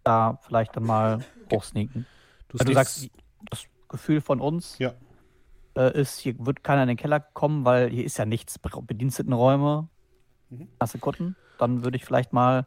da 0.03 0.39
vielleicht 0.45 0.75
dann 0.75 0.83
mal 0.83 1.23
hochsneaken. 1.51 2.05
Du, 2.49 2.57
du 2.57 2.73
sagst, 2.73 3.09
das 3.49 3.63
Gefühl 3.87 4.19
von 4.19 4.41
uns 4.41 4.77
ja. 4.77 4.93
äh, 5.77 5.97
ist, 5.97 6.19
hier 6.19 6.35
wird 6.45 6.65
keiner 6.65 6.81
in 6.81 6.89
den 6.89 6.97
Keller 6.97 7.21
kommen, 7.21 7.63
weil 7.63 7.89
hier 7.89 8.03
ist 8.03 8.17
ja 8.17 8.25
nichts, 8.25 8.59
Bedienstetenräume, 8.59 9.87
mhm. 10.49 10.67
nasse 10.81 10.99
Kutten. 10.99 11.37
Dann 11.57 11.83
würde 11.83 11.97
ich 11.97 12.05
vielleicht 12.05 12.33
mal 12.33 12.65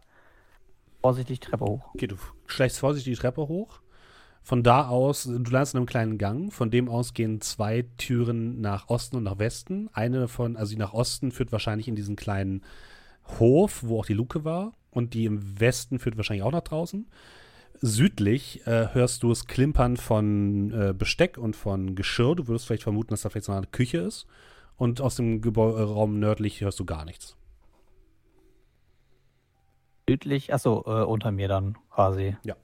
vorsichtig 1.01 1.41
die 1.41 1.47
Treppe 1.47 1.65
hoch. 1.65 1.91
Okay, 1.95 2.07
du 2.07 2.17
schleichst 2.47 2.79
vorsichtig 2.79 3.15
die 3.15 3.21
Treppe 3.21 3.49
hoch. 3.49 3.81
Von 4.43 4.63
da 4.63 4.89
aus, 4.89 5.25
du 5.25 5.51
landest 5.51 5.75
in 5.75 5.79
einem 5.79 5.87
kleinen 5.87 6.19
Gang. 6.19 6.53
Von 6.53 6.71
dem 6.71 6.89
aus 6.89 7.15
gehen 7.15 7.41
zwei 7.41 7.85
Türen 7.99 8.61
nach 8.61 8.89
Osten 8.89 9.17
und 9.17 9.25
nach 9.25 9.39
Westen. 9.39 9.91
Eine 9.93 10.29
von, 10.29 10.57
also 10.57 10.73
die 10.73 10.79
nach 10.79 10.95
Osten 10.95 11.31
führt 11.31 11.53
wahrscheinlich 11.53 11.89
in 11.89 11.95
diesen 11.95 12.17
kleinen 12.17 12.63
Hof, 13.39 13.83
wo 13.85 14.01
auch 14.01 14.07
die 14.07 14.15
Luke 14.15 14.45
war. 14.45 14.73
Und 14.91 15.15
die 15.15 15.27
im 15.27 15.61
Westen 15.61 15.99
führt 15.99 16.17
wahrscheinlich 16.17 16.43
auch 16.43 16.53
nach 16.53 16.63
draußen. 16.63 17.07
Südlich 17.83 18.67
äh, 18.67 18.89
hörst 18.93 19.23
du 19.23 19.29
das 19.29 19.47
Klimpern 19.47 19.97
von 19.97 20.73
äh, 20.73 20.95
Besteck 20.97 21.39
und 21.39 21.55
von 21.55 21.95
Geschirr. 21.95 22.35
Du 22.35 22.49
würdest 22.49 22.67
vielleicht 22.67 22.83
vermuten, 22.83 23.11
dass 23.11 23.23
da 23.23 23.31
vielleicht 23.31 23.47
so 23.47 23.53
eine 23.53 23.67
Küche 23.67 23.99
ist. 23.99 24.27
Und 24.77 25.01
aus 25.01 25.17
dem 25.17 25.43
Gebäu 25.43 25.71
Raum 25.71 26.19
nördlich 26.19 26.61
hörst 26.63 26.81
du 26.81 26.85
gar 26.85 27.05
nichts. 27.05 27.37
Südlich, 30.11 30.53
achso, 30.53 30.83
äh, 30.89 31.05
unter 31.05 31.31
mir 31.31 31.47
dann 31.47 31.79
quasi. 31.89 32.37
Ja. 32.43 32.57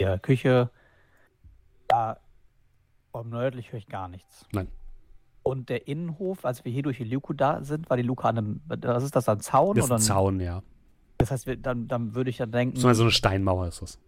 Ja, 0.00 0.16
Küche. 0.16 0.70
Ja, 1.90 2.16
vom 3.10 3.28
nördlich 3.28 3.70
höre 3.70 3.78
ich 3.78 3.86
gar 3.86 4.08
nichts. 4.08 4.46
Nein. 4.50 4.68
Und 5.42 5.68
der 5.68 5.88
Innenhof, 5.88 6.46
als 6.46 6.64
wir 6.64 6.72
hier 6.72 6.84
durch 6.84 6.96
die 6.96 7.04
Luke 7.04 7.34
da 7.34 7.62
sind, 7.62 7.90
war 7.90 7.98
die 7.98 8.02
Luke 8.02 8.24
an 8.24 8.38
einem, 8.38 8.60
was 8.66 9.04
ist 9.04 9.14
das, 9.14 9.28
ein 9.28 9.40
Zaun? 9.40 9.76
Das 9.76 9.84
ist 9.84 9.90
ein 9.90 9.98
Zaun, 9.98 10.40
ja. 10.40 10.62
Das 11.18 11.30
heißt, 11.30 11.46
wir, 11.46 11.58
dann, 11.58 11.86
dann 11.86 12.14
würde 12.14 12.30
ich 12.30 12.38
ja 12.38 12.46
denken. 12.46 12.76
So 12.76 12.88
eine 12.88 13.10
Steinmauer 13.10 13.68
ist 13.68 13.82
das. 13.82 13.98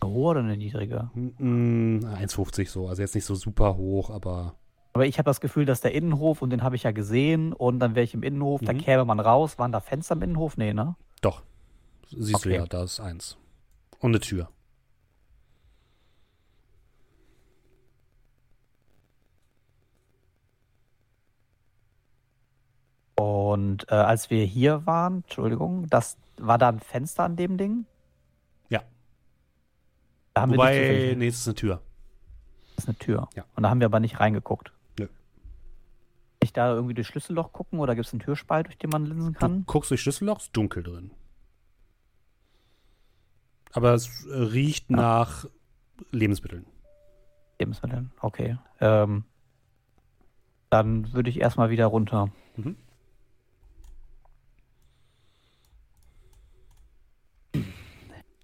Eine 0.00 0.12
hohe 0.12 0.30
oder 0.30 0.40
eine 0.40 0.56
niedrige? 0.56 1.10
Mm, 1.12 1.98
1,50 1.98 2.70
so. 2.70 2.88
Also 2.88 3.02
jetzt 3.02 3.14
nicht 3.14 3.26
so 3.26 3.34
super 3.34 3.76
hoch, 3.76 4.08
aber. 4.08 4.54
Aber 4.94 5.04
ich 5.04 5.18
habe 5.18 5.26
das 5.26 5.42
Gefühl, 5.42 5.66
dass 5.66 5.82
der 5.82 5.92
Innenhof, 5.92 6.40
und 6.40 6.48
den 6.48 6.62
habe 6.62 6.74
ich 6.74 6.84
ja 6.84 6.92
gesehen, 6.92 7.52
und 7.52 7.80
dann 7.80 7.94
wäre 7.94 8.04
ich 8.04 8.14
im 8.14 8.22
Innenhof, 8.22 8.62
mhm. 8.62 8.64
da 8.64 8.72
käme 8.72 9.04
man 9.04 9.20
raus. 9.20 9.58
Waren 9.58 9.72
da 9.72 9.80
Fenster 9.80 10.14
im 10.14 10.22
Innenhof? 10.22 10.56
Nee, 10.56 10.72
ne? 10.72 10.96
Doch. 11.20 11.42
Siehst 12.10 12.34
okay. 12.34 12.48
du 12.50 12.54
ja, 12.56 12.66
da 12.66 12.82
ist 12.82 13.00
eins. 13.00 13.36
Und 14.00 14.10
eine 14.10 14.20
Tür. 14.20 14.48
Und 23.14 23.86
äh, 23.90 23.94
als 23.94 24.30
wir 24.30 24.44
hier 24.44 24.86
waren, 24.86 25.18
Entschuldigung, 25.18 25.86
das 25.88 26.16
war 26.38 26.56
da 26.58 26.70
ein 26.70 26.80
Fenster 26.80 27.24
an 27.24 27.36
dem 27.36 27.58
Ding? 27.58 27.84
Ja. 28.70 28.82
Da 30.34 30.42
haben 30.42 30.52
Wobei, 30.52 31.10
wir 31.10 31.16
nee, 31.16 31.26
es 31.28 31.40
ist 31.40 31.46
eine 31.46 31.54
Tür. 31.54 31.82
Das 32.76 32.84
ist 32.84 32.88
eine 32.88 32.98
Tür. 32.98 33.28
Ja. 33.34 33.44
Und 33.54 33.62
da 33.62 33.70
haben 33.70 33.80
wir 33.80 33.86
aber 33.86 34.00
nicht 34.00 34.18
reingeguckt. 34.18 34.72
Nö. 34.98 35.06
Kann 35.06 35.12
ich 36.42 36.52
da 36.52 36.72
irgendwie 36.72 36.94
durch 36.94 37.08
Schlüsselloch 37.08 37.52
gucken 37.52 37.78
oder 37.78 37.94
gibt 37.94 38.06
es 38.06 38.12
einen 38.12 38.20
Türspalt, 38.20 38.66
durch 38.66 38.78
den 38.78 38.90
man 38.90 39.04
linsen 39.04 39.34
kann? 39.34 39.60
Du 39.60 39.64
guckst 39.72 39.90
durch 39.90 40.00
Schlüsselloch, 40.00 40.38
ist 40.38 40.56
dunkel 40.56 40.82
drin. 40.82 41.10
Aber 43.72 43.94
es 43.94 44.26
äh, 44.26 44.34
riecht 44.34 44.90
ja. 44.90 44.96
nach 44.96 45.46
Lebensmitteln. 46.10 46.66
Lebensmitteln, 47.58 48.10
okay. 48.20 48.58
Ähm, 48.80 49.24
dann 50.70 51.12
würde 51.12 51.30
ich 51.30 51.40
erstmal 51.40 51.70
wieder 51.70 51.86
runter. 51.86 52.30
Mhm. 52.56 52.76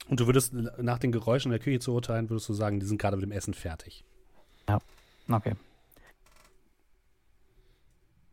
Und 0.08 0.20
du 0.20 0.26
würdest 0.26 0.52
nach 0.52 0.98
den 0.98 1.10
Geräuschen 1.10 1.50
in 1.50 1.58
der 1.58 1.64
Küche 1.64 1.80
zu 1.80 1.92
urteilen, 1.92 2.30
würdest 2.30 2.48
du 2.48 2.55
sagen, 2.55 2.78
die 2.78 2.86
sind 2.86 2.98
gerade 2.98 3.16
mit 3.16 3.24
dem 3.24 3.32
Essen 3.32 3.55
fertig. 3.55 4.05
Ja, 4.68 4.78
okay. 5.28 5.55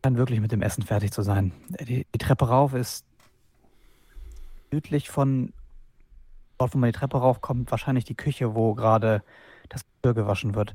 Dann 0.02 0.16
wirklich 0.16 0.40
mit 0.40 0.52
dem 0.52 0.62
Essen 0.62 0.82
fertig 0.82 1.12
zu 1.12 1.22
sein. 1.22 1.52
Die, 1.80 2.06
die 2.14 2.18
Treppe 2.18 2.48
rauf 2.48 2.74
ist 2.74 3.04
südlich 4.70 5.10
von 5.10 5.52
dort, 6.64 6.74
wo 6.74 6.78
man 6.78 6.88
die 6.88 6.98
Treppe 6.98 7.18
raufkommt, 7.18 7.70
wahrscheinlich 7.70 8.04
die 8.04 8.16
Küche, 8.16 8.54
wo 8.54 8.74
gerade 8.74 9.22
das 9.68 9.84
Bier 10.02 10.14
gewaschen 10.14 10.54
wird. 10.54 10.74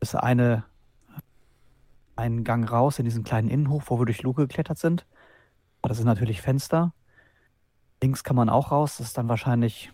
Ist 0.00 0.14
eine, 0.14 0.64
ein 2.16 2.44
Gang 2.44 2.70
raus 2.70 2.98
in 2.98 3.04
diesen 3.04 3.24
kleinen 3.24 3.48
Innenhof, 3.48 3.90
wo 3.90 3.98
wir 3.98 4.06
durch 4.06 4.22
Luke 4.22 4.42
geklettert 4.42 4.78
sind. 4.78 5.06
Das 5.82 5.96
sind 5.96 6.06
natürlich 6.06 6.42
Fenster. 6.42 6.92
Links 8.02 8.24
kann 8.24 8.36
man 8.36 8.48
auch 8.48 8.72
raus. 8.72 8.98
Das 8.98 9.08
ist 9.08 9.18
dann 9.18 9.28
wahrscheinlich 9.28 9.92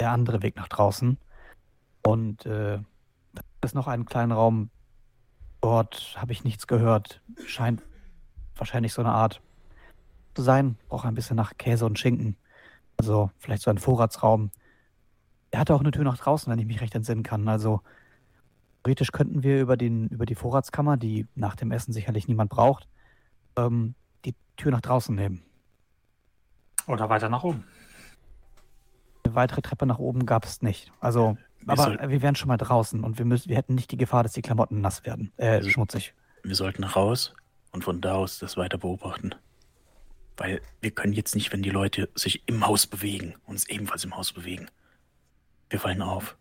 der 0.00 0.10
andere 0.10 0.42
Weg 0.42 0.56
nach 0.56 0.68
draußen. 0.68 1.18
Und 2.02 2.44
äh, 2.46 2.78
da 3.32 3.42
ist 3.62 3.74
noch 3.74 3.86
einen 3.86 4.06
kleinen 4.06 4.32
Raum. 4.32 4.70
Dort 5.60 6.16
habe 6.18 6.32
ich 6.32 6.42
nichts 6.42 6.66
gehört. 6.66 7.22
Scheint 7.46 7.82
wahrscheinlich 8.56 8.92
so 8.92 9.02
eine 9.02 9.12
Art 9.12 9.40
zu 10.34 10.42
sein. 10.42 10.76
Braucht 10.88 11.06
ein 11.06 11.14
bisschen 11.14 11.36
nach 11.36 11.56
Käse 11.56 11.86
und 11.86 11.98
Schinken. 11.98 12.36
Also 13.02 13.32
vielleicht 13.36 13.62
so 13.64 13.70
ein 13.70 13.78
Vorratsraum. 13.78 14.52
Er 15.50 15.58
hatte 15.58 15.74
auch 15.74 15.80
eine 15.80 15.90
Tür 15.90 16.04
nach 16.04 16.18
draußen, 16.18 16.50
wenn 16.52 16.60
ich 16.60 16.66
mich 16.66 16.80
recht 16.80 16.94
entsinnen 16.94 17.24
kann. 17.24 17.48
Also 17.48 17.80
theoretisch 18.84 19.10
könnten 19.10 19.42
wir 19.42 19.60
über, 19.60 19.76
den, 19.76 20.06
über 20.06 20.24
die 20.24 20.36
Vorratskammer, 20.36 20.96
die 20.96 21.26
nach 21.34 21.56
dem 21.56 21.72
Essen 21.72 21.92
sicherlich 21.92 22.28
niemand 22.28 22.50
braucht, 22.50 22.86
ähm, 23.56 23.96
die 24.24 24.36
Tür 24.56 24.70
nach 24.70 24.82
draußen 24.82 25.16
nehmen. 25.16 25.42
Oder 26.86 27.08
weiter 27.08 27.28
nach 27.28 27.42
oben. 27.42 27.64
Eine 29.24 29.34
weitere 29.34 29.62
Treppe 29.62 29.86
nach 29.86 29.98
oben 29.98 30.24
gab 30.24 30.44
es 30.44 30.62
nicht. 30.62 30.92
Also, 31.00 31.36
wir 31.58 31.72
aber 31.72 31.82
soll... 31.82 31.98
wir 32.08 32.22
wären 32.22 32.36
schon 32.36 32.48
mal 32.48 32.56
draußen 32.56 33.02
und 33.02 33.18
wir, 33.18 33.24
müssen, 33.24 33.48
wir 33.48 33.56
hätten 33.56 33.74
nicht 33.74 33.90
die 33.90 33.96
Gefahr, 33.96 34.22
dass 34.22 34.32
die 34.32 34.42
Klamotten 34.42 34.80
nass 34.80 35.04
werden, 35.04 35.32
äh, 35.38 35.60
schmutzig. 35.60 36.14
Wir 36.44 36.54
sollten 36.54 36.84
raus 36.84 37.34
und 37.72 37.82
von 37.82 38.00
da 38.00 38.14
aus 38.14 38.38
das 38.38 38.56
weiter 38.56 38.78
beobachten. 38.78 39.34
Weil 40.42 40.60
wir 40.80 40.90
können 40.90 41.12
jetzt 41.12 41.36
nicht, 41.36 41.52
wenn 41.52 41.62
die 41.62 41.70
Leute 41.70 42.08
sich 42.16 42.42
im 42.46 42.66
Haus 42.66 42.88
bewegen, 42.88 43.36
uns 43.46 43.68
ebenfalls 43.68 44.02
im 44.02 44.16
Haus 44.16 44.32
bewegen. 44.32 44.66
Wir 45.70 45.78
fallen 45.78 46.02
auf. 46.02 46.36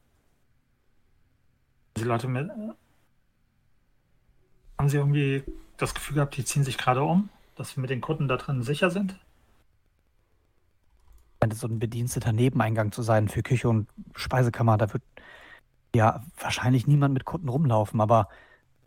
Die 1.97 2.03
Leute 2.03 2.27
mit. 2.27 2.49
Haben 4.79 4.89
Sie 4.89 4.97
irgendwie 4.97 5.43
das 5.77 5.93
Gefühl 5.93 6.15
gehabt, 6.15 6.35
die 6.35 6.43
ziehen 6.43 6.63
sich 6.63 6.79
gerade 6.79 7.03
um, 7.03 7.29
dass 7.55 7.77
wir 7.77 7.81
mit 7.81 7.91
den 7.91 8.01
Kunden 8.01 8.27
da 8.27 8.37
drin 8.37 8.63
sicher 8.63 8.89
sind? 8.89 9.19
so 11.51 11.67
ein 11.67 11.77
bediensteter 11.77 12.31
Nebeneingang 12.31 12.91
zu 12.91 13.03
sein 13.03 13.27
für 13.27 13.43
Küche 13.43 13.69
und 13.69 13.87
Speisekammer. 14.15 14.77
Da 14.77 14.91
wird 14.93 15.03
ja 15.93 16.23
wahrscheinlich 16.39 16.87
niemand 16.87 17.13
mit 17.13 17.25
Kunden 17.25 17.49
rumlaufen, 17.49 18.01
aber 18.01 18.29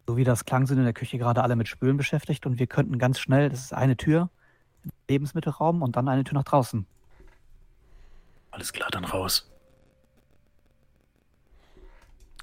so 0.09 0.17
wie 0.17 0.25
das 0.25 0.45
klang, 0.45 0.67
sind 0.67 0.79
in 0.79 0.85
der 0.85 0.93
Küche 0.93 1.19
gerade 1.19 1.45
alle 1.45 1.55
mit 1.55 1.69
Spülen 1.69 1.97
beschäftigt 1.97 2.47
und 2.47 2.59
wir 2.59 2.67
könnten 2.67 2.99
ganz 2.99 3.21
schnell, 3.21 3.49
das 3.49 3.61
ist 3.61 3.75
eine 3.75 3.97
Tür, 3.97 4.29
Lebensmittelraum 5.09 5.83
und 5.83 5.97
dann 5.97 6.09
eine 6.09 6.25
Tür 6.25 6.35
nach 6.35 6.45
draußen. 6.45 6.87
Alles 8.51 8.73
klar, 8.73 8.89
dann 8.91 9.05
raus. 9.05 9.51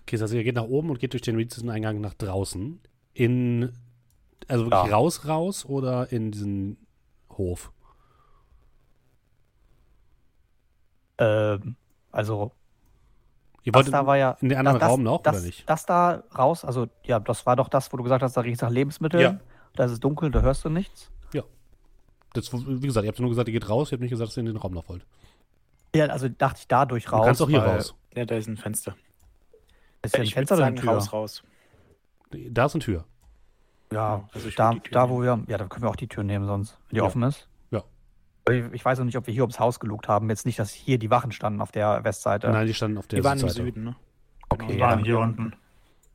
Okay, 0.02 0.22
also 0.22 0.36
ihr 0.36 0.44
geht 0.44 0.56
nach 0.56 0.64
oben 0.64 0.90
und 0.90 1.00
geht 1.00 1.14
durch 1.14 1.22
den 1.22 1.70
Eingang 1.70 2.02
nach 2.02 2.14
draußen. 2.14 2.82
In, 3.14 3.74
also 4.48 4.66
wirklich 4.66 4.92
ja. 4.92 4.96
raus, 4.96 5.28
raus 5.28 5.66
oder 5.66 6.12
in 6.12 6.32
diesen 6.32 6.78
Hof? 7.30 7.72
Ähm, 11.18 11.76
also. 12.12 12.52
Ihr 13.64 13.74
wolltet 13.74 13.94
da 13.94 14.06
war 14.08 14.18
ja, 14.18 14.38
in 14.42 14.50
den 14.50 14.58
anderen 14.58 14.80
das, 14.80 14.90
Raum 14.90 15.04
noch, 15.04 15.22
das, 15.22 15.38
oder 15.38 15.46
nicht? 15.46 15.70
Das 15.70 15.86
da 15.86 16.24
raus, 16.36 16.66
also 16.66 16.88
ja, 17.06 17.20
das 17.20 17.46
war 17.46 17.56
doch 17.56 17.70
das, 17.70 17.94
wo 17.94 17.98
du 17.98 18.04
gesagt 18.04 18.24
hast, 18.24 18.36
da 18.36 18.42
riecht 18.42 18.56
es 18.56 18.62
nach 18.62 18.72
Lebensmitteln. 18.72 19.22
Ja. 19.22 19.40
Da 19.76 19.86
ist 19.86 19.92
es 19.92 20.00
dunkel, 20.00 20.32
da 20.32 20.42
hörst 20.42 20.66
du 20.66 20.70
nichts. 20.70 21.12
Ja. 21.32 21.44
Das, 22.34 22.52
wie 22.54 22.88
gesagt, 22.88 23.04
ihr 23.06 23.10
habt 23.10 23.20
nur 23.20 23.30
gesagt, 23.30 23.48
ihr 23.50 23.54
geht 23.54 23.70
raus, 23.70 23.92
ihr 23.92 23.96
habt 23.96 24.02
nicht 24.02 24.12
gesagt, 24.12 24.30
dass 24.30 24.38
ihr 24.38 24.42
in 24.42 24.48
den 24.48 24.58
Raum 24.58 24.74
noch 24.74 24.88
wollt. 24.88 25.06
Ja, 25.94 26.06
also 26.06 26.30
dachte 26.30 26.60
ich 26.62 26.68
dadurch 26.68 27.12
raus. 27.12 27.22
Du 27.22 27.26
kannst 27.26 27.42
auch 27.42 27.50
hier 27.50 27.62
raus. 27.62 27.96
Ja, 28.16 28.26
da 28.26 28.36
ist 28.36 28.48
ein 28.48 28.58
Fenster. 28.58 28.96
Ist 30.04 30.16
ja 30.16 30.22
ein 30.22 30.28
Fenster 30.28 30.56
oder 30.56 30.66
eine 30.66 30.80
Tür? 30.80 30.94
raus, 30.94 31.14
raus. 31.14 31.44
Da 32.30 32.66
ist 32.66 32.76
eine 32.76 32.84
Tür. 32.84 33.06
Ja, 33.92 34.28
also 34.34 34.50
da, 34.50 34.76
da 34.92 35.10
wo 35.10 35.22
wir, 35.22 35.44
ja, 35.48 35.58
da 35.58 35.66
können 35.68 35.84
wir 35.84 35.90
auch 35.90 35.98
die 35.98 36.08
Tür 36.08 36.24
nehmen 36.24 36.46
sonst, 36.46 36.80
wenn 36.88 36.96
die 36.96 36.98
ja. 36.98 37.04
offen 37.04 37.24
ist. 37.24 37.50
Ja. 37.72 37.84
Ich 38.72 38.84
weiß 38.84 39.00
noch 39.00 39.06
nicht, 39.06 39.18
ob 39.18 39.28
wir 39.28 39.34
hier 39.34 39.44
ums 39.44 39.60
Haus 39.60 39.82
gelugt 39.82 40.08
haben. 40.08 40.30
Jetzt 40.30 40.46
nicht, 40.46 40.58
dass 40.58 40.72
hier 40.72 40.98
die 40.98 41.12
Wachen 41.12 41.34
standen 41.34 41.62
auf 41.62 41.74
der 41.74 42.04
Westseite. 42.06 42.50
Nein, 42.50 42.68
die 42.68 42.74
standen 42.74 42.98
auf 42.98 43.08
der 43.08 43.20
die 43.20 43.26
waren 43.26 43.38
Südseite. 43.38 43.60
im 43.60 43.66
Süden, 43.66 43.84
ne? 43.84 43.96
Okay, 44.48 44.68
die 44.68 44.80
waren 44.80 45.04
hier 45.04 45.20
unten. 45.20 45.54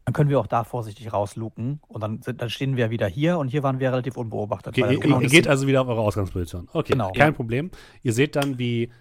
Dann 0.07 0.13
können 0.13 0.31
wir 0.31 0.39
auch 0.39 0.47
da 0.47 0.63
vorsichtig 0.63 1.13
rausluken 1.13 1.81
und 1.89 2.01
dann, 2.01 2.23
sind, 2.23 2.41
dann 2.41 2.49
stehen 2.49 2.77
wir 2.77 2.91
wieder 2.91 3.09
hier 3.09 3.39
und 3.39 3.49
hier 3.49 3.65
waren 3.65 3.81
wir 3.81 3.91
relativ 3.91 4.17
unbeobachtet. 4.17 4.79
Okay, 4.79 4.95
ihr, 4.95 5.05
ihr 5.05 5.29
geht 5.29 5.49
also 5.49 5.67
wieder 5.67 5.83
auf 5.83 5.89
eure 5.89 6.01
Ausgangsposition. 6.01 6.69
Okay, 6.73 6.93
genau. 6.93 7.11
kein 7.11 7.33
ja. 7.33 7.33
Problem. 7.33 7.73
Ihr 8.05 8.13
seht 8.13 8.37
dann, 8.37 8.57
wie 8.57 8.93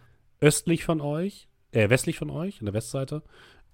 östlich 0.42 0.84
von 0.84 1.02
euch, 1.02 1.48
äh, 1.72 1.92
westlich 1.92 2.18
von 2.18 2.32
euch, 2.32 2.60
in 2.60 2.66
der 2.66 2.74
Westseite, 2.74 3.22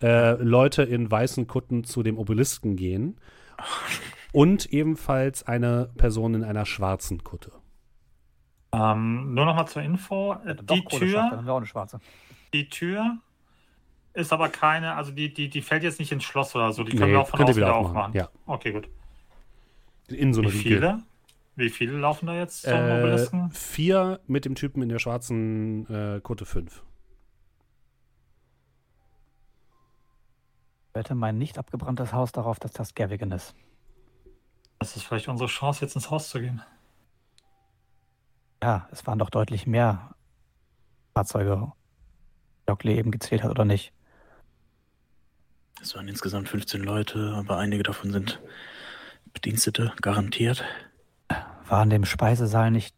äh, 0.01 0.33
Leute 0.43 0.83
in 0.83 1.09
weißen 1.09 1.47
Kutten 1.47 1.85
zu 1.85 2.03
dem 2.03 2.17
Obelisken 2.17 2.75
gehen 2.75 3.15
und 4.33 4.65
ebenfalls 4.65 5.43
eine 5.47 5.89
Person 5.95 6.33
in 6.33 6.43
einer 6.43 6.65
schwarzen 6.65 7.23
Kutte. 7.23 7.53
Ähm, 8.73 9.33
nur 9.33 9.45
noch 9.45 9.55
mal 9.55 9.67
zur 9.67 9.83
Info. 9.83 10.35
Ja, 10.45 10.55
die 10.55 10.83
Tür, 10.83 11.13
dann 11.13 11.31
haben 11.31 11.45
wir 11.45 11.53
auch 11.53 11.57
eine 11.57 11.65
schwarze. 11.65 12.01
Die 12.53 12.67
Tür 12.67 13.19
ist 14.13 14.33
aber 14.33 14.49
keine, 14.49 14.95
also 14.95 15.11
die, 15.11 15.33
die, 15.33 15.49
die 15.49 15.61
fällt 15.61 15.83
jetzt 15.83 15.99
nicht 15.99 16.11
ins 16.11 16.23
Schloss 16.23 16.55
oder 16.55 16.71
so. 16.71 16.83
Die 16.83 16.91
können 16.91 17.11
nee, 17.11 17.11
wir 17.13 17.21
auch 17.21 17.27
von 17.27 17.41
außen 17.41 17.55
wieder 17.55 17.75
aufmachen. 17.75 17.97
aufmachen. 17.97 18.15
Ja. 18.15 18.29
Okay, 18.45 18.71
gut. 18.71 18.89
In 20.07 20.33
so 20.33 20.43
Wie 20.43 20.49
viele? 20.49 21.03
Wie 21.55 21.69
viele 21.69 21.97
laufen 21.97 22.27
da 22.27 22.35
jetzt 22.35 22.63
zum 22.63 22.73
äh, 22.73 22.99
Obelisken? 22.99 23.51
Vier 23.51 24.19
mit 24.27 24.45
dem 24.45 24.55
Typen 24.55 24.81
in 24.81 24.89
der 24.89 24.99
schwarzen 24.99 25.85
äh, 25.87 26.19
Kutte 26.21 26.45
fünf. 26.45 26.83
Ich 30.89 30.95
wette 30.95 31.15
mein 31.15 31.37
nicht 31.37 31.57
abgebranntes 31.57 32.13
Haus 32.13 32.31
darauf, 32.31 32.59
dass 32.59 32.71
das 32.71 32.95
Gavigan 32.95 33.31
ist. 33.31 33.55
Das 34.79 34.95
ist 34.95 35.03
vielleicht 35.03 35.27
unsere 35.27 35.47
Chance, 35.47 35.81
jetzt 35.85 35.95
ins 35.95 36.09
Haus 36.09 36.29
zu 36.29 36.39
gehen. 36.41 36.61
Ja, 38.63 38.87
es 38.91 39.05
waren 39.07 39.19
doch 39.19 39.29
deutlich 39.29 39.67
mehr 39.67 40.15
Fahrzeuge, 41.13 41.71
die 42.61 42.65
Dockley 42.65 42.97
eben 42.97 43.11
gezählt 43.11 43.43
hat, 43.43 43.51
oder 43.51 43.65
nicht? 43.65 43.93
Es 45.81 45.95
waren 45.95 46.07
insgesamt 46.07 46.47
15 46.47 46.83
Leute, 46.83 47.33
aber 47.35 47.57
einige 47.57 47.81
davon 47.81 48.11
sind 48.11 48.39
Bedienstete, 49.33 49.93
garantiert. 50.01 50.63
War 51.27 51.81
an 51.81 51.89
dem 51.89 52.05
Speisesaal 52.05 52.69
nicht 52.69 52.95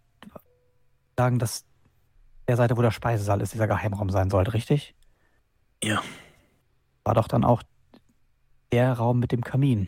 sagen, 1.17 1.39
dass 1.39 1.65
der 2.47 2.57
Seite, 2.57 2.75
wo 2.75 2.81
der 2.81 2.91
Speisesaal 2.91 3.39
ist, 3.41 3.53
dieser 3.53 3.67
Geheimraum 3.67 4.09
sein 4.09 4.29
sollte, 4.29 4.53
richtig? 4.53 4.95
Ja. 5.81 6.01
War 7.05 7.13
doch 7.13 7.27
dann 7.27 7.45
auch 7.45 7.63
der 8.71 8.93
Raum 8.93 9.19
mit 9.19 9.31
dem 9.31 9.43
Kamin. 9.43 9.87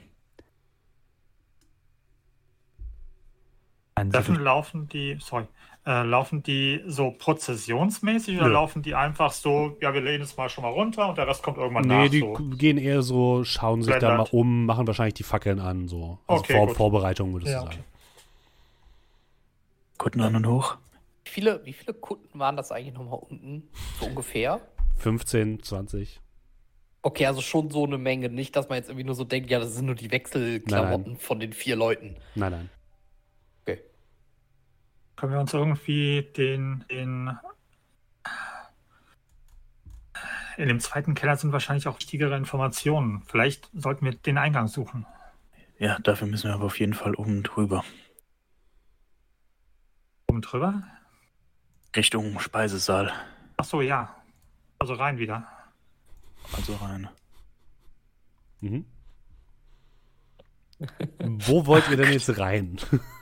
Treffen 3.96 4.36
laufen 4.36 4.88
die, 4.90 5.18
sorry, 5.20 5.48
äh, 5.86 6.04
laufen 6.04 6.42
die 6.42 6.82
so 6.88 7.12
prozessionsmäßig 7.12 8.38
oder 8.38 8.48
Nö. 8.48 8.54
laufen 8.54 8.82
die 8.82 8.96
einfach 8.96 9.32
so, 9.32 9.78
ja, 9.82 9.94
wir 9.94 10.02
lehnen 10.02 10.24
es 10.24 10.36
mal 10.36 10.50
schon 10.50 10.64
mal 10.64 10.72
runter 10.72 11.10
und 11.10 11.18
der 11.18 11.28
Rest 11.28 11.44
kommt 11.44 11.58
irgendwann 11.58 11.84
nee, 11.84 11.94
nach? 11.94 12.04
Nee, 12.04 12.10
die 12.10 12.20
so. 12.20 12.34
gehen 12.58 12.78
eher 12.78 13.04
so, 13.04 13.44
schauen 13.44 13.84
sich 13.84 13.92
Blendert. 13.92 14.12
da 14.12 14.18
mal 14.18 14.28
um, 14.32 14.66
machen 14.66 14.88
wahrscheinlich 14.88 15.14
die 15.14 15.24
Fackeln 15.24 15.60
an, 15.60 15.88
so. 15.88 16.18
Also 16.28 16.42
okay, 16.42 16.54
Vor 16.54 16.70
Vorbereitung, 16.76 17.34
würdest 17.34 17.52
ja, 17.52 17.60
du 17.60 17.66
sagen. 17.66 17.78
Okay. 17.78 17.86
Kutten 19.98 20.22
an 20.22 20.36
und 20.36 20.48
hoch. 20.48 20.78
Wie 21.24 21.30
viele, 21.30 21.66
wie 21.66 21.74
viele 21.74 21.94
Kunden 21.94 22.38
waren 22.40 22.58
das 22.58 22.72
eigentlich 22.72 22.94
nochmal 22.94 23.20
unten? 23.20 23.70
So 24.00 24.08
ungefähr? 24.08 24.62
15, 24.98 25.64
20. 25.64 26.20
Okay, 27.02 27.28
also 27.28 27.42
schon 27.42 27.70
so 27.70 27.86
eine 27.86 28.00
Menge. 28.00 28.30
Nicht, 28.30 28.56
dass 28.56 28.70
man 28.70 28.78
jetzt 28.78 28.90
irgendwie 28.90 29.06
nur 29.06 29.16
so 29.16 29.24
denkt, 29.24 29.52
ja, 29.52 29.60
das 29.60 29.76
sind 29.76 29.86
nur 29.86 29.96
die 29.96 30.10
Wechselklamotten 30.10 31.04
nein, 31.04 31.12
nein. 31.14 31.20
von 31.20 31.40
den 31.40 31.54
vier 31.54 31.76
Leuten. 31.76 32.16
Nein, 32.34 32.52
nein. 32.52 32.70
Können 35.16 35.32
wir 35.32 35.40
uns 35.40 35.54
irgendwie 35.54 36.24
den, 36.36 36.84
den 36.90 37.38
in 40.58 40.68
dem 40.68 40.80
zweiten 40.80 41.16
Keller 41.16 41.36
sind 41.36 41.52
wahrscheinlich 41.52 41.88
auch 41.88 42.00
wichtigere 42.00 42.36
Informationen. 42.36 43.24
Vielleicht 43.26 43.70
sollten 43.74 44.06
wir 44.06 44.14
den 44.14 44.38
Eingang 44.38 44.68
suchen. 44.68 45.06
Ja, 45.78 46.00
dafür 46.00 46.28
müssen 46.28 46.50
wir 46.50 46.54
aber 46.54 46.66
auf 46.66 46.80
jeden 46.80 46.94
Fall 46.94 47.16
oben 47.16 47.44
drüber. 47.44 47.84
Oben 50.28 50.42
drüber? 50.42 50.84
Richtung 51.96 52.40
Speisesaal. 52.40 53.12
Ach 53.58 53.66
so, 53.66 53.82
ja. 53.82 54.16
Also 54.80 54.94
rein 54.94 55.18
wieder. 55.18 55.48
Also 56.54 56.76
rein. 56.76 57.10
Mhm. 58.62 58.86
Wo 61.20 61.66
wollt 61.66 61.90
ihr 61.90 61.98
denn 61.98 62.12
jetzt 62.12 62.38
rein? 62.38 62.78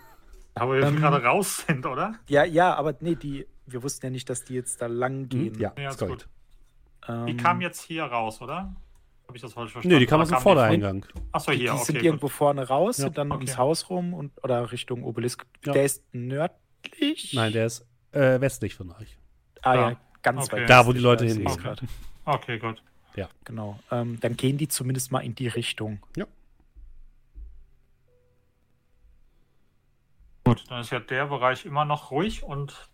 Aber 0.56 0.76
wir 0.76 0.84
ähm, 0.84 0.98
gerade 0.98 1.24
raus 1.24 1.64
sind, 1.68 1.86
oder? 1.86 2.16
Ja, 2.28 2.44
ja, 2.44 2.74
aber 2.76 2.96
nee, 3.00 3.16
die, 3.16 3.48
wir 3.66 3.84
wussten 3.84 4.06
ja 4.06 4.10
nicht, 4.12 4.30
dass 4.30 4.44
die 4.44 4.54
jetzt 4.54 4.82
da 4.82 4.88
lang 4.88 5.22
hm, 5.22 5.30
gehen. 5.30 5.60
Ja, 5.60 5.74
ja 5.78 5.90
ist 5.90 6.00
gut. 6.00 6.28
Ähm, 7.08 7.26
die 7.26 7.38
kamen 7.38 7.62
jetzt 7.62 7.82
hier 7.82 8.04
raus, 8.04 8.42
oder? 8.42 8.76
Habe 9.28 9.38
ich 9.38 9.42
das 9.42 9.54
falsch 9.54 9.72
verstanden? 9.72 9.96
Nee, 9.96 10.00
die 10.00 10.06
kamen 10.06 10.24
aus 10.24 10.30
dem 10.30 10.40
Vordereingang. 10.40 11.06
Achso, 11.32 11.52
hier, 11.52 11.60
die, 11.60 11.64
die 11.66 11.70
okay, 11.72 11.84
sind 11.84 11.96
gut. 11.96 12.04
irgendwo 12.04 12.28
vorne 12.28 12.68
raus 12.68 12.98
ja. 13.00 13.08
und 13.08 13.18
dann 13.18 13.32
okay. 13.32 13.38
ums 13.38 13.58
Haus 13.58 13.90
rum 13.90 14.14
und 14.14 14.32
oder 14.44 14.72
Richtung 14.72 15.04
Obelisk. 15.04 15.46
Ja. 15.66 15.74
Der 15.74 15.86
ist 15.86 16.04
nördlich? 16.14 17.34
Nein, 17.34 17.52
der 17.54 17.66
ist 17.66 17.86
äh, 18.12 18.40
westlich 18.42 18.76
von 18.76 18.92
euch. 18.92 19.18
Ah 19.62 19.76
ja, 19.76 19.90
ja 19.90 19.98
ganz 20.22 20.46
okay. 20.46 20.62
weit. 20.62 20.70
Da, 20.70 20.86
wo 20.86 20.94
die 20.94 21.00
Leute 21.00 21.26
hin 21.26 21.46
okay. 21.48 21.76
okay, 22.26 22.60
gut. 22.60 22.82
Ja. 23.16 23.30
Genau. 23.44 23.80
Ähm, 23.92 24.20
dann 24.20 24.36
gehen 24.36 24.58
die 24.58 24.68
zumindest 24.68 25.12
mal 25.12 25.20
in 25.20 25.36
die 25.36 25.48
Richtung. 25.48 26.00
Ja. 26.16 26.26
Gut, 30.54 30.70
dann 30.70 30.82
ist 30.82 30.92
ja 30.92 31.00
der 31.00 31.26
Bereich 31.26 31.66
immer 31.66 31.84
noch 31.84 32.12
ruhig 32.12 32.44
und 32.44 32.90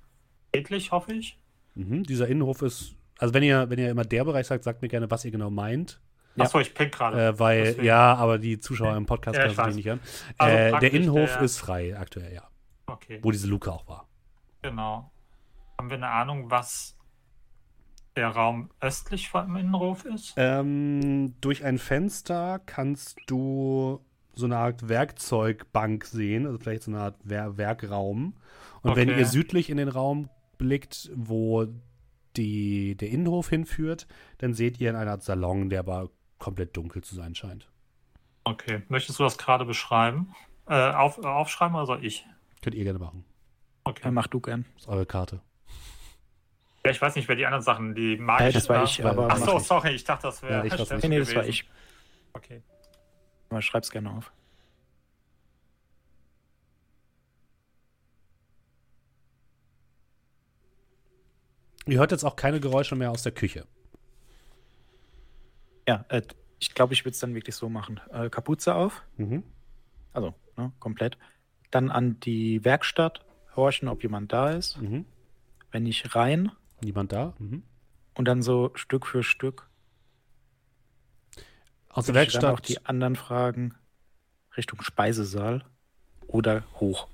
friedlich, 0.53 0.91
hoffe 0.91 1.13
ich. 1.13 1.38
Mhm, 1.75 2.03
dieser 2.03 2.27
Innenhof 2.27 2.61
ist, 2.61 2.95
also 3.17 3.33
wenn 3.33 3.43
ihr, 3.43 3.69
wenn 3.69 3.77
ihr 3.79 3.89
immer 3.89 4.05
der 4.05 4.23
Bereich 4.23 4.47
sagt, 4.47 4.63
sagt 4.63 4.81
mir 4.81 4.88
gerne, 4.88 5.11
was 5.11 5.25
ihr 5.25 5.31
genau 5.31 5.49
meint. 5.49 5.99
Ja. 6.35 6.45
Achso, 6.45 6.59
ich 6.59 6.73
pick 6.73 6.93
gerade. 6.93 7.21
Äh, 7.21 7.39
weil, 7.39 7.63
Deswegen. 7.63 7.85
ja, 7.85 8.15
aber 8.15 8.38
die 8.38 8.59
Zuschauer 8.59 8.95
im 8.95 9.05
Podcast 9.05 9.38
ja, 9.38 9.51
können 9.51 9.73
sich 9.73 9.83
nicht 9.83 9.91
an. 9.91 9.99
Also 10.38 10.55
äh, 10.55 10.79
der 10.79 10.93
Innenhof 10.93 11.33
der... 11.33 11.41
ist 11.41 11.57
frei 11.57 11.97
aktuell, 11.97 12.33
ja. 12.33 12.47
Okay. 12.85 13.19
Wo 13.21 13.31
diese 13.31 13.47
Luke 13.47 13.69
auch 13.71 13.85
war. 13.88 14.07
Genau. 14.61 15.11
Haben 15.77 15.89
wir 15.89 15.97
eine 15.97 16.09
Ahnung, 16.09 16.49
was 16.49 16.97
der 18.15 18.29
Raum 18.29 18.69
östlich 18.79 19.29
vom 19.29 19.55
Innenhof 19.57 20.05
ist? 20.05 20.33
Ähm, 20.38 21.35
durch 21.41 21.65
ein 21.65 21.77
Fenster 21.77 22.59
kannst 22.65 23.17
du 23.27 24.01
so 24.33 24.45
eine 24.45 24.58
Art 24.58 24.88
Werkzeugbank 24.88 26.06
sehen, 26.06 26.45
also 26.45 26.58
vielleicht 26.58 26.83
so 26.83 26.91
eine 26.91 27.01
Art 27.01 27.16
Wer 27.24 27.58
Werkraum. 27.58 28.35
Und 28.82 28.91
okay. 28.91 29.01
wenn 29.01 29.17
ihr 29.17 29.25
südlich 29.25 29.69
in 29.69 29.77
den 29.77 29.90
Raum 29.90 30.30
blickt, 30.58 31.11
wo 31.16 31.67
die, 32.35 32.95
der 32.95 33.09
Innenhof 33.09 33.49
hinführt, 33.49 34.08
dann 34.38 34.53
seht 34.53 34.80
ihr 34.80 34.90
in 34.90 34.95
einer 34.95 35.11
Art 35.11 35.24
Salon, 35.24 35.69
der 35.69 35.80
aber 35.80 36.09
komplett 36.38 36.77
dunkel 36.77 37.03
zu 37.03 37.16
sein 37.16 37.35
scheint. 37.35 37.69
Okay, 38.43 38.82
möchtest 38.88 39.19
du 39.19 39.24
das 39.24 39.38
gerade 39.38 39.66
beschreiben? 39.66 40.33
Äh, 40.67 40.91
auf, 40.91 41.17
äh, 41.17 41.25
aufschreiben 41.25 41.75
oder 41.75 41.85
soll 41.85 42.06
ich? 42.06 42.25
Könnt 42.61 42.75
ihr 42.75 42.83
gerne 42.83 42.99
machen. 42.99 43.25
Okay. 43.83 44.01
Dann 44.03 44.14
mach 44.14 44.27
du 44.27 44.40
gern. 44.40 44.66
Das 44.75 44.83
ist 44.83 44.90
eure 44.90 45.06
Karte. 45.06 45.41
Ja, 46.85 46.91
ich 46.91 47.01
weiß 47.01 47.16
nicht, 47.16 47.27
wer 47.27 47.35
die 47.35 47.45
anderen 47.45 47.64
Sachen, 47.64 47.93
die 47.93 48.17
mag 48.17 48.40
ja, 48.40 48.51
das 48.51 48.69
war 48.69 48.83
ich, 48.83 49.03
aber. 49.03 49.30
Achso, 49.30 49.59
sorry, 49.59 49.91
ich 49.91 50.03
dachte, 50.03 50.27
das 50.27 50.41
wäre. 50.41 50.66
Ja, 50.67 50.75
ich 50.75 50.91
nee, 51.03 51.09
nee, 51.09 51.19
das 51.19 51.35
war 51.35 51.45
ich. 51.45 51.67
Okay. 52.33 52.61
Aber 53.50 53.61
schreib's 53.61 53.92
gerne 53.92 54.11
auf. 54.11 54.32
Ihr 61.86 61.98
hört 61.98 62.11
jetzt 62.11 62.24
auch 62.24 62.36
keine 62.36 62.60
Geräusche 62.60 62.95
mehr 62.95 63.10
aus 63.10 63.24
der 63.24 63.32
Küche. 63.32 63.66
Ja, 65.88 66.06
äh, 66.10 66.22
ich 66.60 66.76
glaube, 66.76 66.94
ich 66.94 67.03
würde 67.03 67.14
es 67.14 67.19
dann 67.19 67.34
wirklich 67.34 67.56
so 67.56 67.68
machen. 67.68 68.00
Äh, 68.11 68.30
Kapuze 68.30 68.76
auf. 68.76 69.02
Mhm. 69.18 69.44
Also, 70.14 70.36
ne, 70.56 70.72
komplett. 70.80 71.18
Dann 71.72 71.90
an 71.90 72.19
die 72.19 72.64
Werkstatt 72.64 73.26
horchen, 73.56 73.88
ob 73.88 74.03
jemand 74.03 74.32
da 74.32 74.52
ist. 74.52 74.80
Mhm. 74.80 75.06
Wenn 75.72 75.84
nicht 75.84 76.16
rein. 76.16 76.52
Niemand 76.84 77.11
da. 77.11 77.34
Mhm. 77.40 77.64
Und 78.16 78.26
dann 78.26 78.42
so 78.42 78.72
Stück 78.76 79.08
für 79.08 79.24
Stück. 79.24 79.68
Aus 81.90 82.06
der 82.06 82.16
Werkstatt. 82.16 82.43
Dann 82.43 82.53
auch 82.53 82.59
die 82.59 82.85
anderen 82.85 83.16
Fragen 83.16 83.76
Richtung 84.56 84.82
Speisesaal 84.82 85.64
oder 86.27 86.64
hoch. 86.80 87.08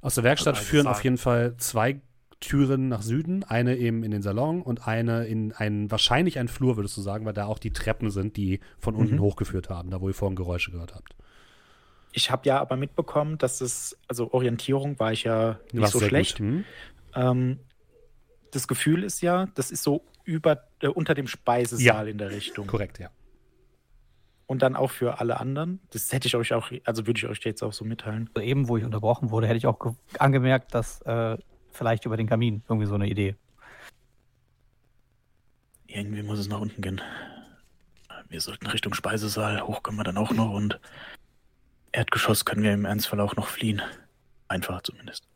Aus 0.00 0.14
der 0.14 0.24
Werkstatt 0.24 0.58
führen 0.58 0.86
auf 0.86 1.04
jeden 1.04 1.18
Fall 1.18 1.56
zwei 1.58 2.00
Türen 2.40 2.88
nach 2.88 3.02
Süden, 3.02 3.44
eine 3.44 3.76
eben 3.76 4.02
in 4.02 4.10
den 4.10 4.20
Salon 4.20 4.62
und 4.62 4.86
eine 4.86 5.26
in 5.26 5.52
einen, 5.52 5.90
wahrscheinlich 5.90 6.38
einen 6.38 6.48
Flur, 6.48 6.76
würdest 6.76 6.96
du 6.96 7.00
sagen, 7.00 7.24
weil 7.24 7.32
da 7.32 7.46
auch 7.46 7.58
die 7.58 7.72
Treppen 7.72 8.10
sind, 8.10 8.36
die 8.36 8.60
von 8.78 8.96
unten 8.96 9.16
mhm. 9.16 9.20
hochgeführt 9.20 9.70
haben, 9.70 9.90
da 9.90 10.00
wo 10.00 10.08
ihr 10.08 10.14
vorhin 10.14 10.36
Geräusche 10.36 10.72
gehört 10.72 10.94
habt. 10.94 11.14
ich 12.12 12.30
habe 12.30 12.46
ja 12.48 12.60
aber 12.60 12.76
mitbekommen, 12.76 13.38
dass 13.38 13.60
es, 13.60 13.96
also 14.08 14.32
Orientierung 14.32 14.98
war 14.98 15.12
ich 15.12 15.22
ja 15.22 15.60
nicht 15.72 15.88
so 15.88 16.00
schlecht. 16.00 16.40
Hm? 16.40 16.64
Ähm, 17.14 17.60
das 18.50 18.68
Gefühl 18.68 19.04
ist 19.04 19.22
ja, 19.22 19.46
das 19.54 19.70
ist 19.70 19.82
so 19.82 20.04
über, 20.24 20.64
äh, 20.80 20.88
unter 20.88 21.14
dem 21.14 21.28
Speisesaal 21.28 22.06
ja. 22.06 22.10
in 22.10 22.18
der 22.18 22.30
Richtung. 22.30 22.66
Korrekt, 22.66 22.98
ja. 22.98 23.10
Und 24.52 24.60
dann 24.60 24.76
auch 24.76 24.90
für 24.90 25.18
alle 25.18 25.40
anderen. 25.40 25.80
Das 25.92 26.12
hätte 26.12 26.28
ich 26.28 26.36
euch 26.36 26.52
auch, 26.52 26.70
also 26.84 27.06
würde 27.06 27.16
ich 27.16 27.26
euch 27.26 27.42
jetzt 27.42 27.62
auch 27.62 27.72
so 27.72 27.86
mitteilen. 27.86 28.28
Also 28.34 28.46
eben, 28.46 28.68
wo 28.68 28.76
ich 28.76 28.84
unterbrochen 28.84 29.30
wurde, 29.30 29.46
hätte 29.46 29.56
ich 29.56 29.66
auch 29.66 29.94
angemerkt, 30.18 30.74
dass 30.74 31.00
äh, 31.06 31.38
vielleicht 31.70 32.04
über 32.04 32.18
den 32.18 32.26
Kamin 32.26 32.62
irgendwie 32.68 32.86
so 32.86 32.94
eine 32.94 33.08
Idee. 33.08 33.34
Irgendwie 35.86 36.22
muss 36.22 36.38
es 36.38 36.48
nach 36.48 36.60
unten 36.60 36.82
gehen. 36.82 37.00
Wir 38.28 38.42
sollten 38.42 38.66
Richtung 38.66 38.92
Speisesaal. 38.92 39.62
Hoch 39.62 39.82
können 39.82 39.96
wir 39.96 40.04
dann 40.04 40.18
auch 40.18 40.32
noch 40.32 40.50
und 40.50 40.78
Erdgeschoss 41.92 42.44
können 42.44 42.62
wir 42.62 42.74
im 42.74 42.84
Ernstfall 42.84 43.20
auch 43.20 43.36
noch 43.36 43.48
fliehen. 43.48 43.80
Einfach 44.48 44.82
zumindest. 44.82 45.26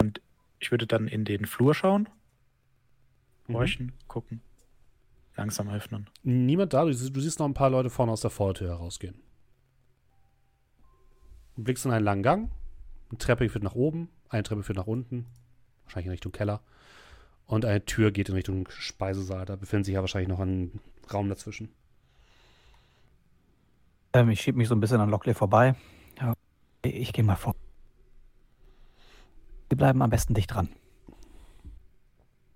Und 0.00 0.20
ich 0.60 0.70
würde 0.70 0.86
dann 0.86 1.08
in 1.08 1.24
den 1.24 1.44
Flur 1.44 1.74
schauen, 1.74 2.08
mhm. 3.48 3.54
horchen, 3.54 3.86
mhm. 3.86 3.92
gucken, 4.06 4.42
langsam 5.36 5.68
öffnen. 5.70 6.08
Niemand 6.22 6.72
da, 6.72 6.84
du 6.84 6.92
siehst 6.92 7.38
noch 7.38 7.46
ein 7.46 7.54
paar 7.54 7.70
Leute 7.70 7.90
vorne 7.90 8.12
aus 8.12 8.20
der 8.20 8.30
Vortür 8.30 8.68
herausgehen. 8.68 9.20
Du 11.56 11.64
blickst 11.64 11.84
in 11.84 11.92
einen 11.92 12.04
langen 12.04 12.22
Gang, 12.22 12.50
eine 13.10 13.18
Treppe 13.18 13.48
führt 13.48 13.64
nach 13.64 13.74
oben, 13.74 14.08
eine 14.28 14.42
Treppe 14.42 14.62
führt 14.62 14.78
nach 14.78 14.86
unten, 14.86 15.26
wahrscheinlich 15.84 16.06
in 16.06 16.12
Richtung 16.12 16.32
Keller. 16.32 16.62
Und 17.46 17.64
eine 17.64 17.84
Tür 17.84 18.12
geht 18.12 18.28
in 18.28 18.36
Richtung 18.36 18.68
Speisesaal. 18.70 19.44
Da 19.44 19.56
befindet 19.56 19.86
sich 19.86 19.94
ja 19.94 20.00
wahrscheinlich 20.00 20.28
noch 20.28 20.38
ein 20.38 20.78
Raum 21.12 21.28
dazwischen. 21.28 21.68
Ähm, 24.12 24.30
ich 24.30 24.40
schiebe 24.40 24.56
mich 24.56 24.68
so 24.68 24.74
ein 24.74 24.80
bisschen 24.80 25.00
an 25.00 25.10
Lockley 25.10 25.34
vorbei. 25.34 25.74
Ja, 26.20 26.34
ich 26.82 27.12
gehe 27.12 27.24
mal 27.24 27.36
vor. 27.36 27.54
Wir 29.68 29.76
bleiben 29.76 30.00
am 30.02 30.10
besten 30.10 30.34
dicht 30.34 30.54
dran. 30.54 30.68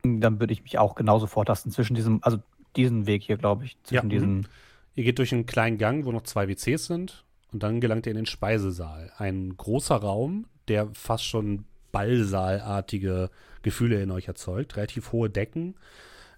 Dann 0.02 0.38
würde 0.38 0.52
ich 0.52 0.62
mich 0.62 0.78
auch 0.78 0.94
genauso 0.94 1.26
vortasten 1.26 1.72
zwischen 1.72 1.94
diesem, 1.94 2.22
also 2.22 2.38
diesen 2.76 3.06
Weg 3.06 3.22
hier, 3.22 3.36
glaube 3.36 3.64
ich, 3.64 3.76
zwischen 3.82 4.10
ja, 4.10 4.10
diesen. 4.10 4.36
Mhm. 4.38 4.46
Ihr 4.94 5.04
geht 5.04 5.18
durch 5.18 5.32
einen 5.32 5.46
kleinen 5.46 5.78
Gang, 5.78 6.04
wo 6.04 6.12
noch 6.12 6.22
zwei 6.22 6.48
WCs 6.48 6.86
sind, 6.86 7.24
und 7.52 7.62
dann 7.62 7.80
gelangt 7.80 8.06
ihr 8.06 8.10
in 8.10 8.16
den 8.16 8.26
Speisesaal. 8.26 9.12
Ein 9.16 9.56
großer 9.56 9.96
Raum, 9.96 10.46
der 10.68 10.88
fast 10.92 11.24
schon 11.24 11.64
Ballsaalartige 11.92 13.30
Gefühle 13.62 14.02
in 14.02 14.10
euch 14.10 14.26
erzeugt. 14.28 14.76
Relativ 14.76 15.12
hohe 15.12 15.30
Decken, 15.30 15.76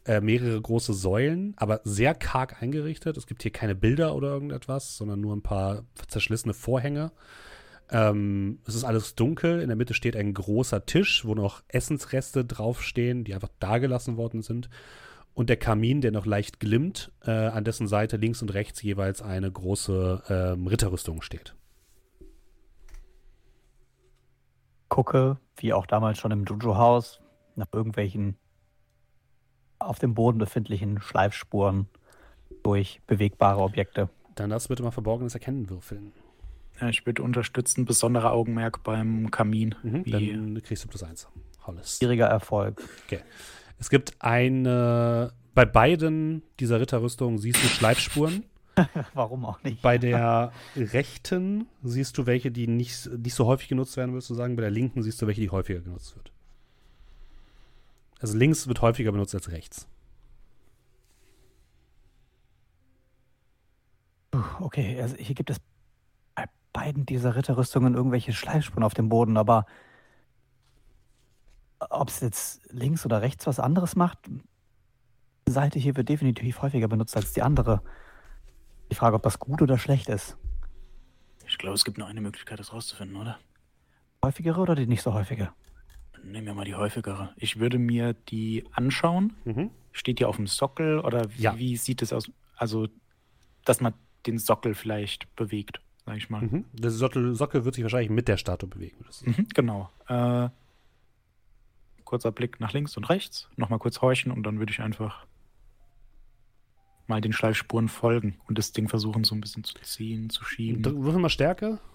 äh, 0.04 0.20
mehrere 0.20 0.60
große 0.60 0.92
Säulen, 0.92 1.54
aber 1.56 1.80
sehr 1.84 2.14
karg 2.14 2.62
eingerichtet. 2.62 3.16
Es 3.16 3.26
gibt 3.26 3.42
hier 3.42 3.50
keine 3.50 3.74
Bilder 3.74 4.14
oder 4.14 4.28
irgendetwas, 4.28 4.96
sondern 4.96 5.20
nur 5.20 5.34
ein 5.34 5.42
paar 5.42 5.84
zerschlissene 6.08 6.54
Vorhänge. 6.54 7.12
Ähm, 7.90 8.58
es 8.66 8.74
ist 8.74 8.84
alles 8.84 9.14
dunkel. 9.14 9.60
In 9.60 9.68
der 9.68 9.76
Mitte 9.76 9.94
steht 9.94 10.16
ein 10.16 10.34
großer 10.34 10.86
Tisch, 10.86 11.24
wo 11.24 11.34
noch 11.34 11.62
Essensreste 11.68 12.44
draufstehen, 12.44 13.24
die 13.24 13.34
einfach 13.34 13.50
dagelassen 13.58 14.16
worden 14.16 14.42
sind. 14.42 14.68
Und 15.36 15.50
der 15.50 15.58
Kamin, 15.58 16.00
der 16.00 16.12
noch 16.12 16.24
leicht 16.24 16.60
glimmt, 16.60 17.12
äh, 17.26 17.30
an 17.30 17.62
dessen 17.62 17.88
Seite 17.88 18.16
links 18.16 18.40
und 18.40 18.54
rechts 18.54 18.80
jeweils 18.80 19.20
eine 19.20 19.52
große 19.52 20.22
ähm, 20.30 20.66
Ritterrüstung 20.66 21.20
steht. 21.20 21.54
Gucke, 24.88 25.36
wie 25.58 25.74
auch 25.74 25.84
damals 25.84 26.16
schon 26.16 26.30
im 26.30 26.44
Jojo-Haus, 26.46 27.20
nach 27.54 27.66
irgendwelchen 27.70 28.38
auf 29.78 29.98
dem 29.98 30.14
Boden 30.14 30.38
befindlichen 30.38 31.02
Schleifspuren 31.02 31.86
durch 32.62 33.02
bewegbare 33.06 33.60
Objekte. 33.60 34.08
Dann 34.36 34.48
du 34.48 34.68
bitte 34.68 34.82
mal 34.82 34.90
Verborgenes 34.90 35.34
Erkennen 35.34 35.68
würfeln. 35.68 36.14
Ja, 36.80 36.88
ich 36.88 37.04
würde 37.04 37.22
unterstützen, 37.22 37.84
besonderer 37.84 38.32
Augenmerk 38.32 38.82
beim 38.84 39.30
Kamin. 39.30 39.74
Mhm, 39.82 40.04
dann 40.10 40.62
kriegst 40.62 40.84
du 40.84 40.88
plus 40.88 41.02
eins. 41.02 41.28
Hollis. 41.66 41.98
Schwieriger 41.98 42.26
Erfolg. 42.26 42.82
Okay. 43.04 43.20
Es 43.78 43.90
gibt 43.90 44.14
eine, 44.20 45.32
bei 45.54 45.64
beiden 45.64 46.42
dieser 46.60 46.80
Ritterrüstungen 46.80 47.38
siehst 47.38 47.62
du 47.62 47.68
Schleifspuren. 47.68 48.44
Warum 49.14 49.44
auch 49.44 49.62
nicht? 49.62 49.80
Bei 49.82 49.96
der 49.96 50.52
rechten 50.76 51.66
siehst 51.82 52.18
du 52.18 52.26
welche, 52.26 52.50
die 52.50 52.66
nicht, 52.66 53.08
nicht 53.10 53.34
so 53.34 53.46
häufig 53.46 53.68
genutzt 53.68 53.96
werden, 53.96 54.12
würdest 54.12 54.30
du 54.30 54.34
sagen. 54.34 54.56
Bei 54.56 54.62
der 54.62 54.70
linken 54.70 55.02
siehst 55.02 55.20
du 55.20 55.26
welche, 55.26 55.40
die 55.40 55.50
häufiger 55.50 55.80
genutzt 55.80 56.14
wird. 56.16 56.32
Also 58.20 58.36
links 58.36 58.66
wird 58.66 58.82
häufiger 58.82 59.12
benutzt 59.12 59.34
als 59.34 59.50
rechts. 59.50 59.86
Okay, 64.60 65.00
also 65.00 65.16
hier 65.16 65.34
gibt 65.34 65.50
es 65.50 65.58
bei 66.34 66.44
beiden 66.72 67.06
dieser 67.06 67.36
Ritterrüstungen 67.36 67.94
irgendwelche 67.94 68.32
Schleifspuren 68.32 68.84
auf 68.84 68.94
dem 68.94 69.08
Boden, 69.08 69.36
aber 69.36 69.66
ob 71.78 72.08
es 72.08 72.20
jetzt 72.20 72.72
links 72.72 73.04
oder 73.04 73.22
rechts 73.22 73.46
was 73.46 73.60
anderes 73.60 73.96
macht, 73.96 74.18
die 75.48 75.52
Seite 75.52 75.78
hier 75.78 75.96
wird 75.96 76.08
definitiv 76.08 76.62
häufiger 76.62 76.88
benutzt 76.88 77.16
als 77.16 77.32
die 77.32 77.42
andere. 77.42 77.82
Die 78.90 78.94
Frage, 78.94 79.16
ob 79.16 79.22
das 79.22 79.38
gut 79.38 79.62
oder 79.62 79.78
schlecht 79.78 80.08
ist. 80.08 80.36
Ich 81.46 81.58
glaube, 81.58 81.74
es 81.74 81.84
gibt 81.84 81.98
nur 81.98 82.06
eine 82.06 82.20
Möglichkeit, 82.20 82.58
das 82.58 82.72
rauszufinden, 82.72 83.16
oder? 83.16 83.38
Häufigere 84.24 84.60
oder 84.60 84.74
die 84.74 84.86
nicht 84.86 85.02
so 85.02 85.12
häufige? 85.14 85.52
Nehmen 86.24 86.46
wir 86.46 86.54
mal 86.54 86.64
die 86.64 86.74
häufigere. 86.74 87.32
Ich 87.36 87.60
würde 87.60 87.78
mir 87.78 88.14
die 88.14 88.64
anschauen. 88.72 89.34
Mhm. 89.44 89.70
Steht 89.92 90.18
die 90.18 90.24
auf 90.24 90.36
dem 90.36 90.46
Sockel 90.46 90.98
oder 90.98 91.24
wie, 91.36 91.42
ja. 91.42 91.56
wie, 91.56 91.76
sieht 91.76 92.02
es 92.02 92.12
aus? 92.12 92.30
Also, 92.56 92.88
dass 93.64 93.80
man 93.80 93.94
den 94.26 94.38
Sockel 94.38 94.74
vielleicht 94.74 95.34
bewegt, 95.36 95.80
sag 96.04 96.16
ich 96.16 96.28
mal. 96.28 96.42
Mhm. 96.42 96.64
Der 96.72 96.90
Sockel, 96.90 97.34
Sockel 97.34 97.64
wird 97.64 97.76
sich 97.76 97.84
wahrscheinlich 97.84 98.10
mit 98.10 98.26
der 98.26 98.36
Statue 98.36 98.68
bewegen. 98.68 99.04
Mhm, 99.22 99.46
genau. 99.54 99.90
Äh, 100.08 100.48
kurzer 102.06 102.32
Blick 102.32 102.58
nach 102.60 102.72
links 102.72 102.96
und 102.96 103.04
rechts, 103.10 103.50
nochmal 103.56 103.78
kurz 103.78 104.00
horchen 104.00 104.32
und 104.32 104.44
dann 104.44 104.58
würde 104.58 104.72
ich 104.72 104.80
einfach 104.80 105.26
mal 107.06 107.20
den 107.20 107.32
Schleifspuren 107.32 107.88
folgen 107.88 108.38
und 108.48 108.56
das 108.56 108.72
Ding 108.72 108.88
versuchen 108.88 109.24
so 109.24 109.34
ein 109.34 109.40
bisschen 109.40 109.64
zu 109.64 109.74
ziehen, 109.82 110.30
zu 110.30 110.44
schieben. 110.44 110.84
Würfel 110.84 111.20
mal 111.20 111.28
Stärke. 111.28 111.78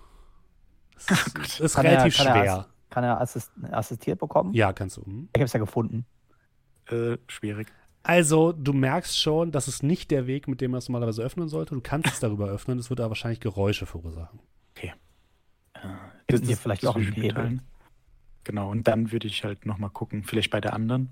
Das 1.07 1.49
ist, 1.49 1.59
ist 1.59 1.77
relativ 1.79 2.19
er, 2.19 2.23
schwer. 2.23 2.45
Er, 2.45 2.67
kann 2.91 3.03
er 3.03 3.19
assist, 3.19 3.51
assistiert 3.71 4.19
bekommen? 4.19 4.53
Ja, 4.53 4.71
kannst 4.71 4.97
du. 4.97 5.01
Hm. 5.03 5.29
Ich 5.33 5.39
habe 5.39 5.45
es 5.45 5.53
ja 5.53 5.59
gefunden. 5.59 6.05
Äh, 6.85 7.17
schwierig. 7.27 7.73
Also, 8.03 8.51
du 8.51 8.73
merkst 8.73 9.17
schon, 9.17 9.51
das 9.51 9.67
ist 9.67 9.81
nicht 9.81 10.11
der 10.11 10.27
Weg, 10.27 10.47
mit 10.47 10.61
dem 10.61 10.71
man 10.71 10.79
es 10.79 10.89
normalerweise 10.89 11.23
öffnen 11.23 11.49
sollte. 11.49 11.73
Du 11.73 11.81
kannst 11.81 12.13
es 12.13 12.19
darüber 12.19 12.47
öffnen, 12.47 12.77
es 12.77 12.89
wird 12.91 12.99
aber 12.99 13.09
wahrscheinlich 13.09 13.39
Geräusche 13.39 13.87
verursachen. 13.87 14.39
Okay. 14.75 14.93
Äh, 15.73 15.79
das 16.27 16.41
ist 16.41 16.61
vielleicht 16.61 16.85
auch 16.85 16.95
ein 16.95 17.11
Hebel. 17.11 17.61
Genau, 18.43 18.69
und 18.71 18.87
dann 18.87 19.11
würde 19.11 19.27
ich 19.27 19.43
halt 19.43 19.65
nochmal 19.65 19.89
gucken, 19.89 20.23
vielleicht 20.23 20.51
bei 20.51 20.61
der 20.61 20.73
anderen. 20.73 21.09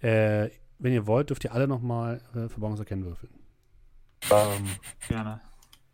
Äh, 0.00 0.50
wenn 0.78 0.92
ihr 0.92 1.06
wollt, 1.06 1.30
dürft 1.30 1.44
ihr 1.44 1.52
alle 1.52 1.66
nochmal 1.66 2.20
äh, 2.34 2.48
Verborgenes 2.48 2.80
würfeln. 2.88 3.32
Ähm, 4.30 4.66
gerne. 5.08 5.40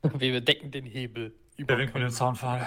Wir 0.19 0.33
bedecken 0.33 0.71
den 0.71 0.87
Hebel. 0.87 1.35
Der 1.59 1.77
winkt 1.77 1.95
mit 1.95 2.03
dem 2.03 2.11
Zaunfall. 2.11 2.67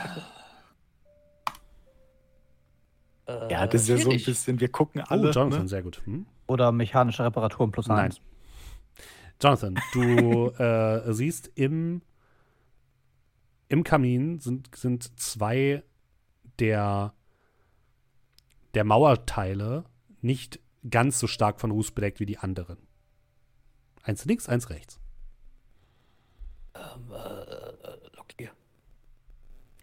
Ja, 3.28 3.66
das 3.66 3.84
ist 3.84 3.88
ja 3.88 3.98
so 3.98 4.12
ein 4.12 4.22
bisschen, 4.22 4.60
wir 4.60 4.68
gucken 4.68 5.02
oh, 5.02 5.06
alle. 5.10 5.30
Oh, 5.30 5.32
Jonathan, 5.32 5.64
ne? 5.64 5.68
sehr 5.68 5.82
gut. 5.82 6.02
Hm? 6.06 6.26
Oder 6.48 6.72
mechanische 6.72 7.24
Reparaturen 7.24 7.72
plus 7.72 7.88
Nein. 7.88 8.00
eins. 8.00 8.22
Jonathan, 9.42 9.80
du 9.94 10.50
äh, 10.58 11.14
siehst 11.14 11.52
im, 11.56 12.02
im 13.70 13.84
Kamin 13.84 14.40
sind, 14.40 14.76
sind 14.76 15.20
zwei 15.20 15.84
der, 16.60 17.14
der 18.74 18.84
Mauerteile 18.84 19.86
nicht 20.22 20.60
ganz 20.90 21.20
so 21.20 21.28
stark 21.28 21.60
von 21.60 21.72
Ruß 21.72 21.92
bedeckt 21.92 22.20
wie 22.20 22.26
die 22.26 22.38
anderen. 22.38 22.78
Eins 24.04 24.26
links, 24.26 24.50
eins 24.50 24.70
rechts. 24.70 25.00
Ähm, 26.76 27.12
äh, 27.12 28.20
okay. 28.20 28.50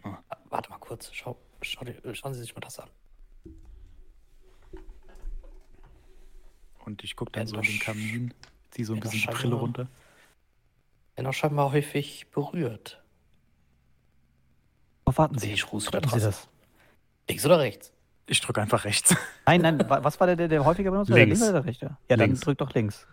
Hm. 0.03 0.17
Warte 0.49 0.69
mal 0.69 0.77
kurz, 0.79 1.09
schau, 1.13 1.37
schau, 1.61 1.85
schauen 2.13 2.33
Sie 2.33 2.41
sich 2.41 2.53
mal 2.53 2.61
das 2.61 2.79
an. 2.79 2.89
Und 6.85 7.03
ich 7.03 7.15
gucke 7.15 7.31
dann 7.31 7.47
so 7.47 7.55
in 7.57 7.61
den 7.61 7.79
Kamin, 7.79 8.33
ziehe 8.71 8.85
so 8.85 8.93
ein 8.93 8.99
bisschen 8.99 9.21
die 9.21 9.27
Brille 9.27 9.55
runter. 9.55 9.87
Wenn 11.15 11.27
auch 11.27 11.33
scheinbar 11.33 11.71
häufig 11.71 12.29
berührt. 12.31 13.03
Wo 15.05 15.15
warten 15.17 15.37
Sie? 15.37 15.51
Ich 15.51 15.71
rufe 15.71 15.91
Sie 15.91 16.19
das. 16.19 16.47
Links 17.27 17.45
oder 17.45 17.59
rechts? 17.59 17.93
Ich 18.31 18.39
drücke 18.39 18.61
einfach 18.61 18.85
rechts. 18.85 19.13
Nein, 19.45 19.59
nein, 19.59 19.83
was 19.89 20.17
war 20.21 20.27
der, 20.27 20.37
der, 20.37 20.47
der 20.47 20.63
häufiger 20.63 20.89
benutzt? 20.89 21.09
Links. 21.09 21.17
Der 21.17 21.25
links 21.25 21.41
oder 21.41 21.51
der 21.51 21.65
rechte? 21.65 21.97
Ja, 22.09 22.15
links. 22.15 22.39
dann 22.39 22.45
drück 22.45 22.57
doch 22.59 22.73
links. 22.73 23.05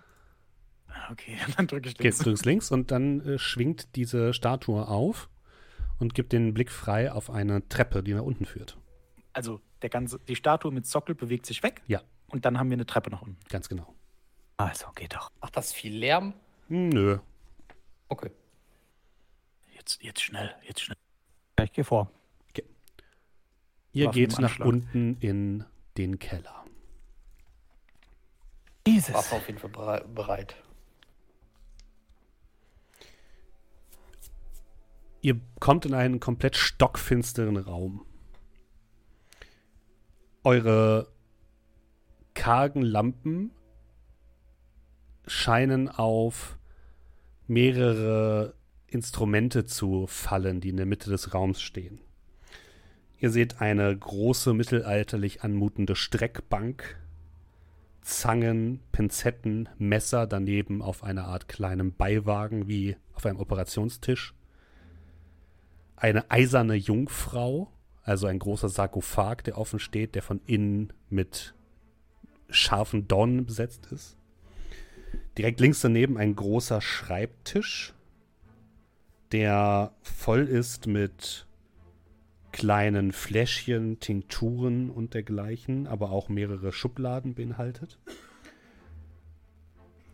Okay, 1.11 1.37
dann 1.57 1.67
drücke 1.67 1.89
ich 1.89 1.99
links. 1.99 2.17
Okay, 2.17 2.25
du 2.25 2.31
drückst 2.31 2.47
links 2.47 2.71
und 2.71 2.93
dann 2.93 3.21
äh, 3.27 3.37
schwingt 3.37 3.97
diese 3.97 4.33
Statue 4.33 4.87
auf 4.87 5.29
und 5.99 6.15
gibt 6.15 6.33
den 6.33 6.55
Blick 6.55 6.71
frei 6.71 7.11
auf 7.11 7.31
eine 7.31 7.69
Treppe, 7.69 8.05
die 8.05 8.15
nach 8.15 8.23
unten 8.23 8.45
führt. 8.45 8.79
Also 9.33 9.61
der 9.83 9.91
ganze, 9.91 10.21
die 10.21 10.37
Statue 10.37 10.71
mit 10.71 10.87
Sockel 10.87 11.17
bewegt 11.17 11.47
sich 11.47 11.65
weg. 11.65 11.83
Ja. 11.89 12.01
Und 12.29 12.45
dann 12.45 12.57
haben 12.57 12.71
wir 12.71 12.77
eine 12.77 12.87
Treppe 12.87 13.11
nach 13.11 13.23
unten. 13.23 13.39
Ganz 13.49 13.69
genau. 13.69 13.93
Also, 14.57 14.87
geht 14.95 15.15
doch. 15.15 15.33
Macht 15.41 15.57
das 15.57 15.73
viel 15.73 15.97
Lärm? 15.97 16.33
Hm, 16.69 16.91
nö. 16.91 17.19
Okay. 18.09 18.31
Jetzt, 19.75 20.01
jetzt 20.01 20.23
schnell, 20.23 20.55
jetzt 20.63 20.81
schnell. 20.81 20.97
Ja, 21.59 21.65
ich 21.65 21.73
gehe 21.73 21.83
vor. 21.83 22.09
Ihr 23.93 24.11
geht 24.11 24.39
nach 24.39 24.61
unten 24.61 25.17
in 25.21 25.65
den 25.97 26.19
Keller. 26.19 26.65
Jesus. 28.87 29.15
Waffe 29.15 29.37
auf 29.37 29.47
jeden 29.47 29.59
Fall 29.59 30.05
bereit. 30.15 30.57
Ihr 35.21 35.41
kommt 35.59 35.85
in 35.85 35.95
einen 35.95 36.21
komplett 36.21 36.57
stockfinsteren 36.57 37.57
Raum. 37.57 38.07
Eure 40.45 41.13
kargen 42.35 42.83
Lampen 42.83 43.51
scheinen 45.27 45.89
auf 45.89 46.57
mehrere 47.47 48.55
Instrumente 48.87 49.67
zu 49.67 50.07
fallen, 50.07 50.61
die 50.61 50.71
in 50.71 50.77
der 50.77 50.87
Mitte 50.87 51.11
des 51.11 51.35
Raums 51.35 51.61
stehen. 51.61 52.01
Ihr 53.21 53.31
seht 53.31 53.61
eine 53.61 53.97
große 53.97 54.55
mittelalterlich 54.55 55.43
anmutende 55.43 55.97
Streckbank, 55.97 57.01
Zangen, 58.01 58.81
Pinzetten, 58.93 59.69
Messer 59.77 60.29
daneben 60.29 60.83
auf 60.83 61.03
einer 61.03 61.27
Art 61.27 61.49
kleinem 61.49 61.93
Beiwagen 61.93 62.69
wie 62.69 62.97
auf 63.15 63.27
einem 63.27 63.41
Operationstisch. 63.41 64.35
Eine 65.97 66.31
eiserne 66.31 66.75
Jungfrau, 66.75 67.73
also 68.05 68.29
ein 68.29 68.39
großer 68.39 68.69
Sarkophag, 68.69 69.43
der 69.43 69.59
offen 69.59 69.81
steht, 69.81 70.15
der 70.15 70.23
von 70.23 70.41
innen 70.47 70.93
mit 71.11 71.55
scharfen 72.51 73.09
Dornen 73.09 73.47
besetzt 73.47 73.87
ist. 73.87 74.17
Direkt 75.37 75.59
links 75.59 75.81
daneben 75.81 76.17
ein 76.19 76.37
großer 76.37 76.81
Schreibtisch, 76.81 77.95
der 79.33 79.93
voll 80.03 80.47
ist 80.47 80.87
mit 80.87 81.48
kleinen 82.59 83.13
Fläschchen, 83.13 84.01
Tinkturen 84.01 84.91
und 84.91 85.15
dergleichen, 85.15 85.87
aber 85.87 86.11
auch 86.11 86.29
mehrere 86.29 86.73
Schubladen 86.73 87.35
beinhaltet. 87.35 87.99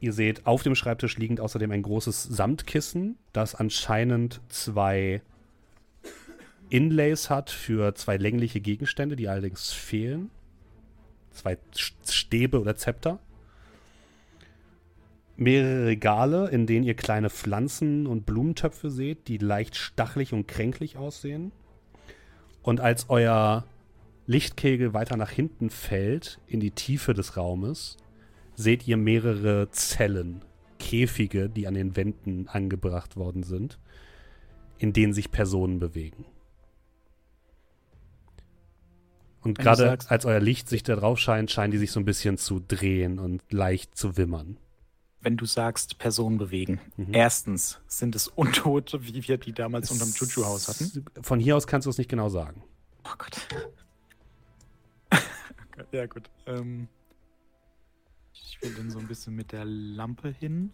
Ihr 0.01 0.13
seht 0.13 0.47
auf 0.47 0.63
dem 0.63 0.75
Schreibtisch 0.75 1.17
liegend 1.17 1.41
außerdem 1.41 1.71
ein 1.71 1.81
großes 1.81 2.23
Samtkissen, 2.25 3.17
das 3.33 3.55
anscheinend 3.55 4.43
zwei 4.51 5.23
Inlays 6.69 7.31
hat 7.31 7.49
für 7.49 7.95
zwei 7.95 8.19
längliche 8.19 8.61
Gegenstände, 8.61 9.17
die 9.17 9.27
allerdings 9.27 9.73
fehlen. 9.73 10.29
Zwei 11.31 11.57
Stäbe 12.05 12.61
oder 12.61 12.77
Zepter 12.77 13.21
mehrere 15.37 15.87
Regale, 15.87 16.51
in 16.51 16.67
denen 16.67 16.85
ihr 16.85 16.95
kleine 16.95 17.31
Pflanzen 17.31 18.07
und 18.07 18.27
Blumentöpfe 18.27 18.91
seht, 18.91 19.29
die 19.29 19.39
leicht 19.39 19.77
stachelig 19.77 20.35
und 20.35 20.47
kränklich 20.47 20.99
aussehen. 20.99 21.53
Und 22.65 22.81
als 22.81 23.11
euer 23.11 23.65
Lichtkegel 24.27 24.95
weiter 24.95 25.19
nach 25.19 25.31
hinten 25.31 25.69
fällt, 25.69 26.41
in 26.47 26.61
die 26.61 26.71
Tiefe 26.71 27.13
des 27.13 27.37
Raumes, 27.37 27.99
seht 28.57 28.89
ihr 28.89 28.97
mehrere 28.97 29.69
Zellen, 29.71 30.43
Käfige, 30.79 31.51
die 31.51 31.67
an 31.67 31.75
den 31.75 31.95
Wänden 31.95 32.49
angebracht 32.49 33.17
worden 33.17 33.43
sind, 33.43 33.79
in 34.79 34.95
denen 34.95 35.13
sich 35.13 35.31
Personen 35.31 35.79
bewegen. 35.79 36.25
Und 39.43 39.59
gerade 39.59 39.99
als 40.09 40.25
euer 40.25 40.41
Licht 40.41 40.71
sich 40.71 40.83
da 40.83 40.97
drauf 40.97 41.19
scheint, 41.19 41.51
scheinen 41.51 41.71
die 41.71 41.79
sich 41.79 41.93
so 41.93 42.01
ein 42.01 42.07
bisschen 42.07 42.39
zu 42.39 42.61
drehen 42.67 43.19
und 43.19 43.43
leicht 43.53 43.95
zu 43.95 44.17
wimmern 44.17 44.57
wenn 45.25 45.37
du 45.37 45.47
sagst, 45.47 45.99
Personen 45.99 46.39
bewegen. 46.39 46.81
Mhm. 46.97 47.15
Erstens, 47.15 47.81
sind 47.87 48.15
es 48.15 48.29
Untote, 48.29 49.07
wie 49.07 49.27
wir 49.27 49.39
die 49.39 49.53
damals 49.53 49.91
unterm 49.91 50.11
Juju-Haus 50.15 50.69
hatten? 50.69 51.05
Von 51.23 51.41
hier 51.41 51.57
aus 51.57 51.67
kannst 51.67 51.87
du 51.87 51.91
es 51.91 51.99
nicht 51.99 52.11
genau 52.11 52.29
sagen. 52.29 52.63
Oh 53.05 53.15
Gott. 53.19 53.49
ja, 55.93 56.07
gut. 56.07 56.31
Ähm, 56.47 56.89
ich 58.33 58.61
will 58.61 58.75
dann 58.75 58.91
so 58.91 58.99
ein 58.99 59.09
bisschen 59.09 59.35
mit 59.35 59.53
der 59.53 59.65
Lampe 59.65 60.29
hin. 60.29 60.73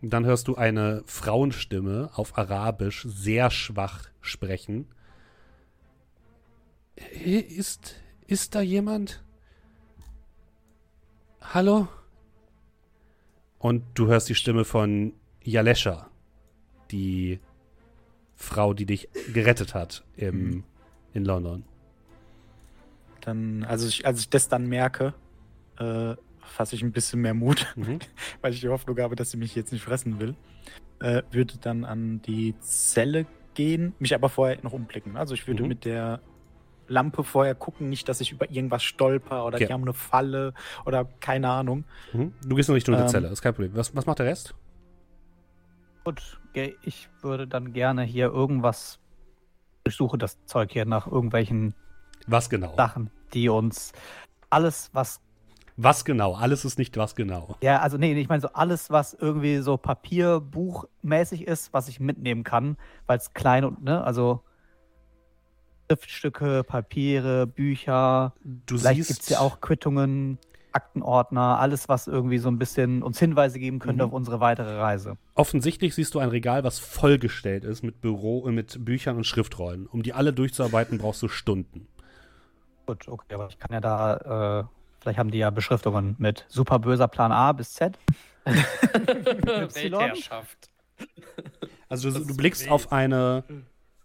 Dann 0.00 0.24
hörst 0.24 0.48
du 0.48 0.56
eine 0.56 1.02
Frauenstimme 1.06 2.10
auf 2.14 2.36
Arabisch 2.36 3.06
sehr 3.08 3.50
schwach 3.50 4.08
sprechen. 4.20 4.88
Ist, 6.96 7.96
ist 8.26 8.54
da 8.54 8.62
jemand? 8.62 9.22
Hallo? 11.42 11.88
Und 13.58 13.84
du 13.94 14.06
hörst 14.06 14.28
die 14.28 14.34
Stimme 14.34 14.64
von 14.64 15.12
Yalesha, 15.44 16.10
die 16.90 17.40
Frau, 18.36 18.74
die 18.74 18.86
dich 18.86 19.08
gerettet 19.32 19.74
hat 19.74 20.04
im, 20.16 20.44
mhm. 20.44 20.64
in 21.12 21.24
London. 21.24 21.64
Dann, 23.20 23.64
also 23.64 23.86
ich, 23.86 24.06
als 24.06 24.20
ich 24.20 24.30
das 24.30 24.48
dann 24.48 24.66
merke, 24.66 25.14
äh, 25.78 26.14
fasse 26.40 26.74
ich 26.74 26.82
ein 26.82 26.92
bisschen 26.92 27.20
mehr 27.20 27.34
Mut, 27.34 27.72
mhm. 27.76 27.98
weil 28.40 28.52
ich 28.52 28.60
die 28.60 28.68
Hoffnung 28.68 28.98
habe, 28.98 29.14
dass 29.14 29.30
sie 29.30 29.36
mich 29.36 29.54
jetzt 29.54 29.72
nicht 29.72 29.84
fressen 29.84 30.18
will. 30.20 30.34
Äh, 31.00 31.22
würde 31.30 31.54
dann 31.60 31.84
an 31.84 32.22
die 32.22 32.54
Zelle 32.60 33.26
gehen, 33.54 33.94
mich 33.98 34.14
aber 34.14 34.28
vorher 34.28 34.58
noch 34.62 34.72
umblicken. 34.72 35.16
Also 35.16 35.34
ich 35.34 35.46
würde 35.46 35.62
mhm. 35.62 35.68
mit 35.68 35.84
der 35.84 36.20
Lampe 36.92 37.24
vorher 37.24 37.54
gucken, 37.54 37.88
nicht, 37.88 38.08
dass 38.08 38.20
ich 38.20 38.32
über 38.32 38.50
irgendwas 38.50 38.82
stolper 38.82 39.44
oder 39.44 39.56
okay. 39.56 39.66
die 39.66 39.72
haben 39.72 39.82
eine 39.82 39.92
Falle 39.92 40.54
oder 40.84 41.06
keine 41.20 41.48
Ahnung. 41.50 41.84
Mhm. 42.12 42.32
Du 42.44 42.54
gehst 42.54 42.68
noch 42.68 42.74
nicht 42.74 42.86
durch 42.86 42.98
die 42.98 43.02
ähm, 43.02 43.08
Zelle, 43.08 43.28
ist 43.28 43.42
kein 43.42 43.54
Problem. 43.54 43.74
Was, 43.74 43.94
was 43.96 44.06
macht 44.06 44.18
der 44.18 44.26
Rest? 44.26 44.54
Gut, 46.04 46.40
ich 46.82 47.08
würde 47.20 47.46
dann 47.46 47.72
gerne 47.72 48.02
hier 48.02 48.26
irgendwas. 48.26 48.98
Ich 49.84 49.94
suche 49.94 50.18
das 50.18 50.44
Zeug 50.46 50.72
hier 50.72 50.84
nach 50.84 51.06
irgendwelchen. 51.06 51.74
Was 52.26 52.50
genau? 52.50 52.74
Sachen, 52.76 53.10
die 53.34 53.48
uns. 53.48 53.92
Alles, 54.50 54.90
was. 54.92 55.20
Was 55.76 56.04
genau? 56.04 56.34
Alles 56.34 56.64
ist 56.64 56.78
nicht 56.78 56.96
was 56.96 57.14
genau. 57.16 57.56
Ja, 57.62 57.80
also 57.80 57.96
nee, 57.96 58.12
ich 58.12 58.28
meine 58.28 58.42
so 58.42 58.48
alles, 58.48 58.90
was 58.90 59.14
irgendwie 59.14 59.58
so 59.58 59.76
Papierbuchmäßig 59.76 61.46
ist, 61.46 61.72
was 61.72 61.88
ich 61.88 61.98
mitnehmen 61.98 62.44
kann, 62.44 62.76
weil 63.06 63.18
es 63.18 63.32
klein 63.32 63.64
und, 63.64 63.82
ne, 63.82 64.04
also 64.04 64.42
Schriftstücke, 65.88 66.64
Papiere, 66.64 67.46
Bücher. 67.46 68.34
Du 68.44 68.78
Vielleicht 68.78 69.08
gibt 69.08 69.20
es 69.20 69.28
ja 69.28 69.40
auch 69.40 69.60
Quittungen, 69.60 70.38
Aktenordner, 70.72 71.58
alles, 71.58 71.88
was 71.88 72.06
irgendwie 72.06 72.38
so 72.38 72.48
ein 72.48 72.58
bisschen 72.58 73.02
uns 73.02 73.18
Hinweise 73.18 73.58
geben 73.58 73.78
könnte 73.78 74.02
mhm. 74.02 74.08
auf 74.08 74.14
unsere 74.14 74.40
weitere 74.40 74.78
Reise. 74.78 75.16
Offensichtlich 75.34 75.94
siehst 75.94 76.14
du 76.14 76.18
ein 76.18 76.30
Regal, 76.30 76.64
was 76.64 76.78
vollgestellt 76.78 77.64
ist 77.64 77.82
mit 77.82 78.00
Büro, 78.00 78.50
mit 78.50 78.84
Büchern 78.84 79.16
und 79.16 79.24
Schriftrollen. 79.24 79.86
Um 79.86 80.02
die 80.02 80.12
alle 80.12 80.32
durchzuarbeiten, 80.32 80.98
brauchst 80.98 81.22
du 81.22 81.28
Stunden. 81.28 81.88
Gut, 82.86 83.06
okay, 83.08 83.34
aber 83.34 83.48
ich 83.48 83.58
kann 83.58 83.72
ja 83.72 83.80
da, 83.80 84.60
äh, 84.60 84.64
vielleicht 85.00 85.18
haben 85.18 85.30
die 85.30 85.38
ja 85.38 85.50
Beschriftungen 85.50 86.16
mit 86.18 86.46
super 86.48 86.78
böser 86.78 87.08
Plan 87.08 87.32
A 87.32 87.52
bis 87.52 87.74
Z. 87.74 87.98
Weltherrschaft. 88.44 90.70
Also 91.88 92.10
du, 92.10 92.24
du 92.24 92.36
blickst 92.36 92.68
auf 92.70 92.90
eine 92.90 93.44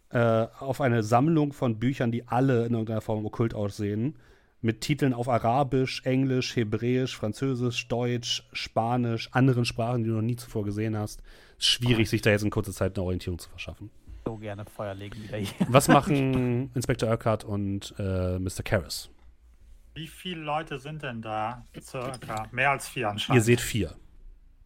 äh, 0.09 0.47
auf 0.59 0.81
eine 0.81 1.03
Sammlung 1.03 1.53
von 1.53 1.79
Büchern, 1.79 2.11
die 2.11 2.27
alle 2.27 2.65
in 2.65 2.73
irgendeiner 2.73 3.01
Form 3.01 3.25
okkult 3.25 3.53
aussehen, 3.53 4.15
mit 4.61 4.81
Titeln 4.81 5.13
auf 5.13 5.29
Arabisch, 5.29 6.01
Englisch, 6.03 6.55
Hebräisch, 6.55 7.15
Französisch, 7.15 7.87
Deutsch, 7.87 8.47
Spanisch, 8.53 9.29
anderen 9.31 9.65
Sprachen, 9.65 10.03
die 10.03 10.09
du 10.09 10.15
noch 10.15 10.21
nie 10.21 10.35
zuvor 10.35 10.63
gesehen 10.65 10.97
hast. 10.97 11.21
Schwierig, 11.59 12.09
sich 12.09 12.21
da 12.21 12.31
jetzt 12.31 12.43
in 12.43 12.49
kurzer 12.49 12.71
Zeit 12.71 12.97
eine 12.97 13.05
Orientierung 13.05 13.39
zu 13.39 13.49
verschaffen. 13.49 13.89
So 14.25 14.35
gerne 14.37 14.65
Feuer 14.65 14.93
legen 14.93 15.23
wieder 15.23 15.37
hier. 15.37 15.67
Was 15.69 15.87
machen 15.87 16.69
Inspektor 16.73 17.09
Urquhart 17.09 17.43
und 17.43 17.93
äh, 17.97 18.39
Mr. 18.39 18.63
Karras? 18.63 19.09
Wie 19.95 20.07
viele 20.07 20.41
Leute 20.41 20.79
sind 20.79 21.01
denn 21.01 21.21
da 21.21 21.65
circa? 21.79 22.47
Mehr 22.51 22.71
als 22.71 22.87
vier 22.87 23.09
anscheinend. 23.09 23.39
Ihr 23.39 23.43
seht 23.43 23.61
vier. 23.61 23.95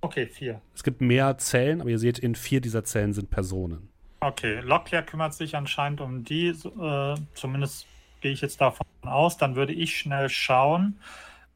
Okay, 0.02 0.26
vier. 0.26 0.62
Es 0.74 0.84
gibt 0.84 1.00
mehr 1.00 1.38
Zellen, 1.38 1.80
aber 1.80 1.92
ihr 1.92 2.00
seht, 2.00 2.18
in 2.18 2.34
vier 2.34 2.60
dieser 2.60 2.84
Zellen 2.84 3.14
sind 3.14 3.30
Personen. 3.30 3.91
Okay, 4.24 4.60
Locklear 4.60 5.02
kümmert 5.02 5.34
sich 5.34 5.56
anscheinend 5.56 6.00
um 6.00 6.24
die, 6.24 6.50
äh, 6.50 7.16
zumindest 7.34 7.88
gehe 8.22 8.32
ich 8.32 8.42
jetzt 8.42 8.62
davon 8.62 8.86
aus. 9.02 9.38
Dann 9.38 9.56
würde 9.56 9.74
ich 9.74 9.98
schnell 9.98 10.30
schauen, 10.30 11.00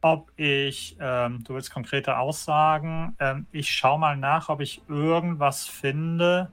ob 0.02 0.32
ich, 0.36 0.98
ähm, 1.00 1.44
du 1.44 1.54
willst 1.54 1.72
konkrete 1.72 2.18
Aussagen, 2.18 3.16
ähm, 3.20 3.46
ich 3.52 3.72
schaue 3.72 4.00
mal 4.00 4.18
nach, 4.18 4.50
ob 4.50 4.62
ich 4.62 4.82
irgendwas 4.88 5.68
finde, 5.68 6.52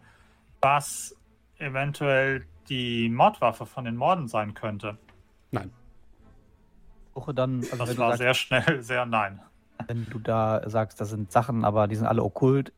was 0.60 1.16
eventuell 1.58 2.44
die 2.68 3.08
Mordwaffe 3.08 3.64
von 3.64 3.86
den 3.86 3.96
Morden 3.96 4.28
sein 4.28 4.52
könnte. 4.52 4.98
Nein. 5.50 5.72
Suche 7.14 7.32
dann. 7.32 7.60
Also 7.70 7.76
das 7.76 7.96
war 7.96 8.08
sagst, 8.08 8.18
sehr 8.18 8.34
schnell, 8.34 8.82
sehr 8.82 9.06
nein. 9.06 9.40
Wenn 9.86 10.06
du 10.10 10.18
da 10.18 10.68
sagst, 10.68 11.00
das 11.00 11.08
sind 11.08 11.32
Sachen, 11.32 11.64
aber 11.64 11.88
die 11.88 11.96
sind 11.96 12.06
alle 12.06 12.22
okkult, 12.22 12.72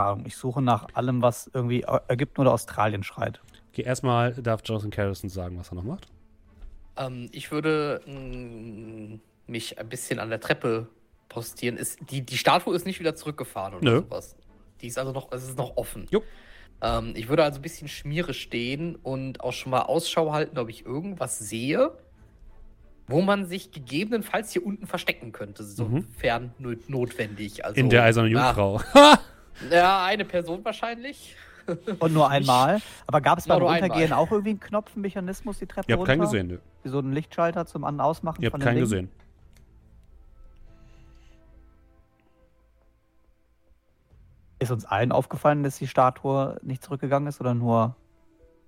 Ahnung. 0.00 0.24
Ich 0.26 0.36
suche 0.36 0.62
nach 0.62 0.88
allem, 0.94 1.22
was 1.22 1.50
irgendwie 1.52 1.84
Ägypten 2.08 2.40
oder 2.40 2.52
Australien 2.52 3.02
schreit. 3.02 3.40
Okay, 3.72 3.82
erstmal 3.82 4.34
darf 4.34 4.62
Jonathan 4.64 4.90
Carrison 4.90 5.30
sagen, 5.30 5.58
was 5.58 5.70
er 5.70 5.76
noch 5.76 5.84
macht. 5.84 6.08
Ähm, 6.96 7.28
ich 7.32 7.50
würde 7.50 8.00
mh, 8.06 8.14
mm, 8.14 9.20
mich 9.46 9.78
ein 9.78 9.88
bisschen 9.88 10.18
an 10.18 10.30
der 10.30 10.40
Treppe 10.40 10.88
postieren. 11.28 11.76
Ist, 11.76 11.98
die, 12.10 12.22
die 12.22 12.36
Statue 12.36 12.74
ist 12.74 12.86
nicht 12.86 13.00
wieder 13.00 13.14
zurückgefahren 13.14 13.74
oder 13.74 13.84
Nö. 13.84 14.00
sowas. 14.00 14.36
Die 14.80 14.88
ist 14.88 14.98
also 14.98 15.12
noch, 15.12 15.32
es 15.32 15.44
ist 15.44 15.56
noch 15.56 15.76
offen. 15.76 16.08
Ähm, 16.82 17.12
ich 17.16 17.28
würde 17.28 17.44
also 17.44 17.58
ein 17.58 17.62
bisschen 17.62 17.88
Schmiere 17.88 18.34
stehen 18.34 18.96
und 18.96 19.40
auch 19.40 19.52
schon 19.52 19.70
mal 19.70 19.82
Ausschau 19.82 20.32
halten, 20.32 20.58
ob 20.58 20.68
ich 20.68 20.84
irgendwas 20.84 21.38
sehe, 21.38 21.92
wo 23.06 23.22
man 23.22 23.46
sich 23.46 23.70
gegebenenfalls 23.70 24.52
hier 24.52 24.66
unten 24.66 24.86
verstecken 24.86 25.32
könnte, 25.32 25.64
sofern 25.64 26.52
mhm. 26.58 26.78
notwendig. 26.88 27.64
Also, 27.64 27.78
In 27.78 27.88
der 27.88 28.04
Eisernen 28.04 28.32
Jungfrau. 28.32 28.80
ja, 29.70 30.04
eine 30.04 30.24
Person 30.24 30.64
wahrscheinlich. 30.64 31.36
Und 31.98 32.12
nur 32.12 32.28
einmal. 32.30 32.80
Aber 33.06 33.20
gab 33.20 33.38
es 33.38 33.46
beim 33.46 33.62
Runtergehen 33.62 34.12
auch 34.12 34.30
irgendwie 34.30 34.50
einen 34.50 34.60
Knopfmechanismus, 34.60 35.58
die 35.58 35.66
Treppe 35.66 35.90
Ihr 35.90 35.96
habt 35.96 36.06
keinen 36.06 36.20
gesehen, 36.20 36.46
ne? 36.48 36.60
Wie 36.82 36.88
so 36.88 36.98
einen 36.98 37.12
Lichtschalter 37.12 37.66
zum 37.66 37.84
An- 37.84 38.00
Ausmachen 38.00 38.42
Ihr 38.42 38.50
habt 38.52 38.62
keinen 38.62 38.80
gesehen. 38.80 39.10
Ist 44.58 44.70
uns 44.70 44.84
allen 44.84 45.10
aufgefallen, 45.10 45.62
dass 45.64 45.78
die 45.78 45.88
Statue 45.88 46.58
nicht 46.62 46.84
zurückgegangen 46.84 47.28
ist 47.28 47.40
oder 47.40 47.52
nur 47.54 47.96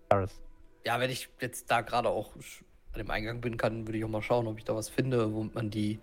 Paris? 0.08 0.40
Ja, 0.84 0.98
wenn 0.98 1.10
ich 1.10 1.28
jetzt 1.40 1.70
da 1.70 1.82
gerade 1.82 2.08
auch 2.08 2.34
an 2.92 2.98
dem 2.98 3.10
Eingang 3.10 3.40
bin, 3.40 3.56
kann, 3.56 3.86
würde 3.86 3.98
ich 3.98 4.04
auch 4.04 4.08
mal 4.08 4.22
schauen, 4.22 4.46
ob 4.48 4.58
ich 4.58 4.64
da 4.64 4.74
was 4.74 4.88
finde, 4.88 5.32
wo 5.32 5.44
man 5.44 5.70
die. 5.70 6.00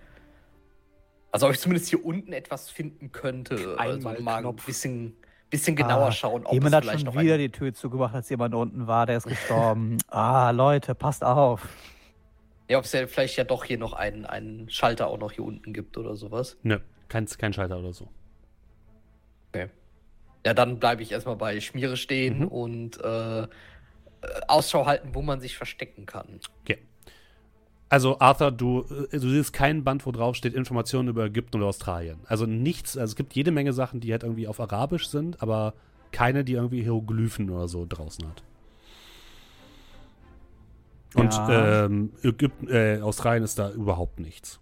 Also 1.32 1.48
ob 1.48 1.54
ich 1.54 1.60
zumindest 1.60 1.90
hier 1.90 2.04
unten 2.06 2.34
etwas 2.34 2.70
finden 2.70 3.12
könnte. 3.12 3.76
Einmal 3.78 4.14
also 4.14 4.24
mal 4.24 4.46
ein 4.46 4.56
bisschen, 4.56 5.16
bisschen 5.50 5.76
genauer 5.76 6.08
ah, 6.08 6.12
schauen, 6.12 6.46
ob 6.46 6.54
jemand 6.54 6.74
es 6.74 6.82
vielleicht 6.82 7.06
hat 7.08 7.14
schon 7.14 7.24
wieder 7.24 7.38
die 7.38 7.50
Tür 7.50 7.74
zugemacht, 7.74 8.14
als 8.14 8.30
jemand 8.30 8.54
unten 8.54 8.88
war, 8.88 9.06
der 9.06 9.18
ist 9.18 9.28
gestorben. 9.28 9.98
ah, 10.08 10.52
Leute, 10.52 10.94
passt 10.94 11.24
auf. 11.24 11.68
Ja, 12.70 12.78
ob 12.78 12.86
es 12.86 12.92
ja 12.92 13.08
vielleicht 13.08 13.38
ja 13.38 13.44
doch 13.44 13.64
hier 13.64 13.78
noch 13.78 13.94
einen, 13.94 14.26
einen 14.26 14.70
Schalter 14.70 15.08
auch 15.08 15.18
noch 15.18 15.32
hier 15.32 15.44
unten 15.44 15.74
gibt 15.74 15.98
oder 15.98 16.16
sowas. 16.16 16.58
Nö, 16.64 16.80
kein, 17.08 17.26
kein 17.26 17.54
Schalter 17.54 17.80
oder 17.80 17.94
so. 17.94 18.10
Okay. 19.50 19.70
Ja, 20.46 20.54
dann 20.54 20.80
bleibe 20.80 21.04
ich 21.04 21.12
erstmal 21.12 21.36
bei 21.36 21.60
Schmiere 21.60 21.98
stehen 21.98 22.40
mhm. 22.40 22.48
und 22.48 23.04
äh, 23.04 23.48
Ausschau 24.48 24.86
halten, 24.86 25.14
wo 25.14 25.22
man 25.22 25.40
sich 25.40 25.58
verstecken 25.58 26.06
kann. 26.06 26.40
Okay. 26.62 26.80
Also, 27.92 28.20
Arthur, 28.20 28.52
du, 28.52 28.86
äh, 29.12 29.20
du 29.20 29.30
siehst 29.30 29.52
keinen 29.52 29.84
Band, 29.84 30.06
wo 30.06 30.14
drauf 30.14 30.38
steht 30.38 30.54
Informationen 30.54 31.10
über 31.10 31.26
Ägypten 31.26 31.58
oder 31.58 31.66
Australien. 31.66 32.22
Also 32.26 32.46
nichts, 32.46 32.98
also 32.98 33.12
es 33.12 33.16
gibt 33.18 33.34
jede 33.34 33.52
Menge 33.52 33.74
Sachen, 33.74 34.00
die 34.00 34.14
halt 34.14 34.24
irgendwie 34.24 34.48
auf 34.48 34.62
Arabisch 34.62 35.10
sind, 35.10 35.42
aber 35.44 35.74
keine, 36.14 36.46
die 36.46 36.54
irgendwie 36.54 36.84
Hieroglyphen 36.84 37.50
oder 37.50 37.68
so 37.68 37.86
draußen 37.88 38.26
hat. 38.30 38.44
Und 41.16 41.34
ja. 41.34 41.84
ähm, 41.86 42.14
Ägypten, 42.24 42.70
äh, 42.70 43.02
Australien 43.02 43.44
ist 43.44 43.60
da 43.60 43.72
überhaupt 43.72 44.22
nichts. 44.22 44.62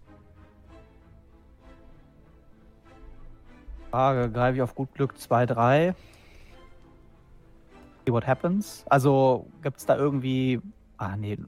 Frage, 3.92 4.28
greife 4.28 4.56
ich 4.56 4.62
auf 4.62 4.74
gut 4.74 4.92
Glück 4.94 5.16
2, 5.16 5.46
3. 5.46 5.94
See 8.04 8.12
what 8.12 8.26
happens. 8.26 8.84
Also 8.88 9.46
gibt 9.62 9.78
es 9.78 9.86
da 9.86 9.96
irgendwie. 9.96 10.60
Ah, 10.96 11.16
nee. 11.16 11.38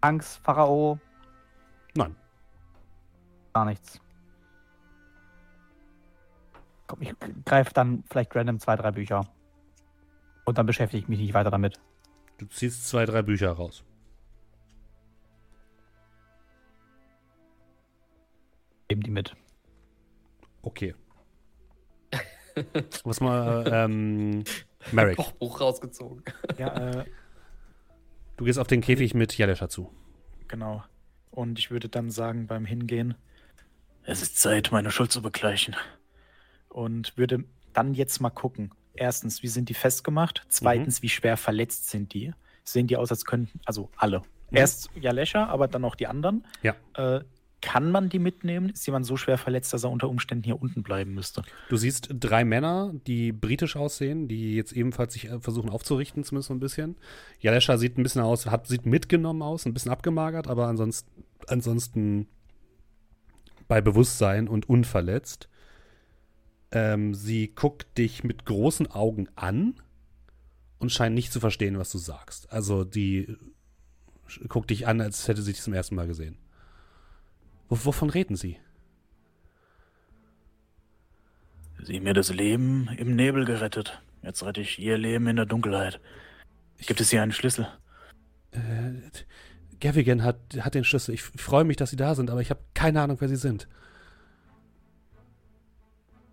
Angst, 0.00 0.38
Pharao? 0.44 1.00
Nein. 1.94 2.14
Gar 3.52 3.64
nichts. 3.66 4.00
Komm, 6.86 7.02
ich 7.02 7.14
greife 7.44 7.72
dann 7.74 8.04
vielleicht 8.10 8.34
random 8.34 8.60
zwei, 8.60 8.76
drei 8.76 8.90
Bücher. 8.92 9.26
Und 10.44 10.56
dann 10.56 10.66
beschäftige 10.66 11.02
ich 11.02 11.08
mich 11.08 11.18
nicht 11.18 11.34
weiter 11.34 11.50
damit. 11.50 11.80
Du 12.38 12.46
ziehst 12.46 12.88
zwei, 12.88 13.04
drei 13.04 13.22
Bücher 13.22 13.52
raus. 13.52 13.84
Geben 18.88 19.02
die 19.02 19.10
mit. 19.10 19.36
Okay. 20.62 20.94
Was 23.04 23.20
mal, 23.20 23.64
ähm, 23.70 24.44
Merrick. 24.92 25.16
Kochbuch 25.16 25.60
rausgezogen. 25.60 26.22
Ja, 26.56 27.00
äh, 27.00 27.04
Du 28.38 28.44
gehst 28.44 28.58
auf 28.60 28.68
den 28.68 28.80
Käfig 28.80 29.14
mit 29.14 29.36
Jalesha 29.36 29.68
zu. 29.68 29.92
Genau. 30.46 30.84
Und 31.38 31.60
ich 31.60 31.70
würde 31.70 31.88
dann 31.88 32.10
sagen 32.10 32.48
beim 32.48 32.64
Hingehen, 32.64 33.14
es 34.02 34.22
ist 34.22 34.40
Zeit, 34.40 34.72
meine 34.72 34.90
Schuld 34.90 35.12
zu 35.12 35.22
begleichen. 35.22 35.76
Und 36.68 37.16
würde 37.16 37.44
dann 37.72 37.94
jetzt 37.94 38.20
mal 38.20 38.30
gucken. 38.30 38.72
Erstens, 38.92 39.44
wie 39.44 39.46
sind 39.46 39.68
die 39.68 39.74
festgemacht? 39.74 40.44
Zweitens, 40.48 40.98
mhm. 40.98 41.02
wie 41.04 41.08
schwer 41.10 41.36
verletzt 41.36 41.90
sind 41.90 42.12
die? 42.12 42.32
Sehen 42.64 42.88
die 42.88 42.96
aus, 42.96 43.12
als 43.12 43.24
könnten, 43.24 43.60
also 43.66 43.88
alle. 43.96 44.22
Mhm. 44.50 44.56
Erst 44.56 44.90
Jalesha, 44.96 45.46
aber 45.46 45.68
dann 45.68 45.84
auch 45.84 45.94
die 45.94 46.08
anderen. 46.08 46.44
Ja. 46.64 46.74
Äh, 46.94 47.20
kann 47.60 47.90
man 47.90 48.08
die 48.08 48.18
mitnehmen? 48.18 48.70
Ist 48.70 48.86
jemand 48.86 49.04
so 49.04 49.16
schwer 49.16 49.36
verletzt, 49.36 49.72
dass 49.72 49.84
er 49.84 49.90
unter 49.90 50.08
Umständen 50.08 50.44
hier 50.44 50.60
unten 50.60 50.82
bleiben 50.82 51.14
müsste? 51.14 51.42
Du 51.68 51.76
siehst 51.76 52.08
drei 52.12 52.44
Männer, 52.44 52.92
die 53.06 53.32
britisch 53.32 53.76
aussehen, 53.76 54.28
die 54.28 54.54
jetzt 54.54 54.72
ebenfalls 54.72 55.14
sich 55.14 55.26
äh, 55.26 55.40
versuchen 55.40 55.70
aufzurichten, 55.70 56.24
zumindest 56.24 56.48
so 56.48 56.54
ein 56.54 56.60
bisschen. 56.60 56.96
Jalesha 57.40 57.76
sieht 57.76 57.98
ein 57.98 58.02
bisschen 58.02 58.22
aus, 58.22 58.46
hat, 58.46 58.66
sieht 58.68 58.86
mitgenommen 58.86 59.42
aus, 59.42 59.66
ein 59.66 59.74
bisschen 59.74 59.90
abgemagert, 59.90 60.46
aber 60.46 60.66
ansonsten, 60.68 61.24
ansonsten 61.46 62.26
bei 63.68 63.80
Bewusstsein 63.80 64.48
und 64.48 64.68
unverletzt. 64.68 65.48
Ähm, 66.70 67.14
sie 67.14 67.48
guckt 67.54 67.96
dich 67.96 68.24
mit 68.24 68.44
großen 68.44 68.90
Augen 68.90 69.28
an 69.36 69.74
und 70.78 70.92
scheint 70.92 71.14
nicht 71.14 71.32
zu 71.32 71.40
verstehen, 71.40 71.78
was 71.78 71.90
du 71.90 71.98
sagst. 71.98 72.52
Also 72.52 72.84
die 72.84 73.36
guckt 74.48 74.70
dich 74.70 74.86
an, 74.86 75.00
als 75.00 75.28
hätte 75.28 75.42
sie 75.42 75.52
dich 75.52 75.62
zum 75.62 75.72
ersten 75.72 75.94
Mal 75.94 76.06
gesehen. 76.06 76.36
Wovon 77.68 78.10
reden 78.10 78.36
Sie? 78.36 78.58
Sie 81.82 82.00
mir 82.00 82.14
das 82.14 82.32
Leben 82.32 82.88
im 82.96 83.14
Nebel 83.14 83.44
gerettet. 83.44 84.02
Jetzt 84.22 84.42
rette 84.42 84.60
ich 84.62 84.78
Ihr 84.78 84.98
Leben 84.98 85.26
in 85.26 85.36
der 85.36 85.46
Dunkelheit. 85.46 86.00
Gibt 86.78 87.00
es 87.00 87.10
hier 87.10 87.22
einen 87.22 87.32
Schlüssel? 87.32 87.68
Äh, 88.52 89.10
Gavigan 89.80 90.22
hat, 90.22 90.38
hat 90.60 90.74
den 90.74 90.84
Schlüssel. 90.84 91.14
Ich 91.14 91.22
freue 91.22 91.64
mich, 91.64 91.76
dass 91.76 91.90
Sie 91.90 91.96
da 91.96 92.14
sind, 92.14 92.30
aber 92.30 92.40
ich 92.40 92.50
habe 92.50 92.60
keine 92.74 93.00
Ahnung, 93.00 93.16
wer 93.20 93.28
Sie 93.28 93.36
sind. 93.36 93.68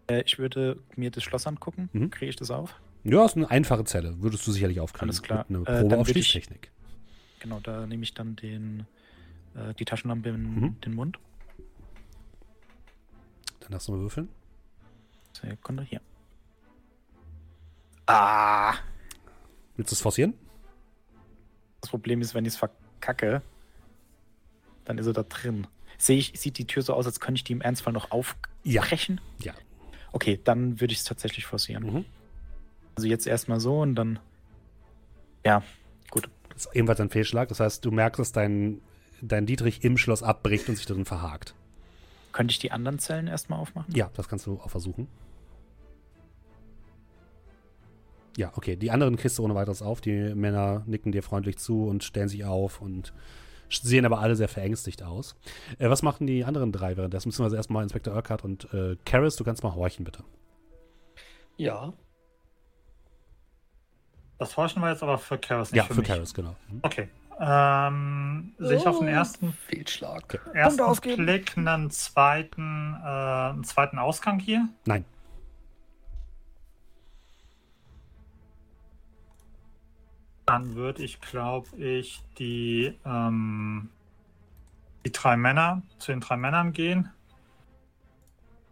Äh, 0.08 0.22
ich 0.22 0.40
würde 0.40 0.80
mir 0.96 1.12
das 1.12 1.24
Schloss 1.24 1.48
angucken. 1.48 1.90
Mhm. 1.94 2.10
Kriege 2.10 2.30
ich 2.30 2.36
das 2.36 2.52
auf? 2.52 2.76
Ja, 3.04 3.26
ist 3.26 3.36
eine 3.36 3.50
einfache 3.50 3.84
Zelle. 3.86 4.22
Würdest 4.22 4.46
du 4.48 4.52
sicherlich 4.52 4.80
aufkriegen. 4.80 5.10
Alles 5.10 5.22
klar. 5.22 5.46
Mit 5.48 5.68
eine 5.68 5.80
Probe 5.82 5.96
äh, 5.96 5.98
auf 6.00 6.08
Schließtechnik. 6.08 6.72
Genau, 7.40 7.60
da 7.60 7.86
nehme 7.86 8.04
ich 8.04 8.14
dann 8.14 8.36
den 8.36 8.88
äh, 9.56 9.74
die 9.76 9.86
Taschenlampe 9.86 10.30
in 10.30 10.60
mhm. 10.60 10.82
den 10.82 10.96
Mund. 10.96 11.20
Dann 13.60 13.72
lass 13.72 13.88
mal 13.88 14.00
würfeln. 14.00 14.30
Sekunde, 15.34 15.84
hier. 15.84 16.02
Ah! 18.08 18.76
Willst 19.76 19.92
du 19.92 19.96
es 19.96 20.02
forcieren? 20.02 20.34
Das 21.82 21.90
Problem 21.90 22.22
ist, 22.22 22.34
wenn 22.34 22.46
ich 22.46 22.54
es 22.54 22.58
verkacke, 22.58 22.85
dann 24.86 24.98
ist 24.98 25.08
er 25.08 25.14
da 25.14 25.24
drin. 25.24 25.68
Sehe 25.98 26.18
ich, 26.18 26.34
sieht 26.36 26.58
die 26.58 26.68
Tür 26.68 26.84
so 26.84 26.94
aus, 26.94 27.06
als 27.06 27.20
könnte 27.20 27.40
ich 27.40 27.44
die 27.44 27.54
im 27.54 27.62
Ernstfall 27.62 27.94
noch 27.94 28.12
aufbrechen? 28.12 29.22
Ja. 29.40 29.54
ja. 29.54 29.60
Okay, 30.12 30.40
dann 30.44 30.80
würde 30.80 30.94
ich 30.94 31.00
es 31.00 31.06
tatsächlich 31.06 31.46
forcieren. 31.46 31.84
Mhm. 31.84 32.06
Also 32.96 33.08
jetzt 33.08 33.28
erstmal 33.28 33.60
so 33.60 33.82
und 33.82 33.96
dann. 33.96 34.20
Ja, 35.46 35.64
gut. 36.10 36.30
Das 36.50 36.66
ist 36.66 36.76
ebenfalls 36.76 37.02
ein 37.02 37.10
Fehlschlag. 37.10 37.50
Das 37.50 37.60
heißt, 37.60 37.84
du 37.84 37.92
merkst, 37.92 38.20
dass 38.20 38.32
dein 38.32 38.82
dein 39.22 39.46
Dietrich 39.46 39.84
im 39.84 39.98
Schloss 39.98 40.24
abbricht 40.24 40.70
und 40.70 40.76
sich 40.76 40.86
darin 40.86 41.06
verhakt. 41.06 41.54
Könnte 42.32 42.52
ich 42.52 42.60
die 42.60 42.72
anderen 42.72 43.00
Zellen 43.00 43.28
erstmal 43.28 43.60
aufmachen? 43.60 43.94
Ja, 43.94 44.10
das 44.14 44.28
kannst 44.28 44.46
du 44.46 44.60
auch 44.60 44.70
versuchen. 44.70 45.08
Ja, 48.38 48.52
okay. 48.56 48.76
Die 48.76 48.92
anderen 48.92 49.16
kriegst 49.16 49.38
du 49.38 49.44
ohne 49.44 49.56
weiteres 49.56 49.82
auf. 49.82 50.02
Die 50.02 50.34
Männer 50.36 50.84
nicken 50.86 51.12
dir 51.12 51.24
freundlich 51.24 51.58
zu 51.58 51.88
und 51.88 52.04
stellen 52.04 52.28
sich 52.28 52.46
auf 52.46 52.82
und 52.82 53.14
sehen 53.70 54.06
aber 54.06 54.20
alle 54.20 54.36
sehr 54.36 54.48
verängstigt 54.48 55.04
aus. 55.04 55.36
Äh, 55.80 55.90
was 55.90 56.02
machen 56.02 56.28
die 56.28 56.44
anderen 56.46 56.72
drei 56.72 56.98
währenddessen? 56.98 57.30
Beziehungsweise 57.30 57.56
erstmal 57.56 57.84
Inspektor 57.84 58.14
Urquhart 58.14 58.44
und 58.44 58.72
äh, 58.74 58.98
Karis, 59.06 59.36
du 59.36 59.44
kannst 59.44 59.64
mal 59.64 59.74
horchen, 59.74 60.06
bitte. 60.06 60.24
Ja. 61.58 61.94
Das 64.38 64.58
Horchen 64.58 64.82
war 64.82 64.92
jetzt 64.92 65.02
aber 65.02 65.18
für 65.18 65.38
Karis, 65.38 65.72
nicht 65.72 65.78
ja, 65.78 65.86
für, 65.86 65.96
für 65.96 66.04
Karis, 66.04 66.34
genau. 66.34 66.56
Mhm. 66.70 66.80
Okay. 66.82 67.08
Ähm, 67.40 68.54
oh, 68.60 68.66
sehe 68.66 68.78
ich 68.78 68.88
auf 68.88 69.00
den 69.00 69.08
ersten 69.10 69.52
Fehlschlag. 69.52 70.40
Ersten 70.54 71.02
Klick 71.02 71.58
einen 71.58 71.90
zweiten, 71.90 72.96
äh, 73.04 73.08
einen 73.08 73.64
zweiten 73.64 74.00
Ausgang 74.00 74.40
hier? 74.40 74.70
Nein. 74.86 75.06
Dann 80.46 80.76
würde 80.76 81.04
ich, 81.04 81.20
glaube 81.22 81.76
ich, 81.78 82.22
die, 82.38 82.98
ähm, 83.06 83.90
die 85.06 85.12
drei 85.12 85.38
Männer 85.38 85.82
zu 85.98 86.12
den 86.12 86.22
drei 86.22 86.38
Männern 86.38 86.72
gehen. 86.72 87.10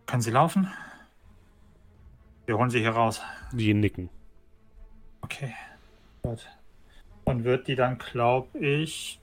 Können 0.05 0.21
sie 0.21 0.31
laufen? 0.31 0.71
Wir 2.45 2.57
holen 2.57 2.69
sie 2.69 2.79
hier 2.79 2.91
raus. 2.91 3.21
Die 3.51 3.73
nicken. 3.73 4.09
Okay. 5.21 5.53
Gut. 6.21 6.47
Und 7.23 7.43
wird 7.43 7.67
die 7.67 7.75
dann, 7.75 7.97
glaube 7.97 8.59
ich, 8.59 9.19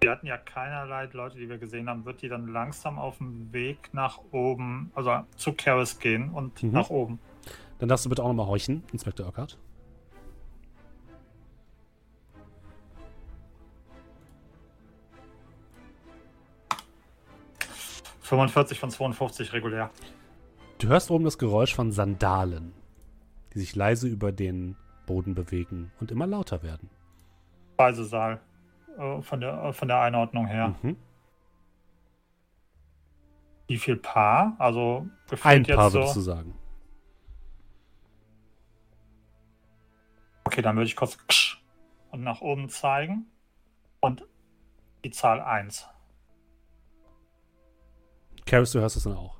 wir 0.00 0.10
hatten 0.10 0.26
ja 0.26 0.36
keinerlei 0.36 1.08
Leute, 1.12 1.38
die 1.38 1.48
wir 1.48 1.58
gesehen 1.58 1.88
haben, 1.88 2.04
wird 2.04 2.22
die 2.22 2.28
dann 2.28 2.48
langsam 2.48 2.98
auf 2.98 3.18
dem 3.18 3.52
Weg 3.52 3.90
nach 3.92 4.20
oben, 4.30 4.92
also 4.94 5.24
zu 5.36 5.52
Karis 5.52 5.98
gehen 5.98 6.30
und 6.30 6.62
mhm. 6.62 6.72
nach 6.72 6.90
oben. 6.90 7.18
Dann 7.78 7.88
darfst 7.88 8.04
du 8.04 8.08
bitte 8.08 8.22
auch 8.22 8.28
nochmal 8.28 8.46
horchen, 8.46 8.84
Inspektor 8.92 9.26
Urquhart. 9.26 9.58
45 18.28 18.78
von 18.78 18.90
52 18.90 19.52
regulär. 19.52 19.90
Du 20.78 20.88
hörst 20.88 21.10
oben 21.10 21.24
das 21.24 21.38
Geräusch 21.38 21.74
von 21.74 21.92
Sandalen, 21.92 22.74
die 23.54 23.58
sich 23.58 23.74
leise 23.74 24.06
über 24.06 24.32
den 24.32 24.76
Boden 25.06 25.34
bewegen 25.34 25.90
und 25.98 26.10
immer 26.10 26.26
lauter 26.26 26.62
werden. 26.62 26.90
Speisesaal. 27.74 28.40
Äh, 28.98 29.22
von 29.22 29.40
der, 29.40 29.64
äh, 29.64 29.72
von 29.72 29.88
der 29.88 30.00
Einordnung 30.00 30.46
her. 30.46 30.74
Mhm. 30.82 30.96
Wie 33.66 33.78
viel 33.78 33.96
Paar? 33.96 34.56
Also 34.58 35.06
ein 35.42 35.62
Paar 35.64 35.92
würdest 35.92 36.14
so... 36.14 36.20
du 36.20 36.24
sagen. 36.24 36.54
Okay, 40.44 40.62
dann 40.62 40.76
würde 40.76 40.86
ich 40.86 40.96
kurz 40.96 41.18
und 42.10 42.22
nach 42.22 42.40
oben 42.40 42.68
zeigen. 42.68 43.26
Und 44.00 44.26
die 45.04 45.10
Zahl 45.10 45.40
1. 45.40 45.86
Karis, 48.48 48.72
du 48.72 48.80
hörst 48.80 48.96
es 48.96 49.04
dann 49.04 49.14
auch. 49.14 49.36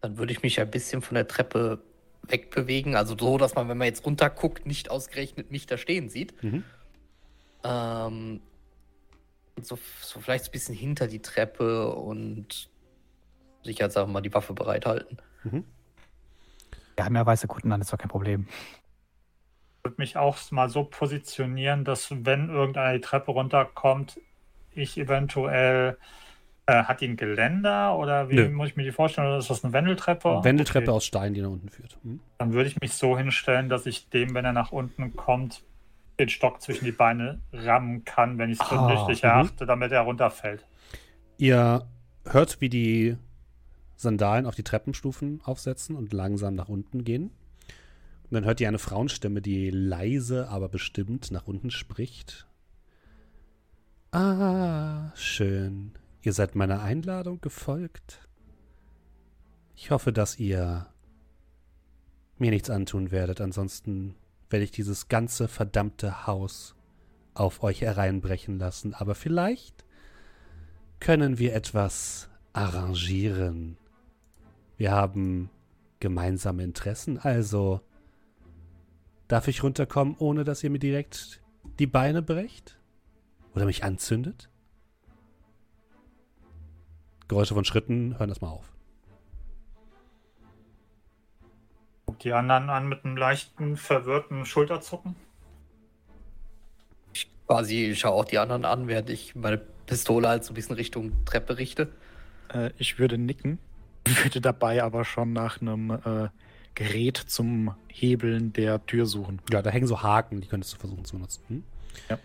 Dann 0.00 0.16
würde 0.16 0.32
ich 0.32 0.42
mich 0.42 0.58
ein 0.58 0.70
bisschen 0.70 1.02
von 1.02 1.14
der 1.14 1.28
Treppe 1.28 1.82
wegbewegen. 2.22 2.96
Also 2.96 3.14
so, 3.18 3.36
dass 3.36 3.54
man, 3.54 3.68
wenn 3.68 3.76
man 3.76 3.86
jetzt 3.86 4.06
runterguckt, 4.06 4.64
nicht 4.64 4.90
ausgerechnet 4.90 5.50
mich 5.50 5.66
da 5.66 5.76
stehen 5.76 6.08
sieht. 6.08 6.42
Mhm. 6.42 6.64
Ähm, 7.62 8.40
so, 9.60 9.78
so 10.00 10.20
vielleicht 10.20 10.46
ein 10.46 10.52
bisschen 10.52 10.74
hinter 10.74 11.06
die 11.06 11.20
Treppe 11.20 11.94
und 11.94 12.70
sicherheitshalber 13.62 14.10
mal 14.10 14.22
die 14.22 14.32
Waffe 14.32 14.54
bereithalten. 14.54 15.18
Mhm. 15.44 15.64
Wir 16.96 17.04
haben 17.04 17.16
ja 17.16 17.26
weiße 17.26 17.48
Kunden, 17.48 17.68
dann 17.68 17.82
ist 17.82 17.92
doch 17.92 17.98
kein 17.98 18.08
Problem. 18.08 18.46
Ich 19.78 19.84
würde 19.84 19.96
mich 19.98 20.16
auch 20.16 20.38
mal 20.50 20.70
so 20.70 20.84
positionieren, 20.84 21.84
dass 21.84 22.10
wenn 22.10 22.48
irgendeiner 22.48 22.94
die 22.94 23.02
Treppe 23.02 23.32
runterkommt, 23.32 24.20
ich 24.72 24.96
eventuell 24.96 25.98
äh, 26.66 26.84
hat 26.84 27.00
die 27.00 27.08
ein 27.08 27.16
Geländer 27.16 27.96
oder 27.96 28.30
wie 28.30 28.36
Nö. 28.36 28.48
muss 28.50 28.68
ich 28.68 28.76
mir 28.76 28.84
die 28.84 28.92
vorstellen? 28.92 29.28
Oder 29.28 29.38
ist 29.38 29.50
das 29.50 29.64
eine 29.64 29.72
Wendeltreppe? 29.72 30.40
Wendeltreppe 30.42 30.88
okay. 30.88 30.96
aus 30.96 31.04
Stein, 31.04 31.34
die 31.34 31.42
nach 31.42 31.50
unten 31.50 31.68
führt. 31.68 31.98
Hm? 32.02 32.20
Dann 32.38 32.52
würde 32.52 32.68
ich 32.68 32.80
mich 32.80 32.94
so 32.94 33.16
hinstellen, 33.16 33.68
dass 33.68 33.86
ich 33.86 34.08
dem, 34.08 34.34
wenn 34.34 34.44
er 34.44 34.52
nach 34.52 34.72
unten 34.72 35.14
kommt, 35.14 35.62
den 36.18 36.28
Stock 36.28 36.62
zwischen 36.62 36.84
die 36.84 36.92
Beine 36.92 37.40
rammen 37.52 38.04
kann, 38.04 38.38
wenn 38.38 38.50
ich 38.50 38.60
es 38.60 38.70
ah, 38.70 38.86
richtig 38.86 39.22
mhm. 39.22 39.28
erachte, 39.28 39.66
damit 39.66 39.92
er 39.92 40.02
runterfällt. 40.02 40.64
Ihr 41.38 41.86
hört, 42.24 42.60
wie 42.60 42.68
die 42.68 43.16
Sandalen 43.96 44.46
auf 44.46 44.54
die 44.54 44.62
Treppenstufen 44.62 45.40
aufsetzen 45.44 45.96
und 45.96 46.12
langsam 46.12 46.54
nach 46.54 46.68
unten 46.68 47.04
gehen. 47.04 47.30
Und 48.24 48.32
dann 48.32 48.44
hört 48.44 48.60
ihr 48.60 48.68
eine 48.68 48.78
Frauenstimme, 48.78 49.42
die 49.42 49.70
leise, 49.70 50.48
aber 50.48 50.68
bestimmt 50.68 51.30
nach 51.30 51.46
unten 51.46 51.70
spricht. 51.70 52.46
Ah, 54.12 55.12
schön. 55.16 55.92
Ihr 56.24 56.32
seid 56.32 56.54
meiner 56.54 56.80
Einladung 56.80 57.42
gefolgt. 57.42 58.26
Ich 59.76 59.90
hoffe, 59.90 60.10
dass 60.10 60.38
ihr 60.38 60.86
mir 62.38 62.50
nichts 62.50 62.70
antun 62.70 63.10
werdet, 63.10 63.42
ansonsten 63.42 64.14
werde 64.48 64.64
ich 64.64 64.70
dieses 64.70 65.08
ganze 65.08 65.48
verdammte 65.48 66.26
Haus 66.26 66.76
auf 67.34 67.62
euch 67.62 67.82
hereinbrechen 67.82 68.58
lassen. 68.58 68.94
Aber 68.94 69.14
vielleicht 69.14 69.84
können 70.98 71.38
wir 71.38 71.54
etwas 71.54 72.30
arrangieren. 72.54 73.76
Wir 74.78 74.92
haben 74.92 75.50
gemeinsame 76.00 76.62
Interessen, 76.62 77.18
also 77.18 77.82
darf 79.28 79.46
ich 79.46 79.62
runterkommen, 79.62 80.16
ohne 80.18 80.44
dass 80.44 80.64
ihr 80.64 80.70
mir 80.70 80.78
direkt 80.78 81.42
die 81.78 81.86
Beine 81.86 82.22
brecht? 82.22 82.80
Oder 83.54 83.66
mich 83.66 83.84
anzündet? 83.84 84.48
Geräusche 87.34 87.54
von 87.54 87.64
Schritten 87.64 88.16
hören 88.16 88.28
erstmal 88.28 88.52
auf. 88.52 88.64
Guck 92.06 92.20
die 92.20 92.32
anderen 92.32 92.70
an 92.70 92.88
mit 92.88 93.04
einem 93.04 93.16
leichten, 93.16 93.76
verwirrten 93.76 94.46
Schulterzucken. 94.46 95.16
Ich 97.12 97.28
quasi 97.48 97.96
schaue 97.96 98.12
auch 98.12 98.24
die 98.24 98.38
anderen 98.38 98.64
an, 98.64 98.86
während 98.86 99.10
ich 99.10 99.34
meine 99.34 99.58
Pistole 99.58 100.28
halt 100.28 100.44
so 100.44 100.52
ein 100.52 100.54
bisschen 100.54 100.76
Richtung 100.76 101.24
Treppe 101.24 101.58
richte. 101.58 101.88
Äh, 102.52 102.70
ich 102.78 103.00
würde 103.00 103.18
nicken, 103.18 103.58
würde 104.22 104.40
dabei 104.40 104.84
aber 104.84 105.04
schon 105.04 105.32
nach 105.32 105.60
einem 105.60 105.90
äh, 105.90 106.28
Gerät 106.76 107.16
zum 107.16 107.74
Hebeln 107.88 108.52
der 108.52 108.86
Tür 108.86 109.06
suchen. 109.06 109.42
Ja, 109.50 109.60
da 109.60 109.70
hängen 109.70 109.88
so 109.88 110.04
Haken, 110.04 110.40
die 110.40 110.46
könntest 110.46 110.74
du 110.74 110.78
versuchen 110.78 111.04
zu 111.04 111.18
nutzen. 111.18 111.42
Hm? 111.48 111.64
Ja. 112.08 112.18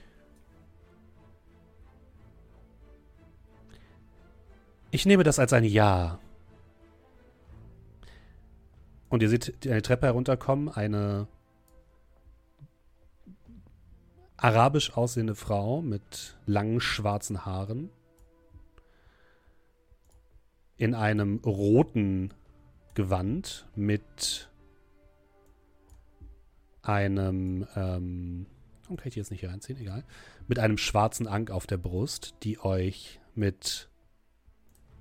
Ich 4.91 5.05
nehme 5.05 5.23
das 5.23 5.39
als 5.39 5.53
ein 5.53 5.63
Ja. 5.63 6.19
Und 9.09 9.21
ihr 9.23 9.29
seht 9.29 9.67
eine 9.67 9.81
Treppe 9.81 10.07
herunterkommen, 10.07 10.69
eine 10.69 11.27
arabisch 14.37 14.95
aussehende 14.95 15.35
Frau 15.35 15.81
mit 15.81 16.37
langen 16.45 16.79
schwarzen 16.79 17.45
Haaren 17.45 17.89
in 20.77 20.95
einem 20.95 21.39
roten 21.45 22.33
Gewand 22.93 23.67
mit 23.75 24.49
einem, 26.81 27.67
ähm, 27.75 28.45
kann 28.87 29.07
ich 29.07 29.15
jetzt 29.15 29.29
nicht 29.29 29.41
hier 29.41 29.49
reinziehen? 29.49 29.79
Egal. 29.79 30.03
Mit 30.47 30.57
einem 30.57 30.77
schwarzen 30.77 31.27
Ank 31.27 31.51
auf 31.51 31.67
der 31.67 31.77
Brust, 31.77 32.35
die 32.43 32.59
euch 32.59 33.19
mit 33.35 33.88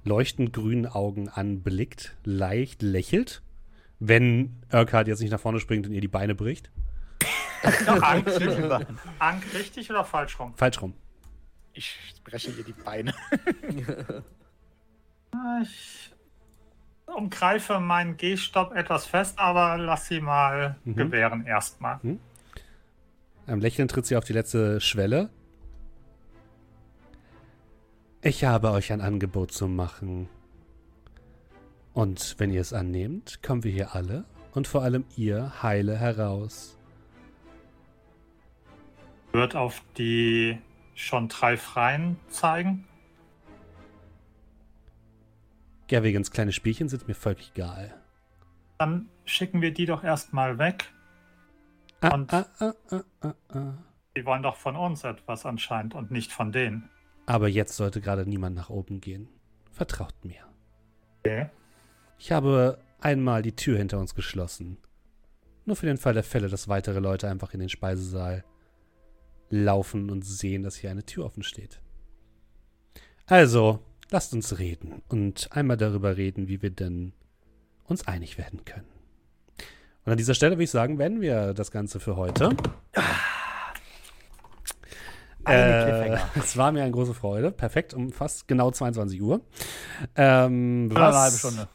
leuchtend 0.08 0.52
grünen 0.52 0.86
Augen 0.86 1.28
anblickt, 1.28 2.16
leicht 2.24 2.82
lächelt, 2.82 3.42
wenn 4.00 4.62
Urquhart 4.72 5.06
jetzt 5.06 5.20
nicht 5.20 5.30
nach 5.30 5.40
vorne 5.40 5.60
springt 5.60 5.86
und 5.86 5.92
ihr 5.92 6.00
die 6.00 6.08
Beine 6.08 6.34
bricht. 6.34 6.70
Ank, 7.86 8.26
Ank 9.18 9.42
richtig 9.54 9.90
oder 9.90 10.04
falsch 10.04 10.38
rum? 10.38 10.54
Falsch 10.56 10.80
rum. 10.80 10.94
Ich 11.72 11.96
breche 12.24 12.50
ihr 12.50 12.64
die 12.64 12.72
Beine. 12.72 13.14
ich 15.62 16.12
umgreife 17.06 17.80
meinen 17.80 18.16
Gehstopp 18.16 18.74
etwas 18.74 19.06
fest, 19.06 19.38
aber 19.38 19.76
lass 19.78 20.06
sie 20.06 20.20
mal 20.20 20.76
mhm. 20.84 20.94
gewähren 20.94 21.46
erstmal. 21.46 21.98
Mhm. 22.02 22.20
Am 23.46 23.60
Lächeln 23.60 23.88
tritt 23.88 24.06
sie 24.06 24.16
auf 24.16 24.24
die 24.24 24.34
letzte 24.34 24.80
Schwelle 24.80 25.30
ich 28.22 28.44
habe 28.44 28.70
euch 28.70 28.92
ein 28.92 29.00
Angebot 29.00 29.52
zu 29.52 29.68
machen. 29.68 30.28
Und 31.92 32.36
wenn 32.38 32.50
ihr 32.50 32.60
es 32.60 32.72
annehmt, 32.72 33.42
kommen 33.42 33.64
wir 33.64 33.72
hier 33.72 33.94
alle 33.94 34.24
und 34.54 34.68
vor 34.68 34.82
allem 34.82 35.04
ihr 35.16 35.62
heile 35.62 35.96
heraus. 35.96 36.78
Wird 39.32 39.56
auf 39.56 39.82
die 39.96 40.58
schon 40.94 41.28
drei 41.28 41.56
Freien 41.56 42.18
zeigen? 42.28 42.86
Gavigens 45.88 46.30
kleine 46.30 46.52
Spielchen 46.52 46.88
sind 46.88 47.08
mir 47.08 47.14
völlig 47.14 47.52
egal. 47.54 47.94
Dann 48.78 49.08
schicken 49.24 49.62
wir 49.62 49.72
die 49.72 49.86
doch 49.86 50.04
erstmal 50.04 50.58
weg. 50.58 50.92
Ah, 52.00 52.14
und 52.14 52.32
ah, 52.32 52.46
ah, 52.60 52.72
ah, 52.90 53.00
ah, 53.22 53.34
ah. 53.48 53.74
die 54.16 54.24
wollen 54.24 54.42
doch 54.42 54.56
von 54.56 54.76
uns 54.76 55.02
etwas 55.04 55.46
anscheinend 55.46 55.94
und 55.94 56.10
nicht 56.10 56.32
von 56.32 56.52
denen. 56.52 56.88
Aber 57.28 57.46
jetzt 57.46 57.76
sollte 57.76 58.00
gerade 58.00 58.24
niemand 58.24 58.56
nach 58.56 58.70
oben 58.70 59.02
gehen. 59.02 59.28
Vertraut 59.70 60.14
mir. 60.24 60.40
Okay. 61.18 61.50
Ich 62.18 62.32
habe 62.32 62.78
einmal 63.00 63.42
die 63.42 63.54
Tür 63.54 63.76
hinter 63.76 63.98
uns 63.98 64.14
geschlossen. 64.14 64.78
Nur 65.66 65.76
für 65.76 65.84
den 65.84 65.98
Fall 65.98 66.14
der 66.14 66.22
Fälle, 66.22 66.48
dass 66.48 66.68
weitere 66.68 67.00
Leute 67.00 67.28
einfach 67.28 67.52
in 67.52 67.60
den 67.60 67.68
Speisesaal 67.68 68.46
laufen 69.50 70.08
und 70.08 70.24
sehen, 70.24 70.62
dass 70.62 70.76
hier 70.76 70.90
eine 70.90 71.04
Tür 71.04 71.26
offen 71.26 71.42
steht. 71.42 71.82
Also, 73.26 73.80
lasst 74.10 74.32
uns 74.32 74.58
reden 74.58 75.02
und 75.08 75.52
einmal 75.52 75.76
darüber 75.76 76.16
reden, 76.16 76.48
wie 76.48 76.62
wir 76.62 76.70
denn 76.70 77.12
uns 77.84 78.08
einig 78.08 78.38
werden 78.38 78.64
können. 78.64 78.88
Und 80.06 80.12
an 80.12 80.16
dieser 80.18 80.32
Stelle 80.32 80.52
würde 80.52 80.64
ich 80.64 80.70
sagen, 80.70 80.96
beenden 80.96 81.20
wir 81.20 81.52
das 81.52 81.70
Ganze 81.70 82.00
für 82.00 82.16
heute. 82.16 82.56
Ah. 82.94 83.27
Äh, 85.48 86.18
es 86.36 86.56
war 86.56 86.72
mir 86.72 86.82
eine 86.82 86.92
große 86.92 87.14
Freude. 87.14 87.50
Perfekt, 87.50 87.94
um 87.94 88.12
fast 88.12 88.48
genau 88.48 88.70
22 88.70 89.22
Uhr. 89.22 89.40
Ähm, 90.16 90.90
was, 90.92 91.14
eine 91.14 91.16
halbe 91.16 91.36
Stunde. 91.36 91.68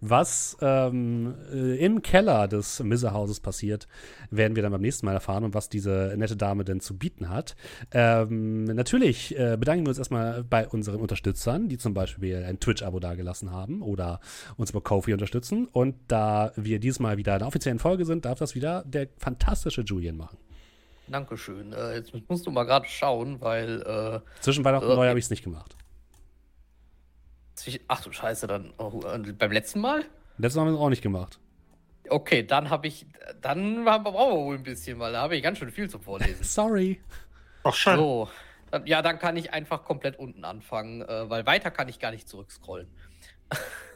Was 0.00 0.56
ähm, 0.60 1.34
äh, 1.52 1.76
im 1.84 2.02
Keller 2.02 2.48
des 2.48 2.80
Misserhauses 2.80 3.40
passiert, 3.40 3.86
werden 4.30 4.56
wir 4.56 4.62
dann 4.62 4.72
beim 4.72 4.80
nächsten 4.80 5.06
Mal 5.06 5.12
erfahren 5.12 5.44
und 5.44 5.54
was 5.54 5.68
diese 5.68 6.14
nette 6.16 6.36
Dame 6.36 6.64
denn 6.64 6.80
zu 6.80 6.96
bieten 6.96 7.28
hat. 7.28 7.54
Ähm, 7.92 8.64
natürlich 8.64 9.38
äh, 9.38 9.56
bedanken 9.58 9.84
wir 9.84 9.90
uns 9.90 9.98
erstmal 9.98 10.44
bei 10.44 10.66
unseren 10.68 11.00
Unterstützern, 11.00 11.68
die 11.68 11.78
zum 11.78 11.94
Beispiel 11.94 12.44
ein 12.44 12.60
Twitch-Abo 12.60 13.00
dagelassen 13.00 13.50
haben 13.50 13.82
oder 13.82 14.20
uns 14.56 14.70
über 14.70 14.80
Kofi 14.80 15.12
unterstützen. 15.12 15.66
Und 15.66 15.96
da 16.08 16.52
wir 16.56 16.78
diesmal 16.78 17.16
wieder 17.16 17.34
in 17.34 17.40
der 17.40 17.48
offiziellen 17.48 17.78
Folge 17.78 18.04
sind, 18.04 18.24
darf 18.24 18.38
das 18.38 18.54
wieder 18.54 18.84
der 18.86 19.08
fantastische 19.18 19.82
Julian 19.82 20.16
machen. 20.16 20.38
Dankeschön. 21.08 21.72
Äh, 21.72 21.96
jetzt 21.96 22.12
musst 22.28 22.46
du 22.46 22.50
mal 22.50 22.64
gerade 22.64 22.86
schauen, 22.86 23.40
weil. 23.40 23.82
Äh, 23.82 24.40
Zwischen 24.40 24.64
Weihnachten 24.64 24.86
und 24.86 24.92
äh, 24.92 24.96
Neujahr 24.96 25.10
habe 25.10 25.18
ich 25.18 25.26
es 25.26 25.30
nicht 25.30 25.44
gemacht. 25.44 25.76
Ach 27.88 28.02
du 28.02 28.12
Scheiße, 28.12 28.46
dann 28.46 28.74
oh, 28.78 29.00
beim 29.38 29.52
letzten 29.52 29.80
Mal? 29.80 30.04
Letztes 30.38 30.56
Mal 30.56 30.62
haben 30.62 30.72
wir 30.72 30.74
es 30.74 30.80
auch 30.80 30.90
nicht 30.90 31.02
gemacht. 31.02 31.38
Okay, 32.08 32.42
dann 32.42 32.68
habe 32.68 32.86
ich, 32.86 33.06
dann 33.40 33.84
brauchen 33.84 34.04
wir 34.04 34.44
wohl 34.44 34.56
ein 34.56 34.62
bisschen, 34.62 34.98
weil 34.98 35.12
da 35.12 35.22
habe 35.22 35.36
ich 35.36 35.42
ganz 35.42 35.58
schön 35.58 35.70
viel 35.70 35.88
zu 35.88 35.98
vorlesen. 35.98 36.42
Sorry. 36.42 37.00
Ach 37.62 37.72
schon. 37.72 37.96
So, 37.96 38.28
ja, 38.84 39.00
dann 39.00 39.18
kann 39.18 39.36
ich 39.36 39.52
einfach 39.52 39.84
komplett 39.84 40.18
unten 40.18 40.44
anfangen, 40.44 41.02
äh, 41.02 41.30
weil 41.30 41.46
weiter 41.46 41.70
kann 41.70 41.88
ich 41.88 41.98
gar 41.98 42.10
nicht 42.10 42.28
zurückscrollen. 42.28 42.88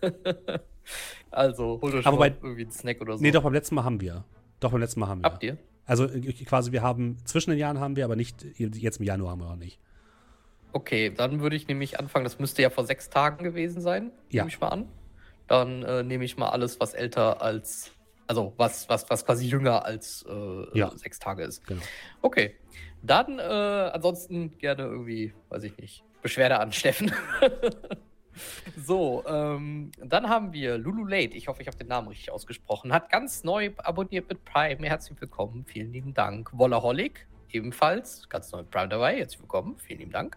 also, 1.31 1.81
hol 1.83 1.95
euch 1.95 2.07
Aber 2.07 2.17
bei, 2.17 2.28
irgendwie 2.28 2.62
einen 2.62 2.70
Snack 2.70 3.01
oder 3.01 3.17
so. 3.17 3.23
Nee, 3.23 3.31
doch, 3.31 3.43
beim 3.43 3.53
letzten 3.53 3.75
Mal 3.75 3.85
haben 3.85 4.01
wir. 4.01 4.25
Doch, 4.61 4.70
beim 4.70 4.81
letzten 4.81 5.01
Mal 5.01 5.09
haben 5.09 5.23
wir. 5.23 5.31
Habt 5.31 5.43
ihr? 5.43 5.59
Also 5.89 6.07
quasi, 6.44 6.70
wir 6.70 6.83
haben 6.83 7.17
zwischen 7.25 7.50
den 7.50 7.58
Jahren 7.58 7.81
haben 7.81 7.97
wir, 7.97 8.05
aber 8.05 8.15
nicht 8.15 8.44
jetzt 8.58 8.99
im 8.99 9.05
Januar 9.05 9.33
haben 9.33 9.41
wir 9.41 9.49
auch 9.49 9.57
nicht. 9.57 9.81
Okay, 10.73 11.10
dann 11.10 11.41
würde 11.41 11.57
ich 11.57 11.67
nämlich 11.67 11.99
anfangen, 11.99 12.25
das 12.25 12.39
müsste 12.39 12.60
ja 12.60 12.68
vor 12.68 12.84
sechs 12.84 13.08
Tagen 13.08 13.42
gewesen 13.42 13.81
sein, 13.81 14.12
ja. 14.31 14.42
nehme 14.42 14.50
ich 14.50 14.60
mal 14.60 14.68
an. 14.68 14.89
Dann 15.47 15.83
äh, 15.83 16.02
nehme 16.02 16.26
ich 16.26 16.36
mal 16.36 16.50
alles, 16.50 16.78
was 16.78 16.92
älter 16.92 17.41
als, 17.41 17.91
also 18.26 18.52
was, 18.58 18.86
was, 18.91 19.08
was 19.08 19.25
quasi 19.25 19.47
jünger 19.47 19.86
als 19.86 20.26
äh, 20.28 20.78
ja. 20.78 20.94
sechs 20.94 21.18
Tage 21.18 21.44
ist. 21.44 21.67
Genau. 21.67 21.81
Okay. 22.20 22.55
Dann 23.02 23.39
äh, 23.39 23.42
ansonsten 23.42 24.58
gerne 24.58 24.83
irgendwie, 24.83 25.33
weiß 25.49 25.62
ich 25.62 25.76
nicht, 25.78 26.05
Beschwerde 26.20 26.60
an 26.60 26.70
Steffen. 26.70 27.12
so, 28.76 29.25
ähm, 29.26 29.91
dann 30.02 30.28
haben 30.28 30.52
wir 30.52 30.78
Lulu 30.78 31.05
Late. 31.05 31.36
Ich 31.36 31.49
hoffe, 31.49 31.62
ich 31.62 31.68
habe 31.68 31.76
den 31.76 31.89
Namen 31.89 32.08
richtig 32.08 32.31
ausgesprochen. 32.31 32.92
Hat 32.92 33.10
ganz 33.10 33.44
neu 33.44 33.70
abonniert 33.78 34.28
mit 34.28 34.44
Prime. 34.44 34.86
Herzlich 34.86 35.20
willkommen. 35.20 35.65
Vielen 35.67 35.92
lieben 35.92 36.15
Dank. 36.15 36.50
Wollaholic 36.52 37.26
ebenfalls 37.50 38.28
ganz 38.28 38.52
neu 38.52 38.62
Prime 38.62 38.89
dabei. 38.89 39.17
Herzlich 39.17 39.41
willkommen. 39.41 39.76
Vielen 39.78 40.00
lieben 40.00 40.12
Dank. 40.12 40.36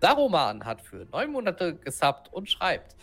Daroman 0.00 0.64
hat 0.64 0.80
für 0.82 1.06
neun 1.12 1.32
Monate 1.32 1.76
gesubbt 1.76 2.32
und 2.32 2.50
schreibt. 2.50 2.96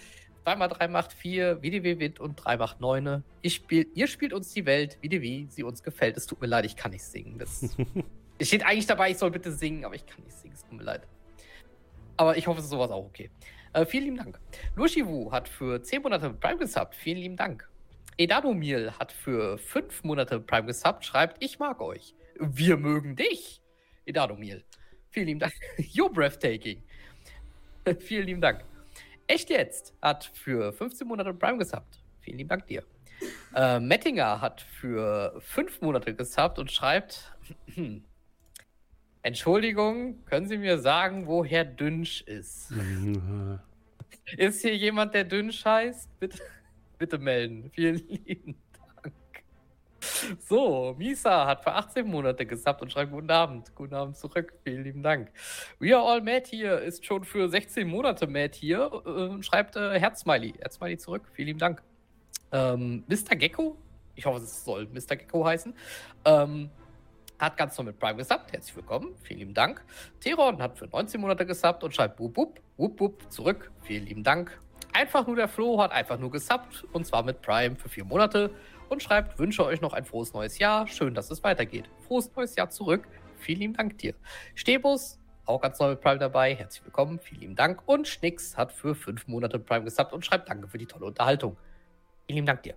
2x3 0.46 0.88
macht 0.88 1.14
4, 1.14 1.64
WDW 1.64 2.00
Wind 2.00 2.20
und 2.20 2.36
3 2.36 2.58
macht 2.58 2.80
9. 2.80 3.24
Spiel, 3.48 3.88
ihr 3.96 4.08
spielt 4.08 4.32
uns 4.32 4.54
die 4.54 4.66
Welt, 4.66 4.98
wie 5.02 5.48
sie 5.50 5.64
uns 5.64 5.82
gefällt. 5.82 6.18
Es 6.18 6.28
tut 6.28 6.40
mir 6.40 6.48
leid, 6.48 6.66
ich 6.66 6.76
kann 6.76 6.92
nicht 6.92 7.04
singen. 7.04 7.40
Das 7.40 7.64
es 8.38 8.48
steht 8.48 8.64
eigentlich 8.64 8.86
dabei, 8.86 9.12
ich 9.12 9.18
soll 9.18 9.32
bitte 9.32 9.52
singen, 9.52 9.86
aber 9.86 9.96
ich 9.96 10.06
kann 10.06 10.24
nicht 10.24 10.38
singen. 10.38 10.54
Es 10.54 10.62
tut 10.64 10.74
mir 10.74 10.84
leid. 10.84 11.08
Aber 12.18 12.38
ich 12.38 12.48
hoffe, 12.48 12.60
es 12.60 12.66
ist 12.66 12.72
sowas 12.72 12.92
auch 12.92 13.06
okay. 13.06 13.30
Äh, 13.76 13.86
vielen 13.86 14.06
lieben 14.06 14.18
Dank. 14.18 14.40
Lushiwu 14.78 15.34
hat 15.34 15.50
für 15.50 15.82
10 15.82 16.02
Monate 16.02 16.30
Prime 16.30 16.58
gesubbt. 16.58 16.96
Vielen 16.96 17.18
lieben 17.18 17.36
Dank. 17.36 17.70
Edanomil 18.18 18.94
hat 18.98 19.12
für 19.12 19.58
5 19.58 20.06
Monate 20.06 20.40
Prime 20.40 20.68
gesubbt. 20.68 21.04
Schreibt, 21.04 21.44
ich 21.44 21.60
mag 21.60 21.82
euch. 21.82 22.16
Wir 22.40 22.78
mögen 22.78 23.18
dich, 23.18 23.62
Edadomil. 24.06 24.64
Vielen 25.10 25.28
lieben 25.28 25.40
Dank. 25.42 25.52
You're 25.78 26.10
breathtaking. 26.10 26.84
Vielen 28.00 28.28
lieben 28.28 28.40
Dank. 28.40 28.64
Echt 29.28 29.50
jetzt 29.50 29.94
hat 30.02 30.24
für 30.24 30.72
15 30.72 31.06
Monate 31.06 31.34
Prime 31.34 31.58
gesubbt. 31.58 32.02
Vielen 32.22 32.38
lieben 32.38 32.50
Dank 32.50 32.68
dir. 32.68 32.82
Äh, 33.54 33.82
Mettinger 33.82 34.40
hat 34.40 34.62
für 34.62 35.36
5 35.42 35.82
Monate 35.82 36.16
gesubbt 36.16 36.60
und 36.60 36.72
schreibt: 36.72 37.36
Entschuldigung, 39.26 40.24
können 40.26 40.48
Sie 40.48 40.56
mir 40.56 40.78
sagen, 40.78 41.26
woher 41.26 41.66
Dünsch 41.66 42.22
ist? 42.22 42.72
ist 44.38 44.62
hier 44.62 44.78
jemand, 44.78 45.16
der 45.16 45.24
Dünsch 45.24 45.66
heißt? 45.66 46.20
Bitte, 46.20 46.38
bitte 47.00 47.18
melden. 47.18 47.72
Vielen 47.74 47.96
lieben 48.08 48.56
so, 50.48 50.94
Misa 51.00 51.48
hat 51.48 51.64
für 51.64 51.74
18 51.74 52.08
Monate 52.08 52.46
gesubbt 52.46 52.84
und 52.84 52.92
schreibt 52.92 53.12
Guten 53.12 53.32
Abend. 53.32 53.74
Guten 53.74 53.96
Abend 53.96 54.16
zurück. 54.16 54.54
Vielen 54.64 54.84
lieben 54.84 55.02
Dank. 55.02 55.32
We 55.80 55.96
are 55.96 56.06
all 56.06 56.22
mad 56.22 56.48
hier 56.48 56.80
ist 56.80 57.04
schon 57.04 57.24
für 57.24 57.50
16 57.50 57.88
Monate 57.88 58.28
mad 58.28 58.56
hier 58.56 58.92
äh, 59.06 59.10
und 59.10 59.44
schreibt 59.44 59.76
äh, 59.76 60.00
Herzsmiley. 60.00 60.54
Herzsmiley 60.60 60.98
zurück. 60.98 61.24
Vielen 61.34 61.48
lieben 61.48 61.60
Dank. 61.60 61.82
Ähm, 62.52 63.04
Mr. 63.08 63.36
Gecko, 63.36 63.76
ich 64.14 64.28
hoffe, 64.28 64.44
es 64.44 64.64
soll 64.64 64.88
Mr. 64.94 65.16
Gecko 65.16 65.44
heißen, 65.44 65.74
ähm, 66.26 66.70
hat 67.40 67.58
ganz 67.58 67.78
neu 67.78 67.86
mit 67.86 68.00
Prime 68.00 68.16
gesubbt. 68.16 68.52
Herzlich 68.52 68.76
willkommen. 68.76 69.16
Vielen 69.24 69.40
lieben 69.40 69.54
Dank. 69.54 69.84
Teron 70.20 70.62
hat 70.62 70.78
für 70.78 70.88
19 70.88 71.20
Monate 71.20 71.46
gesubbt 71.46 71.84
und 71.84 71.94
schreibt 71.94 72.20
Wup 72.20 72.38
Wup, 72.38 72.60
Wup 72.78 73.00
Wup 73.00 73.32
zurück. 73.32 73.72
Vielen 73.84 74.06
lieben 74.06 74.24
Dank. 74.24 74.58
Einfach 74.94 75.28
nur 75.28 75.36
der 75.36 75.48
Flo 75.48 75.82
hat 75.82 75.92
einfach 75.92 76.18
nur 76.18 76.32
gesubbt 76.32 76.86
und 76.94 77.06
zwar 77.06 77.24
mit 77.24 77.42
Prime 77.42 77.76
für 77.76 77.90
vier 77.90 78.06
Monate 78.06 78.52
und 78.90 79.04
schreibt, 79.04 79.38
wünsche 79.40 79.66
euch 79.66 79.82
noch 79.82 79.94
ein 79.94 80.06
frohes 80.06 80.34
neues 80.34 80.58
Jahr. 80.60 80.88
Schön, 80.88 81.14
dass 81.14 81.32
es 81.32 81.44
weitergeht. 81.44 81.90
Frohes 82.08 82.32
neues 82.36 82.56
Jahr 82.56 82.70
zurück. 82.70 83.08
Vielen 83.38 83.60
lieben 83.60 83.74
Dank 83.74 83.98
dir. 83.98 84.14
Stebus, 84.54 85.20
auch 85.46 85.62
ganz 85.62 85.80
neu 85.80 85.90
mit 85.90 86.02
Prime 86.02 86.20
dabei. 86.20 86.56
Herzlich 86.56 86.86
willkommen. 86.86 87.20
Vielen 87.20 87.42
lieben 87.42 87.56
Dank. 87.56 87.82
Und 87.86 88.08
Schnicks 88.08 88.58
hat 88.58 88.72
für 88.72 88.96
fünf 88.96 89.28
Monate 89.28 89.60
Prime 89.60 89.84
gesubbt 89.84 90.14
und 90.14 90.26
schreibt 90.26 90.50
Danke 90.50 90.68
für 90.68 90.78
die 90.78 90.86
tolle 90.86 91.06
Unterhaltung. 91.06 91.58
Vielen 92.26 92.38
lieben 92.38 92.48
Dank 92.48 92.64
dir. 92.64 92.76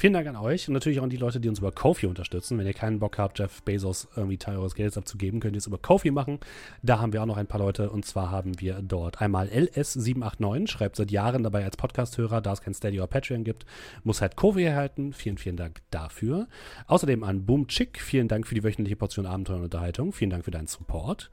Vielen 0.00 0.12
Dank 0.12 0.28
an 0.28 0.36
euch 0.36 0.68
und 0.68 0.74
natürlich 0.74 1.00
auch 1.00 1.02
an 1.02 1.10
die 1.10 1.16
Leute, 1.16 1.40
die 1.40 1.48
uns 1.48 1.58
über 1.58 1.72
Kofi 1.72 2.06
unterstützen. 2.06 2.56
Wenn 2.56 2.68
ihr 2.68 2.72
keinen 2.72 3.00
Bock 3.00 3.18
habt, 3.18 3.40
Jeff 3.40 3.64
Bezos 3.64 4.06
irgendwie 4.14 4.38
Teil 4.38 4.56
eures 4.56 4.76
Geldes 4.76 4.96
abzugeben, 4.96 5.40
könnt 5.40 5.56
ihr 5.56 5.58
es 5.58 5.66
über 5.66 5.78
Kofi 5.78 6.12
machen. 6.12 6.38
Da 6.84 7.00
haben 7.00 7.12
wir 7.12 7.20
auch 7.20 7.26
noch 7.26 7.36
ein 7.36 7.48
paar 7.48 7.58
Leute 7.58 7.90
und 7.90 8.04
zwar 8.04 8.30
haben 8.30 8.60
wir 8.60 8.80
dort 8.80 9.20
einmal 9.20 9.48
LS789, 9.48 10.68
schreibt 10.68 10.94
seit 10.94 11.10
Jahren 11.10 11.42
dabei 11.42 11.64
als 11.64 11.76
Podcast-Hörer, 11.76 12.40
da 12.40 12.52
es 12.52 12.60
kein 12.60 12.74
Steady 12.74 13.00
oder 13.00 13.08
Patreon 13.08 13.42
gibt, 13.42 13.66
muss 14.04 14.20
halt 14.20 14.36
Kofi 14.36 14.62
erhalten. 14.62 15.12
Vielen, 15.12 15.36
vielen 15.36 15.56
Dank 15.56 15.80
dafür. 15.90 16.46
Außerdem 16.86 17.24
an 17.24 17.44
Boom 17.44 17.66
Chick, 17.66 18.00
vielen 18.00 18.28
Dank 18.28 18.46
für 18.46 18.54
die 18.54 18.62
wöchentliche 18.62 18.94
Portion 18.94 19.26
Abenteuer 19.26 19.56
und 19.56 19.64
Unterhaltung. 19.64 20.12
Vielen 20.12 20.30
Dank 20.30 20.44
für 20.44 20.52
deinen 20.52 20.68
Support. 20.68 21.32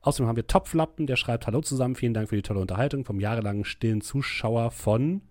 Außerdem 0.00 0.26
haben 0.26 0.36
wir 0.36 0.48
Topflappen, 0.48 1.06
der 1.06 1.14
schreibt 1.14 1.46
Hallo 1.46 1.60
zusammen, 1.60 1.94
vielen 1.94 2.14
Dank 2.14 2.30
für 2.30 2.36
die 2.36 2.42
tolle 2.42 2.58
Unterhaltung 2.58 3.04
vom 3.04 3.20
jahrelangen 3.20 3.64
stillen 3.64 4.00
Zuschauer 4.00 4.72
von 4.72 5.22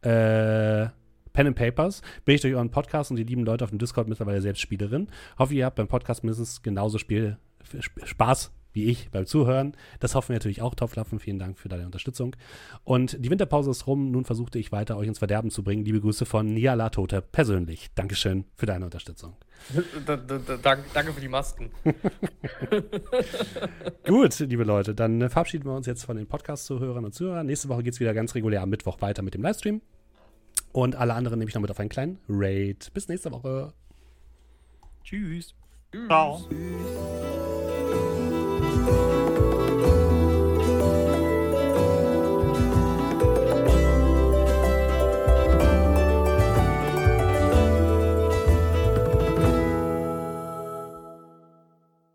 äh, 0.00 0.86
Pen 1.38 1.46
and 1.46 1.56
Papers 1.56 2.02
bin 2.24 2.34
ich 2.34 2.40
durch 2.40 2.52
euren 2.52 2.72
Podcast 2.72 3.12
und 3.12 3.16
die 3.16 3.22
lieben 3.22 3.44
Leute 3.44 3.62
auf 3.62 3.70
dem 3.70 3.78
Discord 3.78 4.08
mittlerweile 4.08 4.40
selbst 4.40 4.60
Spielerin. 4.60 5.06
Hoffe, 5.38 5.54
ihr 5.54 5.66
habt 5.66 5.76
beim 5.76 5.86
Podcast 5.86 6.24
mindestens 6.24 6.64
genauso 6.64 6.98
Spiel, 6.98 7.38
Spaß 8.02 8.50
wie 8.72 8.86
ich 8.86 9.08
beim 9.12 9.24
Zuhören. 9.24 9.76
Das 10.00 10.16
hoffen 10.16 10.30
wir 10.30 10.34
natürlich 10.34 10.62
auch, 10.62 10.74
Topflaffen. 10.74 11.20
Vielen 11.20 11.38
Dank 11.38 11.56
für 11.56 11.68
deine 11.68 11.86
Unterstützung. 11.86 12.34
Und 12.82 13.24
die 13.24 13.30
Winterpause 13.30 13.70
ist 13.70 13.86
rum. 13.86 14.10
Nun 14.10 14.24
versuchte 14.24 14.58
ich 14.58 14.72
weiter, 14.72 14.96
euch 14.96 15.06
ins 15.06 15.20
Verderben 15.20 15.52
zu 15.52 15.62
bringen. 15.62 15.84
Liebe 15.84 16.00
Grüße 16.00 16.26
von 16.26 16.44
Niala 16.44 16.90
Tote 16.90 17.22
persönlich. 17.22 17.86
Dankeschön 17.94 18.44
für 18.56 18.66
deine 18.66 18.86
Unterstützung. 18.86 19.36
danke 20.04 21.12
für 21.12 21.20
die 21.20 21.28
Masken. 21.28 21.70
Gut, 24.04 24.36
liebe 24.40 24.64
Leute, 24.64 24.92
dann 24.92 25.30
verabschieden 25.30 25.66
wir 25.66 25.76
uns 25.76 25.86
jetzt 25.86 26.02
von 26.02 26.16
den 26.16 26.26
Podcast-Zuhörern 26.26 27.04
und 27.04 27.14
Zuhörern. 27.14 27.46
Nächste 27.46 27.68
Woche 27.68 27.84
geht 27.84 27.94
es 27.94 28.00
wieder 28.00 28.12
ganz 28.12 28.34
regulär 28.34 28.62
am 28.62 28.70
Mittwoch 28.70 29.00
weiter 29.00 29.22
mit 29.22 29.34
dem 29.34 29.42
Livestream. 29.42 29.80
Und 30.78 30.94
alle 30.94 31.14
anderen 31.14 31.40
nehme 31.40 31.48
ich 31.48 31.56
noch 31.56 31.60
mit 31.60 31.72
auf 31.72 31.80
einen 31.80 31.88
kleinen 31.88 32.20
Raid. 32.28 32.92
Bis 32.94 33.08
nächste 33.08 33.32
Woche. 33.32 33.72
Tschüss. 35.02 35.52
Ciao. 36.06 36.40
Tschüss. 36.48 36.78